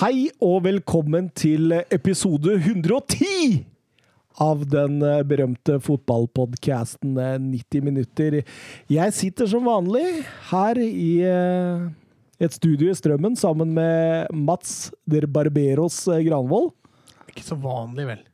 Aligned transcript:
Hei 0.00 0.30
og 0.40 0.62
velkommen 0.64 1.26
til 1.36 1.74
episode 1.92 2.54
110 2.56 3.58
av 4.40 4.62
den 4.72 5.02
eh, 5.04 5.18
berømte 5.28 5.74
fotballpodkasten 5.84 7.18
90 7.20 7.84
minutter. 7.84 8.38
Jeg 8.88 9.12
sitter 9.12 9.50
som 9.52 9.68
vanlig 9.68 10.22
her 10.48 10.80
i 10.80 11.10
eh, 11.28 11.84
et 12.40 12.56
studio 12.56 12.88
i 12.88 12.96
Strømmen 12.96 13.36
sammen 13.36 13.76
med 13.76 14.32
Mats 14.32 14.88
der 15.04 15.28
Barberos 15.28 16.06
Granvoll. 16.08 16.24
Granvold. 16.30 16.72
Ikke 17.28 17.44
så 17.44 17.60
vanlig, 17.60 18.08
vel. 18.14 18.26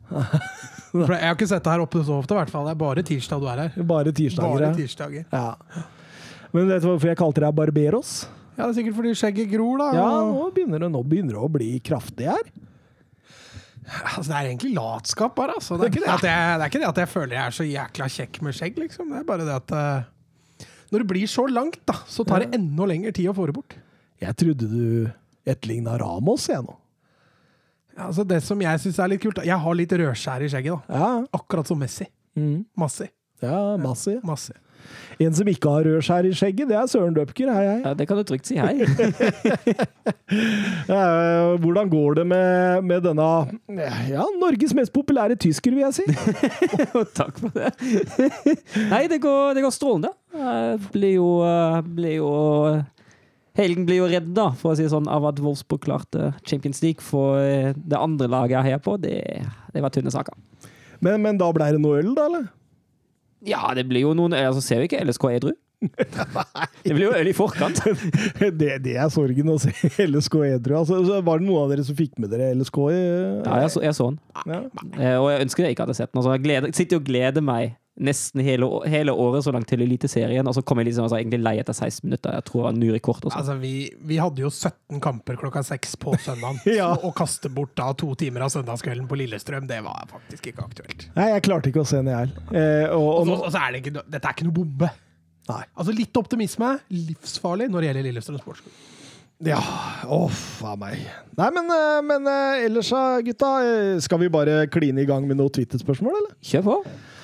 For 0.94 1.18
jeg 1.18 1.26
har 1.26 1.34
ikke 1.34 1.50
sett 1.50 1.66
deg 1.66 1.74
her 1.74 1.86
oppe 1.88 2.06
så 2.06 2.22
ofte, 2.22 2.38
i 2.38 2.42
hvert 2.44 2.54
fall. 2.54 2.70
Det 2.70 2.76
er 2.78 2.82
bare 2.86 3.08
tirsdag 3.10 3.42
du 3.42 3.50
er 3.50 3.66
her. 3.66 3.84
Bare 3.96 4.14
tirsdager. 4.14 4.62
Bare 4.62 4.74
tirsdager. 4.78 5.26
Ja. 5.34 5.86
Men 6.54 6.70
vet 6.70 6.86
du 6.86 6.92
hvorfor 6.92 7.10
jeg 7.10 7.18
kalte 7.26 7.42
deg 7.42 7.58
Barberos? 7.58 8.20
Ja, 8.58 8.66
det 8.66 8.72
er 8.72 8.76
sikkert 8.80 8.96
fordi 8.98 9.12
skjegget 9.14 9.50
gror, 9.52 9.76
da. 9.78 9.88
Ja, 9.94 10.06
nå 10.26 10.48
begynner 10.54 10.82
det, 10.82 10.88
nå 10.90 11.04
begynner 11.06 11.36
det 11.36 11.42
å 11.46 11.50
bli 11.54 11.68
kraftig 11.86 12.26
her. 12.26 12.48
Altså, 13.88 14.26
det 14.26 14.34
er 14.36 14.48
egentlig 14.50 14.72
latskap, 14.74 15.36
bare. 15.36 15.54
Altså. 15.60 15.78
Det, 15.80 15.92
er 15.94 16.02
jeg, 16.02 16.22
det 16.26 16.32
er 16.32 16.64
ikke 16.66 16.80
det 16.82 16.88
at 16.88 16.98
jeg 17.04 17.10
føler 17.12 17.36
jeg 17.38 17.44
er 17.44 17.56
så 17.56 17.66
jækla 17.68 18.08
kjekk 18.16 18.40
med 18.44 18.56
skjegg, 18.58 18.80
liksom. 18.82 19.12
Det 19.14 19.20
er 19.22 19.28
bare 19.28 19.46
det 19.46 19.54
at 19.54 19.76
uh, 19.78 20.66
Når 20.90 21.04
det 21.04 21.08
blir 21.14 21.30
så 21.30 21.46
langt, 21.48 21.78
da, 21.88 21.96
så 22.10 22.26
tar 22.26 22.44
det 22.44 22.58
enda 22.58 22.88
lengre 22.90 23.14
tid 23.16 23.30
å 23.30 23.36
få 23.38 23.46
det 23.48 23.56
bort. 23.56 23.78
Jeg 24.18 24.34
trodde 24.42 24.68
du 24.68 25.08
etterligna 25.48 25.94
Ramos, 26.02 26.50
jeg 26.50 26.66
nå. 26.66 26.74
Altså, 27.98 28.26
det 28.28 28.42
som 28.46 28.60
jeg 28.62 28.82
syns 28.82 28.98
er 29.02 29.10
litt 29.10 29.22
kult 29.22 29.40
da, 29.40 29.46
Jeg 29.46 29.58
har 29.58 29.74
litt 29.74 29.94
rødskjær 30.02 30.44
i 30.44 30.50
skjegget, 30.52 30.82
da. 30.90 30.98
Ja, 30.98 31.38
Akkurat 31.38 31.70
som 31.70 31.78
Messi. 31.80 32.06
mm. 32.38 32.58
Massi. 32.78 33.08
ja 33.42 33.62
Massi. 33.80 34.18
Massi. 34.26 34.54
En 35.24 35.34
som 35.34 35.48
ikke 35.50 35.72
har 35.72 35.86
rødskjær 35.88 36.28
i 36.28 36.32
skjegget, 36.36 36.68
det 36.70 36.76
er 36.78 36.90
Søren 36.90 37.16
Døpker. 37.16 37.50
Hei, 37.50 37.64
hei. 37.66 37.78
Ja, 37.84 37.94
det 37.98 38.06
kan 38.10 38.20
du 38.20 38.24
trygt 38.28 38.48
si 38.48 38.58
hei. 38.60 38.76
Eh, 40.28 41.54
hvordan 41.62 41.88
går 41.88 42.18
det 42.18 42.24
med, 42.28 42.84
med 42.84 43.02
denne 43.04 43.24
ja, 44.08 44.24
Norges 44.40 44.74
mest 44.76 44.92
populære 44.92 45.38
tysker, 45.40 45.72
vil 45.72 45.86
jeg 45.86 45.96
si? 45.96 46.04
Takk 47.18 47.40
for 47.40 47.52
det. 47.56 47.70
Nei, 48.92 49.02
det 49.08 49.20
går, 49.24 49.56
det 49.56 49.64
går 49.64 49.72
strålende. 49.74 50.12
Blir 50.92 51.14
jo, 51.16 51.30
eh, 51.48 51.80
blir 51.96 52.16
jo 52.18 52.30
Helgen 53.58 53.88
blir 53.88 53.98
jo 53.98 54.06
redd, 54.06 54.28
da, 54.36 54.52
for 54.54 54.70
å 54.72 54.78
si 54.78 54.86
sånn, 54.86 55.08
av 55.10 55.24
at 55.32 55.40
Wolfsburg 55.42 55.82
klarte 55.82 56.30
Champions 56.46 56.78
League. 56.84 57.02
For 57.02 57.40
eh, 57.42 57.72
det 57.74 57.98
andre 57.98 58.28
laget 58.30 58.54
jeg 58.54 58.68
heier 58.68 58.84
på, 58.84 58.94
det, 59.02 59.16
det 59.74 59.82
var 59.82 59.94
tynne 59.94 60.12
saker. 60.14 60.36
Men, 61.02 61.18
men 61.24 61.40
da 61.40 61.48
ble 61.54 61.72
det 61.74 61.80
noe 61.82 61.98
øl, 61.98 62.12
da, 62.14 62.28
eller? 62.30 62.46
Ja, 63.46 63.62
det 63.74 63.84
blir 63.88 64.02
jo 64.06 64.14
noen 64.18 64.32
altså 64.34 64.62
Ser 64.64 64.80
vi 64.82 64.88
ikke 64.88 65.04
LSK 65.04 65.24
edru? 65.36 65.52
Det 66.82 66.90
blir 66.90 67.04
jo 67.04 67.12
øl 67.14 67.28
i 67.30 67.34
forkant. 67.36 67.78
Det, 68.58 68.70
det 68.82 68.96
er 68.98 69.10
sorgen 69.14 69.52
å 69.52 69.58
se 69.62 69.70
LSK 70.10 70.34
edru. 70.48 70.74
Altså, 70.80 70.98
var 71.22 71.38
det 71.38 71.46
noen 71.46 71.60
av 71.62 71.70
dere 71.70 71.84
som 71.86 71.94
fikk 71.98 72.16
med 72.18 72.32
dere 72.34 72.48
LSK? 72.58 72.78
i- 72.90 73.44
Ja, 73.46 73.60
jeg 73.62 73.70
så, 73.76 73.82
jeg 73.86 73.94
så 73.94 74.08
den. 74.10 74.18
Ja. 74.50 74.58
Eh, 74.98 75.16
Og 75.22 75.28
jeg 75.30 75.44
ønsker 75.46 75.64
jeg 75.68 75.76
ikke 75.76 75.86
hadde 75.86 75.94
sett 76.00 76.10
den. 76.10 76.18
Altså, 76.22 76.34
jeg 76.34 76.42
gleder, 76.48 76.74
sitter 76.74 76.98
og 76.98 77.06
gleder 77.06 77.44
meg 77.46 77.76
nesten 77.98 78.42
hele, 78.46 78.66
hele 78.86 79.10
året 79.10 79.42
så 79.42 79.50
langt 79.54 79.66
til 79.70 79.80
Eliteserien, 79.82 80.46
og 80.46 80.54
så 80.54 80.62
kom 80.62 80.78
jeg 80.78 80.86
liksom, 80.90 81.06
altså, 81.08 81.16
egentlig 81.18 81.40
lei 81.42 81.54
etter 81.58 81.74
16 81.74 82.04
minutter. 82.06 82.36
Jeg 82.38 82.44
tror 82.46 82.60
det 82.60 82.66
var 82.68 82.76
ny 82.78 82.90
rekord. 82.94 83.24
Også. 83.26 83.38
Altså, 83.40 83.56
vi, 83.58 83.72
vi 84.06 84.18
hadde 84.22 84.44
jo 84.44 84.50
17 84.52 85.00
kamper 85.02 85.38
klokka 85.40 85.64
6 85.66 85.96
på 86.04 86.14
søndagen. 86.22 86.60
Ja. 86.78 86.92
Så 86.94 87.08
å 87.08 87.12
kaste 87.16 87.50
bort 87.50 87.72
da 87.78 87.88
to 87.98 88.12
timer 88.20 88.44
av 88.46 88.52
søndagskvelden 88.54 89.08
på 89.10 89.18
Lillestrøm, 89.18 89.66
det 89.66 89.80
var 89.86 90.06
faktisk 90.12 90.50
ikke 90.52 90.66
aktuelt. 90.68 91.08
Nei, 91.16 91.26
jeg 91.34 91.44
klarte 91.48 91.72
ikke 91.72 91.82
å 91.82 91.88
se 91.88 91.98
den, 91.98 92.12
jeg 92.12 92.28
heller. 92.28 92.52
Eh, 92.54 92.94
og, 92.94 93.08
og 93.24 93.32
Og 93.38 93.50
så, 93.50 93.58
er 93.64 93.74
det 93.74 93.82
ikke, 93.82 94.04
dette 94.06 94.22
er 94.30 94.36
ikke 94.38 94.46
noe 94.46 94.58
bombe. 94.60 94.92
Nei. 95.48 95.62
Altså 95.80 95.94
Litt 95.96 96.20
optimisme, 96.20 96.74
livsfarlig 96.92 97.66
når 97.72 97.80
det 97.82 97.90
gjelder 97.90 98.08
Lillestrøm 98.10 98.38
Sportsklubb. 98.42 98.78
ja, 99.48 99.58
uff 100.12 100.62
a 100.66 100.72
meg. 100.78 101.02
Nei, 101.38 101.50
men, 101.54 101.68
eh, 101.74 101.98
men 102.06 102.26
eh, 102.30 102.64
ellers 102.66 102.90
gutta. 103.26 103.50
eh, 103.64 103.98
Skal 104.02 104.18
vi 104.22 104.28
bare 104.34 104.66
kline 104.70 105.02
i 105.02 105.06
gang 105.08 105.26
med 105.30 105.38
noe 105.40 105.50
Twitter-spørsmål, 105.54 106.16
eller? 106.20 106.34
Kjør 106.44 106.66
på. 106.66 106.76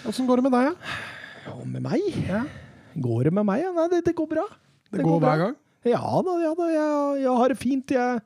Åssen 0.05 0.27
går 0.28 0.41
det 0.41 0.50
med 0.50 0.52
deg? 0.52 0.70
Ja? 0.70 1.52
Og 1.55 1.66
med 1.69 1.84
meg? 1.84 2.08
Ja. 2.29 2.42
Går 3.05 3.29
det 3.29 3.34
med 3.36 3.46
meg? 3.48 3.62
Ja? 3.64 3.70
Nei, 3.77 3.86
det, 3.92 4.02
det 4.06 4.17
går 4.17 4.29
bra. 4.30 4.48
Det, 4.92 5.02
går 5.02 5.20
bra. 5.20 5.30
hver 5.30 5.42
gang? 5.46 5.55
Ja 5.84 6.01
da, 6.24 6.34
ja 6.40 6.51
da. 6.56 6.67
Jeg, 6.73 7.23
jeg 7.23 7.36
har 7.40 7.52
det 7.52 7.56
fint. 7.61 7.92
Jeg 7.92 8.20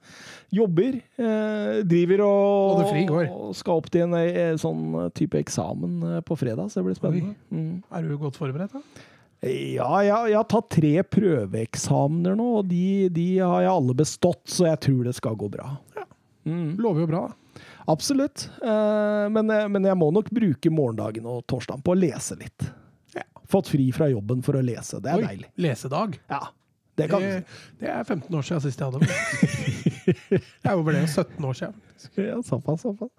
jobber. 0.55 0.99
Eh, 1.19 1.79
driver 1.91 2.23
og, 2.27 2.83
Og 2.85 3.01
går. 3.11 3.31
skal 3.59 3.81
opp 3.83 3.89
til 3.95 4.07
en 4.07 4.15
en, 4.19 4.61
sånn 4.61 4.99
type 5.19 5.39
eksamen 5.41 5.97
eh, 6.13 6.21
på 6.27 6.39
fredag, 6.39 6.71
så 6.71 6.81
det 6.81 6.89
blir 6.89 6.99
spennende. 6.99 7.35
Mm. 7.51 7.81
Er 7.91 8.07
du 8.07 8.15
godt 8.21 8.39
forberedt? 8.39 8.75
da? 8.75 9.07
Ja, 9.47 9.91
jeg, 10.03 10.33
jeg 10.33 10.39
har 10.39 10.47
tatt 10.51 10.71
tre 10.75 10.95
prøveeksamener 11.07 12.35
nå, 12.39 12.47
og 12.59 12.71
de, 12.71 13.07
de 13.15 13.27
har 13.39 13.63
jeg 13.67 13.75
alle 13.75 13.95
bestått, 13.99 14.43
så 14.51 14.67
jeg 14.67 14.81
tror 14.89 15.05
det 15.07 15.15
skal 15.19 15.39
gå 15.39 15.51
bra. 15.53 15.77
Mm. 16.49 16.79
Lover 16.81 17.05
jo 17.05 17.11
bra. 17.11 17.27
da. 17.29 17.48
Absolutt. 17.89 18.51
Eh, 18.63 19.29
men, 19.33 19.51
eh, 19.51 19.69
men 19.69 19.89
jeg 19.89 19.97
må 19.97 20.11
nok 20.13 20.29
bruke 20.35 20.73
morgendagen 20.73 21.27
og 21.29 21.47
torsdagen 21.49 21.83
på 21.85 21.95
å 21.95 21.99
lese 21.99 22.37
litt. 22.41 22.69
Ja. 23.17 23.25
Fått 23.49 23.73
fri 23.73 23.89
fra 23.97 24.11
jobben 24.13 24.45
for 24.45 24.59
å 24.59 24.65
lese. 24.65 25.01
Det 25.01 25.15
er 25.15 25.23
Oi, 25.23 25.27
deilig. 25.31 25.51
Lesedag. 25.65 26.19
Ja, 26.29 26.43
det 26.99 27.09
kan 27.09 27.25
Det, 27.25 27.45
det 27.81 27.89
er 27.95 28.05
15 28.05 28.35
år 28.35 28.45
siden 28.45 28.65
sist 28.67 28.83
jeg 28.83 28.91
hadde 28.91 29.07
det. 29.07 29.15
Jeg 30.65 30.85
ble 30.85 31.01
jo 31.03 31.07
17 31.07 31.45
år 31.45 31.57
siden. 31.57 31.81
Ja, 32.17 32.37
såpass, 32.47 32.85
såpass. 32.85 33.11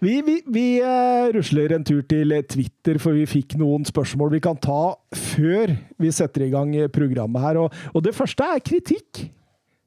Vi, 0.00 0.14
vi, 0.24 0.36
vi 0.52 0.66
eh, 0.80 1.26
rusler 1.34 1.74
en 1.76 1.84
tur 1.84 2.04
til 2.08 2.32
Twitter, 2.48 3.00
for 3.02 3.16
vi 3.16 3.26
fikk 3.28 3.56
noen 3.60 3.84
spørsmål 3.88 4.32
vi 4.36 4.40
kan 4.44 4.60
ta 4.60 4.94
før 5.16 5.74
vi 6.00 6.12
setter 6.14 6.46
i 6.46 6.52
gang 6.52 6.72
programmet 6.94 7.44
her. 7.44 7.60
Og, 7.64 7.82
og 7.92 8.04
det 8.04 8.14
første 8.16 8.44
er 8.44 8.64
kritikk. 8.64 9.26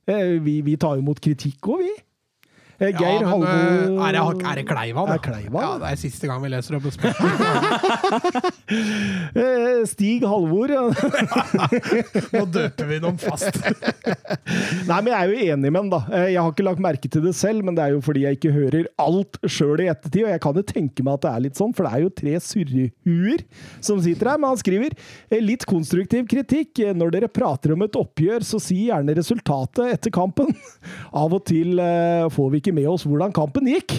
Vi, 0.10 0.56
vi 0.66 0.78
tar 0.82 0.98
imot 0.98 1.22
kritikk 1.22 1.70
òg, 1.70 1.86
vi. 1.86 1.98
Eh, 2.80 2.94
Geir 2.96 3.20
ja, 3.20 3.20
men, 3.20 3.28
Halvor 3.28 3.48
øh, 3.50 4.08
er, 4.08 4.16
det, 4.16 4.46
er 4.48 4.60
det 4.62 4.66
Kleiva, 4.70 5.04
da? 5.10 5.16
Er 5.18 5.24
Kleiva, 5.24 5.64
ja, 5.66 5.72
det 5.82 5.88
er 5.92 5.98
siste 6.00 6.30
gang 6.30 6.40
vi 6.44 6.52
leser 6.54 6.78
opp 6.80 6.86
et 6.88 6.96
spørsmål. 6.96 7.34
Eh, 8.70 9.82
Stig 9.90 10.24
Halvor. 10.28 10.70
Nå 12.36 12.42
døper 12.54 12.88
vi 12.90 13.00
noen 13.02 13.18
fast. 13.22 13.58
Nei, 14.90 15.00
men 15.02 15.10
jeg 15.10 15.18
er 15.18 15.32
jo 15.32 15.48
enig 15.56 15.72
med 15.72 15.80
ham, 15.80 15.90
da. 15.92 16.00
Eh, 16.14 16.28
Jeg 16.34 16.42
har 16.44 16.54
ikke 16.54 16.66
lagt 16.68 16.84
merke 16.84 17.10
til 17.12 17.24
det 17.26 17.34
selv, 17.38 17.66
men 17.66 17.78
det 17.78 17.84
er 17.86 17.96
jo 17.96 18.02
fordi 18.06 18.24
jeg 18.26 18.38
ikke 18.38 18.54
hører 18.54 18.88
alt 19.02 19.40
sjøl 19.50 19.84
i 19.84 19.90
ettertid. 19.92 20.24
Og 20.26 20.32
jeg 20.34 20.44
kan 20.46 20.60
jo 20.60 20.66
tenke 20.70 21.06
meg 21.06 21.18
at 21.20 21.26
det 21.26 21.32
er 21.34 21.44
litt 21.48 21.60
sånn, 21.60 21.74
for 21.78 21.88
det 21.88 21.94
er 21.98 22.06
jo 22.06 22.14
tre 22.22 22.36
surrehuer 22.46 23.44
som 23.86 24.02
sitter 24.06 24.32
her. 24.34 24.42
Men 24.42 24.54
han 24.54 24.62
skriver 24.62 24.96
eh, 24.96 25.42
litt 25.44 25.66
konstruktiv 25.70 26.30
kritikk. 26.32 26.84
Eh, 26.86 26.94
Når 26.98 27.16
dere 27.18 27.32
prater 27.34 27.74
om 27.76 27.86
et 27.86 28.00
oppgjør, 28.00 28.46
så 28.48 28.62
si 28.64 28.80
gjerne 28.88 29.18
resultatet 29.18 29.96
etter 29.98 30.14
kampen. 30.16 30.54
Av 31.14 31.34
og 31.36 31.44
til 31.50 31.82
eh, 31.84 32.28
får 32.34 32.54
vi 32.54 32.64
ikke 32.64 32.69
med 32.76 32.90
oss 32.90 33.06
hvordan 33.08 33.36
kampen 33.36 33.70
gikk. 33.70 33.96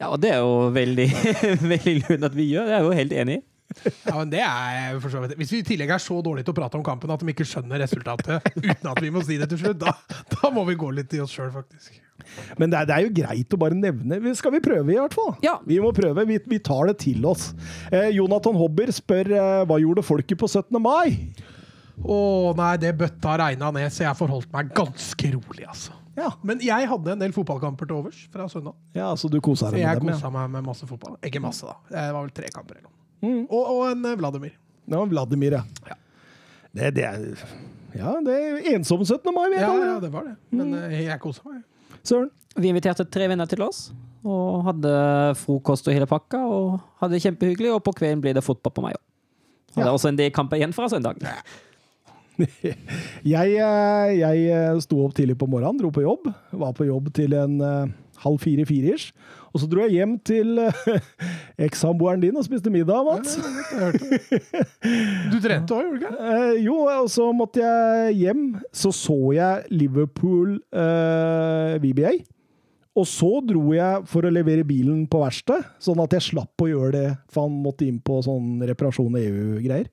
Ja, 0.00 0.08
og 0.08 0.20
det 0.22 0.32
er 0.32 0.40
jo 0.40 0.70
veldig, 0.74 1.08
veldig 1.74 1.96
lurt 2.02 2.28
at 2.30 2.36
vi 2.36 2.50
gjør. 2.54 2.68
Det 2.68 2.74
er 2.74 2.78
jeg 2.78 2.88
jo 2.88 2.98
helt 3.02 3.16
enig 3.22 3.38
i. 3.40 3.44
Ja, 3.70 4.14
men 4.16 4.30
det 4.32 4.40
er 4.42 4.96
for 4.98 5.12
så 5.12 5.20
vidt. 5.22 5.36
Hvis 5.38 5.52
vi 5.54 5.60
i 5.62 5.66
tillegg 5.66 5.92
er 5.94 6.02
så 6.02 6.16
dårlige 6.24 6.48
til 6.48 6.54
å 6.54 6.58
prate 6.58 6.78
om 6.78 6.84
kampen 6.84 7.12
at 7.14 7.22
de 7.22 7.30
ikke 7.30 7.46
skjønner 7.46 7.78
resultatet 7.84 8.48
uten 8.64 8.88
at 8.90 9.02
vi 9.02 9.12
må 9.14 9.22
si 9.26 9.36
det 9.38 9.46
til 9.52 9.60
slutt, 9.62 9.78
da, 9.82 9.94
da 10.32 10.50
må 10.54 10.64
vi 10.68 10.78
gå 10.80 10.90
litt 10.96 11.14
i 11.14 11.20
oss 11.22 11.34
sjøl, 11.36 11.52
faktisk. 11.54 12.00
Men 12.58 12.72
det 12.72 12.80
er, 12.80 12.88
det 12.88 12.96
er 12.96 13.06
jo 13.06 13.12
greit 13.20 13.54
å 13.54 13.60
bare 13.60 13.78
nevne. 13.78 14.34
Skal 14.38 14.54
vi 14.56 14.62
prøve, 14.64 14.90
i 14.92 14.98
hvert 14.98 15.14
fall? 15.16 15.32
Ja. 15.44 15.58
Vi 15.66 15.78
må 15.82 15.92
prøve. 15.96 16.26
Vi, 16.28 16.40
vi 16.50 16.60
tar 16.64 16.90
det 16.90 16.98
til 17.04 17.24
oss. 17.28 17.50
Eh, 17.92 18.10
Jonathan 18.16 18.58
Hobber 18.58 18.92
spør 18.94 19.32
eh, 19.36 19.62
hva 19.68 19.78
gjorde 19.80 20.04
folket 20.06 20.40
på 20.40 20.50
17. 20.50 20.76
mai? 20.82 21.20
Å 22.00 22.18
nei, 22.56 22.74
det 22.80 22.94
bøtta 22.96 23.36
regna 23.42 23.70
ned, 23.76 23.92
så 23.92 24.06
jeg 24.06 24.18
forholdt 24.18 24.52
meg 24.54 24.72
ganske 24.76 25.32
rolig, 25.36 25.66
altså. 25.68 25.99
Ja, 26.16 26.32
Men 26.42 26.60
jeg 26.64 26.88
hadde 26.90 27.12
en 27.12 27.20
del 27.22 27.32
fotballkamper 27.32 27.86
til 27.86 27.96
overs 28.00 28.24
fra 28.32 28.48
søndag. 28.50 28.74
ja 28.94 29.12
så 29.16 29.28
du 29.30 29.38
kosa 29.40 29.70
deg 29.70 29.78
deg 29.78 29.84
jeg 29.84 30.00
med 30.00 30.12
dem? 30.12 30.16
kosa 30.18 30.30
meg 30.34 30.50
med 30.50 30.64
masse 30.66 30.86
fotball. 30.88 31.16
Ikke 31.26 31.40
masse, 31.42 31.66
da. 31.66 31.76
Det 31.90 32.06
var 32.16 32.24
vel 32.24 32.32
tre 32.34 32.50
kamper 32.54 32.80
eller 32.80 32.88
noe. 32.88 32.96
Mm. 33.20 33.42
Og, 33.46 33.70
og 33.74 33.82
en 33.90 34.04
eh, 34.10 34.16
Vladimir. 34.18 34.52
Ja, 34.90 34.96
ja 34.98 35.04
Vladimir, 35.12 35.58
ja. 35.60 35.62
Ja. 35.86 35.96
Det, 36.72 36.90
det 36.96 37.04
er 37.04 37.44
Ja, 37.94 38.16
det 38.24 38.34
er 38.34 38.68
ensom 38.74 39.04
17. 39.04 39.30
mai, 39.34 39.48
Ja, 39.54 39.70
ja, 39.74 39.96
det. 40.00 40.10
var 40.12 40.24
det. 40.28 40.36
Men 40.50 40.74
mm. 40.74 40.90
jeg 40.94 41.20
kosa 41.22 41.42
meg. 41.48 41.62
Søren. 42.02 42.30
Vi 42.56 42.68
inviterte 42.72 43.04
tre 43.06 43.28
venner 43.30 43.46
til 43.46 43.62
oss, 43.62 43.92
og 44.26 44.64
hadde 44.66 44.90
frokost 45.38 45.86
og 45.86 45.94
hele 45.94 46.06
pakka, 46.10 46.40
og 46.50 46.80
hadde 46.98 47.14
det 47.14 47.22
kjempehyggelig, 47.22 47.70
og 47.76 47.84
på 47.86 47.92
kvelden 47.94 48.22
ble 48.24 48.32
det 48.34 48.42
fotball 48.42 48.74
på 48.74 48.82
meg 48.82 48.96
òg. 48.98 49.02
Og 49.70 49.78
det 49.78 49.86
er 49.86 49.94
også 49.94 50.10
en 50.10 50.18
del 50.18 50.32
kamper 50.34 50.58
igjen 50.58 50.74
fra 50.74 50.88
søndag. 50.90 51.20
Jeg, 53.34 53.56
eh, 53.56 54.12
jeg 54.20 54.46
eh, 54.48 54.78
sto 54.84 55.02
opp 55.04 55.16
tidlig 55.16 55.36
på 55.40 55.48
morgenen, 55.50 55.80
dro 55.80 55.90
på 55.94 56.04
jobb. 56.04 56.30
Var 56.62 56.72
på 56.76 56.88
jobb 56.88 57.10
til 57.16 57.36
en 57.36 57.58
uh, 57.60 57.90
halv 58.24 58.40
fire-fire-ish. 58.42 59.12
Og 59.50 59.62
så 59.62 59.68
dro 59.70 59.82
jeg 59.84 59.98
hjem 59.98 60.16
til 60.26 60.60
uh, 60.62 60.82
ekssamboeren 61.66 62.22
din 62.22 62.38
og 62.38 62.46
spiste 62.46 62.72
middag, 62.72 63.02
Mats. 63.06 63.36
Du 65.32 65.38
trente 65.42 65.74
òg, 65.76 65.86
gjorde 65.86 65.96
du 65.96 66.02
ikke? 66.02 66.12
Uh, 66.18 66.52
jo, 66.62 66.76
og 66.86 67.08
så 67.12 67.30
måtte 67.36 67.64
jeg 67.64 68.18
hjem. 68.24 68.44
Så 68.72 68.94
så 68.94 69.18
jeg 69.36 69.72
Liverpool 69.74 70.58
eh, 70.70 71.80
VBA. 71.82 72.14
Og 72.98 73.06
så 73.06 73.28
dro 73.46 73.70
jeg 73.74 74.06
for 74.10 74.26
å 74.26 74.32
levere 74.32 74.66
bilen 74.66 75.04
på 75.10 75.20
verksted, 75.22 75.66
sånn 75.82 76.00
at 76.02 76.14
jeg 76.16 76.26
slapp 76.32 76.62
å 76.62 76.68
gjøre 76.68 76.92
det, 76.96 77.10
for 77.30 77.46
han 77.46 77.60
måtte 77.62 77.86
inn 77.86 78.00
på 78.02 78.18
sånn 78.26 78.58
reparasjon 78.66 79.14
og 79.14 79.20
EU-greier. 79.20 79.86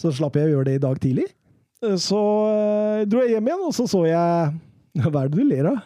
Så 0.00 0.10
slapp 0.14 0.36
jeg 0.38 0.48
å 0.50 0.54
gjøre 0.56 0.68
det 0.70 0.76
i 0.78 0.82
dag 0.82 1.00
tidlig. 1.02 1.26
Eh, 1.84 1.96
Så 2.00 2.20
eh, 2.50 3.04
dro 3.10 3.22
jeg 3.24 3.36
hjem 3.36 3.50
igjen, 3.50 3.66
og 3.68 3.74
så 3.76 3.86
så 3.90 4.04
jeg 4.08 4.54
Hva 5.04 5.24
er 5.24 5.30
det 5.32 5.38
du 5.40 5.44
ler 5.48 5.70
av? 5.72 5.82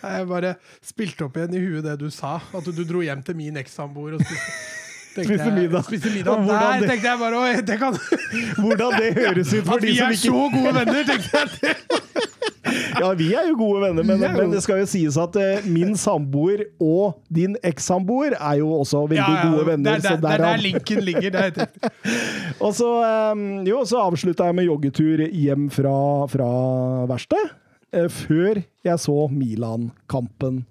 Jeg 0.00 0.26
bare 0.30 0.54
spilte 0.80 1.26
opp 1.26 1.36
igjen 1.36 1.56
i 1.58 1.60
huet 1.60 1.84
det 1.84 1.96
du 2.00 2.06
sa. 2.14 2.38
At 2.56 2.64
du, 2.72 2.84
dro 2.88 3.02
hjem 3.04 3.20
til 3.26 3.36
min 3.36 3.58
ekssamboer 3.60 4.14
og 4.16 4.22
spiste, 4.24 4.52
jeg- 5.26 5.54
middag. 5.54 5.84
Spise 5.84 6.10
middag. 6.14 6.46
Der 6.46 6.80
det- 6.80 6.88
tenkte 6.90 7.08
jeg 7.08 7.18
bare 7.18 7.62
det 7.62 7.78
kan 7.78 7.92
Hvordan 8.62 8.90
det 9.00 9.14
høres 9.18 9.52
ut 9.54 9.64
for 9.66 9.74
At 9.76 9.82
vi 9.82 9.98
er 9.98 10.12
så 10.12 10.32
gode 10.52 10.74
venner, 10.74 11.04
tenkte 11.04 11.38
jeg. 11.38 11.76
Ja, 12.98 13.12
vi 13.16 13.30
er 13.32 13.46
jo 13.48 13.54
gode 13.56 13.80
venner, 13.80 14.04
men, 14.04 14.22
er 14.22 14.34
men 14.36 14.50
det 14.52 14.60
skal 14.62 14.80
jo 14.82 14.86
sies 14.90 15.16
at 15.16 15.36
uh, 15.40 15.64
min 15.70 15.94
samboer 15.96 16.64
og 16.82 17.22
din 17.32 17.54
ekssamboer 17.64 18.34
er 18.36 18.58
jo 18.60 18.68
også 18.80 19.06
veldig 19.08 19.36
gode 19.46 19.66
venner. 19.70 19.96
Det 19.96 20.04
er 20.04 20.16
så 20.16 20.20
der, 20.20 20.34
er 20.34 20.42
der 20.42 20.60
linken 20.60 21.00
ligger. 21.06 21.30
Er 21.38 21.46
riktig. 21.48 21.92
Og 22.64 22.74
så, 22.74 22.88
um, 23.32 23.64
jo, 23.66 23.80
så 23.88 24.02
avslutta 24.02 24.50
jeg 24.50 24.54
med 24.58 24.66
joggetur 24.68 25.22
hjem 25.30 25.68
fra, 25.72 25.94
fra 26.28 26.48
verkstedet. 27.08 27.54
Uh, 27.94 28.08
Før 28.12 28.60
jeg 28.84 29.00
så 29.06 29.16
Milan-kampen 29.32 30.64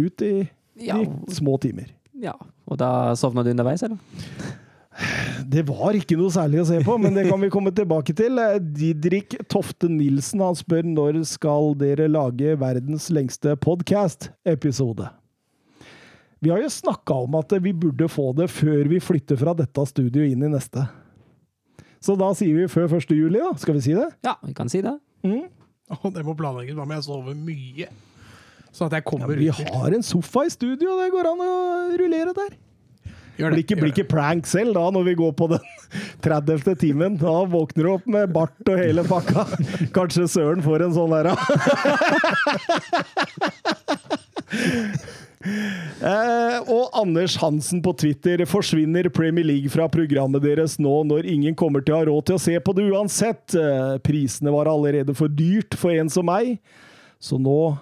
ut 0.00 0.22
i 0.26 0.34
Ja. 0.88 0.98
de 0.98 1.34
små 1.36 1.56
timer. 1.62 1.92
ja. 2.20 2.34
Og 2.66 2.78
da 2.80 3.14
sovna 3.18 3.44
du 3.46 3.52
underveis, 3.52 3.84
eller? 3.86 3.98
Det 5.46 5.62
var 5.68 5.96
ikke 5.98 6.16
noe 6.16 6.32
særlig 6.32 6.62
å 6.62 6.66
se 6.66 6.78
på, 6.84 6.94
men 6.98 7.14
det 7.14 7.26
kan 7.28 7.40
vi 7.42 7.50
komme 7.52 7.70
tilbake 7.76 8.14
til. 8.16 8.40
Eh, 8.40 8.56
Didrik 8.58 9.36
Tofte 9.52 9.90
Nilsen 9.92 10.40
han 10.42 10.56
spør 10.56 10.88
når 10.88 11.20
skal 11.28 11.74
dere 11.78 12.08
lage 12.08 12.56
verdens 12.58 13.10
lengste 13.12 13.54
podcast-episode. 13.60 15.10
Vi 16.40 16.52
har 16.52 16.60
jo 16.62 16.72
snakka 16.72 17.16
om 17.26 17.36
at 17.38 17.52
vi 17.62 17.72
burde 17.76 18.08
få 18.12 18.30
det 18.36 18.48
før 18.52 18.88
vi 18.90 19.00
flytter 19.02 19.38
fra 19.40 19.54
dette 19.56 19.86
studioet 19.88 20.32
inn 20.34 20.48
i 20.48 20.52
neste. 20.52 20.84
Så 22.02 22.16
da 22.18 22.28
sier 22.36 22.56
vi 22.56 22.66
før 22.70 22.90
1. 22.98 23.14
juli, 23.16 23.40
da. 23.40 23.52
Skal 23.60 23.78
vi 23.78 23.84
si 23.86 23.94
det? 23.96 24.08
Ja, 24.24 24.36
vi 24.44 24.54
kan 24.56 24.70
si 24.72 24.82
det. 24.84 24.96
Mm. 25.26 25.46
Det 26.16 26.24
må 26.26 26.34
planlegges. 26.38 26.74
Hva 26.76 26.84
om 26.84 26.92
jeg 26.96 27.04
sover 27.06 27.36
mye. 27.38 27.88
Sånn 28.76 28.90
at 28.90 28.98
jeg 28.98 29.04
Ja, 29.08 29.26
vi 29.32 29.48
ut. 29.48 29.70
har 29.72 29.94
en 29.96 30.02
sofa 30.04 30.44
i 30.44 30.50
studio, 30.52 30.96
det 31.00 31.10
går 31.14 31.30
an 31.32 31.40
å 31.40 31.52
rullere 31.96 32.34
der. 32.36 32.56
Gjør 33.36 33.52
Blir 33.52 33.62
ikke, 33.64 33.76
blir 33.76 33.90
ikke 33.92 34.08
prank 34.08 34.46
selv 34.48 34.72
da, 34.76 34.86
når 34.92 35.02
vi 35.10 35.14
går 35.18 35.32
på 35.36 35.48
den 35.52 35.60
30. 36.24 36.76
timen. 36.80 37.16
Da 37.20 37.34
våkner 37.52 37.84
du 37.84 37.90
opp 37.92 38.06
med 38.08 38.32
bart 38.32 38.68
og 38.72 38.78
hele 38.80 39.04
pakka. 39.04 39.44
Kanskje 39.96 40.24
Søren 40.28 40.64
får 40.64 40.86
en 40.86 40.94
sånn 40.96 41.12
der, 41.16 41.32
Eh, 45.46 46.56
og 46.72 46.90
Anders 46.98 47.36
Hansen 47.38 47.78
på 47.84 47.92
Twitter 48.00 48.40
forsvinner 48.50 49.06
Premier 49.14 49.46
League 49.46 49.70
fra 49.70 49.84
programmet 49.92 50.42
deres 50.42 50.74
nå 50.82 50.94
når 51.06 51.28
ingen 51.30 51.54
kommer 51.58 51.84
til 51.86 51.94
å 51.94 52.00
ha 52.00 52.06
råd 52.08 52.26
til 52.26 52.38
å 52.38 52.42
se 52.42 52.56
på 52.66 52.74
det 52.74 52.88
uansett. 52.90 53.54
Eh, 53.54 53.92
prisene 54.02 54.50
var 54.54 54.66
allerede 54.72 55.14
for 55.14 55.30
dyrt 55.30 55.76
for 55.78 55.94
en 55.94 56.10
som 56.10 56.26
meg, 56.26 56.56
så 57.22 57.38
nå 57.38 57.76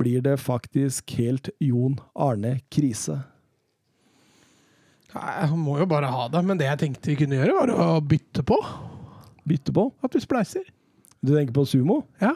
blir 0.00 0.24
det 0.24 0.38
faktisk 0.40 1.12
helt 1.20 1.52
Jon 1.62 1.98
Arne 2.16 2.56
Krise. 2.72 3.20
Nei, 5.14 5.32
Han 5.50 5.58
må 5.60 5.78
jo 5.80 5.88
bare 5.90 6.10
ha 6.10 6.28
det. 6.32 6.42
Men 6.46 6.60
det 6.60 6.68
jeg 6.68 6.82
tenkte 6.84 7.12
vi 7.12 7.18
kunne 7.22 7.40
gjøre, 7.40 7.56
var 7.58 7.72
å 7.74 7.88
bytte 8.04 8.44
på. 8.46 8.58
Bytte 9.48 9.74
på. 9.76 9.88
At 10.04 10.14
vi 10.16 10.22
spleiser. 10.24 10.68
Du 11.20 11.34
tenker 11.34 11.54
på 11.56 11.66
sumo? 11.68 12.02
Ja. 12.22 12.34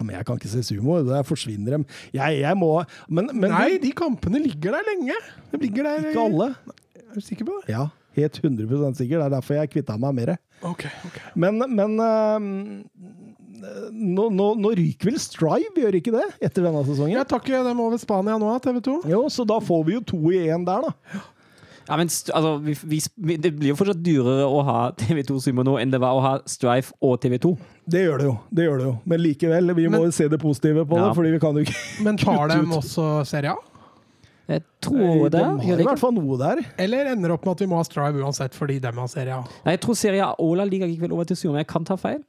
Men 0.00 0.14
jeg 0.16 0.26
kan 0.26 0.38
ikke 0.38 0.50
se 0.50 0.62
sumo, 0.64 1.00
der 1.04 1.24
forsvinner 1.26 1.76
dem. 1.76 1.82
Jeg, 2.14 2.38
jeg 2.40 2.58
må 2.58 2.70
Men, 3.12 3.28
men 3.34 3.52
Nei, 3.52 3.76
de 3.82 3.90
kampene 3.96 4.40
ligger 4.42 4.78
der 4.78 4.86
lenge. 4.88 5.18
De 5.52 5.60
ligger 5.60 5.88
der 5.88 6.06
ikke 6.10 6.28
alle. 6.30 6.48
Er 7.02 7.18
du 7.18 7.24
sikker 7.24 7.48
på 7.48 7.58
det? 7.60 7.74
Ja, 7.74 7.88
helt 8.16 8.38
100 8.40 8.96
sikker. 8.96 9.18
Det 9.18 9.26
er 9.26 9.34
derfor 9.36 9.58
jeg 9.58 9.72
kvitta 9.74 9.98
meg 10.00 10.16
med 10.16 10.32
det. 10.32 10.38
Ok, 10.62 10.86
ok. 11.08 11.18
Men, 11.42 11.60
men 11.74 11.98
øhm, 12.00 12.54
nå, 13.92 14.28
nå, 14.34 14.46
nå 14.58 14.72
ryker 14.78 15.10
vel 15.10 15.18
Strive, 15.22 15.74
gjør 15.78 15.98
ikke 16.00 16.14
det? 16.14 16.24
Etter 16.48 16.64
denne 16.66 16.82
sesongen? 16.86 17.14
Jeg 17.18 17.28
tar 17.30 17.42
ikke 17.44 17.60
dem 17.66 17.80
over 17.84 18.00
Spania 18.02 18.38
nå, 18.40 18.50
TV 18.64 18.80
2. 18.88 18.96
Jo, 19.12 19.20
så 19.30 19.46
da 19.48 19.60
får 19.62 19.84
vi 19.88 19.96
jo 19.98 20.02
to 20.14 20.20
i 20.34 20.42
én 20.50 20.64
der, 20.66 20.88
da. 20.88 21.20
Ja, 21.88 21.96
men 21.98 22.06
altså, 22.06 22.52
vi, 22.62 22.76
vi, 23.18 23.36
det 23.42 23.50
blir 23.58 23.72
jo 23.72 23.76
fortsatt 23.80 23.98
dyrere 24.06 24.44
å 24.46 24.60
ha 24.66 24.76
TV2 24.94 25.40
Sumo 25.42 25.64
nå 25.66 25.74
enn 25.82 25.90
det 25.90 25.98
var 26.02 26.14
å 26.14 26.20
ha 26.22 26.32
Strife 26.46 26.94
og 27.02 27.16
TV2. 27.24 27.56
Det 27.90 28.04
gjør 28.04 28.22
det 28.22 28.28
jo. 28.28 28.34
det 28.54 28.66
gjør 28.68 28.78
det 28.78 28.86
jo. 28.86 28.92
Men 29.10 29.22
likevel, 29.24 29.72
vi 29.74 29.88
må 29.90 29.96
Men- 29.98 30.06
jo 30.06 30.14
se 30.14 30.28
det 30.30 30.38
positive 30.40 30.84
på 30.86 30.96
Ja. 31.00 31.08
det, 31.08 31.16
fordi 31.18 31.32
vi 31.34 31.40
kan 31.42 31.58
jo 31.58 31.64
ikke 31.66 31.74
Men 32.06 32.16
tar 32.22 32.48
dem 32.54 32.70
også 32.78 33.08
Serie 33.26 33.50
A? 33.50 33.58
Jeg 34.52 34.62
tror 34.84 35.28
det. 35.30 35.38
De 35.40 35.66
har 35.70 35.80
i 35.80 35.84
hvert 35.86 36.00
fall 36.02 36.12
noe 36.14 36.36
der. 36.38 36.62
Eller 36.82 37.10
ender 37.12 37.32
opp 37.34 37.44
med 37.46 37.52
at 37.56 37.60
vi 37.62 37.68
må 37.70 37.76
ha 37.78 37.84
Strive 37.86 38.22
uansett 38.22 38.54
fordi 38.58 38.78
dem 38.82 38.98
har 39.02 39.10
Serie 39.10 39.34
A? 39.38 39.42
Nei, 39.66 39.74
jeg 39.76 39.82
tror 39.82 39.98
Serie 39.98 40.22
A 40.26 40.32
og 40.38 40.54
La 40.60 40.66
Liga 40.68 40.86
gikk 40.90 41.02
vel 41.06 41.14
over 41.18 41.26
til 41.30 41.38
Sumo, 41.38 41.54
men 41.56 41.64
jeg 41.64 41.70
kan 41.72 41.84
ta 41.88 41.96
feil. 41.98 42.22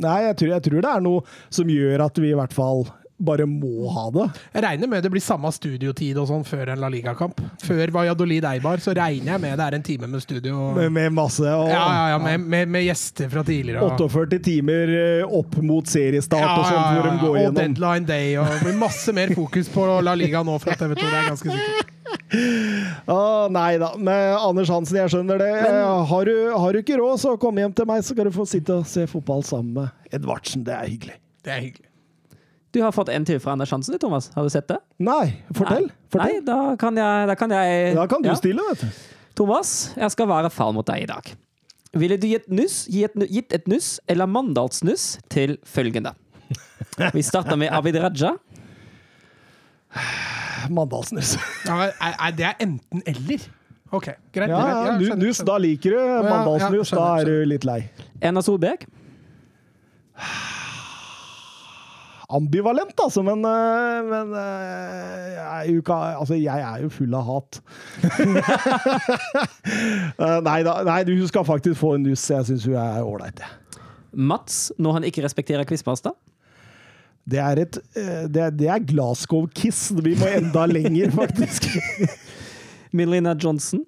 Nei, 0.00 0.18
jeg 0.28 0.38
tror, 0.40 0.54
jeg 0.56 0.66
tror 0.66 0.86
det 0.86 0.92
er 0.94 1.04
noe 1.04 1.24
som 1.52 1.70
gjør 1.70 2.06
at 2.06 2.20
vi 2.22 2.32
i 2.32 2.38
hvert 2.38 2.56
fall 2.56 2.86
bare 3.20 3.44
må 3.46 3.90
ha 3.92 4.06
det. 4.14 4.26
Jeg 4.54 4.62
regner 4.64 4.88
med 4.88 5.02
det 5.04 5.10
blir 5.12 5.22
samme 5.24 5.50
studiotid 5.52 6.16
og 6.22 6.26
sånn 6.30 6.44
før 6.48 6.72
en 6.72 6.80
La 6.80 6.88
Liga-kamp. 6.92 7.40
Før 7.62 7.92
Valladolid 7.94 8.44
Eibar, 8.48 8.80
så 8.80 8.94
regner 8.96 9.34
jeg 9.34 9.42
med 9.44 9.58
det 9.60 9.66
er 9.66 9.76
en 9.78 9.84
time 9.86 10.08
med 10.08 10.22
studio. 10.24 10.70
Med, 10.76 10.90
med 10.96 11.12
masse 11.16 11.44
og, 11.44 11.68
Ja, 11.68 11.82
ja, 11.84 12.06
ja, 12.14 12.18
med, 12.24 12.40
med, 12.40 12.68
med 12.78 12.86
gjester 12.88 13.28
fra 13.32 13.44
tidligere. 13.44 13.82
og- 13.84 14.00
48 14.00 14.38
timer 14.48 14.94
eh, 14.96 15.36
opp 15.40 15.56
mot 15.62 15.84
seriestart 15.86 16.40
Ja, 16.40 16.56
og 16.56 16.64
sånn, 16.64 16.80
ja, 16.80 16.90
hvor 16.96 17.06
ja, 17.06 17.12
de 17.12 17.24
går 17.26 17.30
og 17.36 17.40
gjennom. 17.42 17.60
deadline 17.60 18.06
day. 18.08 18.36
Og 18.40 18.46
det 18.50 18.60
blir 18.64 18.78
masse 18.80 19.12
mer 19.12 19.34
fokus 19.36 19.68
på 19.68 19.86
La 20.02 20.14
Liga 20.16 20.42
nå 20.46 20.56
fra 20.62 20.74
TV 20.80 20.94
2, 20.94 21.00
det 21.04 21.18
er 21.20 21.30
ganske 21.34 21.54
sikkert. 21.56 21.86
Ah, 23.10 23.46
nei 23.50 23.76
da, 23.78 23.92
men 23.98 24.34
Anders 24.38 24.70
Hansen, 24.70 24.96
jeg 24.98 25.10
skjønner 25.12 25.38
det. 25.40 25.50
Men, 25.62 25.78
har, 26.10 26.24
du, 26.28 26.50
har 26.62 26.72
du 26.74 26.78
ikke 26.80 26.98
råd, 27.00 27.18
så 27.22 27.34
kom 27.42 27.58
hjem 27.58 27.72
til 27.76 27.86
meg, 27.90 28.02
så 28.06 28.14
skal 28.14 28.26
du 28.30 28.34
få 28.34 28.46
sitte 28.50 28.76
og 28.80 28.86
se 28.90 29.06
fotball 29.10 29.42
sammen 29.46 29.72
med 29.78 30.14
Edvardsen. 30.18 30.62
Det 30.66 30.74
er 30.76 30.90
hyggelig. 30.90 31.16
Det 31.46 31.54
er 31.54 31.62
hyggelig. 31.66 31.89
Du 32.72 32.78
har 32.84 32.92
fått 32.94 33.08
en 33.10 33.24
til 33.26 33.40
fra 33.42 33.52
Anders 33.56 33.70
Hansen, 33.74 33.96
Thomas. 33.98 34.28
Har 34.34 34.46
du 34.46 34.50
sett 34.52 34.68
det? 34.70 34.76
Nei, 35.02 35.32
fortell. 35.56 35.88
Nei, 35.88 35.96
fortell. 36.12 36.36
Nei 36.36 36.44
da 36.46 36.58
kan 36.78 36.96
jeg, 37.00 37.26
da 37.30 37.34
kan 37.38 37.50
jeg 37.56 37.94
Da 37.98 38.04
kan 38.10 38.22
du 38.22 38.28
ja. 38.30 38.36
stille, 38.38 38.62
vet 38.70 38.84
du. 38.84 39.00
Thomas, 39.40 39.72
jeg 39.98 40.10
skal 40.14 40.28
være 40.30 40.50
far 40.54 40.70
mot 40.76 40.86
deg 40.86 41.02
i 41.02 41.08
dag. 41.10 41.32
Ville 41.98 42.16
du 42.22 42.28
gitt, 42.30 42.46
nuss, 42.52 42.84
gi 42.86 43.02
et, 43.08 43.16
nu- 43.18 43.26
gitt 43.26 43.52
et 43.56 43.66
nuss 43.70 43.96
eller 44.06 44.28
mandalsnuss 44.30 45.16
til 45.32 45.56
følgende? 45.66 46.12
Vi 47.16 47.22
starter 47.26 47.58
med 47.58 47.72
Abid 47.74 47.96
Raja. 47.98 48.36
Mandalsnuss. 50.70 51.34
Ja, 51.66 51.80
er, 51.90 52.14
er 52.14 52.36
det 52.38 52.46
er 52.52 52.60
enten-eller? 52.62 53.48
OK, 53.90 54.06
greit. 54.30 54.52
Ja, 54.52 54.60
ja, 54.86 54.94
nu- 55.00 55.16
nuss, 55.24 55.40
da 55.42 55.56
liker 55.58 55.96
du 55.96 55.98
ja, 55.98 56.20
mandalsnus. 56.22 56.92
Da 56.92 56.94
skjønner, 56.94 57.18
er 57.18 57.24
du 57.42 57.50
litt 57.50 57.66
lei. 57.66 57.80
Erna 58.22 58.42
Solberg. 58.46 58.86
Ambivalent, 62.30 62.94
altså, 63.02 63.22
men, 63.26 63.42
eh, 63.44 64.00
men 64.06 64.34
eh, 64.38 65.26
jeg, 65.34 65.46
er 65.46 65.80
ikke, 65.80 65.96
altså, 66.20 66.36
jeg 66.38 66.62
er 66.66 66.84
jo 66.84 66.90
full 66.94 67.16
av 67.18 67.26
hat. 67.28 67.60
Eh, 70.20 70.38
nei 70.44 70.58
da, 70.66 70.72
nei, 70.84 70.98
du 71.06 71.12
skal 71.28 71.44
faktisk 71.46 71.78
få 71.80 71.94
en 71.96 72.02
nuss. 72.04 72.26
Jeg 72.28 72.44
syns 72.48 72.64
hun 72.68 72.74
er 72.80 73.04
ålreit. 73.06 73.40
jeg. 73.40 73.80
Mats, 74.12 74.56
når 74.76 74.98
han 74.98 75.06
ikke 75.08 75.22
respekterer 75.24 75.64
quizmaster. 75.68 76.12
Det 77.30 77.40
er 77.40 77.62
et 77.62 77.78
det 77.94 78.42
er, 78.42 78.52
er 78.74 78.84
Glasgow-kiss. 78.84 79.94
Vi 80.04 80.16
må 80.20 80.28
enda 80.34 80.66
lenger, 80.68 81.12
faktisk. 81.20 81.70
Melina 82.92 83.36
Johnson. 83.38 83.84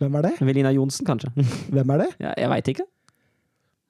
Hvem 0.00 0.18
er 0.18 0.28
det? 0.28 0.34
Melina 0.44 0.74
Johnsen, 0.74 1.06
kanskje. 1.08 1.30
Hvem 1.70 1.94
er 1.96 2.04
det? 2.04 2.10
Ja, 2.20 2.34
jeg 2.36 2.52
veit 2.52 2.72
ikke. 2.74 2.88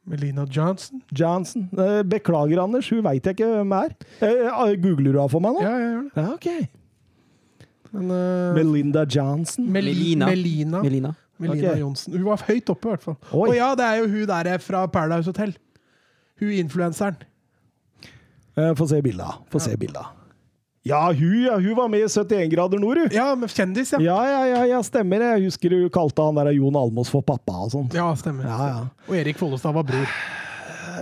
Melina 0.09 0.45
Johnson? 0.50 1.02
Johnson. 1.12 1.69
Eh, 1.76 2.02
Beklager, 2.09 2.62
Anders. 2.62 2.88
Hun 2.90 3.02
veit 3.04 3.25
jeg 3.26 3.37
ikke 3.37 3.49
hvem 3.52 3.73
er. 3.76 3.92
Eh, 4.25 4.76
Googler 4.80 5.12
du 5.12 5.19
henne 5.21 5.30
for 5.30 5.45
meg 5.45 5.57
nå? 5.59 5.64
Ja, 5.64 5.73
jeg 5.76 5.90
gjør 5.90 6.02
det. 6.02 6.12
Ja, 6.16 6.28
ok. 6.35 6.76
Men 7.90 8.11
uh, 8.14 8.54
Melinda 8.57 9.02
Johnson. 9.04 9.66
Meli- 9.66 9.95
Melina. 9.95 10.26
Melina. 10.30 10.83
Melina. 10.85 11.12
Melina 11.40 11.71
okay. 11.73 11.80
Johnsen. 11.80 12.14
Hun 12.14 12.25
var 12.28 12.45
høyt 12.47 12.71
oppe, 12.71 12.87
i 12.87 12.92
hvert 12.95 13.02
fall. 13.09 13.16
Oi. 13.33 13.49
Og 13.49 13.57
ja, 13.57 13.71
det 13.78 13.87
er 13.87 14.00
jo 14.02 14.09
hun 14.12 14.26
der 14.30 14.59
fra 14.62 14.85
Paradise 14.92 15.30
Hotel. 15.30 15.54
Hun 16.40 16.52
influenseren. 16.54 17.16
Eh, 18.57 18.73
Få 18.78 18.87
se 18.90 19.00
bilda. 19.02 19.30
Få 19.52 19.59
se 19.62 19.76
bilda. 19.80 20.07
Ja, 20.83 21.13
hun, 21.13 21.43
ja, 21.45 21.59
hun 21.61 21.77
var 21.77 21.89
med 21.93 22.01
i 22.01 22.09
71 22.09 22.49
grader 22.55 22.79
nord, 22.81 22.97
hun. 22.97 23.09
Ja, 23.13 23.35
med 23.37 23.53
kjendis, 23.53 23.93
ja. 23.93 23.99
Ja, 24.01 24.21
ja, 24.25 24.45
ja, 24.49 24.61
ja, 24.71 24.79
stemmer. 24.83 25.21
Jeg 25.35 25.51
husker 25.51 25.75
hun 25.77 25.91
kalte 25.93 26.25
han 26.25 26.39
der 26.41 26.55
Jon 26.57 26.79
Almås 26.81 27.11
for 27.13 27.21
pappa 27.21 27.67
og 27.67 27.75
sånt. 27.75 27.97
Ja, 27.97 28.07
stemmer. 28.17 28.49
Ja, 28.49 28.69
ja. 28.71 28.79
Og 29.11 29.19
Erik 29.19 29.37
Follestad 29.41 29.77
var 29.77 29.85
bror. 29.91 30.15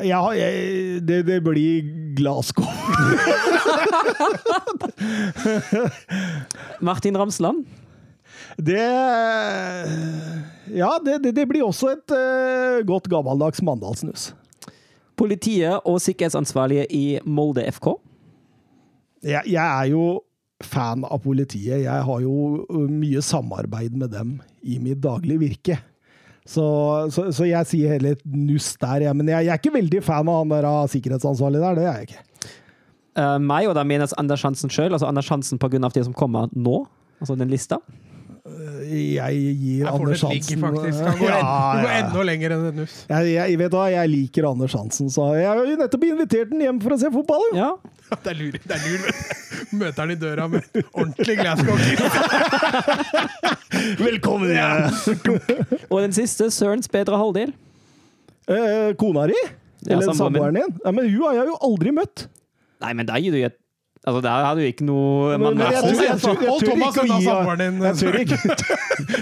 Ja, 0.02 0.18
jeg, 0.34 0.98
det, 1.06 1.20
det 1.30 1.38
blir 1.46 1.86
Glasgow. 2.18 2.66
Martin 6.90 7.18
Ramsland. 7.18 7.62
Det 8.58 8.82
Ja, 10.74 10.90
det, 11.04 11.20
det, 11.22 11.32
det 11.38 11.46
blir 11.46 11.62
også 11.62 11.94
et 11.94 12.10
uh, 12.10 12.82
godt 12.86 13.06
gammeldags 13.10 13.62
mandalsnus. 13.62 14.32
Politiet 15.18 15.86
og 15.86 16.02
sikkerhetsansvarlige 16.02 16.90
i 16.94 17.04
Molde 17.26 17.62
FK. 17.78 17.94
Jeg, 19.26 19.42
jeg 19.50 19.64
er 19.64 19.90
jo 19.92 20.20
fan 20.64 21.04
av 21.06 21.20
politiet. 21.22 21.84
Jeg 21.84 22.06
har 22.08 22.24
jo 22.24 22.64
mye 22.90 23.22
samarbeid 23.22 23.94
med 23.98 24.12
dem 24.14 24.36
i 24.62 24.78
mitt 24.82 25.00
daglige 25.02 25.42
virke. 25.42 25.78
Så, 26.48 26.64
så, 27.12 27.26
så 27.34 27.44
jeg 27.44 27.68
sier 27.68 27.92
heller 27.96 28.16
nuss 28.24 28.72
der, 28.80 29.04
jeg. 29.04 29.16
Men 29.18 29.28
jeg, 29.28 29.46
jeg 29.46 29.52
er 29.52 29.60
ikke 29.60 29.74
veldig 29.74 30.02
fan 30.06 30.30
av 30.30 30.40
han 30.40 30.54
der 30.54 30.68
av 30.68 30.88
sikkerhetsansvarlig 30.92 31.60
der. 31.60 31.76
Det 31.78 31.84
er 31.84 31.98
jeg 31.98 32.08
ikke. 32.08 32.24
Uh, 33.18 33.36
meg, 33.42 33.66
og 33.68 33.74
da 33.74 33.82
menes 33.86 34.14
Anders 34.20 34.44
Hansen 34.46 34.70
sjøl, 34.72 34.92
altså 34.92 35.08
Anders 35.10 35.28
Hansen 35.32 35.58
pga. 35.60 35.80
de 35.90 36.04
som 36.06 36.14
kommer 36.16 36.48
nå, 36.54 36.84
altså 37.18 37.36
den 37.36 37.50
lista. 37.50 37.80
Jeg 38.88 39.40
gir 39.58 39.82
Jeg 39.82 39.90
Anders 39.90 40.22
Hansen 40.24 40.62
faktisk. 40.64 41.00
Han 41.04 41.18
går, 41.20 41.28
Ja, 41.30 41.40
en, 41.40 41.48
du 41.48 41.84
går 41.84 41.94
enda 41.98 42.24
lenger 42.28 42.54
enn 42.56 42.64
et 42.70 42.78
nuss. 42.80 42.94
Jeg, 43.10 43.32
jeg, 43.34 43.58
vet 43.60 43.76
hva, 43.76 43.84
jeg 43.92 44.12
liker 44.12 44.48
Anders 44.48 44.74
Hansen, 44.78 45.10
så 45.12 45.28
jeg 45.38 45.48
har 45.50 45.60
jo 45.60 45.76
nettopp 45.80 46.06
invitert 46.08 46.52
den 46.54 46.64
hjem 46.64 46.80
for 46.82 46.96
å 46.96 46.98
se 47.02 47.12
fotball. 47.14 47.44
jo. 47.52 47.60
Ja. 47.60 47.70
Det 48.24 48.32
er 48.32 48.38
lur. 48.38 48.54
Det 48.64 48.72
er 48.72 48.84
lur. 48.88 49.08
Møter 49.82 50.00
han 50.00 50.12
i 50.14 50.16
døra 50.16 50.46
med 50.48 50.64
ordentlig 50.96 51.34
Glasgow. 51.42 51.76
Velkommen! 54.00 54.52
Ja. 54.56 54.88
Og 55.90 55.98
den 56.06 56.14
siste, 56.16 56.48
Sørens 56.54 56.88
bedre 56.92 57.18
halvdel. 57.20 57.52
Eh, 58.48 58.94
kona 59.00 59.26
di? 59.28 59.36
Eller 59.86 60.08
ja, 60.08 60.14
samboeren 60.16 60.56
din? 60.56 60.72
Ja, 60.84 60.92
men 60.96 61.10
hun 61.12 61.24
har 61.28 61.36
jeg 61.42 61.50
jo 61.52 61.58
aldri 61.68 61.92
møtt. 61.94 62.24
Nei, 62.82 62.94
men 62.96 63.08
deg, 63.10 63.26
gir 63.26 63.34
du 63.34 63.40
et 63.50 63.58
Altså, 64.06 64.20
der 64.22 64.44
har 64.46 64.54
du 64.54 64.60
ikke 64.62 64.84
noe 64.86 65.36
Men- 65.38 65.56
men 65.58 65.58
jeg- 65.58 65.72
jeg- 65.74 65.96
jeg- 65.96 66.08
jeg 66.08 66.20
tør 66.20 66.32
ikke 66.38 67.02
å 67.02 67.06
gi-. 67.08 67.24
Jeg 67.82 67.94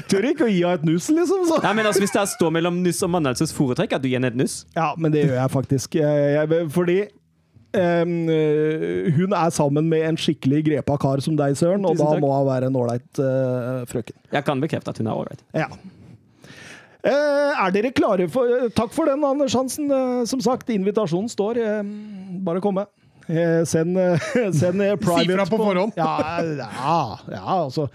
tør 0.08 0.24
ikke, 0.30 0.44
å 0.44 0.50
gi 0.52 0.60
henne 0.62 0.74
et 0.74 0.84
nuss, 0.84 1.08
liksom. 1.10 1.46
Så. 1.48 1.62
Nei, 1.62 1.72
men 1.72 1.86
altså, 1.86 2.00
Hvis 2.04 2.12
det 2.12 2.26
står 2.28 2.50
mellom 2.52 2.82
nuss 2.84 3.02
og 3.02 3.10
mannelses 3.10 3.52
foretrekk, 3.56 3.92
at 3.96 4.02
du 4.02 4.08
gir 4.08 4.18
henne 4.20 4.28
et 4.28 4.36
nuss 4.36 4.64
Ja, 4.76 4.92
men 4.96 5.12
det 5.12 5.24
gjør 5.26 5.40
jeg 5.40 5.50
faktisk. 5.50 5.94
Jeg, 5.98 6.48
jeg, 6.50 6.70
fordi 6.70 6.98
eh, 7.74 8.04
hun 9.16 9.32
er 9.32 9.50
sammen 9.50 9.88
med 9.88 10.02
en 10.08 10.16
skikkelig 10.16 10.62
grepa 10.68 10.98
kar 11.00 11.20
som 11.24 11.36
deg, 11.36 11.56
Søren, 11.56 11.84
og 11.84 11.96
da 11.96 12.12
må 12.20 12.30
hun 12.30 12.46
være 12.46 12.66
en 12.70 12.76
ålreit 12.78 13.18
uh, 13.20 13.84
frøken. 13.90 14.14
Jeg 14.32 14.44
kan 14.44 14.60
bekrefte 14.62 14.88
at 14.94 14.98
hun 14.98 15.06
er 15.08 15.12
ålreit. 15.18 15.42
Ja. 15.54 15.66
Uh, 17.06 17.52
er 17.66 17.70
dere 17.74 17.92
klare 17.94 18.28
for 18.32 18.68
Takk 18.74 18.92
for 18.92 19.06
den, 19.06 19.22
Anders 19.24 19.54
Hansen. 19.54 19.90
Som 20.26 20.40
sagt, 20.40 20.68
invitasjonen 20.74 21.28
står. 21.30 21.60
Bare 22.44 22.60
komme. 22.64 22.86
Eh, 23.26 23.62
send, 23.66 23.98
eh, 23.98 24.30
send 24.60 24.82
private 25.02 25.26
Si 25.26 25.34
fra 25.34 25.46
på 25.50 25.58
forhånd. 25.60 25.96
Ja, 25.98 26.40
ja, 26.42 26.98
ja, 27.32 27.44
altså 27.64 27.88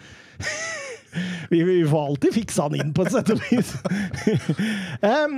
vi, 1.51 1.63
vi 1.63 1.81
får 1.87 2.07
alltid 2.11 2.33
fiksa 2.35 2.67
han 2.67 2.79
inn, 2.79 2.93
på 2.95 3.05
et 3.05 3.13
sett 3.15 3.31
og 3.31 3.43
vis. 3.49 3.75
um, 5.11 5.37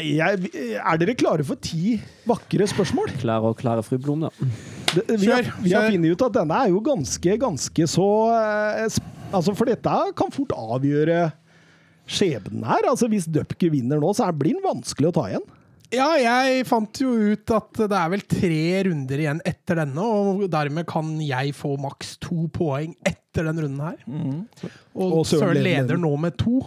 jeg, 0.00 0.50
er 0.80 1.00
dere 1.00 1.14
klare 1.20 1.44
for 1.44 1.60
ti 1.60 1.98
vakre 2.28 2.66
spørsmål? 2.70 3.12
Klare 3.20 3.52
og 3.52 3.58
klare 3.60 3.84
fru 3.84 3.98
Blom, 4.00 4.24
da. 4.24 4.32
Det, 4.94 5.04
vi, 5.20 5.28
har, 5.28 5.48
vi 5.60 5.74
har 5.74 5.90
funnet 5.92 6.14
ut 6.14 6.24
at 6.28 6.36
denne 6.38 6.60
er 6.64 6.72
jo 6.72 6.80
ganske, 6.84 7.36
ganske 7.42 7.88
så 7.90 8.08
eh, 8.36 9.00
Altså, 9.34 9.50
for 9.58 9.66
dette 9.66 9.90
kan 10.14 10.30
fort 10.30 10.52
avgjøre 10.54 11.24
skjebnen 12.06 12.62
her. 12.68 12.86
Altså, 12.86 13.08
hvis 13.10 13.26
Dupke 13.26 13.66
vinner 13.72 13.98
nå, 13.98 14.12
så 14.14 14.28
er- 14.28 14.36
blir 14.38 14.54
den 14.54 14.62
vanskelig 14.62 15.10
å 15.10 15.14
ta 15.16 15.24
igjen. 15.32 15.42
Ja, 15.94 16.08
jeg 16.18 16.64
fant 16.68 17.00
jo 17.02 17.10
ut 17.32 17.50
at 17.54 17.80
det 17.84 17.98
er 17.98 18.08
vel 18.12 18.24
tre 18.28 18.60
runder 18.88 19.20
igjen 19.24 19.42
etter 19.46 19.80
denne, 19.82 20.04
og 20.04 20.46
dermed 20.52 20.86
kan 20.90 21.12
jeg 21.22 21.52
få 21.56 21.74
maks 21.80 22.16
to 22.22 22.48
poeng 22.54 22.94
etter 23.06 23.46
den 23.48 23.60
runden 23.64 23.84
her. 23.84 24.00
Og, 24.94 25.20
Og 25.20 25.22
Søren 25.28 25.60
leder 25.64 26.00
nå 26.00 26.10
med 26.20 26.36
to. 26.40 26.60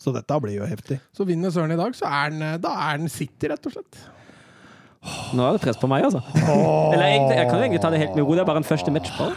Så 0.00 0.12
dette 0.14 0.36
blir 0.44 0.58
jo 0.60 0.66
heftig. 0.68 1.00
Så 1.16 1.24
vinner 1.26 1.50
Søren 1.50 1.72
i 1.74 1.78
dag, 1.80 1.94
så 1.96 2.06
er 2.06 2.30
den, 2.34 2.44
da 2.62 2.74
er 2.90 3.00
den 3.00 3.08
City, 3.10 3.48
rett 3.50 3.66
og 3.66 3.74
slett. 3.74 4.02
Nå 5.36 5.44
er 5.46 5.54
det 5.56 5.62
press 5.62 5.78
på 5.78 5.88
meg, 5.90 6.04
altså. 6.08 6.20
Eller 6.36 7.04
egentlig, 7.06 7.36
jeg 7.38 7.48
kan 7.50 7.60
egentlig 7.62 7.80
ta 7.82 7.90
det 7.94 8.00
helt 8.02 8.16
med 8.18 8.24
ro. 8.26 8.34
Det 8.34 8.42
er 8.42 8.48
bare 8.48 8.62
en 8.62 8.66
første 8.66 8.92
match 8.94 9.12
på. 9.16 9.28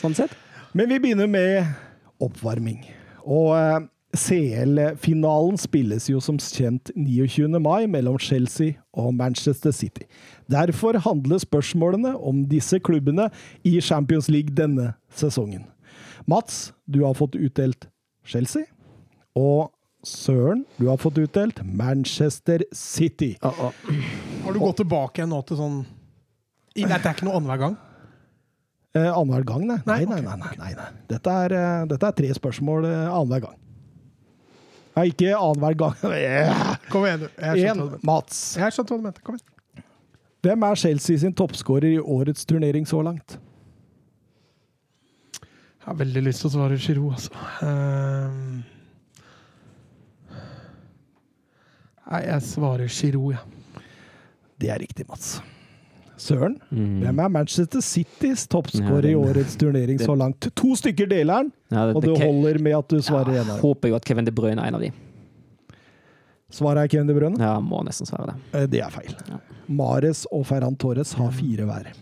Sånn 0.00 0.16
sett. 0.18 0.34
Men 0.76 0.90
vi 0.90 0.98
begynner 1.02 1.30
med 1.30 1.68
oppvarming. 2.22 2.82
Og 3.28 3.52
eh, 3.56 3.78
CL-finalen 4.16 5.58
spilles 5.60 6.06
jo 6.08 6.20
som 6.24 6.38
kjent 6.40 6.90
29. 6.96 7.58
mai 7.60 7.86
mellom 7.90 8.16
Chelsea 8.18 8.78
og 8.96 9.12
Manchester 9.18 9.70
City. 9.76 10.06
Derfor 10.50 10.96
handler 11.04 11.38
spørsmålene 11.42 12.14
om 12.16 12.44
disse 12.50 12.80
klubbene 12.80 13.28
i 13.68 13.76
Champions 13.84 14.30
League 14.32 14.54
denne 14.56 14.94
sesongen. 15.12 15.66
Mats, 16.28 16.72
du 16.88 17.02
har 17.04 17.14
fått 17.18 17.36
utdelt 17.36 17.88
Chelsea. 18.24 18.64
Og 19.36 19.70
Søren, 20.06 20.64
du 20.78 20.86
har 20.88 20.96
fått 21.02 21.18
utdelt 21.18 21.60
Manchester 21.66 22.62
City. 22.72 23.34
Har 23.42 24.52
du 24.54 24.58
gått 24.62 24.78
tilbake 24.80 25.26
nå 25.26 25.40
til 25.48 25.58
sånn 25.58 25.78
I- 26.78 26.84
Dette 26.86 27.08
er 27.10 27.14
ikke 27.16 27.26
noe 27.26 27.34
annenhver 27.40 27.58
gang? 27.58 27.76
Eh, 28.94 29.08
Annenhver 29.12 29.44
gang, 29.44 29.66
nei. 29.66 29.78
Nei, 29.86 30.04
Nei, 30.04 30.20
nei, 30.20 30.20
nei. 30.22 30.36
nei, 30.38 30.56
nei, 30.58 30.74
nei. 30.78 30.90
Dette, 31.10 31.26
er, 31.44 31.52
eh, 31.52 31.86
dette 31.90 32.06
er 32.06 32.12
tre 32.12 32.28
spørsmål 32.34 32.84
eh, 32.86 33.08
annenhver 33.10 33.40
gang. 33.48 33.56
Nei, 34.98 35.12
ikke 35.12 35.30
annenhver 35.36 35.76
gang. 35.78 36.00
Kom 36.92 37.04
igjen, 37.06 37.28
Én. 37.38 37.82
Mats. 38.06 38.56
Jeg 38.58 38.74
skjønte 38.74 38.94
hva 38.94 38.98
du 38.98 39.04
mente. 39.06 39.22
Kom 39.22 39.38
igjen. 39.38 39.54
Hvem 40.42 40.64
er 40.66 40.78
Chelsea 40.78 41.18
sin 41.22 41.34
toppskårer 41.38 41.92
i 41.92 42.00
årets 42.00 42.46
turnering 42.48 42.86
så 42.86 43.02
langt? 43.06 43.36
Jeg 45.38 45.86
har 45.86 45.98
veldig 45.98 46.22
lyst 46.26 46.42
til 46.42 46.50
å 46.50 46.52
svare 46.52 46.78
Giroud, 46.82 47.14
altså. 47.16 47.46
Ehm. 47.64 48.58
Nei, 52.08 52.20
jeg 52.26 52.44
svarer 52.48 52.90
Giroud, 52.92 53.36
jeg. 53.36 53.84
Det 54.58 54.72
er 54.74 54.82
riktig, 54.82 55.06
Mats. 55.08 55.38
Søren, 56.18 56.56
Mm. 56.70 57.00
hvem 57.04 57.20
er 57.24 57.28
Manchester 57.30 57.80
Citys 57.80 58.46
toppskårer 58.50 59.04
Ja, 59.06 59.10
i 59.10 59.14
årets 59.14 59.56
turnering 59.56 59.98
det, 59.98 60.04
så 60.06 60.16
langt? 60.18 60.48
To 60.58 60.74
stykker 60.74 61.06
deler 61.08 61.44
den, 61.44 61.52
Ja, 61.70 61.84
og 61.94 62.02
det, 62.02 62.16
holder 62.18 62.58
med 62.60 62.74
at 62.76 62.88
du 62.88 62.96
svarer 63.00 63.34
ja, 63.36 63.42
en 63.42 63.50
av 63.50 63.56
dem. 63.56 63.62
håper 63.62 63.88
jo 63.88 63.94
at 63.96 64.04
Kevin 64.04 64.24
De 64.26 64.32
Bruyne 64.32 64.58
er 64.60 64.66
en 64.72 64.74
av 64.74 64.80
de. 64.80 64.90
Svaret 66.50 66.84
er 66.84 66.88
Kevin 66.88 67.06
De 67.06 67.14
Bruyne. 67.14 67.38
Ja, 67.38 67.60
må 67.60 67.84
nesten 67.84 68.06
svare 68.08 68.26
det. 68.32 68.36
Eh, 68.54 68.66
Det 68.66 68.80
er 68.82 68.90
feil. 68.90 69.14
Ja. 69.28 69.38
Mares 69.68 70.26
og 70.32 70.44
Ferran 70.46 70.76
Torres 70.76 71.12
har 71.14 71.30
fire 71.30 71.64
hver. 71.68 71.92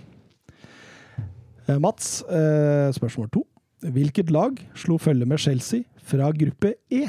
Eh, 1.69 1.79
Mats, 1.79 2.23
eh, 2.31 2.93
spørsmål 2.93 3.31
to. 3.33 3.45
Hvilket 3.83 4.31
lag 4.31 4.57
slo 4.75 4.97
følge 4.99 5.27
med 5.27 5.39
Chelsea 5.39 5.83
fra 6.01 6.31
gruppe 6.33 6.75
E? 6.91 7.07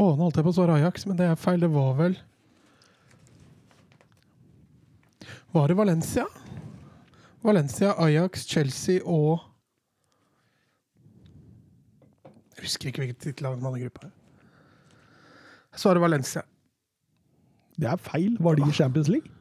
Å, 0.00 0.16
nå 0.16 0.24
holdt 0.24 0.36
jeg 0.40 0.44
på 0.46 0.52
å 0.54 0.56
svare 0.56 0.76
Ajax, 0.80 1.06
men 1.06 1.16
det 1.18 1.26
er 1.28 1.36
feil. 1.36 1.60
Det 1.60 1.70
var 1.70 1.94
vel 1.98 2.16
Var 5.52 5.68
det 5.68 5.74
Valencia? 5.74 6.26
Valencia, 7.42 7.92
Ajax, 7.98 8.46
Chelsea 8.46 9.00
og 9.04 9.40
Jeg 12.56 12.66
husker 12.66 12.90
ikke 12.90 13.00
hvilket 13.00 13.22
tittellag 13.24 13.56
de 13.56 13.64
hadde 13.64 13.80
gruppa. 13.80 14.08
Jeg 15.72 15.80
svarer 15.80 15.98
Valencia. 16.02 16.42
Det 17.80 17.88
er 17.88 17.96
feil. 17.96 18.36
Var 18.40 18.54
de 18.54 18.68
i 18.68 18.72
Champions 18.76 19.08
League? 19.08 19.39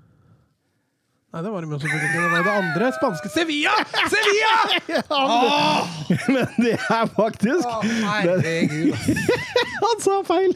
Nei, 1.29 1.43
det 1.45 1.49
var 1.53 1.61
det. 1.61 1.77
Det 1.77 2.21
var 2.33 2.43
det 2.43 2.53
andre 2.57 2.87
spanske 2.95 3.29
Sevilla! 3.29 3.73
Sevilla! 4.09 4.53
Men 6.33 6.47
det 6.57 6.71
er 6.73 7.11
faktisk 7.13 7.67
Herregud. 7.85 8.95
Han 9.83 10.01
sa 10.01 10.15
feil! 10.25 10.55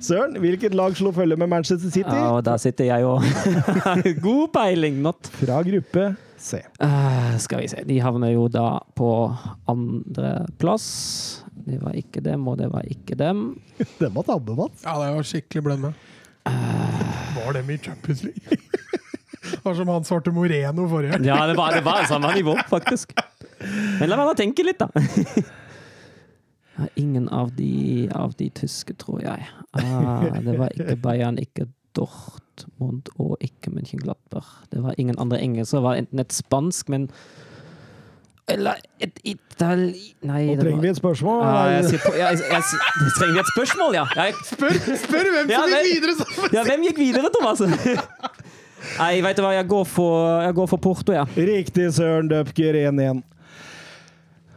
Søren, 0.00 0.38
hvilket 0.40 0.72
lag 0.72 0.96
slo 0.96 1.12
følge 1.12 1.36
med 1.36 1.50
Manchester 1.52 1.92
City? 1.92 2.08
Ja, 2.08 2.30
og 2.38 2.46
der 2.48 2.56
sitter 2.62 2.88
jeg 2.88 3.04
òg. 3.04 3.26
God 4.24 4.54
peiling, 4.56 5.02
not. 5.04 5.28
Fra 5.36 5.60
gruppe 5.66 6.06
C. 6.40 6.62
Uh, 6.80 7.36
skal 7.38 7.60
vi 7.60 7.68
se. 7.74 7.84
De 7.86 8.00
havner 8.02 8.32
jo 8.32 8.48
da 8.50 8.78
på 8.96 9.10
andreplass. 9.68 10.86
Det 11.68 11.76
var 11.84 12.00
ikke 12.00 12.24
dem, 12.24 12.48
og 12.48 12.56
det 12.58 12.70
var 12.72 12.88
ikke 12.88 13.20
dem. 13.20 13.44
Den 14.00 14.16
var 14.16 14.24
tabbe, 14.32 14.56
Mats. 14.58 14.80
Ja, 14.88 14.96
det 15.04 15.12
var 15.18 15.28
skikkelig 15.28 15.66
blømme. 15.68 15.92
Var 17.36 17.52
dem 17.60 17.70
i 17.70 17.78
Champions 17.84 18.24
League? 18.24 18.58
Det 19.42 19.58
var 19.64 19.74
som 19.74 19.88
han 19.90 20.04
svarte 20.06 20.30
Moreno 20.34 20.86
forrige. 20.88 21.18
Ja, 21.26 21.40
det 21.50 21.56
var, 21.58 21.74
det 21.74 21.82
var 21.84 22.04
samme 22.10 22.30
nivå, 22.34 22.54
faktisk. 22.70 23.12
Men 23.98 24.08
la 24.10 24.16
meg 24.18 24.28
bare 24.30 24.38
tenke 24.38 24.64
litt, 24.66 24.78
da. 24.82 24.88
Ja, 26.78 26.86
Ingen 26.94 27.28
av 27.28 27.50
de, 27.56 28.08
av 28.14 28.32
de 28.38 28.48
tyske, 28.56 28.94
tror 28.96 29.20
jeg. 29.22 29.44
Ah, 29.76 30.24
det 30.40 30.54
var 30.58 30.72
ikke 30.72 30.96
Bayern, 31.04 31.38
ikke 31.42 31.66
Dortmund 31.96 33.10
og 33.20 33.36
ikke 33.44 33.70
München-Glattberg. 33.74 34.48
Det 34.72 34.80
var 34.82 34.94
ingen 34.98 35.18
andre 35.20 35.40
engelske. 35.44 35.76
Det 35.76 35.82
var 35.84 36.00
enten 36.00 36.22
et 36.22 36.32
spansk, 36.32 36.88
men 36.88 37.10
Eller 38.48 38.80
et 38.98 39.20
itali... 39.24 40.14
Nei, 40.26 40.46
Nå 40.48 40.56
trenger 40.62 40.80
vi 40.82 40.88
et 40.90 40.98
spørsmål. 40.98 41.44
Ah, 41.46 41.68
jeg, 41.76 41.84
sier 41.92 42.00
på, 42.02 42.14
jeg, 42.18 42.40
jeg, 42.40 42.48
jeg, 42.50 43.12
Trenger 43.18 43.34
vi 43.36 43.42
et 43.44 43.52
spørsmål, 43.52 43.94
ja? 43.94 44.06
Jeg, 44.16 44.34
Spør, 44.48 44.80
spør 45.04 45.30
hvem 45.36 45.52
Ja, 45.52 45.60
som 45.62 45.76
gikk 45.76 45.92
videre 45.92 46.48
ja 46.56 46.64
hvem 46.66 46.88
gikk 46.88 46.98
videre, 47.04 47.30
Thomas? 47.36 47.62
Nei, 48.98 49.20
veit 49.24 49.38
du 49.38 49.42
hva, 49.44 49.52
jeg 49.56 49.68
går 49.70 49.84
for, 49.88 50.24
jeg 50.44 50.56
går 50.56 50.70
for 50.70 50.82
Porto, 50.82 51.14
ja. 51.16 51.24
Riktig, 51.36 51.88
Søren 51.96 52.28
Døpker 52.30 52.76
1-1. 52.84 53.22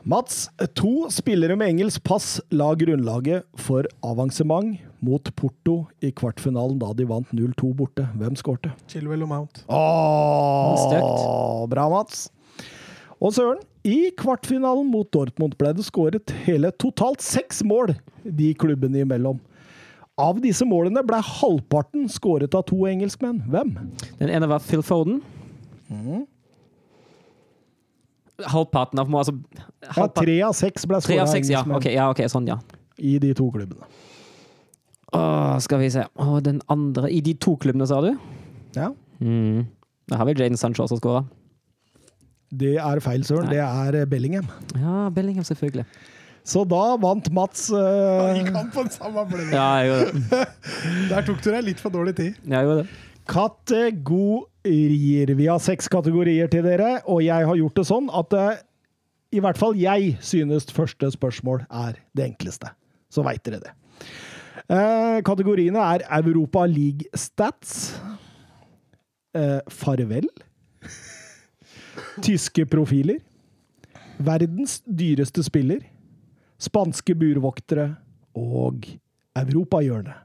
Mats, 0.06 0.44
to 0.77 1.08
spillere 1.10 1.56
med 1.58 1.72
engelsk 1.74 2.04
pass 2.06 2.36
la 2.54 2.68
grunnlaget 2.77 3.46
for 3.58 3.88
avansement 4.06 4.75
mot 5.06 5.32
Porto 5.39 5.80
i 6.06 6.12
kvartfinalen 6.13 6.77
da 6.82 6.92
de 6.94 7.08
vant 7.10 7.32
0-2 7.34 7.72
borte. 7.80 8.06
Hvem 8.20 8.38
skårte? 8.38 8.70
Chilwell 8.92 9.25
og 9.25 9.32
Mount. 9.32 9.63
Åh, 9.65 11.65
bra, 11.72 11.88
Mats. 11.89 12.27
Og 13.18 13.34
Søren, 13.34 13.63
i 13.88 14.12
kvartfinalen 14.18 14.92
mot 14.92 15.10
Dortmund 15.13 15.58
ble 15.58 15.74
det 15.77 15.88
skåret 15.88 16.34
hele 16.46 16.70
totalt 16.82 17.24
seks 17.25 17.63
mål 17.65 17.96
de 18.25 18.51
klubbene 18.62 19.01
imellom. 19.06 19.39
Av 20.22 20.38
disse 20.39 20.63
målene 20.67 21.03
ble 21.03 21.17
halvparten 21.19 22.07
skåret 22.12 22.55
av 22.55 22.63
to 22.69 22.86
engelskmenn. 22.88 23.41
Hvem? 23.51 23.74
Den 24.22 24.31
ene 24.31 24.48
var 24.48 24.63
Phil 24.63 24.84
Foden. 24.86 25.19
Halvparten 28.45 29.00
av 29.03 29.12
altså, 29.12 29.36
halvparten. 29.89 30.00
Ja, 30.00 30.07
tre 30.22 30.38
av 30.48 30.55
seks 30.55 30.88
ble 30.88 31.01
skåret 31.03 31.25
av 31.25 31.31
seks, 31.31 31.51
ja. 31.51 31.63
engelskmenn 31.63 31.95
ja, 31.95 32.10
ok, 32.12 32.24
sånn, 32.31 32.48
ja. 32.51 32.60
i 32.95 33.17
de 33.19 33.34
to 33.36 33.50
klubbene. 33.51 33.88
Åh, 35.15 35.57
skal 35.63 35.84
vi 35.84 35.91
se. 35.91 36.03
Åh, 36.19 36.38
den 36.43 36.62
andre 36.72 37.12
I 37.12 37.22
de 37.24 37.36
to 37.39 37.55
klubbene, 37.60 37.88
sa 37.88 38.01
du? 38.03 38.13
Ja. 38.75 38.91
Mm. 39.19 39.65
Da 40.10 40.19
har 40.19 40.27
vi 40.27 40.36
Jaden 40.36 40.60
Sancho 40.60 40.84
også 40.84 41.00
skåra. 41.00 41.24
Det 42.55 42.75
er 42.79 43.00
feil, 43.03 43.24
Søren. 43.27 43.50
Det 43.51 43.60
er 43.60 44.05
Bellingham. 44.07 44.48
Ja, 44.75 45.10
Bellingham, 45.12 45.43
selvfølgelig. 45.43 45.86
Så 46.46 46.62
da 46.70 46.84
vant 47.02 47.25
Mats 47.34 47.72
uh... 47.74 48.38
ja, 48.38 48.62
på 48.74 48.84
den 48.86 48.94
samme 48.94 49.24
blinde? 49.30 49.58
Ja. 49.58 50.46
Der 51.12 51.25
tok 51.25 51.42
du 51.42 51.50
deg 51.50 51.66
litt 51.72 51.82
for 51.82 51.90
dårlig 51.94 52.14
tid. 52.20 52.38
Jeg 52.46 52.68
gjorde 52.68 52.84
det. 52.84 52.90
kategorier. 53.32 55.34
Vi 55.42 55.50
har 55.50 55.60
seks 55.64 55.90
kategorier 55.90 56.48
til 56.54 56.64
dere, 56.68 57.00
og 57.10 57.24
jeg 57.25 57.50
har 57.50 57.58
gjort 57.58 57.82
det 57.82 57.88
sånn 57.90 58.12
at 58.14 58.38
uh, 58.38 58.54
i 59.36 59.42
hvert 59.44 59.60
fall 59.60 59.75
jeg 59.80 60.16
synes 60.24 60.70
første 60.74 61.10
spørsmål 61.18 61.66
er 61.68 62.00
det 62.16 62.30
enkleste. 62.30 62.72
Så 63.12 63.24
veit 63.25 63.44
dere 63.48 63.62
det. 63.64 63.74
Eh, 64.66 65.20
kategoriene 65.25 65.82
er 65.94 66.06
Europa 66.22 66.66
League 66.66 67.06
Stats. 67.14 68.00
Eh, 69.36 69.60
farvel. 69.70 70.28
Tyske 72.24 72.66
profiler. 72.66 73.20
Verdens 74.18 74.82
dyreste 74.86 75.44
spiller. 75.44 75.84
Spanske 76.62 77.15
burvoktere. 77.17 77.95
Og 78.35 78.85
Europahjørnet. 79.35 80.21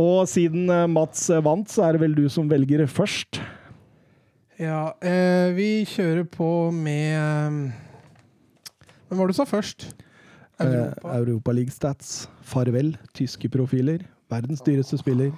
Og 0.00 0.28
siden 0.30 0.70
eh, 0.70 0.86
Mats 0.90 1.28
vant, 1.44 1.70
så 1.70 1.84
er 1.86 1.96
det 1.96 2.02
vel 2.04 2.14
du 2.16 2.24
som 2.32 2.48
velger 2.50 2.86
først. 2.90 3.40
Ja, 4.60 4.92
eh, 5.00 5.50
vi 5.56 5.84
kjører 5.88 6.26
på 6.28 6.70
med 6.74 7.16
eh, 7.16 7.50
Hvem 9.08 9.18
var 9.18 9.26
det 9.26 9.34
du 9.34 9.38
sa 9.40 9.46
først? 9.48 9.88
Europa, 10.60 11.08
Eh, 11.08 11.16
Europa 11.16 11.52
League 11.56 11.72
Stats. 11.72 12.28
Farvel. 12.44 12.96
Tyske 13.16 13.48
profiler. 13.48 14.04
Verdens 14.30 14.60
dyreste 14.60 14.98
spiller. 15.00 15.32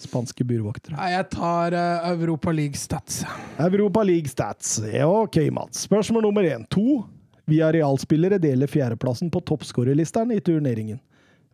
Spanske 0.00 0.44
burvoktere. 0.48 0.96
Nei, 0.96 1.10
jeg 1.12 1.26
tar 1.34 1.74
uh, 1.76 2.08
Europa 2.14 2.52
League 2.56 2.78
Stats. 2.80 3.20
Europa 3.60 4.02
League 4.06 4.28
Stats. 4.32 4.78
Ja, 4.92 5.06
OK, 5.08 5.36
Mats. 5.52 5.84
Spørsmål 5.86 6.24
nummer 6.28 6.46
én. 6.48 6.64
To 6.72 7.02
via 7.50 7.68
realspillere 7.74 8.38
deler 8.40 8.70
fjerdeplassen 8.70 9.30
på 9.34 9.40
toppskårerlisteren 9.50 10.32
i 10.32 10.40
turneringen. 10.40 11.00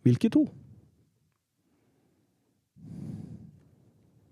Hvilke 0.07 0.31
to? 0.31 0.45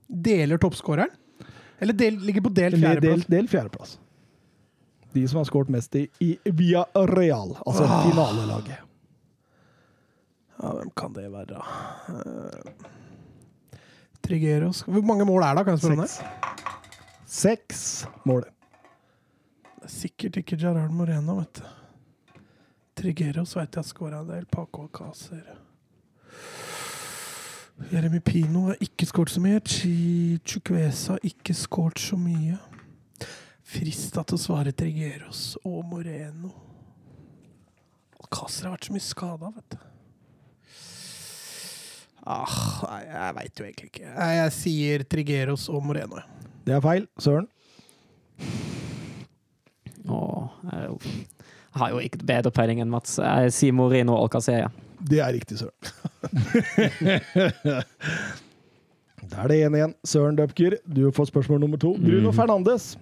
Deler 0.07 0.59
toppskåreren? 0.59 1.09
Eller 1.79 1.93
del, 1.99 2.19
ligger 2.23 2.41
på 2.45 2.49
delt 2.55 2.75
Del, 2.77 2.81
del, 2.81 2.91
fjerdeplass? 3.01 3.27
del 3.27 3.49
fjerdeplass. 3.49 3.95
De 5.15 5.23
som 5.31 5.39
har 5.41 5.45
skåret 5.49 5.71
mest 5.71 5.95
i, 5.99 6.05
i 6.23 6.31
via 6.45 6.85
Real, 6.95 7.57
altså 7.67 7.85
Ah. 7.87 8.03
finalelaget. 8.11 8.79
Ja, 10.63 10.71
hvem 10.79 10.91
kan 10.97 11.13
det 11.15 11.27
være? 11.33 11.59
Uh, 12.09 12.87
Trigeros 14.25 14.83
Hvor 14.89 15.05
mange 15.05 15.27
mål 15.29 15.43
er 15.43 15.59
det, 15.59 15.65
kan 15.65 15.77
jeg 15.77 15.83
spørre 15.85 15.99
om 15.99 16.05
det? 16.07 16.55
Seks. 17.35 18.07
Mål. 18.25 18.45
Det 19.65 19.89
er 19.89 19.93
sikkert 19.93 20.37
ikke 20.41 20.57
Gerard 20.57 20.93
Moreno, 20.95 21.39
vet 21.43 21.61
du. 21.61 22.41
Trigeros 22.97 23.57
vet 23.57 23.75
jeg 23.75 23.83
har 23.83 23.89
skåra 23.89 24.21
en 24.23 24.31
del. 24.31 24.47
Paco 24.47 24.87
Alcácer. 24.87 25.43
Jeremy 27.93 28.21
Pino 28.21 28.69
har 28.69 28.77
ikke 28.81 29.07
skåret 29.07 29.35
så 29.35 29.43
mye. 29.43 29.61
Chukwesa 30.47 31.17
har 31.17 31.27
ikke 31.27 31.55
skåret 31.59 31.99
så 32.01 32.17
mye. 32.17 32.57
Frista 33.65 34.23
til 34.23 34.39
å 34.39 34.41
svare 34.41 34.73
Trigeros 34.77 35.57
og 35.65 35.83
Moreno. 35.91 36.53
Alcácer 38.23 38.69
har 38.69 38.77
vært 38.77 38.89
så 38.89 38.95
mye 38.95 39.05
skada, 39.05 39.51
vet 39.57 39.75
du. 39.75 39.83
Ah, 42.25 42.57
nei, 42.89 43.03
jeg 43.05 43.35
veit 43.37 43.61
jo 43.61 43.67
egentlig 43.67 43.91
ikke. 43.91 44.07
Nei, 44.15 44.31
Jeg 44.39 44.53
sier 44.57 45.03
Trigeros 45.05 45.67
og 45.69 45.83
Moreno. 45.85 46.23
Det 46.65 46.73
er 46.73 46.81
feil. 46.85 47.05
Søren. 47.21 47.49
Åh, 50.05 50.55
jeg 50.71 50.85
er 50.85 50.89
jeg 51.75 51.83
har 51.83 51.91
jo 51.91 51.99
ikke 52.07 52.23
bedre 52.23 52.51
peiling 52.55 52.79
enn 52.85 52.91
Mats. 52.93 53.17
Jeg 53.19 53.51
sier 53.51 53.75
Moreno 53.75 54.15
og 54.15 54.29
Alcacer. 54.29 54.69
Det 55.03 55.19
er 55.19 55.33
riktig, 55.35 55.59
Søren. 55.59 55.75
da 59.33 59.41
er 59.43 59.51
det 59.51 59.57
1 59.67 59.75
igjen. 59.81 59.95
Søren 60.07 60.39
Døpker, 60.39 60.77
du 60.87 61.11
får 61.17 61.33
spørsmål 61.33 61.59
nummer 61.65 61.81
to. 61.83 61.91
Bruno 61.99 62.31
Fernandes 62.31 62.93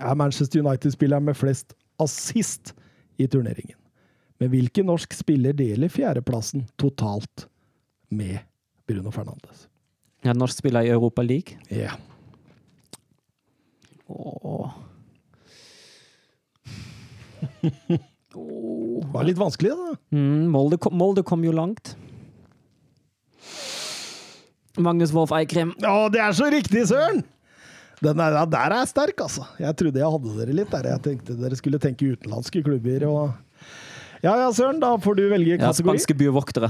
er 0.00 0.16
Manchester 0.16 0.64
United-spilleren 0.64 1.28
med 1.28 1.36
flest 1.36 1.76
assist 2.00 2.72
i 3.20 3.28
turneringen. 3.28 3.76
Men 4.40 4.48
hvilken 4.54 4.88
norsk 4.88 5.12
spiller 5.12 5.52
deler 5.52 5.92
fjerdeplassen 5.92 6.64
totalt 6.80 7.44
med 8.10 8.38
Bruno 8.88 9.12
Fernandes? 9.14 9.66
Er 10.26 10.36
norsk 10.36 10.60
spiller 10.60 10.84
i 10.84 10.92
Europa 10.92 11.22
League. 11.24 11.56
Ja. 11.72 11.96
Åh. 14.10 14.70
Det 18.30 19.10
var 19.10 19.24
litt 19.26 19.40
vanskelig, 19.40 19.72
da. 19.74 19.96
Mm, 20.14 20.50
Molde, 20.52 20.76
kom, 20.78 20.94
Molde 20.94 21.24
kom 21.26 21.42
jo 21.42 21.50
langt. 21.54 21.96
Magnus 24.78 25.10
Wolff 25.10 25.32
Eikrem. 25.34 25.72
Å, 25.82 26.06
det 26.14 26.20
er 26.22 26.36
så 26.36 26.46
riktig, 26.52 26.84
Søren! 26.86 27.24
Den 28.00 28.16
der, 28.16 28.38
der 28.48 28.72
er 28.72 28.78
jeg 28.80 28.90
sterk, 28.94 29.18
altså. 29.26 29.44
Jeg 29.60 29.76
trodde 29.76 30.00
jeg 30.00 30.12
hadde 30.14 30.36
dere 30.38 30.54
litt 30.56 30.70
der. 30.72 30.86
Jeg 30.94 31.02
tenkte 31.04 31.36
dere 31.36 31.58
skulle 31.58 31.80
tenke 31.82 32.14
utenlandske 32.14 32.62
klubber 32.64 33.04
og 33.10 33.34
Ja 34.20 34.34
ja, 34.36 34.48
Søren, 34.52 34.80
da 34.82 34.90
får 35.00 35.14
du 35.16 35.22
velge 35.30 35.54
Ja, 35.54 35.58
kategori. 35.62 35.96
spanske 35.96 36.14
burvoktere. 36.20 36.68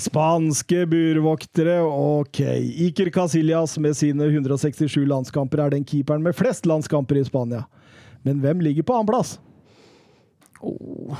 Spanske 0.00 0.86
burvoktere, 0.88 1.74
ok. 1.84 2.40
Iker 2.86 3.10
Casillas 3.12 3.76
med 3.78 3.96
sine 3.96 4.24
167 4.32 5.04
landskamper 5.06 5.60
er 5.66 5.70
den 5.76 5.84
keeperen 5.84 6.22
med 6.24 6.34
flest 6.36 6.64
landskamper 6.66 7.20
i 7.20 7.24
Spania. 7.28 7.66
Men 8.24 8.40
hvem 8.40 8.60
ligger 8.64 8.82
på 8.82 8.96
annenplass? 8.96 9.38
Oh. 10.64 11.16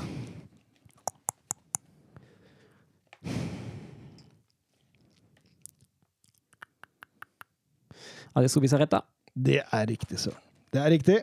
Aristo 8.37 8.61
Bizarreta. 8.61 9.03
Det 9.35 9.63
er 9.73 9.87
riktig, 9.89 10.19
Søren. 10.21 10.41
Det 10.73 10.81
er 10.83 10.91
riktig. 10.93 11.19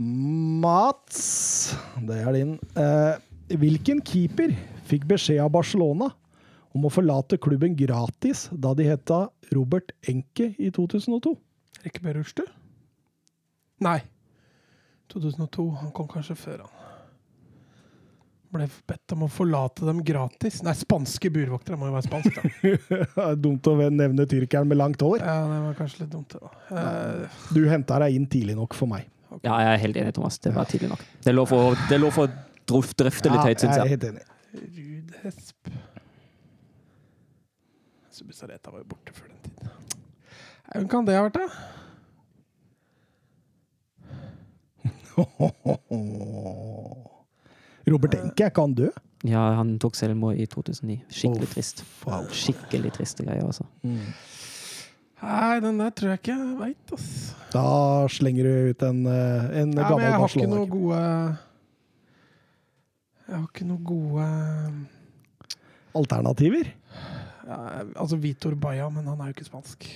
Mats, 0.00 1.74
det 2.08 2.22
er 2.24 2.32
din. 2.32 2.54
Eh, 2.78 3.18
hvilken 3.60 4.00
keeper 4.06 4.54
fikk 4.88 5.04
beskjed 5.10 5.42
av 5.44 5.50
Barcelona 5.52 6.08
om 6.72 6.86
å 6.86 6.92
forlate 6.94 7.36
klubben 7.42 7.74
gratis 7.76 8.46
da 8.52 8.72
de 8.78 8.86
heta 8.88 9.26
Robert 9.52 9.92
Enke 10.08 10.52
i 10.56 10.70
2002? 10.72 11.34
Rikke 11.84 12.02
Berushtu? 12.04 12.46
Nei. 13.84 13.98
2002. 15.12 15.66
Han 15.82 15.92
kom 15.96 16.08
kanskje 16.08 16.36
før 16.38 16.64
han. 16.64 16.76
Ble 18.50 18.66
bedt 18.90 19.12
om 19.14 19.26
å 19.28 19.30
forlate 19.30 19.84
dem 19.86 20.00
gratis. 20.06 20.62
Nei, 20.66 20.72
spanske 20.74 21.30
burvoktere 21.30 21.76
må 21.78 21.86
jo 21.90 21.94
være 21.98 22.08
spanske. 22.08 23.28
Dumt 23.44 23.68
å 23.70 23.76
nevne 23.92 24.26
tyrkeren 24.30 24.66
med 24.70 24.80
langt 24.80 25.02
hår. 25.06 25.20
Ja, 25.22 25.36
det 25.46 25.60
var 25.68 25.76
kanskje 25.78 26.02
litt 26.06 26.12
dumt, 26.16 26.34
da. 26.40 26.50
Eh, 26.72 27.40
Du 27.54 27.62
henta 27.70 28.00
deg 28.02 28.16
inn 28.16 28.26
tidlig 28.32 28.56
nok 28.58 28.74
for 28.74 28.90
meg. 28.90 29.06
Ja, 29.44 29.54
jeg 29.62 29.72
er 29.74 29.78
helt 29.84 29.96
enig, 29.96 30.14
Thomas. 30.14 30.38
Det 30.42 30.50
var 30.54 30.64
tidlig 30.70 30.88
nok. 30.90 31.02
Det 31.22 31.28
er 31.30 31.34
lov 31.36 31.46
for, 31.48 31.74
det 31.88 31.94
er 31.96 32.00
lov 32.02 32.12
for 32.16 32.22
å 32.26 32.28
drøf- 32.70 32.94
drøfte 32.98 33.28
litt 33.30 33.40
Ja, 33.40 33.44
høyt, 33.50 33.60
syns 33.62 33.76
jeg 33.76 33.80
er 33.80 33.84
jeg. 33.86 33.92
helt 33.94 34.06
enig. 34.10 34.24
Ruud 34.76 35.08
Hesp 35.22 35.58
Subisareta 38.10 38.68
var 38.74 38.78
jo 38.82 38.86
borte 38.90 39.10
før 39.14 39.26
den 39.30 39.40
tiden. 39.44 39.68
Hvem 40.72 40.86
kan 40.90 41.04
det 41.06 41.14
ha 41.16 41.22
vært, 41.28 41.38
da? 41.38 41.46
Robert 47.90 48.14
Enke, 48.14 48.44
er 48.44 48.50
ikke 48.52 48.62
han 48.64 48.74
død? 48.78 48.92
Ja, 49.28 49.40
han 49.58 49.74
tok 49.82 49.94
selvmord 49.98 50.38
i 50.40 50.46
2009. 50.48 51.00
Skikkelig 51.12 51.48
trist. 51.52 51.82
Skikkelig 52.32 52.92
triste 52.96 53.24
greier, 53.26 53.44
altså. 53.44 53.64
Nei, 55.20 55.60
den 55.60 55.76
der 55.82 55.90
tror 55.92 56.14
jeg 56.14 56.20
ikke 56.22 56.32
jeg 56.36 56.56
veit, 56.60 56.92
ass. 56.96 57.08
Da 57.52 57.64
slenger 58.08 58.46
du 58.46 58.70
ut 58.70 58.82
en, 58.86 59.00
eh, 59.10 59.48
en 59.60 59.72
Ja, 59.74 59.82
men 59.82 59.84
gammel 59.84 60.04
jeg 60.06 60.12
har 60.16 60.28
ikke 60.30 60.48
noe 60.48 60.68
gode 60.70 61.00
Jeg 63.26 63.34
har 63.36 63.48
ikke 63.48 63.66
noe 63.68 63.82
gode 63.90 64.26
Alternativer? 66.00 66.70
ja, 67.50 67.58
Altså 67.98 68.16
Vitor 68.22 68.54
Baja, 68.54 68.88
men 68.88 69.04
han 69.10 69.20
er 69.20 69.32
jo 69.32 69.36
ikke 69.36 69.48
spansk. 69.50 69.88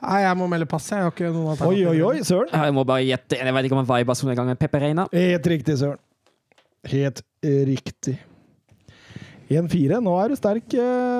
Nei, 0.00 0.20
jeg 0.24 0.36
må 0.40 0.46
melde 0.48 0.66
pass. 0.68 0.86
Jeg 0.88 1.04
har 1.04 1.12
ikke 1.12 1.28
noen 1.34 1.60
Oi, 1.68 1.80
oi, 1.90 1.98
oi, 2.06 2.22
søren. 2.24 2.48
Jeg 2.56 2.72
må 2.72 2.86
bare 2.88 3.04
gjette. 3.04 3.36
Jeg 3.36 3.54
vet 3.56 3.66
ikke 3.68 3.76
om 3.76 3.82
han 3.82 3.90
var 3.90 4.00
i 4.00 4.06
Barcelona 4.08 4.32
en 4.32 4.40
gang. 4.48 4.58
Pepe 4.60 4.80
Reina. 4.80 5.04
Helt 5.12 5.48
riktig, 5.52 5.76
søren. 5.82 6.00
Helt 6.88 7.20
riktig. 7.44 8.16
1-4. 9.50 9.98
Nå 10.00 10.14
er 10.22 10.32
du 10.32 10.36
sterk, 10.38 10.72
uh, 10.78 11.19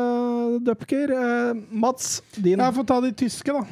Dupker. 0.59 1.13
Eh, 1.15 1.55
Mats, 1.71 2.23
din 2.35 2.59
Jeg 2.59 2.75
får 2.75 2.87
ta 2.89 3.01
de 3.05 3.13
tyske, 3.13 3.55
da. 3.55 3.65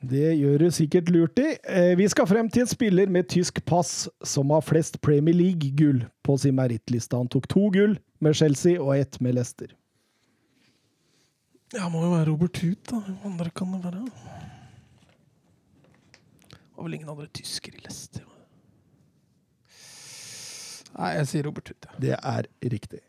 Det 0.00 0.30
gjør 0.38 0.62
du 0.62 0.68
sikkert 0.70 1.08
lurt 1.10 1.40
i. 1.42 1.56
Eh, 1.66 1.96
vi 1.98 2.06
skal 2.08 2.28
frem 2.30 2.48
til 2.50 2.62
en 2.62 2.70
spiller 2.70 3.10
med 3.10 3.26
tysk 3.32 3.58
pass 3.66 4.06
som 4.22 4.54
har 4.54 4.62
flest 4.62 5.00
Premier 5.02 5.34
League-gull 5.34 6.04
på 6.22 6.36
sin 6.38 6.54
merittliste. 6.54 7.18
Han 7.18 7.28
tok 7.28 7.48
to 7.50 7.66
gull 7.74 7.98
med 8.22 8.38
Chelsea 8.38 8.78
og 8.78 8.94
ett 8.96 9.20
med 9.20 9.34
Leicester. 9.34 9.74
Ja, 11.74 11.88
må 11.92 12.04
jo 12.06 12.14
være 12.14 12.30
Robert 12.30 12.62
Huth, 12.62 12.86
da. 12.88 13.02
Hvem 13.04 13.18
andre 13.32 13.50
kan 13.50 13.74
det 13.74 13.82
være? 13.84 14.06
Det 16.48 16.60
var 16.76 16.86
vel 16.86 16.94
ingen 16.94 17.10
andre 17.10 17.26
tyskere 17.34 17.76
i 17.76 17.82
Leicester? 17.82 18.22
Nei, 20.94 21.10
jeg 21.18 21.26
sier 21.30 21.46
Robert 21.46 21.68
Huth. 21.68 21.90
Ja. 21.90 21.98
Det 22.06 22.16
er 22.22 22.48
riktig. 22.72 23.02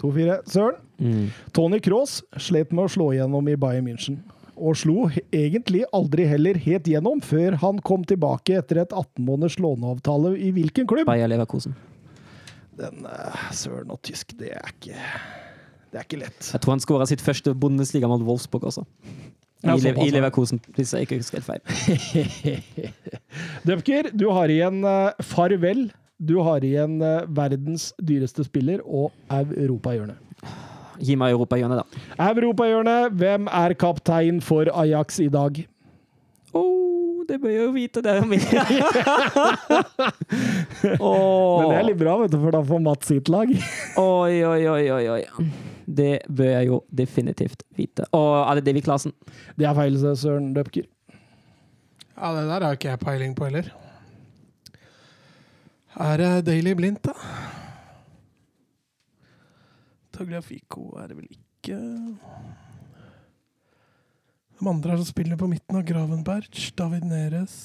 2-4. 0.00 0.40
Søren. 0.50 0.82
Mm. 1.00 1.30
Tony 1.56 1.80
Cross 1.84 2.20
slet 2.40 2.72
med 2.74 2.88
å 2.88 2.92
slå 2.92 3.10
igjennom 3.14 3.48
i 3.48 3.56
Bayern 3.60 3.88
München. 3.88 4.20
Og 4.60 4.76
slo 4.76 5.06
egentlig 5.32 5.86
aldri 5.96 6.26
heller 6.28 6.58
helt 6.60 6.88
gjennom 6.90 7.22
før 7.24 7.56
han 7.62 7.80
kom 7.84 8.04
tilbake 8.08 8.58
etter 8.60 8.82
et 8.82 8.92
18 8.92 9.24
måneders 9.24 9.56
låneavtale 9.62 10.34
i 10.36 10.50
hvilken 10.56 10.88
klubb? 10.90 11.08
Bayer 11.08 11.30
Leverkosen. 11.32 11.76
Den 12.80 13.06
uh, 13.08 13.46
Søren 13.56 13.92
og 13.92 14.00
tysk, 14.04 14.34
det 14.40 14.52
er 14.56 14.72
ikke 14.72 14.96
Det 15.90 15.98
er 15.98 16.06
ikke 16.06 16.20
lett. 16.20 16.40
Jeg 16.52 16.62
tror 16.62 16.76
han 16.76 16.84
skåra 16.84 17.08
sitt 17.08 17.24
første 17.24 17.54
Bundesliga 17.56 18.08
mot 18.08 18.22
Wolfsburg 18.24 18.68
også. 18.68 18.84
I, 19.60 19.74
Le 19.76 19.92
I. 19.92 20.12
Leverkosen, 20.14 20.60
hvis 20.76 20.94
jeg 20.96 21.04
ikke 21.04 21.18
husker 21.20 21.40
helt 21.40 21.48
feil. 21.48 21.64
Dupker, 23.68 24.08
du 24.16 24.30
har 24.32 24.52
igjen 24.52 24.80
uh, 24.86 25.12
farvel. 25.24 25.88
Du 26.20 26.36
har 26.44 26.64
igjen 26.64 26.98
eh, 27.00 27.22
verdens 27.32 27.94
dyreste 27.96 28.44
spiller 28.44 28.82
og 28.84 29.08
europahjørnet. 29.32 30.20
Gi 31.00 31.14
meg 31.16 31.32
europahjørnet, 31.32 31.80
da. 31.80 32.00
Europahjørnet, 32.26 33.14
hvem 33.16 33.48
er 33.48 33.72
kaptein 33.80 34.42
for 34.44 34.68
Ajax 34.82 35.16
i 35.24 35.30
dag? 35.32 35.62
Oh, 36.52 37.22
det 37.24 37.38
bør 37.40 37.54
jeg 37.54 37.64
jo 37.64 37.72
vite, 37.72 38.02
det. 38.04 38.12
er 38.12 38.20
jo 38.20 38.28
mitt. 38.28 38.44
oh. 41.00 41.56
Men 41.62 41.72
det 41.72 41.78
er 41.78 41.88
litt 41.88 42.00
bra, 42.04 42.18
vet 42.20 42.36
du, 42.36 42.38
for 42.44 42.52
da 42.52 42.60
får 42.68 42.84
Mats 42.84 43.08
sitt 43.14 43.32
lag. 43.32 43.48
Oi, 44.04 44.44
oi, 44.44 44.62
oi, 44.76 44.84
oi, 44.92 45.04
oi. 45.16 45.50
Det 45.90 46.14
bør 46.28 46.52
jeg 46.52 46.68
jo 46.68 46.82
definitivt 46.92 47.64
vite. 47.80 48.04
Og 48.12 48.32
er 48.44 48.60
det 48.60 48.68
Davy 48.68 48.84
Klasen? 48.84 49.16
Det 49.56 49.64
er 49.66 49.78
feil, 49.78 49.96
Søren 49.96 50.52
Døpker. 50.52 50.84
ja, 51.16 52.34
det 52.36 52.44
der 52.44 52.66
har 52.66 52.76
ikke 52.76 52.92
jeg 52.92 53.06
peiling 53.08 53.32
på 53.38 53.48
heller. 53.48 53.72
Er 55.98 56.20
det 56.20 56.44
Daily 56.46 56.74
Blindt, 56.78 57.02
da? 57.02 57.14
Tagliafico 60.14 60.92
er 61.00 61.10
det 61.10 61.16
vel 61.18 61.30
ikke. 61.32 61.78
De 64.60 64.68
andre 64.68 64.92
er 64.92 65.00
som 65.00 65.08
spiller 65.08 65.40
på 65.40 65.48
midten 65.50 65.80
av 65.80 65.86
Gravenberg. 65.88 66.60
David 66.78 67.08
Neres. 67.10 67.56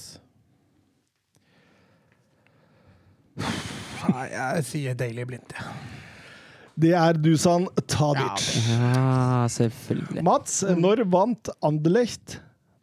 Nei, 3.35 4.25
jeg 4.31 4.65
sier 4.69 4.97
Daily 4.97 5.25
Blindt, 5.27 5.53
jeg. 5.57 5.93
Det 6.75 6.91
er 6.97 7.15
Dusan 7.15 7.69
Tadic. 7.87 8.49
Ja, 8.67 9.45
selvfølgelig. 9.51 10.23
Mats, 10.27 10.59
når 10.75 11.05
vant 11.07 11.51
Anderlecht 11.63 12.39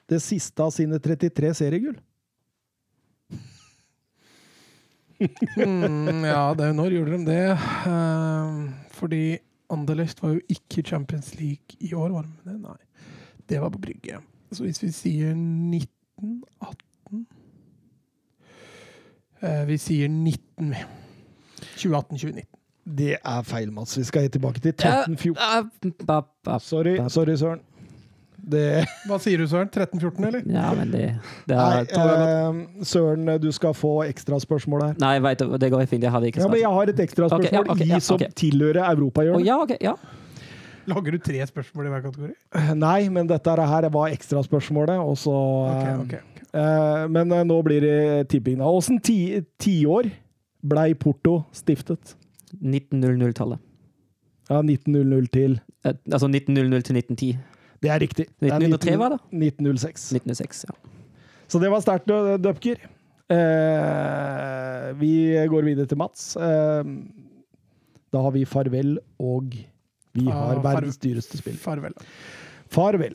det 0.09 0.23
siste 0.25 0.65
av 0.65 0.73
sine 0.73 1.01
33 1.03 1.51
seriegull? 1.59 1.99
Mm, 5.57 6.25
ja, 6.25 6.43
det, 6.59 6.69
når 6.77 6.91
gjorde 6.97 7.19
de 7.19 7.27
det? 7.27 7.53
Uh, 7.87 8.71
fordi 8.97 9.23
Anderlecht 9.73 10.23
var 10.23 10.35
jo 10.37 10.41
ikke 10.53 10.83
Champions 10.89 11.35
League 11.39 11.79
i 11.81 11.93
år, 11.95 12.09
var 12.13 12.23
de 12.29 12.51
det? 12.51 12.57
Nei. 12.61 12.77
Det 13.49 13.61
var 13.63 13.71
på 13.75 13.79
Brygge. 13.83 14.19
Så 14.53 14.65
hvis 14.67 14.83
vi 14.83 14.91
sier 14.93 15.31
1918 15.33 17.27
uh, 19.43 19.63
Vi 19.69 19.79
sier 19.81 20.09
19, 20.09 20.71
vi. 20.75 20.83
2018-2019. 21.77 22.43
Det 22.99 23.13
er 23.25 23.43
feil, 23.47 23.71
Mats. 23.73 23.95
Vi 23.99 24.05
skal 24.05 24.25
helt 24.27 24.33
tilbake 24.35 24.61
til 24.61 24.73
1314. 24.75 25.37
Ja, 25.39 25.63
ba- 26.07 26.27
ba- 26.45 26.59
Sorry, 26.61 26.97
sorry, 27.09 27.37
Søren. 27.39 27.61
Det 28.43 28.83
Hva 29.07 29.19
sier 29.23 29.39
du, 29.39 29.47
Søren? 29.47 29.69
13-14, 29.71 30.25
eller? 30.27 30.43
Ja, 30.51 30.73
men 30.75 30.91
det, 30.91 31.03
det 31.47 31.55
er 31.55 31.85
Nei, 31.87 32.63
eh, 32.81 32.87
Søren, 32.89 33.29
du 33.43 33.49
skal 33.55 33.75
få 33.79 33.93
ekstraspørsmål 34.09 34.83
her. 34.89 34.97
Nei, 35.03 35.13
vet, 35.23 35.45
det 35.45 35.61
det 35.63 35.71
går 35.71 35.87
fint. 35.87 36.03
Jeg 36.03 36.11
hadde 36.11 36.33
ikke 36.33 36.43
Ja, 36.43 36.49
men 36.51 36.59
jeg 36.63 36.73
har 36.75 36.91
et 36.91 37.03
ekstraspørsmål 37.07 37.47
okay, 37.47 37.55
ja, 37.55 37.77
okay, 37.77 37.87
ja, 37.93 38.01
i 38.01 38.07
som 38.09 38.19
tilhører 38.43 38.83
europahjørnet. 38.91 39.39
Oh, 39.39 39.47
ja, 39.47 39.61
okay, 39.63 39.79
ja. 39.85 39.95
Lager 40.91 41.15
du 41.15 41.19
tre 41.23 41.45
spørsmål 41.47 41.87
i 41.87 41.93
hver 41.95 42.03
kategori? 42.09 42.33
Nei, 42.83 42.99
men 43.15 43.31
dette 43.31 43.55
her 43.71 43.89
var 43.95 44.11
ekstraspørsmålet, 44.17 44.99
og 44.99 45.15
så 45.23 45.37
Ok, 46.03 46.17
eh, 46.19 46.41
eh, 46.59 47.05
Men 47.15 47.31
eh, 47.33 47.45
nå 47.47 47.61
blir 47.63 47.87
det 47.87 48.29
tipping. 48.35 48.59
Åssen 48.67 48.99
ti- 48.99 49.45
tiår 49.63 50.11
blei 50.63 50.93
Porto 50.99 51.45
stiftet? 51.55 52.17
1900-tallet. 52.59 53.63
Ja, 54.51 54.59
1900 54.67 55.31
til 55.33 55.61
Eh, 55.85 55.95
Altså 56.13 56.29
1900 56.31 56.83
til 56.87 56.95
1910. 56.97 57.39
Det 57.83 57.91
er 57.91 57.99
riktig. 58.03 58.29
Det 58.39 58.49
er 58.51 58.61
1903 58.63 58.97
var 59.01 59.17
det? 59.17 59.21
1906. 59.35 60.09
1906, 60.15 60.65
ja. 60.69 60.77
Så 61.51 61.61
det 61.61 61.71
var 61.73 61.83
sterkt, 61.85 62.07
Dupker. 62.41 62.79
Eh, 63.33 64.93
vi 65.01 65.13
går 65.51 65.67
videre 65.67 65.89
til 65.91 65.99
Mats. 66.01 66.33
Eh, 66.37 66.85
da 68.13 68.23
har 68.27 68.33
vi 68.35 68.45
farvel, 68.49 68.97
og 69.21 69.55
vi 70.13 70.25
har 70.29 70.57
Ah, 70.59 70.63
verdens 70.63 70.99
dyreste 71.01 71.39
spill. 71.41 71.57
Farvel. 71.61 71.95
Farvel. 72.73 73.15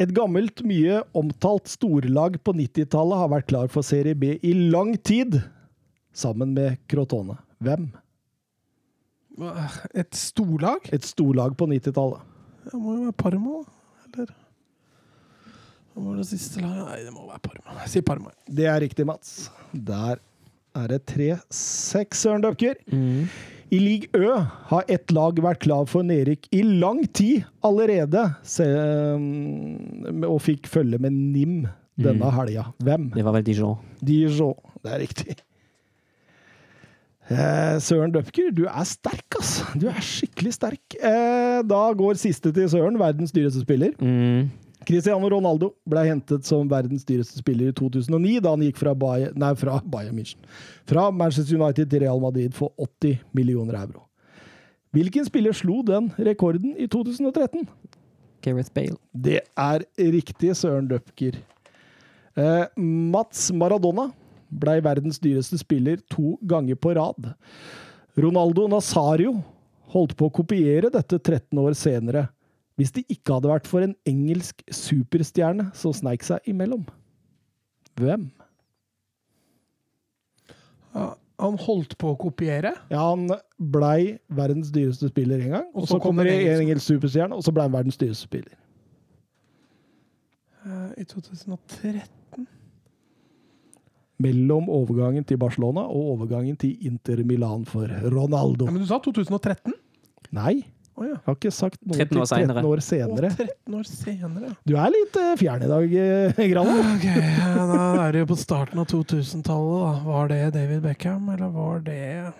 Et 0.00 0.12
gammelt, 0.16 0.62
mye 0.64 1.02
omtalt 1.14 1.68
storlag 1.68 2.38
på 2.42 2.54
90-tallet 2.56 3.20
har 3.20 3.28
vært 3.28 3.48
klar 3.52 3.68
for 3.68 3.84
Serie 3.86 4.16
B 4.16 4.38
i 4.42 4.54
lang 4.72 4.94
tid, 4.96 5.42
sammen 6.12 6.54
med 6.56 6.78
Crotone. 6.88 7.36
Hvem? 7.60 7.90
Et 9.94 10.16
storlag? 10.16 10.88
Et 10.92 11.04
storlag 11.04 11.54
på 11.56 11.68
90-tallet. 11.68 12.20
Det 12.64 12.78
må 12.78 12.96
jo 12.96 13.04
være 13.08 13.16
Parma. 13.18 13.60
Eller 14.06 14.32
Hva 15.94 16.02
var 16.08 16.18
det 16.20 16.26
siste 16.30 16.60
laget? 16.62 16.82
Nei, 16.86 16.98
det 17.06 17.14
må 17.14 17.24
være 17.28 17.42
Parma. 17.46 17.78
Jeg 17.84 17.92
sier 17.94 18.04
Parma. 18.06 18.34
Det 18.46 18.66
er 18.70 18.80
riktig, 18.84 19.06
Mats. 19.08 19.32
Der 19.72 20.20
er 20.78 20.86
det 20.92 21.00
3-6, 21.10 22.14
Søren 22.20 22.44
Døpker. 22.44 22.76
Mm. 22.92 23.26
I 23.70 23.78
League 23.78 24.08
Ø 24.18 24.36
har 24.70 24.84
ett 24.90 25.12
lag 25.14 25.38
vært 25.42 25.60
klar 25.62 25.84
for 25.86 26.02
nedrykk 26.06 26.48
i 26.58 26.62
lang 26.66 27.04
tid 27.14 27.44
allerede, 27.66 28.24
se, 28.42 28.66
og 30.26 30.40
fikk 30.42 30.66
følge 30.70 30.98
med 30.98 31.14
NIM 31.14 31.60
denne 32.00 32.26
Mm. 32.26 32.34
helga. 32.34 32.64
Hvem? 32.82 33.10
Det 33.14 33.24
var 33.24 33.32
vel 33.36 33.44
Dijon. 33.46 33.78
Dijon. 34.02 34.54
Det 34.82 34.90
er 34.92 34.98
riktig. 35.04 35.36
Eh, 37.30 37.76
Søren 37.78 38.10
Døpker, 38.10 38.50
du 38.50 38.64
er 38.66 38.86
sterk, 38.88 39.36
ass. 39.38 39.60
Du 39.78 39.86
er 39.90 40.00
skikkelig 40.02 40.56
sterk. 40.56 40.96
Eh, 40.98 41.60
da 41.62 41.82
går 41.94 42.18
siste 42.18 42.50
til 42.54 42.66
Søren, 42.72 42.98
verdens 42.98 43.30
dyreste 43.34 43.62
spiller. 43.62 43.94
Mm. 44.02 44.50
Cristiano 44.88 45.28
Ronaldo 45.30 45.68
ble 45.88 46.02
hentet 46.08 46.46
som 46.48 46.66
verdens 46.70 47.04
dyreste 47.06 47.38
spiller 47.38 47.70
i 47.70 47.76
2009, 47.76 48.40
da 48.42 48.54
han 48.54 48.64
gikk 48.64 48.80
fra, 48.80 48.94
Bayern, 48.98 49.36
nei, 49.38 49.52
fra, 49.60 49.78
Bayern 49.84 50.16
München. 50.16 50.40
fra 50.88 51.10
Manchester 51.14 51.60
United 51.60 51.90
til 51.90 52.02
Real 52.02 52.20
Madrid 52.20 52.56
for 52.56 52.72
80 52.80 53.20
millioner 53.36 53.78
euro. 53.78 54.08
Hvilken 54.90 55.28
spiller 55.28 55.54
slo 55.54 55.84
den 55.86 56.10
rekorden 56.18 56.74
i 56.74 56.88
2013? 56.90 57.68
Gareth 58.42 58.72
Bale. 58.74 58.96
Det 59.14 59.38
er 59.56 59.84
riktig, 60.00 60.56
Søren 60.56 60.88
Døpker. 60.90 61.36
Eh, 62.36 62.66
Mats 62.80 63.52
Maradona 63.52 64.08
ble 64.50 64.80
verdens 64.84 65.18
dyreste 65.22 65.58
spiller 65.60 66.00
to 66.10 66.36
ganger 66.50 66.74
på 66.76 66.94
rad. 66.98 67.32
Ronaldo 68.18 68.66
Nazario 68.68 69.36
holdt 69.94 70.16
på 70.18 70.28
å 70.28 70.34
kopiere 70.34 70.90
dette 70.92 71.18
13 71.18 71.58
år 71.62 71.74
senere, 71.78 72.28
hvis 72.78 72.92
det 72.96 73.04
ikke 73.12 73.36
hadde 73.36 73.50
vært 73.50 73.66
for 73.68 73.84
en 73.84 73.94
engelsk 74.08 74.62
superstjerne 74.72 75.70
som 75.76 75.92
sneik 75.94 76.22
seg 76.26 76.40
imellom. 76.50 76.84
Hvem? 78.00 78.28
Ja, 80.94 81.10
han 81.40 81.58
holdt 81.62 81.94
på 82.00 82.10
å 82.14 82.18
kopiere. 82.20 82.72
Ja, 82.92 83.02
han 83.12 83.28
blei 83.72 84.18
verdens 84.32 84.72
dyreste 84.74 85.08
spiller 85.10 85.40
en 85.44 85.54
gang, 85.54 85.68
Og 85.74 85.86
så 85.86 85.94
så 85.94 86.00
kom 86.00 86.10
kommer 86.16 86.24
det 86.28 86.38
en 86.48 86.62
engelsk- 86.66 86.90
superstjerne, 86.94 87.36
og 87.36 87.44
så 87.46 87.52
ble 87.54 87.62
han 87.68 87.72
verdens 87.72 87.96
dyreste 88.00 88.26
spiller. 88.28 88.56
eh, 90.66 90.90
I 91.00 91.04
2013 91.04 92.46
Mellom 94.20 94.66
overgangen 94.68 95.24
til 95.24 95.38
Barcelona 95.40 95.86
og 95.88 96.10
overgangen 96.16 96.58
til 96.60 96.76
Inter 96.86 97.22
Milan 97.24 97.64
for 97.68 97.88
Ronaldo. 97.88 98.66
ja, 98.68 98.74
Men 98.74 98.82
du 98.84 98.86
sa 98.90 98.98
2013? 99.00 99.72
Nei, 100.36 100.58
Oh, 101.00 101.06
ja. 101.06 101.14
Jeg 101.14 101.22
har 101.24 101.36
ikke 101.38 101.50
sagt 101.54 101.78
noe 101.88 101.96
13 101.96 102.18
år 102.20 102.26
til 102.26 102.34
13 102.36 102.50
senere. 102.50 102.62
år 102.68 102.80
senere. 102.84 103.28
senere. 103.32 103.54
13 103.64 103.76
år 103.78 103.86
senere. 103.88 104.48
Du 104.68 104.72
er 104.76 104.90
litt 104.92 105.14
eh, 105.16 105.30
fjern 105.40 105.62
i 105.64 105.68
dag, 105.70 105.94
eh, 105.96 106.40
Grana. 106.50 106.74
Ok, 106.90 107.06
ja, 107.06 107.54
Da 107.70 107.78
er 108.02 108.12
det 108.12 108.20
jo 108.20 108.26
på 108.28 108.36
starten 108.36 108.82
av 108.82 108.88
2000-tallet. 108.90 110.02
Var 110.04 110.28
det 110.28 110.40
David 110.58 110.82
Beckham, 110.84 111.30
eller 111.32 111.54
var 111.54 111.80
det 111.86 112.34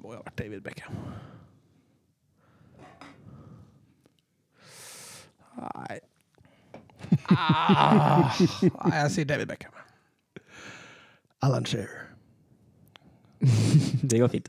Må 0.00 0.14
jo 0.14 0.22
ha 0.22 0.24
vært 0.30 0.38
David 0.40 0.64
Beckham. 0.64 0.96
Nei 5.60 5.98
ah, 7.32 8.30
jeg 8.38 9.10
sier 9.16 9.28
David 9.28 9.50
Beckham. 9.50 9.74
Alan 11.42 11.66
Shearer. 11.66 11.98
Det 13.42 14.20
går 14.22 14.30
fint. 14.30 14.48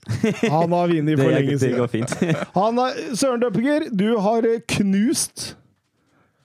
Han 0.53 0.69
har 0.75 0.91
vunnet 0.91 1.15
Det, 1.17 1.17
for 1.17 1.33
lenge 1.33 1.57
siden. 1.57 1.71
det 1.73 1.79
går 1.81 1.87
fint. 1.89 2.11
Han 2.59 2.77
er, 2.83 2.97
Søren 3.17 3.41
Døppinger, 3.41 3.87
du 3.89 4.07
har 4.21 4.45
eh, 4.45 4.59
knust 4.75 5.55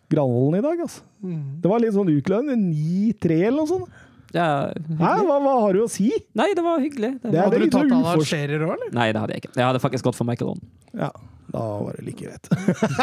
Granvolden 0.08 0.56
i 0.56 0.62
dag, 0.64 0.80
altså. 0.80 1.02
Mm. 1.20 1.40
Det 1.60 1.68
var 1.68 1.82
litt 1.84 1.92
sånn 1.92 2.08
utlønn. 2.08 2.46
9-3 2.70 3.34
eller 3.42 3.58
noe 3.58 3.68
sånt. 3.68 3.98
Ja, 4.32 4.46
Hæ, 4.72 5.10
hva, 5.24 5.36
hva 5.44 5.52
har 5.66 5.76
du 5.76 5.82
å 5.84 5.88
si? 5.92 6.08
Nei, 6.36 6.46
det 6.56 6.64
var 6.64 6.80
hyggelig. 6.80 7.10
Det 7.20 7.28
Det 7.28 7.34
var... 7.36 7.50
Hadde 7.50 7.60
du 7.60 7.74
tatt 7.74 7.92
Alan 7.98 8.24
Shearer 8.30 8.64
òg, 8.64 8.72
eller? 8.78 8.94
Nei, 8.96 9.06
det 9.12 9.20
hadde 9.20 9.36
jeg 9.36 9.44
ikke. 9.44 9.52
Jeg 9.60 9.66
hadde 9.68 9.82
faktisk 9.84 10.08
gått 10.08 10.16
for 10.16 10.28
Michael 10.28 10.54
Owen. 10.54 10.64
Ja, 10.96 11.10
da 11.52 11.64
var 11.82 11.96
det 11.98 12.04
like 12.06 12.24
greit. 12.24 12.48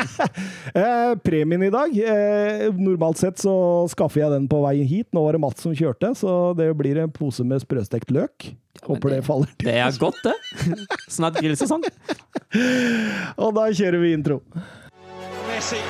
eh, 0.75 1.15
premien 1.25 1.63
i 1.65 1.71
dag 1.73 1.95
eh, 1.97 2.67
Normalt 2.77 3.17
sett 3.21 3.41
så 3.41 3.55
skaffer 3.91 4.21
jeg 4.25 4.33
den 4.35 4.47
på 4.51 4.61
vei 4.65 4.77
hit. 4.85 5.09
Nå 5.15 5.23
var 5.25 5.37
det 5.37 5.41
Mats 5.43 5.65
som 5.65 5.75
kjørte, 5.75 6.13
så 6.17 6.53
det 6.57 6.69
blir 6.77 6.99
en 7.01 7.13
pose 7.13 7.45
med 7.47 7.63
sprøstekt 7.63 8.13
løk. 8.13 8.51
Håper 8.85 9.15
det 9.15 9.21
det- 9.21 9.27
faller 9.29 9.51
til. 9.55 9.69
Det 9.71 9.77
er 9.81 9.99
godt, 9.99 10.21
det. 10.25 10.35
Snart 11.09 11.39
grillsesong. 11.41 11.85
Og 13.43 13.55
da 13.57 13.69
kjører 13.71 14.01
vi 14.03 14.13
intro. 14.17 14.41
Messi 15.49 15.81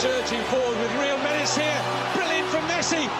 surging 0.00 0.40
forward 0.44 0.78
with 0.80 0.92
real 1.02 1.18
menace 1.18 1.56
here. 1.56 1.80
Brilliant 2.14 2.48
from 2.48 2.64
Messi. 2.72 3.19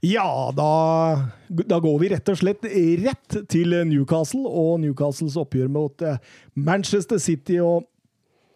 Ja, 0.00 0.52
da, 0.56 0.70
da 1.48 1.78
går 1.82 1.96
vi 2.00 2.08
rett 2.14 2.28
og 2.32 2.38
slett 2.40 2.64
rett 3.04 3.36
til 3.52 3.74
Newcastle 3.84 4.48
og 4.48 4.78
Newcastles 4.80 5.36
oppgjør 5.40 5.68
mot 5.72 6.04
eh, 6.06 6.16
Manchester 6.56 7.20
City. 7.20 7.58
og 7.60 7.84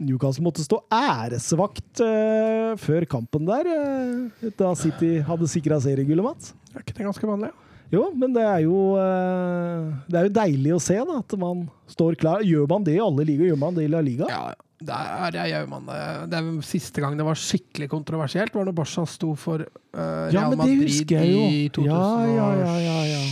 Newcastle 0.05 0.43
måtte 0.45 0.65
stå 0.65 0.81
æresvakt 0.93 2.01
uh, 2.03 2.73
før 2.81 3.07
kampen 3.07 3.45
der, 3.47 3.69
uh, 3.69 4.49
da 4.59 4.73
City 4.79 5.19
hadde 5.25 5.49
sikra 5.51 5.79
seriegullet, 5.83 6.25
Mats. 6.25 6.51
Er 6.75 6.83
ikke 6.83 6.97
det 6.99 7.07
ganske 7.07 7.29
vanlig? 7.29 7.53
Ja. 7.53 7.61
Jo, 7.95 8.09
men 8.17 8.33
det 8.35 8.43
er 8.43 8.65
jo, 8.65 8.79
uh, 8.99 9.93
det 10.11 10.19
er 10.19 10.27
jo 10.27 10.35
deilig 10.41 10.75
å 10.75 10.83
se 10.83 10.97
da, 10.99 11.21
at 11.21 11.37
man 11.39 11.67
står 11.93 12.19
klar. 12.19 12.43
Gjør 12.43 12.67
man 12.73 12.87
det 12.87 12.97
i 12.97 13.03
alle 13.05 13.27
ligaer? 13.29 13.53
Gjør 13.53 13.61
man 13.61 13.77
det 13.77 13.87
i 13.87 13.93
La 13.93 14.03
Liga? 14.03 14.27
Ja, 14.33 14.45
Ja, 14.51 14.57
der 14.85 15.39
gjør 15.51 15.67
man 15.71 15.89
det. 15.89 15.99
Det 16.33 16.41
er 16.41 16.51
Siste 16.67 17.03
gang 17.05 17.17
det 17.19 17.27
var 17.27 17.39
skikkelig 17.39 17.89
kontroversielt, 17.93 18.55
var 18.55 18.69
når 18.69 18.77
Barca 18.77 19.05
sto 19.09 19.33
for 19.39 19.65
uh, 19.65 19.99
Real 19.99 20.37
Ja, 20.37 20.47
Madrid 20.53 21.11
jeg 21.15 21.35
i 21.35 21.67
2008. 21.75 21.91
Ja, 21.91 22.31
ja, 22.31 22.49
ja, 22.61 22.79
ja, 22.85 23.03
ja. 23.15 23.25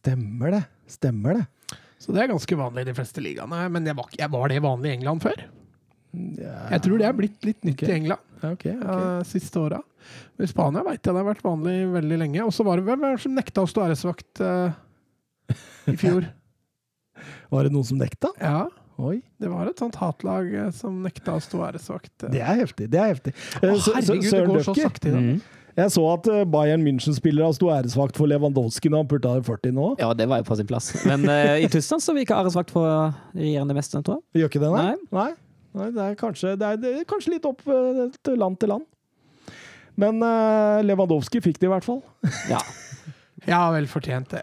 Stemmer 0.00 0.54
det. 0.56 0.62
Stemmer 0.88 1.40
det. 1.40 1.78
Så 2.00 2.14
det 2.16 2.22
er 2.22 2.30
ganske 2.32 2.56
vanlig 2.56 2.86
i 2.86 2.88
de 2.88 2.96
fleste 2.96 3.22
ligaene. 3.22 3.64
Men 3.72 3.86
jeg 3.86 3.96
var, 3.98 4.08
jeg 4.16 4.32
var 4.32 4.48
det 4.48 4.62
vanlig 4.64 4.90
i 4.92 4.96
England 4.96 5.22
før? 5.24 5.42
Jeg 6.10 6.82
tror 6.82 6.98
det 6.98 7.06
er 7.06 7.14
blitt 7.14 7.44
litt 7.46 7.60
nytt 7.62 7.76
okay. 7.76 7.90
i 7.92 7.96
England 8.00 8.30
okay, 8.42 8.72
okay. 8.74 9.02
eh, 9.20 9.20
siste 9.28 9.60
åra. 9.60 9.78
I 10.40 10.48
Spania 10.50 10.82
veit 10.82 10.98
jeg 10.98 11.12
det 11.12 11.20
har 11.20 11.28
vært 11.28 11.44
vanlig 11.44 11.76
veldig 11.92 12.18
lenge. 12.24 12.42
Og 12.46 12.54
så 12.56 12.66
var 12.66 12.80
det 12.80 12.88
hvem 12.88 13.04
som 13.20 13.36
nekta 13.36 13.62
å 13.62 13.70
stå 13.70 13.84
æresvakt 13.84 14.42
uh, 14.42 14.72
i 15.90 15.96
fjor. 16.00 16.26
Var 17.52 17.66
det 17.66 17.72
noen 17.74 17.84
som 17.84 17.98
nekta? 18.00 18.30
Ja, 18.40 18.64
Oi. 19.00 19.16
det 19.40 19.48
var 19.50 19.66
et 19.70 19.78
sånt 19.80 19.96
hatlag 19.96 20.50
eh, 20.54 20.70
som 20.76 20.98
nekta 21.02 21.38
å 21.38 21.40
stå 21.40 21.62
æresvakt. 21.70 22.12
eh. 22.26 22.34
Det 22.36 22.42
er 22.44 22.60
heftig. 22.60 22.90
Det 22.92 23.00
er 23.00 23.14
heftig. 23.14 23.32
Å, 23.32 23.64
Eh, 23.64 23.74
så- 23.74 23.80
så- 23.86 23.94
herregud, 23.96 24.30
det 24.30 24.46
går 24.50 24.62
så 24.68 24.74
sakte 24.76 25.08
i 25.08 25.14
dag. 25.14 25.22
Mm. 25.22 25.40
Jeg 25.80 25.90
så 25.94 26.02
at 26.12 26.26
Bayern 26.50 26.82
München-spillere 26.84 27.54
sto 27.54 27.66
æresvakt 27.72 28.16
for 28.18 28.26
Lewandowski 28.26 28.90
når 28.90 29.04
han 29.04 29.08
pulta 29.08 29.36
i 29.38 29.40
40 29.46 29.72
nå. 29.72 29.98
Ja, 30.02 30.12
det 30.12 30.26
var 30.28 30.38
jo 30.42 30.44
på 30.50 30.56
sin 30.58 30.66
plass. 30.66 30.90
Men 31.06 31.24
uh, 31.30 31.56
i 31.62 31.68
Tyskland 31.70 32.02
så 32.02 32.12
vi 32.12 32.24
ikke 32.26 32.36
æresvakt 32.36 32.70
for 32.74 33.14
regjerende 33.34 33.72
mester, 33.78 34.02
tror 34.02 34.18
jeg. 34.34 34.42
Gjør 34.42 34.50
ikke 34.50 34.60
det, 34.60 34.70
nei? 34.74 34.84
Nei. 35.14 35.28
Nei, 35.30 35.34
nei 35.72 35.90
det, 35.94 36.02
er 36.10 36.14
kanskje, 36.20 36.56
det, 36.58 36.66
er, 36.66 36.76
det 36.76 36.92
er 37.00 37.04
kanskje 37.08 37.32
litt 37.36 37.46
opp 37.48 37.62
til 38.26 38.36
land 38.36 38.58
til 38.60 38.68
land. 38.74 38.84
Men 40.00 40.20
uh, 40.22 40.82
Lewandowski 40.82 41.40
fikk 41.44 41.58
det 41.62 41.68
i 41.70 41.72
hvert 41.72 41.84
fall. 41.86 42.02
Ja. 42.50 42.60
Ja, 43.46 43.70
vel 43.72 43.86
fortjent 43.88 44.28
det. 44.34 44.42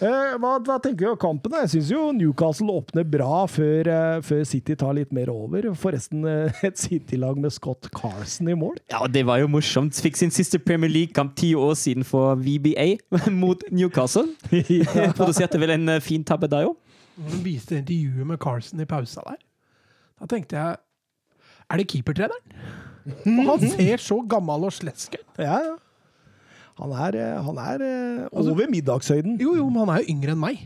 Eh, 0.00 0.34
hva, 0.40 0.54
hva 0.64 0.76
tenker 0.80 1.06
du 1.06 1.10
om 1.12 1.18
kampen? 1.20 1.54
Jeg 1.62 1.70
syns 1.74 1.90
jo 1.92 2.02
Newcastle 2.16 2.72
åpner 2.72 3.04
bra 3.08 3.42
før, 3.48 3.88
eh, 3.88 4.20
før 4.24 4.42
City 4.48 4.76
tar 4.80 4.94
litt 4.96 5.12
mer 5.16 5.30
over. 5.32 5.70
Forresten 5.76 6.24
eh, 6.28 6.62
et 6.68 6.80
City-lag 6.80 7.40
med 7.40 7.52
Scott 7.52 7.88
Carson 7.96 8.48
i 8.52 8.56
mål. 8.56 8.78
ja, 8.92 9.02
det 9.08 9.24
var 9.28 9.40
jo 9.42 9.48
morsomt. 9.52 9.96
Fikk 10.04 10.16
sin 10.20 10.32
siste 10.34 10.60
Premier 10.60 10.92
League-kamp 10.92 11.34
ti 11.40 11.52
år 11.56 11.74
siden 11.80 12.04
for 12.08 12.36
VBA 12.40 12.94
mot 13.42 13.64
Newcastle. 13.72 14.28
Produserte 15.18 15.60
vel 15.60 15.76
en 15.76 15.96
fin 16.04 16.24
tabbe 16.24 16.48
der 16.50 16.68
jo. 16.68 16.76
Hun 17.20 17.42
viste 17.44 17.76
intervjuet 17.76 18.28
med 18.32 18.40
Carson 18.40 18.80
i 18.80 18.88
pausa 18.88 19.24
der. 19.26 19.40
Da 20.20 20.28
tenkte 20.28 20.56
jeg 20.56 20.76
Er 21.70 21.80
det 21.80 21.86
keepertreneren? 21.88 22.64
Han 23.48 23.62
ser 23.62 24.00
så 24.02 24.18
gammel 24.28 24.66
og 24.68 24.72
slesk 24.76 25.14
ut. 25.16 25.28
Ja, 25.40 25.60
ja. 25.64 25.76
Han 26.80 26.92
er, 26.96 27.16
eh, 27.20 27.42
han 27.44 27.58
er 27.60 27.82
eh, 27.84 28.28
Altså- 28.32 28.52
over 28.54 28.70
middagshøyden. 28.72 29.38
Jo, 29.40 29.54
jo, 29.58 29.66
men 29.70 29.86
han 29.86 29.96
er 29.96 30.02
jo 30.04 30.14
yngre 30.14 30.32
enn 30.34 30.40
meg. 30.40 30.62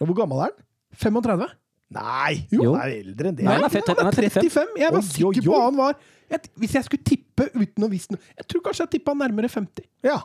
Og 0.00 0.08
Hvor 0.08 0.16
gammel 0.18 0.42
er 0.44 0.50
han? 0.50 0.64
35. 0.96 1.48
Nei, 1.96 2.46
Jo. 2.50 2.74
han 2.74 2.82
er 2.82 2.94
eldre 3.00 3.28
enn 3.30 3.36
det. 3.38 3.44
Nei, 3.46 3.54
han 3.54 3.64
er 3.64 3.70
fett, 3.70 3.86
han 3.88 3.96
er 3.96 4.08
er 4.10 4.12
35. 4.12 4.50
35. 4.50 4.78
Jeg 4.82 4.92
var 4.92 5.02
sikker 5.06 5.42
på 5.46 5.52
hva 5.54 5.64
han 5.64 5.76
var. 5.76 5.94
Jeg, 6.28 6.40
hvis 6.58 6.72
jeg 6.74 6.84
skulle 6.88 7.04
tippe 7.06 7.44
uten 7.54 7.84
å 7.86 7.88
vise 7.88 8.10
noe 8.10 8.18
Jeg 8.36 8.46
tror 8.50 8.60
kanskje 8.66 8.82
jeg 8.86 8.90
tippa 8.96 9.14
nærmere 9.14 9.48
50. 9.48 9.84
Ja. 10.02 10.16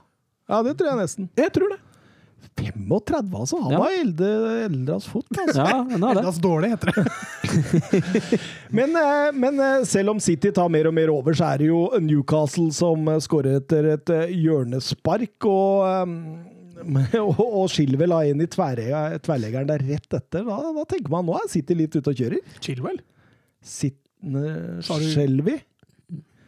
ja, 0.50 0.62
det 0.64 0.74
tror 0.78 0.88
jeg 0.90 0.98
nesten. 0.98 1.30
Jeg 1.38 1.52
tror 1.54 1.70
det. 1.76 1.80
35, 2.62 3.32
altså. 3.36 3.58
Han 3.64 3.72
Ja. 3.74 3.80
var 3.80 3.94
eldre, 3.98 4.30
eldre 4.66 4.96
av 4.96 5.02
fot. 5.02 5.26
Altså. 5.32 5.64
Ja, 5.66 5.84
har 6.22 6.40
dårlig, 6.44 6.70
heter 6.74 6.92
det. 6.92 8.40
Men, 8.78 8.96
eh, 8.96 9.32
men 9.34 9.60
eh, 9.60 9.84
selv 9.88 10.14
om 10.14 10.20
City 10.20 10.52
tar 10.52 10.70
mer 10.70 10.88
og 10.88 10.94
mer 10.96 11.10
over, 11.14 11.34
så 11.38 11.50
er 11.54 11.58
det 11.64 11.68
jo 11.72 11.82
Newcastle 12.00 12.72
som 12.76 13.08
eh, 13.12 13.20
skårer 13.24 13.60
etter 13.62 13.90
et 13.96 14.14
hjørnespark. 14.36 15.48
Og, 15.50 16.06
og, 17.26 17.42
og 17.42 17.66
Chilwell 17.74 18.14
har 18.16 18.30
en 18.32 18.42
i 18.46 18.50
tverrleggeren 18.52 19.70
der 19.72 19.84
rett 19.90 20.20
etter. 20.22 20.46
Da, 20.48 20.62
da 20.78 20.86
tenker 20.90 21.12
man 21.14 21.28
nå 21.28 21.38
er 21.40 21.50
City 21.52 21.78
litt 21.78 21.96
ute 21.98 22.14
og 22.14 22.18
kjører. 22.24 22.56
Chilwell. 22.64 23.02
Sitt, 23.62 23.98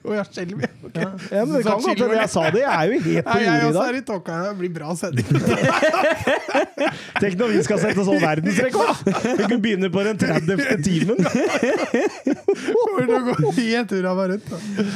uh, 0.06 0.14
jeg 0.18 0.26
skjelver. 0.30 0.70
Okay. 0.88 1.06
Ja, 1.32 1.46
men 1.46 1.54
det 1.56 1.64
kan 1.66 1.82
godt 1.84 2.02
hende 2.04 2.18
jeg 2.20 2.32
sa 2.34 2.44
det. 2.54 2.62
Jeg 2.64 2.74
er 2.74 2.84
jo 2.84 3.00
helt 3.08 3.26
på 3.28 3.38
jeg 3.44 3.48
jordet 3.48 3.64
i 3.64 3.68
også 3.68 3.80
dag. 3.80 3.88
er 3.88 3.96
i 3.98 4.04
tåka. 4.08 4.40
Det 4.44 4.58
blir 4.60 4.74
bra 4.74 4.96
sending. 5.00 5.28
Tenk 7.22 7.38
når 7.40 7.54
vi 7.54 7.64
skal 7.68 7.82
sette 7.82 8.06
sånn 8.08 8.20
verdensrekord! 8.22 9.04
Vi 9.24 9.48
kan 9.48 9.62
begynne 9.64 9.90
på 9.94 10.04
den 10.08 10.20
30. 10.20 10.84
timen. 10.84 11.18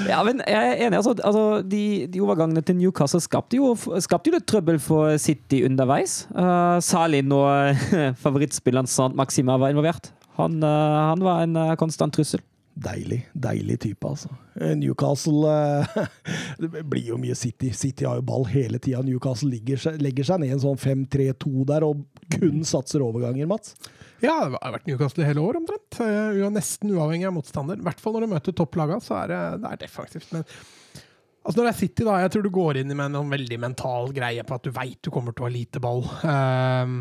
Ja, 0.07 0.19
men 0.25 0.41
jeg 0.45 0.57
er 0.57 0.83
enig. 0.85 0.97
Altså, 0.97 1.13
altså, 1.23 1.43
de, 1.65 1.81
de 2.11 2.21
overgangene 2.23 2.61
til 2.65 2.77
Newcastle 2.79 3.21
skapte 3.23 3.57
jo, 3.59 3.73
skapte 4.03 4.31
jo 4.31 4.37
litt 4.37 4.47
trøbbel 4.49 4.79
for 4.83 5.17
City 5.21 5.63
underveis. 5.67 6.25
Uh, 6.31 6.77
særlig 6.83 7.23
når 7.27 7.77
favorittspilleren 8.23 8.89
Sant 8.89 9.17
Maxima 9.17 9.57
var 9.61 9.73
involvert. 9.73 10.11
Han, 10.37 10.59
uh, 10.61 11.11
han 11.11 11.23
var 11.25 11.45
en 11.45 11.57
uh, 11.57 11.75
konstant 11.79 12.13
trussel. 12.13 12.43
Deilig, 12.77 13.23
deilig 13.33 13.79
type, 13.81 14.05
altså. 14.05 14.29
Eh, 14.61 14.75
Newcastle 14.77 15.49
eh, 15.49 16.07
Det 16.61 16.83
blir 16.85 17.07
jo 17.09 17.17
mye 17.17 17.35
City. 17.35 17.71
City 17.73 18.05
har 18.05 18.19
jo 18.19 18.25
ball 18.27 18.45
hele 18.51 18.77
tida. 18.77 19.01
Newcastle 19.05 19.77
seg, 19.81 19.97
legger 20.03 20.27
seg 20.27 20.43
ned 20.43 20.53
en 20.53 20.61
sånn 20.61 20.77
5-3-2 20.81 21.65
der 21.71 21.85
og 21.87 22.03
kun 22.35 22.61
satser 22.67 23.01
overganger, 23.05 23.49
Mats. 23.49 23.73
Ja, 24.21 24.35
det 24.45 24.61
har 24.61 24.75
vært 24.75 24.89
Newcastle 24.89 25.25
hele 25.25 25.41
år, 25.41 25.57
omtrent. 25.57 25.97
Uh, 25.97 26.45
nesten 26.53 26.93
uavhengig 26.93 27.29
av 27.29 27.35
motstander. 27.37 27.81
I 27.81 27.87
hvert 27.87 28.01
fall 28.03 28.17
når 28.17 28.27
du 28.27 28.33
møter 28.35 28.57
topplaga, 28.57 28.99
så 29.01 29.23
er 29.23 29.33
det, 29.33 29.41
det 29.63 29.73
er 29.73 29.81
defensivt. 29.81 30.29
Men 30.35 30.45
altså 30.45 31.57
når 31.57 31.63
det 31.63 31.73
er 31.73 31.79
City, 31.81 32.05
da, 32.05 32.21
jeg 32.21 32.35
tror 32.35 32.45
du 32.45 32.53
går 32.59 32.81
inn 32.83 32.93
med 32.93 33.05
en 33.07 33.19
sånn 33.21 33.33
veldig 33.33 33.59
mental 33.63 34.13
greie 34.13 34.45
på 34.45 34.57
at 34.57 34.69
du 34.69 34.73
veit 34.75 35.01
du 35.01 35.13
kommer 35.13 35.33
til 35.33 35.45
å 35.45 35.49
ha 35.49 35.53
lite 35.57 35.81
ball. 35.81 36.05
Um, 36.21 36.99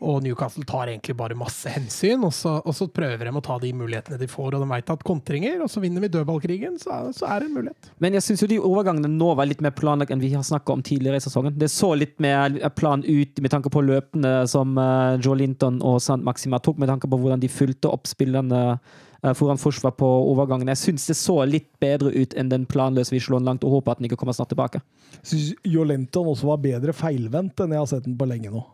Og 0.00 0.22
Newcastle 0.24 0.64
tar 0.64 0.88
egentlig 0.88 1.12
bare 1.16 1.36
masse 1.36 1.68
hensyn, 1.68 2.22
og 2.24 2.32
så, 2.32 2.54
og 2.64 2.72
så 2.76 2.86
prøver 2.88 3.26
de 3.26 3.32
å 3.36 3.42
ta 3.44 3.58
de 3.60 3.72
mulighetene 3.76 4.16
de 4.20 4.28
får. 4.30 4.54
Og 4.56 4.62
de 4.62 4.68
veit 4.70 4.92
at 4.94 5.04
kontringer, 5.04 5.58
og 5.60 5.68
så 5.68 5.82
vinner 5.82 6.00
vi 6.00 6.08
dødballkrigen, 6.14 6.78
så, 6.80 7.02
så 7.16 7.28
er 7.28 7.42
det 7.42 7.50
en 7.50 7.58
mulighet. 7.58 7.90
Men 8.00 8.16
jeg 8.16 8.24
syns 8.24 8.44
jo 8.44 8.48
de 8.48 8.60
overgangene 8.64 9.10
nå 9.12 9.34
var 9.36 9.50
litt 9.50 9.60
mer 9.64 9.74
planlagt 9.76 10.14
enn 10.14 10.22
vi 10.24 10.32
har 10.32 10.46
snakka 10.46 10.72
om 10.72 10.84
tidligere 10.86 11.20
i 11.20 11.26
sesongen. 11.26 11.58
Det 11.60 11.68
så 11.72 11.92
litt 11.98 12.16
mer 12.22 12.56
plan 12.78 13.04
ut 13.04 13.44
med 13.44 13.52
tanke 13.52 13.72
på 13.72 13.84
løpene 13.84 14.32
som 14.48 14.72
uh, 14.80 15.20
Joe 15.20 15.36
Linton 15.42 15.82
og 15.84 16.00
Sant 16.04 16.24
Maxima 16.24 16.62
tok, 16.64 16.80
med 16.80 16.88
tanke 16.88 17.10
på 17.10 17.20
hvordan 17.20 17.44
de 17.44 17.52
fulgte 17.52 17.92
opp 17.92 18.08
spillerne 18.08 18.64
uh, 18.80 19.34
foran 19.36 19.60
forsvar 19.60 19.98
på 20.00 20.08
overgangen. 20.32 20.72
Jeg 20.72 20.80
syns 20.86 21.10
det 21.12 21.20
så 21.20 21.42
litt 21.44 21.68
bedre 21.82 22.14
ut 22.16 22.40
enn 22.40 22.48
den 22.48 22.64
planløse 22.64 23.12
vi 23.12 23.20
slår 23.20 23.44
langt 23.44 23.68
og 23.68 23.76
håper 23.76 23.92
at 23.92 24.00
den 24.00 24.08
ikke 24.08 24.22
kommer 24.24 24.36
snart 24.36 24.54
tilbake. 24.54 24.80
Jeg 25.20 25.32
Syns 25.34 25.54
Jolenton 25.68 26.32
også 26.32 26.54
var 26.54 26.64
bedre 26.64 26.96
feilvendt 26.96 27.60
enn 27.60 27.76
jeg 27.76 27.84
har 27.84 27.90
sett 27.92 28.08
den 28.08 28.16
på 28.16 28.28
lenge 28.32 28.52
nå. 28.52 28.64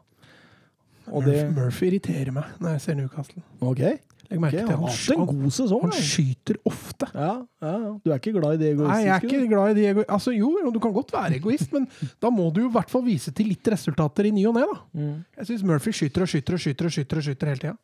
Og 1.12 1.24
det 1.26 1.38
Murphy, 1.54 1.90
irriterer 1.90 2.34
meg 2.34 2.60
når 2.62 2.76
jeg 2.76 2.84
ser 2.84 2.98
Newcastle. 2.98 3.42
OK. 3.60 3.82
Legg 4.26 4.40
merke 4.42 4.58
han 4.58 4.66
til 4.66 4.74
har 4.74 4.90
han, 4.90 4.96
en 5.14 5.20
han, 5.20 5.28
god 5.30 5.54
sesong. 5.54 5.82
han 5.84 5.92
han. 5.94 6.06
skyter 6.08 6.56
ofte. 6.66 7.08
Ja, 7.14 7.32
ja, 7.62 7.74
ja. 7.84 7.92
Du 8.02 8.10
er 8.10 8.18
ikke 8.18 8.32
glad 8.34 8.56
i 8.56 8.60
det 8.62 8.70
egoistiske? 8.72 8.96
Nei, 8.96 9.04
jeg 9.06 9.14
er 9.14 9.26
ikke 9.28 9.50
glad 9.52 9.68
i 9.68 9.76
det 9.76 9.84
egoistiske. 9.92 10.16
Altså, 10.16 10.34
jo, 10.34 10.72
du 10.74 10.80
kan 10.82 10.94
godt 10.96 11.14
være 11.14 11.38
egoist, 11.38 11.74
men 11.76 11.86
da 12.24 12.32
må 12.34 12.48
du 12.50 12.64
jo 12.64 12.70
i 12.70 12.74
hvert 12.74 12.90
fall 12.90 13.04
vise 13.06 13.34
til 13.36 13.52
litt 13.52 13.70
resultater 13.70 14.26
i 14.26 14.34
ny 14.34 14.48
og 14.50 14.58
ne. 14.58 14.66
Mm. 14.98 15.14
Jeg 15.38 15.50
syns 15.52 15.66
Murphy 15.70 15.94
skyter 15.94 16.26
og 16.26 16.32
skyter 16.32 16.58
og 16.58 16.64
skyter 16.64 16.90
og 16.90 16.96
skyter 16.96 17.22
og 17.22 17.28
skyter 17.28 17.52
hele 17.52 17.62
tida. 17.62 17.76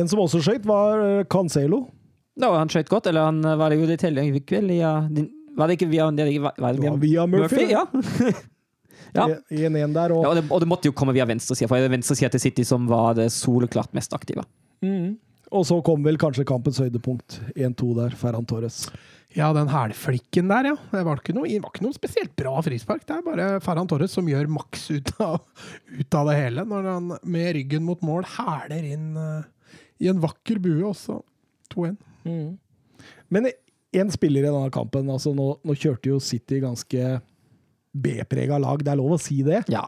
En 0.00 0.10
som 0.10 0.20
også 0.22 0.42
skøyt, 0.44 0.68
var 0.68 1.00
eh, 1.02 1.24
Cancelo. 1.32 1.86
No, 2.40 2.52
han 2.54 2.70
skøyt 2.70 2.92
godt, 2.92 3.08
eller 3.10 3.30
han 3.30 3.40
uh, 3.42 3.56
var 3.58 3.72
det 3.72 3.80
jo 3.80 3.88
det 3.88 3.98
til 4.04 4.20
i 4.20 4.44
kveld? 4.44 4.70
Ja, 4.76 5.00
var 5.58 5.68
det 5.68 5.80
ikke 5.80 5.90
via, 5.90 6.06
det, 6.14 6.28
var 6.40 6.76
det 6.76 6.80
via 6.80 6.92
Murphy? 6.92 7.08
via 7.08 7.26
Murphy. 7.26 7.66
Ja. 7.72 7.84
ja. 9.16 9.26
I- 9.50 9.64
1-1 9.68 9.94
der. 9.96 10.12
Og, 10.16 10.22
Ja, 10.24 10.30
og, 10.30 10.36
det, 10.38 10.44
og 10.50 10.60
det 10.62 10.68
måtte 10.70 10.90
jo 10.90 10.96
komme 10.96 11.14
via 11.16 11.26
venstresida, 11.28 11.68
for 11.68 11.76
det 11.80 11.88
er 11.90 11.96
venstresida 11.96 12.30
til 12.34 12.40
City 12.40 12.62
som 12.68 12.86
var 12.90 13.14
det 13.18 13.30
soleklart 13.34 13.92
mest 13.96 14.12
aktive. 14.16 14.44
Mm. 14.84 15.18
og 15.52 15.64
så 15.66 15.76
kom 15.84 16.02
vel 16.06 16.16
kanskje 16.16 16.44
kampens 16.46 16.78
høydepunkt. 16.80 17.40
1-2 17.56 17.94
der, 17.96 18.14
Ferran 18.16 18.46
Torres. 18.46 18.84
Ja, 19.34 19.52
den 19.54 19.68
hælflikken 19.70 20.48
der, 20.50 20.70
ja. 20.70 20.76
Det 20.90 21.02
var 21.06 21.18
ikke, 21.20 21.34
noe, 21.34 21.46
var 21.62 21.70
ikke 21.74 21.84
noe 21.84 21.94
spesielt 21.94 22.32
bra 22.38 22.56
frispark. 22.62 23.02
Det 23.06 23.16
er 23.16 23.22
bare 23.26 23.48
Ferran 23.62 23.86
Torres 23.90 24.14
som 24.14 24.26
gjør 24.30 24.48
maks 24.50 24.88
ut 24.90 25.10
av, 25.22 25.40
ut 25.90 26.14
av 26.18 26.30
det 26.30 26.36
hele, 26.38 26.64
når 26.66 26.88
han 26.90 27.12
med 27.22 27.52
ryggen 27.58 27.84
mot 27.86 28.00
mål 28.06 28.26
hæler 28.36 28.86
inn 28.94 29.10
uh, 29.18 29.42
i 30.00 30.08
en 30.10 30.22
vakker 30.22 30.58
bue, 30.62 30.82
også 30.90 31.20
2-1. 31.74 31.96
Men 33.30 33.50
én 33.94 34.10
spiller 34.14 34.42
i 34.42 34.50
denne 34.50 34.70
kampen. 34.74 35.10
altså 35.10 35.34
Nå, 35.34 35.52
nå 35.66 35.74
kjørte 35.78 36.10
jo 36.12 36.18
City 36.22 36.60
ganske 36.62 37.20
B-prega 37.92 38.60
lag, 38.62 38.84
det 38.84 38.92
er 38.92 39.00
lov 39.00 39.16
å 39.16 39.20
si 39.20 39.40
det. 39.46 39.64
Ja. 39.72 39.86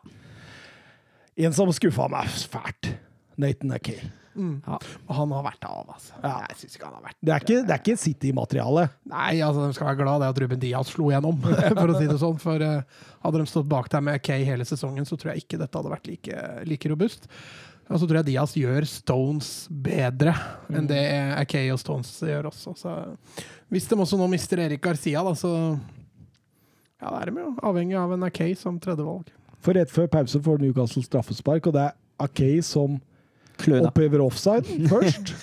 En 1.43 1.55
som 1.57 1.71
skuffa 1.73 2.09
meg 2.13 2.29
fælt. 2.53 2.93
Nathan 3.41 3.73
Akay. 3.75 4.03
Ja. 4.33 4.79
Og 5.07 5.13
han 5.17 5.33
har 5.35 5.45
vært 5.45 5.67
av, 5.69 5.89
altså. 5.93 6.15
Ja. 6.23 6.37
Jeg 6.49 6.61
synes 6.61 6.77
ikke 6.77 6.87
han 6.89 6.95
har 6.97 7.05
vært 7.05 7.19
Det 7.21 7.33
er 7.33 7.45
ikke, 7.45 7.57
det 7.69 7.75
er 7.75 7.83
ikke 7.83 7.97
City-materiale. 8.01 8.87
Nei, 9.13 9.33
altså, 9.45 9.67
de 9.67 9.77
skal 9.77 9.91
være 9.91 10.01
glad 10.01 10.23
det 10.23 10.31
at 10.33 10.41
Ruben 10.43 10.63
Diaz 10.63 10.93
slo 10.93 11.11
gjennom, 11.13 11.43
for 11.81 11.93
å 11.93 11.99
si 11.99 12.09
det 12.09 12.21
sånn. 12.23 12.39
For 12.43 12.65
uh, 12.65 13.03
hadde 13.27 13.43
de 13.43 13.51
stått 13.51 13.69
bak 13.73 13.91
der 13.93 14.05
med 14.09 14.25
Kay 14.25 14.47
hele 14.49 14.67
sesongen, 14.69 15.09
så 15.09 15.19
tror 15.21 15.35
jeg 15.35 15.45
ikke 15.45 15.61
dette 15.61 15.79
hadde 15.79 15.93
vært 15.93 16.09
like, 16.11 16.47
like 16.69 16.93
robust. 16.93 17.29
Og 17.93 17.99
så 18.01 18.07
tror 18.07 18.23
jeg 18.23 18.31
Diaz 18.31 18.55
gjør 18.57 18.87
Stones 18.89 19.49
bedre 19.69 20.33
enn 20.73 20.87
det 20.89 21.03
Kay 21.51 21.73
og 21.75 21.81
Stones 21.83 22.13
gjør 22.25 22.49
også. 22.53 22.73
Så 22.79 22.95
hvis 23.73 23.89
de 23.91 23.99
også 24.01 24.17
nå 24.21 24.29
mister 24.33 24.63
Erik 24.65 24.81
Garcia, 24.85 25.21
da, 25.27 25.35
så 25.37 25.53
ja, 27.03 27.11
det 27.11 27.21
er 27.21 27.31
de 27.33 27.41
jo 27.43 27.53
avhengig 27.67 27.97
av 27.99 28.13
en 28.15 28.23
Akei 28.29 28.53
som 28.59 28.79
tredjevalg. 28.83 29.31
For 29.63 29.75
rett 29.79 29.91
før 29.91 30.07
pause 30.11 30.41
får 30.43 30.63
Newcastle 30.63 31.03
straffespark, 31.07 31.67
og 31.67 31.75
det 31.77 31.83
er 31.89 31.97
Akay 32.23 32.61
som 32.67 33.01
Kløda. 33.63 33.91
opphever 33.91 34.23
offside 34.25 34.65
først. 34.93 35.35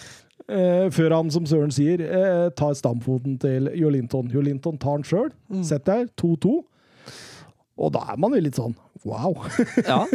Eh, 0.49 0.87
før 0.95 1.13
han, 1.17 1.29
som 1.31 1.45
Søren 1.45 1.71
sier, 1.71 2.01
eh, 2.01 2.47
tar 2.57 2.73
stamfoten 2.73 3.37
til 3.39 3.69
Jolinton. 3.77 4.31
Jolinton 4.33 4.79
tar 4.81 4.97
den 4.97 5.05
sjøl. 5.05 5.29
Sett 5.67 5.85
der, 5.85 6.07
2-2. 6.17 6.55
Og 7.79 7.93
da 7.95 8.01
er 8.11 8.17
man 8.19 8.33
jo 8.35 8.41
litt 8.43 8.57
sånn 8.59 8.73
wow. 9.07 9.37
Ja. 9.85 10.01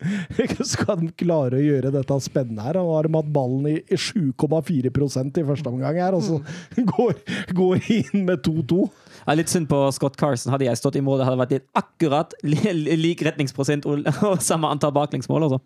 Skal 0.74 1.00
de 1.00 1.10
klare 1.16 1.58
å 1.58 1.62
gjøre 1.62 1.92
dette 1.94 2.18
spennende 2.24 2.64
her? 2.66 2.78
Nå 2.80 2.94
har 2.96 3.08
de 3.08 3.16
hatt 3.16 3.32
ballen 3.32 3.68
i 3.70 3.76
i 3.86 3.98
7,4 3.98 4.90
i 4.90 5.44
første 5.46 5.70
omgang 5.70 5.98
her, 6.00 6.16
og 6.16 6.24
så 6.24 6.40
går, 6.92 7.18
går 7.56 7.90
inn 7.92 8.26
med 8.28 8.44
2-2. 8.46 8.82
Det 9.26 9.32
er 9.32 9.40
litt 9.40 9.52
synd 9.52 9.68
på 9.70 9.80
Scott 9.96 10.18
Carson. 10.20 10.52
Hadde 10.54 10.68
jeg 10.68 10.80
stått 10.80 10.98
i 10.98 11.04
mål, 11.04 11.20
det 11.20 11.28
hadde 11.28 11.40
vært 11.42 11.56
litt 11.56 11.68
akkurat 11.76 12.36
lik 12.44 13.24
retningsprosent 13.26 13.88
og, 13.88 14.06
og 14.26 14.42
samme 14.44 14.70
antall 14.70 14.94
baklengsmål. 14.96 15.48
Altså. 15.48 15.62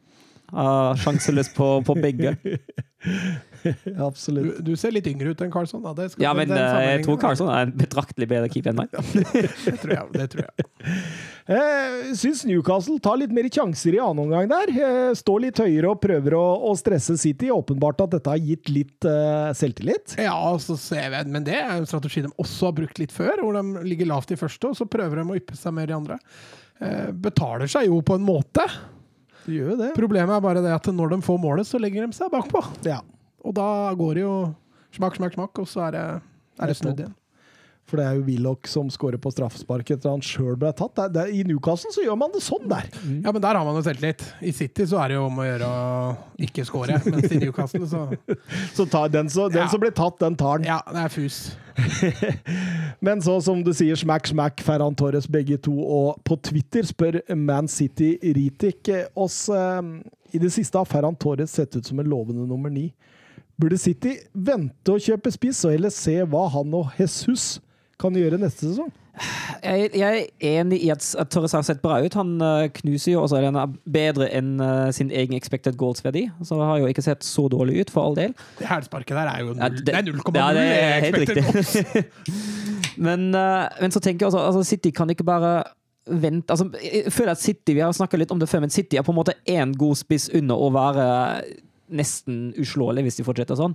Uh, 0.51 0.97
Sjanseløst 0.99 1.55
på, 1.55 1.79
på 1.87 1.95
begge. 2.01 2.37
Absolutt. 4.09 4.61
Du, 4.61 4.71
du 4.71 4.79
ser 4.81 4.95
litt 4.95 5.09
yngre 5.11 5.35
ut 5.35 5.45
enn 5.45 5.53
Karlsson 5.53 5.83
Da. 5.85 6.09
Ja, 6.23 6.33
men 6.37 6.53
uh, 6.53 6.79
jeg 6.85 7.05
tror 7.07 7.19
Karlsson 7.21 7.51
er 7.53 7.69
en 7.69 7.75
betraktelig 7.77 8.29
bedre 8.31 8.51
keeper 8.53 8.73
enn 8.73 8.81
meg. 8.83 8.95
Det 8.95 9.77
tror 9.83 9.95
jeg. 9.97 10.09
Det 10.17 10.31
tror 10.35 10.49
jeg. 10.49 10.71
Eh, 11.51 12.13
syns 12.15 12.45
Newcastle 12.47 13.01
tar 13.03 13.17
litt 13.19 13.33
mer 13.35 13.49
sjanser 13.51 13.97
i 13.97 13.99
annen 13.99 14.21
omgang 14.23 14.47
der. 14.47 14.71
Eh, 14.71 15.09
Står 15.19 15.41
litt 15.43 15.59
høyere 15.59 15.89
og 15.91 15.99
prøver 15.99 16.37
å, 16.39 16.43
å 16.69 16.77
stresse 16.79 17.17
City. 17.19 17.49
Åpenbart 17.51 18.05
at 18.05 18.13
dette 18.15 18.31
har 18.31 18.39
gitt 18.39 18.71
litt 18.71 19.09
eh, 19.09 19.49
selvtillit. 19.59 20.15
Ja, 20.21 20.37
så 20.63 20.77
ser 20.79 21.09
vi, 21.11 21.25
men 21.35 21.49
det 21.49 21.57
er 21.59 21.73
en 21.75 21.89
strategi 21.91 22.23
de 22.23 22.31
også 22.39 22.71
har 22.71 22.77
brukt 22.79 23.03
litt 23.03 23.15
før, 23.15 23.43
hvor 23.43 23.59
de 23.59 23.83
ligger 23.89 24.13
lavt 24.13 24.31
i 24.31 24.39
første, 24.39 24.71
og 24.71 24.79
så 24.79 24.87
prøver 24.87 25.25
de 25.25 25.27
å 25.27 25.41
yppe 25.41 25.59
seg 25.59 25.75
mer 25.75 25.91
i 25.91 25.97
andre. 25.97 26.21
Eh, 26.79 27.11
betaler 27.27 27.73
seg 27.73 27.91
jo 27.91 27.99
på 28.07 28.21
en 28.21 28.29
måte. 28.31 28.69
Det 29.43 29.57
gjør 29.57 29.75
det. 29.81 29.91
Problemet 29.99 30.37
er 30.37 30.45
bare 30.45 30.63
det 30.63 30.77
at 30.77 30.87
når 30.95 31.17
de 31.17 31.23
får 31.27 31.43
målet, 31.43 31.67
så 31.67 31.81
legger 31.83 32.07
de 32.07 32.15
seg 32.15 32.31
bakpå. 32.31 32.63
Ja. 32.87 33.01
Og 33.45 33.55
da 33.57 33.69
går 33.99 34.15
det 34.21 34.27
jo 34.27 34.35
smakk, 34.97 35.17
smakk, 35.21 35.39
smakk, 35.39 35.63
og 35.65 35.69
så 35.71 35.87
er 35.89 35.97
det, 35.97 36.05
er 36.61 36.71
det 36.73 36.77
snudd 36.81 37.01
igjen. 37.05 37.17
For 37.91 37.99
det 37.99 38.05
er 38.07 38.19
jo 38.21 38.23
Willoch 38.23 38.69
som 38.71 38.87
scorer 38.95 39.19
på 39.19 39.33
straffespark 39.35 39.89
etter 39.91 40.13
han 40.13 40.21
sjøl 40.23 40.55
ble 40.61 40.69
tatt. 40.79 40.93
Det 40.95 41.03
er, 41.03 41.09
det 41.11 41.23
er, 41.25 41.31
I 41.35 41.41
Newcastle 41.49 41.91
så 41.91 42.05
gjør 42.05 42.19
man 42.21 42.31
det 42.31 42.43
sånn 42.47 42.69
der. 42.71 42.85
Ja, 43.25 43.33
men 43.35 43.43
der 43.43 43.57
har 43.59 43.65
man 43.67 43.75
jo 43.75 43.83
selvtillit. 43.83 44.23
I 44.47 44.53
City 44.55 44.87
så 44.87 45.01
er 45.03 45.11
det 45.11 45.17
jo 45.17 45.25
om 45.27 45.41
å 45.43 45.47
gjøre 45.49 45.67
å 45.67 46.13
ikke 46.47 46.63
score, 46.69 47.01
mens 47.11 47.35
i 47.35 47.41
Newcastle 47.43 47.89
så 47.91 48.05
Så 48.79 48.87
tar 48.93 49.11
den, 49.11 49.27
så, 49.35 49.49
den 49.51 49.65
Ja. 49.65 49.67
som 49.73 49.83
blir 49.83 49.91
tatt, 49.99 50.21
den 50.23 50.39
tar 50.39 50.63
den. 50.63 50.71
Ja, 50.71 50.79
det 50.87 51.03
er 51.09 51.11
fus. 51.17 51.41
Men 53.01 53.23
så, 53.27 53.41
som 53.43 53.65
du 53.67 53.73
sier, 53.75 53.99
smack, 53.99 54.31
smack, 54.31 54.63
Ferran 54.63 54.95
Torres 54.95 55.27
begge 55.31 55.59
to. 55.59 55.75
Og 55.83 56.21
på 56.27 56.39
Twitter 56.47 56.87
spør 56.87 57.21
Man 57.35 57.69
City 57.71 58.13
Ritik 58.23 58.91
oss 59.19 59.49
eh, 59.51 59.83
I 60.31 60.39
det 60.43 60.53
siste 60.55 60.79
har 60.79 60.87
Ferran 60.87 61.19
Torres 61.19 61.59
sett 61.59 61.75
ut 61.75 61.87
som 61.91 61.99
en 61.99 62.11
lovende 62.11 62.47
nummer 62.47 62.71
ni. 62.71 62.91
Burde 63.61 63.79
City 63.81 64.17
vente 64.35 64.95
å 64.95 65.01
kjøpe 65.03 65.33
spiss, 65.35 65.65
og 65.69 65.75
heller 65.77 65.93
se 65.95 66.17
hva 66.25 66.47
han 66.55 66.73
og 66.79 66.95
Jesus 66.99 67.59
kan 68.01 68.15
gjøre 68.17 68.39
neste 68.41 68.71
sesong? 68.71 68.91
Jeg, 69.61 69.91
jeg 70.01 70.21
er 70.41 70.61
enig 70.63 70.79
i 70.87 70.89
at, 70.95 71.05
at 71.21 71.29
Torres 71.35 71.53
har 71.53 71.65
sett 71.67 71.83
bra 71.83 71.99
ut. 72.01 72.15
Han 72.17 72.31
uh, 72.41 72.69
knuser 72.79 73.13
jo 73.13 73.25
også 73.27 73.43
den 73.45 73.59
er 73.61 73.75
bedre 73.93 74.31
enn 74.39 74.55
uh, 74.63 74.87
sin 74.97 75.11
egen 75.13 75.37
expected 75.37 75.77
goals-verdi. 75.77 76.23
Så 76.47 76.57
har 76.63 76.79
jo 76.81 76.89
ikke 76.89 77.05
sett 77.05 77.27
så 77.27 77.45
dårlig 77.53 77.83
ut, 77.83 77.93
for 77.93 78.07
all 78.09 78.17
del. 78.17 78.33
Det 78.63 78.71
hælsparket 78.71 79.19
der 79.19 79.29
er 79.35 79.43
jo 79.45 79.51
Ja, 79.59 79.69
null. 79.69 79.77
det- 79.77 79.85
Det 79.91 79.95
er 79.99 80.07
0,0 80.09 80.39
Ja, 80.41 80.47
det 80.57 80.65
er 80.71 81.05
helt 81.05 81.19
expected 81.21 81.53
goals. 81.53 81.75
riktig. 81.77 82.05
men, 83.11 83.29
uh, 83.35 83.69
men 83.83 83.93
så 83.93 84.01
tenker 84.01 84.25
jeg 84.25 84.33
også 84.33 84.47
altså 84.47 84.65
City 84.71 84.91
kan 84.97 85.11
ikke 85.13 85.25
bare 85.29 85.53
vente 86.11 86.51
altså, 86.51 86.71
Jeg 86.81 87.13
føler 87.13 87.35
at 87.37 87.43
City 87.43 87.75
vi 87.77 87.83
har 87.85 87.93
snakket 87.93 88.19
litt 88.25 88.33
om 88.33 88.41
det 88.41 88.49
før, 88.49 88.65
men 88.65 88.73
City 88.73 88.97
er 88.97 89.05
på 89.05 89.13
en 89.13 89.21
måte 89.21 89.37
én 89.47 89.77
god 89.79 90.01
spiss 90.01 90.31
under 90.35 90.57
å 90.57 90.71
være 90.73 91.05
nesten 91.91 92.51
uslåelig 92.61 93.07
hvis 93.07 93.21
de 93.21 93.27
fortsetter 93.27 93.59
sånn. 93.59 93.75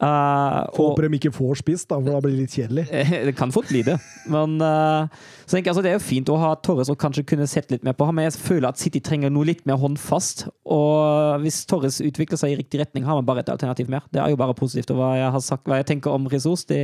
Uh, 0.00 0.64
og- 0.72 0.96
Håper 0.96 1.08
de 1.10 1.18
ikke 1.18 1.32
får 1.36 1.58
spist, 1.60 1.88
da, 1.90 1.98
for 2.00 2.08
da 2.08 2.20
blir 2.24 2.32
det 2.32 2.46
litt 2.46 2.54
kjedelig. 2.56 2.86
Eh, 2.90 3.10
Det 3.28 3.34
kan 3.36 3.52
fort 3.52 3.68
bli 3.68 3.82
det. 3.84 3.98
Men 4.32 4.56
uh, 4.64 5.04
så 5.44 5.58
tenker 5.58 5.68
jeg, 5.68 5.74
altså, 5.74 5.82
det 5.84 5.90
er 5.90 5.98
jo 5.98 6.06
fint 6.06 6.30
å 6.32 6.38
ha 6.40 6.54
Torres 6.56 6.88
og 6.88 6.96
kanskje 7.02 7.26
kunne 7.28 7.48
sett 7.50 7.68
litt 7.70 7.84
mer 7.84 7.92
på 7.92 8.06
ham, 8.08 8.16
men 8.16 8.30
jeg 8.30 8.40
føler 8.40 8.70
at 8.70 8.80
City 8.80 9.02
trenger 9.04 9.28
noe 9.28 9.44
litt 9.44 9.66
mer 9.68 9.76
håndfast. 9.76 10.46
Og 10.64 11.44
hvis 11.44 11.66
Torres 11.68 12.00
utvikler 12.00 12.40
seg 12.40 12.54
i 12.54 12.56
riktig 12.62 12.80
retning, 12.80 13.04
har 13.04 13.20
man 13.20 13.28
bare 13.28 13.44
et 13.44 13.52
alternativ 13.52 13.92
mer. 13.92 14.06
Det 14.08 14.22
er 14.24 14.32
jo 14.32 14.40
bare 14.40 14.56
positivt. 14.56 14.94
Og 14.94 15.02
hva 15.02 15.12
jeg, 15.18 15.34
har 15.36 15.44
sagt, 15.44 15.68
hva 15.68 15.82
jeg 15.82 15.90
tenker 15.92 16.16
om 16.16 16.30
Jesus, 16.32 16.64
det 16.70 16.80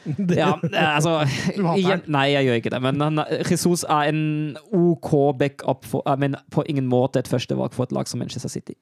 ja, 0.32 0.54
eh, 0.70 0.94
altså 0.96 1.18
igjen, 1.80 2.06
Nei, 2.08 2.30
jeg 2.32 2.46
gjør 2.46 2.60
ikke 2.62 2.72
det. 2.76 2.80
Men 2.86 3.02
han, 3.04 3.24
Jesus 3.42 3.82
er 3.84 4.12
en 4.14 4.22
OK 4.70 5.10
backup, 5.40 5.82
for, 5.84 6.06
eh, 6.06 6.16
men 6.20 6.38
på 6.54 6.62
ingen 6.70 6.86
måte 6.86 7.20
et 7.20 7.28
førstevalg 7.28 7.74
for 7.74 7.88
et 7.88 7.92
lag 7.98 8.08
som 8.08 8.22
Manchester 8.22 8.48
City. 8.52 8.78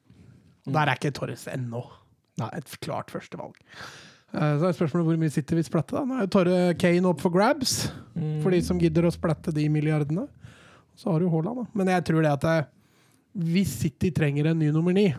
Der 0.73 0.87
er 0.93 0.99
ikke 0.99 1.13
Torres 1.17 1.47
ennå. 1.51 1.83
Nei, 2.39 2.49
et 2.61 2.77
klart 2.85 3.11
førstevalg. 3.11 3.55
Eh, 4.35 4.59
Så 4.61 4.69
er 4.69 4.77
spørsmålet 4.77 5.07
hvor 5.09 5.19
mye 5.19 5.33
City 5.33 5.55
vil 5.59 5.65
splatte. 5.67 5.97
da. 5.97 6.05
Nå 6.05 6.19
er 6.19 6.27
jo 6.27 6.33
Torre 6.37 6.59
Kane 6.79 7.09
opp 7.09 7.21
for 7.25 7.31
grabs, 7.35 7.91
for 8.43 8.51
de 8.55 8.61
som 8.63 8.79
gidder 8.79 9.09
å 9.09 9.13
splatte 9.15 9.53
de 9.55 9.69
milliardene. 9.73 10.27
Så 10.99 11.11
har 11.13 11.21
du 11.23 11.29
Haaland, 11.31 11.63
da. 11.63 11.67
Men 11.79 11.87
jeg 11.95 12.05
tror 12.05 12.23
det 12.23 12.33
at 12.33 12.41
det, 12.47 12.57
hvis 13.39 13.69
City 13.81 14.11
trenger 14.11 14.51
en 14.51 14.59
ny 14.59 14.71
nummer 14.75 14.93
ni, 14.93 15.15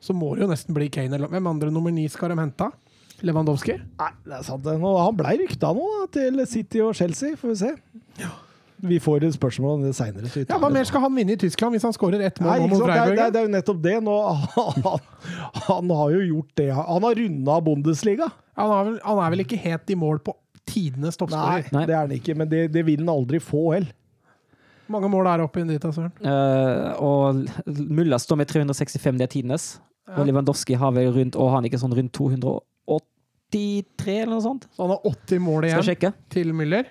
så 0.00 0.14
må 0.14 0.34
det 0.36 0.44
jo 0.46 0.50
nesten 0.52 0.74
bli 0.76 0.88
Kane. 0.94 1.12
Eller 1.18 1.28
hvem 1.28 1.46
andre 1.50 1.70
nummer 1.74 1.90
ni 1.92 2.06
skal 2.08 2.30
de 2.30 2.36
hente? 2.38 2.68
Lewandowski? 3.26 3.74
Nei, 3.98 4.10
det 4.24 4.36
er 4.36 4.44
sant. 4.46 4.62
Nå, 4.78 4.92
han 5.02 5.16
blei 5.18 5.36
rykta 5.40 5.72
nå 5.74 5.86
da, 5.96 6.04
til 6.14 6.38
City 6.46 6.80
og 6.86 6.94
Chelsea, 6.94 7.34
får 7.36 7.48
vi 7.50 7.56
se. 7.64 7.72
Vi 8.78 8.98
får 9.02 9.24
et 9.26 9.34
spørsmål 9.34 9.78
om 9.78 9.84
det 9.86 9.94
seinere. 9.98 10.30
Ja, 10.44 10.58
Hva 10.62 10.70
mer 10.70 10.86
skal 10.86 11.02
han 11.02 11.14
vinne 11.16 11.34
i 11.34 11.40
Tyskland 11.40 11.74
hvis 11.74 11.86
han 11.86 11.94
skårer 11.96 12.22
ett 12.28 12.38
mål 12.44 12.66
mot 12.70 12.84
Freiburg? 12.84 13.16
Det, 13.16 13.30
det, 13.34 13.40
er, 13.40 13.46
jo 13.48 13.52
nettopp 13.56 13.80
det. 13.82 13.94
Nå, 14.06 14.16
han, 14.86 15.08
han 15.66 15.94
har 16.00 16.12
jo 16.14 16.20
gjort 16.28 16.52
det. 16.60 16.68
Han 16.76 17.06
har 17.08 17.18
runda 17.18 17.56
Bundesliga. 17.66 18.28
Han, 18.58 18.74
er 18.74 18.90
vel- 18.90 19.00
han 19.04 19.22
er 19.24 19.34
vel 19.34 19.44
ikke 19.46 19.58
helt 19.64 19.90
i 19.90 19.98
mål 19.98 20.22
på 20.22 20.36
tidenes 20.68 21.18
toppskårer? 21.18 21.70
Nei. 21.74 21.86
det 21.88 21.96
er 21.96 22.04
han 22.04 22.14
ikke, 22.14 22.36
men 22.38 22.50
det, 22.50 22.66
det 22.74 22.84
vil 22.86 23.02
han 23.02 23.10
aldri 23.12 23.40
få 23.42 23.64
heller. 23.72 23.94
Hvor 24.88 24.96
mange 24.96 25.10
mål 25.12 25.26
er 25.28 25.42
oppe 25.44 25.60
inn 25.60 25.68
dit, 25.68 25.82
da, 25.82 25.90
Søren? 25.92 26.14
Uh, 26.24 26.94
og 27.04 27.42
Mulla 27.92 28.16
står 28.22 28.38
med 28.40 28.48
365, 28.48 29.18
det 29.20 29.26
er 29.26 29.32
tidenes. 29.34 29.66
Og 30.16 30.24
Lewandowski 30.24 30.78
har 30.80 30.94
vel 30.96 31.10
rundt 31.12 31.36
og 31.36 31.50
han 31.52 31.66
ikke 31.68 31.80
sånn 31.82 31.92
rundt 31.92 32.14
283 32.16 34.14
eller 34.22 34.32
noe 34.32 34.44
sånt. 34.46 34.64
Så 34.72 34.86
han 34.86 34.94
har 34.94 35.10
80 35.10 35.42
mål 35.44 35.66
igjen 35.68 36.14
til 36.32 36.54
Müller. 36.56 36.88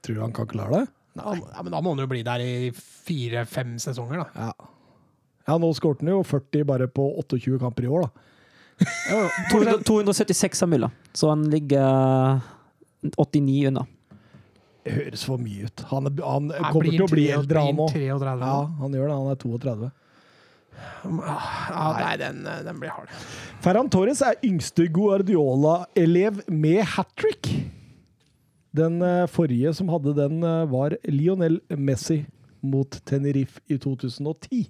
Tror 0.00 0.16
du 0.16 0.22
han 0.22 0.32
kan 0.32 0.48
klare 0.48 0.78
det? 0.78 0.86
Ja, 1.22 1.62
men 1.62 1.72
da 1.72 1.80
må 1.82 1.92
han 1.94 2.02
jo 2.04 2.08
bli 2.10 2.22
der 2.26 2.42
i 2.44 2.70
fire-fem 2.76 3.76
sesonger, 3.82 4.24
da. 4.24 4.46
Ja. 4.46 4.70
ja, 5.48 5.58
nå 5.62 5.72
skårte 5.78 6.04
han 6.04 6.12
jo 6.14 6.22
40 6.26 6.64
bare 6.68 6.88
på 6.92 7.08
28 7.24 7.58
kamper 7.62 7.86
i 7.88 7.92
år, 7.92 8.06
da. 8.06 8.24
200, 9.52 9.78
276 9.88 10.62
av 10.66 10.68
Mulla, 10.68 10.90
så 11.16 11.30
han 11.32 11.46
ligger 11.50 12.40
89 13.16 13.68
unna. 13.70 13.86
Det 14.86 14.92
høres 14.94 15.22
for 15.26 15.40
mye 15.42 15.66
ut. 15.66 15.82
Han, 15.90 16.06
er- 16.06 16.20
han 16.22 16.50
Nei, 16.52 16.58
kommer 16.70 16.92
til 16.92 17.02
å 17.06 17.08
bli 17.10 17.24
eldre, 17.34 17.62
han 17.70 17.80
òg. 17.82 17.94
33 17.96 18.34
Ja, 18.44 18.58
han 18.82 18.92
gjør 18.94 19.08
det. 19.08 19.16
Han 19.16 19.30
er 19.32 19.40
32. 19.42 19.88
Ja, 21.06 21.86
nei, 21.96 22.12
den, 22.20 22.42
den 22.66 22.78
blir 22.82 22.92
hard. 22.92 23.10
Ferran 23.64 23.88
Torres 23.90 24.20
er 24.22 24.36
yngste 24.46 24.86
Guardiola-elev 24.92 26.42
med 26.52 26.82
hat 26.94 27.10
trick. 27.18 27.48
Den 28.76 29.00
eh, 29.04 29.26
forrige 29.30 29.72
som 29.76 29.90
hadde 29.92 30.14
den, 30.16 30.40
eh, 30.44 30.64
var 30.70 30.96
Lionel 31.08 31.60
Messi 31.76 32.24
mot 32.66 32.98
Tenerife 33.06 33.62
i 33.70 33.78
2010. 33.80 34.66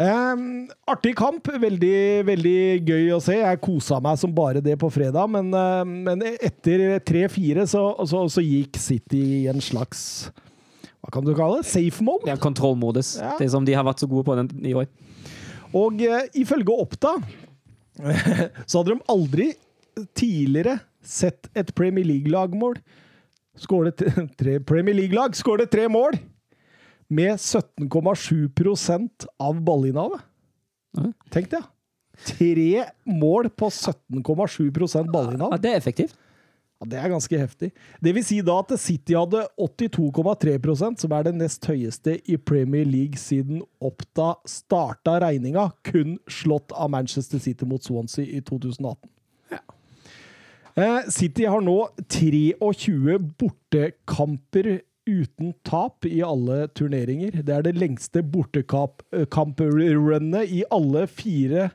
Em, 0.00 0.68
artig 0.88 1.12
kamp. 1.16 1.46
Veldig, 1.46 2.24
veldig 2.26 2.58
gøy 2.88 3.10
å 3.14 3.20
se. 3.22 3.36
Jeg 3.38 3.60
kosa 3.62 4.00
meg 4.02 4.18
som 4.20 4.32
bare 4.34 4.62
det 4.64 4.78
på 4.80 4.90
fredag, 4.92 5.28
men, 5.30 5.52
eh, 5.54 5.82
men 6.08 6.24
etter 6.32 6.98
3-4 7.04 7.66
så, 7.68 7.84
så, 8.08 8.24
så 8.32 8.44
gikk 8.44 8.80
City 8.80 9.22
i 9.42 9.46
en 9.52 9.62
slags 9.62 10.30
Hva 11.02 11.10
kan 11.12 11.26
du 11.26 11.32
kalle 11.34 11.60
det? 11.60 11.68
Safe 11.68 12.04
mode? 12.06 12.28
Ja, 12.30 12.38
kontrollmodus. 12.40 13.16
Ja. 13.20 13.34
Det 13.38 13.48
er 13.48 13.54
som 13.56 13.66
de 13.66 13.76
har 13.76 13.86
vært 13.86 14.02
så 14.02 14.08
gode 14.10 14.26
på 14.28 14.36
den 14.38 14.50
i 14.64 14.74
år. 14.78 14.88
Og 15.76 16.02
eh, 16.04 16.28
ifølge 16.40 16.76
Oppda 16.82 17.16
så 18.68 18.80
hadde 18.80 18.94
de 18.94 19.00
aldri 19.12 19.50
tidligere 20.16 20.78
sett 21.02 21.48
et 21.54 21.74
Premier 21.74 22.04
League-lagmål 22.08 22.78
tre 24.40 24.58
Premier 24.64 24.94
League-lag 24.96 25.34
skåret 25.36 25.70
tre 25.70 25.88
mål 25.92 26.16
med 27.12 27.36
17,7% 27.36 29.26
av 29.38 29.60
ballinnehavet. 29.64 30.20
Tenk 31.32 31.50
det. 31.52 31.60
ja. 31.60 31.68
Tre 32.28 32.84
mål 33.08 33.48
på 33.56 33.68
17,7 33.72 34.68
Ja, 34.94 35.02
ballinnehav. 35.12 35.54
det 35.60 35.70
er 35.72 35.76
effektivt. 35.80 36.14
Ja, 36.80 36.86
det 36.90 36.98
er 36.98 37.08
ganske 37.12 37.38
heftig. 37.38 37.70
Det 38.02 38.12
vil 38.16 38.24
si 38.26 38.40
da 38.44 38.56
at 38.60 38.72
City 38.80 39.14
hadde 39.14 39.44
82,3% 39.60 40.98
som 41.04 41.12
er 41.14 41.22
det 41.28 41.34
nest 41.38 41.64
høyeste 41.68 42.16
i 42.28 42.36
Premier 42.36 42.84
League 42.88 43.16
siden 43.20 43.62
Oppda 43.80 44.32
starta 44.48 45.18
regninga, 45.22 45.68
kun 45.86 46.16
slått 46.28 46.72
av 46.74 46.90
Manchester 46.90 47.38
City 47.38 47.64
mot 47.68 47.82
Swansea 47.86 48.26
i 48.26 48.40
2018. 48.42 49.08
Eh, 49.52 49.62
City 51.12 51.44
har 51.44 51.60
nå 51.60 51.76
23 52.08 53.18
bortekamper 53.40 54.80
uten 55.06 55.52
tap 55.66 56.06
i 56.06 56.22
alle 56.24 56.68
turneringer. 56.76 57.30
Det 57.42 57.54
er 57.54 57.62
det 57.66 57.76
lengste 57.76 58.22
bortekamprunnet 58.22 60.48
i 60.48 60.64
alle 60.72 61.06
fire 61.10 61.70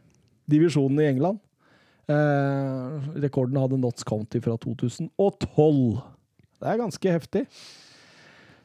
divisjonene 0.50 1.04
i 1.04 1.08
England. 1.12 1.40
Eh, 2.08 3.02
rekorden 3.20 3.58
hadde 3.60 3.78
Notts 3.82 4.04
County 4.08 4.40
fra 4.44 4.58
2012. 4.64 5.98
Det 6.58 6.68
er 6.72 6.78
ganske 6.80 7.12
heftig. 7.12 7.46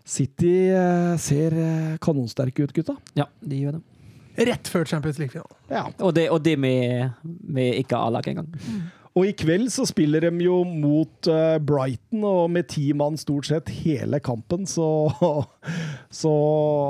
City 0.07 0.71
eh, 0.71 1.19
ser 1.23 1.53
eh, 1.59 1.99
kanonsterke 2.03 2.63
ut, 2.63 2.73
gutta. 2.75 2.97
Ja, 3.19 3.25
de 3.41 3.57
gjør 3.65 3.73
det. 3.79 3.83
Rett 4.49 4.69
før 4.71 4.85
Champions 4.89 5.19
League-finalen. 5.21 5.57
Ja. 5.69 5.83
Og 6.01 6.15
det, 6.17 6.31
og 6.33 6.45
det 6.45 6.59
med, 6.59 7.11
med 7.23 7.75
ikke 7.83 7.97
A-lag 7.99 8.29
engang. 8.31 8.49
Og 9.13 9.27
i 9.29 9.33
kveld 9.37 9.67
så 9.69 9.85
spiller 9.85 10.25
de 10.25 10.31
jo 10.47 10.63
mot 10.65 11.29
eh, 11.29 11.59
Brighton, 11.61 12.23
og 12.25 12.47
med 12.55 12.69
ti 12.73 12.87
mann 12.97 13.19
stort 13.21 13.45
sett 13.51 13.69
hele 13.83 14.21
kampen, 14.25 14.65
så, 14.65 14.87
så 16.23 16.33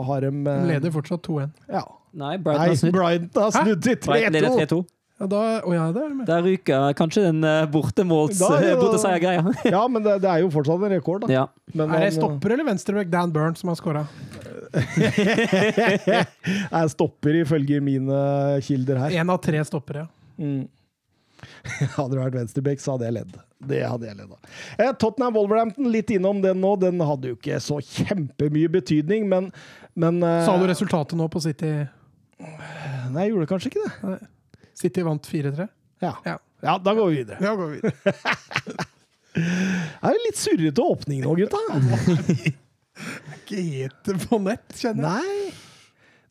har 0.06 0.22
de 0.28 0.30
De 0.30 0.50
eh, 0.54 0.66
leder 0.70 0.94
fortsatt 0.94 1.24
2-1. 1.26 1.50
Ja. 1.72 1.82
Nei, 2.12 2.36
Brighton 2.38 2.68
har 2.68 2.78
snudd. 2.78 2.94
Brighton 2.94 3.42
har 3.42 3.54
snudd 3.56 3.82
til 3.82 3.96
3-2. 4.04 4.58
3-2. 4.68 4.82
Ja, 5.22 5.26
da, 5.30 5.40
å 5.62 5.70
ja, 5.74 5.82
det 5.94 6.02
det. 6.02 6.24
Der 6.26 6.40
ryker 6.42 6.94
kanskje 6.98 7.22
den 7.28 7.44
bortemålsseiergreia. 7.70 8.76
bortemåls 8.78 9.02
Da 9.06 9.12
er 9.14 9.18
det- 9.62 9.72
Ja, 9.76 9.82
men 9.88 10.02
det, 10.02 10.16
det 10.24 10.30
er 10.32 10.42
jo 10.42 10.50
fortsatt 10.50 10.82
en 10.82 10.94
rekord, 10.96 11.22
da. 11.26 11.30
ja. 11.32 11.44
Men 11.74 11.90
Er 11.90 12.02
det 12.06 12.08
han, 12.10 12.16
stopper 12.20 12.54
eller 12.56 12.66
venstreback 12.66 13.10
Dan 13.12 13.30
Burn 13.34 13.54
som 13.58 13.70
har 13.70 13.78
scora? 13.78 14.02
Jeg 16.72 16.92
stopper 16.94 17.38
ifølge 17.42 17.80
mine 17.84 18.18
kilder 18.66 18.98
her. 19.04 19.18
Én 19.22 19.30
av 19.32 19.38
tre 19.44 19.62
stoppere. 19.68 20.06
Mm. 20.40 20.64
Hadde 21.96 22.14
det 22.14 22.20
vært 22.20 22.36
venstrebekk, 22.36 22.82
så 22.82 22.94
hadde 22.94 23.08
jeg 23.08 23.16
ledd. 23.18 23.38
Det 23.72 23.80
hadde 23.86 24.08
jeg 24.08 24.18
ledd 24.18 24.34
av. 24.34 24.52
Eh, 24.78 24.92
Tottenham 24.98 25.36
Wolverhampton, 25.36 25.90
litt 25.94 26.10
innom 26.14 26.42
den 26.44 26.60
nå. 26.62 26.74
Den 26.82 27.02
hadde 27.06 27.32
jo 27.32 27.38
ikke 27.38 27.60
så 27.62 27.78
kjempemye 27.82 28.70
betydning, 28.72 29.28
men, 29.30 29.50
men 29.94 30.22
eh, 30.26 30.42
Sa 30.46 30.56
du 30.58 30.66
resultatet 30.70 31.18
nå 31.18 31.28
på 31.32 31.42
City? 31.44 31.72
Nei, 32.42 33.26
jeg 33.26 33.34
gjorde 33.34 33.50
kanskje 33.50 33.72
ikke 33.72 33.86
det. 33.86 34.16
City 34.78 35.04
vant 35.06 35.28
4-3? 35.30 35.68
Ja. 36.02 36.16
Ja. 36.26 36.38
ja, 36.64 36.78
da 36.82 36.94
går 36.98 37.12
vi 37.12 37.20
videre. 37.20 37.38
Ja, 37.44 37.54
går 37.58 37.76
vi 37.76 37.82
videre. 37.82 38.88
Det 39.32 39.40
er 40.04 40.12
jo 40.12 40.24
litt 40.26 40.36
surrete 40.36 40.84
åpning 40.84 41.22
nå, 41.24 41.32
gutta. 41.38 41.60
Ikke 43.38 43.62
helt 43.64 44.10
på 44.28 44.38
nett, 44.44 44.74
kjenner 44.76 45.22
jeg. 45.22 45.36
Nei. 45.38 45.61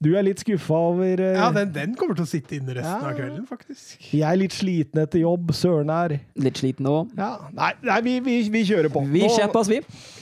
Du 0.01 0.09
er 0.17 0.23
litt 0.25 0.39
skuffa 0.41 0.77
over 0.89 1.19
uh, 1.21 1.35
Ja, 1.37 1.49
den, 1.53 1.69
den 1.75 1.91
kommer 1.99 2.15
til 2.17 2.25
å 2.25 2.29
sitte 2.29 2.55
inne 2.57 2.73
resten 2.73 3.03
Ja. 3.03 3.11
av 3.11 3.17
kvelden, 3.19 3.43
faktisk. 3.49 3.99
Jeg 4.09 4.25
er 4.25 4.39
litt 4.41 4.55
sliten 4.57 5.01
etter 5.03 5.21
jobb. 5.21 5.51
Søren 5.53 5.91
er 5.93 6.15
Litt 6.41 6.57
sliten 6.57 6.87
òg. 6.89 7.11
ja. 7.19 7.35
Nei, 7.53 7.71
nei 7.85 7.99
vi, 8.07 8.15
vi, 8.25 8.39
vi 8.49 8.63
kjører 8.65 8.89
på. 8.93 9.03
Vi 9.13 9.21
kjøper 9.29 9.61
oss, 9.61 9.69
vi. 9.69 9.77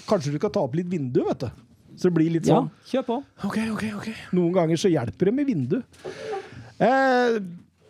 Kanskje 0.10 0.34
du 0.36 0.38
skal 0.42 0.52
ta 0.58 0.66
opp 0.68 0.76
litt 0.76 0.90
vindu, 0.92 1.22
vet 1.30 1.46
du. 1.48 1.50
Så 2.00 2.08
det 2.10 2.16
blir 2.16 2.30
litt 2.32 2.48
sånn. 2.48 2.68
Ja, 2.72 2.92
kjør 2.92 3.08
på. 3.08 3.16
Ok, 3.48 3.58
ok, 3.76 3.86
ok. 4.02 4.10
Noen 4.36 4.54
ganger 4.56 4.80
så 4.80 4.92
hjelper 4.92 5.32
det 5.32 5.34
med 5.40 5.48
vindu. 5.50 5.80
Eh, 6.80 7.40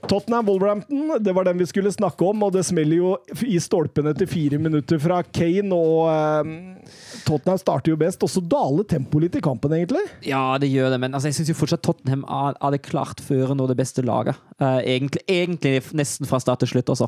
Tottenham 0.08 0.48
Wolverhampton, 0.48 1.18
det 1.20 1.34
var 1.36 1.50
den 1.50 1.60
vi 1.60 1.68
skulle 1.70 1.92
snakke 1.92 2.24
om, 2.26 2.46
og 2.48 2.54
det 2.56 2.64
smeller 2.68 3.02
jo 3.02 3.16
i 3.44 3.60
stolpen 3.62 4.08
etter 4.12 4.30
fire 4.30 4.62
minutter 4.62 5.02
fra 5.02 5.20
Kane, 5.28 5.76
og 5.76 6.08
eh, 6.14 6.94
Tottenham 7.28 7.60
starter 7.60 7.94
jo 7.94 8.00
best, 8.00 8.24
og 8.24 8.32
så 8.32 8.44
daler 8.44 8.88
tempoet 8.88 9.28
litt 9.28 9.40
i 9.42 9.44
kampen, 9.44 9.76
egentlig. 9.76 10.06
Ja, 10.26 10.56
det 10.62 10.72
gjør 10.72 10.94
det, 10.96 11.02
men 11.04 11.14
altså, 11.14 11.30
jeg 11.32 11.40
syns 11.42 11.60
fortsatt 11.60 11.84
Tottenham 11.86 12.24
hadde 12.30 12.82
klart 12.86 13.00
klart 13.00 13.22
førende 13.24 13.64
og 13.64 13.70
det 13.70 13.78
beste 13.78 14.02
laget. 14.02 14.36
Uh, 14.62 14.80
egentlig, 14.84 15.22
egentlig 15.28 15.82
nesten 15.94 16.28
fra 16.28 16.40
start 16.40 16.60
til 16.60 16.68
slutt 16.74 16.90
også. 16.90 17.08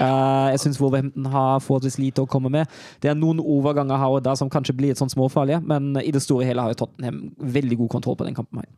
Uh, 0.00 0.50
jeg 0.52 0.60
syns 0.60 0.80
Wolverhampton 0.80 1.26
har 1.26 1.60
forholdsvis 1.60 1.98
lite 1.98 2.22
å 2.22 2.28
komme 2.28 2.50
med. 2.50 2.66
Det 3.00 3.10
er 3.10 3.18
noen 3.18 3.40
overganger 3.40 3.98
her 3.98 4.16
og 4.16 4.24
der 4.24 4.36
som 4.36 4.50
kanskje 4.50 4.76
blir 4.76 4.92
et 4.92 4.98
sånn 4.98 5.10
småfarlige, 5.10 5.60
men 5.64 5.96
i 6.02 6.12
det 6.12 6.22
store 6.22 6.44
og 6.44 6.48
hele 6.48 6.62
har 6.62 6.74
jo 6.74 6.84
Tottenham 6.84 7.30
veldig 7.38 7.76
god 7.82 7.90
kontroll 7.90 8.16
på 8.16 8.28
den 8.28 8.34
kampen. 8.34 8.62
her. 8.62 8.68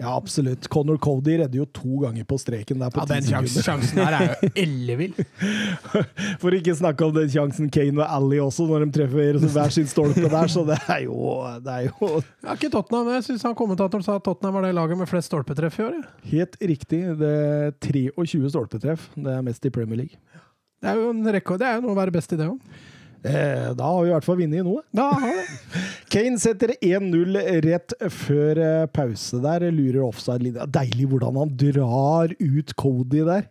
Ja, 0.00 0.14
absolutt. 0.16 0.64
Conor 0.72 0.96
Cody 0.96 1.34
redder 1.42 1.58
jo 1.60 1.66
to 1.76 1.98
ganger 2.06 2.24
på 2.24 2.38
streken 2.40 2.80
der 2.80 2.88
på 2.94 3.02
Ja, 3.02 3.04
ti 3.04 3.18
den 3.18 3.26
sjansen, 3.28 3.60
sekunder. 3.60 3.84
sjansen 3.84 4.00
her 4.00 4.16
er 4.16 4.30
jo 4.30 4.50
ellevill. 4.64 5.12
For 6.40 6.56
ikke 6.56 6.74
snakke 6.78 7.04
om 7.04 7.12
den 7.18 7.28
sjansen 7.32 7.68
Kane 7.72 8.00
og 8.00 8.06
Ally 8.16 8.38
også, 8.40 8.64
når 8.70 8.86
de 8.86 8.90
treffer 8.96 9.38
hver 9.44 9.74
sin 9.74 9.88
stolpe 9.90 10.24
der, 10.24 10.48
så 10.52 10.64
det 10.68 10.78
er 10.88 11.02
jo, 11.04 11.18
det 11.64 11.74
er 11.76 11.88
jo 11.90 12.10
Ja, 12.46 12.54
ikke 12.56 12.70
Tottenham. 12.72 13.10
Jeg 13.16 13.26
syns 13.28 13.44
kommentatoren 13.58 14.04
sa 14.06 14.16
at 14.16 14.24
Tottenham 14.26 14.56
var 14.56 14.66
det 14.68 14.74
laget 14.78 14.98
med 15.00 15.10
flest 15.10 15.28
stolpetreff 15.32 15.78
i 15.80 15.86
år. 15.90 15.98
ja. 16.00 16.30
helt 16.32 16.56
riktig. 16.72 17.02
Det 17.20 17.34
er 17.36 17.74
23 17.84 18.50
stolpetreff. 18.54 19.10
Det 19.16 19.36
er 19.36 19.44
mest 19.44 19.64
i 19.68 19.70
Premier 19.74 20.04
League. 20.04 20.16
Det 20.80 20.88
er 20.88 20.96
jo 20.96 21.10
en 21.12 21.26
rekord. 21.36 21.60
Det 21.60 21.68
er 21.68 21.76
jo 21.76 21.84
noe 21.84 21.92
å 21.92 21.98
være 22.00 22.14
best 22.14 22.32
i 22.32 22.38
det 22.40 22.48
òg. 22.48 22.56
Eh, 23.20 23.72
da 23.76 23.84
har 23.84 24.02
vi 24.02 24.08
i 24.08 24.12
hvert 24.14 24.24
fall 24.24 24.38
vunnet 24.40 24.64
noe. 24.64 24.82
Da 24.96 25.10
har 25.12 25.34
det. 25.36 25.42
Kane 26.12 26.40
setter 26.40 26.72
1-0 26.80 27.36
rett 27.66 27.94
før 28.16 28.60
eh, 28.64 28.84
pause 28.96 29.40
der. 29.44 29.66
Lurer 29.74 30.06
offside-linja. 30.06 30.68
Deilig 30.72 31.08
hvordan 31.10 31.40
han 31.42 31.52
drar 31.60 32.32
ut 32.40 32.72
Cody 32.80 33.26
der. 33.28 33.48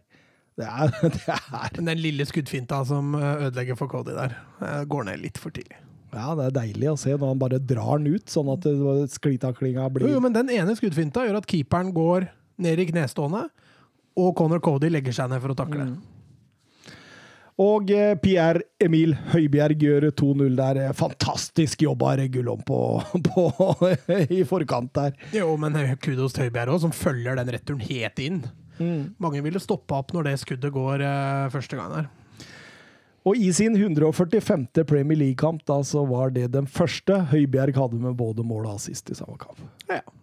Det 0.59 0.67
er, 0.67 0.89
det 1.15 1.21
er 1.29 1.77
Men 1.77 1.93
den 1.93 2.01
lille 2.03 2.25
skuddfinta 2.27 2.81
som 2.89 3.13
eh, 3.15 3.45
ødelegger 3.47 3.77
for 3.79 3.91
Cody 3.91 4.17
der, 4.17 4.35
eh, 4.59 4.81
går 4.89 5.07
ned 5.11 5.21
litt 5.23 5.39
for 5.39 5.53
tidlig. 5.55 5.77
Ja, 6.09 6.33
det 6.33 6.47
er 6.49 6.55
deilig 6.57 6.87
å 6.89 6.97
se 6.97 7.13
når 7.13 7.35
han 7.35 7.39
bare 7.41 7.59
drar 7.61 7.99
den 8.01 8.15
ut, 8.17 8.25
sånn 8.33 8.49
at 8.49 8.65
det- 8.65 9.11
sklitaklinga 9.13 9.85
blir 9.93 10.09
jo, 10.09 10.19
men 10.25 10.33
den 10.33 10.49
ene 10.49 10.73
skuddfinta 10.73 11.21
gjør 11.27 11.37
at 11.37 11.47
keeperen 11.47 11.91
går 11.93 12.25
ned 12.65 12.81
i 12.81 12.87
knestående, 12.89 13.43
og 14.17 14.31
Connor 14.35 14.59
Cody 14.65 14.89
legger 14.89 15.13
seg 15.15 15.29
ned 15.29 15.39
for 15.43 15.53
å 15.53 15.57
takle. 15.59 15.85
Og 17.59 17.91
eh, 17.91 18.13
Pierre 18.23 18.63
Emil 18.79 19.17
Høibjerg 19.33 19.81
gjør 19.83 20.07
2-0 20.15 20.55
der. 20.55 20.79
Eh, 20.85 20.93
Fantastisk 20.95 21.83
jobba 21.83 22.15
Regulon 22.21 22.63
på, 22.67 22.79
på, 23.27 23.49
i 24.31 24.45
forkant 24.47 24.93
der. 24.95 25.17
Jo, 25.35 25.51
men 25.59 25.75
kudos 26.03 26.35
til 26.37 26.47
Høibjerg 26.47 26.77
òg, 26.77 26.83
som 26.85 26.95
følger 26.95 27.39
den 27.39 27.51
returen 27.55 27.83
helt 27.89 28.23
inn. 28.23 28.41
Mange 29.19 29.41
ville 29.43 29.59
stoppa 29.59 29.97
opp 29.99 30.13
når 30.15 30.29
det 30.29 30.37
skuddet 30.45 30.71
går 30.71 31.03
eh, 31.03 31.49
første 31.51 31.79
gang 31.79 31.97
der. 31.97 32.09
Og 33.27 33.35
i 33.37 33.49
sin 33.53 33.75
145. 33.75 34.85
Premier 34.87 35.19
League-kamp 35.19 35.65
da, 35.67 35.81
så 35.83 36.05
var 36.07 36.31
det 36.35 36.47
den 36.55 36.69
første 36.71 37.19
Høibjerg 37.33 37.75
hadde 37.75 37.99
med 37.99 38.15
både 38.19 38.45
mål 38.47 38.69
og 38.69 38.79
assist 38.79 39.11
i 39.11 39.17
samme 39.17 39.35
kamp. 39.41 39.59
Ja. 39.91 39.99
Eh, 39.99 40.15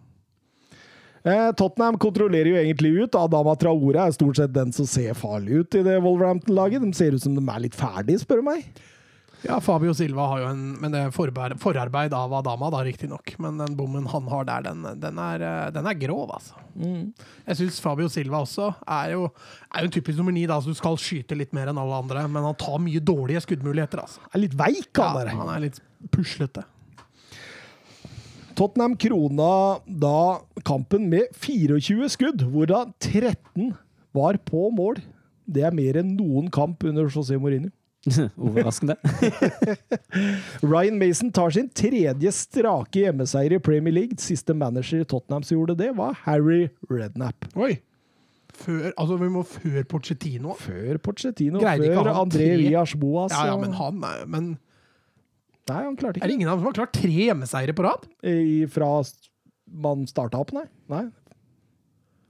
Tottenham 1.59 1.97
kontrollerer 1.99 2.51
jo 2.53 2.59
egentlig 2.59 2.91
ut. 3.03 3.15
Adama 3.19 3.55
Traore 3.59 4.05
er 4.07 4.13
stort 4.15 4.39
sett 4.39 4.53
den 4.55 4.71
som 4.75 4.87
ser 4.89 5.17
farlig 5.17 5.63
ut 5.63 5.75
i 5.79 5.81
det 5.83 5.97
Wolverhampton-laget. 6.05 6.85
De 6.85 6.93
ser 6.95 7.17
ut 7.17 7.23
som 7.23 7.35
de 7.35 7.43
er 7.43 7.65
litt 7.65 7.75
ferdige, 7.75 8.21
spør 8.23 8.43
du 8.43 8.47
meg. 8.51 8.69
Ja, 9.45 9.59
Fabio 9.61 9.91
Silva 9.93 10.23
har 10.31 10.39
jo 10.41 10.45
en 10.49 10.61
Men 10.81 10.93
det 10.93 10.99
er 11.05 11.11
forarbeid, 11.13 12.13
av 12.15 12.33
Adama, 12.33 12.71
da, 12.73 12.79
riktignok. 12.87 13.35
Men 13.43 13.59
den 13.61 13.75
bommen 13.77 14.07
han 14.09 14.29
har 14.31 14.47
der, 14.49 14.63
den, 14.65 14.81
den, 15.01 15.19
er, 15.21 15.43
eh, 15.45 15.67
den 15.75 15.85
er 15.89 15.99
grov, 15.99 16.31
altså. 16.33 16.57
Jeg 16.77 17.59
syns 17.59 17.77
Fabio 17.81 18.09
Silva 18.09 18.41
også 18.45 18.71
er 18.85 19.13
jo, 19.13 19.27
er 19.73 19.85
jo 19.85 19.89
en 19.91 19.93
typisk 19.93 20.17
nummer 20.17 20.33
ni, 20.33 20.45
da, 20.49 20.57
så 20.61 20.73
du 20.73 20.77
skal 20.77 20.97
skyte 21.01 21.37
litt 21.37 21.53
mer 21.53 21.69
enn 21.71 21.77
alle 21.81 22.01
andre. 22.01 22.25
Men 22.29 22.49
han 22.49 22.57
tar 22.57 22.81
mye 22.81 23.01
dårlige 23.03 23.43
skuddmuligheter, 23.45 24.01
altså. 24.07 24.25
Er 24.33 24.41
litt 24.41 24.57
veik, 24.57 24.89
Ja, 24.97 25.11
han 25.11 25.21
der. 25.21 25.33
han 25.37 25.53
er 25.53 25.63
litt 25.67 25.79
puslete. 26.13 26.65
Tottenham 28.57 28.95
krona 28.97 29.77
da 29.85 30.41
kampen 30.65 31.09
med 31.11 31.29
24 31.37 32.09
skudd, 32.09 32.45
hvorav 32.49 32.89
13 33.03 33.75
var 34.17 34.39
på 34.49 34.71
mål. 34.73 34.97
Det 35.45 35.61
er 35.67 35.75
mer 35.75 35.99
enn 36.01 36.15
noen 36.17 36.49
kamp 36.49 36.81
under 36.89 37.05
José 37.05 37.37
Mourinho. 37.37 37.69
Overraskende. 38.39 38.95
Ryan 40.73 40.97
Mason 40.97 41.29
tar 41.31 41.53
sin 41.53 41.69
tredje 41.69 42.31
strake 42.33 43.03
hjemmeseier 43.03 43.57
i 43.57 43.61
Premier 43.61 43.93
League. 43.93 44.17
Siste 44.21 44.55
manager 44.57 45.03
i 45.03 45.07
Tottenham 45.07 45.45
som 45.45 45.59
gjorde 45.59 45.77
det, 45.77 45.91
var 45.97 46.17
Harry 46.25 46.69
Redknapp. 46.89 47.51
Oi! 47.55 47.75
Før, 48.57 48.89
altså, 48.97 49.19
vi 49.21 49.27
må 49.29 49.43
før 49.45 49.83
Pochettino. 49.91 50.55
Før 50.57 50.97
Pochettino, 51.03 51.61
Greide 51.61 51.91
før 51.93 52.09
André? 52.23 52.55
Villas 52.57 52.95
Boas. 52.97 53.35
Ja, 53.35 53.51
ja, 53.51 53.57
men 53.61 53.75
han 53.77 54.01
er 54.07 54.23
Men 54.25 54.55
Nei, 55.67 55.83
han 55.83 55.95
klarte 55.99 56.17
ikke 56.19 56.25
er 56.27 56.31
det 56.31 56.37
ingen 56.39 56.49
av 56.51 56.57
dem 56.57 56.63
som 56.65 56.71
har 56.71 56.77
klart 56.81 56.95
tre 56.95 57.11
hjemmeseiere 57.11 57.75
på 57.77 57.85
rad? 57.87 58.07
I- 58.23 58.65
Fra 58.71 58.91
man 59.67 60.05
starta 60.07 60.39
opp, 60.39 60.53
nei. 60.55 60.63
nei. 60.87 61.05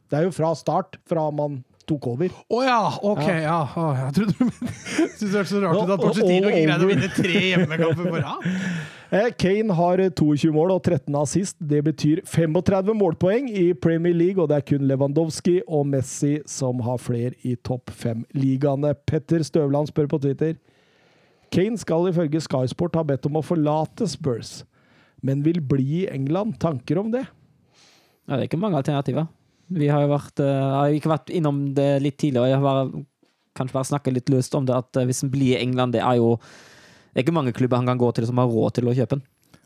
Det 0.10 0.18
er 0.18 0.24
jo 0.26 0.32
fra 0.34 0.54
start, 0.58 0.98
fra 1.06 1.28
man 1.36 1.60
tok 1.88 2.08
over. 2.12 2.32
Å 2.52 2.62
ja! 2.66 2.80
OK, 3.06 3.24
ja. 3.44 3.60
Å, 3.78 3.84
jeg 3.96 4.16
trodde 4.18 4.34
du 4.36 4.50
Syns 5.18 5.22
det 5.22 5.32
hørtes 5.36 5.52
så 5.54 5.62
rart 5.64 5.78
ut 5.78 5.94
at 5.94 6.02
Porcetino 6.02 6.50
ikke 6.50 6.64
greide 6.66 6.84
å 6.88 6.90
vinne 6.90 7.10
tre 7.16 7.44
hjemmekamper 7.52 8.12
på 8.14 8.22
rad. 8.24 8.48
Eh, 9.08 9.30
Kane 9.40 9.72
har 9.72 10.02
eh, 10.04 10.10
22 10.12 10.50
mål 10.52 10.74
og 10.74 10.82
13 10.84 11.16
assist. 11.16 11.56
Det 11.64 11.78
betyr 11.86 12.20
35 12.28 12.90
målpoeng 13.00 13.46
i 13.48 13.70
Premier 13.80 14.12
League, 14.12 14.36
og 14.44 14.50
det 14.52 14.58
er 14.58 14.66
kun 14.68 14.84
Lewandowski 14.90 15.62
og 15.64 15.86
Messi 15.88 16.34
som 16.44 16.82
har 16.84 17.00
flere 17.00 17.32
i 17.48 17.54
topp 17.56 17.88
fem-ligaene. 17.96 18.92
Petter 19.08 19.46
Støvland 19.48 19.88
spør 19.94 20.10
på 20.12 20.20
Twitter. 20.26 20.58
Kane 21.54 21.80
skal 21.80 22.10
ifølge 22.10 22.42
Skysport 22.44 22.98
ha 23.00 23.04
bedt 23.08 23.26
om 23.30 23.40
å 23.40 23.46
forlate 23.46 24.08
Spurs, 24.10 24.62
men 25.24 25.44
vil 25.46 25.62
bli 25.64 26.04
i 26.04 26.08
England. 26.12 26.58
Tanker 26.62 27.00
om 27.02 27.12
det? 27.14 27.26
Ja, 28.28 28.36
det 28.36 28.42
er 28.42 28.50
ikke 28.50 28.60
mange 28.62 28.80
alternativer. 28.80 29.30
Vi 29.68 29.88
har 29.92 30.04
jo 30.04 30.14
vært, 30.14 30.40
eh, 30.40 30.72
har 30.78 30.96
ikke 30.96 31.12
vært 31.12 31.32
innom 31.34 31.74
det 31.76 32.02
litt 32.04 32.18
tidligere. 32.18 32.52
Jeg 32.52 32.60
har 32.60 32.68
bare, 32.68 33.06
kanskje 33.56 33.74
bare 33.74 33.92
snakket 33.92 34.14
litt 34.14 34.32
løst 34.32 34.56
om 34.56 34.68
det, 34.68 34.76
at 34.76 34.98
eh, 34.98 35.08
hvis 35.08 35.24
han 35.24 35.32
blir 35.32 35.56
i 35.56 35.62
England, 35.62 35.96
det 35.96 36.04
er 36.04 36.20
jo 36.20 36.38
det 36.38 37.24
er 37.24 37.26
ikke 37.26 37.34
mange 37.34 37.54
klubber 37.56 37.80
han 37.80 37.88
kan 37.90 37.98
gå 37.98 38.12
til 38.14 38.28
som 38.30 38.38
har 38.38 38.46
råd 38.46 38.76
til 38.78 38.86
å 38.86 38.94
kjøpe 38.94 39.18
den. 39.18 39.24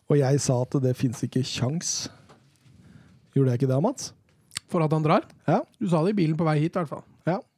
Og 0.07 0.17
jeg 0.21 0.39
sa 0.39 0.61
at 0.63 0.75
det 0.84 0.93
fins 0.95 1.19
ikke 1.25 1.43
kjangs. 1.43 2.09
Gjorde 3.36 3.51
jeg 3.51 3.59
ikke 3.59 3.71
det, 3.73 3.79
Mats? 3.84 4.13
For 4.71 4.84
at 4.84 4.93
han 4.95 5.03
drar? 5.03 5.25
Ja. 5.47 5.57
Du 5.75 5.89
sa 5.91 5.99
det 6.05 6.13
i 6.13 6.19
bilen 6.21 6.38
på 6.39 6.47
vei 6.47 6.61
hit, 6.61 6.75
i 6.75 6.79
hvert 6.79 6.91
fall. 6.93 7.03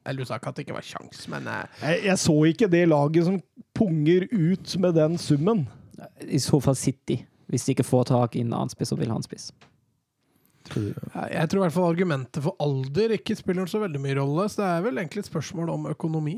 Eller 0.05 0.23
du 0.23 0.27
sa 0.27 0.37
ikke 0.39 0.51
at 0.51 0.57
det 0.59 0.65
ikke 0.65 0.77
var 0.77 0.87
sjans, 0.87 1.27
men 1.31 1.47
eh, 1.47 1.83
Jeg, 1.83 1.99
jeg 2.09 2.21
så 2.23 2.37
ikke 2.49 2.71
det 2.71 2.83
laget 2.89 3.27
som 3.27 3.37
punger 3.75 4.27
ut 4.31 4.75
med 4.83 4.97
den 4.99 5.17
summen. 5.21 5.65
I 6.27 6.41
så 6.43 6.59
fall 6.63 6.75
City. 6.75 7.21
Hvis 7.51 7.67
de 7.67 7.75
ikke 7.75 7.87
får 7.87 8.09
tak 8.11 8.35
i 8.35 8.43
en 8.43 8.53
annen 8.53 8.71
spiss, 8.71 8.91
så 8.91 8.97
vil 8.99 9.13
han 9.13 9.23
spiss. 9.25 9.51
Ja, 10.71 11.27
Jeg 11.27 11.49
tror 11.51 11.59
i 11.59 11.63
hvert 11.65 11.75
fall 11.75 11.91
argumentet 11.91 12.43
for 12.43 12.55
alder 12.63 13.17
ikke 13.17 13.35
spiller 13.35 13.67
så 13.69 13.81
veldig 13.83 14.01
mye 14.01 14.15
rolle. 14.19 14.47
Så 14.49 14.61
det 14.61 14.69
er 14.69 14.85
vel 14.85 15.01
egentlig 15.01 15.23
et 15.23 15.31
spørsmål 15.31 15.73
om 15.73 15.89
økonomi. 15.91 16.37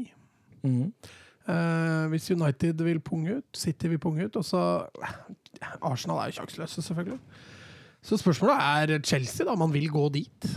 Mm. 0.65 0.89
Uh, 1.45 2.07
hvis 2.09 2.31
United 2.33 2.81
vil 2.81 2.99
punge 3.05 3.37
ut, 3.37 3.49
City 3.53 3.91
vil 3.91 4.01
punge 4.01 4.25
ut, 4.25 4.35
og 4.35 4.45
så 4.45 4.61
Arsenal 5.85 6.23
er 6.23 6.31
jo 6.31 6.39
sjanseløse, 6.39 6.81
selvfølgelig. 6.81 7.19
Så 8.05 8.17
spørsmålet 8.21 8.55
er 8.61 8.99
Chelsea, 9.05 9.45
da. 9.45 9.55
Man 9.57 9.73
vil 9.73 9.89
gå 9.89 10.09
dit. 10.13 10.49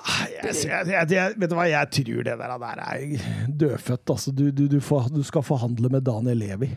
Jeg, 0.00 0.54
jeg, 0.64 0.86
jeg, 0.88 1.10
jeg, 1.12 1.34
vet 1.36 1.50
du 1.50 1.56
hva, 1.58 1.66
jeg 1.68 1.90
tror 1.96 2.22
det 2.26 2.36
der, 2.40 2.54
der 2.62 2.84
er 2.84 3.48
dødfødt. 3.62 4.12
Altså. 4.14 4.32
Du, 4.32 4.46
du, 4.50 4.64
du, 4.72 4.78
får, 4.80 5.10
du 5.12 5.20
skal 5.26 5.44
forhandle 5.44 5.90
med 5.92 6.04
Daniel 6.06 6.38
Levi. 6.40 6.70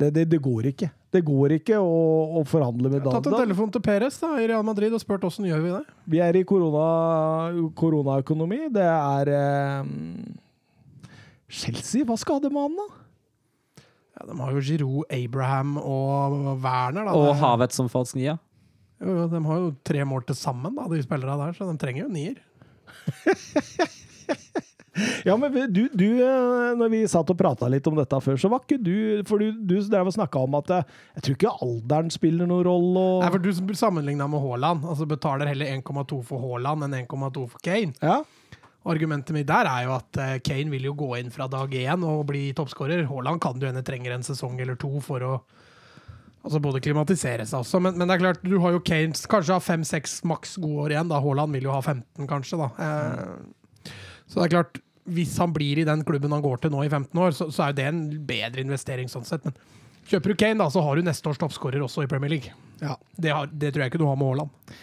Det, 0.00 0.08
det, 0.16 0.24
det 0.32 0.38
går 0.40 0.70
ikke. 0.70 0.88
Det 1.12 1.20
går 1.26 1.56
ikke 1.58 1.76
å, 1.82 1.96
å 2.40 2.44
forhandle 2.48 2.88
med 2.88 3.02
Daniel. 3.02 3.10
Jeg 3.10 3.18
har 3.18 3.24
Tatt 3.26 3.34
en 3.34 3.42
telefon 3.42 3.72
til 3.74 3.82
Perez 3.84 4.16
da, 4.22 4.30
i 4.40 4.46
Real 4.48 4.64
Madrid 4.64 4.94
og 4.96 5.02
spurt 5.02 5.26
åssen 5.28 5.48
gjør 5.48 5.64
vi 5.64 5.72
det. 5.74 5.82
Vi 6.14 6.22
er 6.24 6.38
i 6.38 6.44
korona- 6.48 7.50
koronaøkonomi. 7.76 8.62
det 8.72 8.86
er 8.86 9.32
eh, 9.34 9.90
Chelsea, 11.50 12.06
hva 12.08 12.16
skal 12.20 12.40
de 12.44 12.52
med 12.54 12.68
han, 12.68 12.78
da? 12.78 13.84
Ja, 14.20 14.26
de 14.30 14.38
har 14.40 14.54
jo 14.56 14.62
Giroud, 14.64 15.04
Abraham 15.12 15.76
og 15.82 16.38
Werner. 16.62 17.10
Da. 17.10 17.16
Og 17.18 17.34
Havet 17.42 17.74
som 17.76 17.90
falsk 17.92 18.16
nier. 18.18 18.38
Jo, 19.00 19.14
jo, 19.16 19.26
de 19.32 19.40
har 19.46 19.62
jo 19.64 19.70
tre 19.86 20.04
mål 20.04 20.26
til 20.28 20.36
sammen, 20.36 20.76
da, 20.76 20.86
de 20.92 21.00
spillerne 21.04 21.38
der, 21.46 21.56
så 21.56 21.68
de 21.70 21.76
trenger 21.80 22.04
jo 22.04 22.12
nier. 22.12 22.40
Ja, 25.24 25.36
men 25.36 25.54
du, 25.72 25.84
du 25.94 26.06
eh, 26.18 26.72
når 26.76 26.90
vi 26.92 27.00
satt 27.08 27.30
og 27.30 27.38
prata 27.38 27.68
litt 27.70 27.86
om 27.88 27.96
dette 27.96 28.18
før, 28.20 28.36
så 28.40 28.50
var 28.50 28.64
ikke 28.64 28.80
du 28.82 29.22
For 29.28 29.40
du, 29.40 29.54
du 29.54 29.76
drev 29.86 30.10
og 30.10 30.16
snakka 30.16 30.42
om 30.44 30.56
at 30.58 30.72
eh, 30.74 30.90
jeg 31.16 31.24
tror 31.24 31.36
ikke 31.38 31.52
alderen 31.66 32.10
spiller 32.12 32.48
noen 32.50 32.66
rolle. 32.66 33.04
Og, 33.04 33.22
Nei, 33.22 33.30
for 33.30 33.44
Du 33.44 33.76
sammenligna 33.78 34.26
med 34.30 34.42
Haaland, 34.44 34.84
altså 34.90 35.06
betaler 35.08 35.48
heller 35.52 35.70
1,2 35.78 36.20
for 36.26 36.42
Haaland 36.42 36.88
enn 36.88 36.98
1,2 37.04 37.46
for 37.46 37.58
Kane. 37.64 37.94
ja. 38.02 38.20
Argumentet 38.90 39.36
mitt 39.36 39.44
der 39.44 39.68
er 39.68 39.82
jo 39.84 39.90
at 39.92 40.16
eh, 40.16 40.36
Kane 40.40 40.72
vil 40.72 40.86
jo 40.88 40.94
gå 40.96 41.10
inn 41.18 41.28
fra 41.32 41.44
dag 41.52 41.68
én 41.76 42.04
og 42.08 42.22
bli 42.30 42.46
toppskårer. 42.56 43.04
Haaland 43.10 43.40
kan 43.44 43.60
du 43.60 43.66
hende 43.68 43.84
trenger 43.84 44.14
en 44.16 44.24
sesong 44.24 44.56
eller 44.60 44.78
to 44.80 45.02
for 45.04 45.20
å 45.26 45.34
altså 46.44 46.60
både 46.62 46.80
klimatisere 46.84 47.46
seg 47.48 47.62
også. 47.62 47.80
Men, 47.84 47.96
men 47.98 48.08
det 48.08 48.16
er 48.16 48.22
klart, 48.24 48.44
du 48.44 48.58
har 48.62 48.76
jo 48.76 48.82
Kanes 48.84 49.26
kanskje 49.30 49.56
har 49.56 49.64
fem-seks 49.64 50.20
maks 50.28 50.56
gode 50.60 50.86
år 50.86 50.94
igjen. 50.94 51.10
da. 51.10 51.20
Haaland 51.24 51.56
vil 51.56 51.66
jo 51.68 51.74
ha 51.74 51.80
15, 51.82 52.28
kanskje. 52.30 52.60
da. 52.60 52.70
Eh, 52.86 53.92
så 54.30 54.40
det 54.40 54.46
er 54.46 54.54
klart, 54.56 54.80
hvis 55.10 55.34
han 55.42 55.52
blir 55.56 55.80
i 55.82 55.88
den 55.88 56.04
klubben 56.06 56.32
han 56.32 56.44
går 56.44 56.62
til 56.62 56.72
nå 56.74 56.84
i 56.86 56.92
15 56.92 57.18
år, 57.20 57.34
så, 57.36 57.50
så 57.52 57.64
er 57.66 57.72
jo 57.72 57.78
det 57.80 57.88
en 57.90 58.02
bedre 58.28 58.64
investering 58.64 59.10
sånn 59.10 59.26
sett. 59.28 59.44
Men 59.48 59.56
kjøper 60.10 60.32
du 60.32 60.38
Kane, 60.38 60.60
da, 60.62 60.68
så 60.72 60.84
har 60.86 60.96
du 60.96 61.06
neste 61.06 61.28
års 61.30 61.40
toppskårer 61.40 61.82
også 61.84 62.06
i 62.06 62.10
Premier 62.10 62.36
League. 62.36 62.54
ja. 62.82 62.96
Det, 63.16 63.34
har, 63.34 63.50
det 63.52 63.74
tror 63.74 63.84
jeg 63.84 63.92
ikke 63.92 64.02
du 64.02 64.08
har 64.08 64.18
med 64.20 64.32
Haaland. 64.32 64.78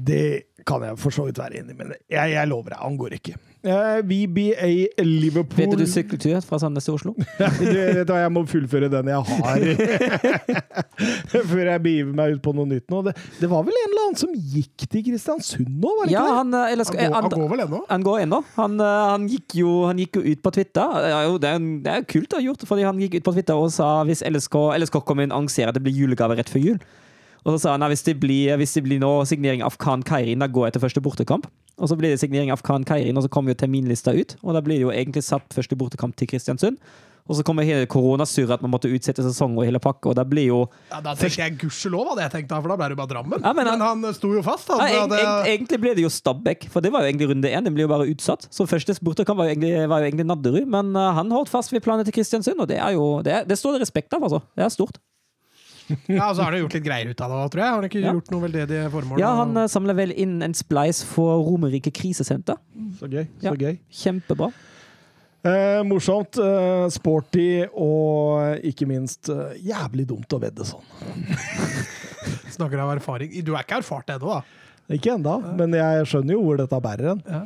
Det 0.00 0.24
kan 0.68 0.82
jeg 0.84 0.96
for 1.00 1.12
så 1.12 1.26
vidt 1.28 1.38
være 1.40 1.60
enig 1.60 1.74
i, 1.74 1.78
men 1.78 1.94
jeg, 2.08 2.32
jeg 2.32 2.48
lover 2.48 2.72
deg, 2.74 2.82
han 2.82 2.98
går 3.00 3.16
ikke. 3.20 3.36
Eh, 3.60 3.98
VBA 4.08 4.68
Liverpool 5.04 5.58
Vet 5.58 5.74
du 5.74 5.82
du 5.82 5.88
sykkeltur 5.90 6.38
fra 6.48 6.56
Sandnes 6.62 6.86
til 6.86 6.94
Oslo? 6.96 7.12
du 7.36 8.08
hva, 8.08 8.20
Jeg 8.22 8.30
må 8.32 8.42
fullføre 8.48 8.88
den 8.88 9.10
jeg 9.12 9.20
har, 9.28 9.64
før 11.50 11.68
jeg 11.68 11.82
begiver 11.84 12.14
meg 12.16 12.38
ut 12.38 12.42
på 12.46 12.54
noe 12.56 12.70
nytt 12.70 12.86
nå. 12.88 13.02
Det, 13.04 13.12
det 13.42 13.50
var 13.52 13.66
vel 13.66 13.76
en 13.76 13.90
eller 13.90 14.06
annen 14.06 14.20
som 14.22 14.32
gikk 14.32 14.86
til 14.86 15.04
Kristiansund 15.10 15.68
nå, 15.68 15.92
var 15.98 16.08
det 16.08 16.14
Ja, 16.14 16.22
ikke 16.24 16.30
det? 16.30 16.38
han, 16.38 16.56
eh, 16.56 16.72
eller, 16.72 16.88
Han 16.88 16.96
går, 16.96 17.04
han, 17.04 17.28
han 17.28 17.36
går 17.36 17.52
vel 17.52 17.64
ennå? 17.66 17.82
han 17.90 18.06
går 18.08 18.22
ennå. 18.24 18.40
Han, 18.56 18.80
eh, 18.86 19.02
han, 19.10 19.28
gikk 19.34 19.58
jo, 19.60 19.76
han 19.90 20.00
gikk 20.00 20.20
jo 20.20 20.24
ut 20.30 20.42
på 20.46 20.54
Twitter. 20.56 20.96
Det 21.04 21.12
er 21.12 21.28
jo, 21.28 21.36
det 21.44 21.52
er, 21.52 21.68
det 21.84 21.94
er 21.98 22.08
kult 22.16 22.32
å 22.32 22.40
ha 22.40 22.46
gjort, 22.48 22.64
fordi 22.72 22.88
han 22.88 23.04
gikk 23.04 23.20
ut 23.20 23.28
på 23.28 23.36
Twitter 23.36 23.60
og 23.60 23.68
sa 23.76 23.92
hvis 24.08 24.24
LSK, 24.24 24.56
LSK 24.80 25.02
kommer 25.04 25.28
inn 25.28 25.36
annonserer 25.36 25.74
at 25.74 25.76
det 25.76 25.84
blir 25.84 26.00
julegave 26.00 26.40
rett 26.40 26.48
før 26.48 26.64
jul. 26.64 26.80
Og 27.44 27.54
så 27.54 27.62
sa 27.62 27.74
han 27.76 27.84
at 27.84 27.92
hvis 27.92 28.04
det 28.04 28.18
blir, 28.20 28.56
hvis 28.60 28.74
det 28.76 28.82
blir 28.84 29.00
nå 29.00 29.12
signering 29.28 29.62
av 29.64 29.76
Khan 29.80 30.02
Kairin, 30.04 30.40
da 30.42 30.48
går 30.48 30.68
jeg 30.68 30.76
til 30.76 30.82
første 30.88 31.04
bortekamp. 31.04 31.46
Og 31.80 31.88
så 31.88 31.96
blir 31.96 32.12
det 32.12 32.20
signering 32.20 32.52
av 32.52 32.60
Khan 32.62 32.84
Kairin, 32.84 33.16
og 33.16 33.24
så 33.24 33.30
kommer 33.32 33.54
jo 33.54 33.60
terminlista 33.64 34.12
ut. 34.12 34.36
Og 34.44 34.52
da 34.54 34.60
blir 34.60 34.76
det 34.76 34.84
jo 34.84 34.90
egentlig 34.92 35.24
satt 35.24 35.48
første 35.56 35.76
bortekamp 35.80 36.14
til 36.20 36.28
Kristiansund. 36.28 36.76
Og 37.30 37.36
så 37.38 37.44
kommer 37.46 37.62
hele 37.62 37.86
koronasurret 37.86 38.56
at 38.56 38.62
man 38.64 38.72
måtte 38.72 38.88
utsette 38.90 39.22
sesong 39.22 39.52
og 39.54 39.62
hele 39.68 39.78
pakka, 39.78 40.10
og 40.10 40.16
da 40.18 40.24
blir 40.26 40.48
jo 40.48 40.60
Ja, 40.90 40.98
Da 41.04 41.12
tenkte 41.14 41.38
jeg 41.44 41.58
gudskjelov, 41.60 42.08
hadde 42.10 42.24
jeg 42.24 42.32
tenkt 42.32 42.50
for 42.56 42.66
da 42.72 42.76
ble 42.80 42.88
det 42.90 42.96
bare 42.98 43.10
Drammen. 43.12 43.44
Ja, 43.44 43.52
men 43.52 43.68
men, 43.68 43.80
han- 43.80 44.02
han 44.04 44.14
sto 44.16 44.32
jo 44.34 44.42
fast. 44.42 44.66
Han, 44.72 44.80
ja, 44.90 45.04
det, 45.06 45.20
egentlig 45.52 45.80
ble 45.80 45.94
det 45.94 46.02
jo 46.02 46.10
Stabæk, 46.10 46.66
for 46.72 46.80
det 46.80 46.90
var 46.90 47.04
jo 47.04 47.12
egentlig 47.12 47.28
runde 47.30 47.48
én. 47.52 47.62
Den 47.64 47.74
ble 47.76 47.82
jo 47.86 47.92
bare 47.92 48.08
utsatt. 48.10 48.48
Så 48.50 48.66
første 48.66 48.96
bortekamp 49.04 49.38
var 49.38 49.46
jo 49.46 49.54
egentlig, 49.54 49.88
var 49.88 50.00
jo 50.00 50.10
egentlig 50.10 50.26
Nadderud, 50.26 50.66
men 50.66 50.96
uh, 50.96 51.12
han 51.14 51.30
holdt 51.30 51.48
fast 51.52 51.70
ved 51.72 51.84
planen 51.84 52.04
til 52.04 52.12
Kristiansund, 52.16 52.58
og 52.58 52.66
det 52.68 52.78
er 52.80 52.92
jo 52.98 53.22
Det, 53.22 53.46
det 53.46 53.58
står 53.58 53.78
det 53.78 53.82
respekt 53.86 54.12
av, 54.16 54.22
altså. 54.26 54.42
Det 54.56 54.64
er 54.64 54.68
stort. 54.74 54.98
Ja, 56.10 56.24
og 56.28 56.34
så 56.36 56.44
har 56.44 56.54
han 56.54 56.62
gjort 56.64 56.74
litt 56.78 56.86
greier 56.86 57.10
ut 57.10 57.22
av 57.24 57.34
det 57.34 57.44
tror 57.52 57.62
jeg. 57.62 57.68
Har 57.68 57.78
han 57.80 57.88
ikke 57.90 58.02
Ja. 58.04 58.14
gjort 58.16 58.32
noe 58.34 58.44
veldedige 58.46 58.90
formål? 58.92 59.22
Ja, 59.22 59.30
han 59.42 59.56
uh, 59.56 59.66
samler 59.70 59.98
vel 59.98 60.12
inn 60.14 60.40
en 60.46 60.56
splice 60.56 61.06
for 61.06 61.42
Romerike 61.46 61.92
krisesenter. 61.94 62.58
Så 63.00 63.08
gøy. 63.10 63.24
Ja. 63.42 63.52
så 63.52 63.56
gøy. 63.58 63.78
Kjempebra. 64.02 64.50
Eh, 65.40 65.80
morsomt, 65.88 66.36
eh, 66.36 66.86
sporty 66.92 67.62
og 67.72 68.60
ikke 68.68 68.84
minst 68.84 69.30
eh, 69.32 69.54
jævlig 69.70 70.04
dumt 70.10 70.34
å 70.36 70.40
vedde 70.42 70.66
sånn. 70.68 70.84
Snakker 72.56 72.82
av 72.82 72.92
erfaring. 72.98 73.32
Du 73.40 73.54
er 73.54 73.64
ikke 73.64 73.78
erfart 73.80 74.12
ennå, 74.12 74.34
da? 74.36 74.42
Ikke 74.92 75.14
enda, 75.14 75.38
men 75.56 75.72
jeg 75.78 76.10
skjønner 76.10 76.36
jo 76.36 76.42
hvor 76.44 76.60
dette 76.60 76.82
bærer 76.84 77.14
hen. 77.14 77.22
Ja. 77.24 77.40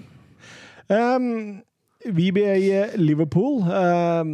Um, 0.90 1.62
VBA 2.04 2.98
Liverpool 3.00 3.62
um, 3.64 4.32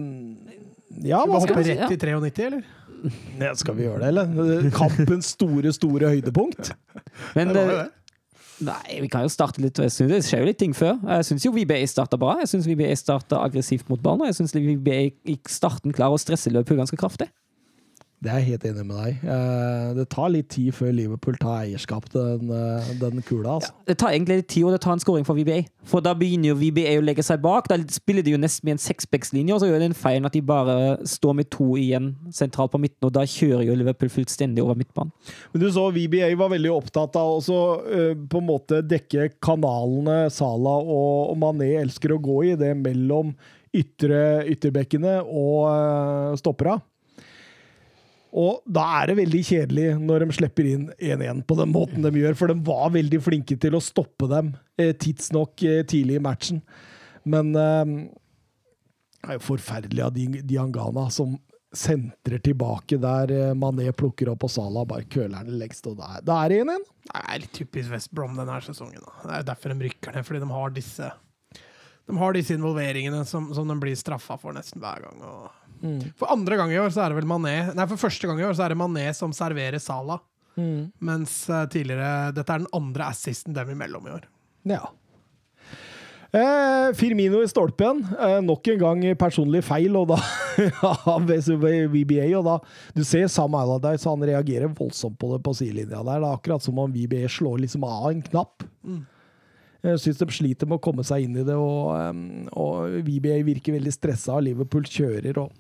Ja, 0.98 1.20
Skal 1.22 1.30
hva 1.30 1.36
vi 1.36 1.44
skal 1.44 1.54
hoppe 1.54 1.62
vi 1.62 1.76
rett 1.76 1.92
i 1.94 1.98
93, 2.00 2.46
eller? 2.48 2.64
Ja, 3.40 3.55
Skal 3.59 3.78
vi 3.78 3.86
gjøre 3.86 4.03
det, 4.03 4.11
eller? 4.12 4.68
Kampens 4.76 5.32
store, 5.36 5.72
store 5.76 6.12
høydepunkt. 6.14 6.74
Men 7.38 7.55
Det. 7.57 7.64
Nei, 8.61 8.98
vi 9.01 9.09
kan 9.09 9.24
jo 9.24 9.30
starte 9.32 9.62
litt. 9.64 9.78
Jeg 9.80 9.92
synes 9.94 10.11
Det 10.12 10.24
skjer 10.26 10.42
jo 10.42 10.48
litt 10.51 10.59
ting 10.61 10.74
før. 10.76 10.98
Jeg 11.01 11.28
syns 11.30 11.46
jo 11.46 11.53
VBA 11.55 11.80
starta 11.88 12.18
bra. 12.20 12.34
Jeg 12.42 12.51
syns 12.53 12.68
VBA 12.68 12.92
starta 13.01 13.38
aggressivt 13.40 13.88
mot 13.88 14.03
ballen. 14.05 14.26
Og 14.26 14.28
jeg 14.28 14.36
syns 14.36 14.53
VBA 14.53 14.98
i 15.32 15.38
starten 15.48 15.94
klarer 15.96 16.18
å 16.18 16.20
stresse 16.20 16.53
løpet 16.53 16.76
ganske 16.76 16.98
kraftig. 17.01 17.30
Det 18.20 18.28
er 18.28 18.42
jeg 18.42 18.50
helt 18.50 18.64
enig 18.68 18.82
med 18.84 18.98
deg. 19.00 19.20
Eh, 19.32 19.84
det 19.96 20.04
tar 20.12 20.28
litt 20.28 20.50
tid 20.52 20.74
før 20.76 20.90
Liverpool 20.92 21.38
tar 21.40 21.62
eierskap 21.62 22.04
til 22.12 22.26
den, 22.42 22.50
eh, 22.52 22.88
den 23.00 23.22
kula. 23.24 23.54
Altså. 23.56 23.72
Det 23.88 23.96
tar 23.96 24.12
egentlig 24.12 24.42
litt 24.42 24.48
tid, 24.52 24.64
og 24.68 24.74
det 24.74 24.80
tar 24.84 24.92
en 24.92 25.00
scoring 25.00 25.24
for 25.24 25.38
VBA. 25.38 25.62
For 25.88 26.04
da 26.04 26.12
begynner 26.12 26.50
jo 26.50 26.58
VBA 26.60 26.98
å 27.00 27.04
legge 27.04 27.24
seg 27.24 27.40
bak. 27.40 27.70
Da 27.70 27.78
spiller 27.88 28.22
de 28.22 28.34
jo 28.34 28.40
nesten 28.40 28.68
med 28.68 28.76
en 28.76 28.82
seksbackslinje, 28.84 29.54
og 29.54 29.62
så 29.62 29.70
gjør 29.70 29.80
de 29.80 29.88
en 29.88 29.96
feil 29.96 30.26
at 30.28 30.36
de 30.36 30.42
bare 30.44 30.98
står 31.08 31.38
med 31.38 31.48
to 31.48 31.70
igjen 31.80 32.10
sentralt 32.30 32.74
på 32.74 32.82
midten, 32.82 33.08
og 33.08 33.14
da 33.16 33.24
kjører 33.24 33.64
jo 33.64 33.78
Liverpool 33.80 34.12
fullstendig 34.12 34.60
over 34.60 34.76
midtbanen. 34.76 35.14
Men 35.54 35.64
du 35.64 35.70
så 35.72 35.86
VBA 35.88 36.28
var 36.36 36.52
veldig 36.52 36.74
opptatt 36.74 37.16
av 37.16 37.38
å 37.38 37.40
så, 37.40 37.62
eh, 37.88 38.12
på 38.12 38.42
en 38.42 38.50
måte 38.50 38.82
dekke 38.84 39.30
kanalene 39.40 40.28
Sala 40.30 40.76
og, 40.76 41.32
og 41.32 41.40
Mané 41.40 41.72
elsker 41.80 42.12
å 42.12 42.20
gå 42.20 42.52
i, 42.52 42.54
det 42.60 42.76
mellom 42.76 43.32
ytre, 43.76 44.44
ytterbekkene 44.50 45.20
og 45.22 45.68
uh, 45.70 46.36
stoppera. 46.38 46.80
Og 48.33 48.61
da 48.70 48.85
er 49.01 49.11
det 49.11 49.16
veldig 49.18 49.41
kjedelig 49.49 49.87
når 49.99 50.24
de 50.26 50.37
slipper 50.37 50.68
inn 50.70 50.85
1-1 51.03 51.43
på 51.51 51.57
den 51.59 51.72
måten 51.74 52.05
de 52.07 52.12
gjør, 52.20 52.37
for 52.39 52.53
de 52.53 52.59
var 52.66 52.93
veldig 52.95 53.18
flinke 53.24 53.57
til 53.59 53.74
å 53.74 53.83
stoppe 53.83 54.28
dem 54.31 54.53
eh, 54.78 54.93
tidsnok 54.95 55.64
eh, 55.66 55.81
tidlig 55.91 56.20
i 56.20 56.22
matchen. 56.22 56.61
Men 57.26 57.51
eh, 57.59 57.95
det 59.20 59.28
er 59.35 59.39
jo 59.41 59.47
forferdelig 59.51 60.05
av 60.07 60.14
Di- 60.16 60.43
Diangana 60.47 61.09
som 61.12 61.35
sentrer 61.76 62.41
tilbake 62.43 62.97
der 63.03 63.31
eh, 63.35 63.51
Mané 63.59 63.91
plukker 63.95 64.31
opp 64.33 64.47
og 64.47 64.51
Salah 64.55 64.87
bare 64.91 65.07
køler 65.11 65.45
den 65.47 65.59
lengst, 65.61 65.87
og 65.91 65.99
da 66.01 66.16
er 66.45 66.55
det 66.55 66.61
1-1. 66.64 66.87
Det 67.11 67.20
er 67.24 67.43
litt 67.45 67.53
typisk 67.59 67.93
West 67.95 68.11
Brom 68.14 68.39
denne 68.39 68.57
sesongen. 68.64 69.03
Da. 69.05 69.12
Det 69.26 69.35
er 69.37 69.43
jo 69.45 69.49
derfor 69.53 69.74
de 69.74 69.89
rykker 69.91 70.16
ned, 70.16 70.26
fordi 70.26 70.43
de 70.43 70.51
har 70.55 70.72
disse 70.78 71.11
De 72.11 72.16
har 72.18 72.35
disse 72.35 72.55
involveringene 72.59 73.20
som, 73.28 73.51
som 73.55 73.68
de 73.70 73.76
blir 73.83 73.95
straffa 73.99 74.35
for 74.41 74.55
nesten 74.57 74.83
hver 74.83 75.05
gang. 75.05 75.20
Og 75.22 75.59
For 76.20 76.28
andre 76.33 76.59
gang 76.61 76.72
i 76.74 76.81
år 76.81 76.93
så 76.93 77.05
er 77.05 77.12
det 77.12 77.20
vel 77.22 77.28
Mané 77.31 77.55
Nei, 77.72 77.87
for 77.89 78.01
første 78.01 78.28
gang 78.28 78.41
i 78.41 78.45
år 78.45 78.53
så 78.57 78.66
er 78.66 78.74
det 78.74 78.81
Mané 78.81 79.07
som 79.16 79.33
serverer 79.37 79.81
Salah. 79.83 80.20
Mens 80.99 81.35
eh, 81.51 81.66
tidligere 81.72 82.33
Dette 82.37 82.53
er 82.53 82.64
den 82.64 82.72
andre 82.76 83.11
assisten 83.11 83.57
dem 83.57 83.70
imellom 83.72 84.09
i 84.09 84.16
år. 84.16 84.26
Ja. 84.68 84.83
Eh, 86.31 86.91
Firmino 86.95 87.41
i 87.43 87.49
stolpen. 87.51 88.05
Eh, 88.20 88.39
nok 88.45 88.68
en 88.70 88.83
gang 88.83 89.07
personlig 89.18 89.62
feil 89.66 89.97
og 89.99 90.11
da, 90.12 90.18
av 91.14 91.24
VBA. 91.26 92.26
Og 92.39 92.45
da, 92.47 92.59
du 92.95 93.03
ser 93.07 93.31
Sam 93.33 93.57
Allardyce, 93.59 94.09
han 94.09 94.26
reagerer 94.26 94.70
voldsomt 94.76 95.18
på 95.18 95.33
det 95.35 95.41
på 95.47 95.55
sidelinja 95.59 96.03
der. 96.03 96.20
Det 96.20 96.28
er 96.28 96.37
akkurat 96.37 96.66
som 96.66 96.78
om 96.83 96.93
VBA 96.93 97.24
slår 97.31 97.64
liksom 97.64 97.87
av 97.89 98.11
en 98.12 98.22
knapp. 98.28 98.68
Jeg 99.81 100.03
syns 100.03 100.20
de 100.20 100.28
sliter 100.28 100.68
med 100.68 100.76
å 100.76 100.85
komme 100.85 101.03
seg 101.09 101.24
inn 101.24 101.39
i 101.41 101.45
det, 101.47 101.57
og, 101.57 102.53
og 102.53 102.99
VBA 103.07 103.39
virker 103.47 103.78
veldig 103.78 103.95
stressa, 103.95 104.35
og 104.37 104.45
Liverpool 104.45 104.85
kjører 104.85 105.41
og 105.41 105.55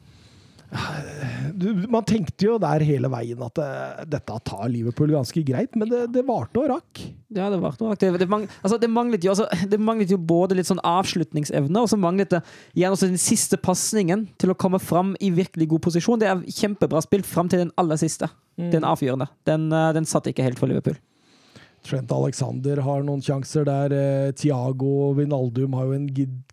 Man 1.90 2.04
tenkte 2.06 2.46
jo 2.46 2.56
der 2.62 2.82
hele 2.86 3.08
veien 3.10 3.40
at 3.42 3.58
eh, 3.60 4.04
dette 4.08 4.36
tar 4.46 4.68
Liverpool 4.70 5.10
ganske 5.12 5.42
greit, 5.46 5.74
men 5.78 5.90
det, 5.90 6.04
det 6.14 6.22
varte 6.28 6.62
og 6.62 6.70
rakk. 6.70 7.00
Ja, 7.34 7.48
det 7.50 7.58
var 7.62 7.74
rakk. 7.74 7.98
Det, 8.00 8.10
det, 8.22 8.28
mang, 8.30 8.46
altså, 8.62 8.78
det, 8.80 8.90
manglet 8.92 9.26
jo, 9.26 9.34
altså, 9.34 9.66
det 9.70 9.80
manglet 9.82 10.14
jo 10.14 10.20
både 10.20 10.56
litt 10.58 10.70
sånn 10.70 10.82
avslutningsevne, 10.86 11.82
og 11.82 11.90
så 11.90 11.98
manglet 12.00 12.36
det 12.36 12.42
igjen 12.78 12.94
også 12.94 13.10
den 13.10 13.20
siste 13.20 13.58
pasningen 13.60 14.28
til 14.40 14.54
å 14.54 14.58
komme 14.58 14.80
fram 14.82 15.16
i 15.20 15.32
virkelig 15.34 15.68
god 15.74 15.84
posisjon. 15.88 16.22
Det 16.22 16.30
er 16.30 16.46
kjempebra 16.60 17.02
spilt 17.04 17.28
fram 17.28 17.50
til 17.50 17.64
den 17.64 17.74
aller 17.80 18.00
siste. 18.00 18.30
Den 18.60 18.84
avgjørende. 18.86 19.30
Den, 19.48 19.70
eh, 19.74 19.92
den 19.96 20.08
satt 20.08 20.30
ikke 20.30 20.46
helt 20.46 20.60
for 20.60 20.70
Liverpool. 20.70 20.98
Trent 21.86 22.12
Alexander 22.12 22.82
har 22.84 23.02
noen 23.06 23.24
sjanser 23.24 23.66
der. 23.66 23.94
Eh, 23.96 24.32
Thiago 24.38 25.14
Vinaldum 25.18 25.74
har 25.78 25.90
jo 25.90 25.98
en 25.98 26.10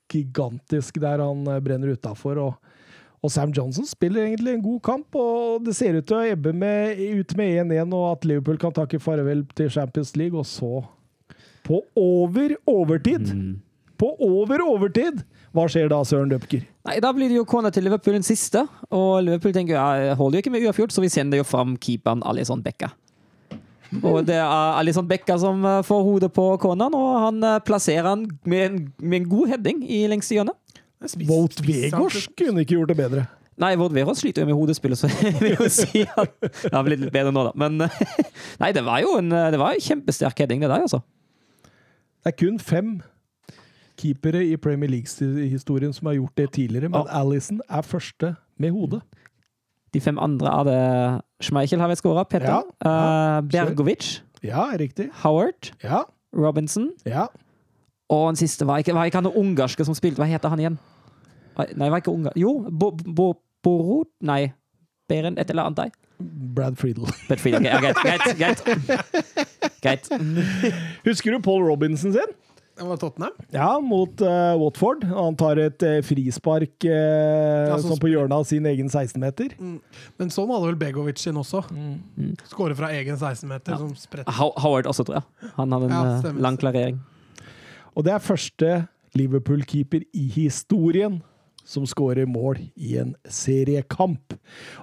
gigantisk 0.08 1.02
der 1.04 1.22
han 1.22 1.46
brenner 1.62 1.94
utafor. 1.94 2.42
Og, 2.48 2.67
og 3.26 3.32
Sam 3.34 3.54
Johnson 3.56 3.86
spiller 3.90 4.28
egentlig 4.28 4.54
en 4.54 4.64
god 4.64 4.82
kamp, 4.86 5.16
og 5.18 5.64
det 5.66 5.74
ser 5.78 5.98
ut 5.98 6.06
til 6.08 6.20
å 6.20 6.26
ebbe 6.36 6.54
med, 6.54 7.00
ut 7.18 7.34
med 7.40 7.64
1-1, 7.66 7.96
og 7.98 8.06
at 8.12 8.28
Liverpool 8.30 8.60
kan 8.62 8.76
takke 8.76 9.00
farvel 9.02 9.42
til 9.58 9.72
Champions 9.74 10.14
League, 10.20 10.38
og 10.38 10.46
så 10.46 10.84
På 11.68 11.82
over 11.98 12.54
overtid! 12.70 13.34
På 13.98 14.14
over 14.22 14.62
overtid! 14.62 15.24
Hva 15.56 15.66
skjer 15.72 15.90
da, 15.90 16.04
Søren 16.06 16.30
Døpker? 16.30 16.62
Nei, 16.86 17.00
Da 17.02 17.10
blir 17.16 17.32
det 17.32 17.40
jo 17.40 17.48
kona 17.50 17.72
til 17.74 17.88
Liverpool 17.88 18.20
den 18.20 18.28
siste, 18.28 18.68
og 18.94 19.26
Liverpool 19.26 19.56
tenker 19.56 19.76
ja, 19.80 19.88
jeg 20.12 20.20
holder 20.22 20.38
jo 20.38 20.46
ikke 20.46 20.54
med 20.54 20.68
uavgjort, 20.68 20.94
så 20.94 21.02
vi 21.04 21.12
sender 21.12 21.42
jo 21.42 21.48
fram 21.48 21.76
keeperen 21.82 22.22
Alison 22.24 22.62
Becka. 22.64 22.94
Og 24.04 24.26
det 24.28 24.36
er 24.36 24.78
Alison 24.78 25.08
Becka 25.08 25.38
som 25.40 25.64
eh, 25.66 25.82
får 25.88 26.02
hodet 26.04 26.30
på 26.36 26.46
konaen, 26.62 26.96
og 26.98 27.20
han 27.24 27.44
eh, 27.44 27.60
plasserer 27.66 28.10
han 28.10 28.26
med 28.44 28.66
en, 28.66 28.80
med 29.00 29.22
en 29.22 29.30
god 29.32 29.54
heading 29.54 29.84
i 29.88 30.02
lengste 30.12 30.36
hjørne. 30.36 30.54
Wout 31.28 31.60
Vegårs 31.68 32.28
kunne 32.38 32.64
ikke 32.64 32.76
gjort 32.78 32.90
det 32.94 32.98
bedre. 32.98 33.26
Nei, 33.58 33.72
Vård 33.80 33.94
Verås 33.94 34.20
sliter 34.22 34.44
jo 34.44 34.50
med 34.52 34.58
hodespillet, 34.60 35.00
så 35.02 35.10
jeg 35.24 35.34
vil 35.42 35.56
jo 35.58 35.68
si 35.74 36.04
at 36.06 36.34
det 36.44 36.74
har 36.74 36.84
blitt 36.86 37.02
litt 37.02 37.14
bedre 37.14 37.32
nå, 37.34 37.44
da. 37.48 37.54
Men 37.58 37.80
nei, 38.62 38.72
det 38.76 38.84
var 38.86 39.02
jo 39.02 39.16
en, 39.18 39.30
det 39.34 39.58
var 39.62 39.74
en 39.74 39.82
kjempesterk 39.82 40.44
heading, 40.44 40.62
det 40.62 40.70
der, 40.70 40.84
altså. 40.86 41.00
Det 42.22 42.34
er 42.34 42.38
kun 42.38 42.60
fem 42.62 42.92
keepere 43.98 44.44
i 44.46 44.58
Premier 44.62 44.92
League-historien 44.94 45.94
som 45.98 46.06
har 46.12 46.20
gjort 46.20 46.38
det 46.38 46.52
tidligere, 46.60 46.92
men 46.94 47.10
Alison 47.10 47.62
er 47.66 47.82
første 47.82 48.36
med 48.62 48.76
hodet. 48.76 49.02
De 49.96 50.02
fem 50.04 50.20
andre 50.22 50.52
er 50.54 50.68
det 50.68 51.48
Schmeichel 51.48 51.82
har 51.82 51.90
vi 51.90 51.98
skåra, 51.98 52.26
Petter. 52.30 52.52
Ja, 52.52 52.62
ja, 52.86 53.38
Eh, 53.40 53.42
Bergovic, 53.54 54.20
Ja, 54.46 54.68
riktig. 54.78 55.10
Howard, 55.24 55.72
Ja, 55.84 56.04
Robinson. 56.36 56.92
ja. 57.10 57.26
Og 58.14 58.30
den 58.32 58.40
siste 58.40 58.68
var 58.68 58.80
ikke, 58.80 58.96
var 58.96 59.10
ikke 59.10 59.20
han 59.20 59.32
ungarske 59.32 59.86
som 59.86 59.96
spilte. 59.98 60.22
Hva 60.22 60.30
heter 60.30 60.54
han 60.54 60.64
igjen? 60.64 60.80
Nei, 61.58 61.90
var 61.90 62.00
ikke 62.00 62.14
ungar... 62.14 62.36
Jo, 62.38 62.54
Bo, 62.70 62.92
Bo, 62.94 63.32
Borot? 63.66 64.12
Nei. 64.24 64.54
Beren, 65.10 65.38
et 65.40 65.50
eller 65.50 65.68
annet 65.70 65.78
der. 65.78 65.96
Brad 66.56 66.78
Friedel. 66.80 67.08
Brad 67.28 67.40
Friedel, 67.40 67.62
okay, 67.62 67.72
ja, 67.72 67.80
greit, 67.80 67.98
greit, 68.04 68.64
greit. 69.82 70.10
greit. 70.10 70.10
Husker 71.06 71.32
du 71.32 71.40
Paul 71.44 71.64
Robinson 71.68 72.14
sin? 72.14 72.36
Tottenham. 72.78 73.34
Ja, 73.50 73.80
mot 73.80 74.22
uh, 74.22 74.54
Watford. 74.62 75.04
Han 75.10 75.36
tar 75.36 75.58
et 75.58 75.82
uh, 75.82 75.98
frispark 76.06 76.86
uh, 76.86 76.92
Ja, 76.92 77.78
sånn 77.82 77.98
på 78.02 78.12
hjørnet 78.12 78.36
av 78.38 78.46
sin 78.46 78.68
egen 78.70 78.92
16-meter. 78.92 79.56
Men 79.58 80.34
sånn 80.34 80.52
hadde 80.54 80.70
vel 80.70 80.78
Begovic 80.78 81.22
sin 81.24 81.40
også. 81.42 81.64
Skåre 82.52 82.78
fra 82.78 82.92
egen 82.94 83.18
16-meter. 83.18 83.74
Ja. 83.74 83.82
som. 83.82 84.54
Howard 84.62 84.90
også, 84.94 85.08
tror 85.08 85.22
jeg. 85.22 85.54
Han 85.58 85.74
hadde 85.74 85.90
en 85.90 85.98
Ja, 85.98 86.34
lang 86.38 86.62
klarering. 86.62 87.02
Og 87.98 88.06
det 88.06 88.14
er 88.14 88.22
første 88.22 88.72
Liverpool-keeper 89.18 90.06
i 90.14 90.28
historien 90.36 91.18
som 91.68 91.84
skårer 91.90 92.30
mål 92.30 92.62
i 92.78 92.94
en 93.02 93.16
seriekamp. 93.28 94.36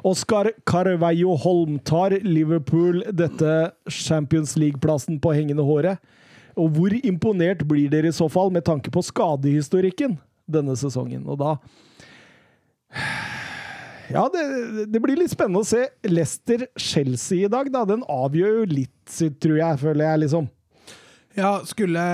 Oskar 0.04 0.50
Carveio 0.68 1.36
Holm 1.40 1.78
tar 1.86 2.18
Liverpool 2.26 3.00
dette 3.14 3.54
Champions 3.88 4.56
League-plassen 4.60 5.20
på 5.22 5.32
hengende 5.32 5.64
håret. 5.64 6.02
Og 6.58 6.74
hvor 6.74 6.92
imponert 7.06 7.64
blir 7.66 7.88
dere 7.90 8.10
i 8.10 8.14
så 8.14 8.28
fall, 8.30 8.52
med 8.52 8.66
tanke 8.66 8.92
på 8.92 9.02
skadehistorikken 9.02 10.18
denne 10.50 10.76
sesongen? 10.78 11.24
Og 11.26 11.40
da 11.40 11.56
Ja, 14.12 14.26
det, 14.28 14.44
det 14.92 15.00
blir 15.00 15.16
litt 15.16 15.32
spennende 15.32 15.62
å 15.64 15.66
se 15.66 15.86
Leicester-Chelsea 16.04 17.46
i 17.46 17.50
dag, 17.50 17.70
da. 17.72 17.86
Den 17.88 18.04
avgjør 18.10 18.60
jo 18.60 18.68
litt, 18.74 19.16
tror 19.40 19.56
jeg, 19.62 19.80
føler 19.80 20.10
jeg, 20.10 20.24
liksom. 20.26 20.50
Ja, 21.38 21.56
skulle 21.66 22.04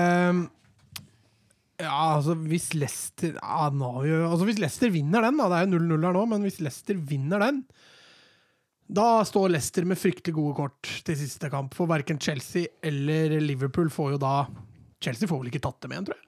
Ja, 1.81 1.97
altså 2.17 2.35
hvis 2.37 2.69
Leicester 2.77 3.33
ja, 3.35 3.69
jo- 4.05 4.27
altså 4.29 4.45
Hvis 4.47 4.59
Leicester 4.61 4.91
vinner 4.93 5.25
den, 5.25 5.37
da, 5.41 5.47
det 5.49 5.59
er 5.59 5.67
jo 5.71 5.79
0-0 5.81 6.05
her 6.05 6.13
nå, 6.17 6.25
men 6.29 6.45
hvis 6.45 6.59
Leicester 6.61 6.95
vinner 7.09 7.41
den, 7.41 7.63
da 8.91 9.21
står 9.25 9.49
Leicester 9.53 9.85
med 9.87 9.97
fryktelig 9.99 10.33
gode 10.35 10.55
kort 10.57 10.89
til 11.07 11.15
siste 11.15 11.49
kamp. 11.49 11.73
For 11.77 11.87
verken 11.87 12.19
Chelsea 12.19 12.67
eller 12.83 13.37
Liverpool 13.39 13.87
får 13.93 14.17
jo 14.17 14.19
da 14.21 14.33
Chelsea 15.01 15.29
får 15.31 15.39
vel 15.41 15.49
ikke 15.53 15.63
tatt 15.63 15.79
dem 15.85 15.93
igjen, 15.95 16.09
tror 16.09 16.17
jeg. 16.19 16.27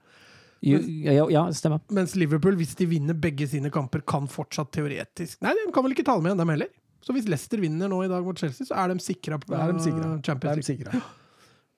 Jo, 0.64 0.78
ja, 1.04 1.26
ja, 1.28 1.42
stemmer. 1.52 1.82
Mens 1.92 2.14
Liverpool, 2.16 2.56
hvis 2.56 2.72
de 2.78 2.86
vinner 2.88 3.12
begge 3.20 3.44
sine 3.50 3.68
kamper, 3.70 4.00
kan 4.08 4.24
fortsatt 4.32 4.70
teoretisk 4.72 5.42
Nei, 5.44 5.52
de 5.58 5.66
kan 5.76 5.84
vel 5.84 5.92
ikke 5.92 6.06
ta 6.08 6.14
dem 6.16 6.30
igjen, 6.30 6.40
dem 6.40 6.52
heller. 6.54 6.70
Så 7.04 7.12
hvis 7.12 7.28
Leicester 7.28 7.60
vinner 7.60 7.90
nå 7.92 7.98
i 8.06 8.08
dag 8.08 8.24
mot 8.24 8.38
Chelsea, 8.40 8.64
så 8.64 8.78
er 8.80 8.94
de 8.94 9.04
sikra 9.04 9.36
på 9.42 9.52
er 9.52 9.74
de 9.76 9.84
sikra. 9.84 10.14
Champions 10.24 10.70
League. 10.72 11.02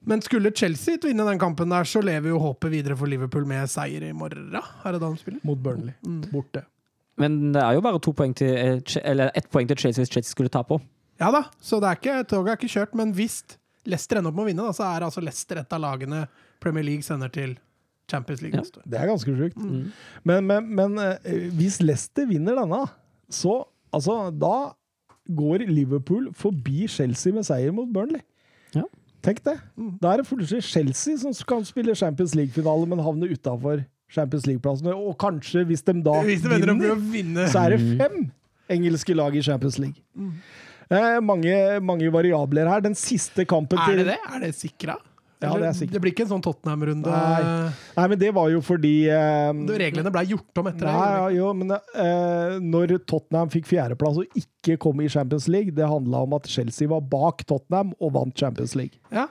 Men 0.07 0.23
skulle 0.23 0.53
Chelsea 0.55 1.01
vinne 1.03 1.27
den 1.27 1.41
kampen 1.43 1.73
der, 1.73 1.85
så 1.89 2.01
lever 2.05 2.31
jo 2.31 2.39
håpet 2.39 2.71
videre 2.71 2.97
for 2.99 3.11
Liverpool 3.11 3.47
med 3.49 3.67
seier 3.71 4.05
i 4.07 4.13
morgen. 4.15 4.55
Er 4.55 4.95
det 4.95 5.01
da 5.03 5.11
de 5.11 5.19
spiller? 5.19 5.43
Mot 5.47 5.59
Burnley. 5.59 5.97
Mm. 6.07 6.23
Borte. 6.31 6.63
Men 7.19 7.39
det 7.57 7.63
er 7.63 7.75
jo 7.75 7.83
bare 7.83 8.01
to 8.05 8.13
poeng 8.15 8.35
til, 8.37 8.53
eh, 8.55 8.99
eller 9.03 9.33
ett 9.35 9.49
poeng 9.51 9.67
til 9.69 9.79
Chelsea 9.81 10.05
hvis 10.05 10.13
Chelsea 10.13 10.31
skulle 10.31 10.53
ta 10.53 10.63
på. 10.63 10.79
Ja 11.19 11.31
da, 11.33 11.47
så 11.65 11.81
det 11.81 11.89
er 11.89 11.99
ikke, 11.99 12.17
toget 12.29 12.53
er 12.53 12.59
ikke 12.61 12.75
kjørt. 12.75 12.95
Men 12.99 13.15
hvis 13.17 13.41
Leicester 13.89 14.21
ender 14.21 14.31
opp 14.31 14.37
med 14.37 14.47
å 14.47 14.51
vinne, 14.51 14.67
da, 14.67 14.75
så 14.77 14.87
er 14.89 15.07
altså 15.07 15.23
Leicester 15.25 15.63
et 15.63 15.73
av 15.73 15.83
lagene 15.83 16.27
Premier 16.63 16.85
League 16.87 17.07
sender 17.07 17.33
til 17.33 17.57
Champions 18.11 18.43
League 18.45 18.61
Ja. 18.61 18.83
Det 18.85 19.01
er 19.01 19.11
ganske 19.11 19.37
sjukt. 19.39 19.57
Mm. 19.59 19.93
Men, 20.29 20.47
men, 20.47 20.69
men 20.79 20.99
eh, 21.03 21.49
hvis 21.57 21.81
Leicester 21.83 22.29
vinner 22.29 22.59
denne, 22.61 22.85
så 23.33 23.65
altså, 23.91 24.31
da 24.31 24.71
går 25.27 25.67
Liverpool 25.67 26.31
forbi 26.37 26.87
Chelsea 26.87 27.35
med 27.35 27.49
seier 27.49 27.75
mot 27.75 27.91
Burnley. 27.93 28.23
Ja. 28.77 28.85
Tenk 29.27 29.43
det. 29.43 29.57
Mm. 29.75 29.93
Da 30.03 30.13
er 30.13 30.23
det 30.23 30.29
plutselig 30.29 30.63
Chelsea 30.69 31.17
som 31.19 31.35
kan 31.49 31.65
spille 31.67 31.97
Champions 31.99 32.37
League-finale, 32.39 32.87
men 32.87 33.03
havne 33.03 33.27
utafor 33.33 33.83
Champions 34.13 34.47
League-plassene. 34.47 34.95
Og 34.95 35.17
kanskje, 35.19 35.65
hvis 35.67 35.83
de 35.83 35.97
da 36.07 36.21
Hvis 36.27 36.45
de 36.45 36.53
vinner, 36.53 36.95
å 36.95 36.99
vinne 37.01 37.49
så 37.51 37.67
er 37.67 37.75
det 37.75 37.99
fem 37.99 38.29
engelske 38.71 39.17
lag 39.19 39.35
i 39.35 39.43
Champions 39.43 39.81
League. 39.83 39.99
Eh, 40.87 41.19
mange, 41.23 41.55
mange 41.83 42.11
variabler 42.15 42.71
her. 42.71 42.81
Den 42.87 42.95
siste 42.99 43.45
kampen 43.49 43.79
Er 43.83 43.91
til 43.91 44.03
det 44.05 44.07
det? 44.15 44.19
Er 44.31 44.47
det 44.47 44.55
sikra? 44.55 44.97
Ja, 45.43 45.51
det 45.61 45.67
er 45.69 45.87
Det 45.93 46.01
blir 46.01 46.13
ikke 46.15 46.25
en 46.25 46.31
sånn 46.31 46.43
Tottenham-runde? 46.43 47.11
Nei. 47.13 47.73
Nei, 47.97 48.07
men 48.09 48.19
det 48.19 48.31
var 48.35 48.49
jo 48.49 48.61
fordi 48.65 49.09
eh, 49.13 49.53
Det- 49.69 49.79
Reglene 49.83 50.11
ble 50.15 50.23
gjort 50.31 50.59
om 50.63 50.67
etter 50.71 50.87
Nei, 50.87 50.95
det. 50.97 51.17
ja, 51.19 51.29
jo, 51.37 51.53
men 51.53 51.71
eh, 51.77 52.59
når 52.65 52.95
Tottenham 53.07 53.51
fikk 53.53 53.67
fjerdeplass 53.69 54.17
og 54.23 54.27
ikke 54.41 54.79
kom 54.81 55.01
i 55.05 55.09
Champions 55.13 55.47
League, 55.49 55.71
det 55.77 55.85
handla 55.87 56.23
om 56.25 56.33
at 56.39 56.47
Chelsea 56.49 56.89
var 56.89 57.01
bak 57.03 57.45
Tottenham 57.47 57.93
og 58.01 58.13
vant 58.17 58.35
Champions 58.37 58.75
League. 58.75 58.97
Ja. 59.13 59.27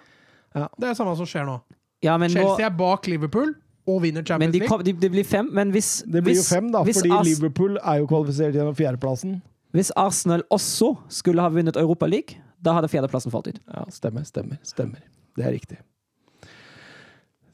Ja. 0.56 0.68
Det 0.78 0.86
er 0.86 0.94
det 0.94 0.98
samme 0.98 1.16
som 1.18 1.26
skjer 1.26 1.46
nå. 1.50 1.58
Ja, 2.06 2.18
men, 2.22 2.30
nå, 2.32 2.38
Chelsea 2.40 2.66
er 2.68 2.76
bak 2.78 3.08
Liverpool 3.08 3.56
og 3.88 4.02
vinner 4.02 4.24
Champions 4.24 4.54
de 4.54 4.60
League. 4.60 4.70
kom, 4.70 4.84
de, 4.86 4.94
det 4.94 5.12
blir 5.12 5.26
fem. 5.26 5.50
Men 5.54 5.72
hvis, 5.74 6.04
Det 6.06 6.22
blir 6.24 6.36
hvis, 6.36 6.46
jo 6.50 6.56
fem, 6.56 6.70
da, 6.72 6.84
fordi 6.86 7.10
Ars- 7.12 7.26
Liverpool 7.26 7.78
er 7.84 7.98
jo 8.04 8.08
kvalifisert 8.08 8.54
gjennom 8.54 8.76
fjerdeplassen. 8.78 9.42
hvis 9.74 9.92
Arsenal 9.98 10.44
også 10.54 10.94
skulle 11.10 11.42
ha 11.42 11.50
vunnet 11.50 11.76
Europa 11.76 12.06
League, 12.06 12.38
da 12.62 12.74
hadde 12.78 12.88
fjerdeplassen 12.94 13.32
falt 13.34 13.48
ut. 13.52 13.60
Ja, 13.74 13.84
stemmer, 13.90 14.24
stemmer, 14.26 14.58
stemmer. 14.64 15.02
Det 15.36 15.44
er 15.46 15.52
riktig. 15.52 15.78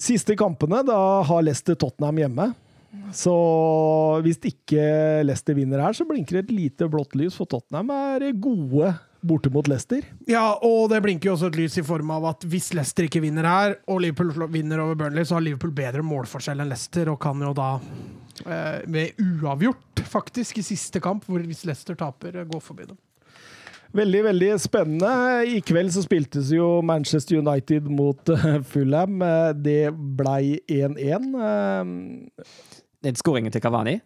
Siste 0.02 0.34
kampene, 0.40 0.82
da 0.88 0.98
har 1.28 1.44
Leicester 1.46 1.78
Tottenham 1.78 2.24
hjemme. 2.24 2.52
Så 3.16 3.34
hvis 4.26 4.40
ikke 4.48 4.82
Leicester 5.28 5.56
vinner 5.56 5.84
her, 5.84 5.96
så 5.96 6.08
blinker 6.08 6.42
et 6.42 6.52
lite 6.52 6.88
blått 6.92 7.14
lys, 7.20 7.38
for 7.38 7.50
Tottenham 7.50 7.92
er 7.94 8.32
gode 8.34 8.96
borte 9.22 9.52
mot 9.54 9.68
Leicester. 9.70 10.02
Ja, 10.30 10.58
og 10.66 10.90
det 10.92 11.02
blinker 11.06 11.30
jo 11.30 11.36
også 11.36 11.52
et 11.52 11.60
lys 11.60 11.78
i 11.78 11.86
form 11.86 12.10
av 12.16 12.26
at 12.32 12.48
hvis 12.50 12.72
Leicester 12.74 13.06
ikke 13.08 13.22
vinner 13.24 13.48
her, 13.48 13.78
og 13.92 14.02
Liverpool 14.04 14.50
vinner 14.52 14.82
over 14.82 14.98
Burnley, 14.98 15.28
så 15.28 15.38
har 15.38 15.46
Liverpool 15.46 15.76
bedre 15.78 16.04
målforskjell 16.06 16.64
enn 16.64 16.74
Leicester, 16.74 17.14
og 17.14 17.22
kan 17.22 17.46
jo 17.46 17.54
da 17.58 17.70
eh, 17.78 18.82
med 18.92 19.22
uavgjort, 19.22 20.04
faktisk, 20.10 20.60
i 20.60 20.66
siste 20.66 21.04
kamp, 21.04 21.30
hvor 21.30 21.46
hvis 21.46 21.64
Leicester 21.70 22.00
taper, 22.00 22.42
eh, 22.42 22.50
gå 22.50 22.64
forbi 22.64 22.90
dem. 22.90 23.00
Veldig, 23.94 24.22
veldig 24.24 24.50
spennende. 24.64 25.10
I 25.52 25.60
kveld 25.68 25.92
så 25.92 26.04
spiltes 26.06 26.52
jo 26.56 26.82
Manchester 26.88 27.42
United 27.42 27.90
mot 27.92 28.30
eh, 28.32 28.62
Fulham. 28.72 29.18
Eh, 29.22 29.52
Det 29.60 29.80
blei 30.18 30.60
1-1. 30.72 31.28
Eh, 31.36 32.46
Den 33.04 33.16
skåringen 33.20 33.52
til 33.52 33.62
Cavani 33.62 33.98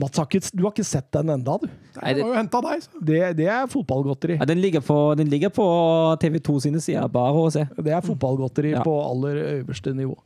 Mats, 0.00 0.16
har 0.16 0.24
ikke- 0.26 0.56
du 0.56 0.62
har 0.64 0.70
ikke 0.72 0.84
sett 0.88 1.10
den 1.12 1.28
enda, 1.28 1.58
du. 1.60 1.66
Nei, 2.00 2.14
Det 2.14 2.24
deg, 2.24 2.80
så. 2.82 2.88
Det, 3.04 3.36
det 3.36 3.46
er 3.46 3.66
fotballgodteri. 3.68 4.38
ja, 4.38 4.44
den, 4.46 4.58
ligger 4.62 4.80
på, 4.80 5.14
den 5.16 5.28
ligger 5.28 5.50
på 5.50 6.16
TV2 6.18 6.60
sine 6.62 6.80
sider, 6.80 7.06
bare 7.08 7.34
å 7.34 7.50
se. 7.52 7.66
Det 7.76 7.92
er 7.92 8.00
fotballgodteri 8.00 8.70
Ja. 8.72 8.82
på 8.82 8.94
aller 9.10 9.62
øverste 9.62 9.92
nivå. 9.94 10.16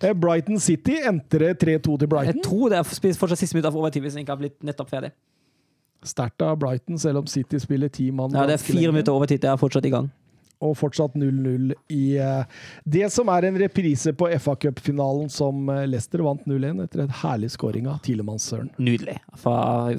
Eh, 0.00 0.12
Brighton 0.14 0.58
City 0.60 1.00
entrer 1.02 1.54
3-2 1.54 1.98
til 1.98 2.06
Brighton. 2.06 2.34
Jeg 2.36 2.44
tror 2.44 2.68
det 2.70 2.78
er 2.78 2.84
fortsatt 2.84 3.38
siste 3.38 3.54
minutt 3.54 3.66
av 3.66 3.74
overtid 3.76 4.02
hvis 4.02 4.14
den 4.14 4.24
ikke 4.24 4.36
har 4.36 4.36
blitt 4.38 4.62
nettopp 4.62 4.88
ferdig. 4.88 5.10
Sterkt 6.02 6.42
av 6.42 6.58
Brighton, 6.58 6.98
selv 6.98 7.22
om 7.22 7.26
City 7.30 7.60
spiller 7.62 7.88
ti 7.92 8.10
mann. 8.10 8.34
Ja, 8.34 8.46
det 8.48 8.58
er 8.58 8.62
fire 8.62 8.90
minutter 8.90 9.14
overtid, 9.14 9.40
det 9.44 9.50
er 9.52 9.60
fortsatt 9.60 9.86
i 9.86 9.92
gang. 9.92 10.08
Og 10.62 10.76
fortsatt 10.78 11.16
0-0 11.18 11.72
i 11.90 12.16
eh, 12.22 12.44
det 12.86 13.08
som 13.10 13.30
er 13.34 13.48
en 13.48 13.58
reprise 13.58 14.12
på 14.14 14.28
FA 14.42 14.54
Cup-finalen 14.62 15.30
som 15.32 15.66
eh, 15.72 15.86
Leicester 15.90 16.22
vant 16.22 16.44
0-1 16.46 16.84
etter 16.84 17.02
en 17.02 17.14
herlig 17.22 17.50
skåring 17.54 17.88
av 17.90 17.98
Tilemanns 18.06 18.46
Søren. 18.50 18.70
Nydelig. 18.78 19.16
Fra 19.42 19.56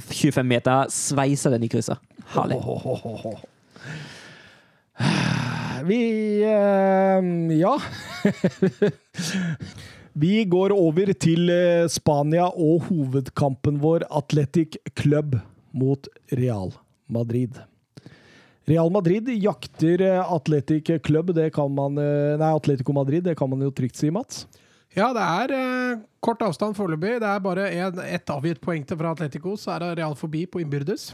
25 0.08 0.48
meter 0.48 0.92
sveiser 0.94 1.56
den 1.56 1.68
i 1.68 1.72
krysset. 1.72 2.00
Herlig. 2.36 2.60
Vi 5.90 6.04
eh, 6.48 7.32
Ja. 7.60 7.76
Vi 10.14 10.44
går 10.46 10.70
over 10.78 11.10
til 11.18 11.50
Spania 11.90 12.46
og 12.46 12.86
hovedkampen 12.92 13.80
vår, 13.82 14.06
Athletic 14.14 14.78
Club 14.94 15.40
mot 15.74 16.08
Real 16.32 16.74
Madrid. 17.12 17.58
Real 18.66 18.90
Madrid 18.94 19.28
jakter 19.30 20.02
Atletic 20.36 21.04
Club, 21.04 21.34
det 21.36 21.50
kan 21.54 21.74
man 21.74 21.98
eh, 21.98 22.38
Nei, 22.40 22.54
Atletico 22.56 22.94
Madrid, 22.96 23.24
det 23.24 23.36
kan 23.36 23.50
man 23.50 23.62
jo 23.66 23.72
trygt 23.76 24.00
si, 24.00 24.12
Mats. 24.12 24.46
Ja, 24.96 25.10
det 25.12 25.26
er 25.26 25.54
eh, 25.58 26.00
kort 26.24 26.46
avstand 26.46 26.78
foreløpig. 26.78 27.18
Det 27.20 27.28
er 27.28 27.44
bare 27.44 27.68
ett 28.08 28.32
avgitt 28.32 28.62
poeng 28.64 28.86
til 28.88 29.00
fra 29.00 29.12
Atletico, 29.18 29.58
så 29.60 29.76
er 29.76 29.84
det 29.84 29.94
Real 30.00 30.16
forbi 30.16 30.46
på 30.48 30.64
innbyrdes. 30.64 31.12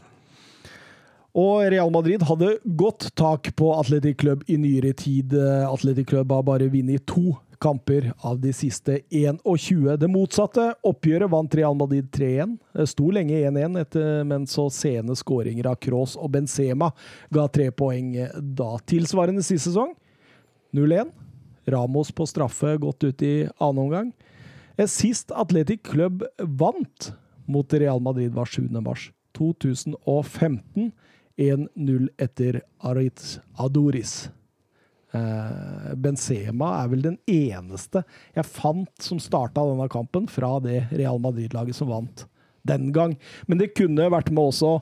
Og 1.39 1.65
Real 1.71 1.89
Madrid 1.93 2.21
hadde 2.25 2.55
godt 2.77 3.09
tak 3.17 3.51
på 3.57 3.71
Atletic 3.79 4.19
Club 4.21 4.43
i 4.49 4.57
nyere 4.57 4.93
tid. 4.97 5.33
Atletic 5.69 6.09
Club 6.09 6.33
har 6.33 6.45
bare 6.45 6.69
vunnet 6.73 7.05
to 7.09 7.37
kamper 7.59 8.13
av 8.23 8.39
de 8.39 8.53
siste 8.53 8.99
21. 9.09 9.97
Det 9.99 10.07
motsatte 10.11 10.69
oppgjøret 10.87 11.31
vant 11.31 11.55
Real 11.55 11.75
Madrid 11.77 12.07
3-1. 12.15 12.57
Det 12.73 12.87
sto 12.87 13.09
lenge 13.11 13.35
1-1, 13.35 13.77
etter- 13.81 14.23
men 14.27 14.47
så 14.47 14.69
sene 14.71 15.15
skåringer 15.15 15.67
av 15.67 15.75
Kroos 15.83 16.15
og 16.17 16.31
Benzema 16.31 16.91
ga 17.29 17.47
tre 17.47 17.69
poeng 17.71 18.13
da. 18.39 18.77
Tilsvarende 18.87 19.43
sist 19.43 19.67
sesong 19.69 19.93
0-1. 20.73 21.11
Ramos 21.69 22.11
på 22.11 22.25
straffe 22.25 22.77
godt 22.81 23.03
ut 23.03 23.21
i 23.21 23.35
annen 23.59 23.83
omgang. 23.83 24.13
Eh, 24.77 24.87
Sist 24.87 25.31
Atletic 25.31 25.83
Club 25.83 26.23
vant 26.39 27.11
mot 27.45 27.73
Real 27.73 27.99
Madrid 27.99 28.33
var 28.33 28.45
7. 28.45 28.69
mars 28.81 29.11
2015. 29.37 30.91
1-0 31.39 32.09
etter 32.17 32.61
Aritz 32.83 33.39
Adoris. 33.57 34.29
Eh, 35.09 35.93
Benzema 35.97 36.83
er 36.83 36.89
vel 36.91 37.01
den 37.01 37.15
eneste 37.25 38.03
jeg 38.35 38.45
fant 38.45 38.91
som 39.01 39.17
starta 39.17 39.63
denne 39.65 39.87
kampen, 39.89 40.27
fra 40.29 40.59
det 40.61 40.83
Real 40.93 41.17
Madrid-laget 41.23 41.75
som 41.79 41.89
vant 41.89 42.27
den 42.67 42.91
gang. 42.93 43.15
Men 43.47 43.57
det 43.57 43.71
kunne 43.77 44.09
vært 44.13 44.29
med 44.29 44.51
også 44.51 44.75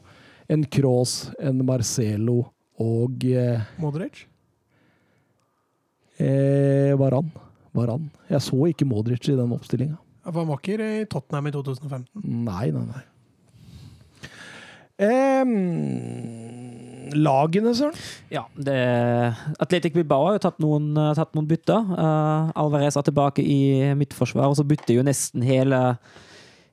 en 0.52 0.66
Kroos, 0.72 1.30
en 1.40 1.64
Marcelo 1.68 2.42
og 2.80 3.24
eh, 3.26 3.64
Modric. 3.80 4.26
eh, 6.20 6.92
Varan. 7.00 7.32
Varan. 7.78 8.10
Jeg 8.28 8.42
så 8.42 8.60
ikke 8.72 8.88
Modric 8.90 9.28
i 9.30 9.38
den 9.38 9.52
oppstillinga. 9.56 9.98
Han 10.28 10.48
var 10.50 10.58
ikke 10.60 10.76
i 10.82 11.06
Tottenham 11.08 11.48
i 11.48 11.52
2015. 11.56 12.24
Nei, 12.44 12.66
nei, 12.76 12.84
nei. 12.90 13.04
Em, 14.98 15.52
lagene, 17.16 17.74
Søren? 17.78 17.98
Ja, 18.34 18.46
det, 18.56 18.78
Atletic 19.64 19.96
Bilbao 19.96 20.28
har 20.28 20.38
jo 20.38 20.44
tatt 20.48 20.62
noen, 20.64 20.90
eh, 20.98 21.14
tatt 21.18 21.36
noen 21.38 21.50
bytter. 21.50 21.92
Uh, 21.92 22.54
Alvarez 22.60 22.98
er 22.98 23.06
tilbake 23.08 23.44
i 23.44 23.94
midtforsvar, 23.98 24.50
og 24.50 24.58
så 24.60 24.66
bytter 24.68 24.98
jo 24.98 25.06
nesten 25.08 25.46
hele 25.46 25.84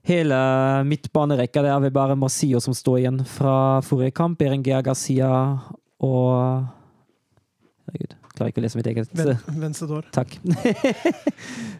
Hele 0.04 0.36
midtbanerekka. 0.84 1.62
Det 1.64 1.70
er 1.72 1.78
vel 1.80 1.92
bare 1.96 2.16
Marcio 2.20 2.58
som 2.60 2.74
står 2.76 2.98
igjen 2.98 3.22
fra 3.24 3.80
forrige 3.80 4.12
kamp. 4.12 4.36
Berenguer 4.36 4.82
Garcia 4.84 5.30
og 6.04 6.66
Herregud, 7.86 8.12
klarer 8.34 8.50
ikke 8.50 8.60
å 8.60 8.64
lese 8.64 8.78
mitt 8.80 8.88
eget 8.90 9.12
Ven, 9.14 9.36
Vencedor. 9.62 10.06
Takk. 10.14 10.36
Jeg, 10.44 10.94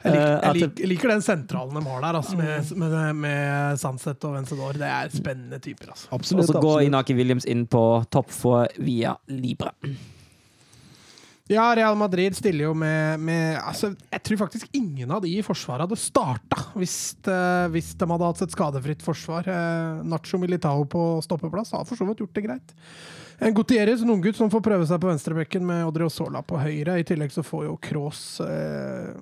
Eh, 0.04 0.12
liker, 0.12 0.42
jeg, 0.44 0.52
det- 0.52 0.60
lik, 0.60 0.80
jeg 0.82 0.88
liker 0.90 1.08
den 1.14 1.22
sentralen 1.24 1.78
de 1.78 1.82
har 1.88 2.02
der, 2.04 2.16
altså, 2.18 2.36
med, 2.36 2.72
med, 2.76 3.14
med 3.16 3.78
Sunset 3.80 4.26
og 4.28 4.34
Vencedor. 4.36 4.76
Det 4.76 4.84
er 4.92 5.08
spennende 5.14 5.56
typer. 5.64 5.94
Altså. 5.94 6.10
Og 6.12 6.44
så 6.44 6.60
går. 6.60 6.82
Inaki 6.90 7.16
Williams 7.16 7.46
inn 7.48 7.62
på 7.72 7.80
topp 8.12 8.28
for 8.34 8.68
via 8.84 9.14
Libra. 9.32 9.72
Ja, 11.48 11.66
Real 11.76 11.96
Madrid 12.00 12.36
stiller 12.36 12.70
jo 12.70 12.74
med, 12.76 13.20
med 13.20 13.58
altså, 13.60 13.90
Jeg 14.12 14.22
tror 14.24 14.38
faktisk 14.46 14.68
ingen 14.76 15.10
av 15.12 15.20
de 15.24 15.28
i 15.36 15.42
forsvaret 15.44 15.84
hadde 15.84 15.98
starta 16.00 16.62
hvis, 16.72 16.94
eh, 17.28 17.66
hvis 17.74 17.90
de 18.00 18.08
hadde 18.08 18.30
hatt 18.30 18.44
et 18.46 18.54
skadefritt 18.54 19.04
forsvar. 19.04 19.48
Eh, 19.52 20.04
Nacho 20.08 20.40
Militao 20.40 20.84
på 20.88 21.02
stoppeplass 21.24 21.72
har 21.76 21.84
for 21.88 22.00
så 22.00 22.08
vidt 22.08 22.22
gjort 22.24 22.36
det 22.38 22.46
greit. 22.46 22.72
En 23.40 23.54
Gutierrez, 23.54 24.02
en 24.02 24.10
unggutt 24.14 24.36
som 24.36 24.50
får 24.52 24.60
prøve 24.62 24.86
seg 24.86 25.00
på 25.02 25.08
venstrebekken 25.10 25.64
med 25.66 25.84
Odrio 25.88 26.08
Sola 26.12 26.42
på 26.42 26.58
høyre. 26.60 26.98
I 27.00 27.04
tillegg 27.08 27.32
så 27.34 27.42
får 27.44 27.64
jo 27.66 27.76
Cross 27.82 28.40
eh, 28.44 29.14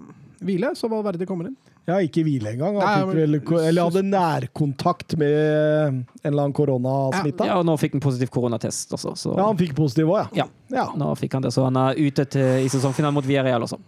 hvile, 0.43 0.75
så 0.77 0.91
Valverde 0.93 1.27
kommer 1.27 1.49
inn. 1.51 1.57
Ja, 1.89 1.97
ikke 1.99 2.23
hvile 2.23 2.53
engang. 2.53 2.77
Han 2.79 3.09
Nei, 3.09 3.15
vel, 3.17 3.31
men- 3.33 3.41
ko- 3.43 3.59
eller 3.59 3.89
hadde 3.89 4.03
nærkontakt 4.07 5.17
med 5.19 5.33
en 5.35 6.05
eller 6.23 6.45
annen 6.45 6.55
koronasmitta. 6.55 7.47
Ja, 7.49 7.57
og 7.59 7.67
nå 7.67 7.75
fikk 7.81 7.97
han 7.97 8.05
positiv 8.05 8.31
koronatest 8.31 8.93
også, 8.95 9.17
så 9.19 9.33
Ja, 9.37 9.49
han 9.49 9.59
fikk 9.59 9.75
positiv 9.75 10.07
òg, 10.13 10.29
ja. 10.37 10.45
Ja. 10.45 10.77
ja. 10.77 10.85
nå 10.95 11.09
fikk 11.19 11.33
han 11.35 11.43
det. 11.43 11.51
Så 11.57 11.65
han 11.67 11.77
er 11.77 11.99
ute 11.99 12.25
til, 12.31 12.63
i 12.63 12.69
sesongfinalen 12.71 13.15
mot 13.19 13.27
Villarreal 13.27 13.67
også. 13.67 13.81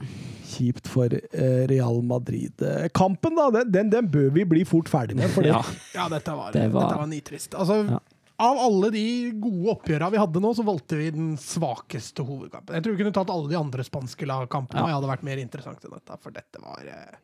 Kjipt 0.55 0.87
for 0.91 1.07
eh, 1.14 1.66
Real 1.70 2.01
Madrid. 2.03 2.53
Eh, 2.62 2.89
Kampen, 2.95 3.35
da, 3.39 3.51
den, 3.61 3.70
den, 3.75 3.91
den 3.95 4.11
bør 4.11 4.29
vi 4.41 4.45
bli 4.45 4.64
fort 4.66 4.91
ferdig 4.91 5.14
med. 5.18 5.31
For 5.31 5.43
det, 5.47 5.55
Ja. 5.55 5.62
Ja, 5.95 6.09
dette 6.09 6.35
var, 6.35 6.51
Det 6.55 6.66
var- 6.72 6.89
Dette 6.89 6.99
var 6.99 7.07
nitrist. 7.07 7.55
Altså, 7.55 7.79
Ja. 7.91 7.99
Av 8.43 8.59
alle 8.59 8.89
de 8.91 9.30
gode 9.39 9.70
oppgjørene 9.76 10.11
vi 10.11 10.18
hadde 10.18 10.41
nå, 10.43 10.51
så 10.59 10.64
valgte 10.66 10.97
vi 10.99 11.12
den 11.14 11.37
svakeste 11.39 12.24
hovedkampen. 12.26 12.74
Jeg 12.74 12.82
tror 12.82 12.97
vi 12.97 13.05
kunne 13.05 13.14
tatt 13.14 13.30
alle 13.30 13.47
de 13.53 13.59
andre 13.59 13.85
spanske 13.87 14.26
lagkampene, 14.26 14.82
og 14.82 14.91
jeg 14.91 14.97
hadde 14.99 15.11
vært 15.12 15.28
mer 15.28 15.39
interessant 15.43 15.85
enn 15.87 15.95
dette. 15.95 16.16
For 16.24 16.35
dette 16.35 16.62
var 16.64 16.82
eh, 16.91 17.14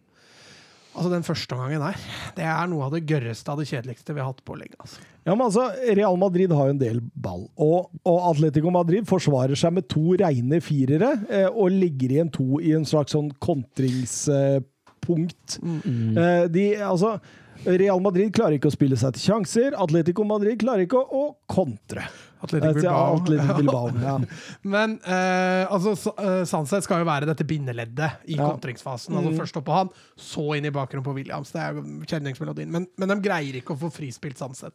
Altså, 0.90 1.06
den 1.12 1.22
første 1.22 1.54
omgangen 1.54 1.84
her, 1.86 1.94
det 2.34 2.42
er 2.50 2.66
noe 2.66 2.88
av 2.88 2.94
det 2.96 3.04
gørreste 3.06 3.46
av 3.52 3.60
det 3.60 3.68
kjedeligste 3.70 4.10
vi 4.10 4.18
har 4.18 4.26
hatt 4.32 4.40
på 4.42 4.56
lenge. 4.58 4.74
Altså. 4.82 4.98
Ja, 5.22 5.36
men 5.36 5.44
altså, 5.44 5.68
Real 5.94 6.16
Madrid 6.18 6.50
har 6.56 6.66
jo 6.66 6.74
en 6.74 6.80
del 6.80 6.98
ball, 7.14 7.44
og, 7.62 7.92
og 8.02 8.18
Atletico 8.32 8.72
Madrid 8.74 9.06
forsvarer 9.08 9.54
seg 9.58 9.72
med 9.76 9.86
to 9.92 10.16
reine 10.18 10.58
firere 10.64 11.12
eh, 11.30 11.46
og 11.46 11.70
ligger 11.76 12.10
igjen 12.16 12.32
to 12.34 12.58
i 12.58 12.74
en 12.74 12.82
slags 12.90 13.14
sånn 13.14 13.30
kontringspunkt. 13.38 15.60
Eh, 15.62 16.50
de, 16.58 16.64
altså, 16.82 17.22
Real 17.64 18.00
Madrid 18.00 18.32
klarer 18.34 18.56
ikke 18.56 18.70
å 18.70 18.74
spille 18.74 18.96
seg 18.98 19.16
til 19.16 19.26
sjanser, 19.30 19.76
Atletico 19.78 20.24
Madrid 20.28 20.60
klarer 20.62 20.86
ikke 20.86 21.00
å, 21.00 21.24
kontre. 21.50 22.06
Atletico 22.40 22.72
Eh, 22.72 22.78
Bilbao. 22.80 23.18
Atletico 23.20 23.56
Bilbao 23.60 23.90
ja. 24.00 24.14
Men 24.62 24.96
eh, 25.04 25.66
altså, 25.68 25.92
eh, 26.16 26.80
skal 26.80 27.02
jo 27.02 27.08
være 27.08 27.28
dette 27.28 27.44
bindeleddet 27.44 28.24
i 28.32 28.38
Ja. 28.38 28.48
kontringsfasen. 28.48 29.16
Altså 29.16 29.36
Først 29.36 29.60
opp 29.60 29.68
på 29.68 29.76
han, 29.76 29.92
så 30.16 30.46
inn 30.56 30.64
i 30.64 30.72
bakgrunnen 30.74 31.04
på 31.04 31.14
Williams. 31.14 31.52
Det 31.52 31.60
er 31.60 31.80
kjenningsmelodien. 32.08 32.70
Men, 32.72 32.88
men 32.96 33.12
de 33.12 33.20
greier 33.20 33.60
ikke 33.60 33.76
å 33.76 33.82
få 33.84 33.92
frispilt 33.92 34.40
Sunset. 34.40 34.72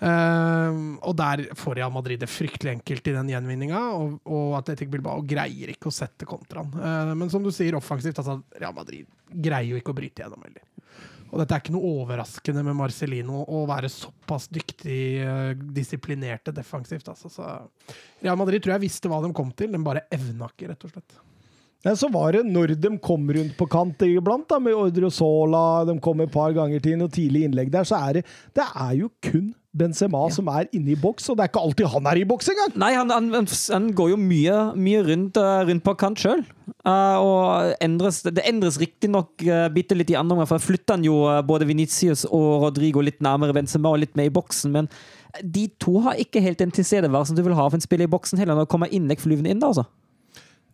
Uh, 0.00 0.96
og 1.04 1.12
der 1.18 1.42
får 1.60 1.76
Real 1.76 1.90
Madrid 1.92 2.22
det 2.22 2.30
fryktelig 2.32 2.72
enkelt 2.78 3.08
i 3.10 3.12
den 3.12 3.28
gjenvinninga, 3.34 3.80
og, 3.92 4.14
og 4.24 4.54
Atletic 4.56 4.88
Bilbao 4.88 5.20
greier 5.28 5.74
ikke 5.74 5.90
å 5.90 5.92
sette 5.92 6.24
kontraen. 6.24 6.70
Uh, 6.72 7.12
men 7.12 7.28
som 7.28 7.44
du 7.44 7.50
sier, 7.52 7.76
offensivt, 7.76 8.16
altså 8.22 8.38
Real 8.56 8.72
Madrid 8.72 9.04
greier 9.28 9.68
jo 9.74 9.76
ikke 9.76 9.92
å 9.92 9.98
bryte 10.00 10.24
gjennom 10.24 10.40
heller. 10.46 10.64
Og 11.30 11.38
dette 11.38 11.54
er 11.54 11.62
ikke 11.62 11.74
noe 11.76 11.94
overraskende 12.02 12.62
med 12.66 12.78
Marcelino 12.78 13.44
å 13.46 13.62
være 13.70 13.90
såpass 13.92 14.48
dyktig, 14.50 15.00
eh, 15.22 15.52
disiplinerte 15.78 16.54
defensivt. 16.54 17.06
Altså. 17.12 17.30
Så 17.30 17.46
Real 18.22 18.38
Madrid 18.38 18.62
tror 18.62 18.74
jeg 18.76 18.88
visste 18.88 19.10
hva 19.10 19.22
de 19.22 19.32
kom 19.36 19.52
til, 19.54 19.70
de 19.70 19.82
bare 19.84 20.08
evna 20.10 20.50
ikke, 20.50 20.72
rett 20.72 20.88
og 20.88 20.94
slett. 20.94 21.20
Ja, 21.86 21.94
så 21.96 22.10
var 22.12 22.34
det 22.34 22.42
når 22.44 22.74
de 22.76 22.90
kom 23.00 23.22
rundt 23.32 23.54
på 23.56 23.66
kant 23.70 24.02
iblant, 24.04 24.50
med 24.60 24.76
Ordrosola, 24.76 25.86
de 25.88 25.94
kom 26.02 26.20
et 26.20 26.32
par 26.32 26.52
ganger 26.52 26.82
til 26.84 26.98
noe 27.00 27.08
tidlig 27.08 27.46
innlegg 27.46 27.70
der, 27.72 27.86
så 27.88 28.02
er 28.10 28.18
det, 28.18 28.26
det 28.58 28.66
er 28.68 28.92
jo 28.98 29.08
kun 29.24 29.54
Benzema 29.70 30.24
som 30.34 30.48
er 30.50 30.66
inne 30.74 30.96
i 30.96 30.98
boks, 30.98 31.28
og 31.30 31.36
det 31.38 31.44
er 31.44 31.50
ikke 31.52 31.62
alltid 31.62 31.90
han 31.92 32.08
er 32.10 32.18
i 32.18 32.24
boks 32.26 32.48
engang! 32.50 32.72
Nei, 32.82 32.90
han, 32.98 33.12
han, 33.14 33.46
han 33.46 33.86
går 33.94 34.12
jo 34.12 34.16
mye, 34.18 34.56
mye 34.74 35.04
rundt, 35.06 35.38
eh, 35.38 35.60
rundt 35.68 35.84
på 35.86 35.94
kant 36.00 36.18
sjøl. 36.18 36.42
og 36.80 37.76
endres, 37.84 38.22
det 38.26 38.42
endres 38.48 38.80
riktignok 38.80 39.44
uh, 39.46 39.68
bitte 39.70 39.94
litt 39.94 40.10
i 40.10 40.16
andre 40.18 40.34
omgang, 40.34 40.48
for 40.50 40.58
da 40.58 40.64
flytter 40.64 40.96
han 40.96 41.06
jo 41.06 41.22
eh, 41.30 41.42
både 41.46 41.68
Venitius 41.68 42.24
og 42.26 42.66
Rodrigo 42.66 43.04
litt 43.04 43.20
nærmere 43.22 43.54
Benzema 43.54 43.92
og 43.92 44.02
litt 44.02 44.18
mer 44.18 44.30
i 44.30 44.34
boksen, 44.34 44.74
men 44.74 44.90
de 45.44 45.68
to 45.78 46.00
har 46.02 46.18
ikke 46.18 46.42
helt 46.42 46.58
den 46.58 46.74
tilstedeværelsen 46.74 47.38
du 47.38 47.44
vil 47.46 47.54
ha 47.54 47.68
av 47.68 47.76
en 47.76 47.84
spiller 47.84 48.08
i 48.08 48.10
boksen 48.10 48.40
heller, 48.40 48.58
når 48.58 48.66
det 48.66 48.74
kommer 48.74 48.90
innlegg 48.90 49.22
flyvende 49.22 49.54
inn 49.54 49.62
da, 49.62 49.70
altså. 49.70 49.86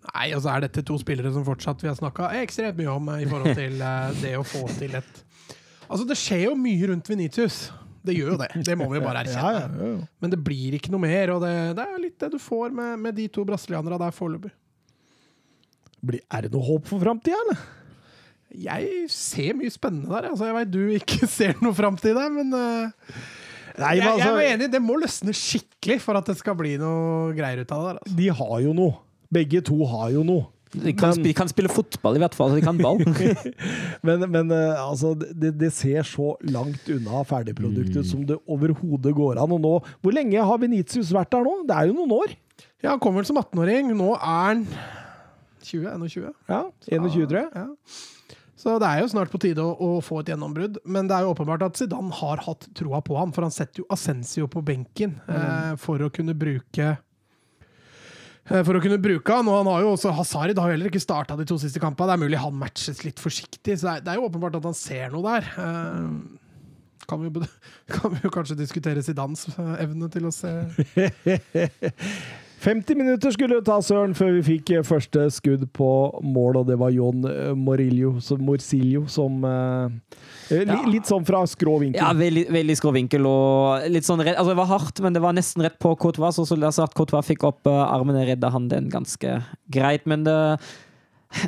Nei, 0.06 0.30
altså 0.30 0.46
så 0.46 0.54
er 0.54 0.66
dette 0.66 0.84
to 0.86 0.96
spillere 1.00 1.32
som 1.34 1.44
fortsatt 1.46 1.82
vi 1.82 1.90
har 1.90 1.96
snakka 1.98 2.30
ekstremt 2.40 2.78
mye 2.78 2.92
om 2.92 3.08
eh, 3.12 3.24
i 3.24 3.30
forhold 3.30 3.56
til 3.60 3.80
eh, 3.82 4.20
det 4.22 4.36
å 4.38 4.46
få 4.46 4.66
til 4.78 4.98
et 4.98 5.24
Altså, 5.86 6.02
det 6.02 6.16
skjer 6.18 6.48
jo 6.48 6.54
mye 6.58 6.88
rundt 6.90 7.06
Venitius. 7.06 7.68
Det 8.06 8.14
gjør 8.16 8.34
jo 8.34 8.38
det. 8.40 8.50
Det 8.66 8.76
må 8.78 8.88
vi 8.92 9.02
bare 9.02 9.24
erkjenne. 9.24 9.52
ja, 9.56 9.64
ja, 9.66 9.88
ja. 9.96 10.10
Men 10.22 10.32
det 10.32 10.38
blir 10.46 10.76
ikke 10.78 10.92
noe 10.94 11.02
mer, 11.02 11.34
og 11.34 11.42
det, 11.44 11.54
det 11.78 11.86
er 11.86 12.02
litt 12.02 12.18
det 12.22 12.30
du 12.36 12.38
får 12.42 12.74
med, 12.76 12.94
med 13.02 13.18
de 13.18 13.26
to 13.32 13.44
brasilianerne 13.48 13.98
der 14.02 14.14
foreløpig. 14.14 14.52
Er 16.30 16.46
det 16.46 16.52
noe 16.52 16.62
håp 16.66 16.86
for 16.86 17.02
framtida, 17.02 17.38
eller? 17.46 17.64
Jeg 18.56 19.08
ser 19.12 19.56
mye 19.58 19.72
spennende 19.72 20.12
der. 20.12 20.30
Altså, 20.30 20.46
jeg 20.48 20.56
veit 20.56 20.70
du 20.72 20.82
ikke 20.96 21.28
ser 21.38 21.56
noe 21.64 21.76
framtid 21.76 22.16
der, 22.16 22.30
men 22.32 22.54
uh, 22.54 23.10
Nei, 23.76 23.98
jeg, 23.98 24.06
altså, 24.08 24.20
jeg 24.22 24.26
er 24.26 24.30
altså, 24.30 24.52
enig, 24.54 24.68
det 24.72 24.80
må 24.80 24.96
løsne 25.00 25.34
skikkelig 25.36 25.98
for 26.04 26.16
at 26.16 26.28
det 26.30 26.38
skal 26.38 26.56
bli 26.56 26.76
noe 26.80 27.34
greier 27.36 27.60
ut 27.60 27.74
av 27.74 27.82
det 27.82 27.88
der. 27.90 27.98
Altså. 28.00 28.18
de 28.22 28.28
har 28.40 28.54
jo 28.64 28.76
noe. 28.76 29.00
Begge 29.36 29.60
to 29.66 29.76
har 29.90 30.12
jo 30.14 30.22
noe. 30.24 30.46
De 30.74 30.92
kan, 30.92 31.12
Men- 31.12 31.20
spille, 31.20 31.34
kan 31.38 31.48
spille 31.50 31.70
fotball, 31.72 32.16
i 32.18 32.20
hvert 32.24 32.34
fall. 32.36 32.54
De 32.56 32.62
kan 32.64 32.76
ball. 32.80 32.98
Men, 34.06 34.24
men 34.30 34.50
eh, 34.52 34.80
altså, 34.82 35.12
det, 35.16 35.52
det 35.60 35.70
ser 35.74 36.02
så 36.06 36.32
langt 36.50 36.88
unna 36.92 37.22
ferdigproduktet 37.26 38.06
som 38.06 38.24
det 38.28 38.36
overhodet 38.50 39.14
går 39.16 39.38
an. 39.42 39.54
Og 39.56 39.62
nå, 39.62 39.72
hvor 40.02 40.14
lenge 40.14 40.42
har 40.50 40.60
Venitius 40.62 41.12
vært 41.14 41.32
der 41.32 41.46
nå? 41.46 41.54
Det 41.68 41.76
er 41.78 41.88
jo 41.90 41.96
noen 41.96 42.12
år. 42.18 42.34
Ja, 42.82 42.92
han 42.92 43.00
kom 43.02 43.16
vel 43.18 43.26
som 43.28 43.38
18-åring. 43.40 43.94
Nå 43.96 44.12
er 44.18 44.42
han 44.50 44.66
20? 45.66 45.88
21? 46.06 46.28
Ja, 46.50 46.60
21, 46.90 47.26
tror 47.30 47.40
jeg. 47.40 47.50
Ja. 47.54 48.36
Så 48.56 48.76
det 48.82 48.88
er 48.88 49.02
jo 49.02 49.08
snart 49.12 49.30
på 49.30 49.38
tide 49.42 49.62
å, 49.62 49.72
å 49.74 49.98
få 50.04 50.20
et 50.22 50.30
gjennombrudd. 50.32 50.78
Men 50.88 51.08
det 51.10 51.16
er 51.16 51.26
jo 51.26 51.32
åpenbart 51.34 51.62
at 51.66 51.78
Zidane 51.78 52.14
har 52.20 52.40
hatt 52.46 52.68
troa 52.76 53.02
på 53.04 53.16
ham, 53.18 53.32
for 53.34 53.46
han 53.46 53.54
setter 53.54 53.82
jo 53.84 53.88
Assensio 53.94 54.48
på 54.50 54.62
benken 54.66 55.18
eh, 55.30 55.74
for 55.80 56.02
å 56.02 56.10
kunne 56.12 56.34
bruke 56.36 56.94
for 58.46 58.78
å 58.78 58.82
kunne 58.82 59.00
bruke 59.02 59.36
han, 59.38 59.48
og 59.50 59.60
han 59.60 59.70
har 59.72 59.84
jo 59.84 59.92
også 59.96 60.14
Hazard 60.14 60.58
har 60.58 60.70
jo 60.70 60.76
heller 60.76 60.90
ikke 60.90 61.02
starta 61.02 61.36
de 61.38 61.46
to 61.48 61.58
siste 61.60 61.82
kampene. 61.82 62.12
Det 62.12 62.16
er 62.16 62.24
mulig 62.24 62.42
han 62.42 62.58
matches 62.60 63.02
litt 63.06 63.22
forsiktig, 63.22 63.78
så 63.80 63.98
det 63.98 64.12
er 64.12 64.20
jo 64.20 64.28
åpenbart 64.28 64.58
at 64.60 64.68
han 64.68 64.76
ser 64.78 65.14
noe 65.14 65.26
der. 65.26 65.48
Eh, 65.66 66.46
kan 67.06 67.22
vi, 67.22 67.30
jo 67.30 67.46
kan 67.96 68.14
vi 68.14 68.22
jo 68.24 68.32
kanskje 68.34 68.58
diskutere 68.58 69.02
Zidans 69.04 69.48
eh, 69.54 69.72
evne 69.86 70.10
til 70.12 70.28
å 70.28 70.34
se 70.34 70.52
50 72.66 72.96
minutter 72.98 73.30
skulle 73.30 73.60
det 73.60 73.66
ta, 73.68 73.76
Søren, 73.84 74.14
før 74.18 74.32
vi 74.34 74.40
fikk 74.42 74.72
eh, 74.74 74.82
første 74.86 75.28
skudd 75.30 75.68
på 75.76 75.90
mål, 76.26 76.58
og 76.60 76.64
det 76.66 76.74
var 76.80 76.90
John 76.90 77.22
eh, 77.30 77.52
Morillo, 77.54 78.16
som, 78.24 78.40
Morcillo 78.42 79.04
som 79.12 79.38
eh, 79.46 80.16
eh, 80.50 80.64
li, 80.64 80.74
Ja. 80.74 80.80
Litt 80.90 81.06
sånn 81.06 81.22
fra 81.28 81.44
skrå 81.46 81.76
vinkel. 81.84 82.00
Ja, 82.02 82.10
veldig, 82.16 82.48
veldig 82.56 82.76
skrå 82.80 82.90
vinkel 82.96 83.28
og 83.30 83.86
litt 83.94 84.08
sånn 84.08 84.24
redd. 84.24 84.34
Altså, 84.34 84.50
det 84.50 84.58
var 84.58 84.70
hardt, 84.72 85.04
men 85.04 85.14
det 85.14 85.22
var 85.22 85.36
nesten 85.38 85.62
rett 85.62 85.78
på 85.78 85.94
Courtois. 85.94 86.34
Så 86.34 86.48
så 86.50 86.58
at 86.82 86.98
Courtois 86.98 87.30
fikk 87.30 87.46
opp 87.46 87.70
uh, 87.70 87.84
armene, 87.86 88.26
redda 88.26 88.50
han 88.50 88.66
den 88.72 88.90
ganske 88.90 89.38
greit. 89.70 90.02
Men 90.10 90.26
det, 90.26 90.36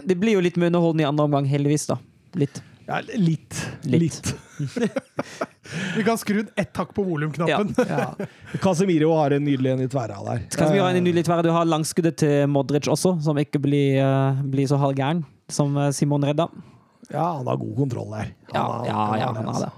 det 0.07 0.21
blir 0.23 0.39
jo 0.39 0.45
litt 0.47 0.61
med 0.61 0.71
underholdende 0.71 1.03
i 1.03 1.11
andre 1.11 1.27
omgang, 1.27 1.51
heldigvis, 1.51 1.91
da. 1.91 1.99
Litt. 2.39 2.63
Ja, 2.89 3.01
litt. 3.21 3.55
Litt. 3.85 4.01
Litt. 4.01 4.35
Vi 5.97 6.05
kan 6.07 6.17
skru 6.19 6.41
ett 6.57 6.77
hakk 6.81 6.95
på 6.97 7.03
volumknappen. 7.05 7.75
Ja. 7.89 8.15
Casemiro 8.65 9.11
har 9.19 9.35
en 9.37 9.45
nydelig 9.45 9.75
en 9.75 9.83
i 9.85 9.89
tverra 9.93 10.17
der. 10.25 10.41
Casemiro 10.55 10.87
har 10.87 10.95
en 10.95 11.03
Eh, 11.03 11.05
nydelig 11.05 11.27
tverra. 11.29 11.45
Du 11.45 11.51
har 11.53 11.69
langskuddet 11.69 12.17
til 12.25 12.47
Modric 12.49 12.89
også, 12.89 13.19
som 13.23 13.37
ikke 13.39 13.61
blir, 13.61 14.01
uh, 14.01 14.41
blir 14.49 14.67
så 14.71 14.81
halvgæren 14.81 15.21
som 15.53 15.77
eh, 15.77 15.91
Simon 15.93 16.25
redda. 16.25 16.49
Ja, 17.13 17.27
han 17.39 17.47
har 17.49 17.61
god 17.61 17.77
kontroll 17.77 18.11
der. 18.17 18.33
Ja, 18.55 18.65
har- 18.65 18.87
ja, 18.89 19.05
ja, 19.21 19.29
han 19.37 19.53
har 19.53 19.61
det. 19.67 19.71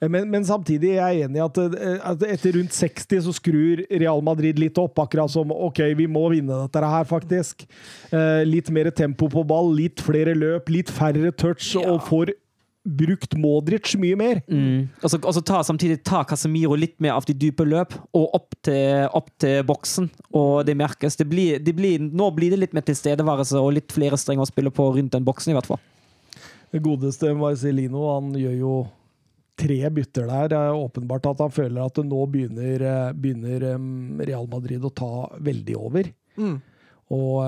Altså. 0.00 0.10
Men, 0.10 0.30
men 0.32 0.44
samtidig 0.48 0.94
er 0.96 1.12
jeg 1.12 1.26
enig 1.28 1.36
i 1.36 1.44
at, 1.44 1.58
eh, 1.76 1.96
at 2.10 2.22
etter 2.24 2.56
rundt 2.56 2.72
60 2.72 3.24
så 3.26 3.34
skrur 3.36 3.82
Real 3.90 4.22
Madrid 4.24 4.58
litt 4.58 4.78
opp, 4.80 4.98
akkurat 4.98 5.30
som 5.30 5.52
OK, 5.52 5.82
vi 5.98 6.06
må 6.08 6.26
vinne 6.32 6.62
dette 6.64 6.80
her, 6.92 7.04
faktisk. 7.04 7.66
Eh, 8.12 8.42
litt 8.48 8.70
mer 8.72 8.90
tempo 8.90 9.28
på 9.28 9.44
ball, 9.46 9.74
litt 9.76 10.00
flere 10.00 10.32
løp, 10.34 10.70
litt 10.72 10.88
færre 10.90 11.32
touch, 11.36 11.74
Ja. 11.76 11.84
og 11.92 12.00
får 12.08 12.32
brukt 12.80 13.34
Modric 13.36 13.92
mye 14.00 14.16
mer. 14.16 14.38
Mm. 14.48 14.88
Og 15.04 15.10
så 15.12 15.18
og 15.20 15.34
så 15.36 15.42
ta, 15.44 15.58
samtidig 15.62 15.98
ta 16.02 16.22
Casemiro 16.24 16.74
litt 16.80 16.96
mer 16.98 17.12
av 17.12 17.26
de 17.28 17.34
dype 17.36 17.60
løp, 17.68 17.92
og 18.16 18.34
opp 18.34 18.54
til, 18.64 19.04
opp 19.12 19.28
til 19.38 19.62
boksen. 19.68 20.08
Og 20.32 20.64
det 20.64 20.78
merkes. 20.80 21.14
Det 21.20 21.28
blir, 21.28 21.58
det 21.60 21.74
blir, 21.76 22.00
nå 22.00 22.30
blir 22.34 22.50
det 22.54 22.58
litt 22.62 22.72
mer 22.72 22.86
tilstedeværelse 22.88 23.60
og 23.60 23.74
litt 23.76 23.92
flere 23.92 24.16
strenger 24.16 24.46
å 24.46 24.48
spille 24.48 24.72
på 24.72 24.88
rundt 24.96 25.12
den 25.12 25.28
boksen, 25.28 25.52
i 25.52 25.58
hvert 25.58 25.68
fall. 25.68 25.82
Det 26.72 26.80
godeste 26.80 27.34
Marcelino, 27.36 28.06
han 28.14 28.32
gjør 28.38 28.56
jo 28.56 28.74
tre 29.60 29.80
bytter 29.96 30.28
der. 30.30 30.50
Det 30.52 30.60
er 30.60 30.80
åpenbart 30.80 31.30
at 31.30 31.44
han 31.44 31.54
føler 31.54 31.84
at 31.84 32.00
det 32.00 32.06
nå 32.08 32.20
begynner, 32.32 32.86
eh, 32.92 33.10
begynner 33.12 33.66
Real 34.26 34.48
Madrid 34.50 34.86
å 34.88 34.92
ta 34.92 35.12
veldig 35.38 35.76
over. 35.80 36.12
Mm. 36.40 36.56
Og 37.10 37.42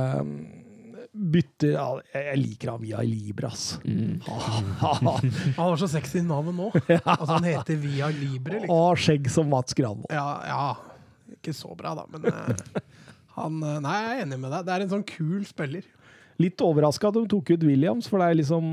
bytter 1.13 1.75
ja, 1.75 1.87
Jeg 2.15 2.39
liker 2.41 2.73
han 2.73 2.83
via 2.83 3.03
Libra, 3.05 3.51
ass. 3.53 3.79
Han 3.85 5.21
har 5.59 5.77
så 5.81 5.89
sexy 5.91 6.23
navn 6.25 6.57
nå. 6.57 6.71
Altså, 7.03 7.35
han 7.35 7.47
heter 7.47 7.77
Via 7.83 8.09
Libre, 8.13 8.63
liksom. 8.63 8.73
Og 8.75 9.01
skjegg 9.01 9.29
som 9.33 9.51
Mats 9.53 9.77
Granvold. 9.77 10.09
Ja, 10.13 10.41
ja. 10.49 11.35
Ikke 11.37 11.55
så 11.57 11.75
bra, 11.77 11.95
da, 11.99 12.07
men 12.13 12.29
eh, 12.29 12.81
han 13.37 13.59
eh, 13.67 13.81
Nei, 13.85 13.99
jeg 13.99 14.15
er 14.15 14.25
enig 14.27 14.41
med 14.41 14.55
deg. 14.55 14.65
Det 14.69 14.75
er 14.75 14.87
en 14.87 14.95
sånn 14.95 15.07
kul 15.09 15.45
spiller. 15.49 15.87
Litt 16.41 16.65
overraska 16.65 17.11
at 17.11 17.19
de 17.19 17.27
tok 17.31 17.53
ut 17.53 17.67
Williams, 17.69 18.09
for 18.09 18.23
det 18.23 18.31
er 18.31 18.39
liksom 18.41 18.65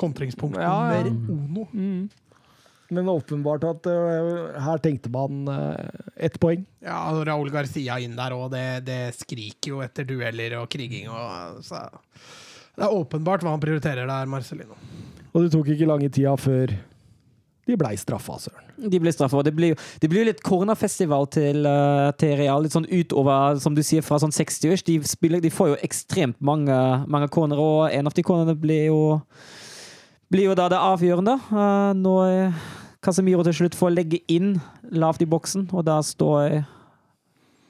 Kontringspunkt 0.00 0.58
Ja, 0.60 0.74
ja. 0.98 1.04
Ono. 1.06 1.68
uno. 1.70 2.08
Men 2.92 3.08
åpenbart 3.08 3.64
at 3.64 3.86
uh, 3.88 4.56
her 4.60 4.82
tenkte 4.84 5.12
man 5.12 5.48
uh, 5.48 5.76
ett 6.16 6.36
poeng. 6.40 6.66
Ja, 6.84 6.98
og 7.14 7.24
Raúl 7.28 7.52
Garcia 7.54 7.96
inn 8.02 8.16
der 8.18 8.34
òg, 8.36 8.50
det, 8.52 8.84
det 8.88 9.00
skriker 9.16 9.72
jo 9.72 9.84
etter 9.84 10.04
dueller 10.08 10.58
og 10.60 10.68
kriging. 10.72 11.08
Og, 11.08 11.62
så. 11.64 11.86
Det 12.74 12.84
er 12.84 12.96
åpenbart 12.96 13.44
hva 13.44 13.54
han 13.54 13.62
prioriterer 13.62 14.10
der, 14.10 14.28
Marcelino. 14.28 14.76
Og 15.32 15.46
det 15.46 15.54
tok 15.54 15.72
ikke 15.72 15.88
lange 15.88 16.10
tida 16.12 16.34
før 16.38 16.74
de 17.64 17.76
blei 17.80 17.94
straffa, 17.96 18.36
søren. 18.42 18.64
De 18.90 18.98
ble 19.00 19.12
straffa. 19.14 19.40
Det 19.46 19.54
blir 19.56 19.72
jo 19.72 20.08
jo 20.18 20.24
litt 20.28 20.42
cornerfestival 20.44 21.26
til, 21.32 21.64
eh, 21.64 22.10
til 22.20 22.36
Real. 22.36 22.62
Litt 22.62 22.74
sånn 22.76 22.90
utover, 22.90 23.58
som 23.60 23.74
du 23.74 23.82
sier, 23.82 24.02
fra 24.02 24.18
sånn 24.20 24.34
60-års. 24.34 24.84
De, 24.84 24.98
de 25.40 25.50
får 25.50 25.72
jo 25.72 25.80
ekstremt 25.80 26.36
mange, 26.40 26.76
mange 27.08 27.28
corner, 27.28 27.56
og 27.56 27.88
en 27.90 28.06
av 28.06 28.12
de 28.12 28.22
cornerne 28.22 28.56
blir 28.58 28.90
jo 28.90 29.00
blir 30.34 30.50
jo 30.50 30.54
da 30.58 30.68
det 30.72 30.82
avgjørende. 30.82 31.38
eh, 31.54 31.90
når 32.02 32.54
Casemiro 33.04 33.44
til 33.46 33.54
slutt 33.62 33.76
får 33.78 33.92
legge 33.94 34.22
inn 34.32 34.56
lavt 34.90 35.22
i 35.22 35.28
boksen, 35.30 35.68
og 35.72 35.84
da 35.86 36.00
står 36.04 36.64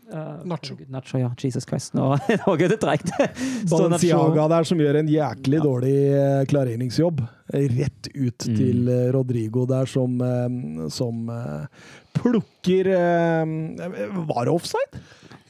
Uh, 0.05 0.45
Nacho. 0.45 0.75
Nacho, 0.93 1.17
ja. 1.19 1.31
Jesus 1.41 1.65
Christ. 1.65 1.95
Nå 1.97 2.11
nå 2.45 2.53
går 2.61 2.69
det 2.75 2.77
treigt. 2.83 3.09
Balenciaga 3.73 4.45
der 4.53 4.67
som 4.69 4.79
gjør 4.79 4.99
en 5.01 5.09
jæklig 5.09 5.63
dårlig 5.65 5.95
eh, 6.13 6.43
klareringsjobb. 6.51 7.23
Rett 7.49 8.11
ut 8.13 8.45
Mm. 8.47 8.55
til 8.59 8.91
eh, 8.93 9.09
Rodrigo 9.17 9.65
der 9.67 9.89
som, 9.89 10.21
eh, 10.21 10.85
som 10.93 11.25
eh, 11.33 11.89
plukker 12.21 12.93
eh, 12.93 13.57
Var 14.29 14.45
det 14.45 14.53
offside? 14.53 15.01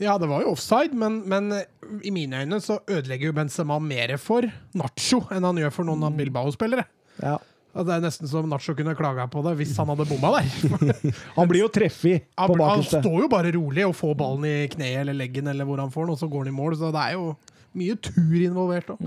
Ja, 0.01 0.15
det 0.23 0.31
var 0.31 0.47
jo 0.47 0.55
offside, 0.55 0.95
men, 1.03 1.19
men 1.29 1.51
eh, 1.59 1.67
i 2.07 2.15
mine 2.15 2.45
øyne 2.47 2.63
så 2.63 2.79
ødelegger 2.87 3.33
jo 3.33 3.37
Benzema 3.43 3.81
mer 3.83 4.15
for 4.23 4.47
Nacho 4.79 5.25
enn 5.35 5.45
han 5.51 5.59
gjør 5.61 5.75
for 5.83 5.91
noen 5.91 6.07
av 6.07 6.15
Bilbao-spillere. 6.17 6.87
Ja. 7.23 7.39
Det 7.75 7.91
er 7.91 8.03
nesten 8.05 8.29
som 8.31 8.47
Nacho 8.47 8.71
kunne 8.79 8.93
klaga 8.95 9.25
på 9.31 9.41
det 9.43 9.57
hvis 9.59 9.73
han 9.81 9.89
hadde 9.91 10.07
bomma 10.07 10.37
der. 10.37 11.15
Han 11.39 11.49
blir 11.51 11.65
jo 11.65 11.71
treffig 11.75 12.21
på 12.39 12.55
han 12.63 12.85
står 12.87 13.25
jo 13.25 13.31
bare 13.31 13.51
rolig 13.57 13.83
og 13.89 13.97
får 13.99 14.13
ballen 14.21 14.47
i 14.47 14.69
kneet 14.71 15.01
eller 15.03 15.17
leggen, 15.19 15.49
eller 15.51 15.67
hvor 15.67 15.83
han 15.83 15.91
får 15.91 16.07
den, 16.07 16.13
og 16.15 16.21
så 16.21 16.29
går 16.31 16.45
han 16.45 16.53
i 16.53 16.55
mål. 16.55 16.77
Så 16.79 16.93
det 16.95 17.03
er 17.03 17.17
jo 17.17 17.33
mye 17.75 17.97
tur 17.99 18.37
involvert 18.39 18.93
òg. 18.95 19.03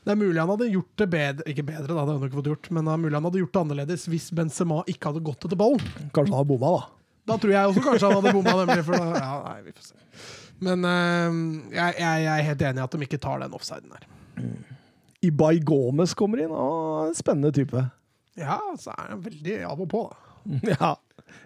Det 0.00 0.12
er 0.12 0.20
mulig 0.20 0.40
han 0.40 0.48
hadde 0.48 0.66
gjort 0.72 0.92
det 0.96 1.06
bedre 1.12 1.44
Ikke 1.52 1.64
bedre, 1.68 1.84
da, 1.84 1.92
det 1.92 1.98
hadde 1.98 2.12
han 2.14 2.28
ikke 2.28 2.38
fått 2.38 2.48
gjort, 2.48 2.68
men 2.72 2.86
det 2.88 2.92
er 2.92 3.00
mulig 3.02 3.16
han 3.18 3.26
hadde 3.28 3.40
gjort 3.42 3.52
det 3.56 3.60
annerledes 3.64 4.04
hvis 4.12 4.28
Benzema 4.36 4.80
ikke 4.88 5.10
hadde 5.10 5.22
gått 5.24 5.44
etter 5.48 5.60
ballen. 5.60 5.82
Kanskje 6.12 6.28
han 6.28 6.38
hadde 6.42 6.50
bomma, 6.52 6.74
da. 6.76 6.82
Da 7.30 7.36
tror 7.40 7.52
jeg 7.54 7.72
også 7.72 7.84
kanskje 7.84 8.10
han 8.10 8.18
hadde 8.20 8.34
bomma, 8.36 8.54
nemlig. 8.62 8.84
For 8.84 8.96
da, 9.00 9.08
ja, 9.16 9.32
nei, 9.48 9.56
vi 9.64 9.74
får 9.76 9.88
se. 9.90 9.96
Men 10.68 10.84
eh, 10.88 11.40
jeg, 11.78 11.96
jeg, 12.04 12.24
jeg 12.26 12.32
er 12.36 12.48
helt 12.50 12.66
enig 12.68 12.82
i 12.82 12.84
at 12.84 12.96
de 12.96 13.08
ikke 13.08 13.20
tar 13.24 13.40
den 13.44 13.56
offsiden 13.56 13.96
der. 13.96 14.08
Ibai 15.26 15.58
Gomez 15.64 16.14
kommer 16.16 16.42
inn. 16.44 16.52
Og 16.54 17.10
en 17.10 17.16
spennende 17.18 17.52
type. 17.54 17.84
Ja, 18.40 18.58
så 18.80 18.94
er 18.94 19.14
han 19.14 19.22
veldig 19.24 19.60
av 19.68 19.86
og 19.86 19.90
på. 19.92 20.08
Ja. 20.72 20.96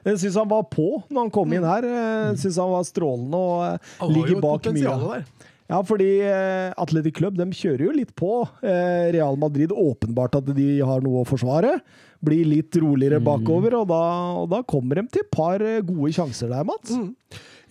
Jeg 0.05 0.17
syns 0.21 0.37
han 0.39 0.49
var 0.49 0.63
på 0.73 0.85
når 1.13 1.27
han 1.27 1.33
kom 1.35 1.51
inn 1.53 1.65
her. 1.67 1.85
Jeg 1.85 2.39
syns 2.41 2.57
han 2.61 2.71
var 2.73 2.87
strålende 2.89 3.37
og 3.37 3.65
eh, 3.67 4.07
ligger 4.15 4.41
bak 4.41 4.69
mye. 4.73 4.95
der. 5.03 5.27
Ja, 5.69 5.81
fordi 5.85 6.09
eh, 6.25 7.11
Club 7.17 7.37
de 7.37 7.47
kjører 7.57 7.85
jo 7.87 7.93
litt 7.93 8.15
på. 8.17 8.47
Eh, 8.65 9.11
Real 9.17 9.37
Madrid 9.41 9.73
åpenbart 9.73 10.37
at 10.41 10.49
de 10.57 10.69
har 10.81 11.05
noe 11.05 11.21
å 11.25 11.29
forsvare. 11.29 11.79
Blir 12.25 12.49
litt 12.49 12.77
roligere 12.81 13.21
bakover, 13.21 13.75
og 13.77 13.89
da, 13.91 14.03
og 14.41 14.49
da 14.53 14.63
kommer 14.65 15.03
de 15.03 15.09
til 15.13 15.25
et 15.25 15.33
par 15.35 15.61
gode 15.85 16.13
sjanser 16.17 16.49
der, 16.53 16.65
Mats. 16.65 16.95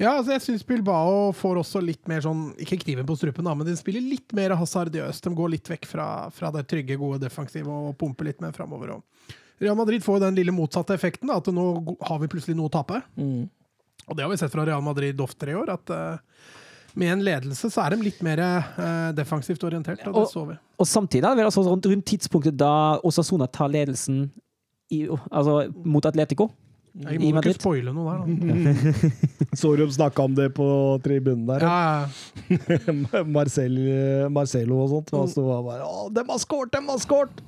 Ja, 0.02 0.16
altså 0.18 0.34
jeg 0.34 0.42
syns 0.42 0.64
Bilbao 0.66 1.32
får 1.38 1.60
også 1.62 1.82
litt 1.86 2.08
mer 2.10 2.24
sånn 2.26 2.48
Ikke 2.62 2.80
kniven 2.82 3.06
på 3.06 3.16
strupen, 3.20 3.46
da, 3.46 3.54
men 3.54 3.68
de 3.68 3.76
spiller 3.78 4.02
litt 4.02 4.34
mer 4.34 4.56
hasardiøst. 4.58 5.28
De 5.28 5.34
går 5.38 5.54
litt 5.54 5.70
vekk 5.70 5.86
fra, 5.90 6.08
fra 6.34 6.50
det 6.56 6.66
trygge, 6.72 6.98
gode 6.98 7.22
defensive 7.22 7.70
og 7.70 7.94
pumper 8.02 8.32
litt 8.32 8.42
mer 8.42 8.56
framover. 8.56 8.96
Real 9.62 9.78
Madrid 9.78 10.04
får 10.04 10.18
jo 10.18 10.26
den 10.26 10.40
lille 10.40 10.56
motsatte 10.56 10.96
effekten, 10.98 11.30
da, 11.30 11.38
at 11.38 11.48
nå 11.54 11.68
har 12.10 12.20
vi 12.24 12.32
plutselig 12.32 12.58
noe 12.58 12.72
å 12.72 12.74
tape. 12.74 13.00
Og 13.16 14.18
det 14.18 14.26
har 14.26 14.32
vi 14.34 14.40
sett 14.42 14.52
fra 14.52 14.66
Real 14.68 14.82
Madrid 14.84 15.22
oftere 15.24 15.54
i 15.54 15.60
år, 15.62 15.70
at 15.78 15.94
uh, 15.94 16.50
med 17.00 17.14
en 17.14 17.24
ledelse 17.26 17.70
så 17.72 17.86
er 17.86 17.94
de 17.96 18.04
litt 18.06 18.20
mer 18.26 18.42
eh, 18.44 19.12
defensivt 19.18 19.64
orientert. 19.66 20.04
Og 20.06 20.14
det 20.14 20.22
Og- 20.26 20.30
så 20.30 20.44
vi. 20.50 20.58
Og 20.78 20.88
samtidig 20.90 21.26
er 21.26 21.40
det 21.40 21.46
altså 21.48 21.64
rundt, 21.66 21.86
rundt 21.90 22.06
tidspunktet 22.06 22.58
da 22.58 23.00
Osasuna 23.06 23.48
tar 23.48 23.72
ledelsen 23.72 24.28
i, 24.92 25.08
altså, 25.32 25.72
mot 25.86 26.06
Atletico. 26.06 26.52
Jeg 26.94 27.20
må 27.34 27.42
ikke 27.42 27.56
spoile 27.58 27.94
noe 27.96 28.12
der, 28.14 28.20
da. 28.22 29.14
Så 29.58 29.72
de 29.80 29.88
snakka 29.96 30.28
om 30.28 30.36
det 30.38 30.52
på 30.54 30.66
tribunen 31.06 31.48
der. 31.50 31.66
Ja, 31.66 32.06
ja. 32.06 33.24
Marcel, 33.38 33.80
Marcelo 34.34 34.84
og 34.84 34.92
sånt. 34.92 35.14
Og 35.18 35.32
så 35.34 35.46
var 35.46 35.64
det 35.64 35.70
bare 35.72 35.88
Å, 35.88 36.04
dem 36.14 36.30
har 36.30 36.44
skåret, 36.44 36.74
dem 36.76 36.92
har 36.94 37.02
skåret! 37.02 37.42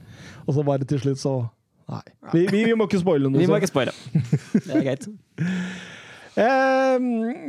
Og 0.45 0.57
så 0.57 0.65
bare 0.65 0.87
til 0.89 1.01
slutt, 1.03 1.21
så 1.21 1.35
Nei. 1.85 2.01
Vi, 2.33 2.47
vi, 2.49 2.63
vi 2.65 2.73
må 2.73 2.87
ikke 2.89 2.97
spoile 3.03 3.29
noe. 3.29 3.37
Vi 3.37 3.45
må 3.45 3.53
så. 3.53 3.61
ikke 3.61 3.69
spoile. 3.69 3.93
Det 4.55 4.73
er 4.73 4.87
greit. 4.87 5.05
Eh, 6.35 6.95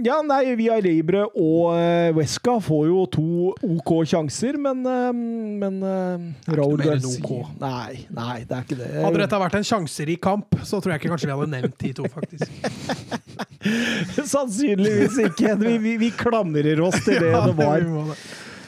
ja, 0.07 0.21
nei, 0.23 0.55
Via 0.55 0.77
Libre 0.79 1.25
og 1.27 1.73
uh, 1.75 2.13
Wesca 2.15 2.55
får 2.63 2.85
jo 2.87 3.01
to 3.11 3.25
OK 3.67 3.91
sjanser, 4.07 4.59
men, 4.63 4.85
uh, 4.87 5.11
men 5.11 5.81
uh, 5.83 6.55
Raúl 6.55 6.79
Garcia 6.85 7.19
OK. 7.19 7.51
Nei, 7.59 8.05
nei, 8.15 8.37
det 8.47 8.55
er 8.55 8.63
ikke 8.69 8.79
det. 8.79 8.91
Hadde 9.03 9.23
dette 9.25 9.43
vært 9.43 9.59
en 9.59 9.67
sjanserik 9.67 10.23
kamp, 10.23 10.55
så 10.63 10.79
tror 10.79 10.95
jeg 10.95 11.03
ikke 11.03 11.13
kanskje 11.17 11.33
vi 11.33 11.35
hadde 11.35 11.51
nevnt 11.57 11.77
de 11.83 11.93
to, 11.99 12.07
faktisk. 12.15 12.55
Sannsynligvis 14.37 15.19
ikke. 15.33 15.57
Vi, 15.65 15.77
vi, 15.83 15.97
vi 16.07 16.13
klamrer 16.15 16.87
oss 16.87 17.03
til 17.03 17.19
det 17.27 17.35
det 17.51 17.57
var. 17.59 17.89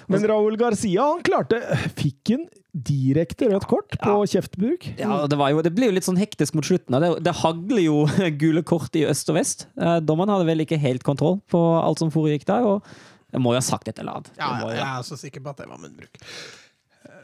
Men 0.08 0.30
Raúl 0.32 0.58
Garcia 0.58 1.04
han 1.04 1.22
klarte 1.22 1.60
Fikk 1.98 2.32
en 2.34 2.46
direkte 2.86 3.48
rødt 3.50 3.66
kort 3.70 3.96
på 4.02 4.14
kjeftbruk. 4.30 4.86
Ja, 5.00 5.24
det, 5.30 5.38
var 5.40 5.50
jo, 5.54 5.62
det 5.64 5.72
blir 5.76 5.90
jo 5.90 5.96
litt 5.96 6.06
sånn 6.06 6.20
hektisk 6.20 6.54
mot 6.58 6.66
slutten. 6.66 6.96
Det, 7.02 7.10
det 7.26 7.34
hagler 7.40 7.82
jo 7.84 8.02
gule 8.42 8.62
kort 8.66 8.94
i 8.98 9.06
øst 9.08 9.30
og 9.32 9.38
vest. 9.40 9.66
Eh, 9.80 9.98
Dommeren 10.04 10.32
hadde 10.34 10.48
vel 10.48 10.64
ikke 10.66 10.78
helt 10.82 11.04
kontroll 11.06 11.40
på 11.50 11.60
alt 11.82 12.02
som 12.02 12.12
foregikk 12.14 12.46
der. 12.48 12.66
og 12.66 12.86
jeg 13.28 13.42
må 13.44 13.52
jo 13.52 13.60
ha 13.60 13.64
sagt 13.64 13.90
et 13.90 13.98
eller 14.00 14.18
annet. 14.20 14.30
Ja, 14.40 14.54
jeg 14.64 14.78
jeg. 14.78 14.86
er 14.88 15.04
så 15.04 15.18
sikker 15.20 15.42
på 15.44 15.52
at 15.52 15.58
det 15.60 15.68
var 15.68 15.80
munnbruk. 15.82 16.16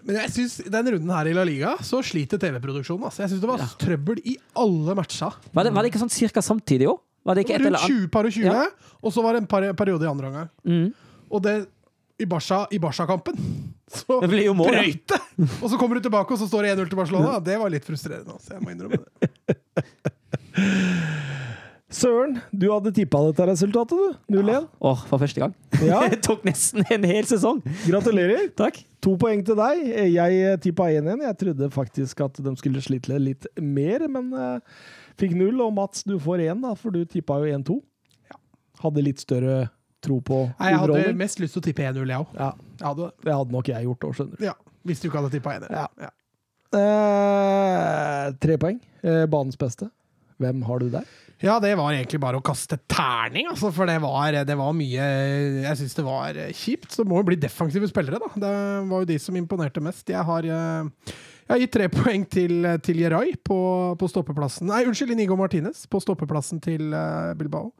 Men 0.04 0.18
jeg 0.20 0.32
synes, 0.34 0.58
den 0.68 0.88
runden 0.92 1.12
her 1.16 1.28
i 1.30 1.32
La 1.36 1.44
Liga 1.48 1.70
så 1.84 2.02
sliter 2.04 2.36
TV-produksjonen. 2.40 3.06
Altså. 3.08 3.22
Jeg 3.24 3.32
synes 3.32 3.40
det 3.40 3.48
var 3.48 3.62
trøbbel 3.80 4.20
i 4.28 4.34
alle 4.60 4.96
matcha. 4.98 5.30
Var, 5.54 5.64
det, 5.64 5.72
var 5.72 5.80
det 5.86 5.92
ikke 5.92 6.02
sånn 6.02 6.12
cirka 6.12 6.42
samtidig 6.44 6.90
òg? 6.92 7.00
Var 7.24 7.38
det 7.38 7.46
ikke 7.46 7.54
et 7.56 7.62
eller 7.64 7.80
Rundt 7.80 8.02
20 8.04 8.10
par 8.12 8.28
og 8.28 8.34
20, 8.36 8.44
Ja. 8.44 8.66
og 9.00 9.14
så 9.16 9.22
var 9.24 9.32
det 9.32 9.40
en 9.40 9.48
par 9.48 9.64
periode 9.80 10.04
i 10.04 10.10
andre 10.10 10.28
omgang. 10.28 10.50
Mm. 10.68 10.90
Og 11.32 11.40
det 11.46 11.54
i 12.18 12.26
Barca- 12.30 12.66
i 12.70 12.78
Barca-kampen 12.78 13.38
så 13.94 14.20
Det 14.22 14.28
blir 14.30 14.44
jo 14.46 14.54
mål, 14.56 14.72
ja. 14.74 15.18
Og 15.60 15.68
så 15.70 15.76
kommer 15.78 15.98
du 15.98 16.04
tilbake, 16.06 16.32
og 16.32 16.38
så 16.40 16.46
står 16.48 16.62
det 16.64 16.70
1-0 16.78 16.88
til 16.90 16.98
Barcelona. 16.98 17.38
Det 17.44 17.58
var 17.60 17.70
litt 17.70 17.84
frustrerende. 17.86 18.32
Altså. 18.32 18.54
Jeg 18.56 18.62
må 18.64 18.72
innrømme 18.72 18.98
det. 18.98 19.30
Søren, 21.94 22.38
du 22.50 22.64
hadde 22.72 22.90
tippa 22.96 23.20
dette 23.28 23.44
resultatet, 23.46 23.94
du. 23.94 24.34
0-1. 24.34 24.64
Åh, 24.82 25.02
for 25.06 25.22
første 25.22 25.42
gang. 25.44 25.52
Ja, 25.84 26.00
Det 26.10 26.22
tok 26.26 26.42
nesten 26.48 26.82
en 26.90 27.06
hel 27.06 27.28
sesong. 27.28 27.60
gratulerer. 27.84 28.48
Takk. 28.62 28.80
To 29.04 29.14
poeng 29.20 29.44
til 29.46 29.58
deg. 29.60 29.84
Jeg 30.10 30.58
tippa 30.64 30.88
1-1. 30.90 31.22
Jeg 31.28 31.38
trodde 31.44 31.70
faktisk 31.76 32.24
at 32.26 32.40
de 32.42 32.54
skulle 32.58 32.82
slite 32.82 33.20
litt 33.20 33.46
mer, 33.62 34.08
men 34.10 34.32
uh, 34.34 34.58
fikk 35.20 35.36
null. 35.38 35.60
Og 35.62 35.74
Mats, 35.76 36.02
du 36.08 36.16
får 36.18 36.42
én, 36.48 36.64
da, 36.64 36.74
for 36.78 36.94
du 36.94 37.04
tippa 37.06 37.38
jo 37.44 37.52
1-2. 37.60 37.78
Ja. 38.32 38.40
Hadde 38.82 39.04
litt 39.06 39.22
større 39.22 39.68
tro 40.04 40.20
på 40.24 40.42
Nei, 40.58 40.70
jeg 40.70 40.78
hadde 40.82 40.92
underholdning. 40.92 41.20
mest 41.24 41.40
lyst 41.42 41.56
til 41.56 41.62
å 41.62 41.66
tippe 41.68 41.86
1-0, 41.88 42.04
jeg 42.14 42.20
òg. 42.24 42.36
Ja, 42.38 42.50
Jeg 42.78 42.86
hadde 42.90 43.08
det. 43.08 43.24
det 43.28 43.34
hadde 43.38 43.56
nok 43.56 43.72
jeg 43.72 43.88
gjort 43.88 44.06
òg, 44.10 44.14
skjønner 44.20 44.38
du. 44.40 44.44
Ja, 44.46 44.54
hvis 44.84 45.00
du 45.02 45.08
ikke 45.08 45.22
hadde 45.22 45.32
tippa 45.38 45.56
1 45.58 45.68
Ja. 45.72 45.86
Ja. 46.04 46.12
Eh, 46.74 48.32
tre 48.42 48.56
poeng. 48.60 48.80
Eh, 49.04 49.24
banens 49.30 49.58
beste. 49.60 49.90
Hvem 50.42 50.62
har 50.66 50.80
du 50.82 50.88
der? 50.90 51.04
Ja, 51.44 51.58
det 51.60 51.74
var 51.76 51.92
egentlig 51.92 52.18
bare 52.22 52.38
å 52.38 52.44
kaste 52.44 52.78
terning, 52.90 53.46
altså, 53.50 53.68
for 53.74 53.86
det 53.90 53.98
var, 54.02 54.32
det 54.48 54.54
var 54.56 54.72
mye 54.76 55.04
Jeg 55.66 55.76
syns 55.80 55.94
det 55.98 56.04
var 56.06 56.38
kjipt. 56.56 56.88
Så 56.94 57.04
det 57.04 57.10
må 57.10 57.20
jo 57.20 57.26
bli 57.28 57.36
defensive 57.42 57.88
spillere, 57.90 58.18
da. 58.22 58.30
Det 58.34 58.54
var 58.90 59.04
jo 59.04 59.10
de 59.10 59.18
som 59.20 59.36
imponerte 59.38 59.82
mest. 59.84 60.08
Jeg 60.10 60.24
har, 60.24 60.42
eh, 60.46 61.12
jeg 61.44 61.52
har 61.52 61.62
gitt 61.62 61.74
tre 61.76 61.88
poeng 61.98 62.24
til, 62.30 62.64
til 62.86 63.02
Jeray 63.04 63.34
på, 63.44 63.58
på 64.00 64.08
stoppeplassen 64.10 64.70
Nei, 64.70 64.82
unnskyld, 64.88 65.12
Inigo 65.14 65.36
Martinez 65.36 65.84
på 65.90 66.00
stoppeplassen 66.02 66.62
til 66.64 66.94
eh, 66.96 67.34
Bilbao. 67.38 67.70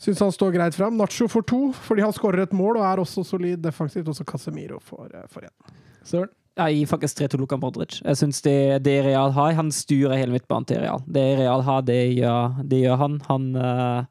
Syns 0.00 0.20
han 0.20 0.32
står 0.32 0.54
greit 0.56 0.74
fram. 0.74 0.96
Nacho 0.96 1.28
får 1.28 1.42
to, 1.42 1.60
fordi 1.76 2.04
han 2.06 2.12
skårer 2.16 2.46
et 2.46 2.54
mål 2.56 2.78
og 2.80 2.86
er 2.88 3.02
også 3.02 3.24
solid 3.26 3.60
defensivt. 3.60 4.08
Også 4.08 4.24
Casemiro 4.24 4.80
får, 4.80 5.10
eh, 5.14 5.42
én. 5.44 5.74
Søren? 6.04 6.30
Jeg 6.56 6.76
gir 6.76 6.86
faktisk 6.86 7.16
tre 7.16 7.28
til 7.28 7.40
Luka 7.40 7.56
Modric. 7.56 8.00
Jeg 8.04 8.16
synes 8.16 8.40
det, 8.42 8.82
det 8.84 9.04
Real 9.04 9.30
har, 9.32 9.52
Han 9.52 9.70
styrer 9.70 10.16
hele 10.16 10.32
midtbanen 10.32 10.66
til 10.66 10.80
Real. 10.80 11.00
Det 11.06 11.38
Real 11.38 11.62
har, 11.62 11.82
det 11.82 12.16
gjør, 12.16 12.64
det 12.68 12.80
gjør 12.80 12.96
han. 12.96 13.20
Han, 13.28 13.56
uh, 13.56 14.04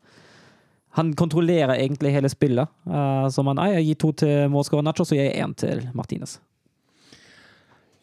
han 0.98 1.14
kontrollerer 1.14 1.76
egentlig 1.76 2.14
hele 2.14 2.30
spillet. 2.30 2.68
Uh, 2.88 3.28
som 3.30 3.48
han 3.48 3.58
er. 3.58 3.80
Jeg 3.80 3.86
gir 3.86 3.96
to 3.96 4.12
til 4.12 4.50
målskårer 4.50 4.86
Nacho, 4.86 5.06
så 5.06 5.16
gir 5.16 5.28
jeg 5.28 5.44
én 5.44 5.54
til 5.54 5.90
Martinez. 5.94 6.40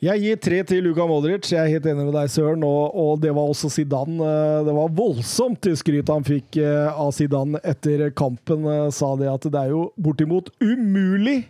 Jeg 0.06 0.20
gir 0.22 0.36
tre 0.38 0.58
til 0.68 0.84
Luka 0.86 1.02
Modric. 1.08 1.48
Jeg 1.50 1.58
er 1.58 1.70
helt 1.72 1.86
enig 1.90 2.04
med 2.06 2.14
deg, 2.14 2.28
Søren. 2.30 2.62
Og, 2.66 2.94
og 2.94 3.16
det 3.22 3.32
var 3.34 3.48
også 3.50 3.70
Zidane. 3.72 4.18
Eh, 4.22 4.60
Det 4.68 4.74
var 4.76 4.92
voldsomt 4.94 5.66
skryt 5.80 6.12
han 6.12 6.26
fikk 6.26 6.58
eh, 6.62 6.86
av 6.92 7.10
Zidane 7.16 7.58
etter 7.66 8.04
kampen. 8.14 8.68
Eh, 8.70 8.86
Sa 8.94 9.14
det 9.18 9.30
at 9.32 9.48
det 9.50 9.62
er 9.64 9.72
jo 9.74 9.88
bortimot 9.98 10.52
umulig 10.62 11.40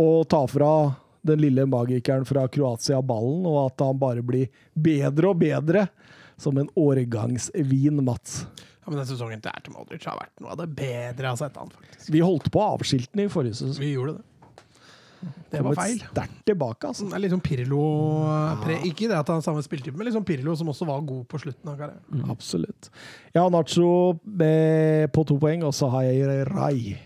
å 0.00 0.22
ta 0.24 0.44
fra 0.48 0.70
den 1.26 1.42
lille 1.42 1.66
magikeren 1.68 2.24
fra 2.24 2.46
Kroatia 2.48 3.02
ballen, 3.04 3.42
og 3.44 3.66
at 3.66 3.82
han 3.84 3.98
bare 4.00 4.22
blir 4.24 4.46
bedre 4.72 5.34
og 5.34 5.42
bedre. 5.42 5.84
Som 6.40 6.56
en 6.56 6.70
årgangsvin, 6.80 7.98
Mats. 8.06 8.46
Ja, 8.80 8.88
men 8.88 9.02
den 9.02 9.10
sesongen 9.10 9.42
til 9.44 9.52
Ertem 9.52 9.74
Modric 9.76 10.06
har 10.08 10.16
vært 10.16 10.40
noe 10.40 10.54
av 10.54 10.62
det 10.62 10.70
bedre 10.72 11.26
jeg 11.26 11.34
har 11.34 11.36
sett 11.42 11.58
han, 11.60 11.68
faktisk. 11.68 12.08
Vi 12.14 12.22
holdt 12.24 12.48
på 12.54 12.62
å 12.62 12.70
avskilte 12.78 13.12
den 13.12 13.26
i 13.26 13.32
forrige 13.34 13.58
sesong. 13.58 13.76
Vi 13.82 13.90
gjorde 13.92 14.14
det. 14.16 14.24
Det 15.50 15.60
var 15.64 15.74
feil. 15.76 15.98
sterkt 16.00 16.44
tilbake, 16.48 16.88
altså. 16.88 17.08
Det 17.10 17.16
er 17.18 17.22
litt 17.24 17.32
sånn 17.34 17.42
Pirlo 17.44 17.80
pre, 18.62 18.78
Ikke 18.88 19.08
det 19.10 19.18
at 19.18 19.28
han 19.28 19.42
samme 19.44 19.62
spilletype, 19.66 19.96
men 19.98 20.08
liksom 20.08 20.24
Pirlo 20.24 20.54
som 20.56 20.70
også 20.72 20.86
var 20.88 21.02
god 21.04 21.26
på 21.28 21.40
slutten 21.42 21.72
av 21.72 21.76
karrieren. 21.80 22.24
Absolutt. 22.32 22.88
Har 23.34 23.50
Nacho 23.52 23.90
med, 24.24 25.10
på 25.12 25.24
to 25.28 25.36
poeng, 25.42 25.64
og 25.68 25.74
så 25.76 25.90
har 25.92 26.06
jeg 26.08 26.46
Rai 26.48 26.96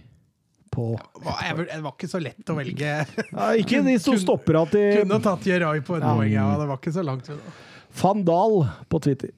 på 0.75 0.89
ja, 1.23 1.55
Det 1.55 1.81
var 1.85 1.93
ikke 1.95 2.11
så 2.11 2.21
lett 2.23 2.51
å 2.51 2.57
velge. 2.59 2.93
ja, 3.33 3.49
Ikke 3.59 3.83
de 3.87 3.97
som 4.03 4.17
stopper 4.19 4.59
at 4.65 4.75
de 4.75 4.85
Kunne 5.03 5.21
tatt 5.23 5.47
Jerai 5.47 5.79
på 5.87 5.99
et 5.99 6.03
Ja. 6.07 6.15
poeng, 6.15 6.33
ja. 6.33 6.49
Det 6.61 6.69
var 6.71 6.81
ikke 6.83 6.95
så 6.97 7.05
langt 7.07 7.31
unna. 7.31 7.55
Van 8.03 8.25
Dahl 8.27 8.57
på 8.91 8.99
Twitter. 9.05 9.31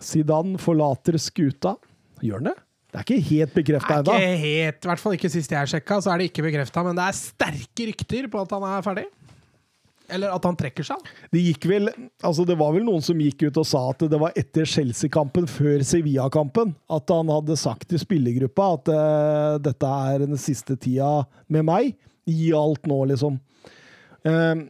Zidane 0.00 0.56
forlater 0.60 1.16
skuta. 1.20 1.76
Gjør 2.24 2.40
han 2.40 2.48
det? 2.50 2.56
Det 2.86 3.00
er 3.00 3.04
ikke 3.04 3.28
helt 3.28 3.54
bekrefta 3.56 4.00
ennå. 4.00 4.16
i 4.16 4.70
hvert 4.70 5.02
fall 5.02 5.16
ikke 5.16 5.30
sist 5.32 5.52
jeg 5.52 5.72
sjekka, 5.72 5.98
så 6.00 6.12
er 6.12 6.22
det 6.22 6.30
ikke 6.30 6.46
bekrefta, 6.46 6.84
men 6.86 6.96
det 6.96 7.04
er 7.04 7.16
sterke 7.18 7.88
rykter 7.90 8.28
på 8.32 8.42
at 8.44 8.54
han 8.56 8.66
er 8.70 8.84
ferdig. 8.86 9.06
Eller 10.12 10.30
at 10.30 10.44
han 10.46 10.56
trekker 10.58 10.86
seg. 10.86 11.02
Det 11.34 11.42
gikk 11.42 11.66
vel 11.66 11.88
Altså, 11.90 12.44
det 12.46 12.54
var 12.58 12.70
vel 12.76 12.84
noen 12.86 13.02
som 13.02 13.18
gikk 13.20 13.48
ut 13.48 13.58
og 13.58 13.66
sa 13.66 13.82
at 13.90 14.04
det 14.06 14.20
var 14.22 14.36
etter 14.38 14.68
Chelsea-kampen, 14.68 15.48
før 15.50 15.82
Sevilla-kampen, 15.86 16.76
at 16.86 17.10
han 17.12 17.32
hadde 17.32 17.58
sagt 17.58 17.88
til 17.90 18.00
spillergruppa 18.02 18.70
at 18.76 18.92
uh, 18.92 19.58
dette 19.62 19.92
er 20.12 20.26
den 20.26 20.38
siste 20.40 20.78
tida 20.78 21.26
med 21.52 21.66
meg. 21.66 21.92
Gi 22.26 22.52
alt 22.56 22.86
nå, 22.86 23.02
liksom. 23.10 23.40
Uh, 24.26 24.66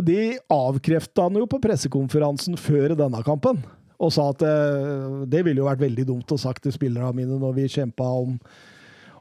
det 0.00 0.40
avkrefta 0.50 1.28
han 1.28 1.38
jo 1.38 1.46
på 1.50 1.60
pressekonferansen 1.62 2.58
før 2.58 2.96
denne 2.98 3.22
kampen. 3.26 3.62
Og 4.00 4.12
sa 4.14 4.30
at 4.32 4.42
eh, 4.46 5.22
det 5.30 5.44
ville 5.44 5.60
jo 5.60 5.68
vært 5.68 5.82
veldig 5.82 6.06
dumt 6.08 6.32
å 6.32 6.40
sagt 6.40 6.64
til 6.64 6.74
spillerne 6.74 7.12
mine 7.16 7.40
når 7.40 7.56
vi 7.58 7.66
kjempa 7.68 8.06
om, 8.22 8.38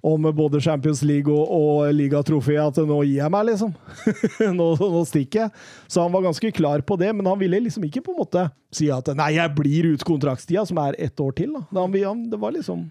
om 0.07 0.29
både 0.35 0.61
Champions 0.63 1.01
League 1.03 1.27
og, 1.33 1.51
og 1.51 1.91
ligatrofé, 1.95 2.55
at 2.63 2.79
nå 2.79 3.01
gir 3.03 3.19
jeg 3.19 3.33
meg, 3.35 3.49
liksom. 3.51 3.75
nå, 4.59 4.71
nå 4.79 5.03
stikker 5.09 5.45
jeg. 5.45 5.67
Så 5.91 6.05
han 6.05 6.15
var 6.15 6.29
ganske 6.29 6.53
klar 6.55 6.85
på 6.87 6.99
det, 7.01 7.11
men 7.15 7.27
han 7.27 7.39
ville 7.41 7.59
liksom 7.67 7.89
ikke 7.89 8.05
på 8.07 8.15
en 8.15 8.21
måte 8.21 8.47
si 8.75 8.87
at 8.93 9.11
nei, 9.19 9.33
jeg 9.35 9.55
blir 9.57 9.91
ut 9.91 10.07
kontraktstida, 10.07 10.63
som 10.69 10.79
er 10.85 10.99
ett 10.99 11.19
år 11.19 11.35
til. 11.35 11.59
da. 11.59 11.87
Det 12.31 12.39
var 12.39 12.55
liksom 12.55 12.87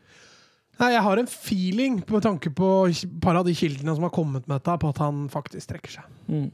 Nei, 0.78 0.92
jeg 0.94 1.02
har 1.02 1.18
en 1.18 1.26
feeling, 1.26 1.96
med 2.06 2.22
tanke 2.22 2.52
på 2.54 2.66
et 2.86 3.00
par 3.22 3.34
av 3.34 3.46
de 3.48 3.54
kildene 3.58 3.96
som 3.96 4.04
har 4.06 4.14
kommet 4.14 4.44
med 4.46 4.60
dette, 4.60 4.76
på 4.78 4.92
at 4.92 5.00
han 5.02 5.24
faktisk 5.32 5.72
trekker 5.72 5.96
seg. 5.96 6.12
Mm. 6.30 6.52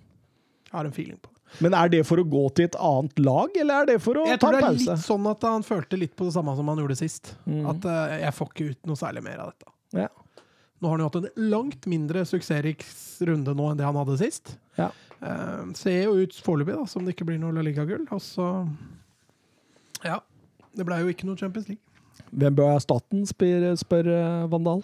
Jeg 0.64 0.72
har 0.78 0.88
en 0.88 0.94
feeling 0.96 1.18
på. 1.20 1.33
Men 1.62 1.74
er 1.78 1.88
det 1.92 2.00
for 2.08 2.18
å 2.18 2.24
gå 2.26 2.42
til 2.56 2.66
et 2.66 2.76
annet 2.82 3.20
lag, 3.22 3.54
eller 3.62 3.84
er 3.84 3.86
det 3.92 3.98
for 4.02 4.18
å 4.18 4.24
Jeg 4.26 4.40
ta 4.42 4.48
tror 4.48 4.56
det 4.56 4.62
er 4.62 4.66
pause? 4.72 4.90
litt 4.96 5.04
sånn 5.06 5.26
at 5.30 5.46
han 5.46 5.62
følte 5.66 5.98
litt 6.00 6.16
på 6.18 6.26
det 6.26 6.34
samme 6.34 6.54
som 6.58 6.68
han 6.72 6.80
gjorde 6.82 6.96
sist. 6.98 7.34
Mm. 7.46 7.62
At 7.70 7.86
uh, 7.86 8.14
jeg 8.24 8.34
får 8.34 8.50
ikke 8.50 8.68
ut 8.72 8.90
noe 8.90 8.98
særlig 8.98 9.22
mer 9.26 9.44
av 9.44 9.52
dette. 9.52 9.74
Ja. 10.04 10.08
Nå 10.82 10.90
har 10.90 10.96
han 10.98 11.04
jo 11.04 11.10
hatt 11.12 11.18
en 11.20 11.50
langt 11.52 11.86
mindre 11.88 12.24
suksessrik 12.26 12.82
runde 13.28 13.54
nå 13.54 13.70
enn 13.70 13.78
det 13.78 13.86
han 13.86 13.96
hadde 14.00 14.18
sist. 14.20 14.56
Ja. 14.80 14.90
Uh, 15.22 15.70
ser 15.78 16.00
jo 16.08 16.16
ut 16.24 16.34
foreløpig 16.44 16.80
som 16.90 17.06
det 17.06 17.14
ikke 17.14 17.28
blir 17.30 17.38
noe 17.40 17.54
La 17.54 17.62
Liga-gull. 17.64 18.08
Og 18.12 18.20
så 18.24 18.50
Ja. 20.04 20.18
Det 20.74 20.82
blei 20.88 20.98
jo 21.04 21.12
ikke 21.12 21.28
noe 21.28 21.38
Champions 21.38 21.68
League. 21.70 21.82
Hvem 22.34 22.56
bør 22.58 22.74
erstatte 22.74 23.14
den, 23.14 23.26
spør, 23.30 23.68
spør 23.78 24.08
eh, 24.10 24.46
Vandal. 24.50 24.80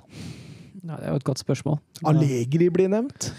Ja, 0.84 0.96
det 0.96 1.02
er 1.02 1.10
jo 1.10 1.18
et 1.18 1.26
godt 1.26 1.40
spørsmål. 1.42 1.80
Allegri 2.06 2.68
blir 2.72 2.88
nevnt. 2.92 3.32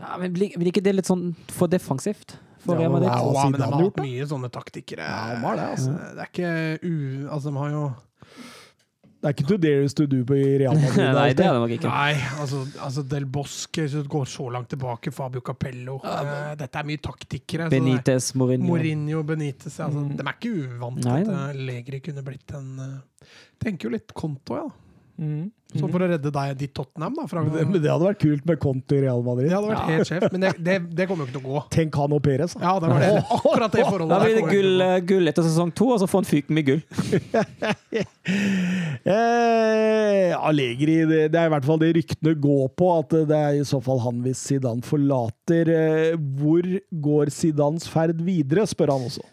Ja, 0.00 0.16
men 0.20 0.32
blir, 0.32 0.54
blir 0.56 0.72
ikke 0.72 0.82
det 0.84 0.94
litt 0.96 1.08
sånn 1.10 1.34
for 1.52 1.68
defensivt? 1.70 2.38
For 2.60 2.74
Ja, 2.76 2.80
Real 2.82 2.92
men 2.92 3.02
Madrid? 3.02 3.10
det 3.10 3.16
Ja, 3.16 3.40
siden 3.40 3.50
men 3.52 3.60
de 3.60 3.66
har 3.72 3.82
hatt 3.82 4.04
mye 4.04 4.26
sånne 4.28 4.50
taktikere. 4.52 5.08
Ja, 5.08 5.34
de 5.34 5.40
har 5.46 5.56
det, 5.56 5.66
altså. 5.74 5.90
Eh, 5.96 6.14
Det 6.14 6.22
er 6.24 6.30
ikke 6.30 6.52
u... 6.84 7.28
Altså, 7.32 7.50
de 7.50 7.56
har 7.56 7.70
jo 7.74 7.84
Det 9.20 9.28
er 9.28 9.34
ikke 9.36 9.48
to 9.50 9.56
dares 9.60 9.92
to 9.94 10.06
do 10.08 10.18
på 10.24 10.36
i 10.40 10.44
Real 10.62 10.76
Madrid. 10.80 11.10
Nei, 11.20 11.32
det 11.36 11.44
er 11.44 11.52
det 11.52 11.60
nok 11.60 11.72
ikke. 11.76 11.88
Nei, 11.92 12.14
altså, 12.40 12.60
altså 12.80 13.02
Del 13.08 13.26
Bosque 13.28 13.84
går 14.08 14.24
så 14.32 14.46
langt 14.52 14.70
tilbake. 14.72 15.12
Fabio 15.12 15.42
Capello. 15.44 15.98
eh, 16.04 16.54
dette 16.56 16.78
er 16.80 16.84
mye 16.88 17.00
taktikere. 17.04 17.66
så 17.66 17.70
det 17.74 17.80
er- 17.80 17.84
Benitez, 17.84 18.30
Mourinho. 18.34 18.66
Mourinho, 18.70 19.22
Benitez 19.28 19.76
altså, 19.80 20.00
Mm. 20.06 20.16
De 20.16 20.22
er 20.24 20.32
ikke 20.38 20.54
uvant 20.70 21.02
til 21.02 21.10
at 21.10 21.28
eh, 21.28 21.60
Legri 21.68 22.00
kunne 22.00 22.22
blitt 22.24 22.54
en 22.56 23.02
Tenker 23.60 23.88
jo 23.90 23.96
litt 23.98 24.14
konto, 24.16 24.56
ja. 24.56 24.68
Mm. 25.20 25.50
Sånn 25.76 25.90
for 25.92 26.02
å 26.02 26.06
redde 26.08 26.30
deg, 26.32 26.54
ditt 26.58 26.72
Tottenham, 26.74 27.12
da. 27.14 27.26
Fra, 27.30 27.42
Men 27.44 27.52
det, 27.52 27.64
men 27.68 27.82
det 27.84 27.90
hadde 27.92 28.06
vært 28.08 28.22
kult 28.22 28.46
med 28.48 28.58
Conte 28.62 28.96
i 28.96 29.02
Real 29.04 29.20
Madrid. 29.22 29.50
det 29.50 29.54
hadde 29.54 29.68
vært 29.70 29.90
helt 29.92 30.08
sjef, 30.08 30.24
men 30.32 30.42
det, 30.46 30.52
det, 30.66 30.76
det 30.98 31.06
kommer 31.06 31.22
jo 31.22 31.28
ikke 31.28 31.36
til 31.36 31.44
å 31.44 31.52
gå. 31.52 31.60
Tenk 31.74 31.98
han 32.00 32.14
og 32.16 32.22
Perez. 32.24 32.54
Ja, 32.58 32.72
det 32.82 32.90
var 32.90 33.04
det. 33.04 33.10
Akkurat 33.36 33.76
det 33.76 33.84
forholdet 33.84 34.14
Da 34.14 34.20
blir 34.24 34.38
det 34.40 34.46
gull, 34.48 34.84
eh, 34.86 34.94
gull 35.12 35.30
etter 35.30 35.46
sesong 35.46 35.70
to, 35.76 35.90
og 35.94 36.00
så 36.02 36.08
får 36.10 36.24
han 36.24 36.30
fyken 36.30 36.58
med 36.58 36.70
gull. 36.70 36.82
Eh, 39.00 40.30
Allegri, 40.36 40.96
det, 41.08 41.20
det 41.32 41.38
er 41.40 41.48
i 41.48 41.52
hvert 41.54 41.64
fall 41.66 41.78
det 41.80 41.88
ryktene 41.96 42.34
går 42.38 42.66
på, 42.78 42.90
at 43.00 43.14
det 43.30 43.36
er 43.36 43.58
i 43.58 43.64
så 43.66 43.80
fall 43.82 44.02
han 44.04 44.20
hvis 44.24 44.42
Zidane 44.50 44.84
forlater. 44.86 45.70
Eh, 45.72 46.18
hvor 46.38 46.66
går 47.06 47.32
Zidans 47.34 47.88
ferd 47.90 48.20
videre, 48.26 48.66
spør 48.68 48.92
han 48.94 49.06
også. 49.08 49.24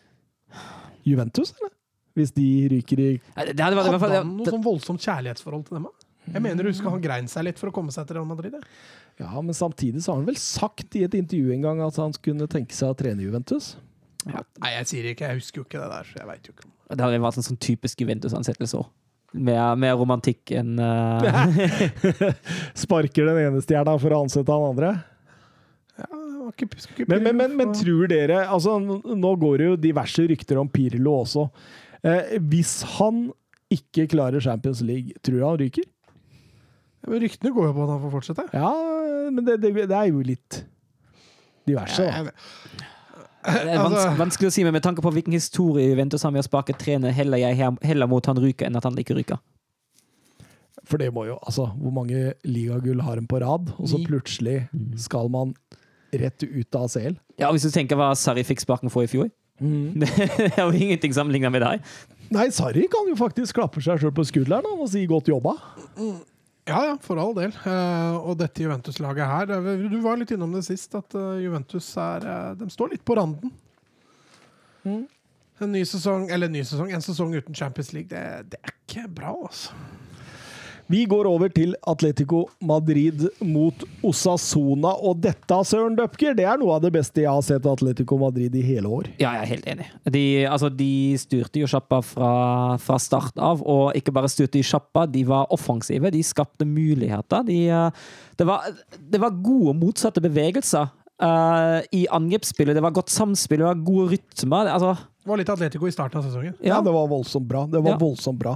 Juventus, 1.08 1.52
eller? 1.58 1.74
Hvis 2.18 2.34
de 2.34 2.50
ryker 2.74 3.02
i 3.04 3.10
Det 3.54 3.62
hadde 3.62 3.78
han 3.78 4.32
noe 4.34 4.50
sånn 4.50 4.64
voldsomt 4.66 5.04
kjærlighetsforhold 5.06 5.68
til 5.68 5.78
dem? 5.78 5.90
da? 5.90 6.08
Jeg 6.28 6.44
mener 6.44 6.66
du 6.66 6.72
husker 6.72 6.92
han 6.92 7.04
grein 7.04 7.28
seg 7.32 7.46
litt 7.48 7.60
for 7.60 7.72
å 7.72 7.76
komme 7.76 7.94
seg 7.94 8.08
til 8.08 8.18
Real 8.18 8.28
Madrid. 8.28 8.58
Ja, 9.22 9.32
men 9.40 9.56
samtidig 9.56 10.04
så 10.04 10.12
har 10.12 10.20
han 10.20 10.28
vel 10.28 10.40
sagt 10.42 10.98
i 11.00 11.06
et 11.08 11.16
intervju 11.18 11.54
en 11.56 11.64
gang 11.64 11.84
at 11.86 11.98
han 12.02 12.16
kunne 12.24 12.50
tenke 12.52 12.76
seg 12.76 12.92
å 12.92 12.98
trene 12.98 13.24
Juventus. 13.24 13.76
Nei, 14.28 14.72
jeg 14.74 14.90
sier 14.90 15.12
ikke, 15.14 15.30
jeg 15.30 15.40
husker 15.40 15.62
jo 15.62 15.68
ikke 15.68 15.80
det 15.80 15.90
der, 15.94 16.08
så 16.10 16.20
jeg 16.20 16.30
vet 16.30 16.50
jo 16.50 16.56
ikke. 16.56 16.72
Det 16.88 17.04
hadde 17.04 17.20
vært 17.24 17.40
en 17.40 17.46
sånn 17.48 17.60
typisk 17.64 18.04
Juventus-ansettelse 18.04 18.80
òg. 18.82 18.90
Mer, 19.38 19.76
mer, 19.80 19.94
romantikk 20.00 20.54
enn 20.56 20.78
uh... 20.80 21.58
Sparker 22.84 23.28
den 23.28 23.40
ene 23.42 23.62
stjerna 23.64 23.98
for 24.00 24.16
å 24.16 24.22
ansette 24.24 24.56
han 24.56 24.70
andre. 24.72 24.94
Ja, 26.00 26.22
ikke, 26.48 26.70
ikke 26.72 27.08
Men, 27.12 27.26
men, 27.26 27.36
men, 27.40 27.58
men 27.60 27.74
tror 27.76 28.08
dere 28.12 28.44
altså, 28.46 28.78
Nå 28.80 29.32
går 29.42 29.56
det 29.58 29.68
jo 29.68 29.78
diverse 29.88 30.28
rykter 30.30 30.62
om 30.62 30.70
Pirlo 30.72 31.18
også. 31.24 31.48
Eh, 32.08 32.38
hvis 32.52 32.82
han 32.98 33.28
ikke 33.74 34.06
klarer 34.14 34.40
Champions 34.44 34.82
League, 34.88 35.12
tror 35.26 35.38
du 35.42 35.46
han 35.46 35.58
ryker? 35.60 35.88
Ja, 37.04 37.12
men 37.12 37.22
Ryktene 37.24 37.52
går 37.56 37.68
jo 37.70 37.74
på 37.76 37.84
at 37.84 37.92
han 37.94 38.04
får 38.06 38.14
fortsette. 38.16 38.46
Ja, 38.56 38.72
men 39.32 39.44
det, 39.48 39.58
det, 39.64 39.74
det 39.92 39.98
er 39.98 40.08
jo 40.12 40.24
litt 40.26 40.62
diverse, 41.68 42.06
Ja, 42.08 42.24
Jeg- 42.24 42.32
Det 43.48 43.54
er 43.72 43.78
vanskelig, 43.80 43.98
Altså- 44.08 44.18
vanskelig 44.20 44.48
å 44.50 44.52
si, 44.52 44.64
men 44.66 44.74
med 44.76 44.84
tanke 44.84 45.02
på 45.04 45.12
hvilken 45.14 45.32
historie 45.36 45.88
Juventus 45.92 46.24
har 46.24 46.32
med 46.36 46.44
å 46.44 46.48
sparke 46.48 46.74
trener, 46.78 47.12
heller 47.16 47.38
jeg 47.38 47.56
heller 47.84 48.08
mot 48.12 48.26
han 48.26 48.36
ryker 48.44 48.66
enn 48.68 48.76
at 48.76 48.84
han 48.84 48.96
ikke 49.00 49.16
ryker. 49.16 49.38
For 50.88 50.98
det 50.98 51.14
må 51.14 51.26
jo 51.28 51.38
Altså, 51.44 51.68
hvor 51.78 51.92
mange 51.96 52.34
ligagull 52.48 53.02
har 53.04 53.18
en 53.18 53.28
på 53.28 53.40
rad? 53.44 53.72
Og 53.80 53.88
så 53.88 54.00
plutselig 54.06 54.68
skal 55.00 55.30
man 55.30 55.54
rett 56.14 56.44
ut 56.44 56.76
av 56.76 56.86
ACL. 56.88 57.18
Ja, 57.40 57.52
Hvis 57.52 57.64
du 57.64 57.70
tenker 57.72 57.96
hva 58.00 58.14
Sarri 58.16 58.44
fikk 58.48 58.60
sparken 58.64 58.90
for 58.92 59.04
i 59.04 59.08
fjor 59.12 59.30
Det 60.02 60.52
er 60.54 60.64
jo 60.64 60.72
ingenting 60.72 61.14
sammenlignet 61.16 61.52
med 61.52 61.64
deg. 61.66 61.86
Nei, 62.36 62.50
Sarri 62.54 62.86
kan 62.92 63.08
jo 63.10 63.16
faktisk 63.18 63.56
klappe 63.58 63.82
seg 63.82 64.02
sjøl 64.02 64.14
på 64.14 64.26
skulderen 64.28 64.68
og 64.78 64.90
si 64.92 65.06
'godt 65.08 65.30
jobba'. 65.32 65.56
Ja, 66.68 66.82
ja, 66.84 66.96
for 67.00 67.16
all 67.22 67.32
del. 67.34 67.54
Eh, 67.64 68.16
og 68.20 68.36
dette 68.42 68.66
Juventus-laget 68.66 69.26
her 69.26 69.54
er- 69.56 69.88
Du 69.90 70.02
var 70.04 70.18
litt 70.20 70.32
innom 70.36 70.52
det 70.54 70.66
sist, 70.68 70.94
at 71.00 71.16
eh, 71.16 71.40
Juventus 71.46 71.88
er 71.98 72.26
eh, 72.28 72.56
De 72.60 72.68
står 72.70 72.92
litt 72.92 73.06
på 73.08 73.16
randen. 73.16 73.52
Mm. 74.84 75.06
En 75.62 75.72
ny 75.72 75.82
sesong, 75.88 76.30
eller 76.30 76.48
en 76.48 76.54
ny 76.54 76.64
sesong, 76.68 76.92
en 76.94 77.02
sesong 77.02 77.34
uten 77.34 77.56
Champions 77.56 77.94
League, 77.94 78.10
det, 78.12 78.52
det 78.52 78.60
er 78.62 78.76
ikke 78.84 79.08
bra, 79.10 79.32
altså. 79.48 79.72
Vi 80.88 81.02
går 81.10 81.28
over 81.28 81.52
til 81.52 81.74
Atletico 81.88 82.46
Madrid 82.64 83.26
mot 83.44 83.82
Osasona, 84.08 84.94
og 85.04 85.20
dette, 85.24 85.58
Søren 85.68 85.98
Døpker, 85.98 86.36
det 86.38 86.46
er 86.48 86.60
noe 86.62 86.78
av 86.78 86.84
det 86.86 86.94
beste 86.96 87.24
jeg 87.26 87.32
har 87.32 87.44
sett 87.44 87.66
av 87.68 87.76
Atletico 87.76 88.16
Madrid 88.22 88.56
i 88.56 88.64
hele 88.64 88.88
år. 89.00 89.10
Ja, 89.20 89.34
jeg 89.36 89.42
er 89.44 89.52
helt 89.52 89.68
enig. 89.74 89.88
De, 90.16 90.24
altså, 90.48 90.70
de 90.72 90.90
styrte 91.20 91.60
jo 91.60 91.68
sjappa 91.68 92.00
fra, 92.08 92.32
fra 92.80 93.00
start 93.04 93.36
av, 93.36 93.64
og 93.68 93.98
ikke 94.00 94.14
bare 94.16 94.32
styrte 94.32 94.56
de 94.60 94.64
sjappa, 94.68 95.04
de 95.12 95.26
var 95.28 95.52
offensive. 95.56 96.12
De 96.16 96.24
skapte 96.24 96.68
muligheter. 96.68 97.44
De, 97.50 97.60
eh, 97.68 98.08
det, 98.40 98.48
var, 98.48 98.72
det 98.98 99.22
var 99.24 99.36
gode 99.44 99.76
motsatte 99.82 100.24
bevegelser 100.24 100.94
Uh, 101.18 101.82
i 101.98 102.04
angrepsspillet. 102.14 102.76
Det 102.78 102.82
var 102.86 102.92
godt 102.94 103.10
samspill, 103.10 103.58
det 103.58 103.66
var 103.66 103.80
gode 103.82 104.12
rytmer. 104.12 104.68
Altså, 104.70 104.92
Det 105.26 105.32
var 105.32 105.40
litt 105.42 105.50
Atletico 105.50 105.88
i 105.90 105.94
starten 105.96 106.20
av 106.20 106.28
sesongen. 106.28 106.54
Ja, 106.62 106.76
ja. 106.76 106.82
det 106.86 106.94
var 106.94 107.08
voldsomt 107.10 107.48
bra. 107.50 107.64
Det 107.66 107.82
var 107.82 107.96
Ja. 107.96 107.98
voldsomt 107.98 108.38
bra. 108.38 108.52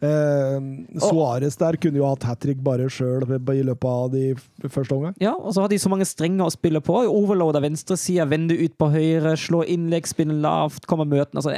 Eh, 0.00 0.58
Suárez 1.04 1.58
der 1.60 1.76
kunne 1.76 2.00
jo 2.00 2.06
hatt 2.08 2.22
hat 2.24 2.40
trick 2.40 2.60
bare 2.64 2.86
sjøl 2.88 3.26
i 3.28 3.62
løpet 3.68 3.84
av 3.84 4.10
de 4.14 4.34
første 4.68 4.96
omgang. 4.96 5.14
Ja, 5.20 5.34
og 5.36 5.52
så 5.52 5.60
har 5.64 5.68
de 5.68 5.78
så 5.82 5.90
mange 5.92 6.06
strenger 6.08 6.46
å 6.48 6.52
spille 6.54 6.80
på. 6.80 7.02
Overloader 7.10 7.60
venstresida, 7.66 8.24
vende 8.30 8.56
ut 8.56 8.76
på 8.80 8.88
høyre, 8.94 9.34
slå 9.36 9.60
innlegg, 9.68 10.08
spinne 10.08 10.38
lavt, 10.40 10.86
komme 10.88 11.04
møtene. 11.04 11.42
Altså, 11.42 11.52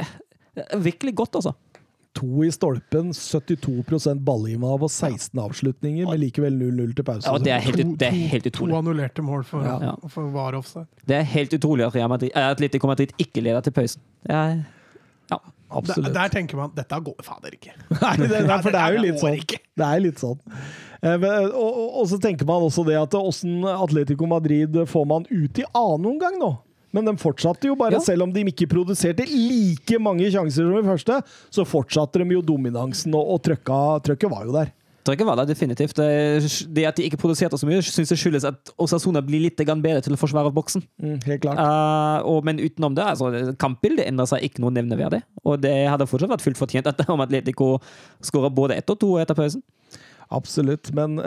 det 0.58 0.66
er 0.68 0.82
virkelig 0.82 1.14
godt, 1.22 1.38
altså. 1.38 1.54
To 2.18 2.42
i 2.44 2.50
stolpen, 2.52 3.14
72% 3.16 4.20
ballinnehav 4.26 4.82
og 4.84 4.90
16 4.92 5.38
avslutninger, 5.40 6.04
men 6.10 6.18
likevel 6.20 6.58
0-0 6.60 6.90
til 6.98 7.06
pause. 7.08 7.24
Ja, 7.24 7.38
det 7.40 7.54
er 7.54 7.62
helt, 7.64 7.94
det 8.02 8.08
er 8.10 8.18
helt 8.34 8.44
To 8.44 8.50
utrolig. 8.50 8.74
annullerte 8.82 9.22
mål 9.24 9.46
for, 9.48 9.64
Ja. 9.64 9.94
for 10.12 10.28
var 10.34 10.52
offside. 10.58 10.84
Det 11.08 11.16
er 11.16 11.22
helt 11.22 11.54
utrolig 11.56 11.86
at 11.86 11.94
Real 11.94 12.08
Madrid, 12.12 12.30
eh, 12.34 12.50
Atletico 12.50 12.86
Madrid 12.90 13.14
ikke 13.18 13.40
leder 13.40 13.62
til 13.64 13.72
pausen. 13.72 14.00
Det 14.26 14.34
er, 14.34 14.64
Der, 15.30 15.38
Absolutt. 15.80 16.12
der 16.14 16.28
tenker 16.32 16.56
man 16.60 16.72
dette 16.76 16.98
går 17.08 17.22
fader 17.26 17.54
ikke. 17.56 17.72
Nei, 18.02 18.14
det, 18.20 18.28
det, 18.48 18.58
for 18.64 18.70
det 18.74 18.80
er 18.82 18.96
jo 18.96 19.04
litt 19.06 19.20
sånn. 19.22 19.38
Det 19.80 19.86
er 19.88 20.02
litt 20.04 20.20
sånn. 20.22 20.38
Eh, 21.02 21.16
men- 21.18 21.48
Og, 21.52 21.70
og, 21.70 21.88
og 22.02 22.10
så 22.12 22.18
tenker 22.22 22.46
man 22.46 22.62
også 22.68 22.84
det 22.86 22.98
at 23.00 23.14
åssen 23.18 23.64
Atletico 23.66 24.26
Madrid 24.30 24.76
får 24.86 25.06
man 25.08 25.24
ut 25.30 25.58
i 25.58 25.64
annen 25.72 26.10
omgang 26.14 26.38
nå? 26.40 26.52
Men 26.92 27.06
de 27.08 27.14
fortsatte 27.16 27.64
jo 27.70 27.74
bare, 27.80 27.96
Ja. 27.96 28.00
selv 28.04 28.26
om 28.26 28.32
de 28.34 28.42
ikke 28.50 28.66
produserte 28.68 29.24
like 29.24 29.96
mange 29.98 30.26
sjanser 30.28 30.66
som 30.68 30.76
i 30.76 30.82
første, 30.84 31.22
så 31.48 31.64
fortsatte 31.64 32.20
de 32.20 32.34
jo 32.36 32.42
dominansen, 32.44 33.14
og, 33.16 33.30
og 33.32 33.40
trøkka, 33.46 33.78
trøkket 34.04 34.28
var 34.30 34.44
jo 34.44 34.52
der. 34.58 34.72
Trykket 35.02 35.26
var 35.26 35.38
det, 35.40 35.48
definitivt. 35.50 35.96
Det 35.98 36.08
det 36.70 36.84
at 36.86 36.98
de 36.98 37.06
ikke 37.08 37.18
produserte 37.18 37.58
så 37.58 37.66
mye, 37.66 37.82
syns 37.82 38.12
jeg 38.14 38.20
skyldes 38.20 38.46
at 38.46 38.72
Osasuna 38.78 39.22
blir 39.24 39.42
litt 39.42 39.58
bedre 39.58 40.00
til 40.04 40.14
å 40.14 40.20
forsvare 40.20 40.52
boksen. 40.54 40.84
Mm, 41.02 41.18
helt 41.26 41.42
klart. 41.42 41.58
Uh, 41.58 42.22
og, 42.30 42.44
men 42.46 42.60
utenom 42.62 42.94
det, 42.94 43.04
altså, 43.04 43.54
kampbildet 43.58 44.06
endra 44.06 44.28
seg 44.30 44.46
ikke 44.46 44.62
noe 44.62 44.74
nevneverdig. 44.74 45.22
Og 45.42 45.58
det 45.62 45.74
hadde 45.90 46.06
fortsatt 46.06 46.30
vært 46.30 46.46
fullt 46.46 46.60
fortjent 46.60 46.90
at 46.90 47.02
om 47.10 47.22
Atletico 47.24 47.74
skåra 48.22 48.52
både 48.52 48.78
ett 48.78 48.94
og 48.94 49.00
to 49.02 49.16
etter 49.18 49.38
pausen. 49.38 49.64
Absolutt. 50.32 50.92
Men 50.96 51.18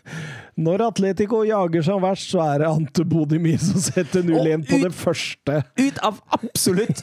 når 0.56 0.82
Atletico 0.86 1.42
jager 1.44 1.82
som 1.84 2.00
verst, 2.00 2.30
så 2.32 2.40
er 2.46 2.62
det 2.62 2.68
Ante 2.70 3.04
Bodimir 3.04 3.58
som 3.60 3.76
setter 3.82 4.22
0-1 4.24 4.62
på 4.68 4.78
ut- 4.78 4.84
det 4.86 4.92
første. 4.96 5.56
Ut 5.76 5.98
av 6.06 6.20
absolutt 6.32 7.02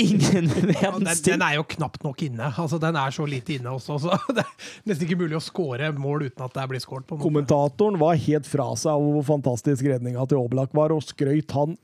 ingen 0.00 0.48
Den, 0.54 0.72
verdens 0.72 1.20
ting! 1.20 1.34
den 1.34 1.44
er 1.44 1.58
jo 1.58 1.66
knapt 1.76 2.04
nok 2.06 2.22
inne. 2.24 2.48
Altså, 2.56 2.78
den 2.80 2.96
er 2.96 3.12
så 3.12 3.26
lite 3.28 3.58
inne 3.58 3.74
også, 3.76 3.98
så 4.06 4.16
det 4.36 4.46
er 4.46 4.70
nesten 4.88 5.06
ikke 5.08 5.20
mulig 5.20 5.36
å 5.36 5.44
score 5.44 5.92
mål 6.00 6.28
uten 6.30 6.46
at 6.46 6.56
det 6.56 6.66
blir 6.72 6.80
skåret. 6.82 7.12
Kommentatoren 7.20 8.00
var 8.00 8.16
helt 8.16 8.48
fra 8.48 8.70
seg 8.80 8.94
av 8.96 9.04
hvor 9.18 9.28
fantastisk 9.34 9.84
redninga 9.90 10.24
til 10.30 10.40
Oblak 10.40 10.72
var, 10.76 10.94
og 10.96 11.04
skrøyt 11.04 11.52
han 11.56 11.76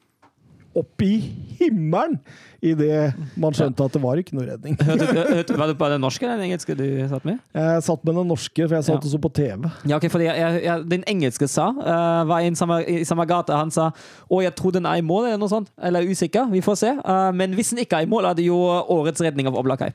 opp 0.77 1.03
i 1.05 1.15
himmelen 1.59 2.19
idet 2.65 3.15
man 3.39 3.55
skjønte 3.57 3.85
at 3.85 3.95
det 3.95 4.01
var 4.03 4.21
ikke 4.21 4.37
noe 4.37 4.47
redning. 4.49 4.77
Hørte, 4.81 5.07
hørte, 5.15 5.57
var 5.59 5.71
det 5.71 5.77
på 5.79 5.89
den 5.93 6.03
norske 6.03 6.25
eller 6.27 6.41
den 6.41 6.49
engelske 6.51 6.77
du 6.79 6.85
satt 7.11 7.27
med? 7.29 7.39
Jeg 7.57 7.85
satt 7.87 8.07
med 8.07 8.19
den 8.21 8.31
norske, 8.33 8.63
for 8.67 8.77
jeg 8.79 8.87
satt 8.89 8.97
Ja. 8.97 9.11
også 9.11 9.21
på 9.23 9.33
TV. 9.37 9.71
Ja, 9.87 9.99
ok, 9.99 10.09
fordi 10.13 10.29
jeg, 10.29 10.63
jeg, 10.65 10.87
Den 10.91 11.05
engelske 11.11 11.49
sa, 11.49 11.69
uh, 11.77 12.23
var 12.29 12.47
samme, 12.59 12.81
i 12.87 13.05
samme 13.05 13.27
gate, 13.29 13.53
han 13.57 13.71
sa 13.71 13.91
å, 14.31 14.41
jeg 14.43 14.55
tror 14.59 14.73
den 14.77 14.87
er 14.89 15.01
i 15.01 15.05
mål, 15.05 15.27
eller 15.31 15.43
noe 15.43 15.53
sånt. 15.53 15.71
Eller 15.83 16.07
usikker, 16.07 16.51
vi 16.53 16.65
får 16.65 16.81
se. 16.83 16.93
Uh, 17.05 17.31
men 17.37 17.55
hvis 17.55 17.71
den 17.75 17.85
ikke 17.85 18.01
er 18.01 18.09
i 18.09 18.11
mål, 18.11 18.31
er 18.31 18.35
det 18.39 18.49
jo 18.49 18.57
årets 18.57 19.21
redning 19.25 19.47
av 19.51 19.57
Oblak 19.61 19.85
her. 19.87 19.95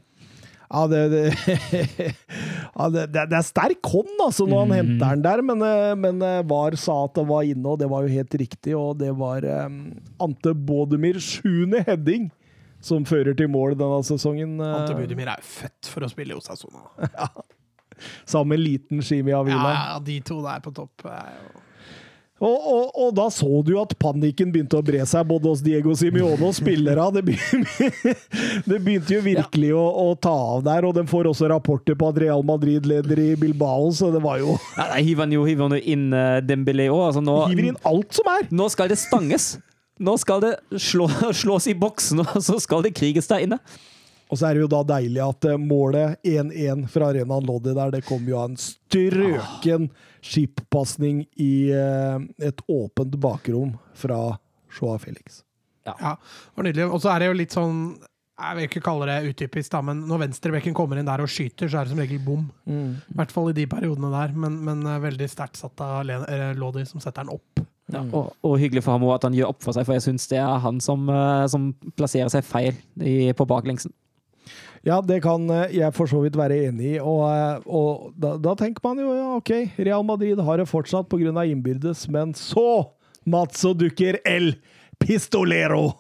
Ja, 0.72 0.86
det, 0.88 1.00
det, 1.12 1.24
ja, 2.78 2.86
det, 2.94 3.06
det 3.12 3.36
er 3.36 3.44
sterk 3.44 3.90
hånd 3.92 4.22
altså, 4.24 4.46
når 4.48 4.62
han 4.64 4.76
henter 4.78 5.18
den 5.18 5.24
der, 5.26 5.44
men, 5.44 5.64
eh, 5.68 5.96
men 6.00 6.22
eh, 6.24 6.38
VAR 6.48 6.78
sa 6.80 7.02
at 7.10 7.18
det 7.20 7.26
var 7.28 7.48
inne, 7.48 7.66
og 7.74 7.82
det 7.82 7.90
var 7.92 8.06
jo 8.08 8.14
helt 8.14 8.38
riktig. 8.40 8.76
Og 8.80 8.94
det 9.02 9.12
var 9.20 9.48
um, 9.68 9.82
Ante 10.24 10.56
Bodemir 10.56 11.20
sjuende 11.20 11.84
heading 11.88 12.30
som 12.82 13.04
fører 13.06 13.36
til 13.38 13.52
mål 13.52 13.76
denne 13.78 14.00
sesongen. 14.08 14.56
Ante 14.64 14.96
Bodemir 14.96 15.34
er 15.34 15.44
jo 15.44 15.50
født 15.50 15.92
for 15.92 16.08
å 16.08 16.12
spille 16.12 16.38
i 16.38 16.40
Osasuna. 16.40 16.88
sammen 18.26 18.56
med 18.56 18.62
en 18.62 18.64
liten 18.64 19.04
Shimi 19.06 19.32
Ja, 19.34 19.42
Avila. 19.44 19.74
ja, 19.76 20.00
de 20.00 20.16
to 20.26 20.40
der 20.42 20.64
på 20.64 20.72
topp 20.74 21.06
er 21.06 21.36
jo 21.36 21.60
Og, 22.42 22.56
og, 22.74 22.86
og 22.98 23.10
da 23.14 23.28
så 23.30 23.46
du 23.62 23.76
at 23.78 23.92
panikken 24.02 24.50
begynte 24.50 24.80
å 24.80 24.82
bre 24.86 25.04
seg 25.06 25.28
både 25.30 25.46
hos 25.52 25.60
Diego 25.62 25.94
Simione 25.98 26.42
og 26.48 26.56
spillere. 26.58 27.04
Det, 27.14 27.22
be- 27.28 27.38
det 28.72 28.80
begynte 28.82 29.14
jo 29.14 29.22
virkelig 29.26 29.70
å, 29.78 29.84
å 30.08 30.16
ta 30.18 30.34
av 30.56 30.64
der, 30.66 30.88
og 30.90 30.96
de 30.98 31.04
får 31.10 31.30
også 31.30 31.52
rapporter 31.52 31.98
på 32.00 32.10
at 32.10 32.18
Real 32.24 32.42
Madrid 32.48 32.88
leder 32.90 33.22
i 33.22 33.28
Bilbao, 33.38 33.92
så 33.94 34.10
det 34.16 34.24
var 34.26 34.42
jo 34.42 34.56
Ja, 34.78 34.88
der 34.96 35.06
hiver 35.06 35.28
han 35.28 35.36
jo, 35.38 35.44
hiver 35.46 35.78
inn 35.82 36.10
uh, 36.16 36.40
Dembélé 36.42 36.90
òg. 36.90 37.04
Altså 37.12 37.22
nå, 37.26 37.38
Hiver 37.54 37.70
inn 37.76 37.80
alt 37.94 38.18
som 38.18 38.34
er! 38.34 38.50
nå 38.50 38.68
skal 38.74 38.90
det 38.90 38.98
stanges. 39.02 39.52
Nå 40.02 40.18
skal 40.18 40.42
det 40.42 40.56
slå, 40.82 41.06
slås 41.44 41.70
i 41.70 41.78
boksen, 41.78 42.26
og 42.26 42.40
så 42.42 42.58
skal 42.64 42.82
det 42.88 42.96
kriges 42.98 43.30
der 43.30 43.46
inne. 43.46 43.62
Og 44.32 44.40
så 44.40 44.48
er 44.48 44.56
det 44.56 44.64
jo 44.64 44.72
da 44.72 44.82
deilig 44.94 45.22
at 45.26 45.48
eh, 45.50 45.60
målet 45.60 46.22
1-1 46.28 46.86
fra 46.92 47.10
arenaen 47.12 47.48
Loddy 47.48 47.74
der, 47.76 47.92
det 47.92 48.06
kom 48.08 48.24
jo 48.30 48.40
av 48.40 48.52
en 48.52 48.60
strøken 48.60 49.90
skippasning 50.24 51.26
i 51.42 51.54
eh, 51.76 52.22
et 52.48 52.64
åpent 52.72 53.18
bakrom 53.20 53.76
fra 53.98 54.22
Joa 54.72 54.96
Felix. 55.04 55.42
Ja, 55.84 56.16
det 56.16 56.56
var 56.56 56.68
nydelig. 56.70 56.88
Og 56.88 57.04
så 57.04 57.12
er 57.12 57.22
det 57.22 57.32
jo 57.32 57.38
litt 57.42 57.58
sånn 57.58 57.84
jeg 58.42 58.58
vil 58.58 58.66
ikke 58.66 58.82
kalle 58.82 59.06
det 59.06 59.36
utypisk, 59.36 59.70
da, 59.70 59.84
men 59.86 60.00
når 60.10 60.24
venstrebekken 60.24 60.74
kommer 60.74 60.98
inn 60.98 61.06
der 61.06 61.22
og 61.22 61.30
skyter, 61.30 61.70
så 61.70 61.78
er 61.78 61.86
det 61.86 61.92
som 61.92 62.00
regel 62.02 62.24
bom. 62.26 62.48
I 63.12 63.18
hvert 63.20 63.34
fall 63.36 63.52
i 63.52 63.58
de 63.60 63.68
periodene 63.70 64.10
der, 64.16 64.34
men, 64.34 64.56
men 64.66 64.82
eh, 64.88 65.02
veldig 65.04 65.28
sterkt 65.30 65.60
satt 65.60 65.84
av 65.84 66.08
Lodi, 66.58 66.88
som 66.90 67.04
setter 67.04 67.28
den 67.28 67.36
opp. 67.36 67.62
Og, 67.92 68.32
og 68.48 68.56
hyggelig 68.58 68.86
for 68.86 68.96
ham 68.96 69.04
også 69.04 69.18
at 69.20 69.26
han 69.28 69.36
gjør 69.36 69.52
opp 69.52 69.66
for 69.66 69.76
seg, 69.76 69.84
for 69.86 69.98
jeg 69.98 70.06
syns 70.08 70.30
det 70.32 70.40
er 70.40 70.62
han 70.64 70.80
som, 70.82 71.12
som 71.52 71.74
plasserer 72.00 72.32
seg 72.32 72.48
feil 72.48 72.78
i, 73.04 73.34
på 73.36 73.46
baklengsen. 73.50 73.92
Ja, 74.88 74.98
det 75.06 75.20
kan 75.22 75.46
eh, 75.54 75.76
jeg 75.78 75.94
for 75.94 76.10
så 76.10 76.24
vidt 76.24 76.38
være 76.38 76.58
enig 76.68 76.96
i. 76.96 77.00
Og, 77.00 77.26
eh, 77.30 77.68
og 77.70 78.14
da, 78.18 78.34
da 78.42 78.56
tenker 78.58 78.82
man 78.86 79.02
jo 79.02 79.14
ja, 79.14 79.28
OK, 79.38 79.52
Real 79.78 80.06
Madrid 80.06 80.42
har 80.42 80.62
det 80.62 80.70
fortsatt 80.72 81.10
pga. 81.12 81.46
innbyrdes, 81.46 82.08
men 82.10 82.34
så, 82.34 82.90
Mats, 83.26 83.62
så 83.62 83.76
dukker 83.78 84.18
El 84.26 84.56
Pistolero 85.02 85.92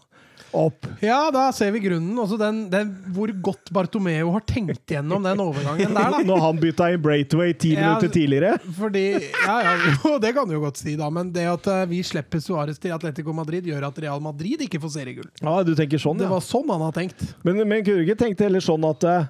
opp. 0.57 0.86
Ja, 1.03 1.32
da 1.34 1.48
ser 1.56 1.72
vi 1.76 1.80
grunnen. 1.84 2.18
Også 2.19 2.38
den, 2.40 2.64
den, 2.72 2.91
hvor 3.15 3.32
godt 3.44 3.72
Bartomeo 3.73 4.32
har 4.36 4.44
tenkt 4.48 4.91
gjennom 4.91 5.23
den 5.26 5.41
overgangen 5.44 5.95
der, 5.95 6.11
da. 6.15 6.22
Når 6.28 6.44
han 6.45 6.61
bytta 6.61 6.90
inn 6.94 7.02
Braithwaite 7.03 7.60
ti 7.64 7.73
Ja, 7.76 7.82
minutter 7.86 8.11
tidligere. 8.14 8.57
Fordi, 8.78 9.06
ja, 9.45 9.57
ja, 9.65 9.76
jo, 10.03 10.15
Det 10.22 10.34
kan 10.38 10.48
du 10.49 10.56
jo 10.57 10.64
godt 10.65 10.82
si, 10.82 10.95
da. 10.99 11.10
Men 11.14 11.32
det 11.36 11.48
at 11.49 11.68
eh, 11.72 11.84
vi 11.91 12.02
slipper 12.06 12.44
Suárez 12.44 12.80
til 12.82 12.94
Atletico 12.95 13.34
Madrid, 13.36 13.68
gjør 13.69 13.90
at 13.90 14.02
Real 14.03 14.23
Madrid 14.23 14.64
ikke 14.68 14.82
får 14.84 14.95
seriegull. 14.99 15.30
Ja, 15.41 15.57
du 15.68 15.73
tenker 15.78 16.02
sånn, 16.02 16.19
ja. 16.19 16.28
Det 16.28 16.34
var 16.34 16.45
sånn 16.45 16.69
han 16.72 16.86
har 16.88 16.95
tenkt. 16.95 17.23
Men, 17.48 17.64
men 17.65 17.86
kunne 17.86 18.02
du 18.02 18.07
ikke 18.10 18.19
tenkt 18.26 18.44
heller 18.44 18.64
sånn 18.64 18.86
at 18.90 19.07
eh, 19.07 19.30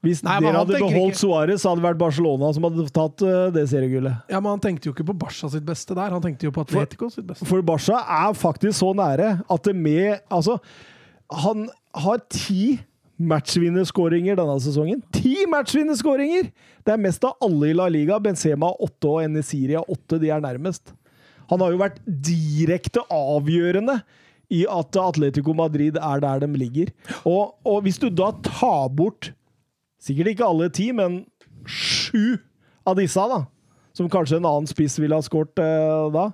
hvis 0.00 0.22
Nei, 0.24 0.38
dere 0.40 0.56
hadde 0.62 0.78
beholdt 0.80 1.12
ikke- 1.12 1.20
Suárez, 1.20 1.64
hadde 1.68 1.82
det 1.82 1.86
vært 1.90 1.98
Barcelona 2.00 2.52
som 2.56 2.64
hadde 2.64 2.86
tatt 2.96 3.24
uh, 3.26 3.50
det 3.52 3.66
seriegullet? 3.68 4.22
Ja, 4.32 4.40
Men 4.40 4.54
han 4.56 4.62
tenkte 4.64 4.88
jo 4.88 4.94
ikke 4.94 5.04
på 5.10 5.18
Barca 5.18 5.50
sitt 5.52 5.64
beste 5.66 5.94
der, 5.94 6.10
han 6.10 6.22
tenkte 6.24 6.48
jo 6.48 6.52
på 6.56 6.64
Atletico 6.64 7.10
sitt 7.12 7.26
beste. 7.28 7.44
For 7.48 7.60
Barca 7.60 8.00
er 8.00 8.32
faktisk 8.32 8.78
så 8.80 8.94
nære 8.96 9.42
at 9.44 9.62
det 9.68 9.76
med 9.76 10.20
Altså, 10.30 10.56
han 11.30 11.68
har 11.94 12.22
ti 12.32 12.80
matchvinnerskåringer 13.20 14.38
denne 14.38 14.56
sesongen. 14.64 15.02
Ti 15.12 15.44
matchvinnerskåringer! 15.52 16.48
Det 16.86 16.94
er 16.94 17.02
mest 17.02 17.24
av 17.28 17.36
alle 17.44 17.70
i 17.70 17.76
La 17.76 17.88
Liga. 17.92 18.16
Benzema 18.22 18.70
åtte 18.80 19.10
og 19.10 19.20
Enesiri 19.26 19.76
har 19.76 19.84
åtte. 19.92 20.18
De 20.22 20.30
er 20.32 20.40
nærmest. 20.40 20.94
Han 21.50 21.60
har 21.60 21.74
jo 21.74 21.80
vært 21.82 21.98
direkte 22.06 23.02
avgjørende 23.12 23.98
i 24.50 24.64
at 24.70 24.96
Atletico 24.98 25.52
Madrid 25.54 25.98
er 26.00 26.22
der 26.24 26.42
de 26.42 26.48
ligger. 26.58 26.90
Og, 27.28 27.52
og 27.66 27.82
hvis 27.84 28.00
du 28.02 28.08
da 28.08 28.30
tar 28.46 28.88
bort 28.96 29.32
sikkert 30.02 30.34
ikke 30.34 30.48
alle 30.48 30.70
ti, 30.74 30.90
men 30.96 31.22
sju 31.68 32.38
av 32.88 32.96
disse, 32.98 33.24
da, 33.30 33.44
som 33.96 34.10
kanskje 34.12 34.40
en 34.40 34.48
annen 34.48 34.70
spiss 34.70 34.98
ville 35.00 35.16
ha 35.16 35.24
skåret 35.24 35.60
eh, 35.60 36.06
da, 36.14 36.30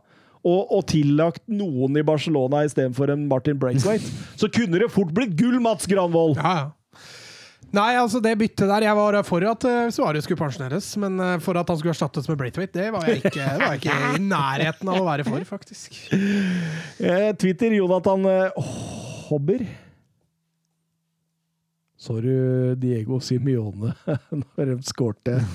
og, 0.46 0.60
og 0.70 0.86
tillagt 0.90 1.42
noen 1.50 1.98
i 1.98 2.06
Barcelona 2.06 2.62
istedenfor 2.66 3.10
en 3.14 3.26
Martin 3.30 3.58
Braithwaite, 3.60 4.08
så 4.40 4.50
kunne 4.52 4.80
det 4.82 4.92
fort 4.94 5.14
blitt 5.16 5.36
gull, 5.38 5.58
Mats 5.62 5.90
Granvold! 5.90 6.38
Ja, 6.40 6.56
ja. 6.64 6.72
Nei, 7.74 7.96
altså 7.98 8.20
det 8.22 8.36
byttet 8.38 8.68
der 8.70 8.84
Jeg 8.86 8.96
var 8.96 9.16
for 9.26 9.44
at 9.50 9.64
uh, 9.66 9.88
Suárez 9.92 10.24
skulle 10.24 10.38
pensjoneres, 10.38 10.86
men 11.02 11.18
eh, 11.20 11.32
for 11.42 11.58
at 11.58 11.68
han 11.68 11.78
skulle 11.80 11.92
erstattes 11.96 12.28
med 12.30 12.38
Braithwaite, 12.40 12.78
det 12.78 12.92
var 12.94 13.04
jeg 13.08 13.24
ikke, 13.24 13.42
var 13.42 13.74
jeg 13.74 13.82
ikke 13.82 13.96
i 14.16 14.22
nærheten 14.22 14.92
av 14.92 15.00
å 15.00 15.08
være 15.08 15.26
for, 15.26 15.48
faktisk. 15.48 15.98
Eh, 17.06 17.32
Twitter, 17.36 17.74
Jonathan 17.76 18.24
eh, 18.30 18.70
Hobber. 19.26 19.64
Så 21.96 22.20
du 22.20 22.74
Diego 22.76 23.20
Simione 23.20 23.94
når 24.56 24.64
de 24.64 24.82
skårte? 24.84 25.40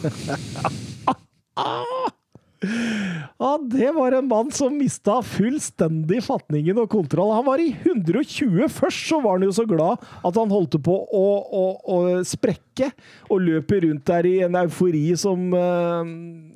Ja, 3.41 3.55
det 3.57 3.87
var 3.95 4.13
en 4.13 4.27
mann 4.29 4.51
som 4.53 4.75
mista 4.77 5.15
fullstendig 5.25 6.19
fatningen 6.21 6.77
og 6.77 6.91
kontroll. 6.93 7.31
Han 7.33 7.47
var 7.47 7.61
i 7.63 7.71
120 7.73 8.67
først, 8.69 9.07
så 9.09 9.17
var 9.23 9.39
han 9.39 9.47
jo 9.47 9.55
så 9.55 9.65
glad 9.65 10.03
at 10.21 10.37
han 10.37 10.53
holdt 10.53 10.77
på 10.85 10.93
å, 10.93 11.23
å, 11.41 11.63
å 11.81 11.97
sprekke. 12.27 12.91
Og 13.33 13.41
løper 13.41 13.81
rundt 13.87 14.05
der 14.05 14.27
i 14.29 14.35
en 14.45 14.59
eufori 14.61 15.01
som 15.17 15.49
uh, 15.57 16.05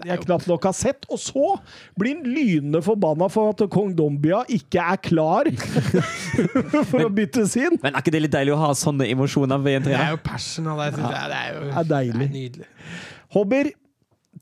jeg 0.05 0.21
knapt 0.27 0.45
nok 0.51 0.69
har 0.69 0.77
sett. 0.77 1.09
Og 1.09 1.17
så 1.23 1.55
blir 1.97 2.19
han 2.19 2.29
lynende 2.29 2.83
forbanna 2.85 3.31
for 3.33 3.55
at 3.55 3.65
Kong 3.73 3.95
Dombia 3.97 4.43
ikke 4.53 4.85
er 4.85 5.01
klar 5.09 5.49
for 6.91 7.07
å 7.07 7.09
byttes 7.17 7.57
inn. 7.63 7.79
Men 7.81 7.95
er 7.95 8.05
ikke 8.05 8.13
det 8.13 8.27
litt 8.27 8.37
deilig 8.37 8.53
å 8.53 8.61
ha 8.61 8.73
sånne 8.77 9.09
emosjoner 9.09 9.57
ved 9.65 9.81
en 9.81 9.89
Det 9.89 9.97
er 9.97 10.13
jo 10.13 10.21
passion 10.21 10.69
av 10.69 10.85
det. 10.85 10.93
synes. 10.99 11.09
Det 11.09 11.41
er 11.41 11.49
jo 11.57 11.65
Det 11.65 11.79
er 11.81 11.93
deilig. 11.95 12.19
Det 12.19 12.29
er 12.29 12.37
nydelig. 12.37 12.69
Hobber, 13.33 13.73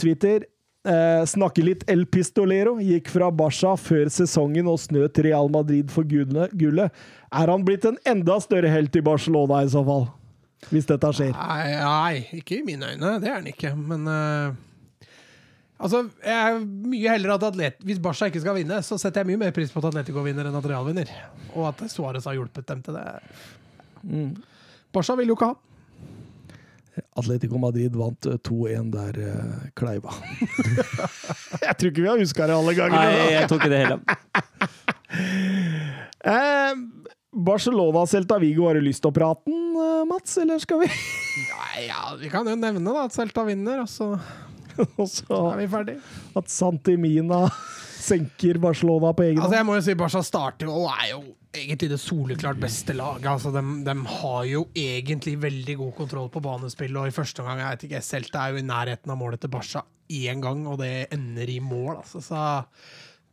Twitter. 0.04 0.50
Eh, 0.84 1.26
snakke 1.26 1.64
litt 1.64 1.86
El 1.88 2.04
Pistolero. 2.12 2.76
Gikk 2.84 3.08
fra 3.14 3.30
Barca 3.32 3.78
før 3.80 4.10
sesongen 4.12 4.68
og 4.68 4.82
snøt 4.84 5.22
Real 5.24 5.48
Madrid 5.52 5.92
for 5.94 6.04
gullet. 6.04 6.52
gullet. 6.60 6.92
Er 7.32 7.52
han 7.54 7.64
blitt 7.64 7.88
en 7.88 7.98
enda 8.06 8.36
større 8.44 8.72
helt 8.72 8.96
i 9.00 9.04
Barcelona 9.06 9.64
i 9.64 9.72
så 9.72 9.84
fall? 9.88 10.10
Hvis 10.70 10.88
dette 10.88 11.10
skjer. 11.16 11.32
Nei, 11.36 11.72
nei, 11.80 12.40
ikke 12.40 12.60
i 12.60 12.68
mine 12.68 12.94
øyne. 12.94 13.18
Det 13.24 13.32
er 13.32 13.40
han 13.40 13.50
ikke. 13.52 13.74
Men 13.76 14.08
uh, 14.08 14.62
Altså, 15.84 16.06
jeg 16.24 16.32
er 16.32 16.62
mye 16.64 17.12
heller 17.12 17.34
at 17.34 17.44
atlet 17.44 17.82
Hvis 17.84 18.00
Barca 18.00 18.30
ikke 18.30 18.40
skal 18.40 18.56
vinne, 18.56 18.78
så 18.86 18.96
setter 19.02 19.24
jeg 19.24 19.34
mye 19.34 19.42
mer 19.42 19.56
pris 19.56 19.72
på 19.74 19.82
at 19.82 19.90
Atletico 19.90 20.24
vinner 20.24 20.48
enn 20.48 20.56
at 20.56 20.68
Real 20.70 20.86
vinner. 20.88 21.10
Og 21.52 21.68
at 21.72 21.84
Suárez 21.92 22.28
har 22.30 22.38
hjulpet 22.38 22.68
dem 22.70 22.84
til 22.86 22.96
det. 22.96 23.04
Barca 24.96 25.16
vil 25.20 25.32
jo 25.32 25.36
ikke 25.36 25.52
ha. 25.52 25.58
Atletico 27.18 27.58
Madrid 27.62 27.96
vant 27.98 28.26
eh, 28.30 28.38
2-1 28.46 28.92
der, 28.94 29.18
uh, 29.24 29.64
Kleiva. 29.78 30.14
jeg 31.66 31.76
tror 31.80 31.90
ikke 31.90 32.04
vi 32.04 32.10
har 32.12 32.20
huska 32.22 32.48
det 32.50 32.56
alle 32.58 32.74
Nei, 32.74 32.78
gangene. 32.80 33.32
jeg 33.34 33.50
tok 33.52 33.62
ikke 33.64 33.74
det 33.74 33.84
heller. 33.86 34.02
Eh, 36.24 36.74
Barcelona 37.36 38.06
Celta 38.08 38.38
Vigo, 38.40 38.68
har 38.70 38.78
du 38.80 38.82
lyst 38.86 39.02
til 39.04 39.12
å 39.12 39.16
prate 39.16 39.44
den, 39.50 39.76
eh, 39.76 40.06
Mats, 40.08 40.38
eller 40.40 40.62
skal 40.64 40.80
vi 40.84 40.88
Nei, 41.52 41.84
ja, 41.90 42.14
Vi 42.22 42.30
kan 42.32 42.48
jo 42.48 42.56
nevne 42.56 42.94
da 42.96 43.04
at 43.10 43.14
Celta 43.16 43.44
vinner, 43.48 43.82
og 43.84 43.90
så 43.92 44.14
Og 44.98 45.06
så 45.10 45.40
er 45.52 45.60
vi 45.60 45.68
ferdig. 45.70 45.98
at 46.40 46.48
Santimina 46.50 47.44
senker 48.04 48.58
Barcelona 48.64 49.12
på 49.14 49.24
egen 49.28 49.38
hånd. 49.38 49.46
Altså 49.46 49.60
jeg 49.60 49.68
må 49.68 49.76
jo 49.78 49.84
si 49.86 49.94
Barca 50.00 50.22
starter 50.26 50.66
jo 50.72 50.80
og 50.82 50.90
er 50.96 51.12
jo 51.12 51.20
egentlig 51.54 51.90
det 51.92 52.02
soleklart 52.02 52.60
beste 52.62 52.96
laget. 52.98 53.28
Altså 53.30 53.52
de, 53.54 53.96
har 54.18 54.44
jo 54.50 54.66
egentlig 54.76 55.36
veldig 55.42 55.78
god 55.80 55.94
kontroll 56.02 56.30
på 56.34 56.42
banespillet, 56.44 57.00
og 57.00 57.10
i 57.10 57.16
første 57.16 57.44
omgang 57.44 57.62
jeg 57.62 57.76
vet 57.76 57.88
ikke, 57.90 58.06
Celta 58.06 58.44
er 58.44 58.54
jo 58.54 58.64
i 58.64 58.68
nærheten 58.68 59.14
av 59.14 59.20
målet 59.20 59.44
til 59.44 59.54
Barca 59.54 59.84
én 60.14 60.42
gang, 60.44 60.66
og 60.68 60.80
det 60.82 61.08
ender 61.14 61.50
i 61.50 61.60
mål. 61.64 62.00
Altså, 62.02 62.22
så 62.24 62.42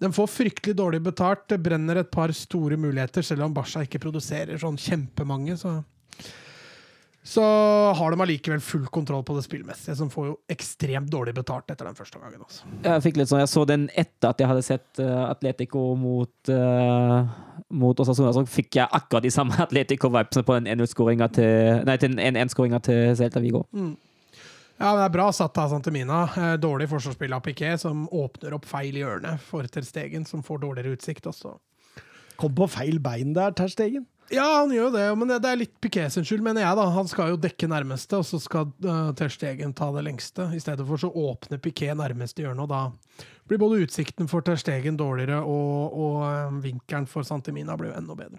de 0.01 0.12
får 0.16 0.30
fryktelig 0.32 0.76
dårlig 0.78 1.02
betalt. 1.05 1.48
Det 1.51 1.60
brenner 1.60 2.01
et 2.01 2.12
par 2.12 2.32
store 2.36 2.78
muligheter, 2.80 3.24
selv 3.26 3.44
om 3.47 3.56
Barca 3.56 3.84
ikke 3.84 4.02
produserer 4.02 4.60
sånn 4.60 4.80
kjempemange. 4.80 5.59
så... 5.60 5.80
Så 7.22 7.42
har 7.97 8.10
de 8.10 8.20
allikevel 8.24 8.62
full 8.64 8.86
kontroll 8.88 9.24
på 9.24 9.34
det 9.36 9.42
spillmessige, 9.44 9.92
som 9.97 10.09
får 10.10 10.26
jo 10.30 10.36
ekstremt 10.48 11.10
dårlig 11.12 11.34
betalt 11.36 11.68
etter 11.68 11.84
den 11.84 11.98
første 11.98 12.18
gangen. 12.18 12.40
Også. 12.47 12.64
Jeg 12.86 13.05
fikk 13.05 13.18
litt 13.20 13.28
sånn, 13.28 13.42
jeg 13.42 13.51
så 13.52 13.64
den 13.68 13.88
etter 13.92 14.32
at 14.32 14.40
jeg 14.40 14.48
hadde 14.48 14.64
sett 14.64 15.02
eh, 15.05 15.16
Atletico 15.26 15.82
mot, 16.01 16.32
uh, 16.48 17.28
mot 17.76 18.01
Osasuna. 18.01 18.32
Så 18.32 18.47
fikk 18.48 18.80
jeg 18.80 18.88
akkurat 18.88 19.26
de 19.26 19.32
samme 19.34 19.59
Atletico-vibesene 19.66 20.48
på 20.48 20.56
den 20.56 20.70
1-0-skåringa 20.78 21.28
til 21.36 21.84
Nei, 21.84 21.98
til 22.01 22.16
den 22.16 22.24
1-1-skåringa 22.40 22.80
til 22.88 23.12
Celta 23.20 23.42
Vigo. 23.44 23.66
Ja, 24.80 24.94
men 24.94 25.02
Det 25.02 25.09
er 25.10 25.16
bra 25.18 25.26
satt 25.36 25.59
av 25.60 25.74
Santemina. 25.74 26.22
Eh, 26.32 26.55
Dårlig 26.56 26.88
forsvarsspill 26.88 27.36
av 27.36 27.44
Piquet, 27.44 27.82
som 27.82 28.06
åpner 28.09 28.56
opp 28.56 28.64
feil 28.64 28.97
hjørne 28.97 29.34
for 29.44 29.68
Ter 29.68 29.84
Stegen, 29.84 30.24
som 30.24 30.40
får 30.47 30.64
dårligere 30.64 30.97
utsikt 30.97 31.28
også. 31.28 31.59
Kom 32.40 32.56
på 32.56 32.64
feil 32.72 32.97
bein 33.05 33.36
der, 33.36 33.52
Ter 33.52 33.68
Stegen. 33.68 34.09
Ja, 34.31 34.44
han 34.61 34.70
gjør 34.70 34.85
jo 34.86 34.90
det, 34.94 35.05
men 35.19 35.28
det 35.32 35.40
det 35.43 35.51
er 35.51 35.59
litt 35.59 35.73
Piquet 35.82 36.12
sin 36.15 36.24
skyld, 36.24 36.43
mener 36.47 36.62
jeg. 36.62 36.77
da. 36.78 36.85
Han 36.94 37.09
skal 37.11 37.32
jo 37.32 37.36
dekke 37.40 37.66
nærmeste, 37.70 38.20
og 38.20 38.24
så 38.28 38.39
skal 38.43 38.69
uh, 38.86 39.11
Ter 39.19 39.28
Stegen 39.32 39.73
ta 39.74 39.89
det 39.97 40.05
lengste. 40.07 40.47
I 40.55 40.61
stedet 40.62 40.86
for 40.86 41.01
så 41.02 41.11
åpner 41.11 41.59
Piquet 41.59 41.97
nærmeste 41.98 42.44
hjørne, 42.44 42.62
og 42.62 42.70
da 42.70 43.27
blir 43.51 43.59
både 43.59 43.81
utsikten 43.86 44.28
for 44.31 44.40
Ter 44.47 44.55
Stegen 44.61 44.97
dårligere, 45.01 45.40
og, 45.43 45.98
og 45.98 46.16
uh, 46.23 46.61
vinkelen 46.62 47.09
for 47.11 47.27
Santemina 47.27 47.74
blir 47.81 47.90
jo 47.90 47.98
enda 47.98 48.15
bedre. 48.15 48.39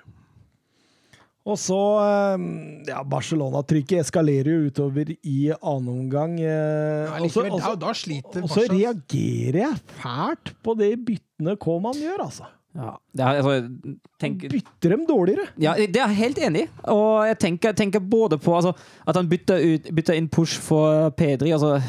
Og 1.42 1.58
så 1.58 1.76
eh, 2.06 2.42
Ja, 2.86 3.00
Barcelona-trykket 3.10 4.04
eskalerer 4.04 4.46
jo 4.60 4.68
utover 4.70 5.08
i 5.26 5.38
annen 5.58 5.88
omgang. 5.90 6.36
Ja, 6.38 7.16
og 7.18 7.32
så- 7.34 7.42
likevel, 7.42 7.56
og 7.58 7.62
så- 7.64 7.72
da, 7.74 7.88
da 7.88 7.94
sliter 7.98 8.44
Og 8.46 8.50
så 8.54 8.66
reagerer 8.70 9.58
jeg 9.64 9.80
fælt 10.04 10.52
på 10.62 10.76
det 10.78 10.92
byttene 11.08 11.56
Koman 11.58 11.98
gjør, 11.98 12.22
altså. 12.28 12.46
Ja, 12.72 12.94
det 13.12 13.24
er, 13.26 13.42
altså, 13.42 13.96
tenk, 14.22 14.46
Bytter 14.48 14.94
dem 14.94 15.02
dårligere. 15.08 15.50
ja, 15.60 15.74
det 15.76 16.00
er 16.00 16.14
jeg 16.14 16.20
helt 16.22 16.40
enig 16.40 16.62
i. 16.64 16.70
Og 16.94 17.28
jeg 17.28 17.38
tenker, 17.44 17.76
tenker 17.76 18.00
både 18.00 18.40
på 18.40 18.56
altså, 18.56 18.72
at 19.08 19.20
han 19.20 19.28
bytter, 19.28 19.60
ut, 19.60 19.92
bytter 19.92 20.16
inn 20.16 20.30
push 20.32 20.62
for 20.64 21.12
Pedri. 21.20 21.52
Altså, 21.52 21.82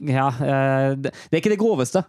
ja, 0.00 0.30
eh, 0.32 0.94
det, 0.96 1.12
det 1.12 1.36
er 1.36 1.42
ikke 1.42 1.52
det 1.52 1.60
groveste. 1.60 2.04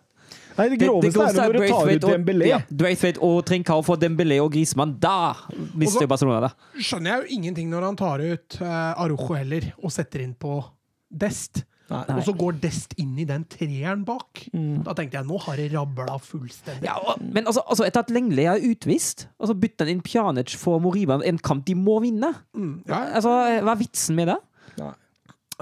Nei, 0.53 0.68
det 0.69 0.80
groveste 0.84 1.26
er 1.26 1.49
når 1.49 1.55
du 1.57 1.65
tar 1.65 1.91
ut 1.91 2.07
Dembélé. 2.07 2.47
Ja, 2.51 2.61
Braithwaite 2.69 3.22
og 3.26 3.41
Trincao 3.49 3.81
for 3.85 3.99
Dembélé 3.99 4.38
og 4.43 4.51
Griezmann. 4.53 4.95
Da 5.01 5.34
mister 5.73 6.07
Barcelona 6.10 6.47
det. 6.47 6.53
skjønner 6.77 7.15
jeg 7.15 7.23
jo 7.23 7.39
ingenting 7.39 7.72
når 7.73 7.88
han 7.89 7.99
tar 7.99 8.23
ut 8.23 8.60
uh, 8.61 9.01
Arojo 9.01 9.35
heller, 9.35 9.72
og 9.81 9.93
setter 9.93 10.23
inn 10.23 10.35
på 10.38 10.61
Dest. 11.10 11.65
Nei. 11.94 12.18
Og 12.18 12.24
så 12.26 12.34
går 12.38 12.57
Dest 12.64 12.95
inn 13.02 13.14
i 13.22 13.26
den 13.30 13.44
treeren 13.49 14.03
bak. 14.07 14.45
Da 14.53 14.95
tenkte 14.98 15.20
jeg 15.20 15.30
nå 15.30 15.38
har 15.45 15.60
det 15.60 15.70
rabla 15.76 16.18
fullstendig. 16.22 16.88
Ja, 16.88 16.98
og, 17.02 17.22
men 17.22 17.45
altså, 17.49 17.64
altså 17.68 17.86
etter 17.88 18.06
at 18.06 18.14
Lenglet 18.14 18.49
er 18.49 18.65
utvist, 18.72 19.28
og 19.38 19.52
så 19.52 19.57
bytter 19.57 19.88
han 19.88 19.98
inn 19.98 20.06
Pjanic 20.06 20.56
for 20.60 20.82
Moriba, 20.84 21.20
en 21.24 21.41
kamp 21.41 21.65
de 21.70 21.78
må 21.78 21.99
vinne. 22.03 22.34
Mm, 22.57 22.76
ja, 22.90 23.03
Altså, 23.20 23.38
Hva 23.64 23.76
er 23.76 23.82
vitsen 23.84 24.18
med 24.18 24.34
det? 24.34 24.40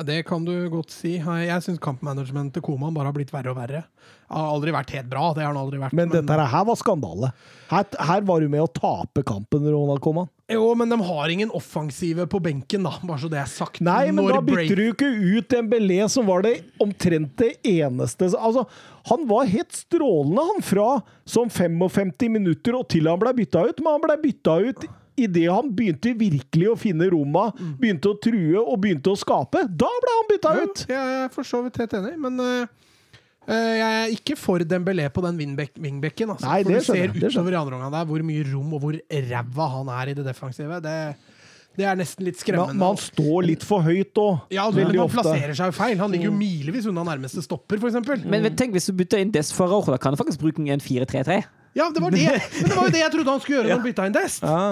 det 0.06 0.22
kan 0.28 0.44
du 0.46 0.54
godt 0.72 0.94
si. 0.94 1.18
Jeg 1.20 1.64
syns 1.66 1.82
kampmanagementet 1.84 2.58
til 2.58 2.66
Koman 2.66 2.94
bare 2.96 3.10
har 3.12 3.16
blitt 3.16 3.32
verre 3.34 3.52
og 3.54 3.60
verre. 3.60 3.84
Har 4.32 4.54
aldri 4.54 4.74
vært 4.74 4.94
helt 4.96 5.10
bra, 5.12 5.32
det 5.36 5.44
har 5.44 5.52
han 5.52 5.60
aldri 5.62 5.82
vært. 5.82 5.96
Men 5.98 6.12
dette 6.14 6.38
her 6.54 6.68
var 6.68 6.80
skandale. 6.80 7.32
Her, 7.72 7.88
her 8.10 8.26
var 8.28 8.42
du 8.42 8.48
med 8.52 8.64
å 8.64 8.70
tape 8.72 9.24
kampen, 9.28 9.68
Ronald 9.68 10.02
Koman. 10.04 10.30
Jo, 10.52 10.66
men 10.76 10.92
de 10.92 10.98
har 11.08 11.32
ingen 11.32 11.52
offensive 11.56 12.26
på 12.28 12.40
benken, 12.44 12.84
da, 12.84 12.94
bare 13.08 13.22
så 13.24 13.30
det 13.32 13.40
er 13.42 13.50
sagt. 13.52 13.82
Nei, 13.84 14.12
men 14.12 14.26
Når 14.26 14.36
da 14.36 14.42
bytter 14.46 14.62
bytter 14.62 14.82
du 14.82 14.86
ikke 14.92 15.12
ut 15.38 15.52
Dembélé, 15.54 16.00
som 16.12 16.28
var 16.28 16.44
det 16.46 16.56
omtrent 16.84 17.34
det 17.40 17.54
eneste 17.68 18.30
Altså, 18.36 18.66
han 19.10 19.28
var 19.30 19.50
helt 19.50 19.76
strålende, 19.76 20.48
han, 20.52 20.64
fra 20.66 20.90
som 21.26 21.50
55 21.50 22.30
minutter 22.32 22.78
og 22.78 22.88
til 22.92 23.08
han 23.10 23.22
ble 23.22 23.34
bytta 23.42 23.64
ut. 23.70 23.80
Men 23.82 23.96
han 23.98 24.04
ble 24.06 24.18
bytta 24.28 24.58
ut 24.68 24.90
idet 25.22 25.48
han 25.52 25.72
begynte 25.76 26.14
virkelig 26.18 26.70
å 26.72 26.78
finne 26.80 27.10
romma, 27.12 27.50
begynte 27.80 28.12
å 28.14 28.20
true 28.24 28.62
og 28.62 28.80
begynte 28.82 29.12
å 29.12 29.20
skape. 29.20 29.66
Da 29.68 29.90
ble 30.04 30.14
han 30.18 30.30
bytta 30.32 30.54
Ja, 30.56 30.64
ut! 30.64 30.86
Jeg 30.90 31.18
er 31.26 31.34
for 31.34 31.48
så 31.48 31.62
vidt 31.66 31.78
helt 31.82 31.94
enig, 32.00 32.16
men 32.22 32.40
eh, 32.42 32.72
jeg 33.56 33.92
er 34.04 34.14
ikke 34.16 34.36
for 34.40 34.64
Dembélé 34.64 35.10
på 35.14 35.24
den 35.26 35.38
wingback- 35.40 35.78
wingbacken. 35.82 36.30
Altså. 36.36 36.48
Nei, 36.48 36.62
det 36.64 36.72
du 36.72 36.80
ser 36.80 36.86
skjønner 36.94 37.02
jeg, 37.02 37.22
det 37.22 37.32
skjønner 37.34 37.52
utover 37.52 37.52
i 37.58 37.60
andre 37.62 37.78
omgang 37.80 37.94
der 37.98 38.06
hvor 38.12 38.26
mye 38.28 38.48
rom 38.54 38.74
og 38.78 38.84
hvor 38.86 38.98
ræva 39.32 39.68
han 39.76 39.92
er 39.98 40.12
i 40.12 40.16
det 40.20 40.26
defensive. 40.26 40.80
Det, 40.86 40.96
det 41.80 41.88
er 41.88 41.96
nesten 42.00 42.28
litt 42.28 42.40
skremmende. 42.40 42.76
men 42.78 42.88
han 42.92 43.00
står 43.02 43.48
litt 43.48 43.64
for 43.68 43.84
høyt 43.86 44.18
òg, 44.20 44.42
ja, 44.52 44.66
altså, 44.68 44.78
men 44.80 44.92
han 44.92 45.04
ofte. 45.06 45.18
plasserer 45.22 45.58
seg 45.58 45.72
jo 45.72 45.78
feil. 45.78 45.98
Han 46.04 46.12
ligger 46.12 46.30
jo 46.30 46.36
milevis 46.36 46.88
unna 46.92 47.04
nærmeste 47.08 47.44
stopper, 47.44 47.80
f.eks. 47.82 48.00
Men, 48.26 48.42
men 48.48 48.56
tenk 48.60 48.76
hvis 48.76 48.90
du 48.92 48.96
bytter 48.98 49.24
inn 49.24 49.32
Dest 49.32 49.56
for 49.58 49.72
da 49.88 49.98
kan 50.02 50.14
du 50.16 50.20
faktisk 50.22 50.40
bruke 50.44 50.64
en 50.64 50.84
4-3-3. 50.84 51.42
Ja, 51.76 51.88
det 51.96 52.02
var 52.04 52.12
det. 52.12 52.26
Men 52.60 52.68
det 52.68 52.76
var 52.76 52.88
jo 52.90 52.92
det 52.92 53.00
jeg 53.00 53.12
trodde 53.14 53.32
han 53.32 53.40
skulle 53.40 53.62
gjøre 53.62 53.70
når 53.70 53.78
han 53.78 53.86
bytta 53.86 54.08
inn 54.10 54.16
Dest. 54.18 54.44
Ja. 54.44 54.64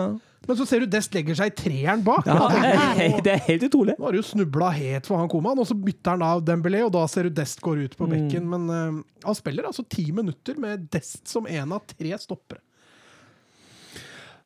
Men 0.48 0.57
så 0.57 0.66
ser 0.66 0.82
du 0.84 0.90
Dest 0.90 1.14
legger 1.14 1.38
seg 1.38 1.52
i 1.52 1.56
treeren 1.57 2.03
bak. 2.06 2.28
Ja, 2.30 2.48
det, 2.53 2.70
er, 2.70 3.18
det 3.26 3.34
er 3.36 3.44
helt 3.49 3.66
utrolig. 3.68 3.98
Nå 3.99 4.07
har 4.07 4.16
du 4.16 4.26
snubla 4.26 4.72
helt 4.74 5.10
for 5.10 5.20
han 5.20 5.30
Koman, 5.32 5.60
og 5.61 5.68
så 5.70 5.78
bytter 5.78 6.16
han 6.16 6.26
av 6.26 6.41
Dembélé, 6.48 6.82
og 6.88 6.94
da 6.95 7.03
ser 7.11 7.28
du 7.28 7.36
Dest 7.41 7.61
går 7.66 7.84
ut 7.86 7.99
på 7.99 8.07
bekken. 8.10 8.48
Men 8.49 8.66
uh, 8.72 9.03
han 9.28 9.38
spiller 9.38 9.68
altså 9.70 9.86
ti 9.86 10.10
minutter 10.16 10.57
med 10.61 10.88
Dest 10.94 11.28
som 11.30 11.49
en 11.49 11.78
av 11.78 11.86
tre 11.91 12.16
stoppere. 12.22 12.64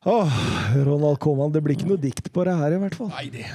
Åh, 0.04 0.32
Ronald 0.84 1.16
Koman, 1.18 1.52
det 1.52 1.62
blir 1.64 1.78
ikke 1.78 1.88
noe 1.88 2.00
dikt 2.00 2.28
på 2.32 2.44
det 2.44 2.52
her, 2.60 2.74
i 2.76 2.80
hvert 2.82 2.96
fall. 2.98 3.08
Nei, 3.14 3.30
det 3.32 3.46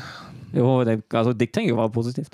Jo, 0.57 0.79
det, 0.81 0.95
altså, 1.13 1.35
dikt 1.37 1.53
trenger 1.53 1.75
jo 1.75 1.77
være 1.77 1.93
positivt. 1.93 2.33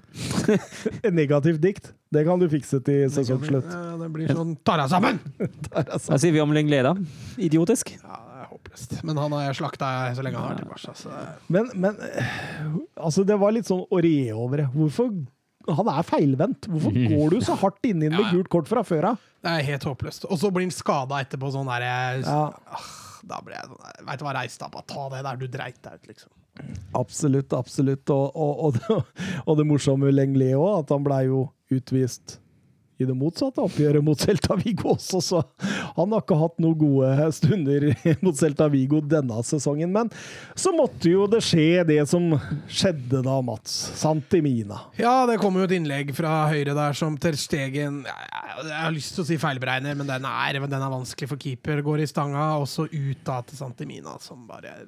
Et 1.05 1.11
negativt 1.11 1.59
dikt, 1.59 1.89
det 2.15 2.23
kan 2.23 2.39
du 2.39 2.47
fikse 2.47 2.79
til 2.87 3.09
sesongslutt. 3.11 3.67
Ja, 3.67 3.97
det 3.99 4.07
blir 4.13 4.31
sånn 4.31 4.55
Ta 4.63 4.77
deg 4.79 4.87
sammen! 4.93 5.19
Hva 5.75 6.15
sier 6.15 6.31
vi 6.31 6.39
om 6.39 6.55
Lenglet, 6.55 6.87
da? 6.87 6.95
Idiotisk? 7.43 7.91
Ja, 7.99 8.21
håpløst. 8.65 8.97
Men 9.05 9.17
han 9.21 9.31
har 9.35 9.45
jeg 9.47 9.57
slakta 9.61 9.91
så 10.15 10.25
lenge 10.25 10.39
han 10.39 10.47
har 10.47 10.55
vært 10.55 10.65
i 10.65 10.69
Barca. 10.69 10.93
Så 10.97 11.13
Men, 11.53 11.69
men 11.75 11.95
altså, 12.95 13.23
det 13.23 13.37
var 13.41 13.55
litt 13.55 13.69
sånn 13.69 13.85
Aurier 13.91 14.35
over 14.35 14.63
det. 14.63 14.67
Hvorfor 14.73 15.13
Han 15.65 15.87
er 15.89 16.03
feilvendt. 16.05 16.67
Hvorfor 16.69 16.93
går 17.15 17.33
du 17.33 17.39
så 17.41 17.55
hardt 17.57 17.87
inn 17.89 18.03
i 18.03 18.09
den 18.09 18.17
med 18.19 18.31
gult 18.33 18.49
kort 18.53 18.69
fra 18.69 18.83
før 18.85 19.11
av? 19.13 19.31
det 19.45 19.51
er 19.51 19.65
helt 19.67 19.83
håpløst. 19.85 20.25
Og 20.25 20.39
så 20.41 20.49
blir 20.53 20.65
han 20.65 20.73
skada 20.73 21.19
etterpå 21.21 21.51
sånn 21.53 21.69
der 21.69 21.85
Ja. 22.25 22.45
Da 23.25 23.39
ble 23.41 23.55
jeg 23.57 23.65
sånn 23.69 24.05
Veit 24.05 24.21
du 24.21 24.25
hva, 24.25 24.33
reis 24.37 24.57
deg 24.57 24.67
opp. 24.69 24.87
Ta 24.89 25.05
det 25.13 25.21
der 25.25 25.37
du 25.41 25.45
dreit 25.49 25.77
deg 25.81 25.99
ut, 25.99 26.07
liksom. 26.09 26.31
Absolutt, 26.95 27.53
absolutt. 27.53 28.09
Og, 28.13 28.31
og, 28.33 28.59
og, 28.65 28.77
det, 28.77 28.97
og 29.45 29.57
det 29.59 29.65
morsomme 29.67 30.07
med 30.07 30.15
Lenglet 30.15 30.55
òg, 30.57 30.83
at 30.83 30.93
han 30.93 31.05
blei 31.05 31.25
jo 31.27 31.47
utvist 31.73 32.39
i 32.97 33.07
det 33.07 33.15
motsatte 33.17 33.63
oppgjøret 33.63 34.03
mot 34.05 34.19
Celta 34.19 34.55
Vigo 34.59 34.93
også, 34.93 35.19
så 35.23 35.41
han 35.97 36.13
har 36.13 36.23
ikke 36.23 36.37
hatt 36.39 36.59
noen 36.63 36.77
gode 36.79 37.29
stunder 37.35 37.87
mot 38.25 38.37
Celta 38.37 38.67
Vigo 38.71 39.01
denne 39.03 39.41
sesongen. 39.43 39.91
Men 39.95 40.11
så 40.55 40.71
måtte 40.75 41.11
jo 41.11 41.25
det 41.31 41.41
skje, 41.45 41.83
det 41.87 41.99
som 42.11 42.29
skjedde 42.71 43.23
da, 43.25 43.37
Mats. 43.45 43.73
Santimina. 43.99 44.79
Ja, 44.99 45.25
det 45.29 45.39
kommer 45.41 45.63
jo 45.63 45.69
et 45.69 45.75
innlegg 45.77 46.13
fra 46.15 46.45
høyre 46.51 46.75
der 46.77 46.95
som 46.97 47.17
Ter 47.21 47.35
Stegen 47.39 48.03
Jeg 48.05 48.75
har 48.75 48.93
lyst 48.95 49.15
til 49.15 49.25
å 49.25 49.27
si 49.27 49.39
feilberegner, 49.41 49.97
men 49.97 50.09
den 50.09 50.27
er, 50.29 50.61
den 50.63 50.77
er 50.79 50.93
vanskelig 50.93 51.31
for 51.31 51.41
keeper. 51.41 51.83
Går 51.85 52.05
i 52.05 52.09
stanga, 52.09 52.53
og 52.61 52.69
så 52.71 52.87
ut 52.87 53.25
da 53.27 53.41
til 53.45 53.59
Santimina, 53.59 54.15
som 54.23 54.47
bare 54.47 54.85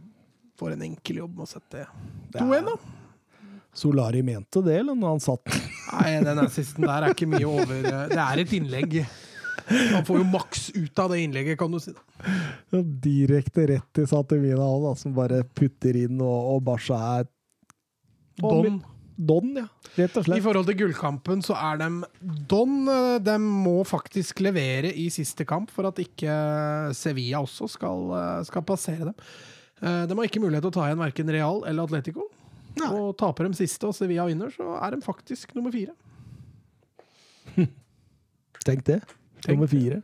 får 0.57 0.73
en 0.73 0.87
enkel 0.87 1.21
jobb 1.23 1.35
med 1.37 1.45
å 1.45 1.51
sette 1.51 1.83
2-1, 2.37 2.71
da. 2.71 2.77
Solari 3.77 4.23
mente 4.25 4.63
det, 4.65 4.79
eller 4.81 4.97
når 4.97 5.15
han 5.15 5.23
satt 5.23 5.53
Nei, 5.93 6.17
den 6.25 6.41
assisten 6.41 6.83
der 6.87 7.05
er 7.05 7.13
ikke 7.13 7.29
mye 7.29 7.45
over 7.47 7.85
Det 8.11 8.17
er 8.19 8.41
et 8.41 8.53
innlegg. 8.57 8.97
Han 9.67 10.03
får 10.07 10.19
jo 10.21 10.25
maks 10.31 10.65
ut 10.75 10.99
av 11.03 11.13
det 11.13 11.21
innlegget, 11.25 11.57
kan 11.59 11.71
du 11.71 11.79
si. 11.83 11.93
Ja, 12.73 12.81
direkte 13.03 13.65
rett 13.71 13.87
til 13.95 14.07
Satemina 14.09 14.63
òg, 14.63 14.89
som 14.99 15.15
bare 15.15 15.41
putter 15.57 15.97
inn, 16.05 16.21
og, 16.23 16.53
og 16.55 16.61
Barca 16.67 16.99
er 17.17 17.27
Don. 18.37 18.79
Don, 19.17 19.49
ja. 19.57 19.65
Rett 19.97 20.17
og 20.19 20.27
I 20.29 20.41
forhold 20.45 20.67
til 20.69 20.77
gullkampen 20.83 21.39
så 21.41 21.55
er 21.57 21.79
de 21.81 21.87
Don 22.51 22.83
eh, 22.93 23.15
de 23.25 23.37
må 23.41 23.79
faktisk 23.87 24.43
levere 24.45 24.91
i 24.93 25.07
siste 25.13 25.45
kamp 25.49 25.71
for 25.73 25.89
at 25.89 25.97
ikke 26.03 26.35
Sevilla 26.95 27.41
også 27.41 27.65
skal, 27.73 28.03
eh, 28.13 28.43
skal 28.45 28.65
passere 28.67 29.09
dem. 29.09 29.15
Eh, 29.81 30.03
De 30.05 30.19
har 30.19 30.29
ikke 30.29 30.43
mulighet 30.43 30.67
til 30.67 30.73
å 30.73 30.77
ta 30.77 30.85
igjen 30.85 31.01
verken 31.01 31.33
Real 31.33 31.63
eller 31.65 31.89
Atletico. 31.89 32.27
Og 32.91 33.15
taper 33.19 33.47
de 33.49 33.57
siste, 33.57 33.87
og 33.87 33.95
Sevilla 33.97 34.25
vinner, 34.29 34.51
så 34.53 34.75
er 34.81 34.95
de 34.95 35.01
faktisk 35.05 35.55
nummer 35.57 35.71
fire. 35.73 35.93
Tenk 38.67 38.83
det. 38.87 39.01
Tenk 39.45 39.55
Nummer 39.57 39.69
fire. 39.71 40.01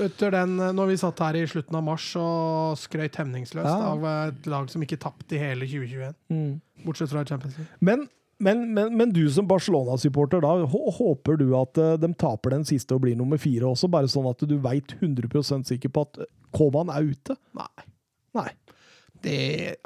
Etter 0.00 0.32
den, 0.32 0.54
eh, 0.62 0.72
når 0.72 0.88
vi 0.88 0.96
satt 1.02 1.20
her 1.20 1.36
i 1.36 1.44
slutten 1.50 1.76
av 1.76 1.84
mars 1.84 2.06
og 2.16 2.78
skrøt 2.80 3.18
hemningsløst 3.20 3.68
Ja. 3.68 3.90
av 3.92 4.06
et 4.32 4.46
lag 4.48 4.70
som 4.72 4.80
ikke 4.84 4.96
tapte 5.02 5.36
i 5.36 5.40
hele 5.42 5.66
2021, 5.68 6.60
bortsett 6.86 7.10
fra 7.12 7.24
Champions 7.28 7.58
League. 7.58 7.76
Men, 7.84 8.06
men, 8.40 8.62
men, 8.74 8.96
men 8.96 9.12
du 9.12 9.20
som 9.30 9.46
Barcelona-supporter, 9.46 10.40
da 10.40 10.64
håper 10.64 11.36
du 11.36 11.50
at 11.58 11.76
eh, 11.78 11.96
de 12.00 12.12
taper 12.14 12.56
den 12.56 12.64
siste 12.64 12.96
og 12.96 13.02
blir 13.04 13.18
nummer 13.20 13.36
fire 13.42 13.68
også, 13.68 13.90
bare 13.92 14.08
sånn 14.08 14.30
at 14.32 14.40
du 14.48 14.56
veit 14.64 14.96
100% 15.02 15.68
sikker 15.68 15.92
på 15.92 16.06
at 16.08 16.22
Koman 16.56 16.88
er 16.92 17.12
ute? 17.12 17.36
Nei. 17.56 17.84
Nei. 18.36 18.48
Det, 19.22 19.36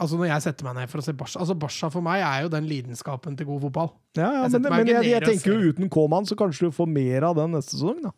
altså 0.01 0.19
når 0.21 0.31
jeg 0.31 0.45
setter 0.47 0.69
meg 0.69 0.79
ned 0.79 0.93
for 0.93 1.03
å 1.03 1.05
se 1.05 1.13
Barca 1.17 1.43
altså 1.43 1.57
Barca 1.61 1.91
for 1.93 2.05
meg 2.05 2.23
er 2.25 2.47
jo 2.47 2.53
den 2.53 2.69
lidenskapen 2.71 3.37
til 3.39 3.49
god 3.51 3.67
fotball. 3.67 3.91
Ja, 4.17 4.31
ja, 4.31 4.45
Jeg 4.47 4.63
men, 4.63 4.71
men 4.73 4.93
jeg, 4.93 5.11
jeg 5.13 5.27
tenker 5.27 5.53
jo 5.53 5.73
uten 5.75 5.91
Koman 5.93 6.29
så 6.29 6.39
kanskje 6.39 6.71
du 6.71 6.77
får 6.77 6.89
mer 6.89 7.29
av 7.29 7.37
den 7.39 7.53
neste 7.57 7.77
sesong, 7.77 8.01
da. 8.07 8.15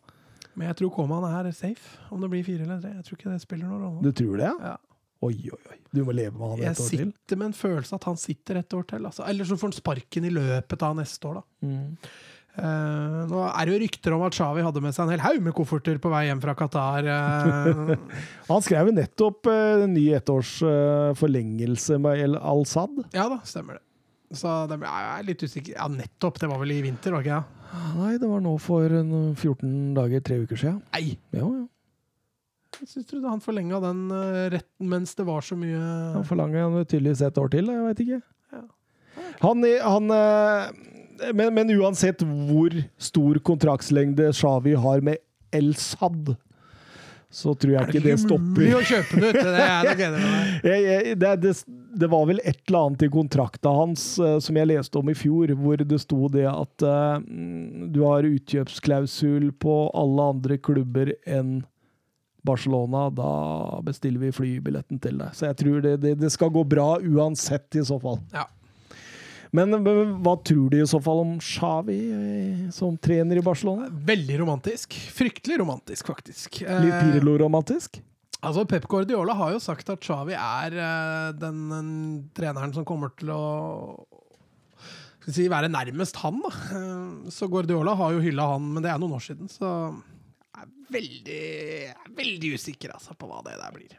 Men 0.55 0.71
jeg 0.71 0.79
tror 0.81 0.93
Koman 0.95 1.27
er 1.29 1.51
safe, 1.55 1.99
om 2.11 2.23
det 2.23 2.31
blir 2.31 2.45
fire 2.47 2.65
eller 2.65 2.79
tre. 2.83 2.93
Jeg 2.97 3.07
tror 3.07 3.19
ikke 3.19 3.33
det 3.33 3.41
spiller 3.43 3.67
noen 3.69 3.83
rolle. 3.85 4.03
Du 4.03 4.15
tror 4.15 4.39
det? 4.39 4.47
ja? 4.47 4.71
Ja. 4.73 4.77
Oi, 5.19 5.35
oi, 5.51 5.59
oi. 5.67 5.77
Du 5.91 6.05
må 6.07 6.13
leve 6.15 6.31
med 6.31 6.53
han 6.53 6.61
Jeg 6.61 6.71
et 6.71 6.79
år 6.79 6.87
til. 6.87 6.99
Jeg 7.01 7.11
sitter 7.11 7.39
med 7.41 7.49
en 7.49 7.55
følelse 7.59 7.97
at 7.97 8.05
han 8.07 8.19
sitter 8.19 8.59
et 8.61 8.75
år 8.77 8.85
til. 8.87 9.07
Altså. 9.09 9.25
Eller 9.27 9.47
så 9.47 9.57
får 9.59 9.67
han 9.67 9.75
sparken 9.75 10.27
i 10.29 10.31
løpet 10.31 10.85
av 10.87 10.93
neste 10.95 11.27
år, 11.27 11.41
da. 11.41 11.67
Mm. 11.67 11.97
Eh, 12.59 13.17
nå 13.29 13.43
er 13.47 13.67
det 13.67 13.73
jo 13.73 13.81
rykter 13.83 14.15
om 14.15 14.23
at 14.27 14.35
Shawi 14.35 14.63
hadde 14.65 14.81
med 14.83 14.95
seg 14.95 15.05
en 15.05 15.13
hel 15.13 15.23
haug 15.23 15.43
med 15.45 15.55
kofferter 15.57 15.99
på 16.01 16.11
vei 16.11 16.25
hjem 16.27 16.41
fra 16.43 16.55
Qatar. 16.59 17.07
Uh. 17.07 17.93
Han 18.51 18.65
skrev 18.65 18.89
jo 18.89 18.95
nettopp 18.97 19.49
uh, 19.49 19.85
ny 19.89 20.09
ettårs 20.17 20.57
forlengelse 21.19 21.99
med 22.01 22.25
El 22.25 22.39
Al-Sad. 22.39 22.99
ja 23.15 23.29
da, 23.31 23.39
stemmer 23.47 23.79
det. 23.79 23.85
Så 24.35 24.51
det, 24.69 24.77
jeg 24.85 25.07
er 25.09 25.25
litt 25.25 25.41
usikker. 25.41 25.73
Ja, 25.73 25.87
nettopp. 25.89 26.37
Det 26.41 26.49
var 26.51 26.61
vel 26.61 26.75
i 26.75 26.83
vinter, 26.85 27.15
var 27.15 27.25
det 27.25 27.31
ikke 27.31 27.39
det? 27.39 27.55
Nei, 27.97 28.13
det 28.21 28.29
var 28.29 28.43
nå 28.45 28.53
for 28.61 28.93
en 28.99 29.11
14 29.33 29.71
dager, 29.97 30.23
tre 30.25 30.39
uker 30.43 30.59
siden. 30.59 30.79
Nei! 30.93 31.17
Ja, 31.33 31.45
ja. 31.45 31.65
Jeg 32.79 32.91
syns 32.91 33.07
trodde 33.09 33.31
han 33.31 33.41
forlenga 33.41 33.79
den 33.81 34.03
retten 34.53 34.87
mens 34.87 35.15
det 35.17 35.25
var 35.27 35.41
så 35.43 35.55
mye 35.57 35.79
Han 36.13 36.23
forlanger 36.23 36.77
tydeligvis 36.85 37.23
et 37.25 37.39
år 37.41 37.49
til, 37.51 37.71
jeg 37.73 37.87
veit 37.87 38.03
ikke. 38.05 38.19
Ja. 38.53 38.61
Han, 39.41 39.65
han 39.65 40.13
men, 41.33 41.53
men 41.55 41.71
uansett 41.79 42.21
hvor 42.23 42.75
stor 43.01 43.39
kontraktslengde 43.45 44.31
Xavi 44.35 44.75
har 44.79 45.01
med 45.05 45.19
El 45.55 45.73
Sad, 45.77 46.35
så 47.29 47.53
tror 47.53 47.75
jeg 47.75 47.85
det 47.85 47.93
ikke 47.93 48.05
det 48.07 48.17
stopper. 48.23 48.63
å 48.73 48.81
kjøpe 48.81 49.19
den 49.19 49.27
ute? 49.29 49.43
Det 49.45 49.65
er 49.65 49.89
jeg 49.89 49.99
enig 50.07 50.21
med 50.21 50.31
deg. 50.65 51.09
Det, 51.21 51.33
det, 51.43 51.53
det 52.01 52.09
var 52.09 52.29
vel 52.29 52.41
et 52.41 52.61
eller 52.65 52.87
annet 52.87 53.05
i 53.05 53.11
kontrakta 53.13 53.73
hans 53.75 54.05
eh, 54.17 54.37
som 54.41 54.57
jeg 54.57 54.69
leste 54.71 54.97
om 54.97 55.11
i 55.11 55.17
fjor, 55.17 55.53
hvor 55.59 55.83
det 55.91 55.99
sto 56.01 56.29
det 56.33 56.47
at 56.49 56.85
mm, 57.25 57.89
du 57.93 58.01
har 58.07 58.25
utkjøpsklausul 58.29 59.51
på 59.61 59.81
alle 59.97 60.29
andre 60.33 60.57
klubber 60.57 61.13
enn 61.29 61.59
Barcelona. 62.45 63.09
Da 63.13 63.31
bestiller 63.85 64.25
vi 64.25 64.33
flybilletten 64.33 65.01
til 65.03 65.21
deg. 65.21 65.35
Så 65.37 65.51
jeg 65.51 65.59
tror 65.61 65.83
det, 65.85 65.97
det, 66.01 66.15
det 66.21 66.31
skal 66.33 66.53
gå 66.55 66.65
bra 66.65 66.95
uansett, 66.97 67.69
i 67.77 67.85
så 67.85 67.99
fall. 68.01 68.17
Ja. 68.33 68.47
Men, 69.55 69.73
men 69.81 70.11
hva 70.21 70.35
tror 70.45 70.69
du 70.69 70.77
i 70.77 70.87
så 70.87 70.99
fall 71.01 71.23
om 71.23 71.31
Xavi 71.41 71.97
eh, 72.13 72.67
som 72.75 72.97
trener 73.01 73.39
i 73.39 73.45
Barcelona? 73.45 73.87
Veldig 73.89 74.37
romantisk. 74.43 74.93
Fryktelig 75.15 75.57
romantisk, 75.63 76.11
faktisk. 76.11 76.61
Eh, 76.61 76.85
Litt 76.85 76.99
Pirlo-romantisk? 77.15 78.03
altså 78.39 78.63
Pep 78.69 78.85
Guardiola 78.87 79.33
har 79.35 79.51
jo 79.51 79.59
sagt 79.59 79.89
at 79.91 80.03
Xavi 80.05 80.35
er 80.37 80.75
eh, 80.79 81.31
den, 81.35 81.65
den 81.71 81.89
treneren 82.37 82.71
som 82.75 82.85
kommer 82.87 83.11
til 83.19 83.33
å 83.35 83.41
skal 85.19 85.35
si, 85.35 85.47
være 85.51 85.71
nærmest 85.71 86.19
han. 86.23 86.39
Da. 86.45 86.51
Eh, 86.77 87.31
så 87.33 87.49
Guardiola 87.51 87.95
har 87.99 88.15
jo 88.15 88.23
hylla 88.23 88.51
han, 88.53 88.69
men 88.75 88.85
det 88.85 88.93
er 88.93 89.01
noen 89.01 89.17
år 89.17 89.25
siden, 89.25 89.51
så 89.51 89.71
jeg 89.89 90.63
er 90.63 90.71
veldig, 90.95 91.41
jeg 91.89 91.95
er 91.95 92.13
veldig 92.21 92.53
usikker 92.55 92.95
altså, 92.95 93.17
på 93.19 93.29
hva 93.29 93.43
det 93.45 93.57
der 93.59 93.75
blir. 93.75 93.97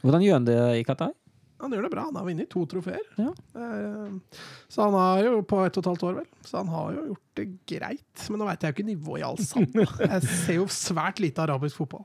Hvordan 0.00 0.24
gjør 0.24 0.38
han 0.38 0.48
det 0.48 0.60
i 0.78 0.86
Qatar? 0.86 1.12
Han 1.60 1.72
gjør 1.76 1.82
det 1.86 1.90
bra. 1.92 2.04
Han 2.08 2.16
har 2.20 2.24
vunnet 2.28 2.48
to 2.52 2.62
trofeer. 2.70 3.02
Ja. 3.20 3.30
Eh, 3.56 4.38
Så 4.72 4.82
han 4.86 4.94
har 4.96 5.22
jo 5.26 5.42
på 5.42 5.60
ett 5.66 5.76
og 5.76 5.82
et 5.84 5.90
halvt 5.90 6.04
år, 6.08 6.14
vel. 6.22 6.28
Så 6.46 6.56
han 6.62 6.70
har 6.72 6.94
jo 6.96 7.04
gjort 7.10 7.26
det 7.40 7.46
greit. 7.68 8.24
Men 8.30 8.40
nå 8.42 8.48
veit 8.48 8.62
jeg 8.64 8.72
jo 8.72 8.76
ikke 8.78 8.88
nivået 8.90 9.20
i 9.20 9.26
all 9.28 9.38
sand. 9.44 9.76
Jeg 10.14 10.22
ser 10.28 10.58
jo 10.60 10.66
svært 10.72 11.20
lite 11.20 11.42
arabisk 11.44 11.82
fotball. 11.82 12.04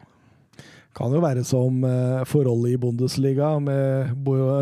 Kan 0.96 1.12
jo 1.12 1.20
være 1.20 1.42
som 1.44 1.82
eh, 1.84 2.22
forholdet 2.30 2.76
i 2.76 2.80
Bundesliga 2.80 3.54
med, 3.60 4.14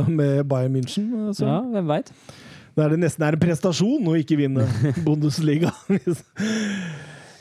med 0.10 0.44
Bayern 0.50 0.74
München. 0.74 1.12
eh, 1.28 1.34
så. 1.38 1.46
Ja, 1.46 1.60
hvem 1.76 1.92
veit? 1.94 2.10
Da 2.74 2.88
er 2.88 2.96
det 2.96 3.04
nesten 3.04 3.22
er 3.28 3.36
en 3.36 3.42
prestasjon 3.44 4.08
å 4.10 4.16
ikke 4.18 4.40
vinne 4.40 4.66
Bundesliga. 5.06 5.70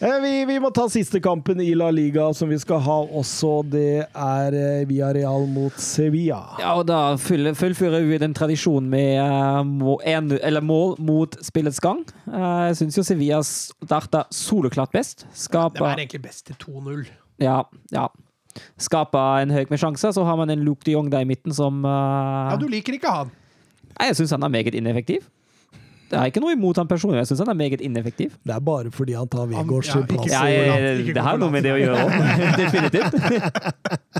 Eh, 0.02 0.16
vi, 0.22 0.30
vi 0.48 0.56
må 0.58 0.70
ta 0.74 0.88
siste 0.90 1.20
kampen 1.22 1.60
i 1.62 1.68
La 1.78 1.86
Liga 1.94 2.24
som 2.34 2.50
vi 2.50 2.56
skal 2.58 2.80
ha 2.82 2.96
også. 3.20 3.50
Det 3.70 4.00
er 4.02 4.56
eh, 4.58 4.80
Villarreal 4.90 5.44
mot 5.46 5.76
Sevilla. 5.78 6.40
Ja, 6.58 6.72
og 6.80 6.88
da 6.88 7.14
full- 7.22 7.52
fullfører 7.54 8.02
vi 8.08 8.18
den 8.18 8.34
tradisjonen 8.34 8.88
med 8.90 9.20
eh, 9.22 9.60
må, 9.68 9.94
en, 10.02 10.32
mål 10.66 10.96
mot 11.06 11.36
spillets 11.46 11.78
gang. 11.84 12.02
Eh, 12.26 12.48
jeg 12.72 12.80
syns 12.80 12.98
jo 12.98 13.04
Sevilla 13.06 13.38
starta 13.46 14.24
soleklart 14.34 14.90
best. 14.96 15.22
Det 15.28 15.44
Skaper 15.44 15.86
er 15.92 16.02
egentlig 16.02 16.24
best 16.26 16.48
til 16.50 16.58
2-0. 16.66 17.04
Ja, 17.44 17.60
ja. 17.94 18.08
Skaper 18.82 19.44
en 19.44 19.54
høyt 19.54 19.70
med 19.70 19.80
sjanser, 19.80 20.10
så 20.16 20.26
har 20.26 20.40
man 20.40 20.50
en 20.50 20.66
Luke 20.66 20.82
de 20.84 20.96
Jong 20.96 21.12
der 21.14 21.22
i 21.22 21.30
midten 21.30 21.54
som 21.54 21.78
uh... 21.86 22.50
Ja, 22.50 22.58
du 22.58 22.66
liker 22.68 22.98
ikke 22.98 23.14
han. 23.20 23.30
Nei, 23.92 24.10
Jeg 24.10 24.18
syns 24.18 24.34
han 24.34 24.42
er 24.42 24.50
meget 24.50 24.74
ineffektiv. 24.74 25.30
Det 26.12 26.18
er 26.20 26.28
ikke 26.28 26.43
noe 26.44 26.52
imot 26.52 26.76
han 26.76 26.89
personlig, 26.90 27.22
jeg 27.22 27.30
syns 27.30 27.40
han 27.40 27.51
er 27.55 27.56
meget 27.56 27.80
ineffektiv. 27.84 28.34
Det 28.44 28.52
er 28.52 28.64
bare 28.64 28.90
fordi 28.93 29.14
han 29.16 29.30
tar 29.32 29.47
Vegårds 29.48 29.89
ja, 29.89 30.02
plass. 30.10 30.26
så 30.28 30.34
Ja, 30.34 30.43
jeg, 30.76 31.14
det 31.16 31.24
har 31.24 31.39
noe 31.40 31.48
med 31.55 31.64
det 31.64 31.72
å 31.72 31.78
gjøre 31.80 32.02
òg. 32.02 32.10
Definitivt. 32.60 33.16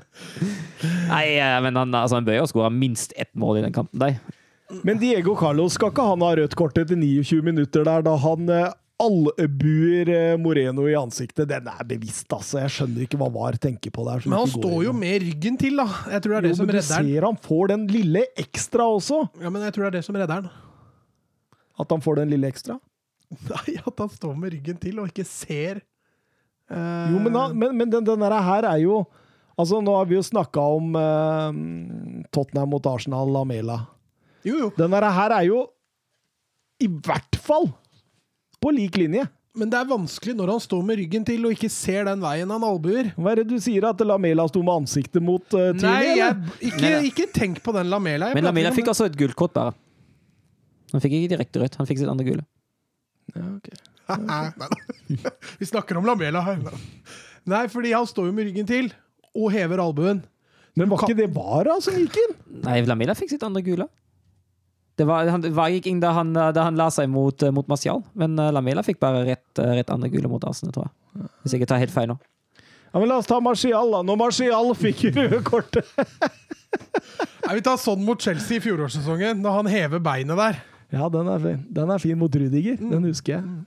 Nei, 1.13 1.27
eh, 1.37 1.57
men 1.67 1.77
han, 1.77 1.93
altså, 1.93 2.17
han 2.17 2.29
bør 2.29 2.41
jo 2.41 2.47
skåre 2.49 2.73
minst 2.73 3.13
ett 3.21 3.29
mål 3.37 3.61
i 3.61 3.67
den 3.67 3.77
kampen 3.77 4.01
der. 4.01 4.17
Men 4.89 4.97
Diego 5.03 5.35
Carlos 5.37 5.77
skal 5.77 5.93
ikke 5.93 6.07
han 6.15 6.25
ha 6.25 6.31
rødt 6.39 6.57
kort 6.57 6.81
etter 6.81 6.97
29 6.97 7.43
minutter 7.45 7.85
der, 7.85 8.07
da 8.07 8.17
han 8.25 8.49
albuer 9.03 10.09
eh, 10.09 10.39
Moreno 10.41 10.87
i 10.89 10.97
ansiktet. 10.97 11.49
Den 11.51 11.69
er 11.71 11.85
bevisst, 11.89 12.29
altså. 12.33 12.61
Jeg 12.63 12.75
skjønner 12.77 13.07
ikke 13.07 13.21
hva 13.21 13.29
VAR 13.35 13.59
tenker 13.61 13.93
på 13.95 14.07
der. 14.09 14.25
Men 14.25 14.43
han 14.43 14.53
står 14.53 14.79
jo 14.87 14.97
med 14.97 15.23
ryggen 15.27 15.61
til, 15.61 15.79
da. 15.81 15.89
Jeg 16.15 16.25
tror 16.25 16.37
det 16.37 16.41
er 16.41 16.49
det 16.49 16.57
som 16.59 16.69
du 16.69 16.75
redder 16.75 16.97
han. 16.97 17.13
ser 17.13 17.29
han 17.29 17.41
får 17.49 17.73
den 17.75 17.89
lille 17.93 18.27
ekstra 18.41 18.89
også. 18.97 19.25
Ja, 19.43 19.53
men 19.53 19.67
jeg 19.67 19.77
tror 19.77 19.89
det 19.89 19.93
er 19.93 19.99
det 20.01 20.07
som 20.09 20.19
redder 20.19 20.41
han. 20.41 20.53
At 21.81 21.95
han 21.95 22.03
får 22.05 22.21
den 22.21 22.35
lille 22.35 22.51
ekstra. 22.51 22.77
Nei, 23.53 23.79
at 23.81 24.05
han 24.05 24.13
står 24.13 24.37
med 24.37 24.53
ryggen 24.57 24.81
til 24.83 25.01
og 25.01 25.13
ikke 25.13 25.27
ser 25.29 25.83
Uh... 26.73 27.13
Jo, 27.13 27.19
men, 27.21 27.35
da, 27.35 27.49
men, 27.53 27.75
men 27.77 27.91
den, 27.91 28.05
den 28.07 28.23
der 28.25 28.39
her 28.41 28.65
er 28.71 28.79
jo 28.81 29.03
Altså, 29.61 29.83
nå 29.85 29.93
har 29.93 30.07
vi 30.09 30.17
jo 30.17 30.23
snakka 30.25 30.63
om 30.79 30.95
uh, 30.97 32.23
Tottenham 32.33 32.71
mot 32.73 32.87
Arsenal, 32.89 33.29
Lamela. 33.29 33.83
Jo, 34.49 34.57
jo. 34.57 34.69
Den 34.79 34.95
der 34.95 35.05
her 35.13 35.35
er 35.37 35.45
jo 35.45 35.59
i 36.81 36.89
hvert 36.89 37.37
fall 37.37 37.69
på 38.65 38.73
lik 38.73 38.97
linje. 38.97 39.27
Men 39.53 39.69
det 39.69 39.77
er 39.77 39.91
vanskelig 39.91 40.35
når 40.39 40.55
han 40.55 40.63
står 40.65 40.81
med 40.89 40.99
ryggen 41.03 41.29
til 41.29 41.45
og 41.45 41.53
ikke 41.53 41.69
ser 41.71 42.09
den 42.09 42.25
veien 42.25 42.51
han 42.57 42.65
albuer. 42.65 43.13
Hva 43.21 43.35
er 43.35 43.43
det 43.43 43.53
du 43.53 43.59
sier? 43.61 43.85
At 43.91 44.01
Lamela 44.09 44.49
sto 44.49 44.65
med 44.65 44.87
ansiktet 44.87 45.23
mot 45.23 45.45
uh, 45.53 45.69
Nei, 45.77 46.17
jeg, 46.17 46.41
ikke, 46.57 46.81
Nei, 46.81 46.95
nei. 46.97 47.05
ikke 47.13 47.29
tenk 47.37 47.61
på 47.63 47.77
den 47.77 47.93
Lamela. 47.93 48.33
Jeg 48.33 48.41
Men 48.41 48.49
Lamela 48.49 48.73
fikk 48.75 48.89
altså 48.95 49.11
et 49.13 49.21
gullkort, 49.21 49.53
bare. 49.53 49.77
Han 50.93 51.03
fikk 51.05 51.17
ikke 51.19 51.33
direkte 51.35 51.63
rødt, 51.63 51.79
han 51.81 51.89
fikk 51.89 52.03
sitt 52.03 52.11
andre 52.13 52.27
gule. 52.27 52.45
Ja, 53.35 53.47
ok. 53.57 53.73
Nei, 54.27 54.45
nei. 54.59 55.19
Vi 55.61 55.67
snakker 55.69 55.97
om 55.97 56.05
Lamela 56.05 56.43
her. 56.45 56.59
Nei, 57.49 57.63
fordi 57.73 57.95
han 57.95 58.07
står 58.07 58.29
jo 58.29 58.35
med 58.37 58.49
ryggen 58.51 58.67
til 58.69 58.91
og 59.33 59.53
hever 59.55 59.81
albuen. 59.81 60.21
Men 60.77 60.91
var 60.91 61.05
ikke 61.05 61.17
det 61.17 61.31
Vara 61.33 61.79
som 61.85 61.97
gikk 61.97 62.19
inn? 62.21 62.35
Nei, 62.65 62.81
Lamela 62.89 63.15
fikk 63.17 63.33
sitt 63.33 63.45
andre 63.47 63.63
gule. 63.65 63.87
Det 64.97 65.07
var, 65.09 65.29
han, 65.33 65.45
var 65.57 65.73
gikk 65.73 65.89
inn 65.89 66.03
da 66.03 66.13
han, 66.19 66.35
da 66.37 66.67
han 66.67 66.77
la 66.77 66.91
seg 66.93 67.09
mot, 67.09 67.43
eh, 67.43 67.53
mot 67.55 67.69
Martial, 67.71 68.03
men 68.19 68.37
eh, 68.39 68.51
Lamela 68.53 68.85
fikk 68.85 69.01
bare 69.01 69.23
rett, 69.25 69.47
eh, 69.59 69.73
rett 69.79 69.93
andre 69.93 70.11
gule 70.13 70.29
mot 70.29 70.45
Arsenal, 70.45 70.75
tror 70.75 70.89
jeg. 70.89 71.31
Hvis 71.43 71.55
jeg 71.55 71.63
ikke 71.63 71.71
tar 71.73 71.81
helt 71.81 71.95
feil 71.95 72.11
nå. 72.13 72.19
Ja, 72.93 73.01
men 73.01 73.09
La 73.09 73.17
oss 73.23 73.29
ta 73.31 73.39
Martial, 73.41 73.89
da. 73.95 74.03
Når 74.05 74.19
Martial 74.21 74.75
fikk 74.77 75.07
røde 75.17 75.41
kortet 75.47 75.89
Jeg 75.97 77.57
vil 77.57 77.65
ta 77.65 77.79
sånn 77.81 78.05
mot 78.05 78.21
Chelsea 78.21 78.61
i 78.61 78.65
fjorårssesongen, 78.65 79.41
da 79.45 79.57
han 79.57 79.71
hever 79.73 80.03
beinet 80.05 80.39
der. 80.41 80.61
Ja, 80.93 81.09
den 81.13 81.29
er 81.33 81.41
fin. 81.41 81.63
Den 81.73 81.91
er 81.91 82.03
fin 82.03 82.19
mot 82.21 82.35
Rudiger. 82.37 82.77
Den 82.81 83.09
husker 83.09 83.39
jeg. 83.39 83.61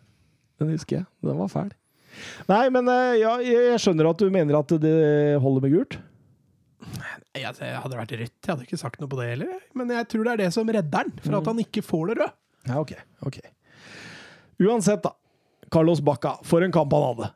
Den 0.61 0.72
husker 0.76 1.02
jeg. 1.02 1.07
Den 1.26 1.39
var 1.41 1.49
fæl. 1.52 1.72
Nei, 2.47 2.65
men 2.72 2.88
eh, 2.91 3.18
ja, 3.19 3.34
jeg 3.43 3.80
skjønner 3.81 4.11
at 4.11 4.22
du 4.22 4.30
mener 4.31 4.60
at 4.61 4.76
det 4.81 4.95
holder 5.43 5.65
med 5.65 5.73
gult. 5.73 5.97
Jeg, 7.35 7.52
jeg 7.60 7.81
hadde 7.81 7.97
vært 7.97 8.14
rødt, 8.15 8.35
jeg 8.39 8.52
hadde 8.52 8.64
ikke 8.68 8.80
sagt 8.80 9.02
noe 9.02 9.11
på 9.11 9.18
det 9.19 9.31
heller. 9.34 9.57
Men 9.76 9.91
jeg 9.91 10.07
tror 10.11 10.27
det 10.27 10.35
er 10.35 10.43
det 10.45 10.52
som 10.56 10.69
redder 10.69 11.02
han, 11.02 11.14
for 11.26 11.39
at 11.39 11.49
han 11.52 11.61
ikke 11.65 11.84
får 11.84 12.11
det 12.11 12.18
røde. 12.22 12.31
Ja, 12.65 12.80
ok. 12.80 12.93
ok. 13.27 13.39
Uansett, 14.64 15.03
da. 15.03 15.15
Carlos 15.73 15.99
Bacca, 16.06 16.38
for 16.45 16.64
en 16.64 16.73
kamp 16.73 16.93
han 16.95 17.07
hadde. 17.10 17.31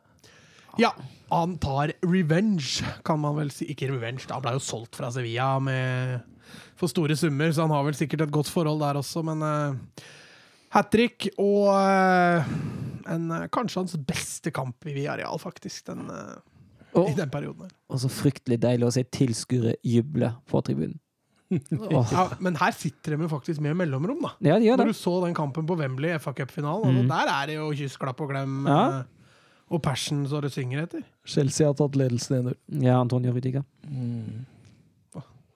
Ja, 0.80 0.94
han 1.34 1.58
tar 1.60 1.92
revenge, 2.06 2.86
kan 3.04 3.20
man 3.20 3.36
vel 3.36 3.50
si. 3.52 3.68
Ikke 3.74 3.90
revenge, 3.90 4.24
han 4.30 4.42
ble 4.44 4.54
jo 4.56 4.62
solgt 4.64 4.96
fra 4.96 5.10
Sevilla 5.12 5.52
med 5.62 6.22
for 6.78 6.90
store 6.90 7.16
summer, 7.16 7.52
så 7.52 7.66
han 7.66 7.74
har 7.74 7.84
vel 7.86 7.94
sikkert 7.98 8.26
et 8.26 8.32
godt 8.34 8.48
forhold 8.52 8.80
der 8.80 8.98
også, 9.00 9.22
men 9.26 9.42
uh, 9.42 10.06
hat 10.76 10.90
trick 10.92 11.28
og 11.38 11.68
uh, 11.74 12.54
en, 13.10 13.28
uh, 13.32 13.46
kanskje 13.52 13.82
hans 13.82 13.96
beste 14.06 14.50
kamp 14.54 14.86
i 14.86 14.94
Viareal, 14.96 15.38
faktisk, 15.42 15.86
den, 15.90 16.06
Og, 16.94 17.06
i 17.10 17.14
den 17.14 17.30
perioden. 17.30 17.68
her. 17.68 17.76
og 17.88 18.00
så 18.02 18.08
fryktelig 18.10 18.58
deilig 18.62 18.86
å 18.88 18.94
se 18.94 19.04
tilskuere 19.14 19.76
juble 19.86 20.32
på 20.50 20.62
tribunen. 20.66 20.98
oh. 21.90 22.06
Ja, 22.14 22.28
men 22.38 22.54
her 22.60 22.70
sitter 22.70 23.16
de 23.18 23.26
faktisk 23.30 23.58
med 23.62 23.74
mellomrom, 23.78 24.20
da. 24.22 24.30
Ja, 24.46 24.58
de 24.62 24.68
gjør 24.68 24.76
Når 24.84 24.92
du 24.92 24.94
så 24.94 25.14
den 25.24 25.34
kampen 25.34 25.66
på 25.66 25.74
Wembley, 25.78 26.12
FA 26.22 26.30
Cup-finalen, 26.38 27.00
Mm. 27.02 27.08
der 27.10 27.26
er 27.34 27.46
det 27.50 27.56
jo 27.56 27.70
kyss, 27.74 27.96
klapp 27.98 28.20
og 28.22 28.30
glem. 28.30 28.60
Ja. 28.70 29.02
Og 29.70 29.82
passion, 29.82 30.22
så 30.26 30.40
det 30.42 30.50
synger 30.54 30.82
etter. 30.84 31.02
Chelsea 31.26 31.66
har 31.66 31.74
tatt 31.78 31.94
ledelsen 31.98 32.36
1-0. 32.40 32.54
Ja, 32.82 32.96
Antonio 33.00 33.30
Rydiger. 33.34 33.62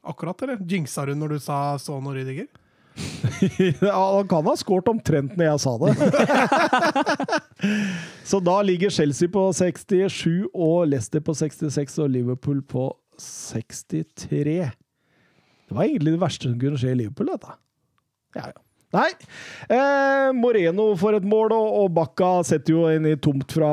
Akkurat, 0.04 0.42
eller? 0.44 0.60
Jinxa 0.68 1.06
hun 1.08 1.18
når 1.22 1.36
du 1.36 1.42
sa 1.42 1.58
sånn 1.80 2.06
og 2.06 2.16
Rydiger? 2.16 2.50
Han 3.80 4.28
kan 4.30 4.46
ha 4.46 4.54
skåret 4.58 4.88
omtrent 4.92 5.34
når 5.38 5.48
jeg 5.48 5.62
sa 5.64 5.72
det. 5.82 5.94
Så 8.30 8.40
da 8.44 8.60
ligger 8.62 8.92
Chelsea 8.94 9.28
på 9.32 9.48
67, 9.56 10.46
og 10.54 10.86
Leicester 10.92 11.24
på 11.24 11.34
66 11.34 11.98
og 12.04 12.12
Liverpool 12.14 12.62
på 12.62 12.86
63. 13.20 14.58
Det 15.64 15.74
var 15.74 15.88
egentlig 15.88 16.14
det 16.14 16.22
verste 16.22 16.50
som 16.50 16.60
kunne 16.60 16.78
skje 16.80 16.94
i 16.94 17.00
Liverpool, 17.02 17.32
dette. 17.34 17.56
Ja, 18.38 18.50
ja. 18.52 18.63
Nei. 18.94 19.08
Eh, 19.74 20.28
Moreno 20.38 20.92
får 21.00 21.16
et 21.18 21.24
mål, 21.26 21.50
og, 21.56 21.68
og 21.82 21.88
Bakka 21.96 22.28
setter 22.46 22.76
jo 22.76 22.84
inn 22.94 23.08
i 23.10 23.16
tomt 23.18 23.50
fra 23.56 23.70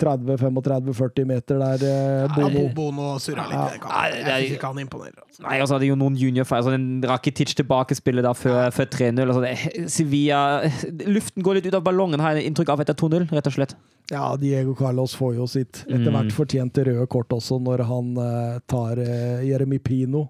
30-35-40 0.00 1.26
meter 1.26 1.58
der. 1.58 1.84
Eh, 1.90 2.34
Bono. 2.36 2.50
Bo- 2.68 2.74
Bono 2.74 3.08
surra 3.18 3.46
litt 3.48 3.58
Ja. 3.58 3.68
det 3.74 3.80
er- 3.82 4.40
Jeg 4.40 4.50
syns 4.50 4.56
ikke 4.58 4.66
han 4.72 4.78
imponerer. 4.84 5.18
Altså. 5.26 5.42
Nei, 5.42 5.60
og 5.60 5.68
så 5.68 5.74
hadde 5.74 5.86
jo 5.88 5.96
noen 5.96 6.16
juniorfeil. 6.16 6.58
Altså, 6.62 6.70
den 6.70 7.02
Rakitic 7.02 7.54
tilbakespillet 7.54 8.22
da 8.22 8.32
før, 8.32 8.70
før 8.70 8.86
3-0. 8.86 9.26
Altså, 9.26 9.88
Sevilla 9.88 10.62
Luften 11.06 11.42
går 11.42 11.54
litt 11.54 11.66
ut 11.66 11.74
av 11.74 11.82
ballongen, 11.84 12.20
har 12.20 12.34
jeg 12.36 12.46
inntrykk 12.52 12.68
av, 12.70 12.80
etter 12.80 12.94
2-0, 12.94 13.28
rett 13.30 13.46
og 13.46 13.52
slett. 13.52 13.74
Ja, 14.10 14.34
Diego 14.36 14.74
Carlos 14.74 15.14
får 15.14 15.36
jo 15.36 15.46
sitt 15.46 15.84
etter 15.88 16.10
Mm. 16.10 16.14
hvert 16.16 16.32
fortjente 16.32 16.84
røde 16.84 17.06
kort 17.08 17.28
også, 17.28 17.60
når 17.62 17.84
han 17.86 18.16
eh, 18.18 18.58
tar 18.66 18.98
eh, 18.98 19.42
Jeremy 19.46 19.78
Pino 19.78 20.28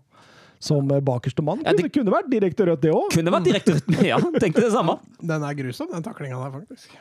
som 0.61 0.91
eh, 0.93 1.01
bakerste 1.05 1.43
mann. 1.45 1.63
Ja, 1.65 1.73
det- 1.77 1.89
kunne 1.95 2.13
vært 2.13 2.31
direkte 2.33 2.67
rødt, 2.69 2.83
det 2.85 2.93
òg. 2.95 3.11
Kunne 3.17 3.33
vært 3.35 3.49
direkte 3.49 3.79
rødt, 3.79 3.91
ja. 4.07 4.19
Tenkte 4.39 4.65
det 4.67 4.73
samme. 4.75 4.99
Den 5.33 5.43
er 5.49 5.55
grusom, 5.59 5.89
den 5.93 6.05
taklinga 6.05 6.39
der, 6.45 6.53
faktisk. 6.61 6.97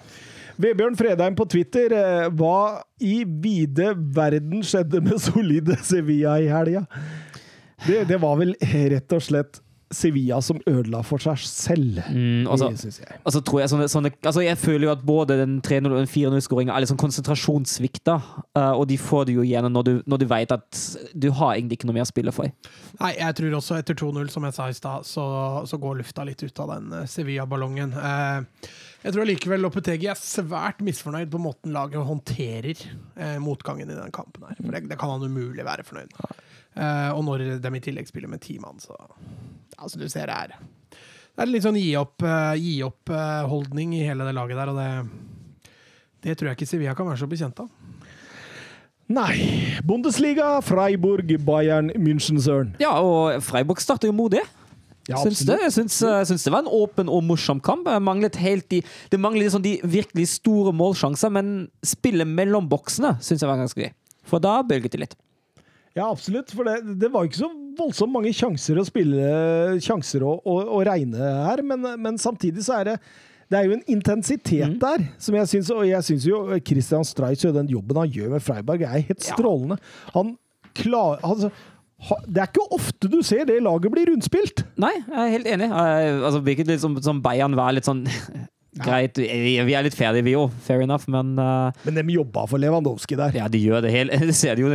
Vebjørn 0.59 0.97
Fredheim 0.99 1.35
på 1.39 1.45
Twitter. 1.51 1.93
eh, 1.95 2.29
Hva 2.35 2.81
i 2.99 3.21
vide 3.23 3.93
verden 4.15 4.63
skjedde 4.65 4.99
med 5.05 5.19
solide 5.23 5.77
Sevilla 5.83 6.37
i 6.43 6.49
helga? 6.51 6.85
Det, 7.85 8.01
det 8.09 8.17
var 8.19 8.35
vel 8.41 8.55
rett 8.59 9.13
og 9.15 9.21
slett 9.23 9.61
Sevilla 9.91 10.37
som 10.45 10.59
ødela 10.69 11.01
for 11.05 11.17
seg 11.21 11.37
selv, 11.41 11.99
Mm, 12.09 12.47
og 12.47 12.59
så- 12.59 12.69
det 12.69 12.79
synes 12.79 12.99
jeg. 12.99 13.19
Altså, 13.25 13.41
tror 13.43 13.59
jeg, 13.59 13.69
sånne, 13.69 13.87
sånne, 13.89 14.11
altså, 14.23 14.43
jeg 14.43 14.57
føler 14.57 14.83
jo 14.87 14.91
at 14.91 15.05
både 15.05 15.37
den 15.37 15.61
3-0 15.61 15.91
og 15.91 15.97
den 15.97 16.07
4-0-skåringa 16.07 16.75
er 16.75 16.79
litt 16.81 16.89
sånn 16.89 16.97
konsentrasjonssvikt. 16.97 18.03
da. 18.03 18.21
Eh, 18.55 18.71
og 18.71 18.87
de 18.87 18.97
får 18.97 19.25
det 19.25 19.35
jo 19.35 19.41
igjen 19.41 19.71
når 19.71 19.83
du, 19.83 20.03
når 20.05 20.19
du 20.19 20.25
vet 20.25 20.51
at 20.51 20.97
du 21.17 21.31
har 21.31 21.55
egentlig 21.55 21.79
ikke 21.79 21.85
noe 21.85 21.93
mer 21.93 22.03
å 22.03 22.11
spille 22.11 22.31
for. 22.31 22.51
Nei, 22.99 23.13
jeg 23.15 23.35
tror 23.35 23.51
også 23.57 23.77
etter 23.79 23.95
2-0, 23.95 24.29
som 24.29 24.43
jeg 24.43 24.53
sa 24.53 24.67
i 24.67 24.73
stad, 24.73 25.03
så, 25.03 25.65
så 25.67 25.79
går 25.79 25.97
lufta 25.97 26.25
litt 26.25 26.43
ut 26.43 26.59
av 26.59 26.67
den 26.75 26.93
eh, 26.93 27.05
Sevilla-ballongen. 27.05 27.93
Uh, 27.93 28.43
jeg 29.03 29.13
tror 29.13 29.25
likevel 29.25 29.61
Lopetegi 29.61 30.07
er 30.09 30.15
svært 30.15 30.79
misfornøyd 30.79 31.29
på 31.29 31.39
måten 31.39 31.71
laget 31.71 32.05
håndterer 32.05 32.77
uh, 33.17 33.39
motgangen 33.39 33.89
i 33.89 33.95
den 33.95 34.11
kampen 34.11 34.43
her. 34.47 34.55
For 34.59 34.71
det, 34.71 34.87
det 34.89 34.99
kan 34.99 35.09
han 35.09 35.23
umulig 35.23 35.65
være 35.65 35.83
fornøyd 35.83 36.13
med. 36.13 36.39
Eh, 36.79 37.11
og 37.11 37.23
når 37.27 37.45
de 37.59 37.71
i 37.75 37.83
tillegg 37.83 38.07
spiller 38.09 38.31
med 38.31 38.41
ti 38.45 38.59
mann, 38.61 38.79
så 38.79 38.95
Altså, 39.79 39.99
du 39.99 40.07
ser 40.11 40.29
det 40.29 40.37
her. 40.37 40.55
Det 41.39 41.45
er 41.45 41.51
litt 41.53 41.63
sånn 41.63 41.79
gi 41.79 41.93
opp-holdning 41.95 42.83
opp, 42.83 43.11
eh, 43.15 43.43
holdning 43.47 43.93
i 43.95 44.03
hele 44.03 44.27
det 44.27 44.35
laget 44.35 44.59
der, 44.59 44.71
og 44.73 44.79
det, 44.79 45.69
det 46.25 46.35
tror 46.35 46.51
jeg 46.51 46.59
ikke 46.59 46.67
Sevilla 46.67 46.95
kan 46.97 47.07
være 47.07 47.21
så 47.21 47.29
bekjent 47.31 47.61
av. 47.63 47.69
Nei. 49.09 49.79
Bundesliga, 49.87 50.59
Freiburg, 50.61 51.31
Bayern, 51.45 51.89
München, 51.97 52.37
Søren. 52.43 52.75
Ja, 52.81 52.91
og 53.01 53.39
Freiburg 53.41 53.81
starter 53.81 54.11
jo 54.11 54.17
modig. 54.17 54.43
Ja, 55.09 55.17
syns 55.23 55.41
det. 55.47 55.55
Jeg 55.63 55.73
syns, 55.73 55.95
eh, 56.05 56.19
syns 56.29 56.43
det 56.45 56.51
var 56.53 56.61
en 56.61 56.69
åpen 56.69 57.09
og 57.09 57.23
morsom 57.25 57.61
kamp. 57.63 57.87
Jeg 57.89 58.03
manglet 58.05 58.35
helt 58.37 58.67
de, 58.69 58.83
det 59.09 59.19
manglet 59.19 59.47
liksom 59.47 59.63
de 59.65 59.79
virkelig 59.81 60.27
store 60.35 60.73
målsjanser, 60.75 61.31
men 61.33 61.69
spillet 61.81 62.29
mellom 62.29 62.69
boksene 62.69 63.15
syns 63.17 63.41
jeg 63.41 63.49
var 63.49 63.57
ganske 63.57 63.81
gøy. 63.81 63.89
For 64.29 64.43
da 64.43 64.59
bølget 64.61 64.93
det 64.93 65.01
litt. 65.07 65.17
Ja, 65.99 66.09
absolutt. 66.09 66.51
For 66.55 66.67
det, 66.67 66.97
det 67.01 67.09
var 67.13 67.27
ikke 67.27 67.43
så 67.43 67.49
voldsomt 67.79 68.15
mange 68.15 68.31
sjanser 68.35 68.79
å 68.81 68.85
spille 68.87 69.79
Sjanser 69.83 70.23
å, 70.27 70.37
å, 70.41 70.55
å 70.79 70.83
regne 70.87 71.33
her, 71.47 71.61
men, 71.63 71.85
men 72.01 72.17
samtidig 72.21 72.65
så 72.65 72.79
er 72.81 72.93
det 72.93 73.01
det 73.49 73.57
er 73.57 73.65
jo 73.65 73.73
en 73.79 73.87
intensitet 73.89 74.75
der 74.77 75.01
som 75.17 75.33
jeg 75.33 75.49
syns 75.49 75.71
Og 75.73 75.79
jeg 75.87 76.05
syns 76.05 76.27
jo 76.27 76.37
Christian 76.61 77.01
Streich 77.07 77.41
og 77.49 77.55
den 77.55 77.71
jobben 77.71 77.97
han 77.97 78.11
gjør 78.13 78.35
med 78.35 78.43
Freiberg, 78.45 78.83
er 78.85 79.07
helt 79.07 79.25
Ja. 79.25 79.33
strålende. 79.33 79.79
Han 80.13 80.35
klar, 80.77 81.17
altså, 81.25 81.49
det 82.29 82.43
er 82.43 82.51
ikke 82.51 82.67
ofte 82.77 83.09
du 83.09 83.17
ser 83.25 83.47
det 83.49 83.57
laget 83.65 83.91
bli 83.91 84.05
rundspilt. 84.11 84.61
Nei, 84.79 84.93
jeg 85.01 85.17
er 85.23 85.33
helt 85.33 85.49
enig. 85.55 85.71
Eh, 85.73 86.21
altså, 86.21 86.43
virket 86.45 86.69
litt 86.69 86.83
som, 86.83 86.93
som 87.03 87.23
Bayern 87.25 87.57
var 87.57 87.73
litt 87.73 87.89
sånn 87.89 88.05
Greit, 88.77 89.17
vi 89.17 89.73
er 89.73 89.85
litt 89.85 89.95
ferdige, 89.97 90.25
vi 90.27 90.35
òg. 90.37 90.53
Fair 90.61 90.83
enough, 90.85 91.07
men 91.09 91.33
uh, 91.41 91.73
Men 91.87 91.97
de 91.97 92.13
jobba 92.13 92.45
for 92.49 92.61
Lewandowski 92.61 93.17
der. 93.17 93.33
ja, 93.39 93.47
de 93.49 93.61
gjør 93.63 93.81
det 93.81 93.93
hele 93.93 94.19
Det 94.29 94.35
ser 94.37 94.59
de 94.59 94.67
jo. 94.67 94.69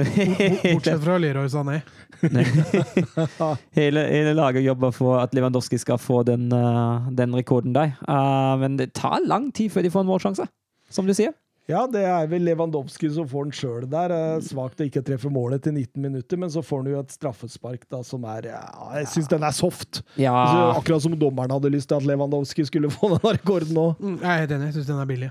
Bortsett 0.73 1.05
fra 1.05 1.19
Leroy 1.23 1.47
Sané. 1.53 1.79
hele, 3.79 4.03
hele 4.09 4.35
laget 4.35 4.65
jobber 4.65 4.91
for 4.95 5.21
at 5.21 5.35
Lewandowski 5.37 5.79
skal 5.79 6.01
få 6.03 6.25
den, 6.27 6.51
uh, 6.51 7.07
den 7.15 7.37
rekorden 7.37 7.75
der. 7.77 7.95
Uh, 8.09 8.59
men 8.59 8.81
det 8.81 8.93
tar 8.99 9.23
lang 9.29 9.53
tid 9.55 9.71
før 9.71 9.87
de 9.87 9.95
får 9.95 10.07
en 10.07 10.11
målsjanse, 10.11 10.49
som 10.91 11.07
du 11.07 11.15
sier. 11.15 11.37
Ja, 11.65 11.87
det 11.89 12.03
er 12.05 12.27
vel 12.29 12.43
Lewandowski 12.45 13.09
som 13.15 13.25
får 13.31 13.47
den 13.47 13.55
sjøl 13.57 13.85
der. 13.89 14.13
Svakt 14.45 14.83
å 14.83 14.85
ikke 14.85 15.01
treffe 15.07 15.31
målet 15.33 15.63
til 15.65 15.73
19 15.73 15.97
minutter, 16.05 16.37
men 16.43 16.51
så 16.53 16.61
får 16.61 16.83
han 16.83 16.91
jo 16.93 16.99
et 17.01 17.15
straffespark 17.15 17.87
da 17.89 18.03
som 18.05 18.27
er 18.29 18.51
ja, 18.51 18.61
Jeg 18.99 19.09
syns 19.15 19.31
den 19.33 19.47
er 19.49 19.55
soft. 19.57 20.03
Ja, 20.21 20.35
Altså, 20.35 20.67
akkurat 20.83 21.07
som 21.07 21.17
dommeren 21.17 21.55
hadde 21.57 21.71
lyst 21.73 21.89
til 21.89 21.97
at 21.97 22.05
Lewandowski 22.11 22.67
skulle 22.69 22.91
få 22.93 23.09
den 23.15 23.25
rekorden 23.31 23.81
òg. 23.81 23.95
Mm, 23.97 24.19
jeg 24.21 24.29
er 24.35 24.43
helt 24.45 24.53
enig, 24.59 24.69
jeg 24.69 24.77
syns 24.77 24.91
den 24.93 25.01
er 25.07 25.09
billig. 25.09 25.31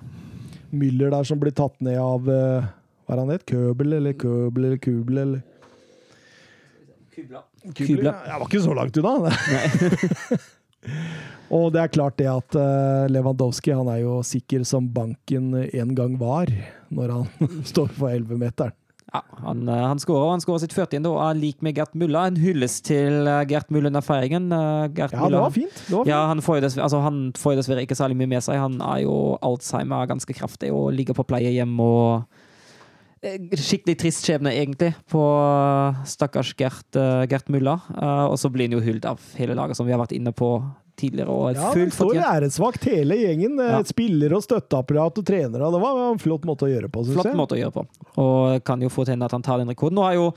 Müller 0.74 1.14
der 1.14 1.30
som 1.30 1.38
blir 1.44 1.54
tatt 1.54 1.78
ned 1.86 2.00
av 2.02 2.26
eh, 2.34 2.66
Hva 3.06 3.14
er 3.14 3.22
han 3.22 3.34
het? 3.36 3.46
Købel 3.54 3.94
eller 4.00 4.18
Købel 4.18 4.72
eller 4.72 4.82
Kubel 4.82 5.22
eller 5.28 5.44
Kubla. 7.14 7.44
Kubla. 7.78 8.10
Ja, 8.10 8.32
Jeg 8.32 8.40
var 8.42 8.48
ikke 8.50 8.64
så 8.66 8.74
langt 8.74 8.98
unna. 8.98 9.30
Og 11.54 11.70
det 11.74 11.84
er 11.84 11.92
klart 11.94 12.18
det 12.18 12.30
at 12.32 12.56
eh, 12.58 13.10
Lewandowski 13.14 13.74
han 13.76 13.90
er 13.92 14.04
jo 14.04 14.22
sikker 14.26 14.64
som 14.66 14.88
banken 14.94 15.52
en 15.54 15.92
gang 15.98 16.16
var, 16.22 16.50
når 16.94 17.18
han 17.18 17.52
står 17.72 17.92
for 17.98 18.10
11-meteren. 18.14 18.74
Ja, 19.14 19.20
han, 19.44 19.68
eh, 19.70 19.84
han 19.84 20.00
skårer, 20.02 20.32
han 20.32 20.42
skårer 20.42 20.64
sitt 20.64 20.74
40. 20.74 21.04
og 21.06 21.20
er 21.22 21.38
lik 21.38 21.60
med 21.62 21.78
Gert 21.78 21.94
Mulla. 22.00 22.26
En 22.32 22.40
hyllest 22.42 22.88
til 22.88 23.30
eh, 23.30 23.44
Gert 23.52 23.70
Mulla 23.70 23.92
under 23.92 24.06
feiringen. 24.06 24.48
Gert 24.98 25.14
Ja, 25.14 25.28
det 25.30 25.44
var 25.44 25.54
fint. 25.54 25.76
Det 25.86 25.94
var 25.94 26.08
fint. 26.08 26.10
Ja, 26.10 26.24
han 26.32 26.42
får, 26.42 26.58
jo 26.58 26.66
dessverre, 26.66 26.88
altså, 26.88 27.04
han 27.06 27.20
får 27.38 27.54
jo 27.54 27.62
dessverre 27.62 27.86
ikke 27.86 28.00
særlig 28.00 28.18
mye 28.24 28.32
med 28.34 28.46
seg. 28.48 28.58
Han 28.64 28.80
er 28.82 29.04
jo 29.06 29.18
Alzheimer 29.46 30.10
ganske 30.10 30.34
kraftig 30.34 30.74
og 30.74 30.90
ligger 30.98 31.20
på 31.20 31.28
pleiehjem 31.30 31.78
og 31.84 32.42
Skikkelig 33.24 33.96
trist 34.02 34.26
skjebne, 34.28 34.52
egentlig, 34.52 34.92
på 35.08 35.22
eh, 35.24 36.04
stakkars 36.12 36.54
Gert, 36.60 36.96
eh, 37.00 37.24
Gert 37.32 37.48
Mulla. 37.54 37.78
Eh, 37.96 38.26
og 38.28 38.36
så 38.42 38.52
blir 38.52 38.68
han 38.68 38.76
jo 38.78 38.84
hyllet 38.84 39.06
av 39.08 39.20
hele 39.40 39.56
laget, 39.56 39.78
som 39.80 39.88
vi 39.88 39.94
har 39.96 40.02
vært 40.04 40.16
inne 40.18 40.34
på 40.36 40.50
tidligere. 41.00 41.30
Og 41.32 41.56
Ja, 41.56 41.72
fullt 41.74 41.96
står 41.96 42.20
æresvakt 42.20 42.84
hele 42.92 43.16
gjengen. 43.18 43.56
eh, 43.60 43.72
Ja. 43.72 43.82
Spillere 43.84 44.36
og 44.36 44.44
støtteapparat 44.44 45.18
og 45.18 45.26
trenere. 45.26 45.72
Det 45.72 45.82
var 45.82 46.12
en 46.12 46.20
flott 46.20 46.44
måte 46.46 46.68
å 46.68 46.72
gjøre 46.74 46.92
på, 46.92 47.06
syns 47.06 47.16
Flott 47.22 47.34
måte 47.40 47.56
å 47.56 47.62
gjøre 47.64 47.74
på. 47.74 47.86
Og 48.18 48.64
kan 48.64 48.82
jo 48.82 48.90
få 48.90 49.06
til 49.06 49.24
at 49.24 49.32
han 49.32 49.42
tar 49.42 49.58
den 49.64 49.70
rekorden. 49.72 49.96
Nå 49.96 50.04
har 50.04 50.14
jo 50.20 50.34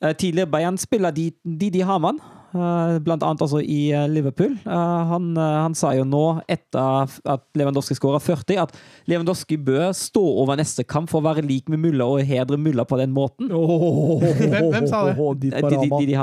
eh, 0.00 0.14
tidligere 0.14 0.50
Bayern-spiller 0.50 1.12
Didi 1.12 1.80
Hamann, 1.84 2.18
eh, 2.18 2.39
blant 2.52 3.22
annet 3.22 3.42
altså 3.44 3.60
i 3.62 3.92
eh, 3.94 4.06
Liverpool, 4.10 4.56
eh, 4.66 5.02
han, 5.10 5.30
eh, 5.38 5.56
han 5.64 5.76
sa 5.78 5.92
jo 5.94 6.04
nå, 6.08 6.22
etter 6.50 7.10
at 7.30 7.44
Lewandowski 7.58 7.94
skåra 7.98 8.18
40, 8.22 8.58
at 8.64 8.74
Lewandowski 9.10 9.58
bør 9.62 9.90
stå 9.96 10.22
over 10.42 10.58
neste 10.58 10.82
kamp 10.88 11.10
for 11.12 11.22
å 11.22 11.28
være 11.30 11.46
lik 11.46 11.70
med 11.70 11.82
Mulla 11.84 12.08
og 12.10 12.24
hedre 12.26 12.58
Mulla 12.58 12.86
på 12.88 12.98
den 13.00 13.14
måten. 13.14 13.50
Hvem- 13.50 14.72
hvem 14.72 14.88
sa 14.90 15.04
det? 15.06 15.16
Eh, 15.18 15.68
Didi. 15.68 15.90
Didi 15.98 16.16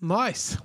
Nice! 0.00 0.56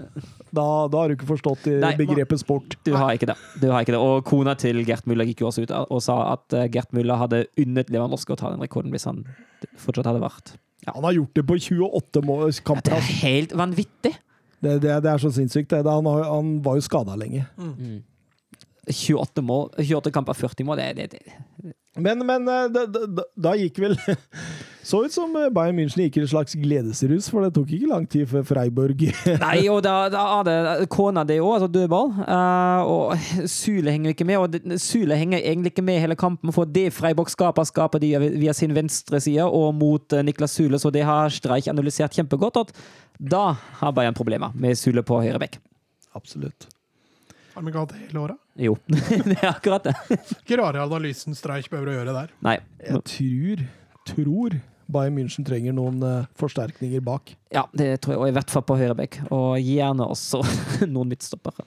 Da, 0.55 0.87
da 0.87 1.01
har 1.01 1.09
du 1.11 1.17
ikke 1.17 1.27
forstått 1.27 1.65
Nei, 1.81 1.91
begrepet 1.99 2.39
sport. 2.39 2.77
Du 2.87 2.93
har 2.95 3.17
ikke 3.17 3.27
det. 3.27 3.35
Du 3.59 3.67
har 3.67 3.83
ikke 3.83 3.91
det. 3.91 3.99
Og 3.99 4.23
kona 4.27 4.53
til 4.55 4.79
Gert 4.87 5.03
Mulla 5.11 5.25
gikk 5.27 5.43
jo 5.43 5.49
også 5.49 5.65
ut 5.65 5.73
og 5.75 5.99
sa 6.03 6.15
at 6.31 6.55
eh, 6.55 6.69
Gert 6.71 6.95
Mulla 6.95 7.17
hadde 7.19 7.43
unnet 7.59 7.91
Lewandowski 7.91 8.31
å 8.31 8.39
ta 8.39 8.53
den 8.53 8.63
rekorden 8.63 8.95
hvis 8.95 9.07
han 9.09 9.25
fortsatt 9.81 10.07
hadde 10.07 10.23
vært 10.23 10.55
Han 10.87 11.03
har 11.03 11.17
gjort 11.17 11.35
det 11.35 11.43
på 11.49 11.57
28 11.59 12.23
mål, 12.23 12.47
Det 12.55 12.93
er 12.95 13.11
helt 13.25 13.55
vanvittig! 13.59 14.15
Det, 14.65 14.75
det, 14.83 14.97
det 15.05 15.13
er 15.13 15.21
så 15.21 15.31
sinnssykt. 15.35 15.69
Det. 15.71 15.85
Han, 15.85 16.09
har, 16.09 16.27
han 16.33 16.51
var 16.65 16.79
jo 16.79 16.85
skada 16.85 17.15
lenge. 17.19 17.45
28, 18.89 19.41
mål, 19.45 19.71
28 19.81 20.13
kamper, 20.13 20.37
40 20.37 20.67
mål. 20.67 20.81
Det, 20.81 20.93
det, 20.97 21.07
det. 21.15 21.73
Men, 21.95 22.25
men 22.27 22.47
eh, 22.51 22.65
da, 22.73 22.85
da, 22.91 23.23
da 23.35 23.55
gikk 23.59 23.79
vel 23.79 23.95
Så 24.85 24.99
ut 25.05 25.13
som 25.13 25.31
eh, 25.39 25.47
Bayern 25.49 25.77
München 25.79 26.03
gikk 26.03 26.19
i 26.19 26.21
en 26.21 26.27
slags 26.29 26.53
gledesrus, 26.61 27.25
for 27.33 27.41
det 27.41 27.55
tok 27.55 27.71
ikke 27.73 27.87
lang 27.89 28.03
tid 28.05 28.27
før 28.29 28.43
Freiburg 28.45 28.99
Nei, 29.41 29.63
og 29.71 29.79
da, 29.85 29.95
da 30.13 30.25
er 30.35 30.45
det 30.45 30.89
kona 30.93 31.23
di 31.25 31.39
òg, 31.41 31.55
altså 31.55 31.69
dødball. 31.73 32.11
Eh, 32.21 32.91
og 32.91 33.49
Sule 33.49 33.95
henger 33.95 34.13
ikke 34.13 34.27
med. 34.29 34.43
Og 34.43 34.77
Sule 34.83 35.17
henger 35.17 35.41
egentlig 35.41 35.73
ikke 35.73 35.87
med 35.87 36.03
hele 36.03 36.19
kampen, 36.19 36.53
for 36.53 36.69
det 36.69 36.91
Freiburg 36.93 37.33
skaper, 37.33 37.65
skaper 37.65 38.03
de 38.03 38.13
via 38.37 38.53
sin 38.53 38.77
venstre 38.77 39.23
side 39.25 39.47
og 39.49 39.73
mot 39.79 40.13
eh, 40.13 40.21
Niklas 40.27 40.53
Sule, 40.59 40.77
så 40.81 40.93
det 40.93 41.07
har 41.09 41.33
Streich 41.33 41.71
analysert 41.71 42.13
kjempegodt. 42.13 42.61
At 42.61 42.77
da 43.17 43.45
har 43.81 43.97
Bayern 43.97 44.17
problemer 44.17 44.53
med 44.53 44.77
Sule 44.77 45.01
på 45.01 45.23
høyre 45.23 45.41
bekk. 45.41 45.57
Absolutt. 46.13 46.69
Har 47.55 47.65
vi 47.65 47.73
galt 47.73 47.95
hatt 47.95 48.05
hele 48.05 48.27
året? 48.27 48.44
Jo, 48.55 48.77
det 48.87 49.35
er 49.41 49.49
akkurat 49.51 49.89
det. 49.89 49.95
Ikke 50.39 50.59
rare 50.61 50.85
analysen 50.85 51.35
Streich 51.35 51.67
behøver 51.71 51.91
å 51.91 51.97
gjøre 51.97 52.15
der. 52.15 52.31
Nei. 52.45 52.55
Jeg 52.85 53.01
tror, 53.11 53.63
tror 54.07 54.57
Bayern 54.91 55.17
München 55.17 55.45
trenger 55.47 55.73
noen 55.75 56.03
eh, 56.05 56.27
forsterkninger 56.39 57.03
bak. 57.03 57.33
Ja, 57.53 57.65
det 57.75 57.89
tror 58.05 58.15
jeg, 58.15 58.21
og 58.21 58.29
i 58.29 58.35
hvert 58.37 58.53
fall 58.53 58.65
på 58.67 58.77
høyrebekk. 58.79 59.19
Og 59.33 59.57
gjerne 59.59 60.07
også 60.15 60.43
noen 60.93 61.11
midtstoppere. 61.11 61.65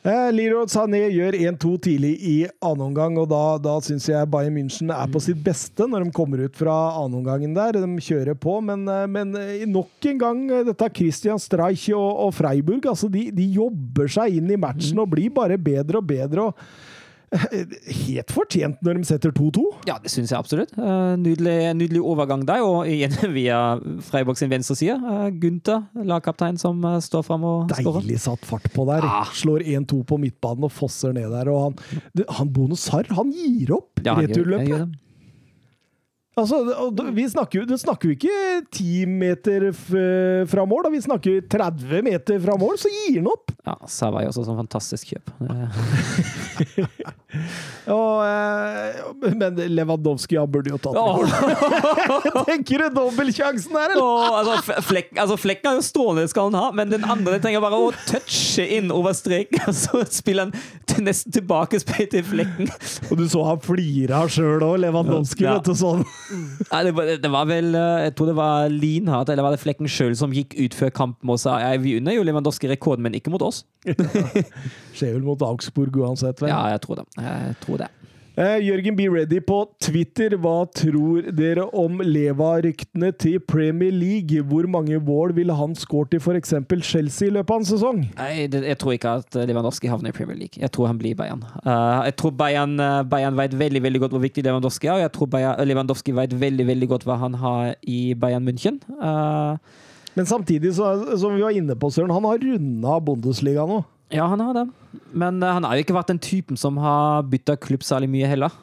Eh, 0.00 0.30
Leroy 0.32 0.64
Sané 0.72 1.02
gjør 1.12 1.34
1-2 1.36 1.70
tidlig 1.84 2.14
i 2.24 2.36
annen 2.64 2.86
omgang, 2.86 3.18
og 3.20 3.26
da, 3.28 3.58
da 3.60 3.74
syns 3.84 4.06
jeg 4.08 4.28
Bayern 4.32 4.54
München 4.56 4.88
er 4.94 5.10
på 5.12 5.20
sitt 5.20 5.42
beste 5.44 5.84
når 5.84 6.06
de 6.06 6.14
kommer 6.16 6.40
ut 6.46 6.56
fra 6.56 6.76
annenomgangen 7.02 7.52
der. 7.56 7.76
De 7.76 8.04
kjører 8.06 8.38
på, 8.40 8.54
men, 8.64 8.86
eh, 8.88 9.04
men 9.12 9.36
eh, 9.36 9.66
nok 9.68 10.08
en 10.08 10.22
gang 10.22 10.40
eh, 10.48 10.62
dette 10.70 10.88
er 10.88 10.94
Christian 10.96 11.42
Streich 11.42 11.90
og, 11.92 12.08
og 12.24 12.32
Freiburg. 12.38 12.88
Altså, 12.88 13.10
de, 13.12 13.26
de 13.28 13.50
jobber 13.58 14.08
seg 14.08 14.38
inn 14.38 14.48
i 14.48 14.58
matchen 14.60 15.04
og 15.04 15.12
blir 15.12 15.34
bare 15.36 15.60
bedre 15.60 16.00
og 16.00 16.08
bedre. 16.08 16.48
og 16.48 16.89
Helt 18.06 18.34
fortjent 18.34 18.80
når 18.84 19.00
de 19.00 19.08
setter 19.08 19.34
2-2. 19.34 19.64
Ja, 19.88 19.96
det 20.02 20.12
syns 20.12 20.32
jeg 20.32 20.38
absolutt. 20.38 20.74
Eh, 20.76 21.14
nydelig, 21.20 21.56
nydelig 21.78 22.02
overgang 22.02 22.44
der, 22.48 22.64
og 22.66 22.90
igjen 22.90 23.14
via 23.38 23.78
Freiburg 24.10 24.40
sin 24.40 24.50
venstre 24.52 24.76
side. 24.76 24.98
Uh, 25.00 25.28
Gunther, 25.40 25.86
lagkaptein, 25.94 26.58
som 26.60 26.82
eh, 26.84 26.98
står 27.04 27.24
fram 27.30 27.46
og 27.46 27.72
skårer. 27.72 28.02
Deilig 28.04 28.20
satt 28.26 28.44
fart 28.48 28.66
på 28.74 28.86
der. 28.90 29.06
Ja. 29.06 29.22
Slår 29.40 29.64
1-2 29.78 30.02
på 30.10 30.20
midtbanen 30.20 30.66
og 30.68 30.74
fosser 30.74 31.14
ned 31.16 31.30
der. 31.32 31.52
Og 31.54 31.70
han, 31.70 31.78
han 32.28 32.40
han 32.40 32.52
Bonusar, 32.56 33.06
han 33.14 33.30
gir 33.34 33.76
opp 33.76 34.02
Ja, 34.04 34.16
returløpet. 34.18 34.98
Altså, 36.38 36.60
vi 37.10 37.24
snakker 37.26 37.58
jo, 37.58 37.76
snakker 37.76 38.12
ikke 38.14 38.34
10 38.70 39.06
meter 39.10 39.64
fra 39.74 40.62
mål, 40.68 40.84
da. 40.86 40.92
vi 40.94 41.00
snakker 41.02 41.40
30 41.50 42.04
meter 42.06 42.38
fra 42.44 42.54
mål, 42.60 42.76
så 42.78 42.88
gir 42.92 43.18
han 43.18 43.26
opp! 43.32 43.50
Ja, 43.66 43.74
Savai 43.90 44.22
også 44.28 44.44
sånn 44.46 44.60
fantastisk 44.60 45.10
kjøp. 45.10 45.32
Og, 47.90 48.22
eh, 48.24 49.30
men 49.34 49.58
Lewandowski 49.74 50.38
han 50.38 50.50
burde 50.50 50.72
jo 50.72 50.78
tatt 50.82 50.94
den. 50.96 51.02
Åh, 51.02 52.44
Tenker 52.48 52.86
du 52.86 52.96
dobbeltsjansen 53.00 53.74
her, 53.76 53.96
eller? 53.96 54.06
åh, 54.06 54.38
altså, 54.40 54.78
Flek, 54.86 55.10
altså, 55.18 55.36
Flekken 55.40 55.72
er 55.72 55.80
jo 55.80 55.86
strålende, 55.86 56.30
skal 56.30 56.48
han 56.48 56.58
ha, 56.60 56.70
men 56.78 56.94
den 56.94 57.06
andre 57.10 57.40
trenger 57.42 57.62
bare 57.64 57.78
å 57.78 57.90
touche 58.06 58.64
inn 58.78 58.94
over 58.94 59.18
streken, 59.18 59.66
og 59.66 59.76
så 59.82 60.04
spiller 60.14 60.48
han 60.48 60.54
til 60.90 61.06
nesten 61.06 61.34
tilbake 61.34 61.80
til 61.80 62.24
Flekken. 62.26 62.70
Og 63.10 63.20
du 63.20 63.24
så 63.30 63.44
han 63.46 63.62
flira 63.64 64.22
sjøl 64.30 64.64
òg, 64.66 64.76
Lewandowski. 64.84 65.46
Ja. 65.46 65.56
vet 65.58 65.70
du, 65.70 65.74
sånn. 65.78 66.04
Nei, 66.70 66.82
det, 66.88 66.94
var, 66.96 67.12
det 67.22 67.32
var 67.32 67.48
vel 67.50 67.72
eh, 67.78 68.06
Jeg 68.06 68.16
tror 68.18 68.30
det 68.30 68.36
var 68.38 68.72
Linhardt, 68.72 69.32
eller 69.32 69.46
var 69.46 69.56
det 69.56 69.62
Flekken 69.62 69.90
sjøl, 69.90 70.16
som 70.18 70.34
gikk 70.34 70.56
ut 70.58 70.76
før 70.76 70.92
kampen 71.02 71.32
og 71.32 71.40
sa 71.42 71.58
ja, 71.62 71.72
vi 71.80 71.96
unner 72.00 72.16
jo 72.16 72.26
Lewandowski 72.26 72.70
rekorden, 72.70 73.06
men 73.06 73.16
ikke 73.18 73.32
mot 73.32 73.44
oss. 73.46 73.64
Skjer 74.96 75.16
vel 75.16 75.24
mot 75.26 75.40
Augsburg 75.46 75.96
uansett, 76.02 76.42
vel. 76.42 76.52
Ja, 76.52 76.66
jeg 76.74 76.84
tror 76.84 77.02
det. 77.02 77.08
Jeg 77.22 77.56
tror 77.64 77.84
det. 77.84 77.90
Eh, 78.40 78.56
Jørgen 78.64 78.96
Be 78.96 79.04
Ready 79.12 79.36
på 79.44 79.56
Twitter. 79.84 80.32
Hva 80.40 80.62
tror 80.72 81.26
dere 81.36 81.66
om 81.76 81.98
Leva-ryktene 82.00 83.10
til 83.20 83.36
Premier 83.44 83.92
League? 83.92 84.40
Hvor 84.48 84.64
mange 84.70 84.96
mål 84.96 85.34
ville 85.36 85.52
han 85.58 85.74
skåret 85.76 86.16
i 86.16 86.20
f.eks. 86.22 86.54
Chelsea 86.88 87.28
i 87.28 87.34
løpet 87.34 87.52
av 87.52 87.60
en 87.60 87.68
sesong? 87.68 88.00
Nei, 88.16 88.30
jeg 88.48 88.78
tror 88.80 88.96
ikke 88.96 89.12
at 89.20 89.36
Lewandowski 89.44 89.92
havner 89.92 90.14
i 90.14 90.16
Premier 90.16 90.40
League. 90.40 90.56
Jeg 90.56 90.72
tror 90.72 90.88
han 90.88 90.96
blir 91.02 91.18
Bayern. 91.20 91.44
Eh, 91.60 92.00
jeg 92.08 92.16
tror 92.22 92.32
Bayern, 92.40 92.78
eh, 92.80 93.02
Bayern 93.12 93.36
vet 93.36 93.58
veldig 93.60 93.84
veldig 93.90 94.04
godt 94.06 94.16
hvor 94.16 94.24
viktig 94.24 94.46
Lewandowski 94.48 94.88
er, 94.88 94.96
og 94.96 95.04
jeg 95.04 95.14
tror 95.18 95.32
Bayern, 95.36 95.60
Lewandowski 95.68 96.16
vet 96.16 96.40
veldig 96.40 96.70
veldig 96.72 96.92
godt 96.96 97.04
hva 97.10 97.20
han 97.20 97.36
har 97.44 97.74
i 97.84 98.00
Bayern 98.16 98.48
München. 98.48 98.80
Eh, 98.96 99.56
Men 100.16 100.26
samtidig, 100.26 100.72
så, 100.80 100.96
som 101.20 101.36
vi 101.36 101.44
var 101.44 101.52
inne 101.52 101.76
på, 101.76 101.92
Søren, 101.92 102.10
han 102.16 102.24
har 102.24 102.40
runda 102.40 103.00
Bundesliga 103.04 103.68
nå. 103.68 103.84
Ja, 104.10 104.26
han 104.26 104.40
har 104.40 104.54
det. 104.54 104.66
Men 105.12 105.42
eh, 105.42 105.54
han 105.56 105.64
har 105.64 105.76
jo 105.76 105.86
ikke 105.86 105.96
vært 105.96 106.12
den 106.12 106.22
typen 106.22 106.58
som 106.60 106.78
har 106.82 107.24
bytta 107.30 107.56
klubb 107.62 107.86
særlig 107.86 108.10
mye 108.12 108.28
heller. 108.30 108.54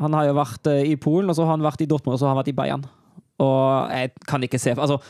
Han 0.00 0.16
har 0.16 0.28
jo 0.28 0.38
vært 0.38 0.70
eh, 0.70 0.86
i 0.92 0.96
Polen, 1.00 1.30
og 1.30 1.36
så 1.36 1.46
har 1.46 1.56
han 1.56 1.64
vært 1.64 1.84
i 1.84 1.88
Dortmund, 1.88 2.16
og 2.16 2.20
så 2.20 2.28
har 2.28 2.34
han 2.34 2.42
vært 2.42 2.52
i 2.52 2.56
Bayern. 2.56 2.86
Og 3.42 3.92
jeg 3.92 4.12
kan 4.28 4.42
ikke 4.44 4.60
se 4.60 4.74
altså, 4.76 5.00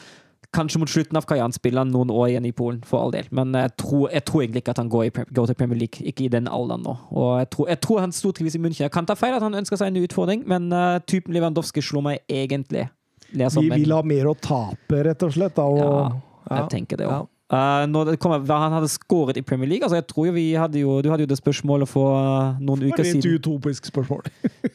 Kanskje 0.52 0.78
mot 0.82 0.90
slutten 0.90 1.16
av 1.16 1.24
karrieren 1.24 1.54
spiller 1.54 1.80
han 1.80 1.92
noen 1.94 2.10
år 2.12 2.26
igjen 2.28 2.44
i 2.44 2.50
Polen, 2.52 2.82
for 2.84 3.00
all 3.00 3.12
del. 3.14 3.24
Men 3.32 3.54
jeg 3.56 3.70
tror, 3.80 4.02
jeg 4.12 4.20
tror 4.28 4.42
egentlig 4.42 4.60
ikke 4.60 4.74
at 4.74 4.80
han 4.82 4.90
går, 4.92 5.06
i, 5.08 5.12
går 5.32 5.46
til 5.48 5.56
Premier 5.56 5.78
League, 5.80 6.04
ikke 6.10 6.26
i 6.26 6.32
den 6.34 6.50
alderen 6.50 6.84
nå. 6.84 6.92
Og 7.08 7.30
jeg 7.40 7.48
tror, 7.54 7.70
jeg 7.72 7.80
tror 7.86 8.02
han 8.02 8.12
stortrives 8.12 8.58
i 8.58 8.60
München. 8.60 8.84
Jeg 8.84 8.92
kan 8.92 9.08
ta 9.08 9.16
feil 9.16 9.38
at 9.38 9.46
han 9.46 9.56
ønsker 9.56 9.80
seg 9.80 9.88
en 9.88 9.96
ny 9.96 10.02
utfordring, 10.04 10.42
men 10.52 10.68
uh, 10.76 10.98
typen 11.08 11.32
Lewandowski 11.32 11.80
slår 11.80 12.04
meg 12.04 12.20
egentlig 12.28 12.84
Vi 13.32 13.80
vil 13.80 13.96
ha 13.96 14.02
mer 14.04 14.28
å 14.28 14.36
tape, 14.36 15.00
rett 15.08 15.24
og 15.24 15.32
slett. 15.32 15.56
Da, 15.56 15.64
og, 15.64 16.20
Ja, 16.50 16.58
jeg 16.60 16.72
tenker 16.76 17.00
det 17.00 17.08
òg. 17.08 17.31
Det 17.52 18.14
kommer, 18.22 18.40
hva 18.48 18.56
han 18.62 18.72
hadde 18.72 18.88
skåret 18.88 19.36
i 19.36 19.42
Premier 19.44 19.68
League 19.68 19.84
altså 19.84 19.98
jeg 19.98 20.06
tror 20.08 20.30
jo 20.30 20.32
vi 20.32 20.44
hadde 20.56 20.80
jo, 20.80 20.94
Du 21.04 21.10
hadde 21.12 21.26
jo 21.26 21.28
det 21.28 21.36
spørsmålet 21.36 21.90
for 21.90 22.16
uh, 22.16 22.60
noen 22.62 22.80
Det 22.80 22.92
uker 22.92 23.02
var 23.02 23.08
et 23.10 23.18
siden. 23.18 23.36
utopisk 23.36 23.90
spørsmål. 23.90 24.24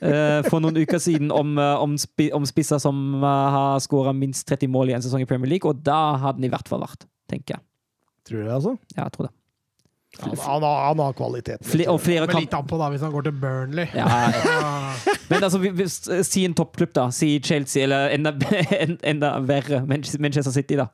uh, 0.03 0.45
for 0.51 0.61
noen 0.61 0.77
uker 0.77 1.01
siden 1.01 1.31
om, 1.33 1.55
eh, 1.57 1.81
om, 1.81 1.95
spi, 1.97 2.29
om 2.37 2.45
spisser 2.45 2.77
som 2.81 2.99
eh, 3.17 3.57
har 3.57 3.81
skåra 3.81 4.13
minst 4.13 4.45
30 4.47 4.69
mål 4.69 4.91
i 4.91 4.97
en 4.97 5.01
sesong 5.01 5.23
i 5.23 5.29
Premier 5.29 5.49
League, 5.55 5.69
og 5.69 5.81
da 5.81 6.17
hadde 6.21 6.37
han 6.37 6.45
i 6.45 6.51
hvert 6.53 6.69
fall 6.69 6.83
vært, 6.83 7.07
tenker 7.31 7.57
jeg. 7.57 7.63
Tror 8.27 8.41
du 8.41 8.45
det, 8.45 8.53
altså? 8.53 8.73
Ja, 8.95 9.07
jeg 9.07 9.15
tror 9.15 9.29
det. 9.29 9.33
Han, 10.19 10.37
han, 10.37 10.63
har, 10.63 10.77
han 10.87 10.99
har 10.99 11.13
kvalitet. 11.17 11.65
Fle, 11.67 11.85
og 11.91 11.99
flere 12.01 12.25
Men 12.29 12.41
litt 12.41 12.53
an 12.57 12.67
på 12.69 12.77
da, 12.79 12.89
hvis 12.93 13.03
han 13.05 13.13
går 13.13 13.27
til 13.27 13.35
Burnley. 13.41 13.87
Ja, 13.93 14.07
ja. 14.33 15.17
Men 15.29 15.43
altså, 15.43 15.59
vi, 15.61 15.73
vi, 15.77 15.87
si 15.89 16.45
en 16.47 16.55
toppklubb, 16.57 16.93
da. 16.95 17.09
Si 17.13 17.35
Chelsea, 17.43 17.83
eller 17.83 18.13
enda, 18.15 18.33
enda 19.11 19.33
verre 19.45 19.83
Manchester 19.85 20.23
Manchester 20.23 20.55
City, 20.55 20.79
da. 20.79 20.87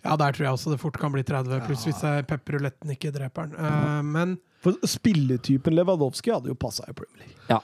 Ja, 0.00 0.16
der 0.16 0.32
tror 0.32 0.46
jeg 0.46 0.56
også 0.56 0.72
det 0.72 0.80
fort 0.80 0.96
kan 1.00 1.12
bli 1.12 1.22
30, 1.26 1.60
pluss 1.66 1.84
hvis 1.88 2.00
pepperuletten 2.28 2.94
ikke 2.94 3.12
dreper 3.12 3.50
den. 3.50 3.60
Eh, 3.60 4.00
men, 4.06 4.38
For 4.64 4.76
spilletypen 4.88 5.76
Lewandowski 5.76 6.32
hadde 6.32 6.52
jo 6.52 6.56
passa 6.56 6.86
i 6.88 6.96
Premier 6.96 7.26
League. 7.26 7.36
Ja. 7.50 7.60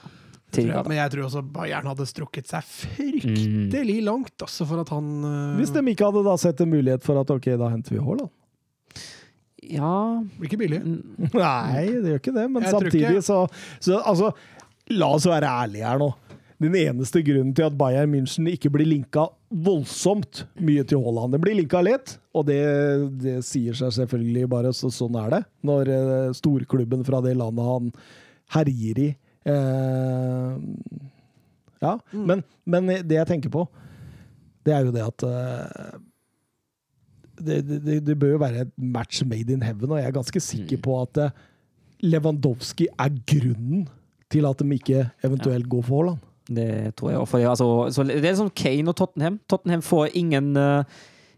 Jeg, 0.55 0.71
men 0.87 0.95
jeg 0.95 1.11
tror 1.11 1.25
også 1.27 1.41
Bayern 1.53 1.89
hadde 1.89 2.05
strukket 2.07 2.47
seg 2.47 2.63
fryktelig 2.65 3.97
langt 4.05 4.45
også 4.45 4.63
for 4.69 4.79
at 4.79 4.91
han 4.93 5.09
uh, 5.25 5.57
Hvis 5.59 5.73
de 5.75 5.81
ikke 5.91 6.07
hadde 6.07 6.23
da 6.23 6.35
sett 6.39 6.63
en 6.63 6.71
mulighet 6.71 7.03
for 7.03 7.19
at 7.19 7.33
ok, 7.33 7.49
da 7.59 7.67
henter 7.73 7.97
vi 7.97 7.99
Haaland. 8.05 8.31
ja 9.67 9.91
Blir 10.37 10.47
ikke 10.47 10.61
billig. 10.61 10.79
Nei, 10.87 11.83
det 11.99 12.13
gjør 12.13 12.21
ikke 12.21 12.35
det, 12.39 12.47
men 12.53 12.63
Jeg 12.63 12.77
samtidig 12.77 13.25
så, 13.27 13.41
så 13.83 13.99
Altså, 13.99 14.31
la 14.95 15.11
oss 15.17 15.27
være 15.27 15.51
ærlige 15.65 15.91
her 15.91 15.99
nå. 16.01 16.09
Den 16.63 16.73
eneste 16.73 17.21
grunnen 17.21 17.53
til 17.53 17.67
at 17.67 17.75
Bayern 17.77 18.09
München 18.09 18.47
ikke 18.49 18.71
blir 18.73 18.87
linka 18.89 19.27
voldsomt 19.47 20.41
mye 20.59 20.81
til 20.87 21.03
Haaland 21.05 21.35
Det 21.35 21.39
blir 21.43 21.55
linka 21.59 21.83
lett, 21.85 22.15
og 22.33 22.47
det, 22.49 22.61
det 23.21 23.35
sier 23.45 23.77
seg 23.77 23.93
selvfølgelig 23.93 24.47
bare 24.49 24.71
så 24.75 24.89
sånn 24.93 25.19
er 25.21 25.35
det. 25.35 25.41
Når 25.69 25.91
eh, 25.93 26.31
storklubben 26.37 27.05
fra 27.07 27.21
det 27.25 27.35
landet 27.37 27.67
han 27.67 27.91
herjer 28.57 29.03
i 29.05 29.09
eh, 29.53 30.57
Ja, 31.83 31.93
men, 32.11 32.41
men 32.65 32.89
det 32.89 33.19
jeg 33.19 33.29
tenker 33.29 33.53
på, 33.53 33.67
det 34.65 34.73
er 34.73 34.87
jo 34.87 34.95
det 34.95 35.05
at 35.05 35.25
eh, 35.29 35.99
det, 37.37 37.59
det, 37.69 37.99
det 38.07 38.15
bør 38.17 38.33
jo 38.33 38.41
være 38.41 38.65
et 38.65 38.73
match 38.81 39.21
made 39.29 39.53
in 39.53 39.61
heaven, 39.61 39.91
og 39.91 40.01
jeg 40.01 40.09
er 40.09 40.15
ganske 40.15 40.41
sikker 40.41 40.81
på 40.81 40.97
at 41.03 41.21
eh, 41.21 41.37
Lewandowski 42.01 42.89
er 42.97 43.13
grunnen 43.29 43.85
til 44.33 44.49
at 44.49 44.57
de 44.57 44.73
ikke 44.73 45.05
eventuelt 45.25 45.69
går 45.69 45.85
for 45.85 46.01
Haaland. 46.01 46.25
Det 46.47 46.95
tror 46.95 47.11
jeg 47.11 47.19
også. 47.19 47.37
Altså, 47.49 47.67
så 47.91 48.03
det 48.07 48.25
er 48.25 48.35
som 48.35 48.49
Kane 48.49 48.89
og 48.89 48.95
Tottenham. 48.95 49.39
Tottenham 49.49 49.81
får 49.81 50.09
ingen, 50.15 50.57
uh, 50.57 50.83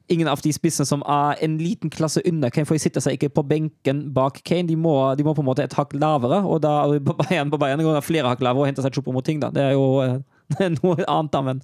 ingen 0.10 0.28
av 0.28 0.42
de 0.44 0.54
spissene 0.54 0.86
som 0.86 1.02
er 1.02 1.40
en 1.46 1.58
liten 1.58 1.90
klasse 1.90 2.22
under 2.26 2.50
Kane, 2.50 2.66
for 2.70 2.78
de 2.78 2.84
sitter 2.84 3.02
seg 3.02 3.18
ikke 3.18 3.32
på 3.40 3.46
benken 3.50 4.04
bak 4.14 4.42
Kane. 4.46 4.68
De 4.70 4.78
må, 4.78 4.94
de 5.18 5.26
må 5.26 5.34
på 5.34 5.42
en 5.42 5.50
måte 5.50 5.66
et 5.66 5.74
hakk 5.74 5.96
lavere, 5.98 6.44
og 6.46 6.62
da 6.62 6.84
på 6.86 7.16
Bayern, 7.24 7.50
på 7.50 7.62
Bayern 7.62 7.84
går 7.86 8.02
flere 8.06 8.30
hakk 8.30 8.44
lavere 8.46 8.68
og 8.68 8.70
henter 8.70 8.86
seg 8.86 8.94
Chopo 8.94 9.16
mot 9.16 9.26
ting. 9.26 9.42
da. 9.42 9.50
Det 9.54 9.66
er 9.66 9.74
jo 9.78 9.88
uh, 10.04 10.20
er 10.60 10.76
noe 10.78 11.02
annet, 11.06 11.34
da, 11.34 11.42
men 11.46 11.64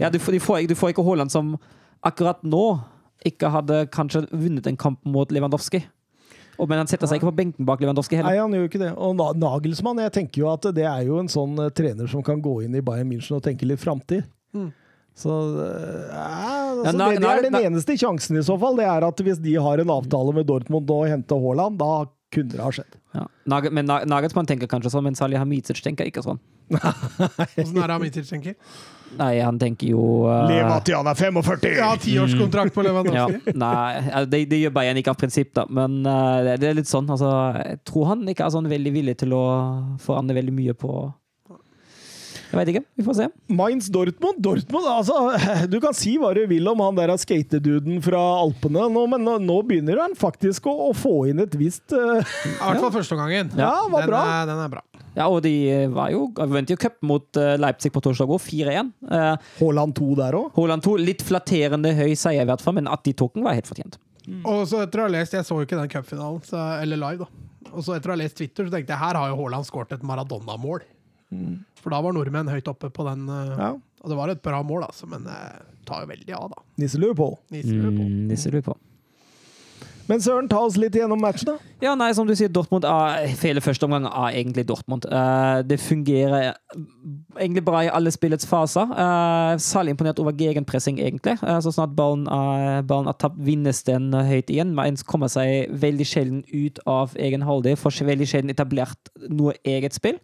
ja, 0.00 0.10
du, 0.12 0.18
får, 0.20 0.66
du 0.68 0.76
får 0.76 0.92
ikke 0.92 1.04
Haaland 1.04 1.32
som 1.32 1.54
akkurat 2.04 2.42
nå 2.44 2.64
ikke 3.26 3.50
hadde 3.52 3.84
kanskje 3.92 4.24
vunnet 4.32 4.68
en 4.68 4.78
kamp 4.80 5.00
mot 5.04 5.32
Lewandowski. 5.32 5.82
Og, 6.60 6.68
men 6.68 6.82
han 6.82 6.90
setter 6.90 7.08
seg 7.08 7.18
ikke 7.20 7.30
på 7.30 7.36
benken 7.40 7.64
bak 7.68 7.80
Lewandowski 7.80 8.18
heller. 8.20 8.34
Nei, 8.36 8.42
han 8.42 8.52
gjør 8.56 8.66
ikke 8.68 8.82
det. 8.82 8.90
Og 9.00 9.16
Nagelsmann, 9.40 10.02
jeg 10.04 10.12
tenker 10.18 10.42
jo 10.44 10.50
at 10.52 10.68
det 10.76 10.84
er 10.84 11.06
jo 11.08 11.16
en 11.22 11.30
sånn 11.32 11.56
eh, 11.64 11.70
trener 11.72 12.10
som 12.12 12.22
kan 12.26 12.42
gå 12.44 12.58
inn 12.66 12.76
i 12.76 12.82
Bayern 12.84 13.08
München 13.08 13.38
og 13.38 13.42
tenke 13.46 13.64
litt 13.68 13.80
framtid. 13.80 14.28
Mm. 14.52 14.68
Så 15.20 15.32
eh, 15.64 16.04
ja, 16.12 16.26
altså, 16.76 16.84
Ja, 16.84 16.92
det, 16.92 17.18
det 17.24 17.30
er 17.32 17.44
den 17.48 17.58
eneste 17.72 17.96
sjansen 17.98 18.38
i 18.38 18.44
så 18.46 18.58
fall. 18.60 18.76
Det 18.78 18.86
er 18.88 19.08
at 19.08 19.24
hvis 19.26 19.40
de 19.42 19.56
har 19.56 19.82
en 19.82 19.90
avtale 19.96 20.36
med 20.36 20.46
Dortmund 20.48 20.92
og 20.94 21.08
henter 21.10 21.40
Haaland, 21.42 21.80
da 21.80 22.04
kunne 22.30 22.52
det 22.54 22.62
ha 22.62 22.70
skjedd. 22.76 22.94
Ja. 23.16 23.24
Nag- 23.50 23.72
Men 23.74 23.88
Nagelsmann 23.90 24.46
tenker 24.46 24.68
kanskje 24.70 24.92
sånn, 24.94 25.02
men 25.08 25.16
Salih 25.18 25.40
Hamidzic 25.42 25.80
tenker 25.82 26.06
ikke 26.06 26.22
sånn. 26.22 26.38
Åssen 27.58 27.80
er 27.82 27.88
det 27.90 27.96
Amitic 27.96 28.28
tenker? 28.30 28.54
Nei, 29.18 29.40
han 29.42 29.58
tenker 29.58 29.90
jo 29.90 30.02
uh, 30.28 30.44
Leva 30.50 30.76
til 30.86 30.94
han 31.00 31.08
er 31.10 31.18
45! 31.18 31.70
Ja, 31.78 31.90
tiårskontrakt 31.98 32.74
på 32.74 32.84
ja, 32.86 33.26
nei, 33.58 34.24
det, 34.30 34.44
det 34.50 34.60
gjør 34.62 34.74
Bayern 34.76 35.00
ikke 35.00 35.14
av 35.14 35.18
prinsipp, 35.20 35.50
da. 35.56 35.64
Men 35.66 36.00
uh, 36.06 36.42
det, 36.46 36.68
er 36.70 36.76
litt 36.78 36.90
sånn, 36.90 37.08
altså 37.10 37.30
Jeg 37.58 37.80
tror 37.88 38.12
han 38.12 38.22
ikke 38.30 38.46
er 38.46 38.54
sånn 38.54 38.68
veldig 38.70 38.92
villig 38.94 39.16
til 39.22 39.34
å 39.36 39.42
forandre 40.02 40.36
veldig 40.38 40.54
mye 40.54 40.76
på 40.78 40.92
Jeg 41.50 42.58
veit 42.58 42.70
ikke. 42.72 42.82
Vi 42.98 43.06
får 43.06 43.16
se. 43.20 43.26
Mainz 43.54 43.90
Dortmund 43.94 44.40
Dortmund, 44.42 44.86
altså 44.90 45.66
Du 45.70 45.78
kan 45.82 45.94
si 45.96 46.16
hva 46.18 46.32
du 46.36 46.44
vil 46.50 46.70
om 46.70 46.82
han 46.82 46.98
der 46.98 47.12
skateduden 47.20 48.00
fra 48.04 48.20
Alpene, 48.44 48.86
nå, 48.94 49.06
men 49.10 49.26
nå, 49.26 49.38
nå 49.42 49.60
begynner 49.66 50.04
han 50.04 50.16
faktisk 50.18 50.70
å, 50.70 50.76
å 50.90 50.92
få 50.96 51.16
inn 51.30 51.42
et 51.46 51.54
visst 51.58 51.94
eh, 51.94 52.22
I 52.22 52.54
hvert 52.58 52.86
fall 52.86 52.94
førsteomgangen. 53.00 53.54
Ja, 53.58 53.74
den, 53.90 54.14
er- 54.14 54.46
den 54.50 54.64
er 54.66 54.72
bra. 54.78 54.86
Ja, 55.16 55.26
og 55.28 55.40
de 55.42 55.52
var 55.90 56.10
jo 56.14 56.28
vant 56.36 56.70
jo 56.70 56.76
cup 56.78 57.00
mot 57.02 57.36
eh, 57.36 57.56
Leipzig 57.58 57.90
på 57.92 58.00
torsdag 58.04 58.30
òg, 58.30 58.38
4-1. 58.44 58.92
Uh, 59.10 59.34
Haaland 59.58 59.94
2 59.98 60.10
der 60.20 60.36
òg. 60.38 60.52
Haaland 60.54 60.84
2, 60.86 60.94
litt 61.02 61.24
flatterende 61.26 61.90
høy 61.98 62.12
seier, 62.14 62.44
i 62.44 62.48
hvert 62.50 62.62
fall, 62.62 62.76
men 62.78 62.86
at 62.88 63.02
de 63.04 63.12
tok 63.18 63.34
den, 63.34 63.42
var 63.46 63.58
helt 63.58 63.66
fortjent. 63.70 63.98
Og 64.46 64.62
så 64.70 64.84
etter 64.84 65.00
å 65.02 65.08
ha 65.08 65.10
lest, 65.16 65.32
Jeg 65.34 65.42
så 65.48 65.56
jo 65.58 65.66
ikke 65.66 65.78
den 65.80 65.88
cupfinalen, 65.90 66.40
så- 66.46 66.80
eller 66.82 66.96
live, 66.96 67.24
da. 67.26 67.72
Og 67.74 67.82
så 67.82 67.96
etter 67.96 68.10
å 68.10 68.14
ha 68.14 68.20
lest 68.22 68.36
Twitter, 68.36 68.64
så 68.66 68.70
tenkte 68.70 68.94
jeg 68.94 68.98
her 69.02 69.14
har 69.18 69.28
jo 69.32 69.36
Haaland 69.42 69.66
skåret 69.66 69.92
et 69.92 70.02
Maradona-mål. 70.06 70.80
For 71.80 71.90
da 71.90 72.00
var 72.02 72.12
nordmenn 72.12 72.48
høyt 72.50 72.68
oppe 72.68 72.90
på 72.90 73.04
den. 73.06 73.28
eh, 73.28 73.56
Ja. 73.58 73.72
Og 74.02 74.08
det 74.08 74.16
var 74.16 74.28
et 74.30 74.42
bra 74.42 74.62
mål, 74.62 74.84
altså, 74.86 75.06
men 75.08 75.24
det 75.24 75.36
tar 75.86 76.02
jo 76.06 76.06
veldig 76.08 76.34
av, 76.34 76.50
da. 76.50 76.62
Nisselue 76.78 77.14
på. 77.14 77.38
Niser 77.50 77.82
på. 77.82 78.06
Mm, 78.06 78.28
nisse. 78.30 78.74
Men 80.10 80.22
Søren, 80.24 80.48
ta 80.50 80.58
oss 80.66 80.74
litt 80.80 80.96
gjennom 80.98 81.20
matchen, 81.22 81.52
da. 81.52 81.72
Ja, 81.84 81.92
nei, 81.98 82.08
som 82.16 82.26
du 82.26 82.32
sier, 82.34 82.50
Dortmund 82.52 82.84
er 82.88 83.28
Hele 83.40 83.62
første 83.62 83.86
omgang 83.86 84.08
er 84.10 84.40
egentlig 84.40 84.66
Dortmund. 84.66 85.06
Uh, 85.06 85.62
det 85.62 85.78
fungerer 85.80 86.50
egentlig 87.38 87.62
bra 87.68 87.84
i 87.86 87.92
alle 87.94 88.10
spillets 88.10 88.48
faser. 88.50 88.90
Uh, 88.90 89.54
særlig 89.62 89.94
imponert 89.94 90.18
over 90.22 90.34
gegenpressing, 90.36 90.98
egentlig. 90.98 91.38
Uh, 91.44 91.60
så 91.62 91.72
snart 91.76 91.94
ballen 91.96 92.26
er, 92.26 92.82
ballen 92.90 93.08
er 93.12 93.18
tapt, 93.22 93.38
vinnes 93.46 93.84
den 93.86 94.10
høyt 94.12 94.50
igjen. 94.50 94.74
Man 94.74 94.98
kommer 95.06 95.30
seg 95.30 95.70
veldig 95.70 96.10
sjelden 96.10 96.44
ut 96.50 96.82
av 96.90 97.14
egen 97.14 97.46
halvdel, 97.46 97.78
får 97.78 98.02
veldig 98.10 98.28
sjelden 98.34 98.52
etablert 98.56 99.14
noe 99.30 99.54
eget 99.62 99.94
spill. 99.94 100.18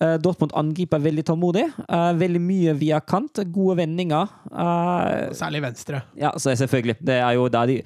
Eh, 0.00 0.16
Dortmund 0.16 0.54
angriper 0.56 0.98
veldig 0.98 1.24
tålmodig. 1.28 1.66
eh, 1.88 2.12
veldig 2.16 2.40
mye 2.40 2.72
via 2.78 3.00
kant. 3.00 3.36
Gode 3.52 3.76
vendinger. 3.76 4.28
Eh, 4.50 5.32
Særlig 5.32 5.62
venstre. 5.62 6.02
ja, 6.16 6.30
så 6.38 6.56
selvfølgelig. 6.56 6.96
Det 7.06 7.14
er 7.14 7.32
jo 7.32 7.48
der 7.48 7.66
de 7.66 7.82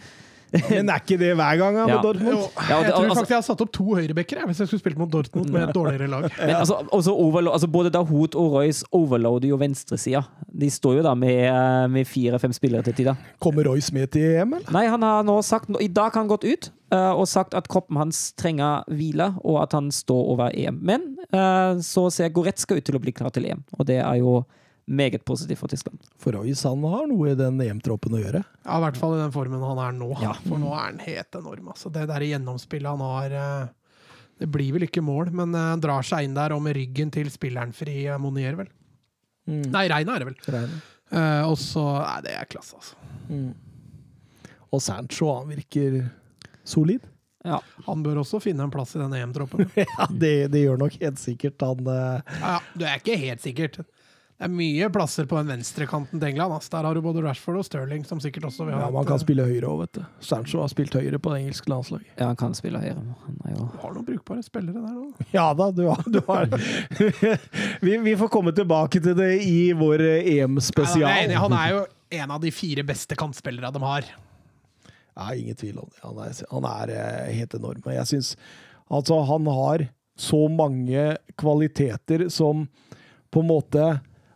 Men 0.71 0.91
er 0.93 1.01
ikke 1.03 1.17
det 1.19 1.33
hver 1.35 1.57
gang 1.59 1.75
da, 1.77 1.85
med 1.89 1.95
Ja. 1.95 2.01
Dortmund? 2.05 2.43
Ja, 2.69 2.77
det, 2.79 2.87
jeg 2.87 2.93
tror 2.95 3.05
altså- 3.05 3.15
faktisk 3.19 3.33
jeg 3.35 3.39
har 3.41 3.47
satt 3.49 3.61
opp 3.65 3.73
to 3.75 3.85
høyrebacker 3.99 4.39
jeg, 4.41 4.47
hvis 4.51 4.61
jeg 4.63 4.69
skulle 4.71 4.83
spilt 4.85 4.99
mot 5.01 5.11
Dortmund 5.11 5.51
med 5.51 5.69
et 5.69 5.75
dårligere 5.75 6.09
lag. 6.13 6.29
Men 6.39 6.55
altså, 6.61 6.79
også 6.95 7.15
overlo- 7.15 7.53
altså 7.57 7.69
både 7.75 7.91
Dahoud 7.95 8.35
og 8.39 8.53
Royce 8.59 8.85
overloader 8.95 9.49
jo 9.51 9.59
venstresida. 9.61 10.23
De 10.55 10.71
står 10.71 11.01
jo 11.01 11.03
da 11.09 11.15
med, 11.19 11.45
eh, 11.51 11.87
med 11.91 12.07
fire-fem 12.07 12.53
spillere 12.55 12.83
til 12.87 12.95
tida. 13.01 13.17
Kommer 13.43 13.67
Royce 13.67 13.93
med 13.95 14.11
til 14.15 14.23
EM, 14.39 14.55
eller? 14.61 14.73
Nei, 14.73 14.87
han 14.87 15.03
har 15.03 15.23
nå 15.27 15.41
sagt 15.45 15.71
I 15.81 15.89
dag 15.89 16.13
har 16.15 16.21
han 16.23 16.29
gått 16.31 16.45
ut 16.47 16.71
eh, 16.95 17.11
og 17.13 17.27
sagt 17.27 17.55
at 17.59 17.67
kroppen 17.69 17.97
hans 17.99 18.33
trenger 18.39 18.85
hvile, 18.89 19.33
og 19.45 19.63
at 19.65 19.73
han 19.75 19.91
står 19.91 20.31
over 20.37 20.51
EM. 20.55 20.79
Men 20.83 21.17
eh, 21.33 21.81
så 21.83 22.07
ser 22.15 22.31
Goretzka 22.35 22.77
ut 22.79 22.85
til 22.87 22.95
å 22.97 23.03
bli 23.03 23.13
klar 23.13 23.35
til 23.35 23.47
EM, 23.51 23.65
og 23.79 23.87
det 23.91 23.99
er 24.05 24.21
jo 24.23 24.45
meget 24.85 25.25
positivt 25.25 25.59
for 25.59 25.69
Tyskland. 25.69 26.03
For 26.21 26.37
Royce 26.37 26.69
han 26.69 26.85
har 26.85 27.07
noe 27.09 27.33
i 27.33 27.39
den 27.39 27.61
EM-troppen 27.61 28.17
å 28.17 28.21
gjøre. 28.21 28.43
Ja, 28.65 28.79
I 28.79 28.83
hvert 28.85 28.99
fall 29.01 29.17
i 29.17 29.23
den 29.23 29.33
formen 29.35 29.65
han 29.65 29.81
er 29.81 29.97
nå. 29.97 30.11
Ja. 30.23 30.35
For 30.45 30.61
nå 30.61 30.73
er 30.75 30.91
han 30.91 31.01
helt 31.05 31.39
enorm. 31.41 31.71
Altså. 31.73 31.93
Det 31.95 32.07
der 32.11 32.27
gjennomspillet 32.29 32.91
han 32.91 33.05
har 33.05 33.37
eh, 33.41 33.71
Det 34.43 34.49
blir 34.51 34.75
vel 34.77 34.89
ikke 34.89 35.05
mål, 35.05 35.33
men 35.37 35.55
eh, 35.55 35.71
han 35.73 35.85
drar 35.85 36.05
seg 36.07 36.29
inn 36.29 36.37
der 36.37 36.57
og 36.57 36.65
med 36.67 36.77
ryggen 36.77 37.13
til 37.15 37.31
spilleren 37.33 37.73
fri 37.77 38.05
eh, 38.07 38.21
Monier, 38.21 38.59
vel. 38.61 38.73
Nei, 39.49 39.87
Reina 39.93 40.17
er 40.17 40.25
det 40.25 40.31
vel. 40.33 40.69
Eh, 41.13 41.43
og 41.45 41.57
så 41.61 41.85
Nei, 42.01 42.21
det 42.29 42.37
er 42.37 42.49
klasse, 42.49 42.81
altså. 42.81 43.01
Og 44.75 44.81
Sancho, 44.83 45.29
han 45.37 45.53
virker 45.53 46.01
solid. 46.67 47.05
Ja. 47.45 47.59
Han 47.85 48.01
bør 48.03 48.23
også 48.23 48.41
finne 48.41 48.65
en 48.65 48.73
plass 48.73 48.95
i 48.97 49.01
den 49.03 49.13
EM-troppen. 49.17 49.69
Ja, 49.85 50.09
det, 50.09 50.49
det 50.53 50.65
gjør 50.65 50.81
nok 50.81 50.97
helt 51.01 51.21
sikkert 51.21 51.61
han 51.65 51.85
uh... 51.85 51.97
Ja, 52.41 52.55
ja, 52.57 52.61
det 52.81 52.89
er 52.89 53.03
ikke 53.03 53.19
helt 53.21 53.45
sikkert. 53.45 53.79
Det 54.35 54.49
er 54.49 54.51
mye 54.51 54.89
plasser 54.91 55.29
på 55.31 55.37
den 55.39 55.47
venstrekanten 55.53 56.19
til 56.19 56.29
England. 56.33 56.57
Altså. 56.57 56.73
Der 56.73 56.89
har 56.89 56.97
du 56.97 57.01
både 57.05 57.23
Rashford 57.23 57.61
og 57.61 57.67
Sterling, 57.69 58.03
som 58.05 58.19
sikkert 58.21 58.49
også 58.49 58.65
vil 58.67 58.75
ha 58.75 58.81
Ja, 58.83 58.89
man 58.91 59.07
kan 59.07 59.15
eh, 59.15 59.23
spille 59.23 59.45
høyre 59.47 59.69
òg, 59.71 59.85
vet 59.85 60.01
du. 60.01 60.01
Sancho 60.27 60.59
har 60.59 60.73
spilt 60.73 60.97
høyre 60.99 61.21
på 61.23 61.31
det 61.31 61.45
engelske 61.45 61.71
landslaget. 61.71 62.09
ja, 62.19 62.27
han 62.27 62.39
kan 62.41 62.57
spille 62.59 62.81
høyre. 62.83 62.97
Han 63.29 63.37
er 63.47 63.53
jo 63.55 63.69
har 63.85 63.93
noen 63.95 64.07
brukbare 64.09 64.43
spillere 64.43 64.83
der 64.83 64.97
òg. 64.99 65.21
Ja 65.37 65.45
da, 65.55 65.69
du 65.71 65.85
har, 65.87 66.03
du 66.11 66.19
har. 66.27 66.51
vi, 67.87 67.95
vi 68.09 68.17
får 68.19 68.33
komme 68.35 68.53
tilbake 68.57 69.01
til 69.05 69.15
det 69.19 69.31
i 69.47 69.71
vår 69.79 70.03
er 70.03 70.29
EM-spesial. 70.35 71.31
Han 71.39 71.55
er 71.55 71.69
jo 71.77 71.85
en 72.19 72.35
av 72.35 72.43
de 72.43 72.51
fire 72.55 72.83
beste 72.87 73.15
kantspillerne 73.19 73.71
de 73.75 73.83
har. 73.87 74.09
Ja, 75.15 75.29
ingen 75.31 75.55
tvil 75.57 75.79
om 75.79 75.93
det. 75.93 76.01
Han 76.03 76.19
er, 76.25 76.41
han 76.51 76.67
er 76.73 76.95
eh, 76.97 77.31
helt 77.39 77.55
enorm. 77.55 77.85
Og 77.87 77.95
jeg 77.95 78.11
syns 78.11 78.33
altså 78.91 79.21
han 79.31 79.47
har 79.47 79.87
så 80.19 80.43
mange 80.51 81.07
kvaliteter 81.39 82.27
som 82.35 82.67
på 83.35 83.43
en 83.43 83.49
måte 83.49 83.87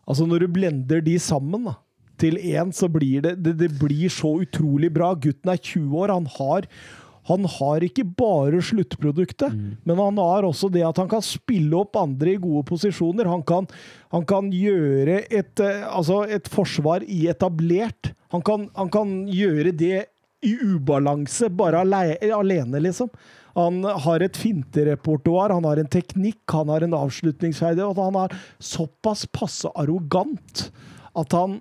Altså, 0.08 0.26
når 0.26 0.44
du 0.44 0.52
blender 0.56 1.04
de 1.04 1.18
sammen 1.20 1.68
da, 1.68 1.76
til 2.18 2.38
én, 2.40 2.72
så 2.74 2.88
blir 2.90 3.22
det, 3.22 3.36
det 3.44 3.58
Det 3.60 3.68
blir 3.78 4.08
så 4.10 4.40
utrolig 4.42 4.90
bra. 4.94 5.12
Gutten 5.14 5.52
er 5.52 5.60
20 5.60 6.00
år. 6.00 6.14
Han 6.16 6.26
har 6.38 6.66
han 7.28 7.44
har 7.44 7.84
ikke 7.84 8.06
bare 8.16 8.60
sluttproduktet, 8.64 9.52
men 9.84 9.98
han 10.00 10.16
har 10.16 10.46
også 10.48 10.70
det 10.72 10.84
at 10.86 10.96
han 10.96 11.10
kan 11.10 11.24
spille 11.24 11.76
opp 11.76 11.98
andre 12.00 12.32
i 12.34 12.40
gode 12.40 12.64
posisjoner. 12.70 13.28
Han 13.28 13.42
kan, 13.44 13.66
han 14.14 14.24
kan 14.28 14.48
gjøre 14.54 15.26
et, 15.28 15.60
eh, 15.60 15.84
altså 15.84 16.22
et 16.24 16.48
forsvar 16.48 17.04
i 17.04 17.26
etablert. 17.28 18.14
Han 18.32 18.44
kan, 18.44 18.68
han 18.76 18.88
kan 18.88 19.12
gjøre 19.28 19.74
det 19.76 20.06
i 20.40 20.54
ubalanse, 20.56 21.50
bare 21.50 21.82
alene, 21.84 22.80
liksom. 22.80 23.10
Han 23.56 23.80
har 23.84 24.24
et 24.24 24.36
finterepertoar, 24.36 25.54
han 25.54 25.64
har 25.64 25.80
en 25.80 25.88
teknikk, 25.90 26.42
han 26.52 26.68
har 26.68 26.84
en 26.84 26.98
avslutningsferdighet, 26.98 27.96
og 27.96 28.10
han 28.10 28.20
er 28.26 28.36
såpass 28.60 29.24
passe 29.32 29.70
arrogant 29.74 30.68
at 31.18 31.32
han 31.34 31.58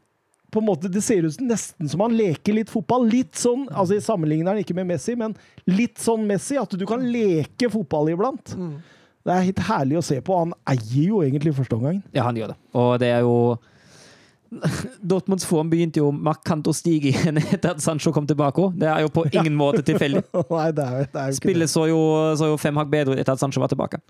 på 0.52 0.62
en 0.62 0.66
måte, 0.66 0.88
Det 0.88 1.02
ser 1.04 1.26
ut 1.26 1.34
som 1.36 1.48
nesten 1.50 1.90
som 1.92 2.02
han 2.06 2.14
leker 2.16 2.56
litt 2.56 2.70
fotball. 2.72 3.10
Litt 3.12 3.36
sånn, 3.36 3.66
altså 3.68 3.98
Jeg 3.98 4.06
sammenligner 4.06 4.54
han 4.54 4.62
ikke 4.62 4.78
med 4.78 4.88
Messi, 4.88 5.16
men 5.20 5.36
litt 5.68 6.00
sånn 6.00 6.24
Messi. 6.26 6.56
At 6.58 6.72
du 6.72 6.86
kan 6.88 7.04
leke 7.04 7.68
fotball 7.70 8.14
iblant. 8.14 8.56
Det 9.28 9.34
er 9.36 9.44
helt 9.50 9.60
herlig 9.68 9.98
å 10.00 10.06
se 10.08 10.22
på. 10.24 10.38
Han 10.40 10.54
eier 10.72 11.10
jo 11.10 11.20
egentlig 11.26 11.52
første 11.58 11.76
omgang. 11.76 12.00
Ja, 12.16 12.24
han 12.30 12.40
gjør 12.40 12.54
det. 12.54 12.58
Og 12.80 12.94
det 13.04 13.10
er 13.12 13.26
jo 13.28 13.36
Dortmunds 15.02 15.46
form 15.48 15.70
begynte 15.72 16.02
jo 16.02 16.12
markant 16.12 16.68
å 16.70 16.74
stige 16.76 17.12
igjen 17.12 17.40
etter 17.42 17.74
at 17.74 17.84
Sancho 17.84 18.14
kom 18.16 18.28
tilbake. 18.30 18.70
Det 18.80 18.88
er 18.90 19.04
jo 19.06 19.12
på 19.14 19.26
ingen 19.32 19.56
måte 19.58 19.84
tilfeldig. 19.86 20.24
Spillet 21.40 21.72
så 21.72 21.88
jo, 21.92 22.00
så 22.40 22.52
jo 22.54 22.58
fem 22.62 22.80
hakk 22.80 22.92
bedre 22.92 23.16
ut 23.16 23.22
etter 23.22 23.36
at 23.36 23.44
Sancho 23.44 23.64
var 23.64 23.72
tilbake. 23.74 24.02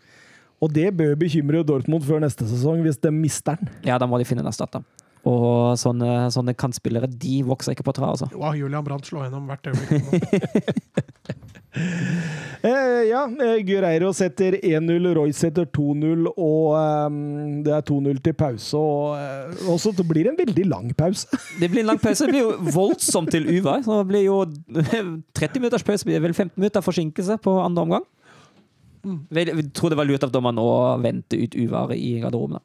Og 0.63 0.71
det 0.73 0.89
bør 0.97 1.17
bekymre 1.19 1.61
Dortmund 1.65 2.05
før 2.05 2.21
neste 2.23 2.47
sesong, 2.49 2.81
hvis 2.85 2.97
de 3.01 3.11
mister 3.13 3.59
den. 3.59 3.69
Ja, 3.85 3.99
da 4.01 4.07
må 4.09 4.17
de 4.17 4.25
finne 4.25 4.45
en 4.45 4.49
erstatter. 4.49 4.85
Og 5.27 5.75
sånne, 5.81 6.29
sånne 6.33 6.55
kantspillere, 6.57 7.09
de 7.11 7.41
vokser 7.47 7.75
ikke 7.75 7.87
på 7.87 7.95
tre, 7.97 8.09
altså. 8.13 8.29
Wow, 8.35 8.55
Julian 8.57 8.85
Brandt 8.85 9.09
slår 9.09 9.27
gjennom 9.27 9.49
hvert 9.49 9.71
øyeblikk. 9.73 10.93
Eh, 11.77 13.03
ja, 13.05 13.19
Gureiro 13.61 14.09
setter 14.15 14.57
1-0, 14.65 15.05
Roy 15.13 15.33
setter 15.35 15.67
2-0, 15.69 16.25
og 16.33 16.71
eh, 16.79 17.17
det 17.65 17.73
er 17.75 17.85
2-0 17.85 18.21
til 18.25 18.35
pause. 18.37 18.79
Og, 18.79 19.13
eh, 19.21 19.67
og 19.69 19.77
så 19.81 19.93
blir 20.01 20.25
det 20.25 20.33
en 20.33 20.39
veldig 20.39 20.65
lang 20.71 20.91
pause. 20.97 21.29
Det 21.61 21.69
blir 21.69 21.83
en 21.83 21.91
lang 21.91 22.01
pause. 22.01 22.25
Det 22.25 22.33
blir 22.33 22.47
jo 22.47 22.71
voldsomt 22.73 23.31
til 23.33 23.45
uvær. 23.45 23.85
Så 23.85 23.99
det 24.01 24.07
blir 24.09 24.25
jo 24.25 24.39
30 25.37 25.61
minutters 25.61 25.85
pause. 25.85 26.07
blir 26.07 26.23
vel 26.23 26.33
15 26.33 26.55
minutter 26.57 26.83
forsinkelse 26.85 27.37
på 27.45 27.59
andre 27.61 27.85
omgang. 27.85 28.07
Jeg 29.31 29.69
tror 29.77 29.93
det 29.93 29.99
var 30.01 30.09
lurt 30.09 30.25
av 30.25 30.33
dommeren 30.33 30.59
å 30.59 30.97
vente 30.99 31.37
ut 31.39 31.55
uværet 31.55 31.95
i 32.01 32.17
garderoben. 32.23 32.59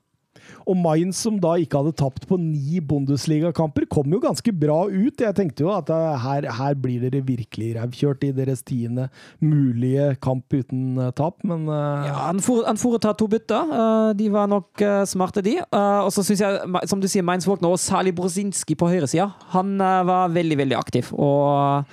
Og 0.67 0.77
Mainz, 0.79 1.19
som 1.25 1.39
da 1.43 1.55
ikke 1.61 1.81
hadde 1.81 1.95
tapt 1.99 2.27
på 2.31 2.39
ni 2.41 2.81
Bundesliga-kamper, 2.81 3.87
kom 3.91 4.13
jo 4.15 4.21
ganske 4.23 4.53
bra 4.55 4.85
ut. 4.91 5.21
Jeg 5.23 5.37
tenkte 5.39 5.65
jo 5.65 5.73
at 5.75 5.91
eh, 5.93 6.19
her, 6.23 6.47
her 6.59 6.77
blir 6.79 7.03
dere 7.07 7.23
virkelig 7.27 7.73
rævkjørt 7.79 8.27
i 8.29 8.33
deres 8.37 8.63
tiende 8.67 9.09
mulige 9.43 10.13
kamp 10.23 10.53
uten 10.55 10.99
eh, 10.99 11.11
tap, 11.19 11.41
men 11.49 11.67
uh... 11.71 12.07
Ja, 12.07 12.15
han 12.29 12.43
for- 12.45 12.65
han 12.67 12.79
to 13.19 13.29
bytter. 13.29 13.73
Uh, 13.73 14.13
De 14.19 14.29
var 14.33 14.47
nok 14.51 14.71
uh, 14.83 15.03
smarte, 15.09 15.43
de. 15.43 15.59
Og 15.73 16.11
så 16.15 16.23
syns 16.27 16.41
jeg, 16.41 16.61
som 16.91 17.01
du 17.03 17.09
sier, 17.09 17.25
Mainz 17.27 17.47
våkner, 17.49 17.73
og 17.73 17.81
Sali 17.81 18.13
Brozinski 18.13 18.75
på 18.79 18.89
høyresida. 18.91 19.31
Han 19.57 19.77
var 19.79 20.31
veldig, 20.33 20.59
veldig 20.59 20.77
aktiv 20.79 21.11
og 21.13 21.85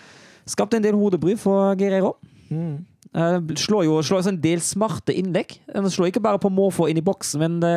skapte 0.50 0.78
en 0.80 0.84
del 0.86 0.98
hodebry 0.98 1.36
for 1.40 1.76
Guerrero. 1.80 2.16
Uh, 2.50 3.40
Slår 3.58 3.88
jo 3.88 4.00
slår 4.06 4.28
en 4.30 4.42
del 4.42 4.62
smarte 4.62 5.14
innlegg. 5.18 5.56
Han 5.74 5.90
slår 5.90 6.12
ikke 6.12 6.22
bare 6.26 6.42
på 6.42 6.52
måfå 6.54 6.90
inn 6.92 7.00
i 7.02 7.06
boksen, 7.06 7.42
men 7.42 7.60
det, 7.64 7.74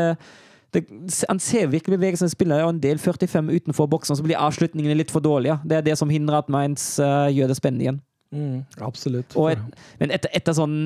det, 0.72 0.82
han 1.28 1.40
ser 1.42 1.68
virkelig 1.72 1.98
bevegelsene 1.98 2.32
spiller, 2.32 2.64
og 2.64 2.74
en 2.74 2.80
del 2.80 3.00
45 3.00 3.50
utenfor 3.52 3.90
boksen, 3.92 4.16
så 4.16 4.24
blir 4.24 4.40
avslutningene 4.40 4.96
litt 4.96 5.12
for 5.12 5.24
dårlige. 5.24 5.58
Det 5.68 5.78
er 5.78 5.86
det 5.86 5.98
som 6.00 6.10
hindrer 6.12 6.40
at 6.40 6.50
Mainz 6.52 6.94
uh, 7.02 7.28
gjør 7.32 7.52
det 7.52 7.58
spennende 7.58 7.86
igjen. 7.86 8.00
mm, 8.32 8.58
absolutt. 8.88 9.36
Og 9.36 9.52
et, 9.52 9.80
men 10.00 10.14
etter, 10.16 10.32
etter 10.32 10.56
sånn 10.56 10.76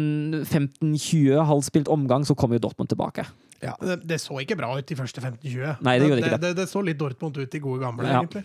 15-20 0.43 1.43
halvspilt 1.47 1.91
omgang, 1.93 2.27
så 2.27 2.35
kommer 2.35 2.59
jo 2.59 2.67
Dortmund 2.67 2.91
tilbake. 2.91 3.27
Det, 3.63 4.01
det 4.05 4.21
så 4.21 4.37
ikke 4.43 4.59
bra 4.59 4.75
ut 4.77 4.87
de 4.87 4.99
første 4.99 5.23
15-20. 5.23 5.79
Nei, 5.87 5.99
det 5.99 6.11
gjorde 6.11 6.23
ikke 6.25 6.37
det. 6.37 6.43
Det, 6.51 6.55
det 6.61 6.71
så 6.71 6.83
litt 6.85 6.99
Dortmund 7.01 7.39
ut 7.39 7.55
i 7.55 7.63
gode 7.63 7.87
gamle, 7.87 8.09
Ja. 8.11 8.23
egentlig. 8.23 8.45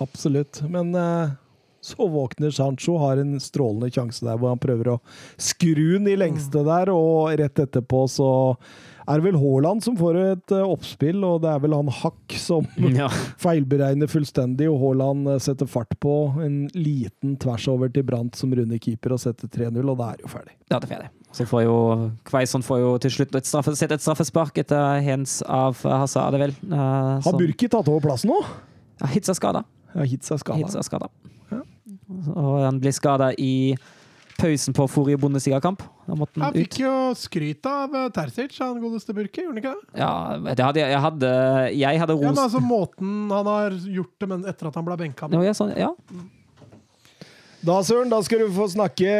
Absolutt. 0.00 0.62
Men 0.68 0.94
uh 0.96 1.30
så 1.80 2.08
våkner 2.08 2.50
Sancho, 2.50 2.98
har 2.98 3.16
en 3.16 3.40
strålende 3.40 3.88
sjanse 3.92 4.24
der 4.24 4.36
hvor 4.36 4.52
han 4.52 4.60
prøver 4.60 4.92
å 4.92 4.98
skru 5.40 5.96
den 5.96 6.10
i 6.12 6.16
lengste 6.18 6.60
der, 6.66 6.92
og 6.92 7.32
rett 7.40 7.62
etterpå 7.64 8.04
så 8.10 8.30
er 9.10 9.20
det 9.20 9.26
vel 9.26 9.38
Haaland 9.40 9.82
som 9.84 9.96
får 9.98 10.18
et 10.20 10.54
eh, 10.56 10.64
oppspill, 10.64 11.22
og 11.26 11.40
det 11.44 11.50
er 11.52 11.62
vel 11.64 11.74
han 11.76 11.90
Hakk 12.00 12.36
som 12.40 12.68
Ja. 13.00 13.08
feilberegner 13.44 14.10
fullstendig, 14.10 14.68
og 14.70 14.80
Haaland 14.82 15.28
eh, 15.34 15.40
setter 15.42 15.68
fart 15.70 15.92
på 16.02 16.14
en 16.44 16.62
liten 16.76 17.36
tvers 17.40 17.66
over 17.72 17.92
til 17.92 18.06
Brandt 18.06 18.38
som 18.38 18.54
runder 18.56 18.80
keeper 18.82 19.16
og 19.16 19.22
setter 19.22 19.50
3-0, 19.50 19.80
og 19.84 19.98
da 20.00 20.12
er 20.12 20.20
det 20.20 20.26
jo 20.26 20.32
ferdig. 20.32 20.56
Ja, 20.70 20.78
det 20.78 20.86
er 20.88 20.94
ferdig. 20.94 21.10
Så 21.36 21.46
får 21.46 21.62
jo 21.62 21.76
Kveison 22.26 22.64
får 22.66 22.80
jo 22.82 22.94
til 23.04 23.12
slutt 23.14 23.36
et 23.38 23.46
straffe, 23.46 23.76
sett 23.78 23.92
et 23.94 24.02
straffespark 24.02 24.56
etter 24.64 24.98
hens 25.06 25.38
av 25.46 25.78
Hazard, 25.86 26.34
vel. 26.42 26.56
Uh, 26.66 27.20
Har 27.22 27.38
Burki 27.38 27.68
tatt 27.70 27.86
over 27.86 28.02
plassen 28.02 28.32
nå? 28.32 28.40
Ja, 29.00 29.10
Hitz 29.12 29.30
er 29.30 29.38
skada. 29.38 29.62
Ja, 29.94 30.06
Hitz 30.10 30.32
er 30.34 30.42
skada. 30.42 30.66
Ja. 30.66 30.82
skada. 30.82 31.10
Og 32.34 32.64
han 32.64 32.80
blir 32.82 32.94
skada 32.94 33.30
i 33.38 33.76
pausen 34.40 34.76
på 34.76 34.86
forrige 34.90 35.20
Bundesliga-kamp. 35.20 35.84
Han 36.08 36.24
fikk 36.56 36.74
ut. 36.74 36.80
jo 36.82 36.94
skryt 37.18 37.68
av 37.70 37.94
eh, 37.94 38.08
Terzic, 38.16 38.58
han 38.58 38.80
godeste 38.82 39.14
Burke, 39.16 39.44
gjorde 39.44 39.54
han 39.54 39.62
ikke 39.62 39.76
det? 39.76 40.00
Ja, 40.00 40.12
det 40.48 40.66
hadde 40.66 40.82
jeg, 40.82 41.04
hadde 41.06 41.30
Jeg 41.76 42.02
hadde 42.02 42.18
Ja, 42.18 42.32
men 42.32 42.42
altså 42.42 42.64
Måten 42.64 43.30
han 43.30 43.48
har 43.52 43.78
gjort 44.00 44.14
det 44.18 44.30
men 44.30 44.44
etter 44.48 44.70
at 44.70 44.76
han 44.78 44.86
ble 44.86 44.98
benka 45.00 45.30
Ja, 45.30 45.42
ja, 45.44 45.56
sånn, 45.56 45.74
ja. 45.78 45.92
Da, 47.60 47.74
Søren, 47.84 48.08
da 48.08 48.16
skal 48.24 48.40
du 48.40 48.46
få 48.56 48.64
snakke 48.72 49.10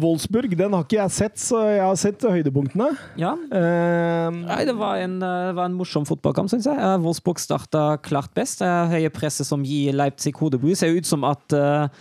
Wolfsburg. 0.00 0.54
Den 0.56 0.72
har 0.72 0.84
ikke 0.86 0.96
jeg 0.96 1.12
sett, 1.12 1.34
så 1.36 1.58
jeg 1.68 1.82
har 1.84 1.98
sett 2.00 2.24
høydepunktene. 2.24 2.86
ja. 3.20 3.34
Uh, 3.52 4.32
Nei, 4.46 4.62
det 4.64 4.74
var 4.78 5.02
en, 5.02 5.18
eh, 5.20 5.48
det 5.50 5.56
var 5.58 5.68
en 5.68 5.76
morsom 5.76 6.06
fotballkamp, 6.08 6.48
syns 6.48 6.70
jeg. 6.70 6.78
Eh, 6.80 6.94
Wolfsburg 7.04 7.42
starta 7.42 7.98
klart 8.00 8.32
best. 8.32 8.64
Det 8.64 8.70
høye 8.94 9.12
presset 9.12 9.44
som 9.44 9.60
gir 9.68 9.92
Leipzig 9.92 10.32
hodebry. 10.40 10.72
Ser 10.78 10.96
ut 10.96 11.08
som 11.08 11.26
at 11.28 11.52
uh, 11.52 11.92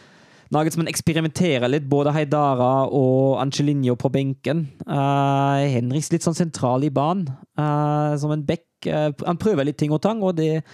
Nagelsmann 0.52 0.90
eksperimenterer 0.92 1.70
litt, 1.72 1.86
både 1.88 2.12
Heidara 2.12 2.86
og 2.92 3.38
Angelinho 3.40 3.96
på 4.00 4.10
benken. 4.12 4.66
Uh, 4.84 5.64
Henriks 5.72 6.10
litt 6.12 6.26
sånn 6.28 6.36
sentral 6.36 6.84
i 6.84 6.92
banen, 6.92 7.30
uh, 7.60 8.18
som 8.20 8.34
en 8.36 8.44
back. 8.48 8.66
Uh, 8.84 9.14
han 9.24 9.40
prøver 9.40 9.70
litt 9.70 9.80
ting 9.80 9.94
og 9.96 10.02
tang, 10.04 10.20
og 10.28 10.36
det, 10.42 10.66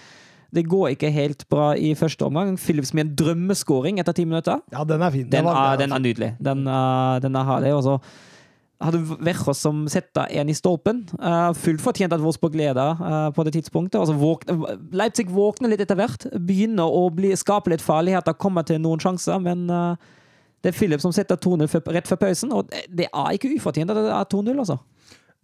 det 0.50 0.66
går 0.66 0.96
ikke 0.96 1.12
helt 1.14 1.46
bra 1.52 1.70
i 1.78 1.92
første 1.98 2.26
omgang. 2.26 2.56
Philips 2.58 2.90
med 2.90 3.06
en 3.06 3.14
drømmeskåring 3.20 4.02
etter 4.02 4.18
ti 4.18 4.26
minutter. 4.26 4.64
ja, 4.74 4.82
den 4.88 5.04
er 5.06 5.14
fin. 5.14 5.30
Den 5.30 5.46
var- 5.46 5.60
er, 5.74 5.84
den 5.84 5.94
er 5.94 6.02
nydelig. 6.02 6.32
Den, 6.42 6.66
den 7.22 7.38
er 7.38 7.48
herlig. 7.52 7.74
Og 7.78 7.86
så 7.86 8.00
hadde 8.82 9.00
Verchos 9.26 9.58
som 9.62 9.86
setter 9.90 10.30
en 10.38 10.50
i 10.50 10.54
stolpen. 10.54 11.02
Uh, 11.18 11.50
fullt 11.58 11.82
fortjent 11.82 12.14
at 12.14 12.22
Wolfsburg 12.22 12.54
leder 12.58 13.00
uh, 13.00 13.30
på 13.34 13.44
det 13.46 13.56
tidspunktet. 13.56 13.98
Altså, 13.98 14.14
våkne, 14.18 14.76
Leipzig 14.94 15.26
våkner 15.34 15.72
litt 15.72 15.82
etter 15.82 15.98
hvert. 15.98 16.28
Begynner 16.46 16.86
å 16.86 17.08
bli, 17.14 17.32
skape 17.38 17.72
litt 17.72 17.84
farligheter, 17.84 18.38
kommer 18.38 18.66
til 18.66 18.80
noen 18.84 19.02
sjanser, 19.02 19.40
men 19.42 19.66
uh, 19.72 19.96
det 20.62 20.72
er 20.72 20.78
Philip 20.78 21.02
som 21.02 21.14
setter 21.14 21.38
2-0 21.38 21.66
rett 21.94 22.10
før 22.10 22.22
pausen, 22.22 22.54
og 22.54 22.70
det- 22.70 23.10
er 23.10 23.34
ikke 23.34 23.50
ufortjent 23.56 23.90
at 23.90 23.98
det 23.98 24.14
er 24.14 24.30
2-0, 24.30 24.54
altså. 24.58 24.78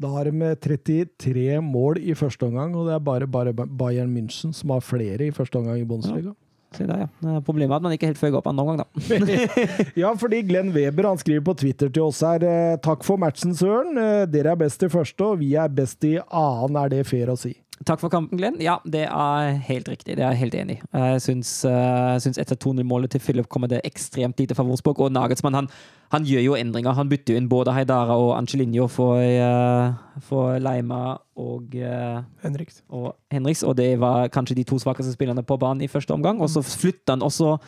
Da 0.03 0.09
har 0.11 0.27
de 0.27 0.55
33 0.59 1.61
mål 1.63 2.01
i 2.03 2.17
første 2.19 2.43
omgang, 2.49 2.75
og 2.75 2.89
det 2.89 2.97
er 2.97 3.03
bare, 3.03 3.27
bare 3.31 3.53
Bayern 3.55 4.11
München 4.11 4.53
som 4.55 4.71
har 4.75 4.83
flere 4.83 5.29
i 5.29 5.35
første 5.35 5.59
omgang 5.59 5.79
i 5.79 5.87
Bundesliga. 5.87 6.35
Se 6.35 6.44
der, 6.79 7.05
ja. 7.07 7.41
Problemet 7.47 7.73
er 7.73 7.79
at 7.79 7.85
man 7.87 7.95
ikke 7.97 8.11
helt 8.11 8.21
følger 8.21 8.41
opp 8.41 8.49
han 8.51 8.59
noen 8.59 8.81
gang, 8.81 8.85
da. 8.85 9.19
Ja, 10.03 10.13
fordi 10.19 10.43
Glenn 10.49 10.73
Weber 10.75 11.09
han 11.09 11.21
skriver 11.21 11.45
på 11.47 11.57
Twitter 11.63 11.93
til 11.95 12.09
oss 12.09 12.21
her 12.27 12.43
eh, 12.45 12.77
Takk 12.85 13.05
for 13.07 13.21
matchen, 13.21 13.55
Søren. 13.57 13.97
Eh, 14.01 14.25
Dere 14.31 14.55
er 14.55 14.61
best 14.65 14.83
i 14.85 14.91
første, 14.93 15.25
og 15.25 15.41
vi 15.43 15.55
er 15.61 15.71
best 15.73 16.05
i 16.09 16.17
annen. 16.25 16.81
Er 16.85 16.93
det 16.93 17.05
fair 17.09 17.33
å 17.33 17.39
si? 17.39 17.55
Takk 17.85 18.01
for 18.01 18.09
kampen, 18.09 18.39
Glenn. 18.39 18.57
Ja, 18.63 18.79
det 18.89 19.03
er 19.11 19.59
helt 19.67 19.89
riktig. 19.91 20.17
Det 20.17 20.25
er 20.25 20.33
jeg 20.33 20.41
helt 20.41 20.55
enig 20.57 20.77
i. 20.79 20.85
Jeg 20.95 21.21
syns, 21.21 21.51
eh, 21.69 22.17
etter 22.41 22.57
2-0-målet 22.57 23.13
til 23.13 23.21
Philip 23.21 23.49
kommer 23.49 23.69
det 23.69 23.83
ekstremt 23.85 24.39
lite 24.41 24.57
Wolfsburg. 24.57 25.01
Og 25.05 25.13
Nagelsmann 25.13 25.55
han, 25.55 25.69
han 26.13 26.25
gjør 26.25 26.45
jo 26.45 26.55
endringer. 26.57 26.95
Han 26.97 27.11
bytter 27.11 27.35
jo 27.35 27.41
inn 27.43 27.49
både 27.49 27.75
Heidara 27.77 28.17
og 28.17 28.39
Angelinho 28.39 28.89
for, 28.89 29.21
eh, 29.21 29.93
for 30.21 30.59
Leima 30.59 31.19
og, 31.37 31.75
eh, 31.75 32.23
Henriks. 32.43 32.83
og 32.91 33.17
Henriks, 33.31 33.63
og 33.63 33.77
det 33.77 33.99
var 34.01 34.29
kanskje 34.29 34.57
de 34.57 34.65
to 34.65 34.77
svakeste 34.77 35.13
spillerne 35.13 35.45
på 35.45 35.59
banen 35.59 35.83
i 35.83 35.89
første 35.89 36.15
omgang. 36.15 36.41
Og 36.41 36.49
så 36.49 36.63
flytter 36.63 37.11
han 37.11 37.21
også 37.21 37.59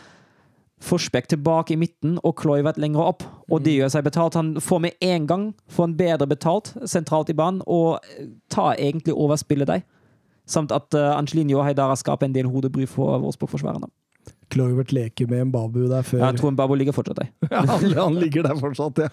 Forsbekk 0.78 1.28
tilbake 1.28 1.72
i 1.72 1.76
midten 1.76 2.18
og 2.22 2.36
Kloivert 2.36 2.76
lenger 2.76 3.00
opp. 3.00 3.22
Og 3.50 3.62
det 3.64 3.78
gjør 3.78 3.88
seg 3.94 4.04
betalt. 4.04 4.34
Han 4.34 4.56
får 4.60 4.80
med 4.80 4.92
en 5.00 5.26
gang 5.26 5.54
får 5.72 5.86
han 5.86 5.96
bedre 5.96 6.26
betalt 6.26 6.74
sentralt 6.84 7.30
i 7.30 7.32
banen 7.32 7.62
og 7.66 8.04
tar 8.50 8.76
egentlig 8.76 9.14
over 9.14 9.36
spillet 9.36 9.66
deg. 9.66 9.86
Samt 10.46 10.74
at 10.74 10.94
uh, 10.94 11.12
Angelino 11.16 11.58
og 11.60 11.66
Haidara 11.66 11.96
skaper 11.98 12.28
en 12.28 12.34
del 12.36 12.50
hodebry 12.50 12.86
for 12.90 13.18
Wolfsburg-forsvarerne. 13.22 13.90
Kluivert 14.50 14.92
leker 14.94 15.26
med 15.26 15.40
en 15.42 15.52
babu 15.52 15.88
der 15.90 16.06
før. 16.06 16.22
Jeg 16.22 16.38
tror 16.38 16.52
Mbabo 16.54 16.74
ligger 16.78 16.94
fortsatt 16.94 17.18
der. 17.18 17.30
Ja, 17.50 17.64
han, 17.66 17.92
han 17.98 18.18
ligger 18.22 18.46
der 18.46 18.54
fortsatt, 18.60 18.98
ja. 19.02 19.08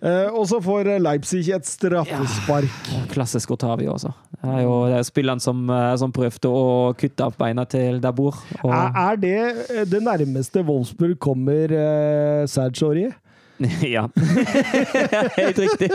Uh, 0.00 0.28
og 0.38 0.44
så 0.48 0.60
får 0.64 0.90
Leipzig 1.00 1.46
et 1.56 1.66
straffespark. 1.66 2.90
Klassisk 3.12 3.50
Otavio 3.56 3.94
også. 3.96 4.12
Det 4.40 4.48
er 4.48 4.62
jo 4.64 4.76
det 4.88 4.98
er 4.98 5.08
spilleren 5.08 5.40
som, 5.40 5.58
eh, 5.68 5.94
som 6.00 6.12
prøvde 6.16 6.48
å 6.48 6.92
kutte 6.96 7.26
av 7.26 7.34
beina 7.36 7.66
til 7.68 7.98
Dabur. 8.00 8.38
Er, 8.64 8.94
er 8.96 9.18
det 9.20 9.40
eh, 9.66 9.82
det 9.88 10.00
nærmeste 10.04 10.62
Wolfsburg 10.64 11.18
kommer 11.20 11.74
uh, 11.74 12.46
Serge 12.48 12.86
Aurier? 12.86 13.12
ja. 13.94 14.08
Helt 15.40 15.58
riktig. 15.58 15.90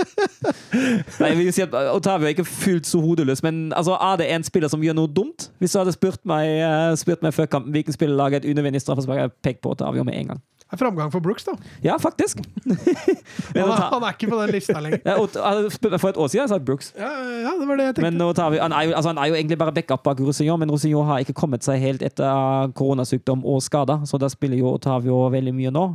Nei, 1.19 1.29
jeg 1.29 1.37
vil 1.37 1.53
si 1.55 1.63
at 1.65 1.75
Otavio 1.93 2.27
er 2.27 2.35
ikke 2.35 2.47
fullt 2.47 2.89
så 2.89 3.01
hodeløs, 3.01 3.43
men 3.45 3.73
altså, 3.73 3.97
er 3.97 4.19
det 4.21 4.31
en 4.35 4.45
spiller 4.45 4.71
som 4.71 4.83
gjør 4.83 4.97
noe 4.97 5.11
dumt? 5.11 5.49
Hvis 5.59 5.73
du 5.73 5.81
hadde 5.81 5.95
spurt 5.95 6.21
meg, 6.29 6.49
eh, 6.61 6.91
spurt 6.99 7.25
meg 7.25 7.33
før 7.35 7.49
kampen 7.49 7.73
hvilken 7.75 7.95
spiller 7.95 8.17
lager 8.19 8.43
et 8.43 8.49
unødvendig 8.49 8.83
straffespark, 8.83 9.23
hadde 9.23 9.31
jeg 9.31 9.41
pekt 9.47 9.63
på 9.65 9.73
Otavio 9.73 10.05
med 10.05 10.17
en 10.19 10.35
gang. 10.35 10.43
Det 10.65 10.73
er 10.73 10.81
framgang 10.81 11.11
for 11.13 11.21
Brooks, 11.21 11.43
da. 11.45 11.51
Ja, 11.83 11.97
faktisk. 12.01 12.39
Han 13.55 13.69
er, 13.69 13.81
han 13.93 14.03
er 14.03 14.15
ikke 14.15 14.27
på 14.31 14.39
den 14.41 14.49
lista 14.51 14.79
lenger. 14.81 14.97
Meg 15.05 15.99
for 16.01 16.09
et 16.09 16.17
år 16.17 16.27
siden, 16.27 16.41
har 16.41 16.55
jeg 16.55 16.59
jeg 16.59 16.65
Brooks. 16.65 16.87
Ja, 16.97 17.11
ja, 17.45 17.51
det 17.59 17.67
var 17.69 17.77
det 17.77 17.85
jeg 17.85 17.95
tenkte. 17.95 18.11
Men 18.11 18.21
Otavio, 18.25 18.61
han, 18.61 18.73
er 18.73 18.87
jo, 18.89 18.95
altså, 18.97 19.13
han 19.13 19.21
er 19.21 19.29
jo 19.29 19.37
egentlig 19.37 19.57
bare 19.61 19.71
backup 19.71 20.03
bak 20.03 20.19
Roussillon, 20.19 20.59
men 20.59 20.71
Roussillon 20.71 21.05
har 21.05 21.21
ikke 21.21 21.37
kommet 21.37 21.63
seg 21.63 21.77
helt 21.79 22.01
etter 22.01 22.73
koronasykdom 22.75 23.45
og 23.45 23.61
skader, 23.63 24.03
så 24.09 24.17
da 24.17 24.29
spiller 24.31 24.57
jo 24.57 24.73
Otavio 24.73 25.27
veldig 25.31 25.53
mye 25.53 25.71
nå. 25.75 25.85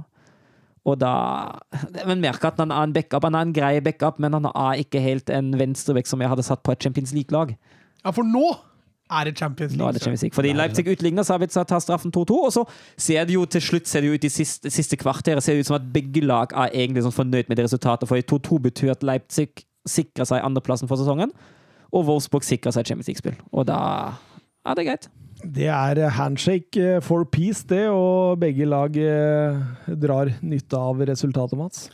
Og 0.89 0.97
da 0.97 1.13
Men 2.09 2.23
merker 2.23 2.49
at 2.49 2.61
han 2.63 2.73
er 2.73 2.87
en 2.89 2.95
backup. 2.97 3.25
Han 3.27 3.37
er 3.37 3.45
en 3.45 3.53
grei 3.53 3.81
backup, 3.85 4.19
men 4.19 4.33
han 4.33 4.49
er 4.49 4.81
ikke 4.81 5.03
helt 5.05 5.31
en 5.31 5.53
venstrebekk 5.61 6.09
som 6.09 6.23
jeg 6.23 6.33
hadde 6.33 6.47
satt 6.47 6.63
på 6.65 6.73
et 6.73 6.83
Champions 6.83 7.13
League-lag. 7.13 7.53
Ja, 8.05 8.13
for 8.17 8.25
nå 8.25 8.47
er 9.11 9.27
det 9.27 9.39
Champions 9.39 9.75
Nå 9.75 9.85
er 9.85 9.91
League. 9.91 9.93
det 9.99 10.03
Champions 10.03 10.23
League. 10.23 10.35
Fordi 10.35 10.53
Leipzig 10.55 10.87
utligner, 10.89 11.27
Sabitzer 11.27 11.67
tar 11.69 11.83
straffen 11.83 12.13
2-2, 12.15 12.39
og 12.47 12.53
så 12.55 12.65
ser 12.97 13.25
det 13.27 13.35
jo 13.35 13.45
til 13.45 13.61
slutt 13.61 13.89
ser 13.91 14.01
det 14.01 14.09
jo 14.13 14.15
ut 14.15 14.25
i 14.25 14.33
siste, 14.33 14.71
siste 14.71 14.97
kvarteret 14.97 15.43
ser 15.43 15.59
det 15.59 15.67
ut 15.67 15.71
som 15.73 15.77
at 15.81 15.93
begge 15.93 16.23
lag 16.25 16.55
er 16.55 16.71
egentlig 16.73 17.05
sånn 17.05 17.17
fornøyd 17.17 17.51
med 17.51 17.59
det 17.59 17.67
resultatet. 17.67 18.09
For 18.09 18.17
2-2 18.39 18.61
betyr 18.71 18.95
at 18.95 19.03
Leipzig 19.05 19.51
sikrer 19.89 20.29
seg 20.29 20.45
andreplassen 20.47 20.89
for 20.89 21.01
sesongen, 21.01 21.35
og 21.91 22.07
Wolfsburg 22.07 22.47
sikrer 22.47 22.73
seg 22.73 22.87
Champions 22.87 23.11
League-spill. 23.11 23.37
Og 23.53 23.67
da 23.69 23.81
er 24.65 24.79
det 24.79 24.87
greit. 24.87 25.11
Det 25.41 25.69
er 25.73 26.03
handshake 26.19 26.81
eh, 26.97 27.01
for 27.03 27.25
peace, 27.25 27.65
det, 27.69 27.87
og 27.89 28.41
begge 28.43 28.67
lag 28.69 28.97
eh, 29.01 29.61
drar 30.03 30.33
nytte 30.45 30.77
av 30.77 31.01
resultatet, 31.09 31.57
Mats. 31.59 31.87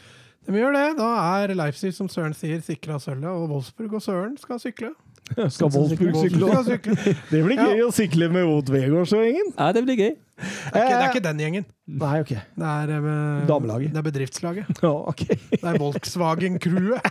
De 0.46 0.54
gjør 0.54 0.74
det. 0.74 0.86
Da 0.98 1.10
er 1.42 1.54
Leipzig, 1.58 1.92
som 1.94 2.10
Søren 2.10 2.34
sier, 2.34 2.58
sikra 2.64 2.98
sølvet, 3.02 3.30
og 3.30 3.50
Wolfsburg 3.54 3.98
og 3.98 4.02
Søren 4.02 4.36
skal 4.40 4.60
sykle. 4.62 4.92
Skal 5.54 5.72
Wolfsburg 5.74 6.16
sykle? 6.20 7.16
Det 7.32 7.42
blir 7.44 7.58
gøy 7.58 7.82
å 7.86 7.90
sykle 7.94 8.30
med 8.32 8.46
Wout 8.48 8.70
Vegårs 8.72 9.14
og 9.16 9.24
gjengen. 9.26 9.52
Ja, 9.56 9.72
det 9.74 9.82
blir 9.86 9.98
gøy. 9.98 10.14
Det 10.36 10.44
er 10.44 10.82
ikke, 10.82 10.88
det 10.88 10.96
er 11.00 11.12
ikke 11.14 11.20
den 11.24 11.38
gjengen. 11.40 11.64
Nei, 11.96 12.16
ok. 12.20 12.32
Det 12.60 12.68
er, 12.68 12.90
eh, 12.92 13.44
Damelaget. 13.48 13.92
det 13.94 14.00
er 14.02 14.04
bedriftslaget. 14.04 14.72
Ja, 14.84 14.90
ok. 15.08 15.22
Det 15.54 15.62
er 15.62 15.78
Volkswagen-crewet. 15.80 17.08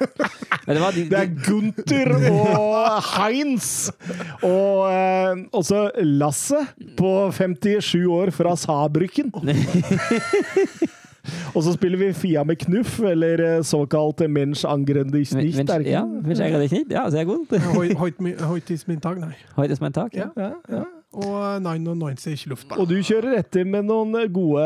Det 0.65 0.75
de, 0.77 1.05
Det 1.09 1.21
er 1.21 1.31
Gunther 1.47 2.13
og 2.29 3.09
Heinz 3.15 3.69
og 4.45 4.85
eh, 4.91 5.41
også 5.57 5.87
Lasse 6.05 6.61
på 6.99 7.15
57 7.33 8.05
år 8.13 8.33
fra 8.35 8.53
Saarbrücken. 8.59 9.33
Og 11.55 11.63
så 11.63 11.73
spiller 11.73 11.97
vi 11.97 12.13
Fia 12.13 12.43
med 12.43 12.55
knuff, 12.55 12.99
eller 12.99 13.57
eh, 13.57 13.63
såkalt 13.63 14.21
Mensch 14.29 14.65
angrende 14.67 15.11
Men- 15.11 15.23
Ja, 15.55 15.57
men- 15.57 15.67
er 15.73 15.77
det 15.77 15.87
Ja, 15.91 16.35
så 16.35 16.43
er 16.43 16.59
det 16.59 16.69
Ja, 16.91 17.09
sehr 17.09 17.23
gut. 17.23 17.47
Hoit- 17.51 17.97
Hoit- 17.97 18.41
Hoitis 18.43 18.87
Mintag, 18.87 19.19
nei. 19.19 19.33
Heute 19.55 19.75
en 19.85 19.93
tak. 19.93 20.13
Ja. 20.15 20.27
Ja. 20.37 20.43
Ja, 20.43 20.75
ja. 20.77 20.83
Og 21.15 21.61
99 21.63 22.45
Luftball. 22.51 22.81
Og 22.83 22.89
du 22.89 22.95
kjører 22.99 23.37
etter 23.39 23.63
med 23.65 23.85
noen 23.87 24.11
gode 24.35 24.65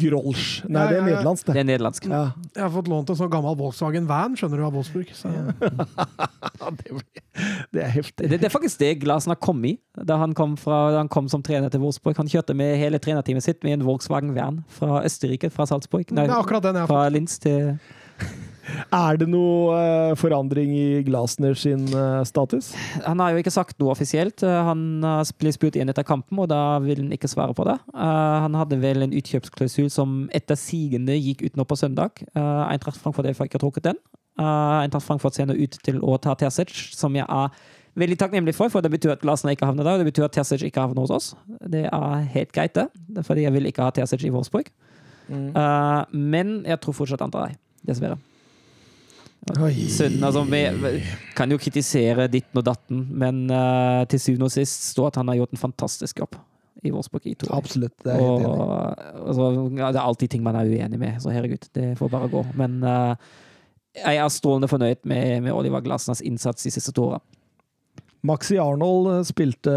Grolsch. 0.00 0.64
Nei, 0.66 0.82
Ja, 0.82 0.88
det 0.90 0.96
er 0.96 0.98
ja, 0.98 0.98
ja. 0.98 1.06
nederlandsk, 1.12 1.46
Det 1.46 1.54
det. 1.54 1.60
er 1.62 1.68
nederlandsk. 1.70 2.08
Ja. 2.10 2.22
Jeg 2.56 2.62
har 2.64 2.72
fått 2.74 2.88
lånt 2.90 3.10
en 3.12 3.18
sånn 3.20 3.30
gammel 3.30 3.54
Volkswagen 3.60 4.08
Van, 4.10 4.34
skjønner 4.36 4.58
du, 4.58 4.64
av 4.66 4.74
Wolfsburg. 4.74 5.12
Så. 5.14 5.30
det, 6.80 6.90
blir- 6.90 7.22
det 7.72 7.82
er 7.84 7.92
heftig. 7.94 8.28
Det, 8.30 8.40
det 8.40 8.48
er 8.48 8.54
faktisk 8.54 8.80
det 8.82 8.90
Glasen 9.04 9.30
har 9.34 9.38
kommet 9.42 9.76
i 9.76 10.04
da 10.10 10.16
han 10.20 10.34
kom, 10.36 10.56
fra, 10.60 10.90
da 10.92 10.98
han 11.04 11.08
kom 11.12 11.28
som 11.32 11.42
trener 11.46 11.70
til 11.72 11.80
Wolfsburg. 11.84 12.16
Han 12.18 12.28
kjørte 12.30 12.56
med 12.58 12.74
hele 12.80 12.98
trenerteamet 13.02 13.44
sitt 13.46 13.62
med 13.64 13.78
en 13.78 13.86
Volkswagen 13.86 14.34
Van 14.36 14.62
fra 14.72 15.02
Østerrike, 15.06 15.50
fra 15.54 15.66
Salzburg. 15.70 16.10
Nei, 16.12 16.26
Det 16.26 16.34
er 16.34 16.42
akkurat 16.42 16.66
den 16.66 16.74
jeg 16.80 16.86
har 16.86 16.90
fått. 16.90 16.96
fra 16.96 17.08
Linz 17.14 17.38
til 17.38 17.76
Er 18.94 19.18
det 19.20 19.28
noe 19.30 19.76
eh, 19.78 20.14
forandring 20.18 20.72
i 20.74 21.02
Glasner 21.06 21.54
sin 21.58 21.86
eh, 21.92 22.22
status? 22.26 22.72
Han 23.06 23.22
har 23.22 23.34
jo 23.34 23.42
ikke 23.42 23.54
sagt 23.54 23.78
noe 23.80 23.92
offisielt. 23.94 24.42
Eh, 24.46 24.58
Han 24.66 25.04
blitt 25.38 25.58
spurt 25.58 25.78
inn 25.78 25.92
etter 25.92 26.06
kampen, 26.06 26.40
og 26.42 26.50
da 26.50 26.78
vil 26.84 27.04
han 27.04 27.14
ikke 27.14 27.30
svare 27.30 27.54
på 27.56 27.66
det. 27.68 27.78
Han 27.94 28.56
hadde 28.58 28.80
vel 28.82 29.06
en 29.06 29.14
utkjøpsklausul 29.16 29.88
som 29.92 30.18
etter 30.34 30.58
sigende 30.58 31.16
gikk 31.16 31.46
ut 31.46 31.58
nå 31.58 31.66
på 31.68 31.78
søndag. 31.78 32.22
Eintracht 32.34 33.00
Frankfurt 33.02 33.28
har 33.28 33.48
ikke 33.48 33.62
trukket 33.62 33.90
den. 33.90 34.00
Eintracht 34.40 35.06
Frankfurt 35.06 35.36
ser 35.38 35.48
nå 35.48 35.56
ut 35.56 35.78
til 35.86 36.00
å 36.04 36.18
ta 36.22 36.34
Terzic, 36.38 36.72
som 36.96 37.14
jeg 37.16 37.26
er 37.28 37.54
veldig 37.96 38.18
takknemlig 38.20 38.54
for, 38.56 38.72
for 38.72 38.84
det 38.84 38.92
betyr 38.92 39.14
at 39.14 39.22
Glasner 39.22 39.54
ikke 39.56 39.68
havner 39.68 39.86
der, 39.86 39.96
og 39.96 40.04
det 40.04 40.10
betyr 40.10 40.26
at 40.28 40.34
Terzic 40.36 40.66
ikke 40.66 40.84
havner 40.84 41.06
hos 41.06 41.14
oss. 41.14 41.28
Det 41.64 41.86
er 41.88 42.26
helt 42.34 42.52
greit, 42.56 42.76
det. 42.76 43.24
Fordi 43.26 43.46
jeg 43.46 43.54
vil 43.56 43.70
ikke 43.70 43.86
ha 43.86 43.94
Terzic 43.96 44.26
i 44.26 44.32
Wolfsburg. 44.34 44.68
Eh, 45.30 46.02
men 46.12 46.58
jeg 46.66 46.80
tror 46.82 46.96
fortsatt 47.00 47.24
han 47.24 47.32
tar 47.34 47.48
deg, 47.48 47.60
dessverre. 47.88 48.18
Synd, 49.46 50.18
altså, 50.26 50.42
vi, 50.50 51.02
kan 51.38 51.52
jo 51.52 51.58
kritisere 51.60 52.26
ditten 52.30 52.58
og 52.58 52.66
datten, 52.66 53.04
men 53.14 53.44
uh, 53.52 54.02
til 54.10 54.20
syvende 54.22 54.48
og 54.48 54.54
sist 54.56 54.88
står 54.90 55.12
at 55.12 55.20
han 55.20 55.30
har 55.30 55.38
gjort 55.38 55.54
en 55.54 55.62
fantastisk 55.62 56.18
jobb 56.24 56.34
i 56.84 56.90
Wolfsburg 56.92 57.28
i 57.30 57.34
to. 57.38 57.48
Absolutt. 57.54 57.94
Det 58.04 58.12
er 58.12 58.20
helt 58.20 58.46
Og, 58.50 58.66
altså, 59.28 59.50
det 59.70 59.86
er 59.86 60.02
alltid 60.02 60.34
ting 60.34 60.42
man 60.44 60.58
er 60.58 60.66
uenig 60.66 60.98
med, 60.98 61.20
så 61.22 61.30
herregud, 61.34 61.70
det 61.78 61.92
får 61.98 62.10
bare 62.12 62.30
gå. 62.32 62.42
Men 62.58 62.80
uh, 62.82 63.14
jeg 63.96 64.18
er 64.20 64.34
strålende 64.34 64.68
fornøyd 64.68 65.06
med, 65.08 65.40
med 65.46 65.54
Oliver 65.54 65.80
Glasnas 65.84 66.20
innsats 66.20 66.66
de 66.66 66.74
siste 66.74 66.92
to 66.96 67.10
åra. 67.12 67.22
Maxi 68.26 68.58
Arnold 68.58 69.10
eh, 69.12 69.22
spilte 69.28 69.74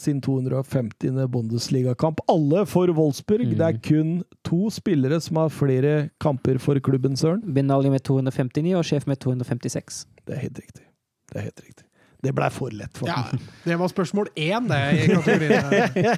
sin 0.00 0.20
250. 0.24 1.26
Bundesligakamp. 1.30 2.20
Alle 2.28 2.66
for 2.66 2.90
Wolfsburg. 2.96 3.46
Mm. 3.46 3.56
Det 3.58 3.68
er 3.68 3.80
kun 3.84 4.12
to 4.46 4.70
spillere 4.74 5.20
som 5.22 5.40
har 5.42 5.54
flere 5.54 5.94
kamper 6.22 6.58
for 6.62 6.80
klubben, 6.82 7.16
Søren. 7.16 7.42
Benali 7.54 7.92
med 7.92 8.04
259 8.06 8.74
og 8.78 8.86
sjef 8.88 9.08
med 9.10 9.20
256. 9.22 10.04
Det 10.26 10.36
er 10.36 10.46
helt 10.48 10.62
riktig. 10.62 10.86
Det 11.30 11.40
er 11.40 11.50
helt 11.50 11.66
riktig. 11.66 11.84
Det 12.24 12.32
blei 12.32 12.48
for 12.48 12.72
lett 12.72 12.96
for 12.96 13.08
Ja, 13.10 13.26
det 13.68 13.76
var 13.76 13.90
spørsmål 13.92 14.30
én, 14.34 14.68
det. 14.70 14.80
i 14.96 15.06
kategorien. 15.12 16.16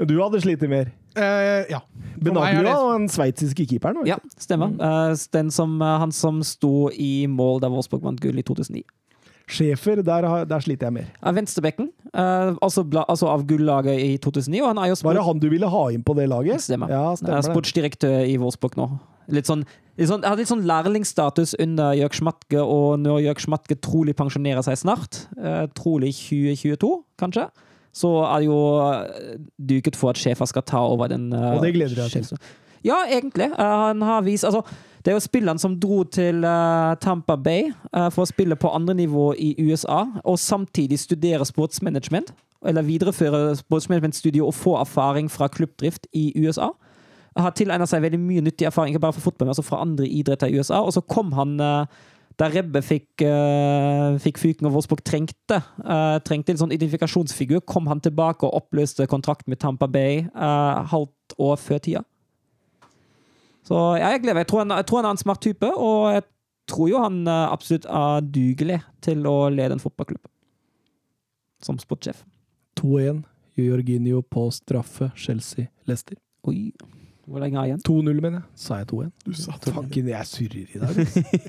Du 0.10 0.16
hadde 0.18 0.40
slitt 0.42 0.64
mer. 0.68 0.90
Uh, 1.16 1.62
ja. 1.70 1.80
Meg 2.16 2.18
er 2.18 2.24
Benaglia 2.26 2.74
og 2.80 2.90
den 2.98 3.08
sveitsiske 3.12 3.66
keeperen. 3.70 4.02
Ja, 4.08 4.18
stemmer. 4.40 4.74
Eh, 4.74 5.14
den 5.32 5.52
som, 5.54 5.78
uh, 5.80 5.96
han 6.02 6.12
som 6.12 6.42
sto 6.44 6.90
i 6.92 7.26
mål 7.30 7.62
da 7.62 7.70
Wolfsburg 7.72 8.04
vant 8.04 8.20
gull 8.20 8.40
i 8.40 8.44
2009. 8.44 8.82
Schäfer, 9.46 10.02
der, 10.02 10.44
der 10.44 10.60
sliter 10.60 10.88
jeg 10.88 10.94
mer. 10.96 11.34
Venstrebekken, 11.36 11.92
uh, 12.10 12.56
altså, 12.62 12.82
altså 13.06 13.28
av 13.30 13.44
gullaget 13.46 14.00
i 14.02 14.16
2009. 14.18 14.62
Og 14.62 14.70
han 14.72 14.80
er 14.82 14.90
jo 14.90 14.96
Var 15.06 15.14
det 15.14 15.26
han 15.28 15.42
du 15.42 15.46
ville 15.52 15.68
ha 15.70 15.82
inn 15.94 16.02
på 16.06 16.16
det 16.18 16.26
laget? 16.32 16.64
Stemmer. 16.64 16.90
Ja, 16.90 17.12
stemmer 17.14 17.44
det. 17.44 17.52
sportsdirektør 17.52 18.24
i 18.26 18.34
Wolfsburg 18.42 18.74
nå. 18.80 18.88
Litt 19.30 19.46
sånn, 19.46 19.62
litt 19.98 20.10
sånn, 20.10 20.26
hadde 20.26 20.42
litt 20.42 20.50
sånn 20.50 20.66
lærlingstatus 20.66 21.54
under 21.62 21.94
Jørg 21.98 22.18
Schmatke, 22.18 22.58
og 22.62 22.98
når 23.02 23.22
Jørg 23.28 23.44
Schmatke 23.46 23.78
trolig 23.82 24.16
pensjonerer 24.18 24.66
seg 24.66 24.80
snart, 24.82 25.22
uh, 25.38 25.64
trolig 25.78 26.10
2022, 26.18 26.90
kanskje, 27.22 27.46
så 27.96 28.10
er 28.26 28.42
det 28.42 28.48
jo 28.50 28.60
eh, 28.84 29.36
duket 29.70 29.96
for 29.96 30.12
at 30.12 30.18
sjefer 30.20 30.44
skal 30.50 30.66
ta 30.68 30.82
over 30.84 31.08
den. 31.08 31.30
Og 31.32 31.62
det 31.64 31.70
gleder 31.72 32.02
jeg 32.02 32.26
til. 32.26 32.42
Ja, 32.84 32.98
egentlig. 33.08 33.46
Han 33.56 34.04
har 34.04 34.26
vist 34.26 34.44
altså, 34.44 34.60
Det 35.06 35.12
er 35.12 35.20
jo 35.20 35.22
spilleren 35.22 35.58
som 35.62 35.76
dro 35.78 36.00
til 36.10 36.42
eh, 36.42 36.94
Tampa 36.98 37.36
Bay 37.38 37.68
eh, 37.70 38.08
for 38.10 38.24
å 38.24 38.26
spille 38.26 38.56
på 38.58 38.72
andre 38.74 38.96
nivå 38.98 39.28
i 39.38 39.52
USA, 39.62 40.00
og 40.26 40.40
samtidig 40.42 40.98
studere 40.98 41.46
sportsmanagement. 41.46 42.32
Eller 42.66 42.82
videreføre 42.82 43.52
sportsmanagementstudiet 43.60 44.42
og 44.42 44.56
få 44.58 44.74
erfaring 44.80 45.30
fra 45.30 45.46
klubbdrift 45.46 46.08
i 46.10 46.32
USA. 46.34 46.72
Har 47.38 47.54
tilegnet 47.54 47.86
seg 47.86 48.02
veldig 48.02 48.18
mye 48.18 48.42
nyttig 48.48 48.66
erfaring, 48.66 48.96
ikke 48.96 49.04
bare 49.04 49.14
fra 49.14 49.22
fotball, 49.28 49.46
men 49.46 49.54
også 49.54 49.66
fra 49.68 49.78
andre 49.84 50.08
idretter 50.10 50.50
i 50.50 50.58
USA. 50.58 50.82
Og 50.82 50.96
så 50.96 51.04
kom 51.06 51.30
han 51.38 51.54
eh, 51.62 52.02
da 52.36 52.50
Rebbe 52.52 52.82
fikk, 52.84 53.22
uh, 53.24 54.18
fikk 54.20 54.36
fyken 54.42 54.66
og 54.68 54.74
Wolfsburg 54.74 55.00
trengte, 55.08 55.56
uh, 55.86 56.18
trengte 56.20 56.52
en 56.52 56.58
sånn 56.60 56.74
identifikasjonsfigur, 56.74 57.62
kom 57.64 57.86
han 57.88 58.02
tilbake 58.04 58.44
og 58.44 58.58
oppløste 58.58 59.06
kontrakt 59.08 59.46
med 59.48 59.62
Tampa 59.62 59.88
Bay 59.88 60.26
uh, 60.34 60.82
halvt 60.90 61.38
år 61.40 61.56
før 61.62 61.80
tida. 61.86 62.02
Så 63.66 63.82
ja, 63.98 64.12
jeg 64.14 64.22
gleder 64.22 64.38
meg. 64.38 64.44
Jeg 64.46 64.52
tror, 64.52 64.62
han, 64.64 64.74
jeg 64.78 64.88
tror 64.88 65.02
han 65.02 65.08
er 65.10 65.16
en 65.16 65.22
smart 65.22 65.42
type, 65.42 65.70
og 65.74 66.02
jeg 66.14 66.26
tror 66.70 66.90
jo 66.90 67.02
han 67.02 67.22
eh, 67.30 67.44
absolutt 67.50 67.86
er 67.90 68.26
dugelig 68.34 68.80
til 69.04 69.26
å 69.26 69.36
lede 69.52 69.76
en 69.76 69.82
fotballklubb. 69.82 70.22
Som 71.66 71.80
sportssjef. 71.82 72.22
2-1. 72.78 73.24
Jorginho 73.56 74.20
på 74.22 74.50
straffe. 74.54 75.10
Chelsea. 75.16 75.70
Leicester. 75.88 76.18
Oi. 76.46 76.70
Hvor 77.26 77.42
lenge 77.42 77.58
er 77.58 77.72
igjen? 77.72 77.80
2-0, 77.82 78.20
mener 78.22 78.38
jeg. 78.38 78.46
Sa 78.62 78.78
jeg 78.78 78.88
2-1? 78.92 79.08
Du 79.26 79.32
sa 79.34 79.56
Fanken, 79.64 80.10
jeg 80.12 80.30
surrer 80.30 80.76
i 80.76 80.82
dag. 80.82 81.00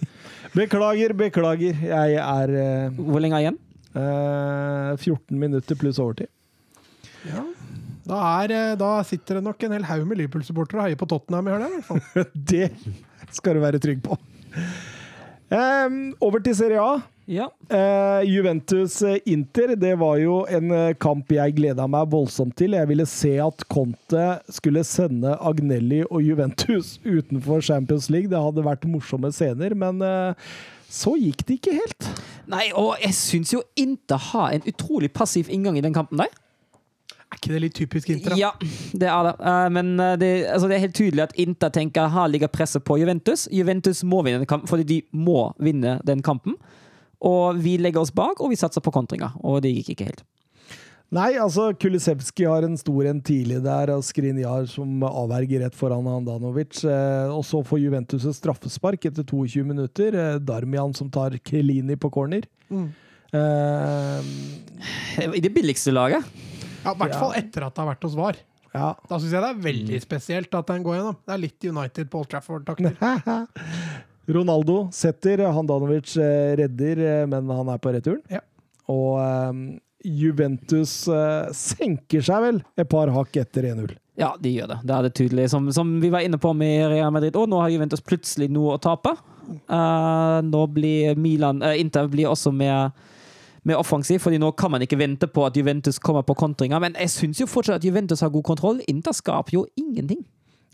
beklager, 0.57 1.14
beklager. 1.19 1.84
Jeg 1.85 2.18
er 2.23 2.53
uh, 2.56 2.98
Hvor 2.98 3.22
lenge 3.22 3.38
er 3.38 3.45
igjen? 3.45 3.60
Uh, 3.94 4.98
14 4.98 5.38
minutter 5.38 5.77
pluss 5.77 5.99
overtid. 6.02 6.31
Ja. 7.30 7.44
Da, 8.07 8.21
er, 8.43 8.53
eh, 8.55 8.77
da 8.79 8.93
sitter 9.07 9.39
det 9.39 9.47
nok 9.49 9.67
en 9.67 9.75
hel 9.75 9.88
haug 9.89 10.05
med 10.07 10.21
Liverpool-supportere 10.21 10.79
og 10.79 10.88
heier 10.88 10.99
på 10.99 11.09
Tottenham. 11.11 11.49
I 11.49 11.57
hvert 11.57 11.88
fall. 11.89 12.01
Det 12.53 12.69
skal 13.35 13.57
du 13.57 13.63
være 13.65 13.81
trygg 13.84 13.99
på. 14.05 14.15
Um, 15.51 16.15
over 16.23 16.43
til 16.43 16.55
Serie 16.55 16.79
A. 16.79 17.01
Ja. 17.27 17.49
Uh, 17.67 18.23
Juventus-Inter, 18.23 19.73
det 19.75 19.93
var 19.99 20.15
jo 20.21 20.38
en 20.47 20.71
eh, 20.71 20.93
kamp 20.95 21.31
jeg 21.35 21.57
gleda 21.57 21.84
meg 21.91 22.07
voldsomt 22.13 22.55
til. 22.55 22.77
Jeg 22.77 22.88
ville 22.88 23.07
se 23.11 23.34
at 23.43 23.65
Conte 23.67 24.29
skulle 24.55 24.85
sende 24.88 25.35
Agnelli 25.35 26.05
og 26.07 26.23
Juventus 26.23 26.95
utenfor 27.17 27.59
Champions 27.59 28.07
League. 28.13 28.31
Det 28.31 28.39
hadde 28.39 28.63
vært 28.63 28.88
morsomme 28.88 29.34
scener, 29.35 29.75
men 29.75 29.99
uh, 29.99 30.55
så 30.88 31.17
gikk 31.19 31.43
det 31.43 31.59
ikke 31.59 31.75
helt. 31.81 32.11
Nei, 32.47 32.69
og 32.71 32.95
jeg 33.03 33.19
syns 33.19 33.51
jo 33.51 33.65
Inter 33.75 34.29
har 34.31 34.55
en 34.55 34.67
utrolig 34.71 35.11
passiv 35.11 35.51
inngang 35.51 35.75
i 35.75 35.84
den 35.84 35.95
kampen 35.95 36.23
der. 36.23 36.31
Er 37.28 37.41
ikke 37.41 37.52
det 37.52 37.60
litt 37.66 37.76
typisk 37.76 38.12
Inter? 38.14 38.32
da? 38.32 38.38
Ja, 38.40 38.52
det 38.95 39.10
er 39.12 39.28
det. 39.28 39.34
Eh, 39.52 39.68
Men 39.76 39.99
eh, 39.99 40.16
det, 40.20 40.32
altså 40.54 40.70
det 40.70 40.78
er 40.78 40.86
helt 40.86 40.95
tydelig 40.95 41.26
at 41.26 41.36
Inter 41.36 41.74
tenker 41.76 42.08
her 42.14 42.32
ligger 42.32 42.52
presset 42.52 42.86
på 42.88 42.99
Juventus. 43.02 43.48
Juventus 43.52 44.04
må 44.08 44.22
vinne 44.24 44.40
den 44.44 44.49
kampen, 44.49 44.70
fordi 44.72 44.88
de 44.88 45.02
må 45.12 45.52
vinne 45.60 45.98
den 46.08 46.24
kampen. 46.24 46.56
Og 47.28 47.60
vi 47.60 47.76
legger 47.82 48.06
oss 48.06 48.14
bak, 48.16 48.40
og 48.40 48.54
vi 48.54 48.60
satser 48.60 48.84
på 48.84 48.94
kontringer. 48.95 49.36
Og 49.44 49.60
det 49.66 49.74
gikk 49.76 49.95
ikke 49.95 50.12
helt. 50.12 50.24
Nei, 51.16 51.38
altså 51.40 51.70
Kulisevskij 51.80 52.49
har 52.52 52.66
en 52.68 52.76
stor 52.80 53.08
en 53.08 53.22
tidlig 53.24 53.62
der, 53.64 53.94
og 53.95 54.04
Skrinjar 54.04 54.66
som 54.68 55.04
avverger 55.08 55.64
rett 55.64 55.76
foran 55.76 56.08
Handanovic. 56.08 56.84
Eh, 56.84 57.32
og 57.32 57.44
så 57.48 57.60
får 57.64 57.84
Juventus 57.84 58.28
et 58.28 58.40
straffespark 58.40 59.08
etter 59.10 59.28
22 59.28 59.68
minutter. 59.68 60.40
Darmian 60.40 60.95
som 60.95 61.12
tar 61.12 61.36
Kelini 61.44 61.99
på 61.99 62.12
corner. 62.12 62.48
Mm. 62.72 62.88
Uh, 63.36 64.24
I 65.36 65.44
det 65.44 65.52
billigste 65.52 65.91
laget. 65.91 66.24
Ja, 66.88 66.95
I 66.95 67.01
hvert 67.03 67.18
fall 67.19 67.35
etter 67.39 67.68
at 67.68 67.76
det 67.76 67.84
har 67.84 67.91
vært 67.91 68.07
hos 68.07 68.18
VAR. 68.18 68.43
ja. 68.73 68.91
Da 69.09 69.19
syns 69.19 69.34
jeg 69.35 69.43
det 69.43 69.53
er 69.53 69.64
veldig 69.69 70.03
spesielt 70.03 70.59
at 70.59 70.69
den 70.72 70.85
går 70.85 70.99
gjennom. 70.99 71.18
Det 71.23 71.35
er 71.35 71.43
litt 71.43 71.72
United 71.72 72.14
Paul 72.14 72.30
Trafford-takter. 72.31 72.95
Ronaldo 74.38 74.89
setter, 74.91 75.45
Handanovic 75.55 76.18
eh, 76.19 76.53
redder, 76.59 76.99
eh, 76.99 77.27
men 77.31 77.47
han 77.47 77.69
er 77.72 77.80
på 77.80 77.93
returen. 77.95 78.23
Ja. 78.31 78.41
Og 78.91 79.19
um, 79.19 79.61
Juventus 80.07 81.01
uh, 81.11 81.47
senker 81.55 82.23
seg 82.23 82.43
vel 82.43 82.59
et 82.80 82.88
par 82.91 83.11
hakk 83.11 83.39
etter 83.39 83.69
1-0. 83.72 83.95
Ja, 84.18 84.31
de 84.41 84.51
gjør 84.55 84.72
det. 84.72 84.77
Det 84.88 84.95
er 84.95 85.05
det 85.05 85.14
tydelig. 85.18 85.47
Som, 85.51 85.68
som 85.76 85.97
vi 86.01 86.11
var 86.14 86.26
inne 86.26 86.39
på 86.41 86.51
med 86.57 86.88
Real 86.91 87.11
Madrid, 87.14 87.35
òg, 87.38 87.49
nå 87.51 87.59
har 87.61 87.72
Juventus 87.73 88.03
plutselig 88.03 88.49
noe 88.53 88.77
å 88.77 88.81
tape. 88.81 89.14
Uh, 89.69 90.39
nå 90.43 90.64
blir 90.76 91.19
Milan 91.19 91.61
uh, 91.64 91.76
Inter 91.80 92.09
blir 92.11 92.31
også 92.31 92.51
mer, 92.55 92.89
mer 93.68 93.81
offensiv, 93.81 94.22
fordi 94.23 94.39
nå 94.41 94.53
kan 94.57 94.72
man 94.73 94.84
ikke 94.85 94.99
vente 94.99 95.30
på 95.30 95.44
at 95.48 95.57
Juventus 95.57 95.99
kommer 95.99 96.26
på 96.27 96.38
kontringer. 96.39 96.81
Men 96.84 96.98
jeg 96.99 97.14
syns 97.14 97.44
jo 97.44 97.49
fortsatt 97.49 97.81
at 97.81 97.88
Juventus 97.88 98.23
har 98.23 98.34
god 98.34 98.45
kontroll. 98.48 98.81
Inter 98.88 99.15
skaper 99.15 99.60
jo 99.60 99.65
ingenting. 99.80 100.23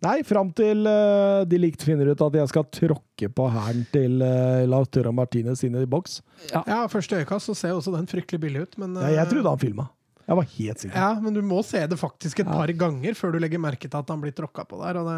Nei, 0.03 0.17
fram 0.27 0.49
til 0.55 0.83
uh, 0.83 1.45
de 1.47 1.57
likt 1.61 1.83
finner 1.85 2.09
ut 2.11 2.21
at 2.25 2.35
jeg 2.35 2.51
skal 2.51 2.65
tråkke 2.75 3.29
på 3.31 3.45
hælen 3.53 3.85
til 3.93 4.19
uh, 4.19 4.65
Lautaro 4.67 5.13
Martinez 5.15 5.63
inn 5.63 5.77
i 5.79 5.85
boks. 5.89 6.19
Ja, 6.51 6.83
første 6.91 7.21
øyekast 7.21 7.47
så 7.47 7.55
ser 7.55 7.77
også 7.77 7.93
den 7.95 8.09
fryktelig 8.11 8.41
billig 8.43 8.65
ut, 8.65 8.79
men 8.83 8.97
Ja, 8.99 9.13
jeg 9.13 9.23
eh, 9.23 9.29
trodde 9.31 9.53
han 9.53 9.61
filma. 9.61 9.87
Jeg 10.23 10.39
var 10.39 10.49
helt 10.57 10.83
sikker. 10.83 10.97
Ja, 10.97 11.21
men 11.23 11.35
du 11.35 11.41
må 11.43 11.61
se 11.67 11.81
det 11.87 11.99
faktisk 11.99 12.43
et 12.43 12.51
par 12.51 12.71
ganger 12.79 13.15
før 13.15 13.33
du 13.35 13.39
legger 13.43 13.63
merke 13.63 13.87
til 13.87 13.99
at 13.99 14.11
han 14.11 14.21
blir 14.23 14.35
tråkka 14.35 14.63
på 14.67 14.79
der. 14.79 14.99
Og 14.99 15.07
det, 15.07 15.17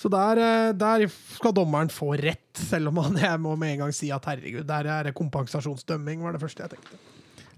så 0.00 0.08
der, 0.08 0.38
eh, 0.40 0.72
der 0.72 1.04
skal 1.36 1.52
dommeren 1.52 1.90
få 1.92 2.14
rett, 2.16 2.56
selv 2.56 2.88
om 2.88 3.02
han, 3.04 3.18
jeg 3.20 3.40
må 3.42 3.52
med 3.60 3.74
en 3.74 3.82
gang 3.84 3.94
si 3.94 4.08
at 4.14 4.24
herregud, 4.30 4.64
der 4.68 4.88
er 4.88 5.10
det 5.10 5.16
kompensasjonsdømming, 5.18 6.22
var 6.24 6.32
det 6.32 6.40
første 6.40 6.64
jeg 6.64 6.76
tenkte. 6.76 7.00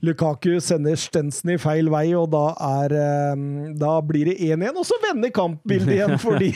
Lukaku 0.02 0.56
sender 0.58 0.98
Stensen 0.98 1.52
i 1.54 1.58
feil 1.62 1.86
vei, 1.92 2.08
og 2.18 2.32
da, 2.32 2.48
er, 2.82 2.96
eh, 2.98 3.44
da 3.78 3.92
blir 4.02 4.32
det 4.32 4.40
1-1. 4.42 4.74
Og 4.74 4.88
så 4.88 4.98
vender 5.04 5.30
kampbildet 5.30 5.94
igjen, 5.94 6.16
fordi 6.26 6.50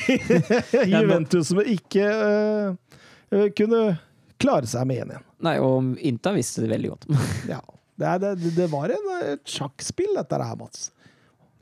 Juventus 0.97 1.55
ikke 1.63 2.11
eh, 2.11 3.47
kunne 3.55 3.85
klare 4.43 4.67
seg 4.67 4.91
med 4.91 5.05
1-1. 5.07 5.25
Nei, 5.47 5.57
og 5.63 5.95
Inter 6.03 6.35
visste 6.35 6.65
det 6.65 6.73
veldig 6.75 6.95
godt. 6.97 7.11
Ja. 7.47 7.63
Det, 7.97 8.17
det, 8.21 8.51
det 8.59 8.67
var 8.75 8.91
en, 8.93 9.07
et 9.23 9.47
sjakkspill, 9.49 10.17
dette 10.19 10.43
her, 10.43 10.59
Mats. 10.59 10.91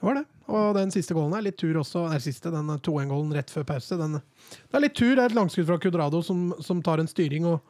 Det 0.00 0.08
var 0.08 0.22
det. 0.22 0.24
Og 0.52 0.74
den 0.76 0.92
siste 0.92 1.16
goalen 1.16 1.36
er 1.38 1.46
litt 1.46 1.58
tur 1.60 1.78
også. 1.80 2.04
Den 2.12 2.22
siste, 2.22 2.52
den 2.52 2.68
2-1-goalen 2.74 3.32
rett 3.36 3.52
før 3.52 3.66
pause. 3.74 3.98
Den, 4.00 4.18
det 4.20 4.76
er 4.76 4.84
litt 4.84 4.96
tur. 4.98 5.14
Det 5.14 5.22
er 5.22 5.32
et 5.32 5.38
langskudd 5.38 5.68
fra 5.70 5.80
Cudrado 5.80 6.20
som, 6.24 6.50
som 6.64 6.82
tar 6.84 7.00
en 7.00 7.10
styring, 7.10 7.48
og, 7.48 7.60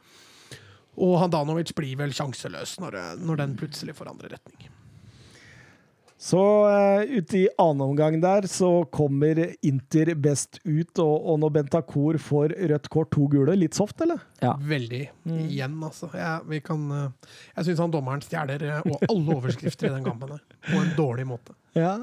og 0.98 1.18
Handanovic 1.22 1.74
blir 1.78 1.98
vel 2.02 2.14
sjanseløs 2.16 2.78
når, 2.82 2.98
når 3.22 3.44
den 3.44 3.58
plutselig 3.60 3.94
forandrer 3.98 4.34
retning. 4.34 4.70
Så 6.24 6.40
uh, 6.40 7.02
ute 7.04 7.36
i 7.36 7.48
annen 7.60 7.82
omgang 7.84 8.14
der 8.22 8.46
så 8.48 8.84
kommer 8.94 9.42
Inter 9.66 10.14
best 10.14 10.56
ut, 10.64 10.96
og, 11.02 11.14
og 11.20 11.40
når 11.42 11.50
Bentacor 11.58 12.16
får 12.22 12.54
rødt 12.70 12.88
kort, 12.88 13.10
to 13.12 13.26
gule, 13.28 13.56
litt 13.58 13.76
soft, 13.76 14.00
eller? 14.00 14.22
Ja. 14.40 14.54
Veldig. 14.56 15.02
Igjen, 15.28 15.74
altså. 15.84 16.08
Jeg, 16.16 16.46
vi 16.48 16.62
kan, 16.64 16.86
uh, 16.88 17.34
jeg 17.58 17.68
syns 17.68 17.82
han 17.84 17.92
dommeren 17.92 18.24
stjeler 18.24 18.64
uh, 18.70 18.94
alle 19.10 19.36
overskrifter 19.36 19.90
i 19.90 19.94
den 19.98 20.06
kampen 20.06 20.32
her. 20.32 20.40
På 20.70 20.80
en 20.80 20.94
dårlig 20.96 21.28
måte. 21.34 21.58
Ja. 21.74 21.96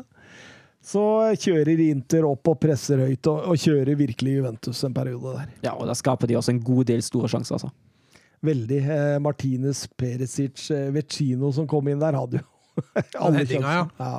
Så 0.82 1.02
kjører 1.38 1.78
Inter 1.92 2.26
opp 2.26 2.48
og 2.50 2.58
presser 2.64 3.04
høyt, 3.06 3.28
og, 3.30 3.44
og 3.52 3.60
kjører 3.62 3.94
virkelig 4.00 4.40
Juventus 4.40 4.82
en 4.88 4.96
periode 4.96 5.36
der. 5.38 5.52
ja, 5.68 5.76
og 5.78 5.86
da 5.90 5.94
skaper 5.98 6.28
de 6.32 6.40
også 6.40 6.56
en 6.56 6.64
god 6.66 6.88
del 6.90 7.04
store 7.06 7.30
sjanser, 7.30 7.60
altså. 7.60 7.70
Veldig. 8.42 8.80
Eh, 8.90 9.18
Martinez, 9.22 9.84
Perisic, 9.96 10.64
eh, 10.74 10.88
Vecino 10.96 11.52
som 11.54 11.68
kom 11.70 11.92
inn 11.92 12.02
der, 12.02 12.18
hadde 12.18 12.42
jo 12.42 12.48
alle 13.28 13.44
sjanser. 13.46 13.92
Ja. 14.02 14.16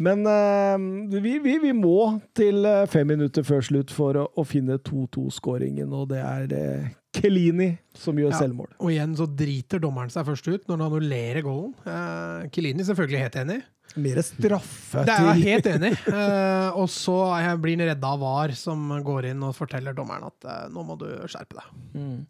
Men 0.00 0.24
eh, 0.28 0.76
vi, 1.20 1.38
vi, 1.44 1.54
vi 1.64 1.72
må 1.76 2.20
til 2.36 2.64
eh, 2.68 2.84
fem 2.92 3.08
minutter 3.08 3.44
før 3.44 3.64
slutt 3.64 3.90
for 3.92 4.16
å, 4.20 4.26
å 4.36 4.44
finne 4.48 4.76
2-2-skåringen, 4.84 5.88
og 5.96 6.06
det 6.12 6.20
er 6.20 6.54
eh, 6.56 6.86
Kelini 7.16 7.72
som 7.96 8.16
gjør 8.20 8.30
Ja. 8.36 8.38
selvmål. 8.44 8.70
Og 8.80 8.92
igjen 8.92 9.16
så 9.18 9.26
driter 9.26 9.80
dommeren 9.82 10.12
seg 10.12 10.28
først 10.28 10.48
ut 10.52 10.68
når 10.68 10.76
han 10.76 10.86
annullerer 10.90 11.44
goalen. 11.48 11.72
Eh, 11.88 12.48
Kelini 12.54 12.84
selvfølgelig 12.88 13.24
helt 13.24 13.40
enig. 13.46 13.58
Mer 13.98 14.20
straffe 14.22 15.02
Det 15.04 15.14
er 15.16 15.24
jeg 15.34 15.42
helt 15.48 15.66
enig. 15.66 15.90
i. 15.96 16.12
Uh, 16.12 16.68
og 16.80 16.86
så 16.92 17.16
jeg- 17.42 17.58
blir 17.64 17.76
han 17.80 17.88
redda 17.90 18.12
av 18.14 18.20
VAR, 18.22 18.52
som 18.54 18.84
går 19.02 19.30
inn 19.32 19.42
og 19.42 19.56
forteller 19.56 19.96
dommeren 19.96 20.28
at 20.28 20.46
uh, 20.46 20.68
nå 20.70 20.84
må 20.86 20.96
du 21.00 21.08
skjerpe 21.26 21.58
deg. 21.58 22.20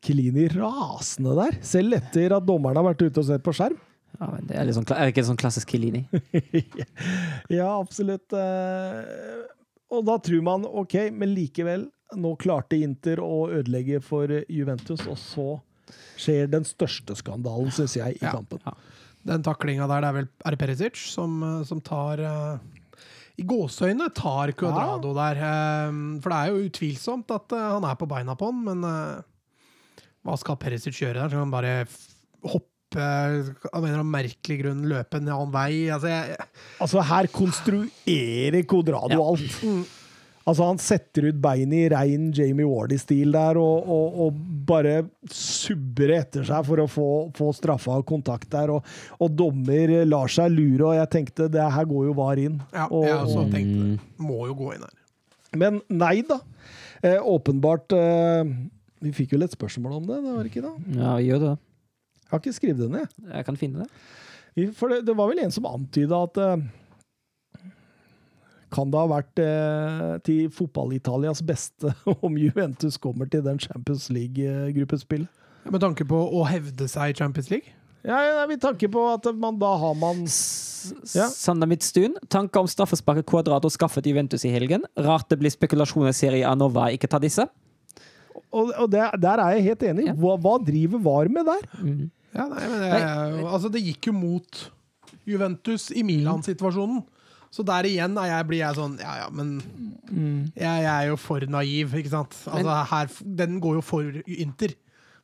Kelini 0.00 0.46
rasende 0.54 1.34
der, 1.36 1.58
selv 1.66 1.92
etter 1.98 2.32
at 2.38 2.46
dommeren 2.48 2.78
har 2.80 2.86
vært 2.88 3.02
ute 3.04 3.20
og 3.20 3.26
sett 3.28 3.42
på 3.44 3.52
skjerm. 3.52 3.76
Ja, 4.20 4.26
men 4.32 4.46
det 4.48 4.56
er, 4.56 4.64
litt 4.66 4.74
sånn, 4.78 4.86
er 4.96 5.04
det 5.06 5.12
ikke 5.12 5.26
sånn 5.28 5.38
klassisk 5.40 5.68
Kilini? 5.70 6.00
ja, 7.58 7.68
absolutt. 7.76 8.32
Uh, 8.32 9.44
Og 9.90 10.04
da 10.06 10.16
tror 10.22 10.42
man 10.46 10.64
OK, 10.66 10.96
men 11.12 11.32
likevel, 11.34 11.88
nå 12.16 12.32
klarte 12.40 12.78
Inter 12.80 13.20
å 13.22 13.48
ødelegge 13.60 14.00
for 14.02 14.30
Juventus, 14.50 15.04
og 15.10 15.18
så 15.20 15.46
skjer 16.20 16.48
den 16.52 16.64
største 16.66 17.16
skandalen, 17.18 17.70
syns 17.74 17.96
jeg, 17.98 18.16
i 18.20 18.24
Ja. 18.24 18.32
kampen. 18.38 18.62
Den 19.26 19.42
taklinga 19.44 19.86
der, 19.90 20.00
det 20.00 20.08
er 20.10 20.16
vel 20.16 20.28
er 20.46 20.54
det 20.54 20.60
Perisic 20.62 21.00
som, 21.12 21.34
eh, 21.44 21.64
som 21.68 21.80
tar 21.84 22.22
eh, 22.24 23.02
I 23.40 23.44
gåseøyne 23.48 24.08
tar 24.16 24.52
Cuadrado 24.56 25.12
der. 25.16 25.36
eh, 25.44 25.98
For 26.24 26.32
det 26.32 26.38
er 26.38 26.48
jo 26.54 26.64
utvilsomt 26.70 27.30
at 27.36 27.52
han 27.56 27.84
er 27.84 27.98
på 28.00 28.08
beina 28.08 28.34
på 28.36 28.48
han, 28.50 28.64
men 28.64 28.80
hva 30.24 30.36
skal 30.40 30.56
Perisic 30.60 30.98
gjøre 31.00 31.20
der? 31.22 31.28
Skal 31.32 31.44
han 31.44 31.52
bare 31.52 31.74
hoppe 32.44 32.66
av 33.00 33.84
en 33.84 33.86
eller 33.86 34.00
annen 34.00 34.10
merkelig 34.12 34.56
grunn 34.64 34.80
løpe 34.90 35.20
en 35.20 35.28
annen 35.30 35.52
vei? 35.54 35.86
Altså, 35.94 36.10
jeg, 36.10 36.36
Altså, 36.82 37.04
her 37.06 37.28
konstruerer 37.32 38.58
Codrado 38.68 39.14
Ja. 39.14 39.28
alt. 39.30 39.96
Altså, 40.48 40.64
han 40.64 40.78
setter 40.80 41.26
ut 41.28 41.40
beinet 41.42 41.76
i 41.76 41.88
rein 41.92 42.30
Jamie 42.34 42.66
Wardy-stil 42.66 43.34
der, 43.34 43.58
og, 43.60 43.90
og, 43.92 44.20
og 44.24 44.38
bare 44.66 44.94
subber 45.28 46.14
etter 46.16 46.46
seg 46.48 46.64
for 46.66 46.80
å 46.80 46.86
få, 46.88 47.08
få 47.36 47.50
straffa 47.56 47.98
og 48.00 48.06
kontakt 48.08 48.48
der. 48.54 48.72
Og, 48.72 48.88
og 49.20 49.34
dommer 49.36 49.92
lar 50.08 50.32
seg 50.32 50.54
lure, 50.54 50.88
og 50.88 50.96
jeg 50.96 51.12
tenkte 51.12 51.50
det 51.52 51.66
her 51.76 51.88
går 51.90 52.08
jo 52.08 52.16
VAR 52.16 52.40
inn. 52.40 52.56
ja, 52.72 52.88
og, 52.88 53.04
jeg 53.04 53.18
også 53.18 53.44
og, 53.44 53.52
tenkte 53.52 53.90
det. 53.92 54.10
Må 54.30 54.40
jo 54.48 54.56
gå 54.62 54.72
inn 54.76 54.86
her. 54.88 54.96
men 55.60 55.82
nei 55.92 56.16
da. 56.26 56.40
Eh, 57.00 57.16
åpenbart 57.16 57.94
eh, 57.96 58.48
Vi 59.00 59.12
fikk 59.16 59.30
vel 59.32 59.46
et 59.46 59.54
spørsmål 59.54 59.94
om 60.00 60.08
det, 60.08 60.18
det 60.20 60.34
var 60.34 60.48
ikke 60.48 60.64
da? 60.64 60.72
Ja, 60.98 61.14
vi 61.16 61.30
gjør 61.30 61.44
det. 61.46 61.54
Jeg 62.20 62.32
har 62.32 62.42
ikke 62.42 62.58
skrevet 62.58 62.82
det 62.82 62.90
ned. 62.92 63.14
Jeg 63.32 63.46
kan 63.46 63.56
finne 63.60 63.84
det. 63.84 64.68
For 64.76 64.92
det, 64.92 65.04
det 65.06 65.14
var 65.16 65.30
vel 65.30 65.40
en 65.44 65.54
som 65.54 65.68
antyda 65.68 66.24
at 66.26 66.40
eh, 66.42 66.68
Kan 68.70 68.92
det 68.92 69.00
ha 69.00 69.08
vært 69.10 69.40
eh, 69.42 70.14
til 70.26 70.46
fotball-Italias 70.54 71.42
beste 71.46 71.92
om 72.26 72.38
Juventus 72.38 72.98
kommer 73.02 73.30
til 73.30 73.42
den 73.46 73.58
Champions 73.62 74.08
League-gruppespillet? 74.14 75.28
Med 75.70 75.82
tanke 75.82 76.06
på 76.08 76.16
å 76.16 76.44
hevde 76.48 76.86
seg 76.88 77.12
i 77.12 77.16
Champions 77.18 77.50
League? 77.52 77.74
Ja, 78.06 78.16
ja, 78.24 78.46
Med 78.48 78.62
tanke 78.62 78.88
på 78.88 79.02
at 79.12 79.26
man, 79.36 79.58
da 79.60 79.74
har 79.76 79.96
man 79.98 80.22
Ja. 80.24 81.26
Sander 81.28 81.68
Midtstuen, 81.68 82.14
tanker 82.32 82.62
om 82.62 82.68
straffesparket 82.70 83.26
Cuadrado 83.28 83.68
skaffet 83.68 84.06
Juventus 84.08 84.46
i 84.48 84.52
helgen. 84.54 84.86
Rart 84.96 85.28
det 85.28 85.36
blir 85.42 85.52
spekulasjoner 85.52 86.14
i 86.14 86.16
Serie 86.16 86.48
A 86.48 86.54
når 86.56 86.72
VAR 86.72 86.94
ikke 86.96 87.10
tar 87.12 87.20
disse. 87.20 87.44
Og, 88.48 88.72
og 88.72 88.88
det, 88.90 89.02
der 89.20 89.42
er 89.44 89.58
jeg 89.58 89.66
helt 89.68 89.84
enig. 89.90 90.06
Ja. 90.08 90.16
Hva, 90.16 90.38
hva 90.40 90.56
driver 90.64 91.02
VAR 91.04 91.28
med 91.30 91.50
der? 91.50 91.68
Ja, 92.32 92.46
nei, 92.46 92.64
men 92.70 92.84
jeg, 92.86 93.44
altså 93.50 93.68
Det 93.74 93.82
gikk 93.84 94.08
jo 94.08 94.14
mot 94.16 94.62
Juventus 95.28 95.90
i 95.92 96.04
Milan-situasjonen. 96.06 97.02
Så 97.50 97.64
der 97.66 97.88
igjen 97.88 98.14
er 98.22 98.28
jeg, 98.30 98.46
blir 98.46 98.60
jeg 98.62 98.76
sånn 98.78 98.92
Ja 99.02 99.16
ja, 99.24 99.30
men 99.34 99.56
jeg, 100.54 100.84
jeg 100.84 100.92
er 100.92 101.08
jo 101.10 101.16
for 101.18 101.42
naiv, 101.50 101.96
ikke 101.98 102.12
sant? 102.12 102.36
Altså 102.50 102.76
her, 102.92 103.10
Den 103.42 103.58
går 103.62 103.80
jo 103.80 103.82
for 103.82 104.22
Inter 104.26 104.76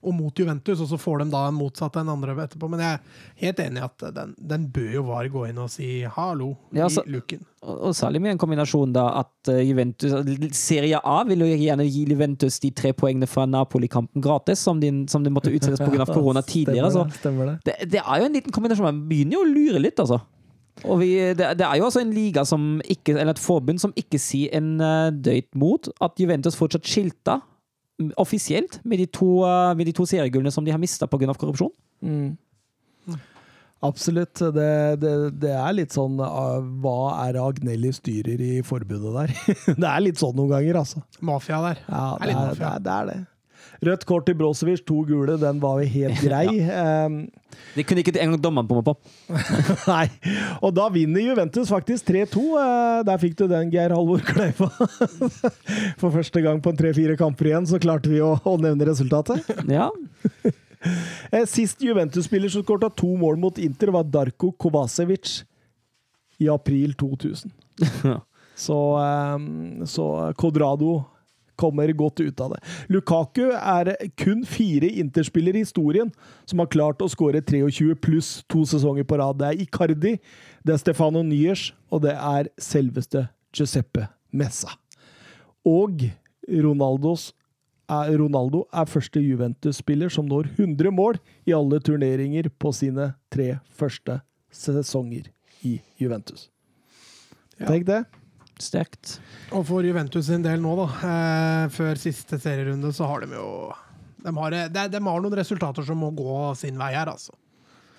og 0.07 0.13
mot 0.15 0.39
Juventus, 0.39 0.79
og 0.85 0.87
så 0.87 0.99
får 1.01 1.23
de 1.23 1.25
da 1.33 1.41
en 1.49 1.57
motsatt 1.57 1.97
en 1.99 2.11
andre 2.13 2.35
etterpå. 2.45 2.69
Men 2.71 2.79
jeg 2.85 2.99
er 2.99 3.23
helt 3.41 3.63
enig 3.65 3.81
i 3.81 3.85
at 3.89 4.05
den, 4.15 4.35
den 4.39 4.67
bør 4.71 4.91
jo 4.93 5.03
VAR 5.09 5.27
gå 5.33 5.47
inn 5.49 5.57
og 5.59 5.71
si 5.73 5.89
hallo 6.15 6.53
Ja, 6.77 6.87
i 6.87 6.93
så- 6.95 7.03
luken. 7.11 7.41
Og 7.67 7.81
og 7.89 7.95
særlig 7.99 8.21
med 8.23 8.31
en 8.37 8.39
kombinasjon 8.39 8.93
da 8.95 9.07
at 9.25 9.49
eh, 9.51 9.65
Juventus 9.67 10.13
Serie 10.55 11.01
A 11.03 11.17
vil 11.27 11.43
jo 11.43 11.49
gjerne 11.59 11.89
gi 11.89 12.05
Juventus 12.13 12.61
de 12.63 12.71
tre 12.71 12.93
poengene 12.95 13.27
fra 13.27 13.49
Napoli-kampen 13.51 14.23
gratis, 14.23 14.61
som 14.63 14.79
de, 14.79 14.93
som 15.11 15.25
de 15.27 15.33
måtte 15.35 15.51
utsettes 15.51 15.81
pga. 15.83 16.07
korona 16.15 16.45
tidligere. 16.47 16.93
Så 16.95 17.03
Stemmer 17.03 17.11
det, 17.11 17.19
stemmer 17.25 17.51
det. 17.51 17.59
det, 17.67 17.91
det 17.97 18.05
er 18.05 18.21
jo 18.23 18.29
en 18.29 18.39
liten 18.39 18.55
kombinasjon. 18.55 18.87
Man 18.93 19.03
begynner 19.11 19.41
jo 19.41 19.43
å 19.43 19.51
lure 19.51 19.83
litt, 19.83 19.99
altså. 19.99 20.21
Og 20.85 21.01
vi, 21.01 21.11
det, 21.33 21.55
det 21.57 21.65
er 21.65 21.79
jo 21.81 21.87
altså 21.89 22.03
en 22.03 22.13
liga 22.13 22.45
som 22.45 22.81
ikke, 22.85 23.15
eller 23.17 23.33
et 23.33 23.41
forbund 23.43 23.81
som 23.81 23.95
ikke 23.97 24.21
sier 24.21 24.53
en 24.59 24.75
uh, 24.83 25.09
døyt 25.09 25.49
mot 25.57 25.89
at 26.05 26.21
Juventus 26.21 26.59
fortsatt 26.59 26.85
skilta 26.89 27.39
mm, 28.01 28.13
offisielt 28.21 28.83
med 28.85 29.01
de 29.01 29.07
to, 29.09 29.31
eh, 29.49 29.71
med 29.79 29.89
de 29.89 29.95
to 29.97 30.05
seriegullene 30.09 30.53
som 30.53 30.67
de 30.67 30.75
har 30.75 30.83
mista 30.83 31.09
pga. 31.09 31.33
korrupsjon. 31.33 31.73
Absolutt. 33.87 34.41
Det, 34.57 34.71
det, 35.01 35.15
det 35.41 35.53
er 35.53 35.75
litt 35.77 35.93
sånn 35.95 36.17
ah, 36.25 36.59
Hva 36.81 37.27
er 37.27 37.37
det 37.37 37.43
Agnelli 37.45 37.93
styrer 37.95 38.41
i 38.41 38.53
forbundet 38.65 39.17
der? 39.17 39.35
det 39.83 39.89
er 39.91 40.05
litt 40.05 40.21
sånn 40.21 40.37
noen 40.37 40.55
ganger, 40.55 40.81
altså. 40.81 41.03
Mafia 41.21 41.61
der. 41.65 41.83
Ja, 41.89 42.05
Det 42.21 42.33
er 42.33 42.63
er, 42.69 42.85
det 42.85 42.95
er 42.95 43.11
det. 43.11 43.19
Rødt 43.85 44.07
kort 44.09 44.27
til 44.29 44.37
Brosevic, 44.39 44.85
to 44.89 45.03
gule, 45.09 45.37
den 45.41 45.61
var 45.61 45.83
jo 45.83 45.89
helt 45.93 46.23
grei. 46.27 46.47
ja. 46.63 47.09
Det 47.77 47.87
kunne 47.89 48.03
ikke 48.03 48.13
engang 48.21 48.41
dommeren 48.43 48.69
bomme 48.69 48.83
på. 48.85 48.93
nei. 49.89 50.07
Og 50.61 50.75
da 50.77 50.91
vinner 50.93 51.25
Juventus 51.25 51.71
faktisk 51.73 52.11
3-2. 52.11 52.43
Eh, 52.61 52.99
der 53.09 53.21
fikk 53.23 53.39
du 53.39 53.47
den, 53.49 53.71
Geir 53.73 53.95
Halvor 53.97 54.21
Kleiva. 54.27 54.69
For 56.01 56.13
første 56.13 56.43
gang 56.45 56.61
på 56.61 56.73
en 56.75 56.77
tre-fire 56.81 57.17
kamper 57.17 57.49
igjen, 57.53 57.69
så 57.71 57.81
klarte 57.81 58.13
vi 58.13 58.21
å, 58.25 58.35
å 58.45 58.57
nevne 58.61 58.89
resultatet. 58.93 59.45
Ja, 59.73 59.89
Eh, 61.33 61.43
Sist 61.49 61.81
Juventus-spiller 61.83 62.53
som 62.53 62.63
skåra 62.63 62.91
to 62.95 63.09
mål 63.19 63.39
mot 63.41 63.57
Inter, 63.59 63.91
var 63.95 64.05
Darko 64.07 64.53
Kovacevic 64.61 65.41
i 66.39 66.47
april 66.53 66.93
2000. 66.95 67.51
Så, 68.57 68.77
ehm, 69.01 69.83
så 69.89 70.05
Codrado 70.39 71.01
kommer 71.59 71.93
godt 71.97 72.21
ut 72.21 72.41
av 72.41 72.55
det. 72.55 72.61
Lukaku 72.93 73.49
er 73.53 73.93
kun 74.21 74.45
fire 74.49 74.91
Interspillere 75.03 75.61
i 75.61 75.65
historien 75.65 76.13
som 76.49 76.63
har 76.63 76.71
klart 76.73 77.03
å 77.03 77.11
skåre 77.11 77.43
23 77.45 77.97
pluss 78.03 78.31
to 78.53 78.65
sesonger 78.69 79.07
på 79.09 79.19
rad. 79.21 79.41
Det 79.41 79.49
er 79.49 79.65
Icardi, 79.65 80.17
det 80.65 80.77
er 80.77 80.83
Stefano 80.83 81.25
Nyers, 81.27 81.71
og 81.91 82.05
det 82.07 82.15
er 82.17 82.53
selveste 82.61 83.27
Giuseppe 83.57 84.09
Messa. 84.33 84.77
Og 85.67 86.07
Ronaldos 86.47 87.33
Ronaldo 87.87 88.65
er 88.75 88.89
første 88.91 89.21
Juventus-spiller 89.23 90.11
som 90.11 90.27
når 90.27 90.49
100 90.57 90.91
mål 90.91 91.21
i 91.47 91.55
alle 91.55 91.79
turneringer 91.81 92.49
på 92.59 92.73
sine 92.75 93.13
tre 93.31 93.59
første 93.71 94.21
sesonger 94.51 95.31
i 95.63 95.79
Juventus. 95.99 96.51
Ja. 97.61 97.69
Tenk 97.71 97.87
det. 97.87 98.05
Sterkt. 98.63 99.19
Og 99.53 99.65
for 99.69 99.87
Juventus 99.87 100.29
sin 100.29 100.45
del 100.45 100.63
nå, 100.63 100.77
da, 100.79 100.87
eh, 101.09 101.65
før 101.75 101.99
siste 102.01 102.39
serierunde, 102.43 102.93
så 102.97 103.09
har 103.11 103.27
de 103.27 103.37
jo 103.37 103.51
de 104.27 104.33
har, 104.37 104.55
de, 104.75 104.87
de 104.91 105.01
har 105.07 105.21
noen 105.23 105.37
resultater 105.39 105.87
som 105.87 106.01
må 106.03 106.11
gå 106.17 106.39
sin 106.59 106.79
vei 106.81 106.95
her, 106.97 107.07
altså. 107.13 107.37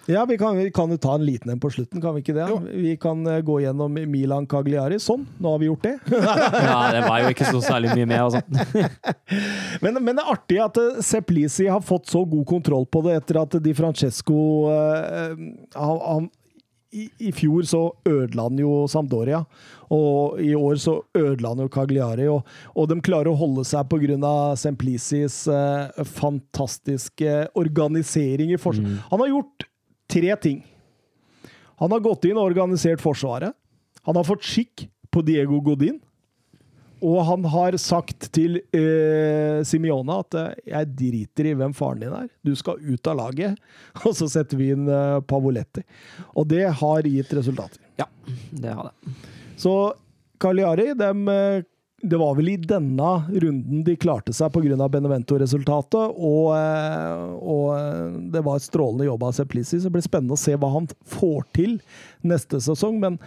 Ja, 0.07 0.25
vi 0.25 0.37
kan, 0.39 0.55
vi 0.57 0.71
kan 0.71 0.91
jo 0.91 0.95
ta 0.97 1.17
en 1.17 1.25
liten 1.27 1.51
en 1.51 1.59
på 1.59 1.69
slutten, 1.69 1.99
kan 2.01 2.13
vi 2.15 2.21
ikke 2.23 2.35
det? 2.35 2.45
Jo. 2.47 2.61
Vi 2.63 2.93
kan 2.99 3.25
eh, 3.27 3.41
gå 3.43 3.57
gjennom 3.59 3.91
Milan 4.07 4.45
Cagliari. 4.47 5.01
Sånn, 5.03 5.25
nå 5.35 5.51
har 5.51 5.59
vi 5.59 5.67
gjort 5.67 5.83
det. 5.83 5.95
Ja, 6.67 6.77
det 6.95 7.01
var 7.03 7.25
jo 7.25 7.33
ikke 7.33 7.49
så 7.51 7.59
særlig 7.63 7.91
mye 7.91 8.07
med. 8.07 8.21
Altså. 8.23 8.39
Men, 9.83 9.99
men 9.99 10.15
det 10.15 10.23
er 10.23 10.31
artig 10.31 10.57
at 10.63 10.79
Sepp 10.79 11.27
Seplisi 11.27 11.67
har 11.67 11.83
fått 11.83 12.07
så 12.09 12.23
god 12.25 12.45
kontroll 12.47 12.85
på 12.89 13.01
det 13.05 13.17
etter 13.19 13.41
at 13.41 13.57
Di 13.61 13.73
Francesco 13.75 14.37
eh, 14.71 15.35
han, 15.75 15.99
han 16.01 16.29
i, 16.95 17.09
i 17.27 17.33
fjor 17.35 17.67
så 17.67 17.81
ødela 18.07 18.47
han 18.47 18.61
jo 18.61 18.85
Sampdoria, 18.89 19.43
og 19.93 20.39
i 20.43 20.51
år 20.57 20.79
så 20.83 20.97
ødela 21.15 21.53
han 21.53 21.63
jo 21.63 21.69
Cagliari. 21.71 22.27
Og, 22.31 22.47
og 22.75 22.89
de 22.91 22.99
klarer 23.03 23.31
å 23.31 23.39
holde 23.39 23.63
seg 23.67 23.87
pga. 23.91 24.33
Semplicis 24.59 25.45
eh, 25.51 26.03
fantastiske 26.17 27.37
organisering 27.55 28.51
i 28.51 28.59
forsvaret. 28.61 29.05
Han 29.11 29.23
har 29.23 29.31
gjort 29.31 29.67
tre 30.11 30.35
ting. 30.43 30.59
Han 31.77 31.93
har 31.93 32.03
gått 32.03 32.25
inn 32.25 32.39
og 32.39 32.49
organisert 32.49 33.03
Forsvaret. 33.03 33.53
Han 34.07 34.17
har 34.17 34.25
fått 34.25 34.45
skikk 34.47 34.87
på 35.13 35.21
Diego 35.25 35.59
Godin. 35.61 35.99
Og 37.05 37.19
han 37.27 37.43
har 37.53 37.75
sagt 37.77 38.31
til 38.33 38.57
eh, 38.73 39.61
Simione 39.67 40.15
at 40.23 40.37
eh, 40.39 40.55
'jeg 40.71 40.93
driter 40.97 41.49
i 41.51 41.53
hvem 41.59 41.75
faren 41.77 42.01
din 42.01 42.15
er, 42.15 42.25
du 42.41 42.55
skal 42.57 42.81
ut 42.81 43.07
av 43.07 43.19
laget'. 43.19 43.59
Og 44.05 44.15
så 44.17 44.25
setter 44.25 44.57
vi 44.57 44.71
inn 44.73 44.89
eh, 44.89 45.19
Pavoletti. 45.21 45.85
Og 46.33 46.47
det 46.49 46.65
har 46.65 47.05
gitt 47.05 47.33
resultater. 47.37 47.77
Ja, 48.01 48.09
det 48.49 48.73
har 48.73 48.89
det. 48.89 49.13
Så 49.57 49.93
Cagliari, 50.39 50.93
dem, 50.93 51.27
eh, 51.27 51.63
det 52.01 52.17
var 52.17 52.35
vel 52.35 52.49
i 52.49 52.57
denne 52.61 53.09
runden 53.41 53.83
de 53.83 53.95
klarte 53.97 54.33
seg 54.33 54.53
pga. 54.53 54.89
Benevento-resultatet. 54.93 56.13
Og, 56.13 56.53
eh, 56.53 57.23
og 57.41 57.73
eh, 57.73 58.19
det 58.33 58.43
var 58.45 58.59
et 58.59 58.67
strålende 58.67 59.09
jobb 59.09 59.25
av 59.25 59.33
Seplissi, 59.33 59.79
så 59.79 59.89
det 59.89 59.97
blir 59.97 60.05
spennende 60.05 60.37
å 60.37 60.41
se 60.41 60.53
hva 60.55 60.69
han 60.75 60.89
får 61.09 61.49
til 61.57 61.79
neste 62.21 62.61
sesong. 62.61 63.01
Men, 63.01 63.17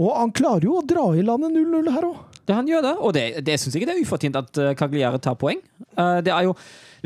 og 0.00 0.12
han 0.16 0.34
klarer 0.34 0.66
jo 0.66 0.80
å 0.80 0.86
dra 0.86 1.06
i 1.14 1.22
landet 1.22 1.54
0-0 1.54 1.94
her 1.94 2.10
òg. 2.10 2.26
Det 2.50 2.56
han 2.56 2.66
gjør 2.66 2.82
det, 2.82 2.94
og 2.98 3.14
det, 3.14 3.24
det 3.46 3.60
syns 3.62 3.76
jeg 3.76 3.86
det 3.86 3.94
er 3.94 4.02
ufortjent 4.02 4.38
at 4.40 4.58
Cagliari 4.74 5.20
tar 5.22 5.36
poeng. 5.38 5.60
Det 5.94 6.32
er 6.34 6.48
jo 6.48 6.56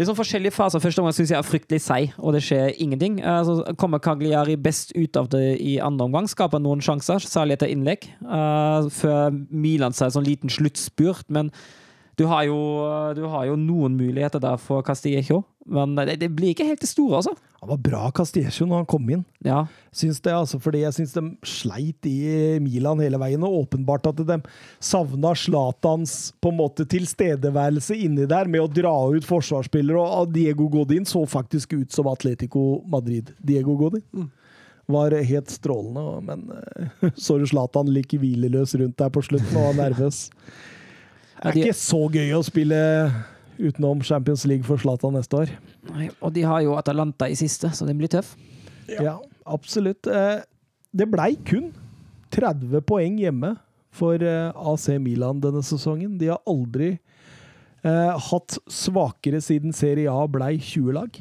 sånn 0.02 0.18
forskjellige 0.18 0.54
faser. 0.56 0.82
Første 0.82 1.02
omgang 1.02 1.14
syns 1.14 1.30
jeg 1.30 1.38
er 1.38 1.46
fryktelig 1.46 1.80
seig, 1.84 2.16
og 2.18 2.34
det 2.34 2.42
skjer 2.42 2.74
ingenting. 2.82 3.20
Eh, 3.22 3.40
så 3.46 3.76
kommer 3.78 4.02
Cagliari 4.02 4.56
best 4.58 4.90
ut 4.96 5.16
av 5.20 5.30
det 5.30 5.44
i 5.62 5.76
andre 5.78 6.08
omgang, 6.08 6.26
skaper 6.30 6.62
noen 6.62 6.82
sjanser, 6.82 7.22
særlig 7.22 7.58
etter 7.58 7.70
innlegg. 7.70 8.10
eh, 8.24 8.90
før 8.90 9.30
Milan 9.50 9.94
seg 9.94 10.10
sånn 10.10 10.26
liten 10.26 10.50
sluttspurt, 10.50 11.30
men 11.30 11.52
du 12.18 12.26
har 12.30 12.44
jo, 12.46 12.58
du 13.14 13.24
har 13.26 13.46
jo 13.46 13.56
noen 13.58 13.96
muligheter 13.98 14.42
der 14.42 14.56
for 14.56 14.82
Castillejo. 14.86 15.42
Men 15.64 15.94
det, 15.96 16.18
det 16.20 16.28
blir 16.36 16.52
ikke 16.52 16.66
helt 16.68 16.82
det 16.82 16.90
store, 16.90 17.22
altså. 17.22 17.34
Han 17.64 17.70
var 17.70 17.78
bra 17.80 18.00
Castillejo 18.12 18.66
når 18.68 18.82
han 18.82 18.88
kom 18.92 19.06
inn. 19.08 19.22
Ja. 19.46 19.62
Syns 19.96 20.18
det, 20.20 20.34
altså, 20.36 20.58
fordi 20.60 20.82
jeg 20.82 20.92
syns 20.98 21.14
de 21.16 21.22
sleit 21.48 22.08
i 22.08 22.58
Milan 22.60 23.00
hele 23.00 23.16
veien, 23.22 23.46
og 23.46 23.62
åpenbart 23.62 24.10
at 24.10 24.20
de 24.20 24.36
savna 24.84 25.32
Zlatans 25.38 26.34
på 26.44 26.52
en 26.52 26.58
måte 26.58 26.84
tilstedeværelse 26.92 27.96
inni 27.96 28.28
der 28.28 28.52
med 28.52 28.66
å 28.66 28.68
dra 28.68 28.92
ut 29.14 29.24
forsvarsspillere, 29.24 29.96
og 29.96 30.36
Diego 30.36 30.68
Godin 30.68 31.08
så 31.08 31.24
faktisk 31.24 31.72
ut 31.78 31.96
som 31.96 32.12
Atletico 32.12 32.82
Madrid. 32.84 33.32
Diego 33.40 33.78
Godin. 33.80 34.28
Var 34.92 35.16
helt 35.24 35.48
strålende, 35.48 36.20
men 36.28 36.50
eh, 36.52 37.12
så 37.16 37.38
du 37.40 37.48
Zlatan 37.48 37.88
like 37.88 38.20
hvileløs 38.20 38.76
rundt 38.76 38.98
der 39.00 39.08
på 39.08 39.24
slutten 39.24 39.56
og 39.56 39.70
var 39.70 39.86
nervøs. 39.86 40.26
Det 41.40 41.54
er 41.54 41.62
ikke 41.64 41.80
så 41.80 42.02
gøy 42.12 42.36
å 42.36 42.44
spille 42.44 42.82
utenom 43.58 44.02
Champions 44.04 44.44
League 44.48 44.64
for 44.66 44.80
Zlatan 44.80 45.14
neste 45.16 45.36
år. 45.44 45.52
Nei, 45.92 46.08
Og 46.20 46.32
de 46.34 46.42
har 46.42 46.62
jo 46.64 46.74
Atalanta 46.78 47.28
i 47.30 47.36
siste, 47.38 47.70
så 47.74 47.86
den 47.86 47.98
blir 48.00 48.08
tøff. 48.12 48.34
Ja, 48.88 49.18
absolutt. 49.46 50.06
Eh, 50.06 50.42
Det 50.94 51.08
blei 51.10 51.34
kun 51.46 51.72
30 52.30 52.80
poeng 52.86 53.16
hjemme 53.18 53.56
for 53.94 54.14
eh, 54.22 54.50
AC 54.54 54.88
Milan 55.02 55.40
denne 55.42 55.62
sesongen. 55.62 56.18
De 56.18 56.28
har 56.30 56.40
aldri 56.46 56.98
eh, 57.84 58.18
hatt 58.30 58.58
svakere 58.70 59.40
siden 59.42 59.72
Serie 59.74 60.10
A 60.10 60.26
blei 60.30 60.56
20-lag. 60.58 61.18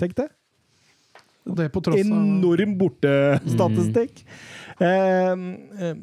Tenk 0.00 0.16
det. 0.16 0.28
Og 1.46 1.56
det 1.56 1.70
på 1.72 1.80
tross 1.84 2.00
av 2.00 2.06
Enorm 2.06 2.76
bortestatistikk. 2.80 4.24
Mm. 4.80 5.44
eh, 5.78 5.94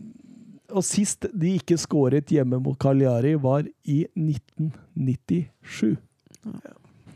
og 0.73 0.85
sist 0.85 1.27
de 1.31 1.55
ikke 1.59 1.77
skåret 1.79 2.31
hjemme 2.33 2.59
mot 2.61 2.77
Cagliari, 2.79 3.35
var 3.39 3.67
i 3.85 4.03
1997. 4.17 5.93
Ja. 6.43 6.73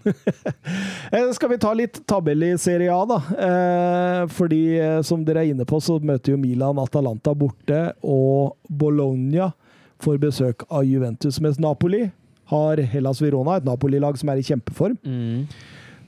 Skal 1.36 1.50
vi 1.50 1.58
ta 1.62 1.74
litt 1.76 2.00
tabell 2.08 2.44
i 2.48 2.52
Serie 2.62 2.94
A, 2.94 3.02
da? 3.10 3.18
Eh, 3.48 4.22
fordi, 4.32 4.62
eh, 4.80 5.00
som 5.06 5.24
dere 5.28 5.44
er 5.44 5.54
inne 5.54 5.68
på, 5.68 5.80
så 5.84 5.98
møter 6.00 6.34
jo 6.34 6.42
Milan 6.42 6.80
Atalanta 6.82 7.34
borte, 7.38 7.82
og 8.04 8.56
Bologna 8.70 9.52
får 10.04 10.20
besøk 10.22 10.68
av 10.70 10.86
Juventus, 10.88 11.42
mens 11.44 11.60
Napoli 11.60 12.06
har 12.52 12.80
Hellas 12.94 13.22
Verona, 13.24 13.58
et 13.58 13.68
Napoli-lag 13.68 14.18
som 14.20 14.32
er 14.32 14.40
i 14.40 14.46
kjempeform. 14.48 14.96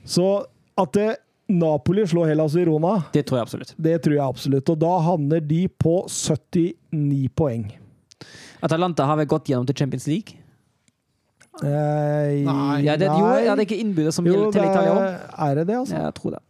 Så 0.08 0.28
at 0.80 0.96
eh, 1.00 1.18
Napoli 1.50 2.04
slår 2.06 2.28
Hellas 2.30 2.54
Verona, 2.54 2.94
Det 3.12 3.24
tror 3.26 3.40
jeg 3.40 3.46
absolutt. 3.48 3.74
det 3.76 3.96
tror 4.04 4.14
jeg 4.14 4.22
absolutt. 4.24 4.68
Og 4.70 4.78
da 4.78 4.92
havner 5.02 5.40
de 5.42 5.64
på 5.68 5.96
79 6.06 7.28
poeng. 7.34 7.64
Atalanta 8.62 9.06
har 9.08 9.16
vel 9.18 9.26
gått 9.26 9.48
gjennom 9.50 9.66
til 9.66 9.74
Champions 9.80 10.06
League? 10.06 10.36
Eh, 11.60 12.44
Nei. 12.46 12.76
Ja, 12.86 12.94
det, 12.96 13.08
jo, 13.10 13.24
nei. 13.26 13.42
er 13.50 13.64
ikke 13.66 13.80
innbudet 13.82 14.14
som 14.14 14.24
Jo, 14.28 14.36
gjelder 14.36 14.52
til 14.54 14.62
det 14.62 14.70
Italia 14.70 14.92
òg? 14.94 15.26
er, 15.48 15.54
det 15.58 15.66
det, 15.68 15.76
altså? 15.80 15.98
Jeg 16.06 16.14
tror 16.20 16.36
det. 16.36 16.42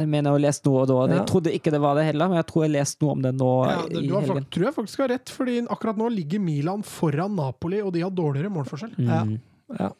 Jeg 0.00 0.08
mener 0.08 0.30
ha 0.32 0.38
lest 0.40 0.64
noe 0.64 0.84
da. 0.88 0.96
Ja. 1.10 1.18
Jeg 1.18 1.26
trodde 1.28 1.52
ikke 1.52 1.70
det 1.74 1.80
var 1.82 1.98
det 1.98 2.04
heller, 2.06 2.30
men 2.30 2.38
jeg 2.40 2.46
tror 2.48 2.64
jeg 2.64 2.72
leste 2.72 3.02
noe 3.04 3.12
om 3.18 3.22
det 3.26 3.32
nå 3.36 3.50
ja, 3.66 3.76
det, 3.90 4.00
i 4.00 4.08
har, 4.08 4.20
helgen. 4.22 4.36
fakt- 4.40 4.50
tror 4.54 4.64
jeg 4.68 4.74
faktisk 4.78 5.02
har 5.04 5.08
rett, 5.12 5.32
fordi 5.34 5.56
akkurat 5.66 5.98
nå 6.00 6.08
ligger 6.14 6.40
Milan 6.40 6.82
foran 6.86 7.34
Napoli, 7.36 7.82
og 7.84 7.92
de 7.92 8.00
har 8.06 8.10
dårligere 8.14 8.52
målforskjell. 8.54 8.94
Ja. 9.02 9.20
Mm. 9.26 9.36
Ja. 9.78 9.90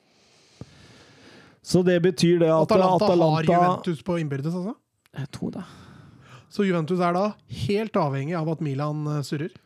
Så 1.63 1.83
det 1.85 1.99
betyr 2.03 2.39
det 2.41 2.49
at 2.49 2.67
Atalanta, 2.71 3.05
Atalanta, 3.05 3.53
har 3.53 3.67
Juventus 3.69 4.03
på 4.03 4.19
innbyrdes, 4.21 4.55
altså. 4.55 4.75
Jeg 5.17 5.31
tror 5.35 5.51
det. 5.59 5.65
Så 6.51 6.65
Juventus 6.67 7.01
er 7.01 7.15
da 7.15 7.25
helt 7.67 7.99
avhengig 8.01 8.35
av 8.39 8.49
at 8.51 8.63
Milan 8.65 9.05
surrer? 9.05 9.51
surrer. 9.51 9.59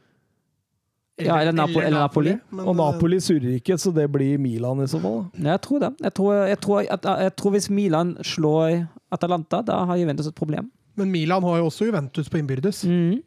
Ja, 1.17 1.41
eller 1.41 1.53
Napo- 1.53 1.81
eller 1.81 2.01
Napoli. 2.01 2.31
Napoli. 2.31 2.63
Og 2.65 2.75
eh, 2.75 2.77
Napoli 2.77 3.21
surrer 3.21 3.55
ikke, 3.61 3.79
så 3.79 3.93
det 3.95 4.09
blir 4.13 4.39
Milan 4.39 4.83
i 4.83 4.89
så 4.91 4.99
fall. 5.01 5.21
Jeg 5.39 5.61
tror 5.63 5.79
det. 5.85 5.93
Jeg 6.03 6.15
tror, 6.15 6.33
jeg, 6.35 6.61
tror, 6.61 6.81
jeg 7.23 7.37
tror 7.37 7.55
hvis 7.55 7.71
Milan 7.71 8.17
slår 8.23 8.87
Atalanta, 9.15 9.63
da 9.63 9.85
har 9.87 9.97
Juventus 9.97 10.27
et 10.27 10.35
problem. 10.35 10.73
Men 10.99 11.11
Milan 11.11 11.43
har 11.43 11.59
jo 11.59 11.71
også 11.71 11.87
Juventus 11.87 12.29
på 12.29 12.39
innbyrdes. 12.39 12.85
Mm. 12.85 13.23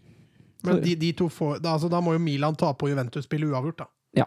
Men 0.68 0.82
de, 0.84 0.96
de 0.96 1.12
to 1.16 1.30
får, 1.32 1.62
da, 1.64 1.78
altså, 1.78 1.88
da 1.88 2.02
må 2.04 2.14
jo 2.18 2.20
Milan 2.20 2.56
ta 2.60 2.74
på 2.74 2.90
Juventus-spillet 2.92 3.48
uavgjort, 3.54 3.86
da. 3.86 4.26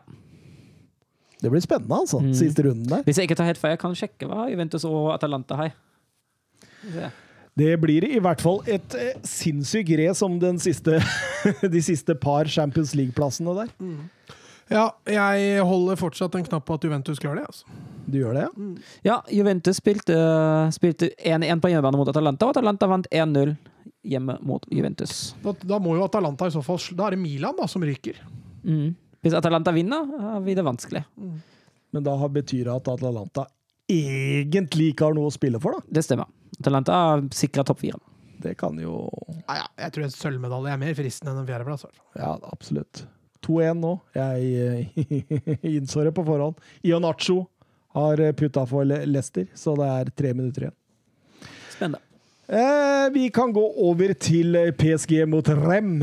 Det 1.40 1.50
blir 1.52 1.62
spennende, 1.64 1.96
altså. 1.96 2.20
Mm. 2.20 2.32
Siste 2.36 2.64
runden 2.66 2.86
der. 2.90 3.02
Hvis 3.06 3.18
jeg 3.20 3.28
ikke 3.28 3.38
tar 3.38 3.48
helt 3.48 3.60
feil, 3.60 3.74
jeg 3.74 3.82
kan 3.82 3.96
sjekke 3.96 4.28
hva 4.28 4.46
Juventus 4.50 4.84
og 4.88 5.12
Atalanta 5.14 5.56
har. 5.56 5.74
Det 7.60 7.74
blir 7.82 8.06
i 8.08 8.20
hvert 8.22 8.40
fall 8.40 8.60
et 8.70 8.94
eh, 8.96 9.16
sinnssykt 9.26 9.90
race 10.00 10.24
om 10.24 10.38
den 10.40 10.60
siste, 10.62 11.00
de 11.74 11.82
siste 11.84 12.14
par 12.20 12.48
Champions 12.48 12.94
League-plassene 12.96 13.56
der. 13.56 13.72
Ja, 14.70 14.84
jeg 15.10 15.64
holder 15.66 15.98
fortsatt 15.98 16.36
en 16.38 16.46
knapp 16.46 16.68
på 16.68 16.76
at 16.78 16.84
Juventus 16.86 17.18
klarer 17.18 17.42
det. 17.42 17.48
altså. 17.50 17.80
Du 18.10 18.18
gjør 18.20 18.36
det, 18.36 18.46
ja? 18.46 18.68
Ja, 19.06 19.16
Juventus 19.30 19.80
spilte, 19.80 20.16
spilte 20.74 21.10
1-1 21.18 21.60
på 21.62 21.70
hjemmebane 21.72 21.98
mot 21.98 22.08
Atalanta, 22.10 22.46
og 22.46 22.54
Atalanta 22.54 22.88
vant 22.90 23.10
1-0 23.10 23.54
hjemme 24.06 24.38
mot 24.46 24.64
Juventus. 24.70 25.34
Da, 25.42 25.54
da 25.74 25.78
må 25.82 25.96
jo 25.98 26.06
Atalanta 26.06 26.48
i 26.48 26.54
så 26.54 26.62
fall 26.64 26.80
Da 26.96 27.08
er 27.08 27.16
det 27.16 27.22
Milan 27.22 27.58
da 27.58 27.66
som 27.70 27.84
ryker. 27.84 28.18
Mm. 28.64 28.94
Hvis 29.20 29.34
Atalanta 29.36 29.72
vinner, 29.76 30.06
blir 30.40 30.44
vi 30.47 30.55
det 30.56 30.64
vanskelig. 30.64 31.02
Men 31.92 32.05
da 32.06 32.14
betyr 32.32 32.64
det 32.70 32.74
at 32.78 32.88
Atalanta 32.94 33.47
egentlig 33.90 34.92
ikke 34.94 35.09
har 35.09 35.16
noe 35.16 35.28
å 35.28 35.34
spille 35.34 35.59
for, 35.60 35.76
da. 35.76 35.84
Det 35.98 36.05
stemmer. 36.06 36.28
Atalanta 36.60 36.97
sikrer 37.34 37.66
topp 37.68 37.80
fire. 37.82 37.98
Det 38.40 38.55
kan 38.56 38.78
jo 38.80 38.94
Ja, 39.48 39.59
ja, 39.59 39.64
jeg 39.84 39.92
tror 39.92 40.06
en 40.06 40.12
sølvmedalje 40.14 40.72
er 40.72 40.78
mer 40.80 40.94
fristende 40.97 41.34
enn 41.34 41.42
en 41.42 41.48
fjerdeplass. 41.48 41.84
Ja, 42.16 42.36
absolutt. 42.48 43.02
2-1 43.44 43.80
nå. 43.82 43.94
Jeg 44.16 44.36
eh, 44.64 45.59
innså 45.76 46.05
det 46.06 46.14
på 46.16 46.24
forhånd. 46.24 46.60
Ionacho 46.86 47.42
har 47.97 48.22
putta 48.38 48.62
for 48.70 48.86
Le- 48.86 49.02
Leicester, 49.10 49.48
så 49.59 49.74
det 49.76 49.88
er 49.98 50.12
tre 50.16 50.32
minutter 50.38 50.68
igjen. 50.68 50.76
Spennende. 51.74 52.01
Eh, 52.51 53.06
vi 53.14 53.28
kan 53.34 53.52
gå 53.55 53.62
over 53.90 54.12
til 54.18 54.56
PSG 54.78 55.20
mot 55.30 55.47
Rem. 55.55 55.98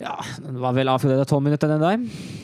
Ja, 0.00 0.14
den 0.40 0.60
var 0.62 0.76
vel 0.76 0.88
avfyrt 0.92 1.12
etter 1.16 1.28
tolv 1.28 1.44
minutter, 1.48 1.68
den 1.74 1.82
der. 1.84 2.43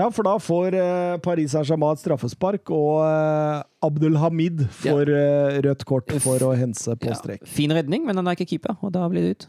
Ja, 0.00 0.06
for 0.14 0.24
da 0.24 0.32
får 0.40 0.74
eh, 0.80 1.14
Paris 1.20 1.52
Saint-Germain 1.52 1.98
straffespark, 2.00 2.70
og 2.72 3.02
eh, 3.04 3.62
Abdul 3.84 4.16
Hamid 4.22 4.62
får 4.80 5.10
eh, 5.12 5.58
rødt 5.66 5.82
kort 5.88 6.14
for 6.24 6.40
å 6.46 6.54
hense 6.56 6.94
på 6.96 7.10
Ja, 7.10 7.16
strek. 7.18 7.42
fin 7.48 7.74
redning, 7.76 8.06
men 8.08 8.16
han 8.16 8.30
er 8.30 8.38
ikke 8.38 8.46
keeper, 8.54 8.78
og 8.80 8.94
da 8.96 9.02
blir 9.12 9.26
det 9.26 9.32
ut. 9.36 9.46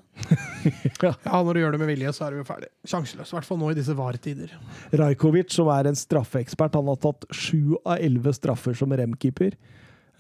Ja, 1.06 1.14
Når 1.42 1.54
du 1.56 1.60
gjør 1.62 1.72
det 1.78 1.82
med 1.82 1.90
vilje, 1.94 2.12
så 2.14 2.28
er 2.28 2.36
du 2.36 2.42
jo 2.42 2.48
ferdig. 2.48 2.68
Sjanseløs. 2.86 3.32
I 3.32 3.38
hvert 3.38 3.48
fall 3.48 3.62
nå 3.62 3.72
i 3.72 3.78
disse 3.80 3.96
VAR-tider. 3.98 4.52
Rajkovic, 5.02 5.54
som 5.56 5.72
er 5.74 5.90
en 5.90 5.98
straffeekspert, 5.98 6.76
han 6.78 6.92
har 6.92 7.00
tatt 7.02 7.26
sju 7.34 7.78
av 7.86 7.96
elleve 8.02 8.34
straffer 8.38 8.76
som 8.78 8.92
Rem-keeper. 8.94 9.56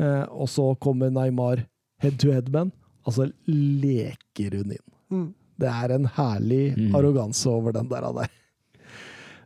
Eh, 0.02 0.24
og 0.32 0.48
så 0.50 0.72
kommer 0.82 1.12
Neymar 1.14 1.66
head 2.02 2.18
to 2.24 2.32
head 2.34 2.48
med 2.50 2.64
han. 2.64 2.72
Altså 3.06 3.28
leker 3.48 4.56
hun 4.62 4.74
inn. 4.78 4.88
Mm. 5.12 5.28
Det 5.62 5.70
er 5.70 5.94
en 5.98 6.08
herlig 6.16 6.64
Mm. 6.78 6.96
arroganse 6.98 7.50
over 7.50 7.74
den 7.76 7.90
der. 7.92 8.08
der. 8.16 8.30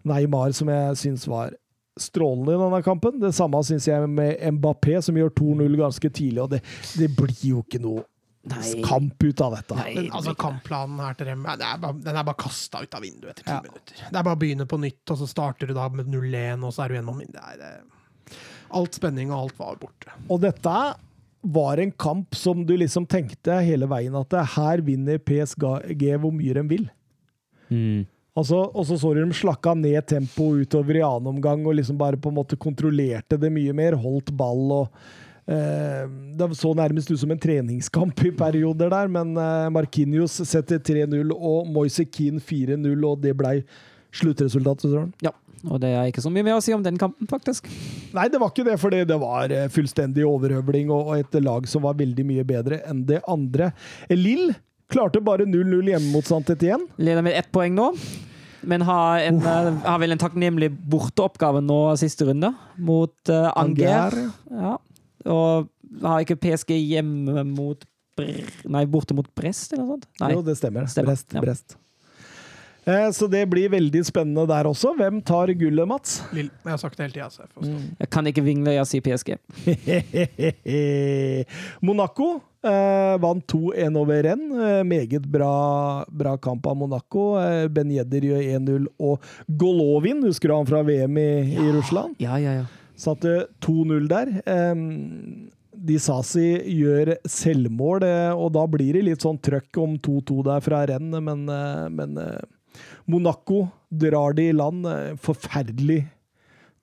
Neymar, 0.06 0.53
som 0.57 0.69
jeg 0.72 0.98
syns 1.02 1.27
var 1.32 1.53
strålende 1.99 2.56
i 2.56 2.60
denne 2.60 2.82
kampen. 2.86 3.19
Det 3.22 3.32
samme 3.36 3.61
syns 3.65 3.88
jeg 3.88 4.10
med 4.11 4.41
Mbappé, 4.57 4.99
som 5.06 5.15
gjør 5.18 5.32
2-0 5.38 5.77
ganske 5.80 6.11
tidlig. 6.11 6.41
Og 6.44 6.52
det, 6.56 6.61
det 6.99 7.10
blir 7.15 7.40
jo 7.53 7.64
ikke 7.64 7.80
noe 7.84 8.03
Nei. 8.52 8.82
kamp 8.86 9.23
ut 9.26 9.41
av 9.41 9.56
dette. 9.56 9.77
Nei. 9.80 9.94
Men 9.95 10.11
altså, 10.19 10.36
kampplanen 10.38 10.99
her 11.02 11.15
til 11.18 11.32
dem, 11.32 11.48
det 11.48 11.65
er 11.65 11.80
bare, 11.82 11.98
den 12.06 12.19
er 12.22 12.27
bare 12.27 12.41
kasta 12.44 12.84
ut 12.84 12.98
av 12.99 13.02
vinduet 13.06 13.32
etter 13.34 13.48
ti 13.48 13.53
Ja. 13.56 13.61
minutter. 13.65 14.03
Det 14.03 14.19
er 14.19 14.27
bare 14.27 14.38
å 14.38 14.41
begynne 14.44 14.68
på 14.69 14.80
nytt, 14.84 15.03
og 15.10 15.22
så 15.23 15.30
starter 15.32 15.72
du 15.72 15.73
da 15.77 15.88
med 15.90 16.11
0-1, 16.14 16.61
og 16.68 16.76
så 16.76 16.84
er 16.86 16.94
du 16.94 16.98
gjennom 16.99 17.23
det 17.23 17.41
er, 17.41 17.57
det. 17.64 18.38
Alt 18.76 18.98
spenning 18.98 19.32
og 19.32 19.40
alt 19.48 19.60
var 19.61 19.80
borte. 19.82 20.14
Og 20.30 20.41
dette 20.44 20.76
var 21.56 21.77
en 21.82 21.91
kamp 21.91 22.36
som 22.38 22.64
du 22.65 22.73
liksom 22.77 23.06
tenkte 23.10 23.60
hele 23.65 23.86
veien 23.90 24.15
at 24.18 24.34
her 24.56 24.82
vinner 24.86 25.19
PSG 25.22 25.65
hvor 26.22 26.34
mye 26.34 26.56
de 26.57 26.64
vil. 26.69 26.86
Mm. 27.69 28.06
Altså, 28.36 28.57
og 28.68 28.84
så 28.84 28.98
så 28.99 29.14
du 29.16 29.22
de 29.24 29.36
slakka 29.38 29.74
ned 29.80 30.02
tempoet 30.12 30.66
utover 30.66 30.98
i 30.99 31.03
annen 31.06 31.30
omgang 31.38 31.62
og 31.64 31.78
liksom 31.78 31.95
bare 31.99 32.20
på 32.20 32.32
en 32.32 32.36
måte 32.36 32.57
kontrollerte 32.60 33.40
det 33.40 33.52
mye 33.53 33.76
mer. 33.76 33.95
Holdt 33.95 34.34
ball 34.36 34.74
og 34.76 34.99
eh, 35.48 36.03
Det 36.36 36.49
så 36.60 36.74
nærmest 36.76 37.12
ut 37.14 37.22
som 37.22 37.32
en 37.32 37.40
treningskamp 37.40 38.26
i 38.28 38.34
perioder 38.36 38.91
der, 38.91 39.07
men 39.07 39.38
eh, 39.40 39.70
Markinios 39.72 40.36
setter 40.44 40.84
3-0 40.84 41.32
og 41.32 41.72
Moise 41.72 42.03
Keane 42.03 42.44
4-0, 42.44 42.91
og 43.07 43.24
det 43.24 43.38
blei 43.40 43.62
sluttresultatet, 44.16 44.90
Søren. 44.91 45.16
Ja. 45.24 45.32
Og 45.66 45.80
det 45.82 45.95
er 45.95 46.12
ikke 46.12 46.22
så 46.22 46.30
mye 46.30 46.45
mer 46.45 46.60
å 46.60 46.62
si 46.64 46.76
om 46.76 46.84
den 46.84 46.99
kampen, 46.99 47.26
faktisk. 47.32 47.72
Nei, 48.14 48.28
det 48.30 48.38
var 48.41 48.52
ikke 48.52 48.68
det, 48.68 48.76
fordi 48.82 49.02
det 49.07 49.18
var 49.22 49.52
eh, 49.56 49.70
fullstendig 49.72 50.28
overhøvling 50.28 50.91
og 50.94 51.16
et 51.18 51.40
lag 51.40 51.66
som 51.72 51.88
var 51.88 51.98
veldig 52.03 52.28
mye 52.28 52.45
bedre 52.48 52.84
enn 52.86 53.06
det 53.07 53.24
andre. 53.32 53.72
Lill 54.12 54.52
klarte 54.91 55.22
bare 55.24 55.48
0-0 55.49 55.91
hjemme 55.91 56.12
mot 56.14 56.28
Santet 56.28 56.64
igjen. 56.66 56.86
Leder 57.02 57.26
med 57.26 57.38
ett 57.38 57.52
poeng 57.56 57.76
nå. 57.78 57.91
Men 58.66 58.82
har, 58.82 59.20
en, 59.22 59.38
eh, 59.45 59.72
har 59.86 59.99
vel 60.02 60.16
en 60.16 60.22
takknemlig 60.22 60.72
borteoppgave 60.90 61.62
nå 61.62 61.80
siste 62.02 62.26
runde, 62.26 62.49
mot 62.82 63.30
uh, 63.30 63.52
Anger. 63.62 64.16
Ja. 64.49 64.78
Og 65.30 65.68
har 66.02 66.24
ikke 66.26 66.40
PSG 66.41 66.74
hjemme 66.80 67.45
mot 67.52 67.86
Nei, 68.16 68.86
borte 68.88 69.12
mot 69.12 69.28
Brest, 69.36 69.74
eller 69.74 69.84
noe 69.84 69.98
sånt? 69.98 70.06
Nei. 70.22 70.30
Jo, 70.32 70.44
det 70.45 70.53
stemmer. 70.56 70.86
Stemmer, 70.88 71.12
Brest. 71.12 71.34
ja. 71.36 71.41
Brest. 71.44 71.76
Eh, 72.86 73.10
Så 73.12 73.28
det 73.32 73.44
blir 73.49 73.70
veldig 73.74 74.03
spennende 74.06 74.45
der 74.49 74.68
også. 74.70 74.91
Hvem 74.98 75.22
tar 75.26 75.48
gullet, 75.57 75.88
Mats? 75.90 76.20
Jeg 76.34 76.49
har 76.66 76.78
sagt 76.82 76.98
det 76.99 77.07
hele 77.07 77.16
tida, 77.16 77.30
så 77.34 77.45
jeg. 77.45 77.80
Jeg 77.99 78.10
kan 78.14 78.28
ikke 78.30 78.44
vingle, 78.45 78.76
jeg 78.76 78.86
sier 78.91 79.02
PSG. 79.06 79.36
Monaco 81.86 82.28
eh, 82.66 83.16
vant 83.22 83.45
2-1 83.52 83.98
over 83.99 84.24
Renn. 84.28 84.45
Eh, 84.53 84.84
meget 84.88 85.26
bra, 85.32 86.06
bra 86.10 86.36
kamp 86.38 86.68
av 86.68 86.78
Monaco. 86.78 87.26
Eh, 87.41 87.68
ben 87.74 87.91
Jedder 87.94 88.30
gjør 88.30 88.45
1-0, 88.60 88.88
og 88.99 89.26
Golovin, 89.62 90.24
husker 90.26 90.52
du 90.52 90.57
han 90.60 90.70
fra 90.70 90.84
VM 90.88 91.18
i, 91.22 91.30
i 91.57 91.68
Russland? 91.76 92.16
Ja, 92.22 92.38
ja, 92.41 92.60
ja. 92.62 92.66
Satte 92.95 93.48
2-0 93.66 94.06
der. 94.12 94.34
Eh, 94.45 94.76
Disasi 95.86 96.45
gjør 96.80 97.16
selvmål, 97.30 98.06
eh, 98.07 98.32
og 98.34 98.53
da 98.56 98.64
blir 98.72 98.95
det 98.95 99.03
litt 99.10 99.26
sånn 99.26 99.38
trøkk 99.44 99.82
om 99.84 99.98
2-2 99.99 100.38
der 100.48 100.64
fra 100.66 100.86
renn, 100.90 101.12
men, 101.12 101.44
eh, 101.52 101.88
men 101.94 102.16
Monaco 103.06 103.68
drar 103.90 104.36
de 104.38 104.49
i 104.49 104.56
land. 104.56 104.86
Eh, 104.90 105.15
Forferdelig 105.22 106.03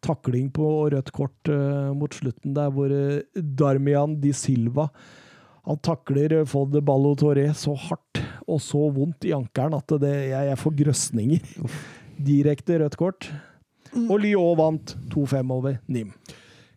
takling 0.03 0.49
på 0.51 0.67
rødt 0.91 1.13
kort 1.15 1.47
uh, 1.47 1.93
mot 1.95 2.11
slutten 2.11 2.57
der, 2.57 2.73
hvor 2.75 2.91
uh, 2.91 3.21
Darmian 3.39 4.17
Di 4.19 4.33
Silva 4.35 4.89
han 5.63 5.79
takler 5.79 6.33
eh, 6.41 6.49
Fod 6.49 6.75
Ballo 6.83 7.15
Torre 7.19 7.53
så 7.55 7.75
hardt 7.79 8.19
og 8.51 8.59
så 8.63 8.81
vondt 8.91 9.29
i 9.29 9.35
ankelen 9.37 9.77
at 9.79 9.95
det, 10.03 10.13
jeg, 10.33 10.49
jeg 10.49 10.59
får 10.59 10.73
grøsninger. 10.81 11.53
Direkte 12.19 12.81
rødt 12.83 12.97
kort. 12.99 13.29
Og 14.09 14.17
Lyon 14.25 14.57
vant 14.59 14.97
2-5 15.13 15.53
over 15.55 15.79
Nim. 15.87 16.11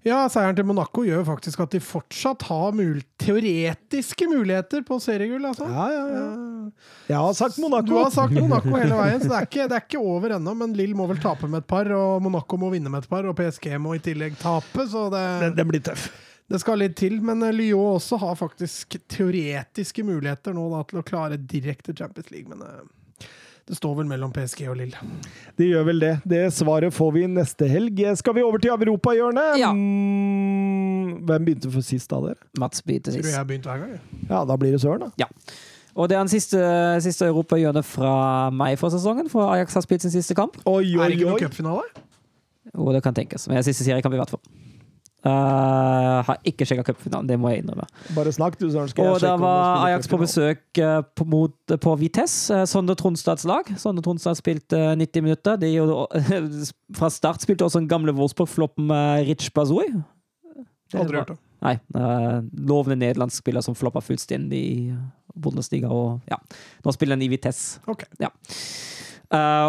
Ja, 0.05 0.27
seieren 0.29 0.53
til 0.53 0.67
Monaco 0.69 1.01
gjør 1.01 1.25
faktisk 1.25 1.63
at 1.65 1.73
de 1.73 1.81
fortsatt 1.81 2.45
har 2.45 2.75
mul 2.77 2.99
teoretiske 3.25 4.27
muligheter 4.31 4.83
på 4.87 4.97
seriegull, 5.03 5.45
altså. 5.49 5.67
Ja, 5.69 5.85
ja, 5.93 6.03
ja. 6.13 6.25
Jeg 7.09 7.17
har 7.21 7.33
sagt 7.37 7.57
Monaco. 7.61 7.87
Du 7.89 7.95
har 7.99 8.11
sagt 8.13 8.33
Monaco 8.33 8.71
hele 8.81 8.97
veien, 8.97 9.19
så 9.21 9.31
det 9.31 9.39
er 9.39 9.49
ikke, 9.49 9.65
det 9.71 9.79
er 9.79 9.83
ikke 9.87 10.01
over 10.01 10.35
ennå. 10.37 10.53
Men 10.57 10.75
Lill 10.77 10.95
må 10.97 11.07
vel 11.11 11.19
tape 11.23 11.49
med 11.49 11.63
et 11.63 11.69
par, 11.69 11.89
og 11.95 12.21
Monaco 12.25 12.59
må 12.61 12.69
vinne 12.73 12.91
med 12.93 13.05
et 13.05 13.11
par, 13.11 13.27
og 13.29 13.35
PSG 13.39 13.73
må 13.81 13.95
i 13.97 14.03
tillegg 14.05 14.37
tape, 14.41 14.87
så 14.91 15.07
det, 15.13 15.25
Den, 15.45 15.57
den 15.59 15.69
blir 15.73 15.83
tøff. 15.85 16.07
det 16.51 16.59
skal 16.61 16.81
litt 16.81 16.95
til. 16.99 17.17
Men 17.25 17.41
eh, 17.45 17.53
Lyon 17.55 17.95
også 17.99 18.19
har 18.21 18.37
faktisk 18.39 18.97
teoretiske 19.11 20.05
muligheter 20.05 20.53
nå 20.57 20.67
da, 20.73 20.83
til 20.89 21.01
å 21.01 21.05
klare 21.07 21.37
direkte 21.41 21.95
Champions 21.97 22.31
League, 22.33 22.49
men 22.51 22.61
eh, 22.65 22.85
det 23.65 23.75
står 23.79 23.95
vel 23.97 24.05
mellom 24.09 24.29
PSG 24.35 24.67
og 24.69 24.75
Lill. 24.77 24.91
Det 25.57 25.65
gjør 25.71 25.85
vel 25.87 25.99
det. 26.03 26.11
Det 26.29 26.41
svaret 26.53 26.93
får 26.93 27.13
vi 27.15 27.23
neste 27.33 27.65
helg. 27.71 28.03
Skal 28.19 28.35
vi 28.37 28.43
over 28.45 28.61
til 28.61 28.69
europahjørnet? 28.75 29.55
Ja. 29.57 29.71
Mm, 29.73 31.23
hvem 31.25 31.47
begynte 31.47 31.71
for 31.73 31.81
sist 31.85 32.13
av 32.13 32.27
dere? 32.27 32.37
Mats 32.61 32.83
Tror 32.85 32.99
sist. 33.15 33.25
jeg 33.25 33.33
har 33.39 33.47
begynt 33.49 33.65
hver 33.65 33.81
gang. 33.81 33.95
jeg. 33.97 34.27
Ja, 34.29 34.43
da 34.45 34.55
blir 34.61 34.71
det 34.75 34.81
Søren, 34.83 35.07
da. 35.17 35.29
Og 35.95 36.09
det 36.11 36.17
er 36.17 36.25
den 36.25 36.29
siste, 36.29 36.59
siste 37.01 37.25
europahjørnet 37.25 37.85
fra 37.87 38.49
meg 38.51 38.77
for 38.77 38.91
sesongen, 38.91 39.29
for 39.31 39.47
Ajax 39.53 39.73
har 39.73 39.81
spilt 39.85 40.01
sin 40.03 40.11
siste 40.11 40.35
kamp. 40.35 40.57
Oi, 40.67 40.83
Er 40.93 40.99
oi, 40.99 41.07
det 41.07 41.15
ikke 41.17 41.25
noen 41.29 41.37
oi. 41.39 41.43
cupfinale? 41.47 42.03
Jo, 42.75 42.91
det 42.91 43.01
kan 43.05 43.15
tenkes. 43.15 43.47
Men 43.47 43.63
siste 43.63 43.85
seriekamp 43.87 44.13
i 44.13 44.19
hvert 44.19 44.29
fall. 44.35 44.41
Uh, 45.25 46.21
har 46.21 46.37
ikke 46.45 46.67
sjekka 46.69 46.83
cupfinalen, 46.91 47.25
det 47.25 47.39
må 47.41 47.49
jeg 47.49 47.63
innrømme. 47.63 47.87
Bare 48.13 48.33
snakk, 48.35 48.59
du, 48.59 48.67
Søren. 48.69 48.91
Skal 48.91 49.07
Og 49.09 49.17
da 49.23 49.31
var 49.41 49.87
Ajax 49.87 50.09
på 50.11 50.19
besøk 50.21 50.77
eh, 50.77 50.99
på, 51.17 51.25
mot, 51.25 51.55
på 51.81 51.93
Vitesse, 51.97 52.53
eh, 52.53 52.67
Sondre 52.69 52.93
Tronstads 52.99 53.47
lag. 53.49 53.71
Sondre 53.81 54.05
Tronstad 54.05 54.37
spilte 54.37 54.77
eh, 54.91 54.97
90 55.01 55.25
minutter. 55.25 55.57
De 55.57 55.71
gjorde, 55.73 56.21
fra 56.99 57.09
start 57.09 57.41
spilte 57.41 57.65
også 57.65 57.81
en 57.81 57.89
gamle 57.89 58.13
Wolfsburg-floppen 58.13 58.93
Rich 59.25 59.49
Bazoui. 59.57 59.89
Aldri 60.93 61.17
hørt 61.17 61.33
om. 61.33 61.41
Nei. 61.65 61.75
eh, 61.97 62.39
lovende 62.69 62.99
nederlandsk 63.01 63.41
spiller 63.41 63.65
som 63.65 63.77
floppa 63.77 64.03
fullstendig 64.05 64.61
i 64.61 64.77
Bundesliga. 65.33 65.89
Og 65.89 66.21
ja, 66.29 66.37
nå 66.85 66.93
spiller 66.95 67.17
han 67.17 67.25
i 67.25 67.31
Vitesse. 67.31 67.81
Ok. 67.89 68.05
Eh, 68.19 68.29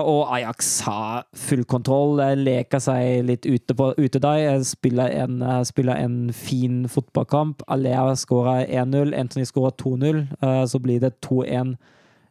og 0.05 0.27
Ajax 0.37 0.81
har 0.85 1.25
full 1.35 1.65
kontroll, 1.65 2.21
eh, 2.21 2.35
leker 2.37 2.79
seg 2.83 3.25
litt 3.25 3.47
ute, 3.47 3.75
på, 3.75 3.95
ute 3.97 4.21
der. 4.21 4.39
eh, 4.55 4.61
Spiller 4.63 5.09
en, 5.23 5.43
eh, 5.43 5.63
spiller 5.65 5.97
en 5.97 6.33
fin 6.33 6.87
fotballkamp. 6.89 7.63
Alea 7.69 8.15
skårer 8.15 8.67
1-0, 8.69 9.15
Anthony 9.15 9.45
skårer 9.45 9.73
2-0. 9.77 10.29
eh, 10.43 10.65
så 10.67 10.79
blir 10.79 11.01
det 11.01 11.21
2-1 11.21 11.77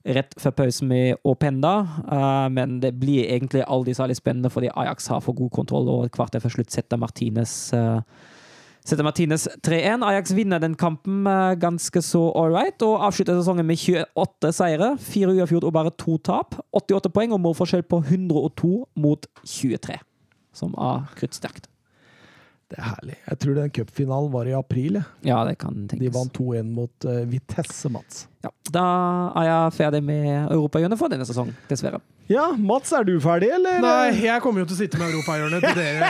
rett 0.06 0.36
før 0.38 0.52
pausen 0.52 0.88
med 0.88 1.16
Openda. 1.26 1.88
eh, 2.12 2.50
men 2.50 2.80
det 2.80 3.00
blir 3.00 3.26
egentlig 3.26 3.64
aldri 3.68 3.94
særlig 3.94 4.16
spennende, 4.18 4.52
fordi 4.52 4.70
Ajax 4.76 5.08
har 5.08 5.20
for 5.22 5.34
god 5.34 5.50
kontroll, 5.52 5.90
og 5.90 6.06
et 6.06 6.12
kvarter 6.12 6.40
før 6.40 6.50
slutt 6.50 6.72
setter 6.72 6.98
Martinez 6.98 7.74
eh, 7.74 8.02
setter 8.86 9.06
Martinez 9.06 9.48
3-1. 9.66 10.06
Ajax 10.06 10.34
vinner 10.38 10.62
den 10.62 10.78
kampen 10.80 11.26
eh, 11.28 11.54
ganske 11.60 12.02
så 12.06 12.24
all 12.38 12.54
right, 12.54 12.86
og 12.86 13.04
avslutter 13.08 13.40
sesongen 13.40 13.68
med 13.68 13.82
28 13.82 14.54
seire, 14.56 14.92
4 15.02 15.36
uavgjort 15.36 15.68
og 15.68 15.76
bare 15.76 15.94
to 16.00 16.18
tap. 16.24 16.58
88 16.78 17.14
poeng 17.14 17.36
og 17.36 17.42
målforskjell 17.44 17.86
på 17.90 18.04
102 18.06 18.74
mot 19.02 19.30
23, 19.44 20.00
som 20.56 20.76
er 20.78 21.08
kruttsterkt. 21.18 21.70
Det 22.66 22.80
er 22.82 22.88
herlig. 22.88 23.16
Jeg 23.30 23.38
tror 23.44 23.58
den 23.60 23.70
cupfinalen 23.78 24.32
var 24.34 24.48
i 24.50 24.54
april. 24.58 24.96
jeg. 24.98 25.06
Ja, 25.30 25.44
det 25.46 25.58
kan 25.62 25.76
tenkes. 25.86 26.02
De 26.02 26.10
vant 26.16 26.34
2-1 26.34 26.72
mot 26.74 27.06
uh, 27.06 27.20
Vitesse, 27.30 27.92
Mats. 27.94 28.24
Ja, 28.42 28.50
da 28.74 28.86
er 29.38 29.46
jeg 29.52 29.76
ferdig 29.78 30.02
med 30.06 30.50
europahjørnet 30.54 30.98
for 30.98 31.14
denne 31.14 31.26
sesongen, 31.30 31.54
dessverre. 31.70 32.00
Ja, 32.30 32.48
Mats, 32.58 32.90
er 32.98 33.06
du 33.06 33.14
ferdig, 33.22 33.52
eller? 33.54 33.78
Nei, 33.86 34.16
jeg 34.24 34.42
kommer 34.42 34.64
jo 34.64 34.68
til 34.72 34.74
å 34.74 34.80
sitte 34.80 34.98
med 34.98 35.14
europahjørnet 35.14 35.62
til 35.62 35.78
dere. 35.78 36.10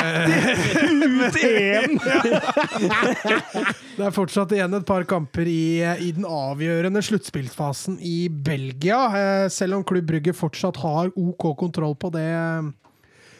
Det 3.95 4.03
er 4.03 4.15
fortsatt 4.15 4.51
igjen 4.55 4.75
et 4.75 4.87
par 4.87 5.03
kamper 5.07 5.47
i, 5.47 5.83
i 6.03 6.09
den 6.15 6.25
avgjørende 6.27 7.03
sluttspillsfasen 7.03 7.99
i 8.03 8.27
Belgia. 8.31 9.01
Eh, 9.19 9.45
Selv 9.51 9.77
om 9.79 9.83
Klubb 9.87 10.07
Brygge 10.09 10.33
fortsatt 10.35 10.79
har 10.83 11.11
OK 11.15 11.51
kontroll 11.59 11.95
på 11.99 12.11
det 12.15 12.27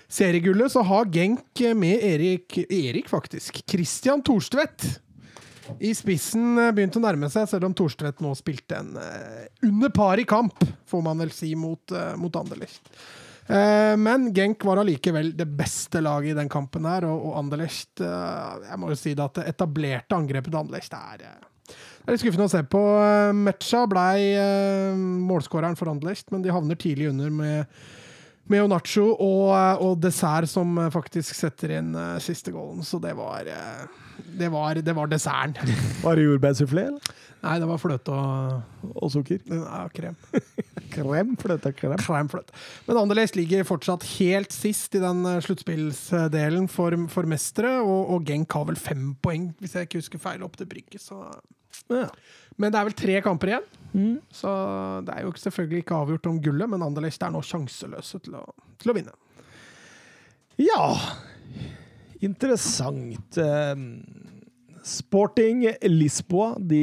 seriegullet, 0.08 0.72
så 0.72 0.84
har 0.86 1.10
Genk 1.14 1.64
med 1.78 2.04
Erik, 2.04 2.58
Erik 2.70 3.10
faktisk, 3.12 3.64
Christian 3.70 4.24
Thorstvedt 4.26 5.00
i 5.80 5.92
spissen 5.98 6.58
eh, 6.60 6.72
begynt 6.76 6.98
å 6.98 7.04
nærme 7.04 7.30
seg, 7.32 7.48
selv 7.50 7.70
om 7.70 7.76
Thorstvedt 7.76 8.22
nå 8.24 8.34
spilte 8.38 8.80
en 8.80 8.96
uh, 9.00 9.46
under 9.66 9.94
par 9.94 10.22
i 10.22 10.26
kamp, 10.28 10.66
får 10.90 11.06
man 11.06 11.24
vel 11.24 11.34
si, 11.34 11.52
mot, 11.60 11.82
uh, 11.96 12.14
mot 12.22 12.36
Anderlecht. 12.40 12.92
Uh, 13.46 13.94
men 14.02 14.32
Genk 14.36 14.64
var 14.66 14.82
allikevel 14.82 15.34
det 15.38 15.48
beste 15.58 16.02
laget 16.06 16.34
i 16.34 16.38
den 16.40 16.52
kampen 16.52 16.88
her, 16.90 17.08
og, 17.10 17.28
og 17.30 17.42
Anderlecht 17.44 18.02
Jeg 18.02 18.80
må 18.82 18.90
jo 18.90 18.98
si 18.98 19.14
det 19.14 19.26
at 19.26 19.42
det 19.42 19.50
etablerte 19.54 20.18
angrepet 20.18 20.52
til 20.52 20.62
Anderlecht 20.64 20.98
er 20.98 21.28
det 22.06 22.12
er 22.12 22.14
litt 22.14 22.22
skuffende 22.22 22.46
å 22.46 22.52
se 22.52 22.60
på. 22.70 22.80
Matcha 23.34 23.80
blei 23.90 24.36
målskåreren 25.26 25.74
for 25.80 25.90
Anderlecht, 25.90 26.28
men 26.30 26.44
de 26.44 26.52
havner 26.54 26.78
tidlig 26.78 27.08
under 27.10 27.32
med, 27.34 27.80
med 28.52 28.66
Onacho 28.66 29.08
og, 29.14 29.52
eh, 29.56 29.84
og 29.84 30.00
Dessert 30.04 30.50
som 30.52 30.78
eh, 30.78 30.92
faktisk 30.94 31.38
setter 31.38 31.78
inn 31.80 31.94
uh, 31.98 32.18
siste 32.24 32.54
goalen. 32.54 32.84
Så 32.86 33.00
det 33.02 33.16
var 33.18 33.48
uh, 33.50 34.02
det 34.36 34.50
var, 34.52 34.80
det 34.80 34.96
var 34.96 35.10
desserten. 35.12 35.72
Var 36.04 36.16
det 36.16 36.26
jordbærsufflé, 36.26 36.86
eller? 36.90 37.16
Nei, 37.46 37.56
det 37.62 37.68
var 37.70 37.78
fløte 37.78 38.14
og 38.16 38.94
Og 39.04 39.12
sukker? 39.14 39.42
ja, 39.52 39.84
krem. 39.94 40.16
Krem, 40.96 41.34
fløte, 41.38 41.72
krem. 41.76 41.98
krem 42.00 42.30
fløte. 42.32 42.56
Men 42.88 43.02
Anderlecht 43.02 43.36
ligger 43.36 43.68
fortsatt 43.68 44.06
helt 44.16 44.56
sist 44.56 44.96
i 44.96 45.02
den 45.04 45.26
sluttspillsdelen 45.44 46.70
for, 46.72 46.96
for 47.12 47.28
mestere, 47.30 47.76
og, 47.84 48.16
og 48.16 48.26
Genk 48.30 48.56
har 48.56 48.70
vel 48.72 48.80
fem 48.80 49.10
poeng, 49.22 49.50
hvis 49.60 49.76
jeg 49.76 49.90
ikke 49.90 50.02
husker 50.02 50.24
feil, 50.24 50.46
opp 50.48 50.56
til 50.58 50.70
Brygge. 50.72 51.02
Så. 51.04 51.20
Ja. 51.92 52.08
Men 52.58 52.72
det 52.72 52.80
er 52.80 52.88
vel 52.88 52.98
tre 52.98 53.20
kamper 53.26 53.52
igjen, 53.52 53.66
så 54.32 54.52
det 55.08 55.14
er 55.16 55.26
jo 55.26 55.34
selvfølgelig 55.40 55.84
ikke 55.84 55.98
avgjort 56.02 56.28
om 56.32 56.42
gullet, 56.44 56.72
men 56.72 56.84
Anderlecht 56.84 57.24
er 57.24 57.32
nå 57.32 57.42
sjanseløse 57.44 58.20
til 58.24 58.38
å, 58.40 58.46
til 58.80 58.92
å 58.92 58.96
vinne. 58.96 59.16
Ja, 60.60 60.86
interessant. 62.24 63.38
Eh, 63.40 63.76
Sporting 64.86 65.64
Lisboa 65.90 66.52
de 66.62 66.82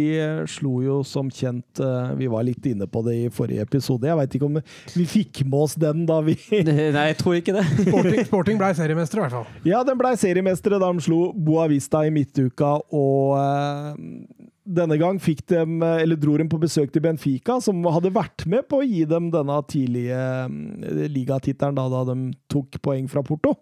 slo 0.50 0.80
jo 0.82 0.96
som 1.06 1.28
kjent 1.30 1.78
eh, 1.78 2.08
Vi 2.18 2.26
var 2.32 2.42
litt 2.42 2.64
inne 2.66 2.88
på 2.90 2.98
det 3.06 3.14
i 3.14 3.28
forrige 3.30 3.62
episode. 3.62 4.08
Jeg 4.10 4.18
veit 4.18 4.34
ikke 4.34 4.48
om 4.48 4.58
vi 4.96 5.06
fikk 5.06 5.44
med 5.46 5.58
oss 5.60 5.76
den 5.78 6.02
da 6.08 6.18
vi 6.26 6.34
Nei, 6.66 7.06
jeg 7.12 7.18
tror 7.20 7.38
ikke 7.38 7.54
det. 7.54 7.62
Sporting, 7.86 8.24
Sporting 8.26 8.58
ble 8.58 8.72
seriemester, 8.74 9.20
i 9.20 9.24
hvert 9.26 9.36
fall. 9.38 9.60
Ja, 9.68 9.84
den 9.86 10.00
blei 10.00 10.16
seriemestere 10.18 10.82
da 10.82 10.90
de 10.90 11.04
slo 11.06 11.20
Boavista 11.32 12.02
i 12.08 12.10
midtuka, 12.14 12.74
og 12.90 13.36
eh, 13.38 14.41
denne 14.76 14.98
gang 15.00 15.18
fikk 15.22 15.44
dem, 15.52 15.82
eh, 15.82 16.02
eller 16.02 16.18
dro 16.20 16.36
dem 16.40 16.48
på 16.48 16.60
besøk 16.62 16.92
til 16.92 17.04
Benfica, 17.04 17.60
som 17.60 17.82
hadde 17.84 18.14
vært 18.14 18.46
med 18.46 18.66
på 18.68 18.80
å 18.80 18.86
gi 18.86 19.04
dem 19.08 19.30
denne 19.32 19.58
tidlige 19.68 20.22
eh, 20.46 21.08
ligatittelen 21.12 21.76
da, 21.78 21.88
da 21.92 22.04
de 22.12 22.32
tok 22.52 22.80
poeng 22.84 23.08
fra 23.10 23.24
Porto. 23.26 23.56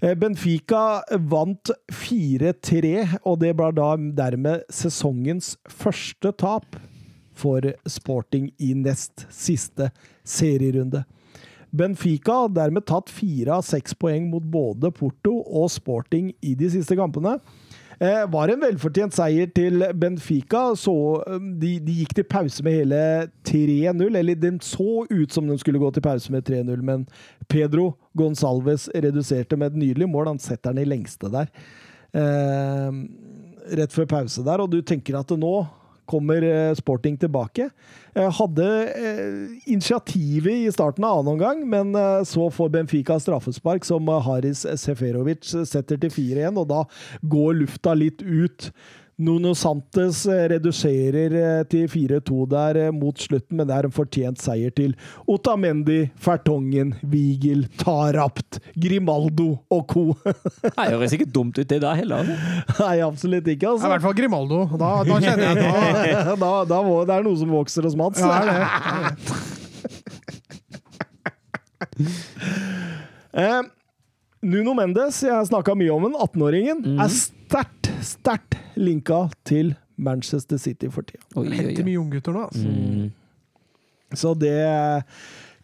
Eh, 0.00 0.14
Benfica 0.14 1.02
vant 1.30 1.72
4-3, 1.90 3.20
og 3.24 3.40
det 3.42 3.54
ble 3.58 3.72
da 3.74 3.92
dermed 4.22 4.66
sesongens 4.70 5.56
første 5.66 6.32
tap 6.38 6.78
for 7.38 7.62
Sporting 7.86 8.50
i 8.58 8.74
nest 8.74 9.26
siste 9.30 9.90
serierunde. 10.26 11.04
Benfica 11.70 12.44
har 12.44 12.54
dermed 12.54 12.86
tatt 12.88 13.10
fire 13.12 13.58
av 13.58 13.66
seks 13.66 13.94
poeng 13.98 14.30
mot 14.30 14.42
både 14.42 14.90
Porto 14.94 15.34
og 15.44 15.68
Sporting 15.70 16.30
i 16.40 16.54
de 16.56 16.70
siste 16.72 16.96
kampene. 16.96 17.36
Eh, 18.00 18.30
var 18.30 18.48
en 18.48 18.60
velfortjent 18.62 19.14
seier 19.16 19.48
til 19.50 19.82
Benfica. 19.98 20.68
Så, 20.78 20.94
eh, 21.26 21.48
de, 21.58 21.72
de 21.82 21.96
gikk 22.02 22.14
til 22.14 22.28
pause 22.30 22.62
med 22.62 22.76
hele 22.82 23.00
3-0. 23.48 24.18
Eller 24.20 24.38
den 24.38 24.60
så 24.62 25.02
ut 25.10 25.34
som 25.34 25.48
de 25.48 25.58
skulle 25.58 25.82
gå 25.82 25.90
til 25.94 26.04
pause 26.04 26.32
med 26.32 26.46
3-0, 26.46 26.82
men 26.82 27.08
Pedro 27.50 27.96
Gonsalves 28.18 28.88
reduserte 28.94 29.58
med 29.58 29.72
et 29.72 29.82
nydelig 29.82 30.08
mål. 30.10 30.34
Han 30.34 30.42
setter 30.42 30.76
den 30.76 30.84
i 30.84 30.88
lengste 30.92 31.30
der. 31.32 31.50
Eh, 32.14 33.02
rett 33.78 33.92
før 33.92 34.08
pause 34.08 34.46
der, 34.46 34.62
og 34.62 34.70
du 34.70 34.80
tenker 34.80 35.18
at 35.18 35.34
nå 35.34 35.56
kommer 36.08 36.44
eh, 36.44 36.74
Sporting 36.78 37.18
tilbake. 37.20 37.68
Eh, 38.14 38.28
Hadde 38.40 38.68
eh, 38.88 39.56
initiativet 39.70 40.64
i 40.66 40.72
starten 40.72 41.04
av 41.04 41.20
annen 41.20 41.34
omgang, 41.36 41.64
men 41.68 41.96
så 42.26 42.48
får 42.52 42.72
Benfica 42.74 43.18
straffespark 43.20 43.86
som 43.86 44.08
Haris 44.24 44.64
Seferovic 44.80 45.52
setter 45.68 46.00
til 46.00 46.14
4-1, 46.14 46.58
og 46.60 46.70
da 46.70 46.84
går 47.22 47.60
lufta 47.62 47.94
litt 47.98 48.24
ut. 48.24 48.70
Nuno 49.18 49.50
Santes 49.58 50.20
eh, 50.30 50.44
reduserer 50.52 51.32
eh, 51.34 51.62
til 51.66 51.88
4-2 51.90 52.44
der 52.52 52.78
eh, 52.84 52.90
mot 52.94 53.18
slutten, 53.18 53.56
men 53.58 53.66
det 53.66 53.74
er 53.74 53.88
en 53.88 53.94
fortjent 53.94 54.38
seier 54.38 54.70
til 54.74 54.94
Otamendi, 55.26 56.04
Fertongen, 56.22 56.94
Vigel, 57.02 57.64
Tarapt, 57.80 58.60
Grimaldo 58.78 59.48
og 59.74 59.82
co. 59.90 60.04
Nei, 60.78 60.86
Det 60.86 60.94
høres 60.94 61.16
ikke 61.18 61.30
dumt 61.34 61.58
ut, 61.58 61.66
det 61.66 61.80
der 61.82 61.98
heller. 61.98 62.22
altså. 62.22 62.84
Nei, 62.84 62.96
absolutt 63.08 63.50
ikke, 63.50 63.66
er 63.66 63.70
I 63.70 63.74
altså. 63.74 63.90
hvert 63.94 64.06
fall 64.06 64.18
Grimaldo. 64.20 64.60
Da, 64.78 64.90
da 65.08 65.18
kjenner 65.24 65.44
jeg 65.48 65.56
da, 65.64 66.36
Da, 66.44 66.52
da 66.70 66.78
må, 66.86 67.00
det 67.08 67.14
er 67.18 67.26
noe 67.26 67.40
som 67.42 67.50
vokser 67.58 67.88
hos 67.88 67.98
Mats. 67.98 68.22
ja, 68.22 68.26
det 68.38 68.54
er 68.54 68.58
det. 68.58 69.16
Eh, 73.38 73.60
Nuno 74.42 74.72
Mendes, 74.74 75.20
jeg 75.22 75.46
snakka 75.50 75.74
mye 75.78 75.92
om 75.94 76.06
den, 76.06 76.14
18-åringen, 76.18 76.80
mm. 76.84 76.98
er 77.02 77.10
sterkt, 77.12 77.77
sterkt 78.04 78.56
linka 78.78 79.26
til 79.48 79.74
Manchester 79.98 80.60
City 80.62 80.90
for 80.92 81.06
tida. 81.06 81.24
Oi, 81.34 81.48
oi, 81.48 81.56
Henter 81.56 81.82
oi. 81.82 81.90
mye 81.90 82.00
unggutter 82.00 82.34
nå, 82.34 82.46
altså. 82.48 82.68
Mm. 82.68 83.10
Så 84.16 84.32
det 84.38 84.56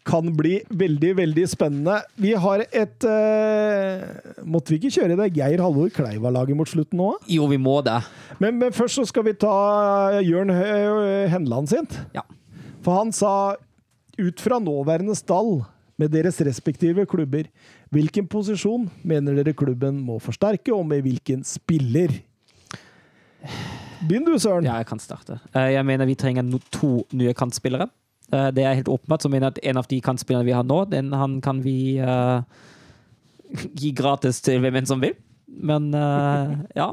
kan 0.05 0.27
bli 0.37 0.59
veldig, 0.69 1.15
veldig 1.17 1.45
spennende. 1.49 1.97
Vi 2.21 2.35
har 2.37 2.61
et 2.67 3.07
uh, 3.09 4.03
Måtte 4.45 4.73
vi 4.73 4.77
ikke 4.77 4.93
kjøre 4.99 5.17
det 5.17 5.31
Geir 5.33 5.63
Halvor 5.63 5.89
Kleiva-laget 5.95 6.57
mot 6.59 6.69
slutten 6.69 7.01
nå? 7.01 7.15
Jo, 7.31 7.47
vi 7.49 7.57
må 7.57 7.79
det. 7.85 7.97
Men, 8.37 8.59
men 8.61 8.75
først 8.75 8.99
så 8.99 9.07
skal 9.09 9.25
vi 9.25 9.33
ta 9.41 9.55
Jørn 10.21 10.53
Henland 11.31 11.71
sitt. 11.73 11.97
Ja. 12.13 12.21
For 12.85 12.99
han 12.99 13.15
sa 13.15 13.55
ut 14.19 14.43
fra 14.43 14.59
nåværende 14.61 15.15
stall 15.17 15.63
med 15.97 16.11
deres 16.13 16.37
respektive 16.43 17.07
klubber, 17.09 17.47
hvilken 17.95 18.27
posisjon 18.31 18.89
mener 19.07 19.37
dere 19.39 19.55
klubben 19.57 20.01
må 20.03 20.19
forsterke, 20.23 20.73
og 20.75 20.85
med 20.89 21.05
hvilken 21.05 21.45
spiller? 21.47 22.11
Begynn 24.05 24.25
du, 24.27 24.35
Søren. 24.41 24.67
Ja, 24.67 24.79
jeg 24.81 24.89
kan 24.89 24.99
starte. 24.99 25.39
Eh, 25.55 25.71
Jeg 25.73 25.85
mener 25.85 26.05
vi 26.05 26.15
trenger 26.15 26.43
to 26.71 27.05
nye 27.13 27.33
kantspillere. 27.33 27.87
Eh, 28.31 28.51
Det 28.51 28.63
er 28.63 28.73
helt 28.73 28.89
åpenbart. 28.89 29.21
Så 29.21 29.29
mener 29.29 29.47
at 29.47 29.59
en 29.63 29.77
av 29.77 29.87
de 29.87 30.01
kantspillerne 30.01 30.45
vi 30.45 30.51
har 30.51 30.63
nå, 30.63 30.85
den 30.91 31.13
han 31.13 31.41
kan 31.41 31.63
vi 31.63 31.99
uh, 32.01 32.41
gi 33.79 33.91
gratis 33.91 34.41
til 34.41 34.59
hvem 34.59 34.75
enn 34.75 34.85
som 34.85 35.01
vil. 35.01 35.15
Men 35.47 35.93
uh, 35.93 36.57
ja. 36.75 36.91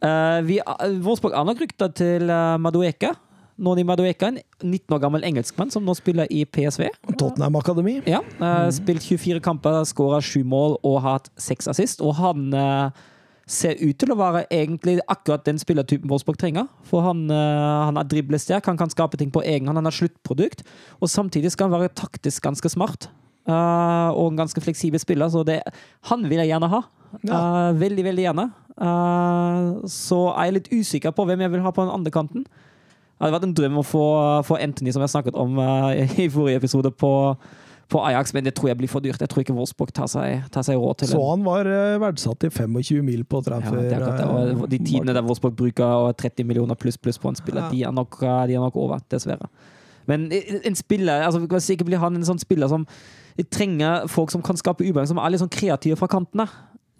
Uh, 0.00 0.40
vi, 0.46 0.60
Wolfsburg 1.02 1.34
rykter 1.60 1.88
til 1.88 2.30
uh, 2.30 2.56
Madueka. 2.56 3.14
Noni 3.60 3.84
Madueka, 3.84 4.30
en 4.30 4.40
19 4.64 4.96
år 4.96 5.02
gammel 5.02 5.24
engelskmann 5.28 5.70
som 5.72 5.84
nå 5.84 5.94
spiller 5.98 6.30
i 6.32 6.46
PSV. 6.48 6.88
Tottenham 7.20 7.58
Akademi. 7.60 7.98
Ja, 8.08 8.22
eh, 8.40 8.70
Spilt 8.72 9.04
24 9.04 9.40
kamper, 9.44 9.82
skåra 9.84 10.22
sju 10.24 10.42
mål 10.48 10.78
og 10.80 11.00
hatt 11.04 11.30
seks 11.36 11.68
assist. 11.68 12.00
Og 12.00 12.16
han 12.16 12.54
eh, 12.56 13.02
ser 13.50 13.76
ut 13.82 13.98
til 14.00 14.14
å 14.14 14.18
være 14.18 14.46
egentlig 14.48 14.98
akkurat 15.10 15.44
den 15.44 15.60
spillertypen 15.60 16.08
Wolfsburg 16.10 16.40
trenger. 16.40 16.70
For 16.88 17.04
han, 17.04 17.26
eh, 17.30 17.84
han 17.90 18.00
er 18.00 18.08
driblesterk, 18.08 18.66
han 18.66 18.80
kan 18.80 18.92
skape 18.92 19.20
ting 19.20 19.32
på 19.34 19.44
egen 19.44 19.68
hånd, 19.68 19.78
han 19.78 19.90
har 19.90 19.96
sluttprodukt. 19.96 20.64
Og 21.00 21.12
samtidig 21.12 21.52
skal 21.52 21.68
han 21.68 21.80
være 21.80 21.94
taktisk 22.00 22.48
ganske 22.48 22.72
smart. 22.72 23.10
Uh, 23.48 24.12
og 24.14 24.30
en 24.30 24.42
ganske 24.42 24.60
fleksibel 24.62 25.00
spiller, 25.00 25.30
så 25.32 25.42
det, 25.46 25.62
han 26.10 26.26
vil 26.28 26.42
jeg 26.42 26.52
gjerne 26.52 26.68
ha. 26.70 26.82
Eh, 27.18 27.70
veldig, 27.80 28.04
veldig 28.06 28.26
gjerne. 28.28 28.44
Uh, 28.80 29.80
så 29.90 30.20
er 30.36 30.48
jeg 30.48 30.56
litt 30.56 30.70
usikker 30.70 31.14
på 31.16 31.24
hvem 31.26 31.42
jeg 31.44 31.52
vil 31.54 31.64
ha 31.64 31.72
på 31.74 31.82
den 31.82 31.94
andre 31.94 32.12
kanten. 32.14 32.44
Det 33.20 33.26
hadde 33.28 33.34
vært 33.36 33.48
en 33.50 33.56
drøm 33.58 33.74
å 33.76 33.84
få, 33.84 34.04
få 34.48 34.56
Anthony, 34.64 34.92
som 34.96 35.02
jeg 35.04 35.12
snakket 35.12 35.36
om 35.36 35.58
uh, 35.60 35.90
i 36.16 36.28
forrige 36.32 36.56
episode, 36.62 36.88
på, 36.96 37.10
på 37.92 38.00
Ajax, 38.08 38.32
men 38.32 38.46
det 38.46 38.54
tror 38.56 38.70
jeg 38.70 38.78
blir 38.80 38.88
for 38.88 39.04
dyrt. 39.04 39.20
Jeg 39.20 39.28
tror 39.28 39.44
ikke 39.44 39.52
Wolfsburg 39.58 39.92
tar 39.92 40.08
seg, 40.08 40.46
tar 40.54 40.64
seg 40.64 40.78
råd 40.80 41.02
til 41.02 41.10
det. 41.10 41.18
Så 41.18 41.26
han 41.28 41.44
var 41.44 41.68
eh, 41.68 41.98
verdsatt 42.00 42.40
til 42.40 42.50
25 42.54 43.04
mil 43.04 43.26
på 43.28 43.42
Ja, 43.42 43.50
transfer. 43.50 43.76
det 43.82 43.92
er 43.98 44.06
akkurat 44.06 44.48
det. 44.48 44.56
Og 44.56 44.70
de 44.72 44.78
tidene 44.80 45.12
der 45.18 45.26
Wolfsburg 45.26 45.58
bruker 45.58 46.14
30 46.16 46.48
millioner 46.48 46.80
pluss 46.80 46.96
pluss 46.96 47.20
på 47.20 47.28
en 47.28 47.36
spiller, 47.36 47.66
Ja. 47.66 47.70
de, 47.74 47.82
er 47.90 47.92
nok, 47.92 48.16
de 48.24 48.56
er 48.56 48.64
nok 48.64 48.80
over, 48.80 49.04
dessverre. 49.12 49.50
Men 50.08 50.30
en 50.32 50.78
spiller 50.80 51.26
altså 51.28 51.44
ikke 51.76 51.84
blir 51.90 52.00
han 52.00 52.16
en 52.16 52.24
sånn 52.26 52.40
spiller 52.40 52.72
som 52.72 52.86
trenger 53.52 54.08
folk 54.10 54.32
som 54.32 54.42
kan 54.42 54.56
skape 54.58 54.84
ubalanse, 54.86 55.12
som 55.12 55.20
er 55.20 55.30
litt 55.34 55.42
sånn 55.44 55.52
kreative 55.52 55.98
fra 56.00 56.08
kantene. 56.10 56.48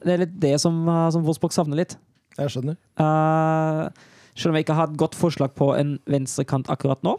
Det 0.04 0.14
er 0.14 0.22
litt 0.26 0.36
det 0.40 0.54
som, 0.62 0.76
eh, 0.88 1.08
som 1.16 1.24
Wolfsburg 1.24 1.52
savner 1.56 1.80
litt. 1.82 1.96
Jeg 2.38 2.52
skjønner. 2.54 2.76
Eh, 3.00 3.88
selv 4.34 4.52
om 4.52 4.58
jeg 4.58 4.66
ikke 4.66 4.78
har 4.78 4.90
et 4.90 4.98
godt 5.00 5.18
forslag 5.18 5.54
på 5.58 5.72
en 5.78 5.98
venstrekant 6.10 6.70
akkurat 6.72 7.02
nå. 7.06 7.16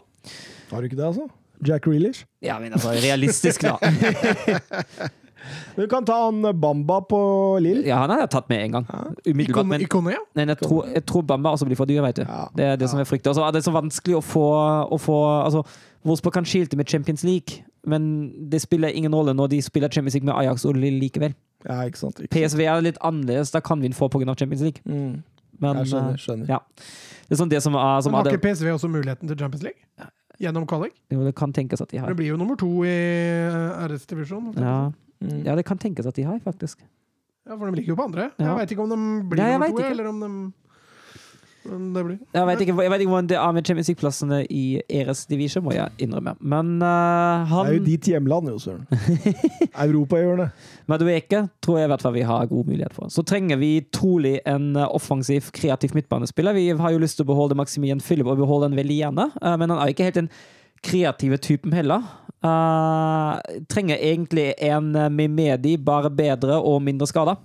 Har 0.72 0.80
du 0.80 0.90
ikke 0.90 0.98
det, 0.98 1.08
altså? 1.12 1.28
Jack 1.66 1.86
Reelish? 1.86 2.26
Ja, 2.42 2.58
men 2.58 2.72
altså, 2.72 2.94
realistisk, 3.02 3.62
da. 3.62 3.76
Du 5.76 5.88
kan 5.88 6.04
ta 6.04 6.24
han 6.24 6.60
Bamba 6.60 7.00
på 7.00 7.18
Lill. 7.58 7.86
Ja, 7.86 7.96
han 8.04 8.10
har 8.10 8.20
jeg 8.24 8.30
tatt 8.30 8.48
med 8.48 8.64
en 8.64 8.76
gang. 8.76 8.86
Umiddelbart. 9.26 9.66
Men, 9.66 9.82
ikone, 9.82 10.14
ja. 10.14 10.20
men 10.38 10.52
jeg, 10.52 10.60
tror, 10.62 10.86
jeg 10.86 11.04
tror 11.08 11.24
Bamba 11.26 11.54
også 11.56 11.66
blir 11.66 11.78
for 11.78 11.90
dyr, 11.90 12.02
vet 12.04 12.20
du. 12.20 12.22
Ja. 12.22 12.44
Det 12.56 12.64
er 12.64 12.76
det 12.78 12.90
som 12.90 13.00
jeg 13.00 13.08
frykter. 13.10 13.32
Altså, 13.32 13.48
det 13.54 13.62
er 13.62 13.66
så 13.66 13.74
vanskelig 13.74 14.18
å 14.18 14.22
få, 14.24 14.46
å 14.86 14.98
få 15.00 15.18
altså, 15.42 15.64
Wolfsburg 16.06 16.36
kan 16.38 16.48
skilte 16.48 16.78
med 16.78 16.90
Champions 16.90 17.24
League, 17.26 17.64
men 17.86 18.04
det 18.50 18.62
spiller 18.62 18.94
ingen 18.94 19.14
rolle 19.14 19.34
når 19.34 19.54
de 19.56 19.62
spiller 19.62 19.90
Champions 19.90 20.14
League 20.18 20.26
med 20.26 20.36
Ajax 20.38 20.66
og 20.68 20.78
Lille 20.78 21.02
likevel. 21.02 21.34
Ja, 21.66 21.82
ikke 21.86 22.00
sant. 22.00 22.18
Ikke 22.22 22.26
sant. 22.26 22.54
PSV 22.54 22.64
er 22.66 22.86
litt 22.86 23.02
annerledes, 23.06 23.52
da 23.54 23.62
kan 23.62 23.82
vi 23.82 23.92
få 23.94 24.10
pga. 24.10 24.34
Champions 24.34 24.62
League. 24.62 24.82
Mm. 24.86 25.22
Men 25.62 25.76
Jeg 25.82 25.92
skjønner. 25.92 26.16
eh, 26.16 26.22
skjønner. 26.26 26.48
ja. 26.50 26.58
Det 27.28 27.36
er 27.38 27.40
sånn 27.40 27.48
det 27.52 27.62
som 27.64 27.74
er, 27.78 28.00
som 28.04 28.12
Men 28.12 28.24
har 28.26 28.32
ikke 28.34 28.42
PSV 28.50 28.72
også 28.74 28.90
muligheten 28.92 29.28
til 29.30 29.38
Champions 29.38 29.62
League? 29.64 30.08
Gjennom 30.42 30.66
kvalik? 30.66 30.92
jo, 31.12 31.22
det 31.24 31.34
kan 31.38 31.52
tenkes 31.54 31.80
at 31.80 31.88
de 31.92 31.98
har. 32.02 32.08
Det 32.10 32.16
blir 32.18 32.32
jo 32.32 32.36
nummer 32.40 32.56
to 32.58 32.68
i 32.84 32.90
eh, 32.90 33.86
RS-divisjonen. 33.86 34.56
Ja. 34.58 34.90
Mm. 35.22 35.44
ja, 35.46 35.54
det 35.54 35.64
kan 35.64 35.78
tenkes 35.78 36.04
at 36.06 36.14
de 36.18 36.24
har, 36.26 36.40
faktisk. 36.42 36.80
Ja, 37.46 37.54
for 37.56 37.70
de 37.70 37.76
ligger 37.78 37.94
jo 37.94 37.96
på 37.96 38.04
andre. 38.08 38.30
Ja. 38.38 38.48
Jeg 38.52 38.58
veit 38.58 38.72
ikke 38.74 38.82
om 38.82 38.90
de 38.90 38.98
blir 39.30 39.38
Ja, 39.42 39.52
nummer 39.58 39.68
to, 39.70 39.78
ikke. 39.78 39.90
eller 39.94 40.08
om 40.10 40.20
de 40.20 40.30
det 41.62 42.02
blir. 42.04 42.16
Jeg 42.34 42.46
vet 42.48 42.62
ikke, 42.64 42.74
jeg 42.82 42.90
vet 42.90 43.02
ikke 43.04 43.12
hvordan 43.12 43.28
det 43.30 43.36
er 43.38 43.52
med 43.54 43.66
Champions 43.66 43.88
League-plassene 43.90 44.38
i 44.50 44.62
Eres 44.90 45.24
Division, 45.30 45.62
må 45.64 45.74
jeg 45.76 45.92
innrømme. 46.02 46.34
Men 46.40 46.72
eh, 46.82 47.52
Det 47.52 47.60
er 47.62 47.76
jo 47.76 47.84
ditt 47.86 48.08
hjemland, 48.10 48.50
jo, 48.50 48.58
Søren. 48.58 48.86
Europahjørnet. 49.86 50.64
Madueke 50.90 51.44
tror 51.62 51.78
jeg 51.78 51.86
i 51.86 51.92
hvert 51.92 52.02
fall 52.02 52.16
vi 52.16 52.24
har 52.26 52.48
god 52.50 52.72
mulighet 52.72 52.96
for. 52.96 53.12
Så 53.14 53.22
trenger 53.26 53.60
vi 53.60 53.70
trolig 53.94 54.40
en 54.48 54.74
eh, 54.74 54.88
offensiv, 54.88 55.52
kreativ 55.54 55.94
midtbanespiller. 55.98 56.56
Vi 56.58 56.66
har 56.78 56.94
jo 56.96 57.02
lyst 57.02 57.20
til 57.20 57.28
å 57.28 57.30
beholde 57.30 57.58
Maximilian 57.58 58.02
Philip 58.02 58.26
og 58.26 58.42
beholde 58.42 58.70
den 58.70 58.80
veldig 58.80 58.98
gjerne, 58.98 59.30
uh, 59.38 59.54
men 59.60 59.70
han 59.70 59.78
er 59.78 59.94
ikke 59.94 60.10
helt 60.10 60.18
den 60.18 60.32
kreative 60.82 61.38
typen 61.38 61.74
heller. 61.76 62.02
Uh, 62.42 63.38
trenger 63.70 64.02
egentlig 64.02 64.50
en 64.58 64.90
Mimedi, 65.14 65.76
bare 65.78 66.10
bedre 66.10 66.58
og 66.58 66.82
mindre 66.82 67.06
skada. 67.06 67.38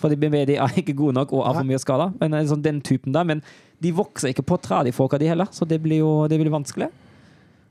Fordi 0.00 0.16
Mimedi 0.20 0.56
er 0.56 0.80
ikke 0.80 0.96
god 0.96 1.18
nok 1.20 1.34
og 1.36 1.44
er 1.44 1.60
for 1.60 1.68
mye 1.68 1.82
skada. 1.82 2.10
Men 2.22 2.36
eh, 2.36 2.48
sånn 2.48 2.64
den 2.64 2.80
typen 2.86 3.14
der. 3.16 3.28
Men 3.28 3.44
de 3.80 3.92
vokser 3.96 4.32
ikke 4.32 4.46
på 4.48 4.58
trær, 4.64 4.84
de 4.86 4.94
folka, 4.96 5.20
de 5.20 5.30
heller, 5.30 5.48
så 5.52 5.68
det 5.68 5.80
blir 5.84 6.02
jo 6.02 6.12
det 6.30 6.40
blir 6.40 6.52
vanskelig. 6.52 6.90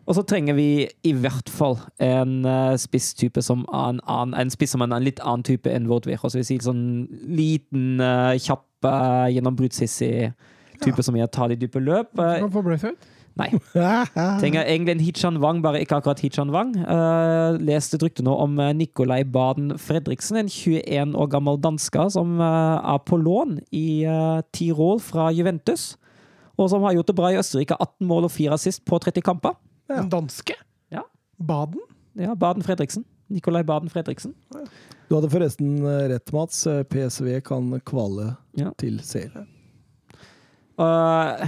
Og 0.10 0.16
så 0.18 0.24
trenger 0.26 0.56
vi 0.58 0.88
i 1.06 1.12
hvert 1.14 1.52
fall 1.54 1.76
en 2.02 2.40
uh, 2.42 2.74
spisstype 2.82 3.44
som 3.46 3.62
en, 3.68 4.00
annen, 4.10 4.34
en 4.42 4.50
spiss 4.50 4.74
som 4.74 4.82
en, 4.82 4.96
en 4.96 5.06
litt 5.06 5.22
annen 5.22 5.46
type 5.46 5.70
enn 5.70 5.86
Vårdvir. 5.90 6.18
Så 6.24 6.40
vi 6.40 6.48
sier 6.48 6.66
sånn 6.66 6.82
liten, 7.30 8.02
uh, 8.02 8.34
kjapp, 8.42 8.66
uh, 8.90 9.28
gjennombruddshissig 9.30 10.32
type 10.82 11.06
som 11.06 11.18
gjør 11.20 11.30
tar 11.36 11.54
de 11.54 11.60
dype 11.62 11.82
løp. 11.84 12.10
Du 12.16 12.24
Uh, 12.24 12.40
kan 12.42 12.54
få 12.56 12.66
Braithwaite. 12.66 13.19
Nei. 13.40 13.48
Trenger 14.42 14.68
egentlig 14.68 14.96
en 14.98 15.04
Hichan 15.04 15.40
Wang, 15.44 15.62
bare 15.64 15.82
ikke 15.84 15.98
akkurat 16.00 16.22
Hichan 16.24 16.52
Wang. 16.54 16.76
Uh, 16.84 17.56
leste 17.64 17.98
et 17.98 18.06
rykte 18.06 18.26
nå 18.26 18.36
om 18.44 18.60
uh, 18.60 18.70
Nikolai 18.76 19.24
Baden 19.24 19.74
Fredriksen, 19.80 20.42
en 20.44 20.52
21 20.52 21.16
år 21.20 21.32
gammel 21.32 21.60
dansker 21.64 22.12
som 22.14 22.38
uh, 22.42 22.78
er 22.84 23.02
på 23.08 23.20
lån 23.22 23.58
i 23.76 24.04
uh, 24.06 24.44
Tirol 24.56 25.00
fra 25.04 25.30
Juventus. 25.36 25.94
Og 26.60 26.68
som 26.72 26.84
har 26.84 26.98
gjort 26.98 27.08
det 27.08 27.16
bra 27.16 27.32
i 27.32 27.40
Østerrike. 27.40 27.78
18 27.80 28.08
mål 28.08 28.28
og 28.28 28.34
4 28.36 28.58
assist 28.58 28.84
på 28.88 29.00
30 29.00 29.24
kamper. 29.24 29.56
En 29.90 30.10
danske. 30.12 30.58
Ja. 30.92 31.06
Baden. 31.40 31.80
Ja, 32.20 32.36
Baden 32.36 32.66
Fredriksen. 32.66 33.06
Nikolai 33.32 33.64
Baden 33.64 33.90
Fredriksen. 33.90 34.34
Du 35.10 35.16
hadde 35.16 35.30
forresten 35.32 35.78
eh, 35.86 36.08
rett, 36.12 36.34
Mats. 36.34 36.66
Eh, 36.68 36.84
PSV 36.84 37.40
kan 37.46 37.72
kvale 37.86 38.36
Ja. 38.58 38.74
til 38.78 39.00
CL. 39.06 39.46
Uh, 40.80 41.46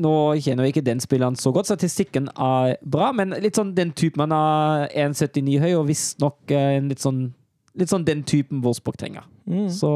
nå 0.00 0.14
kjenner 0.42 0.66
jeg 0.66 0.74
ikke 0.74 0.86
den 0.86 1.02
spilleren 1.02 1.36
så 1.38 1.52
godt. 1.54 1.68
Statistikken 1.70 2.28
er 2.34 2.76
bra, 2.82 3.12
men 3.16 3.34
litt 3.42 3.58
sånn 3.58 3.74
den 3.76 3.92
typen 3.96 4.24
man 4.24 4.34
er 4.34 4.88
1,79 5.06 5.60
høy, 5.62 5.70
og 5.78 5.88
visstnok 5.90 6.54
en 6.54 6.92
litt 6.92 7.04
sånn 7.04 7.26
Litt 7.74 7.90
sånn 7.90 8.04
den 8.06 8.20
typen 8.22 8.60
Wolfsburg 8.62 8.94
trenger. 8.94 9.24
Mm. 9.50 9.64
Så 9.66 9.88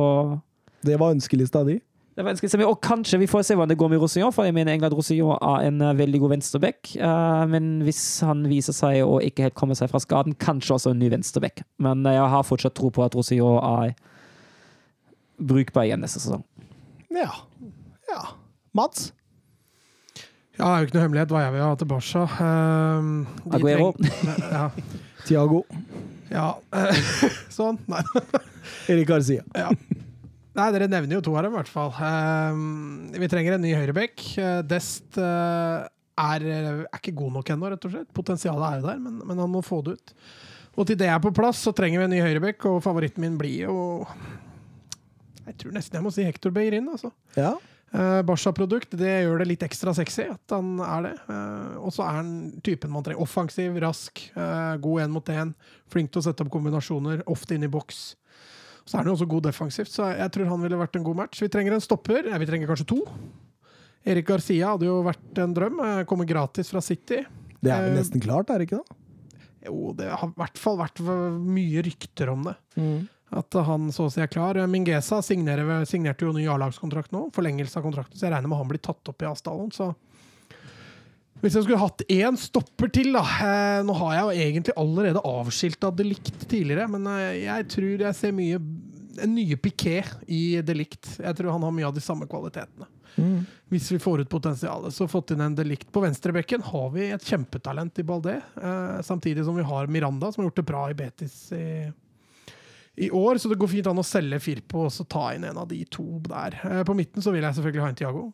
Det 0.82 0.96
var 0.98 1.12
ønskelista 1.14 1.60
di. 1.62 1.76
det 2.16 2.24
var 2.24 2.32
ønskelig. 2.32 2.66
Og 2.66 2.80
kanskje 2.82 3.20
vi 3.20 3.28
får 3.30 3.44
se 3.46 3.54
hvordan 3.54 3.70
det 3.70 3.78
går 3.78 3.92
med 3.92 4.00
Rosillon, 4.02 4.32
for 4.34 4.42
jeg 4.42 4.54
mener 4.56 4.72
egentlig 4.72 4.88
at 4.90 4.96
Rosillon 4.98 5.38
er 5.38 5.68
en 5.68 5.78
uh, 5.86 5.92
veldig 5.94 6.20
god 6.24 6.32
venstreback. 6.32 6.90
Uh, 6.98 7.46
men 7.46 7.84
hvis 7.86 8.02
han 8.26 8.42
viser 8.50 8.74
seg 8.74 9.04
å 9.06 9.20
ikke 9.22 9.46
helt 9.46 9.54
komme 9.54 9.78
seg 9.78 9.92
fra 9.92 10.00
skaden, 10.02 10.34
kanskje 10.34 10.74
også 10.74 10.90
en 10.90 10.98
ny 10.98 11.12
venstreback. 11.14 11.62
Men 11.78 12.02
jeg 12.02 12.26
har 12.34 12.42
fortsatt 12.42 12.74
tro 12.74 12.90
på 12.90 13.06
at 13.06 13.14
Rosillon 13.14 13.62
er 13.62 13.94
brukbar 15.38 15.86
igjen 15.86 16.02
neste 16.02 16.18
sesong. 16.18 16.42
Ja. 17.14 17.30
ja. 18.10 18.22
Mats? 18.74 19.12
Ja, 20.58 20.66
det 20.66 20.74
er 20.74 20.80
jo 20.80 20.88
ikke 20.88 20.96
noe 20.96 21.04
hemmelighet 21.04 21.32
hva 21.32 21.40
jeg 21.44 21.54
vil 21.54 21.62
ha 21.62 21.74
til 21.78 21.88
Barca. 21.92 22.22
Um, 22.42 23.10
Aguero. 23.54 23.92
Ja. 24.42 24.64
Tiago. 25.28 25.60
ja. 26.32 26.48
eh, 26.74 26.98
sånn. 27.58 27.78
Nei. 27.86 28.02
Erik 28.90 29.06
Garcia. 29.06 29.44
Ja. 29.54 29.68
Nei, 30.58 30.66
dere 30.74 30.88
nevner 30.90 31.20
jo 31.20 31.22
to 31.28 31.36
av 31.38 31.46
dem, 31.46 31.54
i 31.54 31.60
hvert 31.60 31.70
fall. 31.70 31.94
Uh, 31.94 33.14
vi 33.14 33.30
trenger 33.30 33.54
en 33.54 33.62
ny 33.62 33.70
høyrebekk. 33.76 34.26
Uh, 34.34 34.58
Dest 34.66 35.20
uh, 35.22 35.86
er, 36.18 36.48
er 36.50 36.82
ikke 36.98 37.14
god 37.22 37.38
nok 37.38 37.54
ennå, 37.54 37.70
rett 37.70 37.86
og 37.86 37.94
slett. 37.94 38.10
Potensialet 38.18 38.66
er 38.66 38.82
jo 38.82 38.88
der, 38.90 39.00
men, 39.06 39.22
men 39.30 39.46
han 39.46 39.54
må 39.54 39.62
få 39.62 39.78
det 39.86 39.94
ut. 40.00 40.14
Og 40.74 40.90
til 40.90 40.98
det 40.98 41.06
er 41.10 41.22
på 41.22 41.34
plass, 41.34 41.62
så 41.62 41.74
trenger 41.74 42.02
vi 42.02 42.08
en 42.08 42.14
ny 42.16 42.22
høyrebekk, 42.24 42.66
og 42.70 42.82
favoritten 42.82 43.22
min 43.22 43.38
blir 43.38 43.68
jo 43.68 43.78
Jeg 45.46 45.56
tror 45.62 45.74
nesten 45.74 45.98
jeg 45.98 46.06
må 46.06 46.10
si 46.14 46.26
Hector 46.26 46.50
Beirin, 46.54 46.90
altså. 46.90 47.14
Ja. 47.38 47.54
Uh, 47.88 48.20
Barca-produkt, 48.28 48.92
det 49.00 49.14
gjør 49.24 49.40
det 49.40 49.48
litt 49.48 49.64
ekstra 49.64 49.94
sexy 49.96 50.26
at 50.28 50.52
han 50.52 50.76
er 50.84 51.06
det. 51.06 51.14
Uh, 51.24 51.80
og 51.86 51.94
så 51.96 52.04
er 52.04 52.18
han 52.20 52.30
typen 52.64 52.92
man 52.92 53.06
trenger. 53.06 53.24
Offensiv, 53.24 53.78
rask, 53.80 54.22
uh, 54.36 54.76
god 54.82 55.06
én 55.06 55.14
mot 55.14 55.32
én. 55.32 55.54
Flink 55.88 56.12
til 56.12 56.20
å 56.20 56.26
sette 56.28 56.44
opp 56.44 56.52
kombinasjoner, 56.52 57.24
ofte 57.32 57.56
inn 57.56 57.64
i 57.64 57.72
boks. 57.72 58.02
Så 58.84 58.96
er 58.96 59.02
han 59.02 59.10
jo 59.10 59.16
også 59.18 59.28
god 59.28 59.48
defensivt, 59.48 59.92
så 59.92 60.12
jeg 60.16 60.32
tror 60.32 60.48
han 60.52 60.62
ville 60.64 60.80
vært 60.80 60.96
en 60.96 61.04
god 61.04 61.18
match. 61.24 61.42
Vi 61.44 61.50
trenger 61.52 61.76
en 61.76 61.84
stopper. 61.84 62.28
Ja, 62.28 62.38
vi 62.40 62.48
trenger 62.48 62.70
kanskje 62.70 62.88
to. 62.92 63.02
Erik 64.08 64.28
Garcia 64.30 64.70
hadde 64.72 64.88
jo 64.88 65.02
vært 65.04 65.42
en 65.42 65.52
drøm. 65.56 65.82
Kommer 66.08 66.28
gratis 66.28 66.72
fra 66.72 66.80
City. 66.84 67.20
Det 67.58 67.72
er 67.72 67.84
vel 67.84 67.92
Eh, 67.92 67.98
nesten 67.98 68.22
klart, 68.22 68.50
er 68.50 68.60
det 68.60 68.68
ikke 68.68 68.80
det? 68.80 68.96
Jo, 69.68 69.92
det 69.98 70.08
har 70.08 70.30
i 70.30 70.38
hvert 70.38 70.60
fall 70.60 70.78
vært 70.78 71.02
mye 71.02 71.82
rykter 71.84 72.30
om 72.32 72.46
det. 72.46 72.54
At 73.28 73.54
han 73.66 73.90
så 73.92 74.06
å 74.08 74.12
si 74.12 74.22
er 74.24 74.30
klar. 74.32 74.58
Mingesa 74.70 75.20
signerte 75.22 76.24
jo 76.24 76.32
ny 76.32 76.46
A-lagskontrakt 76.48 77.12
nå. 77.12 77.26
Forlengelse 77.36 77.80
av 77.80 77.84
kontrakten, 77.84 78.16
så 78.16 78.26
jeg 78.26 78.34
regner 78.34 78.50
med 78.50 78.60
han 78.60 78.70
blir 78.70 78.82
tatt 78.82 79.10
opp 79.12 79.24
i 79.24 79.28
Asdalen. 79.28 79.72
Så 79.74 79.92
hvis 81.38 81.54
jeg 81.54 81.66
skulle 81.66 81.80
hatt 81.80 82.02
én 82.10 82.38
stopper 82.40 82.90
til, 82.90 83.12
da 83.14 83.22
eh, 83.22 83.80
Nå 83.86 83.94
har 84.00 84.14
jeg 84.16 84.22
jo 84.22 84.46
egentlig 84.46 84.78
allerede 84.80 85.22
avskilta 85.22 85.92
Delikt 85.94 86.48
tidligere, 86.48 86.88
men 86.90 87.06
eh, 87.12 87.44
jeg 87.44 87.68
tror 87.76 88.06
jeg 88.08 88.18
ser 88.18 88.34
mye 88.34 88.58
en 89.18 89.34
nye 89.34 89.58
Piquet 89.58 90.30
i 90.30 90.60
Delikt. 90.62 91.16
Jeg 91.18 91.38
tror 91.38 91.52
han 91.54 91.64
har 91.66 91.74
mye 91.74 91.88
av 91.88 91.94
de 91.94 92.02
samme 92.02 92.26
kvalitetene. 92.30 92.86
Hvis 93.68 93.90
vi 93.90 93.98
får 93.98 94.20
ut 94.20 94.30
potensialet. 94.30 94.94
Så 94.94 95.08
fått 95.10 95.32
inn 95.34 95.42
en 95.42 95.56
Delikt 95.58 95.90
på 95.92 96.02
venstrebekken, 96.04 96.62
har 96.62 96.90
vi 96.94 97.08
et 97.10 97.24
kjempetalent 97.24 97.98
i 97.98 98.04
Baldé. 98.06 98.36
Eh, 98.38 99.00
samtidig 99.06 99.44
som 99.44 99.58
vi 99.58 99.66
har 99.66 99.90
Miranda, 99.90 100.32
som 100.32 100.42
har 100.42 100.50
gjort 100.50 100.60
det 100.62 100.68
bra 100.70 100.84
i 100.90 100.98
Betis 100.98 101.36
i, 101.52 101.66
i 102.98 103.10
år. 103.14 103.38
Så 103.38 103.48
det 103.52 103.58
går 103.60 103.70
fint 103.72 103.86
an 103.90 104.00
å 104.02 104.06
selge 104.06 104.40
Firpo 104.42 104.86
og 104.88 104.92
så 104.94 105.06
ta 105.08 105.28
inn 105.36 105.44
en 105.48 105.58
av 105.62 105.68
de 105.70 105.82
to 105.92 106.04
der. 106.26 106.58
Eh, 106.64 106.82
på 106.88 106.96
midten 106.98 107.22
så 107.24 107.32
vil 107.34 107.46
jeg 107.46 107.56
selvfølgelig 107.58 107.84
ha 107.86 107.92
en 107.94 107.98
Tiago. 108.02 108.26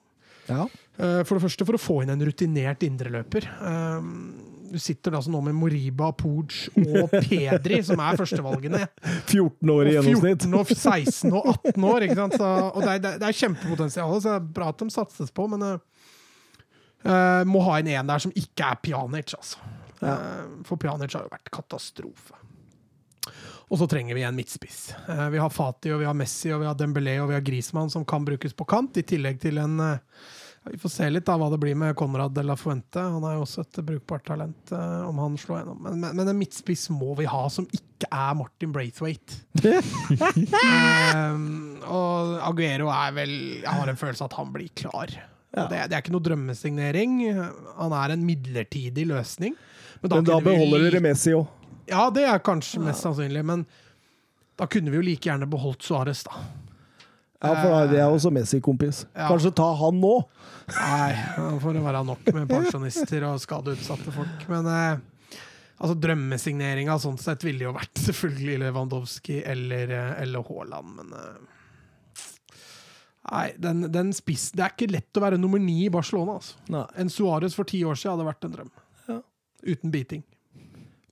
Ja. 0.48 0.64
Eh, 1.00 1.22
For 1.24 1.36
det 1.38 1.44
første 1.46 1.64
for 1.68 1.76
å 1.78 1.80
få 1.80 2.02
inn 2.04 2.10
en 2.14 2.24
rutinert 2.26 2.82
indreløper. 2.86 3.46
Um, 3.64 4.50
Du 4.74 4.78
sitter 4.82 5.14
altså 5.14 5.30
nå 5.30 5.38
med 5.44 5.54
Moriba, 5.54 6.08
Pooch 6.18 6.64
og 6.74 7.12
Pedri, 7.28 7.76
som 7.86 8.00
er 8.02 8.16
førstevalgene. 8.18 8.80
14 9.30 9.70
år 9.70 9.86
i 9.86 9.92
gjennomsnitt. 9.94 10.46
14 10.48 10.56
og 10.58 10.72
16 10.72 11.30
og 11.38 11.46
18 11.52 11.84
år. 11.86 12.06
Ikke 12.08 12.16
sant? 12.18 12.34
Så, 12.40 12.48
og 12.74 12.80
det 12.82 12.94
er, 12.96 13.04
det 13.20 13.28
er- 13.28 13.38
kjempepotensial, 13.38 14.16
så 14.18 14.32
det 14.32 14.34
er 14.40 14.48
bra 14.56 14.72
at 14.72 14.82
de 14.82 14.88
satses 14.90 15.30
på, 15.30 15.46
men 15.52 15.62
eh, 15.68 15.78
eh, 17.06 17.44
må 17.46 17.62
ha 17.68 17.78
en 17.78 17.92
en 17.94 18.10
der 18.10 18.18
som 18.24 18.34
ikke 18.34 18.66
er 18.72 18.80
Pjanic, 18.82 19.36
altså. 19.38 19.62
Eh, 20.02 20.42
for 20.66 20.76
Pjanic 20.80 21.14
har 21.14 21.28
jo 21.28 21.32
vært 21.36 21.52
katastrofe. 21.54 22.34
Og 23.74 23.78
så 23.80 23.88
trenger 23.90 24.14
vi 24.14 24.22
en 24.22 24.36
midtspiss. 24.36 24.94
Eh, 25.10 25.28
vi 25.34 25.38
har 25.42 25.50
Fati, 25.50 25.90
og 25.90 25.98
vi 25.98 26.06
har 26.06 26.14
Messi, 26.14 26.52
og 26.54 26.60
vi 26.62 26.66
har 26.68 26.76
Dembélé 26.78 27.16
og 27.18 27.32
vi 27.32 27.34
har 27.34 27.42
Griezmann 27.42 27.90
som 27.90 28.04
kan 28.06 28.22
brukes 28.22 28.54
på 28.54 28.62
kant, 28.70 29.00
i 29.00 29.02
tillegg 29.02 29.40
til 29.42 29.58
en 29.58 29.80
eh, 29.82 29.98
Vi 30.70 30.78
får 30.78 30.92
se 30.94 31.08
litt 31.10 31.26
da 31.26 31.34
hva 31.36 31.48
det 31.50 31.58
blir 31.60 31.74
med 31.76 31.96
Conrad 31.98 32.32
de 32.36 32.44
la 32.46 32.54
Fuente. 32.56 33.02
Han 33.02 33.24
er 33.26 33.34
jo 33.34 33.42
også 33.42 33.64
et 33.66 33.80
brukbart 33.82 34.24
talent, 34.28 34.70
eh, 34.70 35.08
om 35.08 35.18
han 35.18 35.34
slår 35.36 35.58
gjennom. 35.58 35.80
Men, 35.88 35.98
men, 36.04 36.14
men 36.20 36.30
en 36.30 36.38
midtspiss 36.38 36.86
må 36.94 37.16
vi 37.18 37.26
ha 37.26 37.42
som 37.50 37.66
ikke 37.66 38.06
er 38.14 38.38
Martin 38.38 38.72
Braithwaite. 38.72 39.42
Um, 39.58 41.82
og 41.98 42.38
Aguero 42.46 42.94
er 42.94 43.18
vel 43.18 43.34
Jeg 43.64 43.74
har 43.74 43.90
en 43.90 43.98
følelse 43.98 44.22
av 44.22 44.30
at 44.30 44.38
han 44.38 44.54
blir 44.54 44.70
klar. 44.78 45.18
Ja. 45.50 45.66
Det, 45.66 45.82
det 45.90 45.98
er 45.98 46.06
ikke 46.06 46.14
noe 46.14 46.28
drømmesignering. 46.30 47.18
Han 47.82 47.98
er 47.98 48.14
en 48.14 48.22
midlertidig 48.22 49.10
løsning. 49.10 49.58
Men 49.98 50.14
da 50.14 50.22
men 50.22 50.30
da 50.30 50.38
beholder 50.46 50.86
dere 50.86 51.02
Messi 51.10 51.34
òg. 51.34 51.50
Ja, 51.88 52.08
det 52.14 52.24
er 52.28 52.42
kanskje 52.44 52.80
mest 52.82 53.04
sannsynlig, 53.04 53.44
men 53.44 53.64
da 54.58 54.68
kunne 54.70 54.92
vi 54.92 55.00
jo 55.00 55.04
like 55.04 55.28
gjerne 55.28 55.48
beholdt 55.50 55.84
Suárez, 55.84 56.22
da. 56.26 56.44
Ja, 57.44 57.54
for 57.60 57.90
det 57.90 57.98
er 58.00 58.08
også 58.08 58.30
Messi-kompis. 58.32 59.02
Ja. 59.12 59.28
Kanskje 59.28 59.52
ta 59.56 59.66
han 59.76 59.98
nå? 60.00 60.14
Nei, 60.72 61.10
da 61.36 61.48
får 61.60 61.76
det 61.76 61.82
være 61.84 62.04
nok 62.08 62.30
med 62.32 62.46
pensjonister 62.48 63.26
og 63.28 63.42
skadeutsatte 63.42 64.14
folk. 64.14 64.46
Men 64.48 64.68
eh, 64.72 65.40
altså 65.76 65.96
drømmesigneringa 66.06 66.96
sånn 67.02 67.18
sett 67.20 67.44
ville 67.44 67.66
jo 67.66 67.74
vært 67.76 68.00
selvfølgelig 68.06 68.62
Lewandowski 68.62 69.42
eller, 69.44 69.92
eh, 69.92 70.14
eller 70.24 70.46
Haaland, 70.48 70.94
men 71.00 71.18
eh, 71.20 71.42
Nei, 73.24 73.46
den, 73.56 73.86
den 73.88 74.10
spiss 74.12 74.50
Det 74.52 74.60
er 74.60 74.72
ikke 74.74 74.90
lett 74.92 75.16
å 75.16 75.22
være 75.24 75.38
nummer 75.40 75.56
ni 75.56 75.86
i 75.86 75.92
Barcelona. 75.92 76.34
altså. 76.36 76.82
En 77.00 77.08
Suárez 77.08 77.54
for 77.56 77.64
ti 77.64 77.80
år 77.80 77.96
siden 77.96 78.18
hadde 78.18 78.26
vært 78.28 78.44
en 78.44 78.52
drøm. 78.52 78.72
Ja. 79.08 79.16
Uten 79.64 79.92
beating 79.94 80.20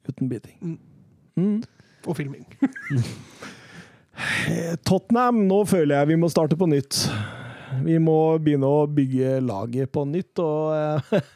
uten 0.09 0.31
biting. 0.31 0.57
Mm. 0.63 0.79
Mm. 1.39 1.61
og 2.07 2.17
filming. 2.19 2.47
Eh, 4.13 4.75
Tottenham, 4.85 5.39
nå 5.49 5.63
føler 5.65 5.97
jeg 5.97 6.11
vi 6.13 6.17
må 6.21 6.29
starte 6.29 6.57
på 6.61 6.67
nytt. 6.69 6.99
Vi 7.81 7.95
må 7.97 8.37
begynne 8.45 8.69
å 8.69 8.83
bygge 8.85 9.39
laget 9.41 9.89
på 9.95 10.05
nytt, 10.05 10.43
og 10.45 10.75
eh, 10.77 11.31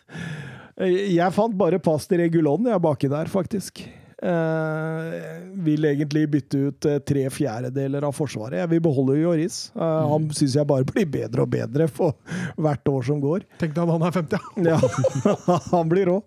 Jeg 1.17 1.33
fant 1.33 1.57
bare 1.57 1.81
pass 1.81 2.05
til 2.05 2.21
Regulon 2.21 2.69
jeg 2.69 2.83
baki 2.85 3.09
der, 3.09 3.31
faktisk. 3.33 3.81
Eh, 4.17 5.17
vil 5.65 5.85
egentlig 5.89 6.27
bytte 6.33 6.61
ut 6.69 6.87
eh, 6.89 7.01
tre 7.05 7.27
fjerdedeler 7.33 8.05
av 8.09 8.15
Forsvaret. 8.17 8.59
Jeg 8.63 8.71
vil 8.75 8.83
beholde 8.85 9.17
Joris. 9.23 9.59
Eh, 9.77 10.07
Han 10.13 10.29
syns 10.37 10.57
jeg 10.57 10.69
bare 10.69 10.85
blir 10.89 11.09
bedre 11.09 11.45
og 11.45 11.53
bedre 11.53 11.89
for 11.89 12.17
hvert 12.61 12.93
år 12.93 13.09
som 13.09 13.21
går. 13.25 13.45
Tenk 13.61 13.77
deg 13.77 13.85
at 13.85 13.93
han 13.93 14.07
er 14.09 14.17
50, 14.17 14.51
ja. 14.69 14.81
Ja, 15.25 15.59
han 15.73 15.93
blir 15.93 16.13
rå. 16.13 16.19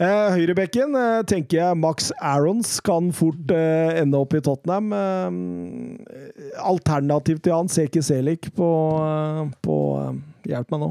Eh, 0.00 0.32
Høyrebekken 0.32 0.94
eh, 0.96 1.18
tenker 1.28 1.58
jeg 1.58 1.76
Max 1.76 2.06
Arons 2.24 2.78
kan 2.86 3.10
fort 3.12 3.50
eh, 3.52 3.98
ende 4.00 4.16
opp 4.16 4.32
i 4.32 4.40
Tottenham. 4.40 4.94
Eh, 4.96 6.54
alternativ 6.64 7.42
til 7.44 7.52
han, 7.52 7.68
Seki 7.68 8.00
Selik 8.04 8.48
på, 8.56 8.68
på 9.60 9.76
Hjelp 10.48 10.72
meg 10.72 10.80
nå. 10.86 10.88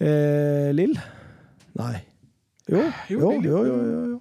Eh, 0.00 0.70
Lill? 0.72 0.96
Nei. 1.76 1.98
Jo, 2.68 2.86
Jo, 3.12 3.32
jo, 3.44 3.60
jo, 3.66 3.76
jo. 4.14 4.16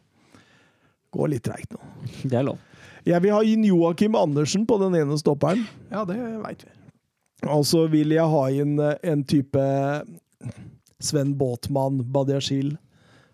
Går 1.15 1.31
litt 1.31 1.45
treigt 1.47 1.71
nå. 1.71 1.79
Det 2.27 2.35
er 2.41 2.43
lov. 2.47 2.59
Jeg 3.07 3.23
vil 3.23 3.31
ha 3.31 3.39
inn 3.47 3.63
Joakim 3.63 4.17
Andersen 4.19 4.65
på 4.67 4.75
den 4.81 4.97
ene 4.99 5.15
stopperen. 5.19 5.63
Ja, 5.93 6.03
det 6.07 6.17
veit 6.43 6.65
vi. 6.65 6.73
Og 7.47 7.63
så 7.69 7.85
vil 7.91 8.11
jeg 8.11 8.27
ha 8.33 8.43
inn 8.51 8.75
en 8.83 9.23
type 9.29 9.63
Sven 10.99 11.31
Båtmann, 11.39 12.01
Badiashil. 12.11 12.73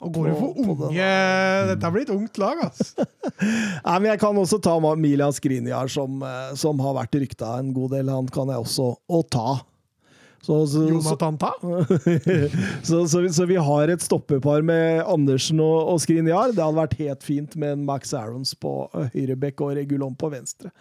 Og 0.04 0.14
går 0.18 0.30
jo 0.32 0.36
for 0.40 0.62
unge 0.64 1.10
Dette 1.70 1.88
har 1.88 1.94
blitt 1.96 2.12
ungt 2.14 2.40
lag, 2.42 2.64
altså. 2.68 3.06
Nei, 3.88 3.98
men 3.98 4.10
jeg 4.12 4.22
kan 4.24 4.40
også 4.40 4.60
ta 4.64 4.76
Milian 4.84 5.36
Skriniar, 5.36 5.92
som, 5.92 6.22
eh, 6.28 6.56
som 6.60 6.82
har 6.84 6.98
vært 7.00 7.20
rykta 7.22 7.56
en 7.60 7.72
god 7.76 7.96
del. 7.96 8.12
Han 8.12 8.30
kan 8.34 8.52
jeg 8.52 8.66
også 8.66 8.90
å 9.08 9.22
ta. 9.32 9.62
Så, 10.44 10.58
så, 10.68 10.82
Jonathan 10.90 11.38
Ta. 11.40 11.54
så, 12.84 12.98
så, 13.08 13.22
vi- 13.24 13.30
så 13.32 13.46
vi 13.48 13.56
har 13.56 13.88
et 13.94 14.02
stoppepar 14.04 14.62
med 14.68 15.00
Andersen 15.08 15.62
og, 15.64 15.94
og 15.94 16.02
Skriniar. 16.04 16.52
Det 16.52 16.60
hadde 16.60 16.76
vært 16.82 16.98
helt 17.00 17.24
fint 17.24 17.56
med 17.56 17.78
en 17.78 17.86
Max 17.88 18.12
Arons 18.18 18.52
på 18.60 18.74
høyrebekk 19.14 19.64
og 19.64 19.78
Regulon 19.78 20.18
på 20.20 20.28
venstre. 20.34 20.74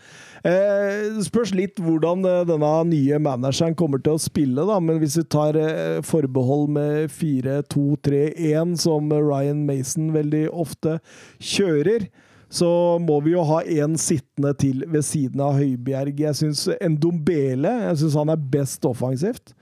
Eh, 0.43 1.15
spørs 1.23 1.53
litt 1.55 1.79
hvordan 1.79 2.27
eh, 2.27 2.41
denne 2.51 2.73
nye 2.91 3.21
manageren 3.23 3.77
kommer 3.79 4.03
til 4.03 4.17
å 4.19 4.23
spille, 4.25 4.67
da. 4.67 4.81
Men 4.83 4.99
hvis 5.03 5.21
vi 5.21 5.27
tar 5.31 5.55
eh, 5.61 6.01
forbehold 6.07 6.67
med 6.75 7.15
4-2-3-1, 7.15 8.75
som 8.83 9.15
Ryan 9.15 9.63
Mason 9.69 10.11
veldig 10.15 10.49
ofte 10.51 10.99
kjører, 11.39 12.09
så 12.53 12.69
må 13.01 13.17
vi 13.25 13.33
jo 13.33 13.43
ha 13.49 13.63
en 13.81 13.95
sittende 14.01 14.53
til 14.61 14.85
ved 14.93 15.05
siden 15.09 15.41
av 15.41 15.57
Høibjerg. 15.57 16.19
Jeg 16.21 16.37
syns 16.37 16.67
Ndombele 16.85 17.71
jeg 17.87 18.03
synes 18.03 18.19
han 18.21 18.33
er 18.35 18.43
best 18.53 18.85
offensivt. 18.85 19.55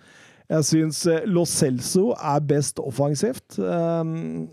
Jeg 0.51 0.67
syns 0.67 1.05
eh, 1.07 1.29
Lo 1.31 1.45
Celso 1.47 2.11
er 2.17 2.43
best 2.43 2.83
offensivt. 2.83 3.61
Um, 3.63 4.49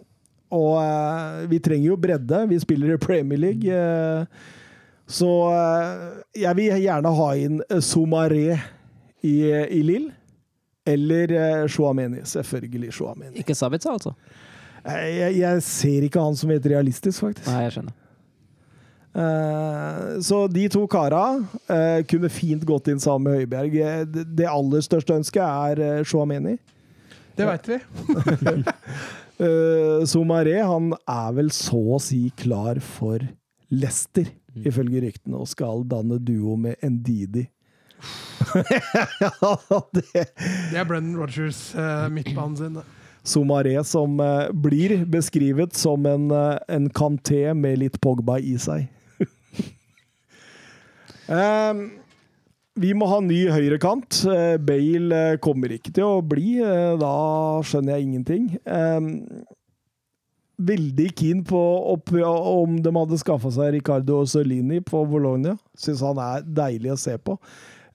og 0.54 0.78
uh, 0.78 1.48
vi 1.50 1.58
trenger 1.60 1.90
jo 1.90 1.98
bredde. 2.00 2.44
Vi 2.52 2.62
spiller 2.62 2.94
i 2.94 3.02
Premier 3.02 3.42
League. 3.42 3.66
Uh, 3.74 4.26
så 5.10 5.32
uh, 5.50 6.22
jeg 6.38 6.60
vil 6.60 6.78
gjerne 6.86 7.18
ha 7.18 7.30
inn 7.42 7.60
Somaré 7.82 8.52
i, 9.26 9.36
i 9.50 9.82
Lill. 9.82 10.12
Eller 10.88 11.34
Chouameni. 11.68 12.22
Selvfølgelig 12.24 12.94
Chouameni. 12.96 13.42
Ikke 13.42 13.58
Sabitza, 13.58 13.98
altså? 13.98 14.14
Jeg, 14.88 15.34
jeg 15.42 15.64
ser 15.66 16.06
ikke 16.06 16.22
han 16.22 16.38
som 16.38 16.54
helt 16.54 16.70
realistisk, 16.70 17.26
faktisk. 17.26 17.50
Nei, 17.50 17.66
jeg 17.66 17.80
skjønner. 17.80 18.04
Eh, 19.18 20.20
så 20.22 20.44
de 20.48 20.68
to 20.70 20.84
kara 20.88 21.40
eh, 21.70 22.04
kunne 22.10 22.30
fint 22.30 22.64
gått 22.68 22.90
inn 22.92 23.02
sammen 23.02 23.32
med 23.32 23.42
Høibjerg. 23.42 23.78
Eh, 23.82 24.04
Det, 24.06 24.48
aller 24.50 24.84
største 24.86 25.16
ønsket 25.18 25.44
er 25.44 26.04
Shuameni. 26.06 26.58
Det 27.38 27.46
veit 27.46 27.70
vi. 27.70 27.78
Somaré 30.10 30.56
han 30.66 30.96
er 30.98 31.34
vel 31.38 31.52
så 31.54 31.78
å 31.98 32.00
si 32.02 32.32
klar 32.38 32.80
for 32.82 33.22
Lester, 33.70 34.32
ifølge 34.66 35.04
ryktene, 35.04 35.38
og 35.38 35.50
skal 35.52 35.84
danne 35.86 36.18
duo 36.18 36.56
med 36.58 36.82
Ndidi. 36.82 37.46
ja, 39.22 39.32
det 39.94 40.06
Det 40.72 40.80
er 40.80 40.88
Brennan 40.90 41.20
Rogers, 41.20 41.76
uh, 41.78 42.08
midtbanen 42.10 42.58
sin. 42.58 42.82
Somaré 43.28 43.76
som 43.86 44.18
blir 44.56 45.04
beskrevet 45.06 45.76
som 45.76 46.06
en, 46.08 46.32
en 46.32 46.90
Kanté 46.90 47.52
med 47.54 47.82
litt 47.84 48.00
Pogba 48.02 48.40
i 48.40 48.56
seg. 48.58 48.88
Ehm, 51.28 51.82
vi 52.78 52.94
må 52.96 53.08
ha 53.10 53.20
ny 53.24 53.44
høyrekant. 53.52 54.22
Eh, 54.32 54.56
Bale 54.64 55.22
eh, 55.34 55.40
kommer 55.44 55.74
ikke 55.76 55.94
til 55.96 56.08
å 56.08 56.24
bli. 56.26 56.58
eh, 56.64 56.96
da 57.02 57.14
skjønner 57.66 57.98
jeg 57.98 58.08
ingenting. 58.08 58.46
Ehm, 58.66 59.10
veldig 60.58 61.10
keen 61.18 61.44
på 61.46 61.64
om 62.02 62.78
de 62.82 62.94
hadde 62.94 63.20
skaffa 63.22 63.52
seg 63.54 63.76
Ricardo 63.76 64.24
Solini 64.26 64.80
på 64.82 65.04
Bologna. 65.10 65.58
Syns 65.78 66.02
han 66.06 66.22
er 66.22 66.48
deilig 66.48 66.96
å 66.96 67.02
se 67.02 67.18
på. 67.22 67.38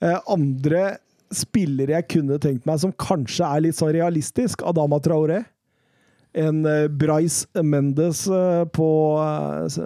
Andre 0.03 0.99
spillere 1.35 1.95
jeg 1.97 2.09
kunne 2.17 2.39
tenkt 2.43 2.67
meg 2.67 2.79
som 2.83 2.93
kanskje 2.95 3.47
er 3.47 3.65
litt 3.65 3.79
sånn 3.79 3.93
realistisk, 3.95 4.63
Adama 4.67 4.99
Traoré. 5.03 5.41
En 6.33 6.65
eh, 6.67 6.89
Bryce 6.89 7.63
Mendes 7.63 8.27
eh, 8.29 8.65
på 8.73 8.89
eh, 9.21 9.81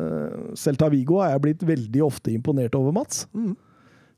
Celta 0.54 0.88
Vigo 0.92 1.18
er 1.18 1.34
jeg 1.34 1.42
blitt 1.42 1.64
veldig 1.66 2.04
ofte 2.06 2.30
imponert 2.34 2.76
over, 2.78 2.94
Mats. 2.94 3.24
Mm. 3.34 3.56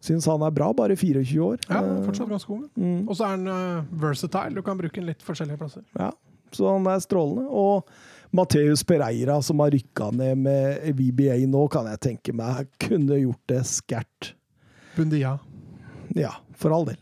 Syns 0.04 0.28
han 0.30 0.44
er 0.46 0.52
bra, 0.54 0.68
bare 0.76 0.94
24 0.96 1.40
år. 1.42 1.56
Ja, 1.66 1.80
fortsatt 2.04 2.30
ganske 2.30 2.52
ung. 2.54 2.68
mm. 2.76 3.08
Og 3.08 3.16
så 3.18 3.26
er 3.26 3.34
han 3.34 3.88
versatile. 3.98 4.54
Du 4.54 4.62
kan 4.62 4.78
bruke 4.78 5.00
den 5.00 5.08
litt 5.08 5.24
forskjellige 5.26 5.58
plasser. 5.58 5.82
Ja, 5.98 6.12
så 6.54 6.68
han 6.70 6.86
er 6.86 7.02
strålende. 7.02 7.48
Og 7.48 7.88
Mateus 8.30 8.84
Pereira, 8.86 9.40
som 9.42 9.64
har 9.64 9.72
rykka 9.74 10.12
ned 10.14 10.44
med 10.44 10.84
VBA 11.00 11.40
nå, 11.48 11.64
kan 11.72 11.88
jeg 11.90 12.04
tenke 12.10 12.36
meg 12.36 12.68
kunne 12.84 13.18
gjort 13.18 13.42
det 13.50 13.64
skært. 13.72 14.34
Bundia. 14.94 15.38
Ja, 16.14 16.36
for 16.60 16.76
all 16.76 16.86
del. 16.92 17.00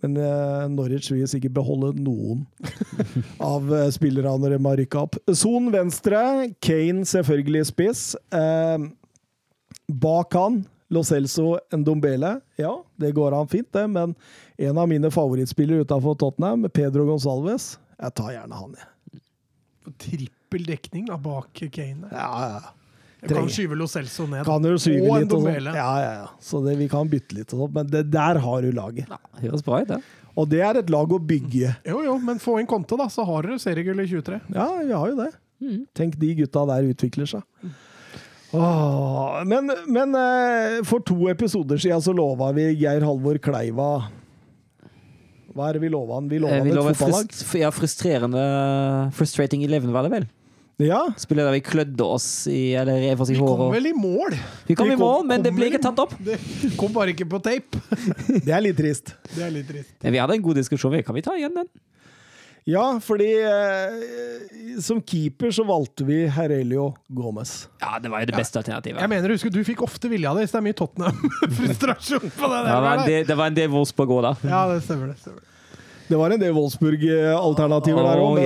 Men 0.00 0.16
eh, 0.16 0.66
Norwich 0.72 1.10
vil 1.12 1.28
sikkert 1.28 1.54
beholde 1.56 1.92
noen 2.00 2.46
av 3.52 3.68
eh, 3.74 3.88
spillerne 3.94 4.32
når 4.40 4.56
de 4.56 4.60
har 4.64 4.80
rykka 4.80 5.04
opp. 5.04 5.18
Son 5.36 5.68
venstre, 5.72 6.22
Kane 6.64 7.04
selvfølgelig 7.08 7.66
spiss. 7.72 8.04
Eh, 8.34 8.88
bak 9.90 10.36
han 10.38 10.62
Lo 10.90 11.04
Celso 11.06 11.54
Ndombele. 11.74 12.40
Ja, 12.58 12.72
det 12.98 13.12
går 13.14 13.36
an 13.36 13.50
fint, 13.50 13.68
det, 13.76 13.86
men 13.92 14.16
en 14.58 14.78
av 14.78 14.88
mine 14.90 15.10
favorittspillere 15.14 15.86
utenfor 15.86 16.16
Tottenham, 16.18 16.66
Pedro 16.74 17.06
Gonsalves, 17.06 17.76
jeg 18.00 18.16
tar 18.18 18.34
gjerne 18.34 18.58
han, 18.58 18.74
jeg. 18.80 19.22
Trippel 20.00 20.66
dekning 20.66 21.06
da, 21.08 21.18
bak 21.20 21.62
Kane. 21.72 22.10
Ja, 22.10 22.28
ja, 22.40 22.50
ja. 22.58 22.74
Du 23.20 23.34
kan 23.34 23.48
skyve 23.52 23.76
Lo 23.76 23.86
Celso 23.90 24.24
ned. 24.30 24.44
Kan 24.48 24.64
jo 24.64 24.78
skyve 24.80 25.04
Og 25.10 25.20
litt 25.20 25.34
og 25.36 25.44
sånn. 25.44 25.66
Ja, 25.76 25.90
ja, 26.00 26.12
ja. 26.22 26.28
Så 26.40 26.62
det, 26.64 26.76
vi 26.80 26.88
kan 26.88 27.08
bytte 27.10 27.36
litt 27.36 27.52
og 27.52 27.66
sånt, 27.66 27.74
men 27.76 27.90
det, 27.92 28.06
der 28.12 28.40
har 28.40 28.64
du 28.64 28.70
laget. 28.72 29.10
Ja, 29.42 29.60
bra 29.66 29.82
ja. 29.84 30.00
Og 30.38 30.48
det 30.48 30.60
er 30.64 30.78
et 30.80 30.88
lag 30.92 31.10
å 31.12 31.18
bygge. 31.18 31.74
Jo, 31.84 32.00
jo, 32.06 32.16
men 32.22 32.38
få 32.40 32.60
inn 32.62 32.68
konto 32.70 32.96
da, 32.96 33.08
så 33.12 33.26
har 33.28 33.44
dere 33.44 33.58
seriegull 33.60 34.00
i 34.00 34.06
23. 34.08 34.40
Ja, 34.54 34.68
vi 34.78 34.94
har 34.94 35.10
jo 35.12 35.18
det. 35.18 35.30
Mm. 35.60 35.80
Tenk 35.92 36.16
de 36.16 36.30
gutta 36.38 36.62
der 36.70 36.86
utvikler 36.88 37.28
seg. 37.28 37.42
Åh, 38.56 39.42
men 39.46 39.70
men 39.86 40.14
eh, 40.18 40.80
for 40.88 41.02
to 41.06 41.28
episoder 41.30 41.78
siden 41.78 42.02
så 42.02 42.14
lova 42.16 42.48
vi 42.56 42.64
Geir 42.80 43.04
Halvor 43.06 43.38
Kleiva 43.38 44.08
Hva 45.54 45.68
er 45.68 45.76
det 45.78 45.82
vi 45.84 45.90
lova 45.92 46.16
han? 46.18 46.26
Vi 46.30 46.40
lova 46.42 46.56
Eh, 46.56 46.64
han 46.64 46.72
et 46.72 46.98
fotballag? 46.98 47.30
frust, 47.30 47.54
ja, 47.60 47.70
frustrerende 47.70 48.42
Frustrating 49.14 49.62
Eleven, 49.66 49.92
var 49.94 50.02
det 50.08 50.10
vel? 50.16 50.26
Ja, 50.80 51.00
Spillet 51.20 51.44
der 51.44 51.52
vi 51.52 51.60
klødde 51.60 52.06
oss 52.08 52.26
i 52.48 52.72
Eller 52.80 52.96
rev 53.02 53.20
oss 53.20 53.28
i 53.28 53.36
Vi 53.36 53.42
kom 53.44 53.66
vel 53.74 53.90
i 53.90 53.92
mål! 53.92 54.36
Vi 54.64 54.76
kom 54.78 54.88
Vi 54.88 54.94
i 54.96 55.00
mål, 55.00 55.26
men 55.28 55.44
det 55.44 55.52
ble 55.52 55.68
ikke 55.68 55.82
tatt 55.84 56.00
opp. 56.00 56.14
Det 56.24 56.38
kom 56.80 56.94
bare 56.94 57.12
ikke 57.12 57.26
på 57.28 57.40
tape. 57.44 57.80
det 58.46 58.54
er 58.54 58.64
litt 58.64 58.78
trist. 58.80 59.12
Det 59.34 59.44
er 59.44 59.52
litt 59.52 59.68
trist. 59.68 59.92
Men 60.04 60.16
vi 60.16 60.20
hadde 60.22 60.38
en 60.38 60.44
god 60.44 60.60
diskusjon. 60.62 60.96
Kan 61.04 61.18
vi 61.18 61.24
ta 61.26 61.36
igjen 61.36 61.52
den? 61.58 61.68
Ja, 62.68 62.84
fordi 63.02 63.28
eh, 63.40 64.80
som 64.84 65.00
keeper 65.02 65.50
så 65.52 65.64
valgte 65.66 66.04
vi 66.08 66.22
Herelio 66.30 66.90
Gomez. 67.08 67.66
Ja, 67.80 67.96
det 68.02 68.10
var 68.12 68.20
jo 68.22 68.28
det 68.30 68.36
beste 68.36 68.60
alternativet. 68.60 69.00
Jeg 69.00 69.10
mener, 69.10 69.32
husker 69.32 69.52
Du 69.52 69.62
fikk 69.66 69.80
ofte 69.86 70.10
vilja 70.12 70.34
di, 70.36 70.44
så 70.46 70.58
det 70.58 70.60
er 70.60 70.66
mye 70.68 70.78
Tottenham-frustrasjon 70.80 72.28
på 72.38 72.50
det 72.52 72.60
Det 72.66 72.76
der. 72.84 73.04
del, 73.06 73.24
det 73.30 73.38
var 73.40 73.50
en 73.52 73.56
del 73.56 73.72
Wolfsburg 73.72 74.12
òg, 74.16 74.22
da. 74.28 74.32
Ja, 74.44 74.60
det 74.74 74.82
stemmer. 74.84 75.12
det 75.14 75.18
stemmer. 75.24 75.44
Det 76.10 76.18
var 76.20 76.34
en 76.36 76.42
del 76.42 76.52
Wolfsburg-alternativer 76.56 78.06
der 78.10 78.22
Oh, 78.22 78.32
òg, 78.36 78.42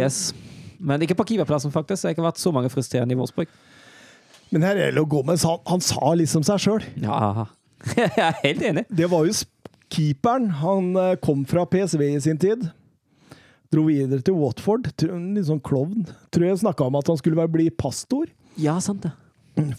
men, 0.85 1.03
ikke 1.05 1.17
på 1.19 1.27
keeperplassen, 1.33 1.73
faktisk. 1.75 2.03
Det 2.03 2.11
har 2.11 2.17
ikke 2.19 2.29
vært 2.29 2.43
så 2.43 2.53
mange 2.55 2.71
frustrerende 2.73 3.17
i 3.17 3.19
Wolfsburg. 3.19 3.51
men 4.53 4.67
Herelio 4.67 5.07
Gomez, 5.09 5.43
han, 5.49 5.59
han 5.67 5.83
sa 5.83 6.15
liksom 6.21 6.45
seg 6.47 6.63
sjøl. 6.63 6.87
Ja, 7.03 7.49
jeg 7.99 8.13
er 8.21 8.41
helt 8.45 8.65
enig. 8.65 8.87
Det 8.93 9.09
var 9.11 9.27
jo 9.27 9.35
keeperen. 9.95 10.51
Han 10.63 10.95
eh, 11.01 11.17
kom 11.25 11.45
fra 11.49 11.67
PSV 11.69 12.03
i 12.07 12.21
sin 12.23 12.41
tid. 12.41 12.69
Dro 13.75 13.89
videre 13.89 14.23
til 14.25 14.37
Watford. 14.39 14.91
Litt 15.03 15.49
sånn 15.49 15.63
klovn. 15.65 16.07
Tror 16.35 16.49
jeg 16.49 16.63
snakka 16.63 16.87
om 16.87 16.99
at 17.01 17.11
han 17.11 17.21
skulle 17.21 17.49
bli 17.51 17.71
pastor. 17.75 18.29
Ja, 18.61 18.79
sant 18.83 19.07
det. 19.07 19.15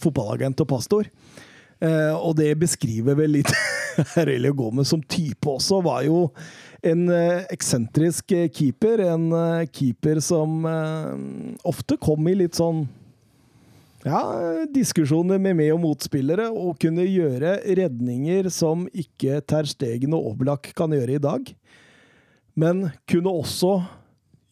Fotballagent 0.02 0.60
og 0.64 0.70
pastor. 0.70 1.08
Eh, 1.80 2.14
og 2.14 2.36
det 2.38 2.54
beskriver 2.60 3.18
vel 3.18 3.38
litt 3.38 3.52
Aurelio 4.20 4.54
Gomez 4.56 4.92
som 4.92 5.02
type 5.02 5.48
også. 5.48 5.80
Var 5.84 6.06
jo 6.08 6.26
en 6.82 7.08
eh, 7.12 7.44
eksentrisk 7.52 8.32
eh, 8.36 8.48
keeper. 8.52 9.02
En 9.14 9.26
eh, 9.32 9.66
keeper 9.72 10.20
som 10.24 10.66
ofte 11.66 11.98
kom 12.00 12.28
i 12.28 12.36
litt 12.42 12.58
sånn 12.58 12.84
ja, 14.06 14.20
diskusjoner 14.70 15.40
med 15.42 15.56
med- 15.58 15.72
og 15.74 15.80
motspillere, 15.82 16.46
og 16.52 16.78
kunne 16.78 17.02
gjøre 17.08 17.56
redninger 17.74 18.50
som 18.54 18.84
ikke 18.94 19.40
Ter 19.42 19.66
Stegen 19.66 20.14
og 20.14 20.28
Oblak 20.34 20.70
kan 20.78 20.94
gjøre 20.94 21.16
i 21.16 21.22
dag. 21.22 21.50
Men 22.54 22.90
kunne 23.10 23.32
også 23.34 23.80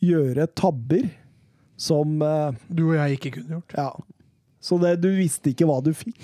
gjøre 0.02 0.48
tabber 0.58 1.06
som 1.78 2.18
Du 2.68 2.88
og 2.90 2.98
jeg 2.98 3.18
ikke 3.18 3.36
kunne 3.38 3.60
gjort. 3.60 3.78
ja. 3.78 3.92
Så 4.64 4.78
det, 4.80 4.96
du 5.02 5.10
visste 5.12 5.52
ikke 5.52 5.66
hva 5.68 5.80
du 5.84 5.92
fikk. 5.96 6.16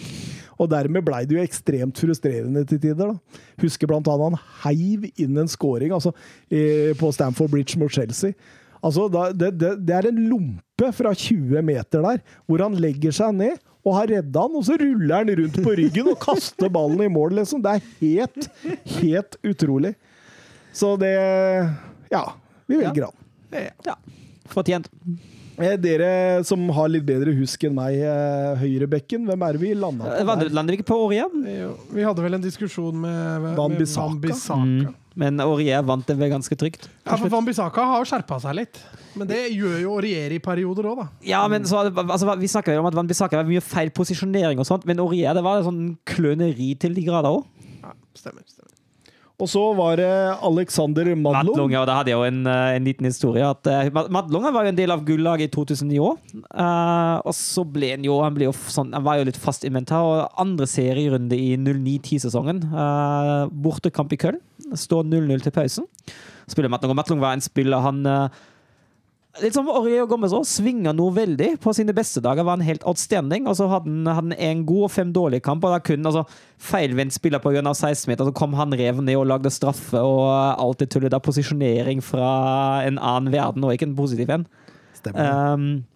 Og 0.60 0.68
dermed 0.72 1.04
blei 1.04 1.22
det 1.28 1.36
jo 1.36 1.42
ekstremt 1.42 2.00
frustrerende 2.00 2.62
til 2.68 2.80
tider. 2.80 3.12
da. 3.12 3.42
Husker 3.62 3.92
annet 3.92 4.08
han 4.10 4.38
heiv 4.64 5.06
inn 5.14 5.38
en 5.40 5.48
scoring 5.48 5.92
altså, 5.96 6.12
eh, 6.52 6.92
på 6.96 7.12
Stamford 7.16 7.52
Bridge 7.52 7.80
mot 7.80 7.92
Chelsea. 7.92 8.36
Altså, 8.80 9.08
da, 9.12 9.28
det, 9.36 9.54
det, 9.60 9.74
det 9.84 9.96
er 9.96 10.08
en 10.08 10.22
lompe 10.28 10.92
fra 10.96 11.12
20 11.16 11.60
meter 11.64 12.04
der, 12.04 12.22
hvor 12.48 12.64
han 12.64 12.78
legger 12.80 13.12
seg 13.12 13.36
ned 13.36 13.58
og 13.80 13.96
har 13.96 14.10
redda 14.12 14.44
han, 14.44 14.56
og 14.58 14.64
så 14.66 14.76
ruller 14.80 15.22
han 15.22 15.32
rundt 15.38 15.58
på 15.64 15.72
ryggen 15.78 16.10
og 16.12 16.20
kaster 16.20 16.68
ballen 16.72 17.00
i 17.06 17.08
mål, 17.12 17.38
liksom. 17.40 17.62
Det 17.64 17.76
er 17.78 17.86
helt, 18.02 18.48
helt 19.00 19.38
utrolig. 19.40 19.94
Så 20.76 20.94
det 21.00 21.14
Ja, 22.12 22.24
vi 22.68 22.80
velger 22.80 23.08
han. 23.08 23.70
Ja. 23.88 23.96
Fortjent. 24.52 24.92
Eh, 25.60 25.76
Dere 25.80 26.10
som 26.48 26.62
har 26.72 26.88
litt 26.88 27.04
bedre 27.04 27.34
husk 27.36 27.66
enn 27.68 27.74
meg, 27.76 27.98
eh, 28.00 28.62
høyrebekken, 28.62 29.26
hvem 29.28 29.42
er 29.46 29.56
det 29.56 29.60
vi 29.60 29.74
landa 29.76 30.06
på? 30.06 30.24
Lander 30.24 30.48
der? 30.48 30.54
lander 30.56 30.72
vi 30.72 30.80
ikke 30.80 30.88
på 30.88 30.98
Aurier? 31.04 31.28
Vi 31.92 32.06
hadde 32.06 32.24
vel 32.24 32.38
en 32.38 32.44
diskusjon 32.44 32.96
med, 32.96 33.42
med 33.44 33.56
Van 33.58 33.76
Bissaka. 33.76 34.06
Van 34.06 34.20
Bissaka. 34.24 34.64
Mm. 34.64 34.94
Men 35.20 35.42
Aurier 35.42 35.82
vant 35.84 36.06
det 36.06 36.16
vel 36.16 36.30
ganske 36.30 36.56
trygt. 36.56 36.86
Ja, 37.04 37.16
for 37.18 37.28
Van 37.32 37.44
Bissaka 37.44 37.84
har 37.92 38.06
skjerpa 38.08 38.38
seg 38.40 38.56
litt. 38.60 38.80
Men 39.18 39.28
det 39.28 39.40
gjør 39.52 39.76
jo 39.82 39.96
Aurier 39.98 40.32
i 40.32 40.38
perioder 40.42 40.86
òg, 40.92 41.02
da. 41.02 41.08
Ja, 41.26 41.42
men 41.50 41.66
så, 41.68 41.82
altså, 41.90 42.36
Vi 42.38 42.48
snakka 42.48 42.72
jo 42.72 42.84
om 42.84 42.88
at 42.88 42.96
Van 42.96 43.10
Bissaka 43.10 43.40
var 43.40 43.48
mye 43.48 43.64
feil 43.64 43.90
posisjonering, 43.90 44.62
og 44.62 44.68
sånt, 44.68 44.86
men 44.88 45.02
Aurier 45.02 45.36
det 45.36 45.44
var 45.44 45.66
sånn 45.66 45.98
kløneri 46.08 46.72
til 46.80 46.94
de 46.96 47.04
grader 47.04 47.40
òg. 47.40 47.44
Ja, 47.82 47.92
stemmer, 48.14 48.46
stemmer. 48.46 48.59
Og 49.40 49.48
så 49.48 49.62
var 49.76 49.96
det 49.96 50.10
Alexander 50.44 51.08
Madlung. 51.14 51.54
Madlung, 51.54 51.72
ja, 51.72 51.84
da 51.88 51.96
hadde 51.98 52.12
jeg 52.12 52.18
jo 52.18 52.26
en, 52.28 52.40
eh, 52.46 52.76
en 52.76 52.84
liten 52.84 53.08
historie. 53.08 53.46
at 53.46 53.66
uh, 53.66 54.08
Madlung 54.12 54.44
var 54.44 54.66
jo 54.66 54.72
en 54.72 54.76
del 54.76 54.92
av 54.92 55.04
gullaget 55.06 55.48
i 55.48 55.52
2009 55.54 56.00
òg. 56.04 56.18
og 57.24 57.34
så 57.34 57.64
ble 57.64 57.92
han 57.94 58.04
jo 58.04 58.20
Han 58.20 58.34
ble 58.36 58.48
jo 58.50 58.52
sånn, 58.52 58.92
han 58.92 59.04
var 59.06 59.18
jo 59.18 59.28
litt 59.30 59.40
fast 59.40 59.64
inventar. 59.64 60.04
Og 60.04 60.40
andre 60.40 60.68
serierunde 60.68 61.36
i 61.36 61.56
09-10-sesongen. 61.56 62.64
Uh, 62.68 63.48
bortekamp 63.50 64.12
i 64.12 64.20
Köln. 64.20 64.40
Står 64.76 65.08
0-0 65.08 65.42
til 65.42 65.56
pausen. 65.56 65.88
Spiller 66.50 66.70
Madlung, 66.70 66.92
og 66.92 67.00
Madlung 67.00 67.20
var 67.22 67.36
en 67.36 67.44
spiller 67.44 67.80
han 67.80 68.04
uh, 68.06 68.28
Litt 69.38 69.54
som 69.54 69.68
Orje 69.70 70.00
og 70.02 70.10
Gommes 70.10 70.32
òg, 70.34 70.42
svinger 70.48 70.94
noe 70.96 71.12
veldig. 71.14 71.52
På 71.62 71.70
sine 71.76 71.94
beste 71.94 72.18
dager 72.24 72.42
var 72.42 72.56
han 72.56 72.66
helt 72.66 72.82
outstanding, 72.88 73.46
og 73.46 73.54
så 73.60 73.68
hadde 73.70 73.86
han, 73.86 74.08
hadde 74.08 74.32
han 74.32 74.32
en 74.34 74.64
god 74.66 74.86
og 74.88 74.90
fem 74.90 75.12
dårlige 75.14 75.52
og 75.54 75.66
Da 75.70 75.78
kunne 75.86 76.10
altså, 76.10 76.24
feilvendt 76.58 77.14
spiller 77.14 77.38
av 77.38 77.76
16-meter, 77.76 78.26
så 78.26 78.34
kom 78.34 78.58
han 78.58 78.74
rev 78.74 78.98
ned 78.98 79.20
og 79.20 79.28
lagde 79.30 79.52
straffe, 79.54 80.02
og 80.02 80.26
alt 80.34 80.82
det 80.82 80.90
tullet 80.90 81.14
Da 81.14 81.22
Posisjonering 81.22 82.02
fra 82.02 82.82
en 82.88 82.98
annen 82.98 83.30
verden, 83.30 83.64
og 83.64 83.72
ikke 83.72 83.86
en 83.86 83.96
positiv 83.96 84.34
en. 84.34 84.48
Stemmer. 84.98 85.54
Um, 85.54 85.86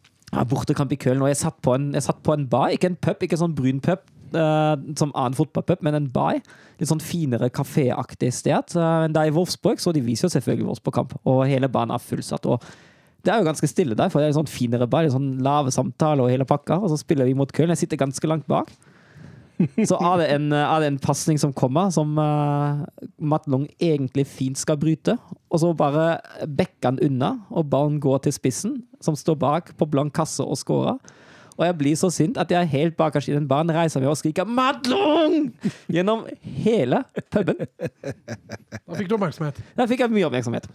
bortekamp 0.46 0.94
i 0.94 1.00
Köln, 1.02 1.22
og 1.22 1.32
jeg 1.32 1.42
satt 1.42 1.58
på 1.62 1.74
en, 1.74 1.90
jeg 1.92 2.06
satt 2.06 2.22
på 2.22 2.38
en 2.38 2.46
bar, 2.46 2.70
ikke 2.70 2.92
en 2.92 3.02
pub, 3.02 3.18
ikke 3.18 3.40
sånn 3.40 3.58
brun 3.58 3.82
pub. 3.82 4.10
Uh, 4.34 4.74
som 4.98 5.12
annen 5.14 5.36
fotballpub, 5.38 5.82
men 5.86 5.94
en 5.94 6.08
bar. 6.10 6.40
Litt 6.80 6.90
sånn 6.90 7.02
finere 7.02 7.52
kaféaktig 7.54 8.32
sted. 8.34 8.74
Uh, 8.74 9.06
er 9.06 9.28
i 9.28 9.34
Wolfsburg, 9.34 9.82
så 9.82 9.92
de 9.94 10.02
viser 10.02 10.26
jo 10.26 10.34
selvfølgelig 10.38 10.70
Wolfsburg-kamp, 10.70 11.18
og 11.22 11.46
hele 11.50 11.70
banen 11.70 11.94
er 11.94 12.02
fullsatt. 12.02 12.46
og 12.46 12.62
det 13.24 13.32
er 13.32 13.40
jo 13.40 13.48
ganske 13.48 13.68
stille 13.70 13.96
der, 13.96 14.10
for 14.12 14.20
det 14.20 14.28
er 14.28 14.34
en 14.34 14.40
sånn 14.42 14.50
finere 14.50 14.88
bar, 14.90 15.06
en 15.06 15.14
sånn 15.14 15.30
lave 15.44 15.72
samtale 15.74 16.24
og 16.24 16.32
hele 16.32 16.46
pakka. 16.48 16.76
Og 16.82 16.92
så 16.92 16.98
spiller 17.00 17.28
vi 17.28 17.36
mot 17.38 17.52
Köln. 17.54 17.72
Jeg 17.72 17.84
sitter 17.84 18.00
ganske 18.04 18.28
langt 18.30 18.46
bak. 18.50 18.72
Så 19.88 19.96
er 20.02 20.18
det 20.18 20.28
en, 20.34 20.48
er 20.56 20.84
en 20.88 20.96
pasning 20.98 21.38
som 21.38 21.52
kommer, 21.54 21.92
som 21.94 22.16
uh, 22.18 22.82
Long 23.46 23.68
egentlig 23.78 24.26
fint 24.26 24.58
skal 24.58 24.78
bryte. 24.80 25.16
Og 25.48 25.62
så 25.62 25.70
bare 25.78 26.18
bekker 26.42 26.90
han 26.90 27.02
unna, 27.04 27.34
og 27.54 27.68
ballen 27.70 28.00
går 28.02 28.24
til 28.26 28.34
spissen, 28.34 28.80
som 29.04 29.16
står 29.18 29.38
bak 29.40 29.74
på 29.78 29.88
blank 29.90 30.14
kasse 30.16 30.42
og 30.42 30.58
scorer. 30.58 30.98
Og 31.54 31.66
jeg 31.66 31.76
blir 31.78 31.98
så 31.98 32.10
sint 32.10 32.38
at 32.40 32.50
jeg 32.50 32.60
er 32.60 32.70
helt 32.70 32.96
bakerst 32.98 33.30
i 33.30 33.36
den 33.36 33.46
baren 33.50 33.70
reiser 33.74 34.02
meg 34.02 34.10
og 34.10 34.18
skriker 34.18 34.48
'Madlung!' 34.48 35.52
gjennom 35.92 36.26
hele 36.42 37.04
puben. 37.30 37.62
Da 37.64 38.98
fikk 38.98 39.08
du 39.10 39.16
oppmerksomhet. 39.18 39.60
Da 39.76 39.86
fikk 39.90 40.04
jeg 40.04 40.14
mye 40.14 40.26
oppmerksomhet. 40.28 40.68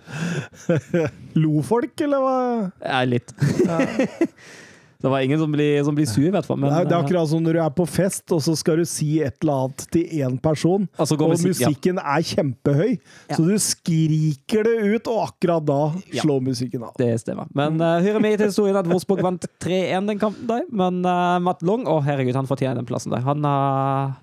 Lo 1.35 1.61
folk, 1.65 1.93
eller 2.01 2.23
hva? 2.23 2.39
Ja, 2.83 3.03
litt. 3.07 3.35
det 4.99 5.07
var 5.07 5.21
ingen 5.23 5.39
som 5.39 5.51
blir, 5.51 5.83
som 5.87 5.95
blir 5.95 6.07
sur, 6.11 6.25
i 6.27 6.31
hvert 6.33 6.43
fall. 6.43 6.57
Men, 6.59 6.73
det, 6.73 6.81
er, 6.81 6.87
det 6.89 6.91
er 6.91 6.97
eh, 6.97 7.05
akkurat 7.05 7.29
som 7.31 7.39
når 7.45 7.55
du 7.55 7.59
er 7.63 7.69
på 7.71 7.85
fest, 7.87 8.25
og 8.35 8.41
så 8.43 8.51
skal 8.59 8.81
du 8.81 8.87
si 8.89 9.21
et 9.23 9.37
eller 9.39 9.61
annet 9.63 9.85
til 9.95 10.17
én 10.19 10.33
person, 10.43 10.89
Og 10.99 11.21
musik, 11.31 11.53
musikken 11.53 12.01
ja. 12.01 12.17
er 12.17 12.25
kjempehøy, 12.27 12.91
Ja. 13.29 13.37
så 13.37 13.45
du 13.47 13.53
skriker 13.63 14.67
det 14.67 14.73
ut, 14.97 15.07
og 15.07 15.21
akkurat 15.29 15.63
da 15.69 15.77
Ja. 16.11 16.25
slår 16.25 16.43
musikken 16.49 16.83
av. 16.83 16.91
Det 16.99 17.13
stemmer. 17.23 17.47
Men 17.55 17.79
uh, 17.79 18.01
hører 18.03 18.19
med 18.19 18.37
til 18.41 18.51
historien 18.51 18.75
at 18.75 18.89
Wolfsburg 18.91 19.23
vant 19.23 19.47
3-1 19.63 20.11
den 20.11 20.19
kampen 20.19 20.51
der. 20.51 20.67
Men 20.67 20.99
uh, 21.07 21.39
Matt 21.47 21.63
Long, 21.63 21.87
å 21.87 22.01
herregud, 22.03 22.35
han 22.35 22.49
fortjener 22.51 22.81
den 22.81 22.89
plassen 22.89 23.15
der. 23.15 23.23
Han 23.23 23.47
har 23.47 24.17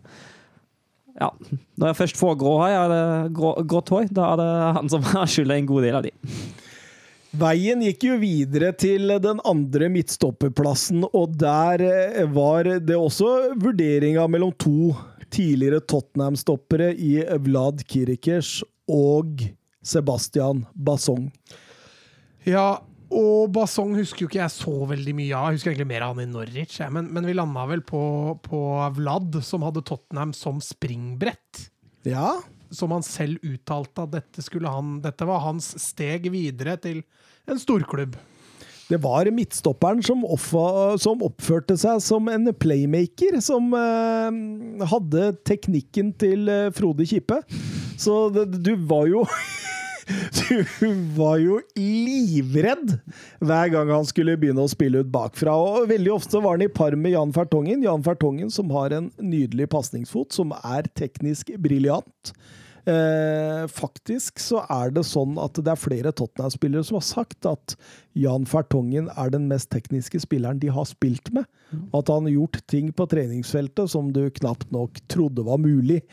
Ja. 1.17 1.31
Når 1.81 1.89
jeg 1.95 1.97
først 2.03 2.21
får 2.21 2.37
grå 2.37 2.59
hår, 2.61 3.31
grå, 3.33 3.55
grått 3.65 3.89
hår, 3.89 4.13
da 4.13 4.35
er 4.35 4.41
det 4.43 4.51
han 4.77 4.93
som 4.93 5.09
har 5.15 5.25
skylda 5.25 5.57
en 5.57 5.73
god 5.73 5.89
del 5.89 5.97
av 5.97 6.05
de. 6.05 6.13
Veien 7.37 7.83
gikk 7.83 8.05
jo 8.07 8.17
videre 8.21 8.71
til 8.79 9.11
den 9.21 9.41
andre 9.45 9.89
midtstopperplassen, 9.93 11.03
og 11.11 11.35
der 11.37 11.83
eh, 11.85 12.23
var 12.33 12.69
det 12.81 12.97
også 12.97 13.57
vurderinga 13.61 14.25
mellom 14.31 14.55
to 14.57 14.95
tidligere 15.35 15.83
Tottenham-stoppere 15.85 16.93
i 16.95 17.19
Vlad 17.45 17.83
Kirikers 17.91 18.61
og 18.89 19.43
Sebastian 19.85 20.65
Basong. 20.73 21.29
Ja, 22.47 22.79
og 23.11 23.53
Basong 23.55 23.93
husker 23.99 24.25
jo 24.25 24.31
ikke 24.31 24.41
jeg 24.41 24.55
så 24.55 24.75
veldig 24.95 25.17
mye 25.19 25.35
av. 25.35 25.51
Jeg 25.51 25.59
husker 25.59 25.75
egentlig 25.75 25.91
mer 25.93 26.07
av 26.07 26.15
han 26.15 26.25
i 26.25 26.31
Norwich. 26.31 26.79
Men, 26.95 27.11
men 27.13 27.29
vi 27.29 27.37
landa 27.37 27.67
vel 27.69 27.85
på, 27.87 28.03
på 28.47 28.63
Vlad, 28.97 29.43
som 29.45 29.67
hadde 29.67 29.85
Tottenham 29.87 30.33
som 30.37 30.63
springbrett. 30.65 31.67
Ja, 32.07 32.39
Som 32.71 32.95
han 32.95 33.05
selv 33.07 33.43
uttalte 33.45 34.07
at 34.07 34.15
dette, 34.15 34.47
han, 34.65 34.99
dette 35.05 35.29
var 35.29 35.45
hans 35.45 35.75
steg 35.83 36.31
videre 36.33 36.79
til 36.81 37.05
en 37.47 37.61
storklubb. 37.61 38.17
det 38.89 39.01
var 39.03 39.27
midtstopperen 39.35 40.03
som, 40.07 40.23
som 41.03 41.23
oppførte 41.27 41.77
seg 41.81 42.01
som 42.05 42.29
en 42.31 42.53
playmaker, 42.55 43.41
som 43.43 43.73
eh, 43.75 44.87
hadde 44.93 45.31
teknikken 45.49 46.13
til 46.21 46.49
eh, 46.49 46.71
Frode 46.75 47.07
Kippe. 47.07 47.41
Så 47.99 48.29
det, 48.31 48.51
du 48.63 48.77
var 48.87 49.09
jo 49.11 49.25
Du 50.07 50.93
var 51.17 51.41
jo 51.43 51.57
livredd 51.75 52.93
hver 53.43 53.71
gang 53.73 53.89
han 53.91 54.07
skulle 54.07 54.37
begynne 54.39 54.63
å 54.63 54.71
spille 54.71 55.03
ut 55.03 55.11
bakfra. 55.11 55.57
Og 55.59 55.89
veldig 55.91 56.13
ofte 56.15 56.39
var 56.45 56.55
han 56.55 56.67
i 56.67 56.71
par 56.71 56.95
med 56.95 57.17
Jan 57.17 57.35
Fertongen. 57.35 57.83
Jan 57.83 58.05
Fertongen 58.07 58.53
som 58.55 58.71
har 58.71 58.95
en 58.95 59.11
nydelig 59.19 59.67
pasningsfot, 59.73 60.31
som 60.37 60.55
er 60.63 60.87
teknisk 60.95 61.51
briljant. 61.59 62.37
Eh, 62.87 63.65
faktisk 63.67 64.39
så 64.39 64.61
er 64.71 64.93
det 64.95 65.03
sånn 65.09 65.35
at 65.43 65.59
det 65.59 65.73
er 65.73 65.81
flere 65.81 66.13
Tottenham-spillere 66.15 66.87
som 66.87 67.01
har 67.01 67.07
sagt 67.07 67.49
at 67.51 67.75
Jan 68.15 68.47
Fertongen 68.47 69.09
er 69.19 69.33
den 69.35 69.49
mest 69.51 69.73
tekniske 69.75 70.21
spilleren 70.23 70.61
de 70.63 70.71
har 70.71 70.87
spilt 70.87 71.33
med. 71.35 71.49
At 71.91 72.13
han 72.13 72.29
har 72.29 72.37
gjort 72.37 72.61
ting 72.71 72.93
på 72.95 73.09
treningsfeltet 73.11 73.91
som 73.91 74.13
du 74.15 74.29
knapt 74.39 74.71
nok 74.71 75.01
trodde 75.11 75.43
var 75.49 75.59
mulig. 75.59 76.05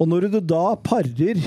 Og 0.00 0.10
når 0.10 0.26
du 0.32 0.40
da 0.42 0.74
parer 0.82 1.38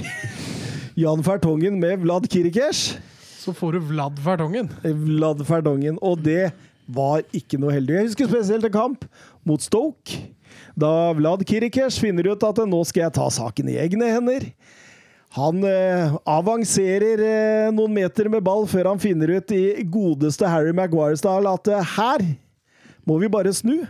Jan 1.03 1.27
Fertongen 1.27 1.75
med 1.79 2.01
Vlad 2.05 2.25
Kirikers 2.31 2.97
Så 3.39 3.53
får 3.55 3.75
du 3.75 3.91
Vlad 3.91 4.19
Vertongen. 4.23 4.71
Vlad 4.83 5.43
Ferdongen, 5.47 5.99
og 6.01 6.23
det 6.23 6.53
var 6.89 7.21
ikke 7.35 7.59
noe 7.61 7.75
heldig. 7.75 7.95
Jeg 7.95 8.09
husker 8.09 8.31
spesielt 8.31 8.65
en 8.67 8.73
kamp 8.73 9.05
mot 9.47 9.61
Stoke, 9.63 10.23
da 10.79 11.13
Vlad 11.17 11.43
Kirikers 11.47 11.99
finner 11.99 12.31
ut 12.31 12.43
at 12.45 12.61
nå 12.67 12.79
skal 12.87 13.07
jeg 13.07 13.15
ta 13.17 13.27
saken 13.33 13.71
i 13.71 13.79
egne 13.81 14.11
hender. 14.13 14.45
Han 15.37 15.61
eh, 15.67 16.15
avanserer 16.25 17.21
eh, 17.21 17.71
noen 17.75 17.93
meter 17.93 18.31
med 18.33 18.41
ball 18.45 18.65
før 18.69 18.93
han 18.93 19.01
finner 19.01 19.35
ut 19.37 19.51
i 19.53 19.83
godeste 19.85 20.47
Harry 20.49 20.73
Maguire-style 20.73 21.51
at 21.53 21.69
eh, 21.69 21.91
her 21.97 22.23
må 23.05 23.19
vi 23.21 23.29
bare 23.31 23.53
snu. 23.53 23.83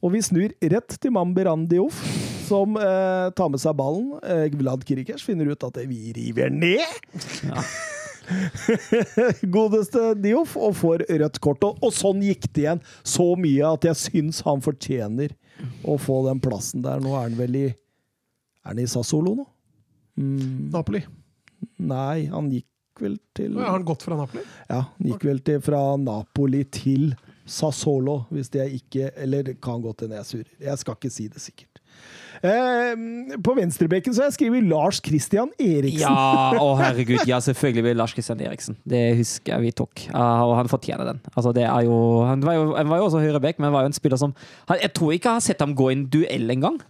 Og 0.00 0.14
vi 0.14 0.22
snur 0.24 0.54
rett 0.72 0.94
til 0.96 1.12
Mamberan 1.12 1.66
Diouf, 1.68 1.98
som 2.46 2.78
eh, 2.78 3.26
tar 3.36 3.50
med 3.52 3.60
seg 3.60 3.74
ballen. 3.76 4.14
Eh, 4.22 4.46
Vlad 4.60 4.86
Kirikers 4.86 5.26
finner 5.26 5.50
ut 5.50 5.66
at 5.66 5.82
vi 5.90 6.14
river 6.16 6.54
ned 6.54 6.86
godeste 9.56 10.12
Dioff 10.22 10.54
og 10.54 10.76
får 10.78 11.04
rødt 11.10 11.40
kort. 11.42 11.66
Og, 11.66 11.82
og 11.82 11.94
sånn 11.94 12.22
gikk 12.22 12.46
det 12.52 12.62
igjen. 12.62 12.82
Så 13.02 13.32
mye 13.40 13.74
at 13.74 13.90
jeg 13.90 13.98
syns 14.04 14.42
han 14.46 14.62
fortjener 14.62 15.34
å 15.84 15.96
få 16.00 16.20
den 16.28 16.40
plassen 16.42 16.84
der. 16.84 17.00
Nå 17.02 17.14
er 17.16 17.28
han 17.28 17.38
vel 17.38 17.56
i 17.56 17.66
Er 17.70 18.74
han 18.74 18.82
i 18.82 18.86
Sassolo 18.90 19.34
nå? 19.38 19.46
Mm, 20.20 20.68
Napoli. 20.74 21.00
nei, 21.78 22.26
han 22.28 22.50
gikk 22.52 22.66
vel 23.00 23.16
til 23.36 23.54
har 23.56 23.72
han 23.72 23.86
gått 23.88 24.02
fra 24.04 24.18
Napoli. 24.18 24.42
Ja, 24.68 24.82
han 24.98 25.08
gikk 25.08 25.24
vel 25.24 25.40
til 25.40 25.62
fra 25.64 25.80
Napoli 25.96 26.64
til 26.68 27.14
Sassolo, 27.48 28.26
hvis 28.30 28.52
det 28.52 28.68
ikke 28.76 29.10
Eller 29.16 29.54
kan 29.62 29.80
gå 29.82 29.92
til 29.96 30.12
Nesur. 30.12 30.44
Jeg 30.60 30.78
skal 30.78 30.98
ikke 30.98 31.10
si 31.10 31.28
det 31.32 31.40
sikkert. 31.40 31.69
Eh, 32.40 32.92
på 33.44 33.54
venstrebekken 33.56 34.14
så 34.16 34.22
har 34.22 34.30
jeg 34.30 34.38
skrevet 34.38 34.68
Lars 34.68 35.00
Christian 35.04 35.50
Eriksen. 35.60 36.06
Ja, 36.06 36.54
å 36.56 36.70
herregud. 36.80 37.26
Ja, 37.28 37.40
selvfølgelig 37.44 37.84
blir 37.88 37.98
Lars 37.98 38.14
Christian 38.16 38.40
Eriksen. 38.40 38.78
Det 38.88 39.02
husker 39.18 39.56
jeg 39.56 39.66
vi 39.66 39.74
tok. 39.82 40.06
Og 40.14 40.54
han 40.56 40.70
fortjener 40.72 41.12
den. 41.12 41.20
Altså, 41.34 41.52
jo, 41.84 41.98
han, 42.28 42.46
var 42.46 42.56
jo, 42.56 42.70
han 42.78 42.88
var 42.88 43.02
jo 43.02 43.10
også 43.10 43.20
høyrebekk, 43.24 43.60
men 43.60 43.74
var 43.74 43.84
jo 43.84 43.92
en 43.92 43.96
spiller 43.96 44.20
som 44.20 44.32
Jeg 44.70 44.94
tror 44.96 45.12
ikke 45.12 45.28
jeg 45.28 45.40
har 45.42 45.44
sett 45.44 45.60
ham 45.60 45.76
gå 45.76 45.90
i 45.90 45.98
en 45.98 46.08
duell 46.12 46.56
engang. 46.56 46.80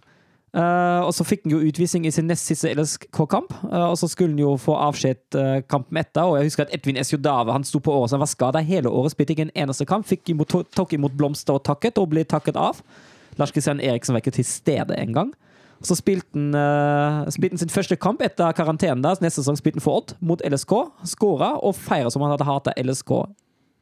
Uh, 0.51 1.07
og 1.07 1.13
så 1.15 1.23
fikk 1.23 1.45
han 1.45 1.53
jo 1.53 1.61
utvisning 1.63 2.03
i 2.03 2.11
sin 2.11 2.25
nest 2.27 2.49
siste 2.49 2.73
LSK-kamp, 2.75 3.53
Uh, 3.71 3.85
og 3.87 3.95
så 3.95 4.09
skulle 4.11 4.33
han 4.33 4.41
jo 4.41 4.57
få 4.59 4.75
avskjed 4.83 5.37
uh, 5.39 5.61
kampen 5.63 6.01
etter. 6.01 6.27
Og 6.27 6.39
jeg 6.39 6.49
husker 6.49 6.65
at 6.65 6.73
Edvin 6.75 6.99
Esjodave 6.99 7.55
han 7.55 7.63
sto 7.63 7.79
på 7.79 7.93
året, 7.95 8.11
så 8.11 8.17
han 8.17 8.25
var 8.25 8.31
skada 8.31 8.59
hele 8.59 8.91
året. 8.91 9.13
Spilte 9.15 9.31
ikke 9.31 9.47
en 9.47 9.55
eneste 9.63 9.87
kamp. 9.87 10.07
Fikk 10.09 10.33
imot, 10.33 10.57
tok 10.75 10.97
imot 10.97 11.15
blomster 11.15 11.55
og 11.55 11.63
takket, 11.63 12.01
og 12.01 12.11
ble 12.11 12.25
takket 12.27 12.59
av. 12.59 12.83
Lars 13.39 13.53
Kristian 13.53 13.81
Eriksen 13.83 14.15
var 14.15 14.23
ikke 14.23 14.35
til 14.35 14.47
stede 14.47 14.97
engang. 14.99 15.31
Så 15.81 15.97
spilte 15.97 16.29
han, 16.37 16.51
uh, 16.53 17.29
spilte 17.33 17.55
han 17.55 17.63
sin 17.63 17.73
første 17.73 17.97
kamp 17.97 18.21
etter 18.21 18.53
karantenen. 18.57 19.01
der, 19.01 19.17
Neste 19.23 19.41
sesong 19.41 19.57
spilte 19.57 19.79
han 19.79 19.85
for 19.85 20.01
Odd 20.01 20.15
mot 20.21 20.41
LSK. 20.45 20.75
Skåra 21.09 21.55
og 21.57 21.73
feira 21.77 22.11
som 22.13 22.21
han 22.25 22.35
hadde 22.35 22.45
hata 22.45 22.75
LSK 22.77 23.15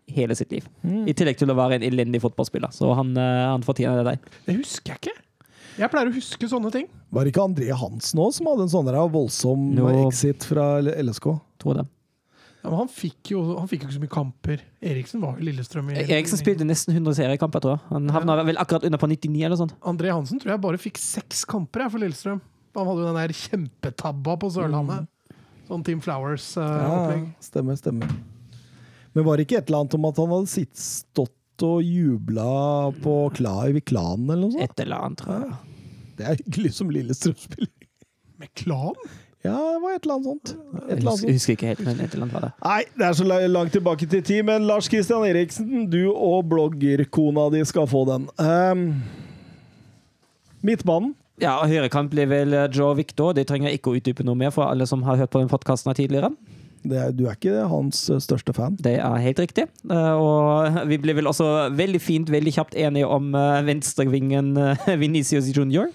hele 0.10 0.36
sitt 0.36 0.54
liv. 0.56 0.66
I 1.06 1.14
tillegg 1.14 1.38
til 1.38 1.52
å 1.52 1.58
være 1.58 1.78
en 1.78 1.86
elendig 1.86 2.22
fotballspiller. 2.24 2.72
Så 2.74 2.94
han, 2.98 3.12
uh, 3.20 3.52
han 3.52 3.66
fortjener 3.66 4.00
det 4.00 4.14
der. 4.14 4.40
Det 4.48 4.60
husker 4.62 4.96
jeg 4.96 5.04
ikke. 5.04 5.26
Jeg 5.80 5.92
pleier 5.92 6.10
å 6.10 6.16
huske 6.16 6.48
sånne 6.52 6.72
ting. 6.74 6.90
Var 7.16 7.24
det 7.24 7.32
ikke 7.32 7.46
André 7.46 7.70
Hansen 7.78 8.20
òg 8.20 8.34
som 8.36 8.50
hadde 8.52 8.66
en 8.66 8.72
sånn 8.74 8.90
voldsom 9.14 9.70
no. 9.78 9.92
exit 10.08 10.44
fra 10.48 10.80
LSK? 10.82 11.30
Tror 11.62 11.80
det. 11.80 11.86
Ja, 12.60 12.68
men 12.68 12.76
han 12.82 12.90
fikk, 12.92 13.32
jo, 13.32 13.42
han 13.56 13.70
fikk 13.72 13.86
jo 13.86 13.88
ikke 13.88 13.96
så 13.96 14.02
mye 14.04 14.12
kamper. 14.12 14.64
Eriksen 14.84 15.22
var 15.24 15.38
jo 15.40 15.46
Lillestrøm 15.48 15.94
i 15.94 16.02
Eriksen 16.02 16.42
spilte 16.42 16.66
nesten 16.68 16.92
100 16.92 17.16
seriekamper, 17.22 17.64
tror 17.64 17.78
jeg. 17.78 17.84
Han 17.94 18.10
havna 18.12 18.36
vel 18.44 18.60
akkurat 18.60 18.84
under 18.90 19.00
på 19.00 19.08
99 19.08 19.46
eller 19.48 19.60
sånt. 19.62 19.78
André 19.88 20.12
Hansen 20.12 20.42
tror 20.42 20.52
jeg 20.58 20.64
bare 20.66 20.82
fikk 20.82 21.00
seks 21.00 21.46
kamper 21.48 21.86
jeg, 21.86 21.94
for 21.94 22.04
Lillestrøm. 22.04 22.42
Han 22.76 22.90
hadde 22.92 23.06
jo 23.06 23.08
den 23.08 23.20
der 23.22 23.36
kjempetabba 23.36 24.36
på 24.42 24.52
Sørlandet. 24.54 25.08
Sånn 25.70 25.86
Team 25.88 26.04
Flowers-opplegg. 26.04 27.26
stemmer, 27.46 27.80
stemmer. 27.80 28.12
Men 29.16 29.26
var 29.26 29.38
det 29.38 29.48
ikke 29.48 29.62
et 29.62 29.70
eller 29.70 29.86
annet 29.86 29.96
om 29.98 30.10
at 30.10 30.20
han 30.22 30.34
hadde 30.34 30.52
sitt, 30.52 30.76
stått 30.82 31.66
og 31.66 31.80
jubla 31.84 32.92
på 33.04 33.16
Kla 33.36 33.56
i 33.68 33.82
klanen 33.84 34.30
eller 34.30 34.46
noe 34.48 34.56
sånt? 34.56 34.68
Et 34.68 34.84
eller 34.86 35.08
annet, 35.08 35.24
tror 35.24 35.44
jeg. 35.48 35.58
Det 36.20 36.28
er 36.28 36.40
hyggelig 36.44 36.74
som 36.76 36.92
Lillestrøm-spiller. 36.92 37.72
Med 38.40 38.52
klan? 38.60 38.96
Ja, 39.46 39.56
det 39.56 39.80
var 39.80 39.94
et 39.96 40.04
eller 40.04 40.18
annet 40.18 40.28
sånt. 40.28 40.50
Et 40.92 41.00
Jeg 41.00 41.36
husker, 41.38 41.54
ikke 41.56 41.70
helt, 41.72 41.84
men 41.86 42.02
et 42.04 42.12
eller 42.12 42.26
annet 42.26 42.36
var 42.36 42.44
det. 42.44 42.52
Nei, 42.66 42.82
det 43.00 43.06
er 43.08 43.14
så 43.16 43.28
langt 43.48 43.72
tilbake 43.72 44.08
til 44.12 44.24
tid, 44.28 44.44
men 44.50 44.66
Lars 44.68 44.90
Kristian 44.92 45.24
Eriksen, 45.24 45.86
du 45.92 46.10
og 46.12 46.50
bloggerkona 46.52 47.46
di 47.54 47.64
skal 47.70 47.88
få 47.88 48.04
den. 48.10 48.28
Um, 48.36 48.84
midtbanen. 50.66 51.16
Ja, 51.40 51.54
Høyrekant 51.64 52.12
blir 52.12 52.28
vel 52.28 52.52
eh, 52.52 52.68
Joe 52.76 52.98
Victor. 53.00 53.32
Det 53.32 53.46
trenger 53.48 53.70
jeg 53.70 53.80
ikke 53.80 53.94
å 53.94 53.96
utdype 53.96 54.26
noe 54.28 54.36
mer 54.36 54.52
for 54.52 54.68
alle 54.68 54.84
som 54.90 55.06
har 55.08 55.22
hørt 55.22 55.32
på 55.32 55.40
den 55.40 55.48
podkasten 55.48 55.96
tidligere. 55.96 56.34
Det 56.84 56.96
er, 57.00 57.14
du 57.16 57.26
er 57.30 57.38
ikke 57.40 57.64
hans 57.72 58.02
eh, 58.12 58.20
største 58.20 58.52
fan. 58.56 58.76
Det 58.76 58.98
er 59.00 59.24
helt 59.24 59.40
riktig. 59.40 59.70
Eh, 59.88 60.20
Og 60.20 60.82
vi 60.92 61.00
ble 61.00 61.16
vel 61.16 61.32
også 61.32 61.70
veldig 61.80 62.04
fint, 62.04 62.32
veldig 62.36 62.58
kjapt 62.60 62.76
enige 62.76 63.08
om 63.08 63.32
venstrevingen 63.72 64.52
Venicius 64.60 65.00
Vinicius 65.06 65.52
Junior. 65.56 65.88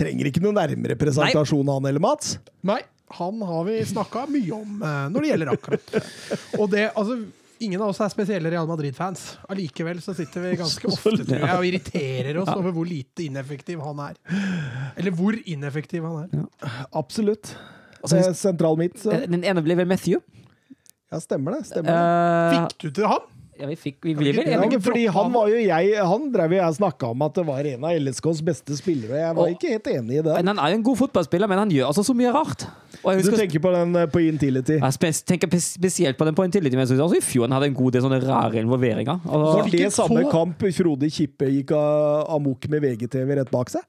Trenger 0.00 0.30
ikke 0.30 0.42
noen 0.44 0.56
nærmere 0.56 0.96
presentasjon 1.00 1.66
Nei. 1.66 1.74
han 1.76 1.90
eller 1.90 2.02
Mats. 2.04 2.38
Nei, 2.66 2.80
han 3.18 3.42
har 3.44 3.66
vi 3.68 3.76
snakka 3.90 4.24
mye 4.30 4.54
om 4.56 4.80
eh, 4.86 5.04
når 5.12 5.26
det 5.26 5.30
gjelder 5.34 5.52
akkurat. 5.56 5.94
Og 6.60 6.70
det, 6.72 6.88
altså 6.94 7.20
Ingen 7.60 7.82
av 7.84 7.90
oss 7.92 7.98
er 8.00 8.08
spesielle 8.08 8.48
Real 8.48 8.64
Madrid-fans. 8.64 9.34
Allikevel 9.52 9.98
så 10.00 10.14
sitter 10.16 10.40
vi 10.46 10.54
ganske 10.56 10.88
ofte 10.94 11.10
tror 11.18 11.42
jeg, 11.42 11.56
og 11.58 11.66
irriterer 11.68 12.38
oss 12.40 12.48
over 12.54 12.72
hvor 12.72 12.88
lite 12.88 13.26
ineffektiv 13.26 13.82
han 13.84 14.00
er. 14.00 14.14
Eller 14.96 15.12
hvor 15.12 15.36
ineffektiv 15.36 16.06
han 16.08 16.22
er. 16.22 16.46
Absolutt. 16.96 17.52
Altså, 18.00 18.16
Eh, 18.16 18.30
Sentral 18.32 18.80
midt. 18.80 19.04
Eh, 19.04 19.26
Den 19.28 19.44
ene 19.44 19.60
blir 19.60 19.76
vel 19.76 19.90
Matthew. 19.90 20.22
Ja, 21.12 21.20
stemmer 21.20 21.58
det. 21.58 21.66
Stemmer 21.68 21.92
det. 21.92 22.00
Uh, 22.00 22.54
Fikk 22.56 22.78
du 22.86 22.90
til 22.96 23.10
han? 23.12 23.28
Ja, 23.60 23.68
vi, 23.68 23.76
fikk, 23.76 23.98
vi 24.08 24.14
vel 24.16 24.40
Ja, 24.40 24.60
fordi 24.80 25.06
han 25.12 25.32
var 25.34 25.50
jo 25.52 25.58
jeg 25.60 26.04
Han 26.10 26.28
drev 26.32 26.54
jeg 26.56 26.76
snakka 26.78 27.10
om 27.12 27.24
at 27.26 27.34
det 27.36 27.44
var 27.46 27.68
en 27.72 27.84
av 27.84 27.98
LSKs 28.00 28.40
beste 28.46 28.76
spillere, 28.78 29.20
jeg 29.20 29.36
var 29.36 29.42
Og- 29.44 29.54
ikke 29.56 29.74
helt 29.74 29.90
enig 29.92 30.18
i 30.18 30.22
det. 30.26 30.34
Men 30.40 30.52
han 30.54 30.58
er 30.58 30.72
jo 30.74 30.80
en 30.80 30.86
god 30.90 30.96
fotballspiller, 31.02 31.48
men 31.50 31.58
han 31.58 31.70
gjør 31.70 31.90
altså 31.90 32.04
så 32.06 32.16
mye 32.16 32.32
rart. 32.34 32.66
Jeg 33.04 33.24
Du 33.24 33.30
tenker 33.36 33.60
på 33.60 33.72
den 33.74 33.96
eh, 33.96 34.06
på 34.06 34.20
Intility. 34.26 34.80
Jeg 34.80 35.14
tenker 35.26 35.48
spesielt 35.60 36.18
på 36.18 36.24
den 36.24 36.34
på 36.34 36.44
Intility, 36.44 36.74
men 36.76 36.86
jeg 36.86 36.94
synes 36.94 37.06
også 37.06 37.20
i 37.20 37.24
fjor 37.24 37.48
han 37.48 37.52
hadde 37.58 37.70
en 37.70 37.78
god 37.78 37.92
del 37.92 38.02
sånne 38.02 38.20
rare 38.24 38.60
involveringer. 38.64 39.20
Var 39.24 39.70
det 39.70 39.92
samme 39.92 40.24
kamp 40.30 40.58
Frode 40.80 41.10
Kippe 41.10 41.48
gikk 41.50 41.72
amok 41.76 42.68
med 42.68 42.82
VGTV 42.82 43.36
rett 43.40 43.50
bak 43.50 43.70
seg? 43.70 43.84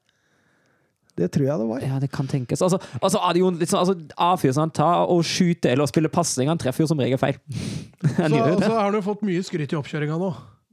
Det 1.18 1.28
tror 1.34 1.44
jeg 1.44 1.60
det 1.60 1.66
var. 1.68 1.82
ja, 1.84 1.98
det 2.00 2.08
kan 2.12 2.26
tenkes. 2.30 2.62
Altså, 2.64 2.78
altså, 3.02 3.18
er 3.20 3.34
det 3.36 3.40
jo 3.42 3.50
litt 3.52 3.68
sånn, 3.68 3.82
altså, 3.82 3.96
avfyr 4.16 4.54
han 4.56 4.70
tar 4.72 5.02
og 5.12 5.20
skyter 5.28 5.74
eller 5.74 5.90
spiller 5.90 6.08
pasning, 6.12 6.48
han 6.48 6.60
treffer 6.60 6.84
jo 6.86 6.88
som 6.88 7.02
regel 7.02 7.20
feil. 7.20 7.36
han 8.16 8.32
Så, 8.32 8.40
så 8.64 8.72
har 8.72 8.86
han 8.88 8.96
jo 8.96 9.02
fått 9.04 9.26
mye 9.28 9.42
skryt 9.44 9.74
i 9.74 9.78
oppkjøringa 9.78 10.16
nå. 10.22 10.30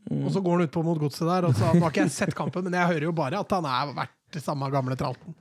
Og 0.09 0.31
så 0.33 0.41
går 0.41 0.55
han 0.55 0.69
utpå 0.69 0.81
mot 0.85 0.97
godset 1.01 1.27
der. 1.27 1.45
Og 1.49 1.57
så, 1.59 1.73
nå 1.75 1.83
har 1.83 1.91
ikke 1.91 2.05
jeg 2.07 2.15
sett 2.15 2.35
kampen, 2.37 2.63
men 2.65 2.73
jeg 2.79 2.87
hører 2.93 3.09
jo 3.09 3.11
bare 3.19 3.41
at 3.43 3.51
han 3.53 3.67
er 3.69 3.91
vært 3.99 4.39
samme 4.41 4.69
gamle 4.73 4.95
tralten. 4.97 5.35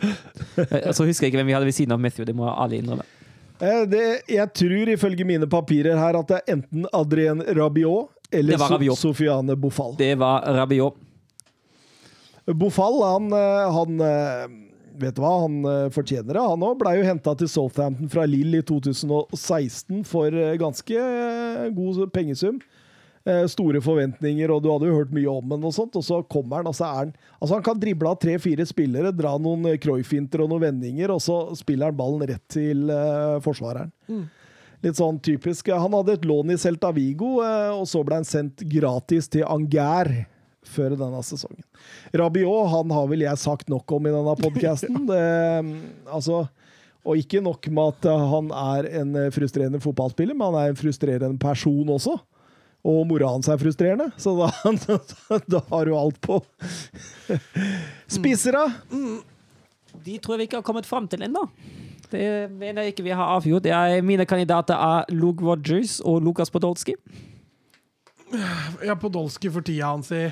Eh, 0.00 0.92
Så 0.96 1.04
husker 1.04 1.26
jeg 1.26 1.32
ikke 1.34 1.40
hvem 1.42 1.50
vi 1.50 1.56
hadde 1.58 1.68
ved 1.68 1.76
siden 1.76 1.92
av 1.92 2.00
Matthew, 2.00 2.24
det 2.28 2.36
må 2.36 2.46
alle 2.48 2.78
innrømme. 2.80 3.04
Eh, 3.60 3.82
Det, 3.90 4.04
jeg 4.30 4.52
tror 4.56 4.94
ifølge 4.94 5.26
mine 5.28 5.48
papirer 5.50 5.98
her 6.00 6.16
at 6.22 6.30
det 6.30 6.38
er 6.40 6.54
enten 6.56 6.86
Adrien 6.96 7.42
Rabiot 7.58 8.08
eller 8.32 8.62
Rabiot. 8.62 8.96
Sofiane 8.98 9.56
Bofal. 9.58 9.96
Det 9.98 10.14
var 10.22 10.46
Rabiot. 10.62 10.96
Bofal, 12.54 13.02
han, 13.02 13.32
eh, 13.32 13.72
han 13.72 14.00
eh, 14.00 14.66
Vet 15.00 15.16
du 15.16 15.22
hva, 15.22 15.36
han 15.46 15.62
eh, 15.64 15.86
fortjener 15.94 16.36
det. 16.36 16.42
Han 16.44 16.64
òg 16.66 16.80
blei 16.82 16.98
jo 16.98 17.06
henta 17.06 17.32
til 17.38 17.48
Southampton 17.48 18.10
fra 18.12 18.26
Lill 18.28 18.58
i 18.58 18.60
2016 18.66 20.02
for 20.08 20.34
ganske 20.60 21.04
god 21.76 22.02
pengesum. 22.12 22.58
Store 23.52 23.82
forventninger, 23.84 24.48
og 24.48 24.62
du 24.64 24.70
hadde 24.72 24.88
jo 24.88 24.96
hørt 24.96 25.10
mye 25.12 25.28
om 25.28 25.50
han, 25.52 25.64
og 25.68 25.74
sånt, 25.76 25.96
og 25.96 26.04
så 26.04 26.22
kommer 26.24 26.62
han, 26.62 26.70
altså 26.70 26.86
er 26.86 26.94
han 26.96 27.10
Altså, 27.36 27.52
han 27.52 27.64
kan 27.64 27.80
drible 27.80 28.08
av 28.08 28.16
tre-fire 28.20 28.64
spillere, 28.66 29.12
dra 29.12 29.34
noen 29.36 29.76
Cruyff-finter 29.80 30.40
og 30.40 30.48
noen 30.50 30.64
vendinger, 30.64 31.12
og 31.12 31.20
så 31.20 31.36
spiller 31.56 31.92
han 31.92 31.98
ballen 32.00 32.24
rett 32.32 32.46
til 32.50 32.88
forsvareren. 33.44 33.92
Litt 34.80 34.96
sånn 34.96 35.20
typisk. 35.20 35.68
Han 35.68 35.96
hadde 35.98 36.16
et 36.16 36.28
lån 36.28 36.56
i 36.56 36.58
Celta 36.60 36.90
Vigo, 36.96 37.38
og 37.44 37.84
så 37.88 38.00
ble 38.08 38.22
han 38.22 38.28
sendt 38.28 38.64
gratis 38.72 39.28
til 39.32 39.44
Angers 39.48 40.24
før 40.66 40.94
denne 40.98 41.20
sesongen. 41.24 41.62
Rabiot 42.16 42.70
han 42.74 42.92
har 42.94 43.06
vel 43.10 43.24
jeg 43.24 43.40
sagt 43.40 43.70
nok 43.72 43.90
om 43.96 44.08
i 44.08 44.14
denne 44.14 44.34
podkasten. 44.40 45.06
altså, 46.16 46.44
og 47.06 47.20
ikke 47.20 47.40
nok 47.44 47.68
med 47.72 47.94
at 47.94 48.10
eh, 48.12 48.26
han 48.34 48.50
er 48.52 48.90
en 49.00 49.16
eh, 49.16 49.30
frustrerende 49.32 49.80
fotballspiller, 49.80 50.36
men 50.36 50.50
han 50.50 50.60
er 50.60 50.72
en 50.74 50.80
frustrerende 50.80 51.40
person 51.40 51.94
også. 51.96 52.18
Og 52.90 53.02
mora 53.08 53.28
hans 53.28 53.48
er 53.48 53.60
frustrerende, 53.60 54.08
så 54.20 54.34
da, 54.40 55.40
da 55.48 55.60
har 55.68 55.88
du 55.88 55.96
alt 55.96 56.20
på. 56.24 56.40
Spisser, 58.16 58.56
da? 58.56 58.66
De 60.00 60.16
tror 60.18 60.36
jeg 60.36 60.44
vi 60.44 60.48
ikke 60.48 60.60
har 60.60 60.66
kommet 60.66 60.88
fram 60.88 61.08
til 61.10 61.24
ennå. 61.24 61.44
Det 62.10 62.50
mener 62.50 62.82
jeg 62.82 62.94
ikke 62.94 63.06
vi 63.06 63.14
har 63.14 63.36
avgjort. 63.36 63.68
Er, 63.70 64.00
mine 64.02 64.26
kandidater 64.26 64.74
er 64.74 65.12
Luke 65.14 65.44
Rogers 65.44 66.00
og 66.00 66.22
Lukas 66.24 66.50
Podolsky. 66.50 66.96
Ja, 68.84 68.96
Podolsky 68.98 69.50
for 69.50 69.64
tida 69.66 69.92
hans 69.92 70.10
i 70.14 70.28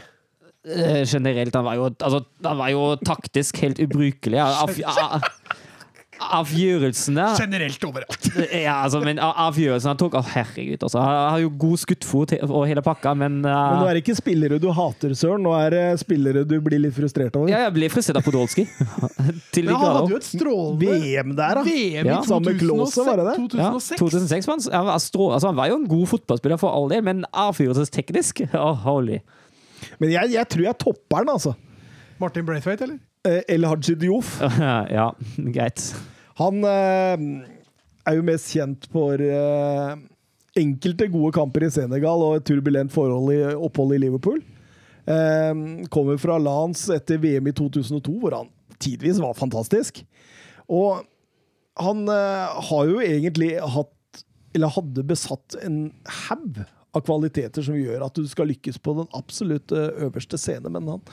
generelt, 0.66 1.54
han 1.54 1.64
var 1.64 1.78
jo, 1.78 1.88
altså, 1.94 2.24
han 2.44 2.58
var 2.58 2.72
jo 2.74 2.82
taktisk 3.06 3.60
helt 3.62 3.78
ubrukelig. 3.80 4.40
Av, 4.42 4.72
av, 4.90 5.28
avgjørelsene 6.18 7.26
Generelt 7.38 7.84
overalt. 7.86 8.28
Ja, 8.64 8.80
altså, 8.84 9.00
men 9.04 9.20
av- 9.22 9.36
avgjørelsene 9.48 9.92
han 9.92 10.00
tok 10.00 10.16
oh, 10.18 10.30
herregud, 10.34 10.82
altså. 10.82 11.00
Han 11.02 11.30
har 11.32 11.42
jo 11.42 11.52
god 11.62 11.82
skuddfot 11.84 12.34
og 12.48 12.66
hele 12.68 12.82
pakka, 12.84 13.14
men, 13.18 13.40
uh, 13.46 13.52
Men 13.54 13.82
nå 13.82 13.88
er 13.90 13.98
det 13.98 14.04
ikke 14.04 14.18
spillere 14.18 14.58
du 14.62 14.68
hater, 14.74 15.14
Søren. 15.18 15.44
Nå 15.46 15.54
er 15.58 15.74
det 15.74 15.84
spillere 16.02 16.44
du 16.48 16.56
blir 16.64 16.82
litt 16.82 16.96
frustrert 16.96 17.36
over. 17.38 17.50
Ja, 17.52 17.64
jeg 17.66 17.76
blir 17.76 17.92
frustrert 17.92 18.20
av 18.20 18.26
Podolsky. 18.26 18.66
Til 19.54 19.68
de 19.68 19.70
Men 19.70 19.78
han 19.78 19.96
hadde 20.00 20.14
jo 20.14 20.20
et 20.20 20.28
strålende 20.28 20.98
VM 21.06 21.34
der, 21.38 21.60
da! 21.60 21.64
VM 21.66 22.10
i 22.10 22.12
Ja. 22.12 22.20
Med 22.48 22.60
Klose, 22.60 23.02
var 23.06 23.20
det 23.20 23.26
det? 23.30 23.36
2006. 23.56 23.98
2006 24.00 24.48
var 24.48 24.56
han, 24.58 24.66
han, 24.74 24.86
var 24.90 25.02
strå, 25.02 25.32
altså, 25.36 25.50
han 25.50 25.58
var 25.58 25.72
jo 25.72 25.80
en 25.80 25.88
god 25.90 26.06
fotballspiller 26.14 26.60
for 26.60 26.74
all 26.74 26.88
del, 26.92 27.02
men 27.06 27.26
avgjørelsesteknisk 27.32 28.46
oh, 28.52 28.74
Holy. 28.86 29.20
Men 30.00 30.12
jeg, 30.14 30.34
jeg 30.34 30.50
tror 30.52 30.66
jeg 30.68 30.80
topper 30.82 31.24
den, 31.24 31.34
altså. 31.34 31.54
Martin 32.18 32.46
Braithwaite, 32.46 32.88
eller? 32.88 32.98
Eh, 33.26 33.42
El 33.54 33.66
Haji 33.68 33.96
Diouf. 34.00 34.36
ja, 34.98 35.10
greit. 35.54 35.84
Han 36.38 36.62
eh, 36.66 37.24
er 38.06 38.18
jo 38.18 38.26
mest 38.26 38.52
kjent 38.54 38.86
for 38.92 39.22
eh, 39.22 39.96
enkelte 40.58 41.08
gode 41.12 41.32
kamper 41.36 41.66
i 41.66 41.72
Senegal 41.74 42.22
og 42.24 42.38
et 42.38 42.46
turbulent 42.48 42.94
forhold 42.94 43.32
i, 43.34 43.42
opphold 43.54 43.96
i 43.96 44.00
Liverpool. 44.06 44.40
Eh, 45.08 45.52
kommer 45.94 46.20
fra 46.20 46.38
Lans 46.42 46.86
etter 46.94 47.20
VM 47.22 47.50
i 47.50 47.56
2002, 47.56 48.16
hvor 48.22 48.38
han 48.38 48.50
tidvis 48.82 49.20
var 49.22 49.38
fantastisk. 49.38 50.02
Og 50.68 51.04
han 51.78 52.02
eh, 52.10 52.58
har 52.70 52.90
jo 52.90 52.98
egentlig 53.04 53.54
hatt, 53.62 54.24
eller 54.56 54.74
hadde 54.74 55.06
besatt 55.06 55.58
en 55.62 55.80
haug 56.26 56.62
av 56.96 57.04
kvaliteter 57.04 57.64
som 57.64 57.76
gjør 57.76 58.06
at 58.06 58.16
du 58.16 58.24
skal 58.28 58.48
lykkes 58.50 58.80
på 58.82 58.96
den 59.00 59.10
absolutt 59.16 59.74
eh, 59.74 59.90
øverste 60.06 60.40
scene, 60.40 60.72
men 60.72 60.88
han 60.96 61.04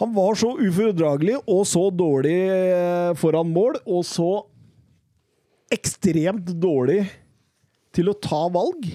han 0.00 0.14
var 0.16 0.38
så 0.40 0.54
ufordragelig 0.56 1.36
og 1.44 1.66
så 1.68 1.84
dårlig 1.92 2.36
eh, 2.48 3.12
foran 3.20 3.50
mål, 3.52 3.76
og 3.84 4.06
så 4.08 4.30
ekstremt 5.72 6.48
dårlig 6.60 7.04
til 7.92 8.08
å 8.08 8.16
ta 8.16 8.46
valg. 8.52 8.88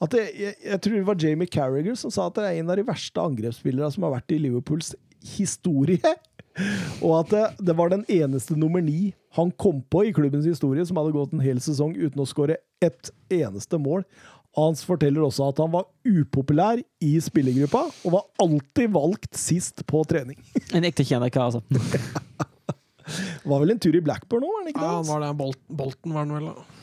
At 0.00 0.14
det, 0.14 0.24
jeg, 0.38 0.56
jeg 0.64 0.82
tror 0.82 0.96
det 0.96 1.06
var 1.08 1.20
Jamie 1.20 1.50
Carragher 1.50 1.98
som 1.98 2.12
sa 2.14 2.28
at 2.28 2.38
det 2.38 2.46
er 2.46 2.60
en 2.60 2.70
av 2.72 2.78
de 2.78 2.86
verste 2.86 3.22
angrepsspillerne 3.22 3.90
som 3.92 4.06
har 4.06 4.14
vært 4.14 4.34
i 4.34 4.40
Liverpools 4.40 4.94
historie. 5.36 6.14
Og 7.04 7.18
at 7.18 7.34
det, 7.34 7.44
det 7.68 7.76
var 7.76 7.92
den 7.92 8.06
eneste 8.10 8.56
nummer 8.58 8.82
ni 8.84 9.12
han 9.36 9.52
kom 9.62 9.82
på 9.92 10.06
i 10.08 10.14
klubbens 10.14 10.48
historie 10.48 10.82
som 10.86 10.98
hadde 10.98 11.14
gått 11.14 11.34
en 11.34 11.42
hel 11.44 11.60
sesong 11.62 11.92
uten 11.98 12.22
å 12.22 12.26
skåre 12.26 12.56
ett 12.82 13.12
eneste 13.30 13.78
mål. 13.78 14.02
Hans 14.58 14.82
forteller 14.82 15.22
også 15.22 15.46
at 15.52 15.60
han 15.62 15.70
var 15.70 15.86
upopulær 16.06 16.80
i 17.06 17.10
spillergruppa, 17.22 17.84
og 18.06 18.14
var 18.16 18.24
alltid 18.42 18.90
valgt 18.96 19.38
sist 19.38 19.84
på 19.86 20.02
trening. 20.10 20.38
En 20.76 20.86
ekte 20.88 21.06
kjennerkar, 21.06 21.50
altså. 21.50 21.62
Var 23.42 23.58
vel 23.62 23.72
en 23.74 23.80
tur 23.82 23.96
i 23.98 24.02
Blackburn 24.04 24.44
òg, 24.46 24.50
var 24.52 24.60
han 24.60 24.68
ikke 24.70 24.82
Ja, 24.84 24.90
det? 24.90 24.98
han 25.00 25.08
var 25.08 25.22
det. 25.24 25.30
Bolten, 25.40 25.76
Bolten 25.80 26.12
var 26.14 26.26
han 26.26 26.34
vel. 26.36 26.44
da. 26.52 26.80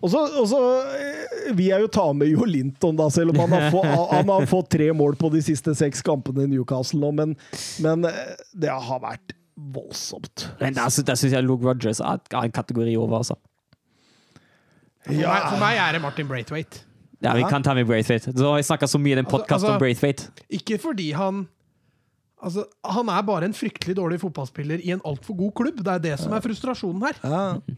Og 0.00 0.08
så, 0.10 0.22
og 0.40 0.46
så 0.48 0.60
eh, 0.96 1.50
vil 1.52 1.66
jeg 1.68 1.84
jo 1.84 1.90
ta 1.92 2.06
med 2.16 2.30
Jo 2.32 2.46
Linton, 2.48 2.96
da, 2.98 3.06
selv 3.12 3.34
om 3.34 3.42
han 3.42 3.52
har, 3.54 3.66
få, 3.70 3.82
han 4.16 4.32
har 4.32 4.46
fått 4.50 4.70
tre 4.72 4.88
mål 4.96 5.14
på 5.20 5.30
de 5.34 5.42
siste 5.44 5.74
seks 5.78 6.02
kampene 6.06 6.46
i 6.46 6.50
Newcastle 6.54 6.98
nå, 7.04 7.12
men, 7.20 7.36
men 7.84 8.08
eh, 8.08 8.32
det 8.56 8.72
har 8.72 9.02
vært 9.04 9.36
voldsomt. 9.76 10.48
Men 10.58 10.74
der, 10.78 10.88
der 10.88 11.20
syns 11.20 11.36
jeg 11.36 11.44
Luke 11.46 11.68
Rogers 11.68 12.00
er 12.00 12.18
en 12.40 12.54
kategori 12.56 12.96
over, 12.96 13.20
altså. 13.20 13.36
For, 15.04 15.14
meg, 15.14 15.46
for 15.52 15.60
meg 15.62 15.78
er 15.80 15.96
det 15.96 16.02
Martin 16.02 16.28
Braithwaite. 16.28 16.82
Ja, 17.22 17.34
vi 17.36 17.42
kan 17.44 17.62
ta 17.62 17.74
med 17.74 17.86
Braithwaite. 17.86 18.32
Så 18.32 18.46
har 18.50 18.56
jeg 18.56 18.64
snakka 18.64 18.86
så 18.88 18.98
mye 18.98 19.12
i 19.12 19.14
den 19.20 19.26
Altså- 19.26 19.36
podkasten 19.38 19.54
altså- 19.68 19.72
om 19.74 19.78
Braithwaite. 19.80 20.30
Ikke 20.50 20.78
fordi 20.80 21.10
han 21.12 21.48
Altså, 22.42 22.64
Han 22.84 23.08
er 23.08 23.22
bare 23.22 23.44
en 23.44 23.52
fryktelig 23.52 23.94
dårlig 23.96 24.20
fotballspiller 24.20 24.80
i 24.80 24.90
en 24.94 25.00
altfor 25.04 25.36
god 25.36 25.52
klubb. 25.54 25.76
Det 25.84 25.86
er 25.92 25.98
det 25.98 26.18
som 26.20 26.32
er 26.32 26.40
frustrasjonen 26.40 27.02
her. 27.02 27.12
Ja, 27.22 27.58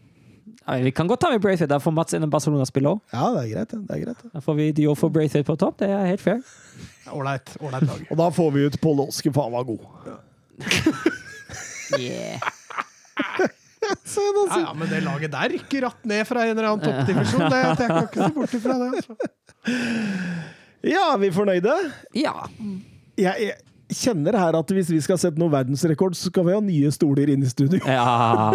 Ja, 0.67 0.77
vi 0.83 0.91
kan 0.91 1.07
godt 1.07 1.19
ta 1.19 1.29
med 1.31 1.41
Braithwaite. 1.41 1.67
Da 1.67 1.77
får 1.79 1.91
Mats 1.91 2.13
inn 2.13 2.23
en 2.23 2.29
Barcelona-spiller 2.29 2.89
òg. 2.95 2.99
ja 3.13 3.25
det 3.33 3.41
er 3.43 3.55
greit. 3.55 3.69
det. 3.71 3.89
er 3.91 4.05
greit. 4.05 4.23
Da 4.33 4.39
får 4.39 4.55
vi 4.55 4.71
Dio 4.71 4.93
for 4.95 5.09
Braithwaite 5.09 5.43
på 5.45 5.57
topp. 5.59 5.77
Det 5.79 5.89
er 5.89 6.05
helt 6.05 6.21
fair. 6.21 6.39
Ålreit 7.11 7.57
ålreit 7.59 7.81
lag. 7.87 8.05
Og 8.11 8.17
da 8.17 8.29
får 8.29 8.51
vi 8.53 8.65
ut 8.65 8.79
Pål 8.81 8.99
Åske, 9.07 9.33
for 9.33 9.43
han 9.43 9.51
var 9.51 9.63
god. 9.63 9.79
Yeah. 11.99 12.39
Se, 14.13 14.23
altså. 14.29 14.59
Ja, 14.59 14.63
ja, 14.69 14.73
men 14.77 14.89
det 14.93 15.01
laget 15.05 15.33
der 15.33 15.53
rykker 15.57 15.85
ratt 15.87 16.07
ned 16.13 16.23
fra 16.29 16.45
en 16.47 16.53
eller 16.55 16.69
annen 16.71 16.85
toppdivisjon. 16.85 17.45
Det, 17.49 17.61
det 17.81 17.89
kan 17.91 18.07
ikke 18.07 18.23
se 18.23 18.31
bort 18.37 18.55
ifra 18.59 18.79
det. 18.79 18.89
Altså. 18.93 19.13
Ja, 20.83 21.03
er 21.13 21.21
vi 21.21 21.29
fornøyde? 21.35 21.75
Ja. 22.19 22.33
Jeg, 23.17 23.47
jeg 23.47 23.97
kjenner 23.99 24.35
her 24.39 24.55
at 24.57 24.71
hvis 24.73 24.89
vi 24.89 24.97
skal 25.05 25.19
sette 25.21 25.37
noen 25.39 25.51
verdensrekord, 25.53 26.15
så 26.17 26.31
skal 26.31 26.47
vi 26.47 26.53
ha 26.55 26.61
nye 26.65 26.89
stoler 26.95 27.29
inn 27.35 27.43
i 27.45 27.49
studio. 27.51 27.79
ja. 27.85 28.53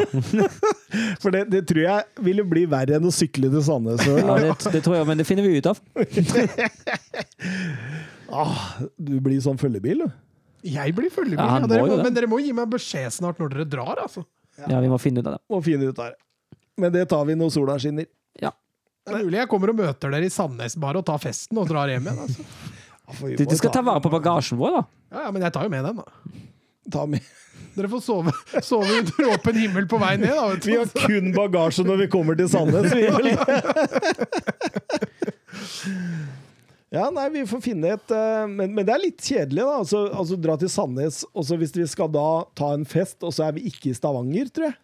For 1.23 1.35
det, 1.35 1.45
det 1.53 1.63
tror 1.69 1.83
jeg 1.85 2.25
ville 2.25 2.45
bli 2.49 2.63
verre 2.71 2.97
enn 2.97 3.07
å 3.07 3.13
sykle 3.13 3.51
til 3.53 3.63
Sandnes. 3.67 4.01
ja 4.09 4.39
det, 4.41 4.55
det 4.73 4.81
tror 4.87 4.97
jeg, 4.97 5.07
men 5.11 5.21
det 5.21 5.27
finner 5.29 5.45
vi 5.47 5.59
ut 5.61 5.69
av. 5.73 5.81
Ah, 8.29 8.83
du 9.01 9.15
blir 9.25 9.39
sånn 9.41 9.57
følgebil, 9.57 10.03
du. 10.05 10.09
Jeg 10.69 10.93
blir 10.97 11.09
følgebil. 11.13 11.41
Ja, 11.41 11.61
Ja, 11.63 11.69
dere 11.71 11.87
må 11.89 11.97
men 12.03 12.13
dere 12.17 12.29
må 12.29 12.41
gi 12.43 12.51
meg 12.53 12.69
beskjed 12.75 13.15
snart 13.15 13.39
når 13.41 13.55
dere 13.55 13.65
drar, 13.73 14.03
altså. 14.05 14.25
Ja, 14.67 14.81
vi 14.83 14.89
må 14.91 14.99
finne 14.99 15.21
ut 15.23 15.27
av 15.31 15.35
det. 15.37 15.41
Må 15.53 15.61
finne 15.63 15.87
ut 15.93 15.99
av 16.03 16.07
det. 16.11 16.17
Men 16.79 16.93
det 16.95 17.05
tar 17.11 17.25
vi 17.29 17.35
når 17.39 17.51
sola 17.55 17.77
skinner. 17.79 18.07
Ja. 18.43 18.51
Det 19.07 19.15
er 19.15 19.23
mulig 19.25 19.39
jeg 19.41 19.49
kommer 19.51 19.69
og 19.73 19.77
møter 19.79 20.09
dere 20.13 20.27
i 20.27 20.31
Sandnes 20.35 20.75
bare 20.79 20.99
og 21.01 21.07
tar 21.09 21.19
festen 21.23 21.59
og 21.63 21.67
drar 21.71 21.89
hjem 21.91 22.07
igjen. 22.11 22.21
Altså. 22.27 22.43
Ja, 23.09 23.13
Du, 23.39 23.45
du 23.49 23.57
skal 23.57 23.71
ta- 23.73 23.83
vare 23.87 24.01
på 24.05 24.11
bagasjen 24.13 24.59
vår, 24.61 24.71
da. 24.79 24.83
Ja, 25.15 25.19
ja, 25.27 25.31
Men 25.33 25.43
jeg 25.47 25.53
tar 25.55 25.63
jo 25.65 25.71
med 25.73 25.85
den, 25.87 25.97
da. 25.97 26.03
ta 26.93 27.07
med. 27.07 27.21
Dere 27.79 27.89
får 27.89 28.01
sove, 28.03 28.33
sove 28.65 28.91
under 28.99 29.25
åpen 29.37 29.55
himmel 29.57 29.87
på 29.89 29.99
vei 30.03 30.17
ned. 30.19 30.35
da, 30.35 30.49
vet 30.51 30.67
Vi 30.67 30.77
har 30.77 30.87
kun 31.07 31.33
bagasje 31.37 31.85
når 31.87 31.97
vi 32.03 32.07
kommer 32.13 32.35
til 32.37 32.49
Sandnes. 32.51 32.93
Vi. 32.93 33.09
Ja, 36.91 37.11
nei, 37.13 37.27
vi 37.35 37.43
får 37.45 37.61
finne 37.61 37.91
et 37.99 38.13
uh, 38.17 38.47
men, 38.49 38.73
men 38.73 38.87
det 38.89 38.95
er 38.95 39.03
litt 39.03 39.21
kjedelig, 39.21 39.61
da. 39.61 39.75
Altså, 39.83 40.07
altså 40.09 40.39
dra 40.41 40.55
til 40.57 40.71
Sandnes, 40.73 41.19
og 41.37 41.45
så 41.45 41.59
hvis 41.61 41.75
vi 41.77 41.85
skal 41.91 42.09
da 42.15 42.23
ta 42.57 42.71
en 42.79 42.87
fest, 42.89 43.19
og 43.29 43.35
så 43.37 43.45
er 43.51 43.59
vi 43.59 43.67
ikke 43.69 43.91
i 43.91 43.97
Stavanger, 43.99 44.49
tror 44.49 44.71
jeg. 44.71 44.79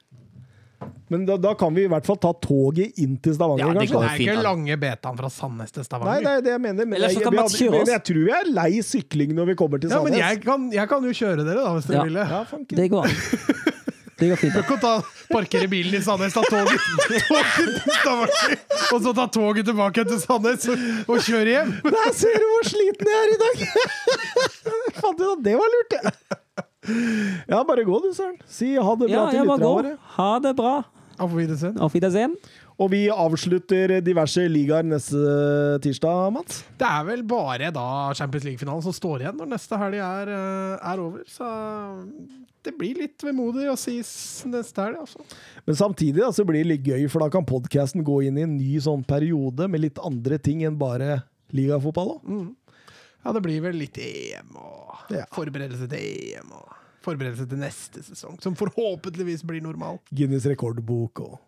Men 1.08 1.22
da, 1.24 1.38
da 1.40 1.54
kan 1.56 1.72
vi 1.72 1.84
i 1.86 1.88
hvert 1.88 2.04
fall 2.04 2.18
ta 2.20 2.32
toget 2.44 2.98
inn 3.00 3.14
til 3.24 3.32
Stavanger, 3.38 3.64
Ja, 3.64 3.72
det 3.72 3.86
kanskje. 3.88 4.04
er 4.10 4.20
ikke 4.26 4.44
lange 4.44 4.76
betaen 4.82 5.16
fra 5.22 5.30
Sandnes 5.32 5.72
til 5.72 5.80
Nei, 5.80 5.86
Stavanger. 5.88 6.20
det 6.26 6.32
er 6.34 6.44
det 6.44 6.52
jeg 6.52 6.62
mener. 6.66 6.84
Men 6.90 6.98
Eller 6.98 7.08
så 7.08 7.20
jeg, 7.22 7.30
vi 7.32 7.40
hadde- 7.40 7.70
men 7.78 7.92
jeg 7.94 8.02
tror 8.10 8.20
vi 8.28 8.34
er 8.40 8.50
lei 8.52 8.70
sykling 8.84 9.32
når 9.38 9.46
vi 9.52 9.54
kommer 9.62 9.80
til 9.80 9.92
Sandnes. 9.94 10.12
Ja, 10.12 10.26
men 10.28 10.36
jeg 10.36 10.42
kan, 10.44 10.68
jeg 10.76 10.88
kan 10.92 11.08
jo 11.08 11.16
kjøre 11.24 11.40
dere, 11.46 11.56
da, 11.64 11.72
hvis 11.78 11.88
dere 11.88 11.96
Ja. 11.96 12.04
vil. 12.04 12.20
Ja. 12.20 12.44
Det 12.82 12.90
går 12.92 13.08
an. 13.08 13.16
Det 14.24 14.30
går 14.30 14.38
fint. 14.40 14.54
Du 14.56 14.62
kan 14.64 14.78
ta, 14.80 14.92
parkere 15.28 15.68
bilen 15.68 15.94
i 15.98 16.00
Sandnes, 16.00 16.32
ta 16.32 16.40
toget, 16.48 16.80
toget 17.28 17.50
til 17.58 17.96
Stavanger, 17.98 18.54
og 18.94 19.02
så 19.04 19.12
ta 19.18 19.26
toget 19.34 19.68
tilbake 19.68 20.04
til 20.08 20.20
Sandnes 20.22 20.64
og, 20.70 21.18
kjøre 21.26 21.50
hjem. 21.50 21.74
Der 21.84 22.14
ser 22.16 22.40
du 22.40 22.46
hvor 22.48 22.64
sliten 22.70 23.10
jeg 23.12 23.18
er 23.20 23.34
i 23.34 23.38
dag! 23.42 23.66
Fant 25.02 25.20
ut 25.20 25.28
at 25.28 25.44
det 25.44 25.54
var 25.60 25.74
lurt, 25.76 25.96
jeg. 25.98 26.14
Ja, 27.52 27.60
bare 27.68 27.84
gå 27.84 28.00
du, 28.00 28.10
Søren. 28.16 28.38
Si 28.48 28.74
ha 28.76 28.96
det 28.96 29.10
bra 29.10 29.12
Ja, 29.12 29.24
til 29.32 29.44
lytterne 29.44 29.72
våre. 29.76 29.94
Ha 30.16 30.30
det 30.46 30.54
bra. 30.56 30.74
Auf 31.20 31.36
Wiedersehen. 31.36 31.76
Auf 31.84 31.92
Wiedersehen. 31.94 32.38
Og 32.80 32.90
vi 32.90 33.04
avslutter 33.12 33.98
diverse 34.02 34.48
ligaer 34.50 34.86
neste 34.88 35.20
tirsdag, 35.84 36.32
Mats. 36.34 36.62
Det 36.80 36.88
er 36.88 37.04
vel 37.06 37.22
bare 37.28 37.68
da 37.76 37.86
Champions 38.18 38.48
League-finalen 38.48 38.82
som 38.88 38.96
står 38.96 39.22
igjen 39.22 39.38
når 39.38 39.52
neste 39.52 39.78
helg 39.78 40.00
er, 40.00 40.32
eh, 40.34 40.88
er 40.90 41.04
over. 41.04 41.22
Så 41.30 41.52
det 42.64 42.72
blir 42.78 42.98
litt 43.02 43.22
vemodig 43.24 43.66
å 43.70 43.76
si 43.78 43.98
neste 44.50 44.82
helg, 44.86 45.02
altså. 45.04 45.24
Men 45.66 45.76
samtidig 45.78 46.20
da, 46.22 46.30
så 46.32 46.44
blir 46.48 46.62
det 46.64 46.70
litt 46.72 46.88
gøy, 46.88 47.06
for 47.12 47.24
da 47.24 47.28
kan 47.32 47.46
podkasten 47.48 48.04
gå 48.06 48.22
inn 48.28 48.38
i 48.40 48.44
en 48.46 48.56
ny 48.58 48.74
sånn 48.84 49.04
periode 49.08 49.68
med 49.70 49.84
litt 49.84 50.00
andre 50.02 50.38
ting 50.42 50.64
enn 50.66 50.78
bare 50.80 51.22
ligafotball 51.54 52.16
òg. 52.18 52.52
Ja, 53.24 53.32
det 53.32 53.40
blir 53.46 53.62
vel 53.64 53.78
litt 53.80 53.96
EM 54.00 54.56
og 54.60 55.12
Ja. 55.14 55.24
forberedelse 55.32 55.86
til 55.88 56.00
EM 56.00 56.50
og 56.52 56.72
forberedelse 57.04 57.46
til 57.48 57.58
neste 57.60 58.02
sesong, 58.04 58.38
som 58.42 58.54
forhåpentligvis 58.56 59.44
blir 59.44 59.60
normal. 59.64 59.98
Guinness 60.12 60.44
rekordbok 60.48 61.20
og 61.20 61.38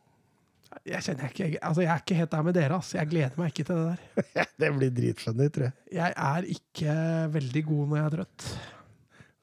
Jeg 0.85 1.01
kjenner 1.07 1.31
jeg 1.33 1.33
ikke, 1.55 1.59
altså 1.65 1.81
jeg 1.83 1.89
er 1.89 2.01
ikke 2.03 2.17
helt 2.19 2.31
der 2.31 2.43
med 2.45 2.55
dere. 2.55 2.77
ass. 2.77 2.91
Jeg 2.93 3.09
gleder 3.09 3.39
meg 3.39 3.49
ikke 3.55 3.65
til 3.65 3.77
det 3.77 3.99
der. 4.35 4.47
Det 4.61 4.69
blir 4.77 4.91
dritfunny, 4.93 5.47
tror 5.53 5.65
jeg. 5.71 5.73
Jeg 5.93 6.13
er 6.17 6.43
ikke 6.53 6.97
veldig 7.33 7.63
god 7.67 7.89
når 7.89 7.97
jeg 7.97 8.07
er 8.07 8.17
trøtt. 8.17 8.47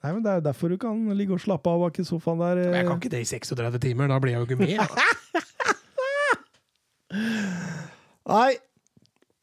Nei, 0.03 0.11
men 0.11 0.23
Det 0.23 0.31
er 0.31 0.39
jo 0.41 0.45
derfor 0.49 0.73
du 0.73 0.77
kan 0.81 0.99
ligge 1.15 1.31
og 1.37 1.39
slappe 1.39 1.71
av 1.71 1.79
bak 1.85 1.99
i 2.01 2.03
sofaen 2.03 2.41
der. 2.43 2.59
Men 2.59 2.75
jeg 2.75 2.83
eh. 2.83 2.89
kan 2.89 2.99
ikke 2.99 3.13
det 3.13 3.21
i 3.23 3.29
36 3.29 3.79
timer, 3.85 4.11
da 4.11 4.19
blir 4.19 4.35
jeg 4.35 4.41
jo 4.41 4.47
ikke 4.49 4.59
med. 4.59 4.69
Nei, 8.33 8.51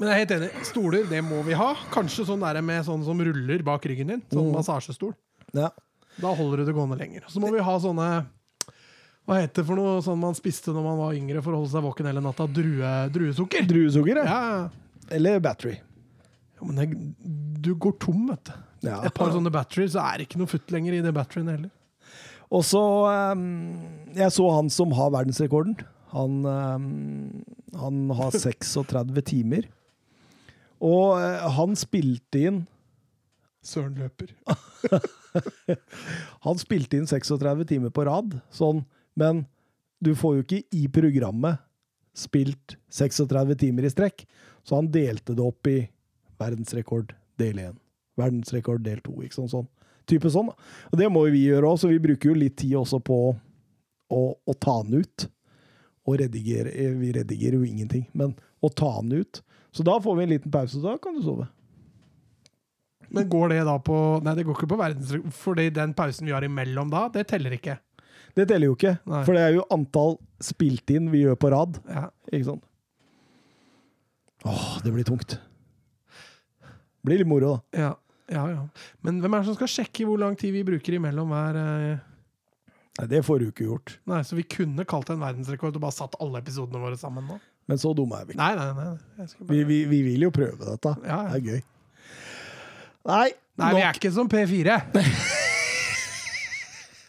Men 0.00 0.08
jeg 0.08 0.14
er 0.14 0.20
helt 0.22 0.34
enig. 0.36 0.50
Stoler, 0.64 1.04
det 1.08 1.20
må 1.24 1.42
vi 1.44 1.56
ha. 1.56 1.70
Kanskje 1.92 2.24
sånn 2.28 2.44
der 2.44 2.60
med 2.64 2.84
sånn 2.86 3.02
som 3.04 3.18
ruller 3.20 3.64
bak 3.64 3.84
ryggen 3.88 4.12
din. 4.14 4.22
Sånn 4.32 4.52
massasjestol. 4.54 5.14
ja. 5.56 5.72
Da 6.20 6.32
holder 6.36 6.60
du 6.60 6.68
det 6.68 6.74
gående 6.76 6.98
lenger. 7.00 7.24
Så 7.30 7.40
må 7.40 7.52
vi 7.54 7.62
ha 7.64 7.74
sånne 7.80 8.06
Hva 9.28 9.36
heter 9.38 9.62
det 9.62 9.66
for 9.68 9.78
noe 9.78 10.00
sånn 10.04 10.18
man 10.20 10.34
spiste 10.36 10.74
når 10.74 10.84
man 10.84 10.98
var 10.98 11.14
yngre 11.16 11.40
for 11.44 11.54
å 11.54 11.60
holde 11.60 11.72
seg 11.72 11.84
våken 11.86 12.08
hele 12.10 12.22
natta? 12.24 12.48
Drue, 12.50 12.90
druesukker. 13.14 13.62
druesukker, 13.68 14.20
ja. 14.20 14.24
Ja, 14.26 15.06
Eller 15.14 15.40
battery. 15.40 15.76
ja, 15.78 16.66
men 16.66 16.76
det, 16.76 16.88
du 17.62 17.74
går 17.78 17.94
tom, 18.02 18.26
vet 18.32 18.50
du. 18.50 18.52
Ja. 18.84 19.00
Et 19.04 19.14
par 19.14 19.32
sånne 19.34 19.52
batteries, 19.52 19.92
så 19.94 20.02
er 20.06 20.18
det 20.18 20.28
ikke 20.28 20.40
noe 20.40 20.50
futt 20.50 20.72
lenger 20.72 20.96
i 20.96 21.02
de 21.04 21.12
batteriene 21.14 21.56
heller. 21.56 21.72
Og 22.50 22.64
så 22.66 22.80
ehm, 23.06 23.44
Jeg 24.16 24.32
så 24.34 24.48
han 24.56 24.70
som 24.74 24.94
har 24.98 25.12
verdensrekorden. 25.14 25.76
Han, 26.14 26.40
ehm, 26.48 27.44
han 27.78 28.00
har 28.18 28.34
36 28.46 29.22
timer. 29.28 29.68
Og 30.80 31.20
eh, 31.20 31.46
han 31.58 31.76
spilte 31.78 32.46
inn 32.50 32.62
Søren 33.60 33.98
løper. 34.00 34.30
Han 36.46 36.56
spilte 36.56 36.96
inn 36.96 37.04
36 37.06 37.66
timer 37.68 37.92
på 37.92 38.06
rad, 38.08 38.38
sånn, 38.56 38.86
men 39.20 39.42
du 40.00 40.14
får 40.16 40.38
jo 40.38 40.44
ikke 40.46 40.62
i 40.78 40.86
programmet 40.88 41.60
spilt 42.16 42.78
36 42.88 43.52
timer 43.60 43.84
i 43.84 43.92
strekk. 43.92 44.24
Så 44.64 44.78
han 44.78 44.88
delte 44.92 45.36
det 45.36 45.44
opp 45.44 45.68
i 45.68 45.76
verdensrekord 46.40 47.12
del 47.40 47.60
1, 47.60 47.76
verdensrekord 48.20 48.84
del 48.84 49.02
2, 49.04 49.16
ikke 49.26 49.38
sånn, 49.40 49.52
sånn. 49.52 49.68
Type 50.10 50.30
sånn. 50.32 50.50
Og 50.90 50.98
det 50.98 51.08
må 51.12 51.24
vi 51.30 51.44
gjøre 51.46 51.68
òg, 51.70 51.78
så 51.82 51.90
vi 51.90 52.00
bruker 52.02 52.32
jo 52.32 52.38
litt 52.38 52.56
tid 52.60 52.76
også 52.80 53.00
på 53.04 53.20
å, 54.10 54.22
å 54.34 54.56
ta 54.58 54.80
den 54.86 55.04
ut. 55.04 55.28
Og 56.08 56.16
redigere 56.18 56.72
eh, 56.72 56.94
Vi 56.98 57.12
redigerer 57.14 57.60
jo 57.60 57.66
ingenting, 57.68 58.06
men 58.16 58.34
å 58.64 58.70
ta 58.72 58.96
den 59.00 59.20
ut. 59.22 59.42
Så 59.70 59.86
da 59.86 59.98
får 60.02 60.16
vi 60.18 60.26
en 60.26 60.32
liten 60.34 60.52
pause, 60.52 60.80
da 60.82 60.96
kan 61.02 61.14
du 61.16 61.22
sove. 61.22 61.46
Men 63.10 63.28
går 63.30 63.52
det 63.54 63.60
da 63.66 63.76
på 63.82 63.94
Nei, 64.22 64.34
det 64.38 64.46
går 64.46 64.58
ikke 64.58 64.70
på 64.70 64.78
verdensrekord, 64.80 65.34
fordi 65.34 65.68
den 65.74 65.94
pausen 65.98 66.28
vi 66.28 66.34
har 66.34 66.46
imellom 66.46 66.90
da, 66.92 67.06
det 67.12 67.26
teller 67.30 67.54
ikke. 67.56 67.78
Det 68.38 68.46
teller 68.46 68.70
jo 68.70 68.76
ikke, 68.76 68.94
Nei. 69.10 69.22
for 69.26 69.34
det 69.34 69.42
er 69.42 69.56
jo 69.56 69.66
antall 69.74 70.18
spilt 70.42 70.90
inn 70.94 71.08
vi 71.10 71.24
gjør 71.24 71.38
på 71.40 71.50
rad. 71.50 71.80
Ja. 71.90 72.04
Ikke 72.30 72.52
sant? 72.52 72.66
Åh, 74.46 74.68
det 74.84 74.92
blir 74.94 75.04
tungt. 75.04 75.34
Det 75.40 77.08
blir 77.08 77.20
litt 77.20 77.28
moro, 77.28 77.56
da. 77.56 77.80
Ja, 77.82 77.90
ja, 78.30 78.44
ja. 78.50 78.62
Men 79.06 79.18
hvem 79.22 79.34
er 79.34 79.42
det 79.42 79.50
som 79.50 79.58
skal 79.58 79.70
sjekke 79.70 80.06
hvor 80.06 80.20
lang 80.20 80.36
tid 80.38 80.54
vi 80.54 80.62
bruker 80.66 80.96
imellom 80.96 81.32
hver 81.34 81.58
eh? 81.58 82.06
Nei, 83.00 83.06
Det 83.10 83.22
får 83.26 83.40
du 83.40 83.48
ikke 83.48 83.66
gjort. 83.66 83.96
Nei, 84.10 84.20
Så 84.26 84.38
vi 84.38 84.44
kunne 84.46 84.86
kalt 84.88 85.08
det 85.08 85.16
en 85.16 85.24
verdensrekord 85.24 85.76
og 85.78 85.82
bare 85.82 85.96
satt 85.96 86.18
alle 86.22 86.42
episodene 86.42 86.82
våre 86.82 86.98
sammen 87.00 87.26
nå? 87.26 87.40
Men 87.70 87.78
så 87.78 87.92
dumme 87.94 88.18
er 88.18 88.26
vi 88.26 88.34
ikke. 88.34 88.42
Nei, 88.42 88.54
nei, 88.58 88.70
nei. 88.74 89.26
Bare... 89.38 89.50
Vi, 89.50 89.60
vi, 89.68 89.78
vi, 89.90 90.00
vil 90.08 90.26
jo 90.26 90.30
prøve 90.34 90.58
dette. 90.64 90.94
Ja, 91.06 91.20
ja. 91.22 91.28
Det 91.30 91.38
er 91.38 91.44
gøy. 91.46 91.60
Nei, 93.10 93.28
nei 93.60 93.68
nok... 93.70 93.78
vi 93.78 93.84
er 93.86 94.00
ikke 94.00 94.12
som 94.14 94.30
P4. 94.30 94.78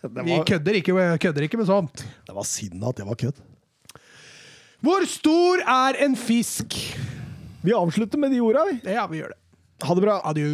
var... 0.06 0.28
Vi 0.28 0.38
kødder 0.52 0.78
ikke, 0.82 1.08
kødder 1.26 1.48
ikke, 1.48 1.62
med 1.62 1.70
sånt. 1.70 2.06
Det 2.28 2.36
var 2.38 2.46
sinna 2.48 2.92
at 2.94 3.02
det 3.02 3.08
var 3.10 3.18
kødd. 3.26 3.42
Hvor 4.82 5.06
stor 5.10 5.62
er 5.70 5.98
en 6.06 6.16
fisk? 6.18 6.78
Vi 7.62 7.74
avslutter 7.78 8.22
med 8.22 8.34
de 8.34 8.40
orda, 8.42 8.64
vi. 8.70 8.80
Ja, 8.90 9.06
vi 9.10 9.22
gjør 9.22 9.34
det. 9.36 9.42
Ha 9.86 9.98
det 9.98 10.06
bra. 10.06 10.22
Adjø. 10.30 10.54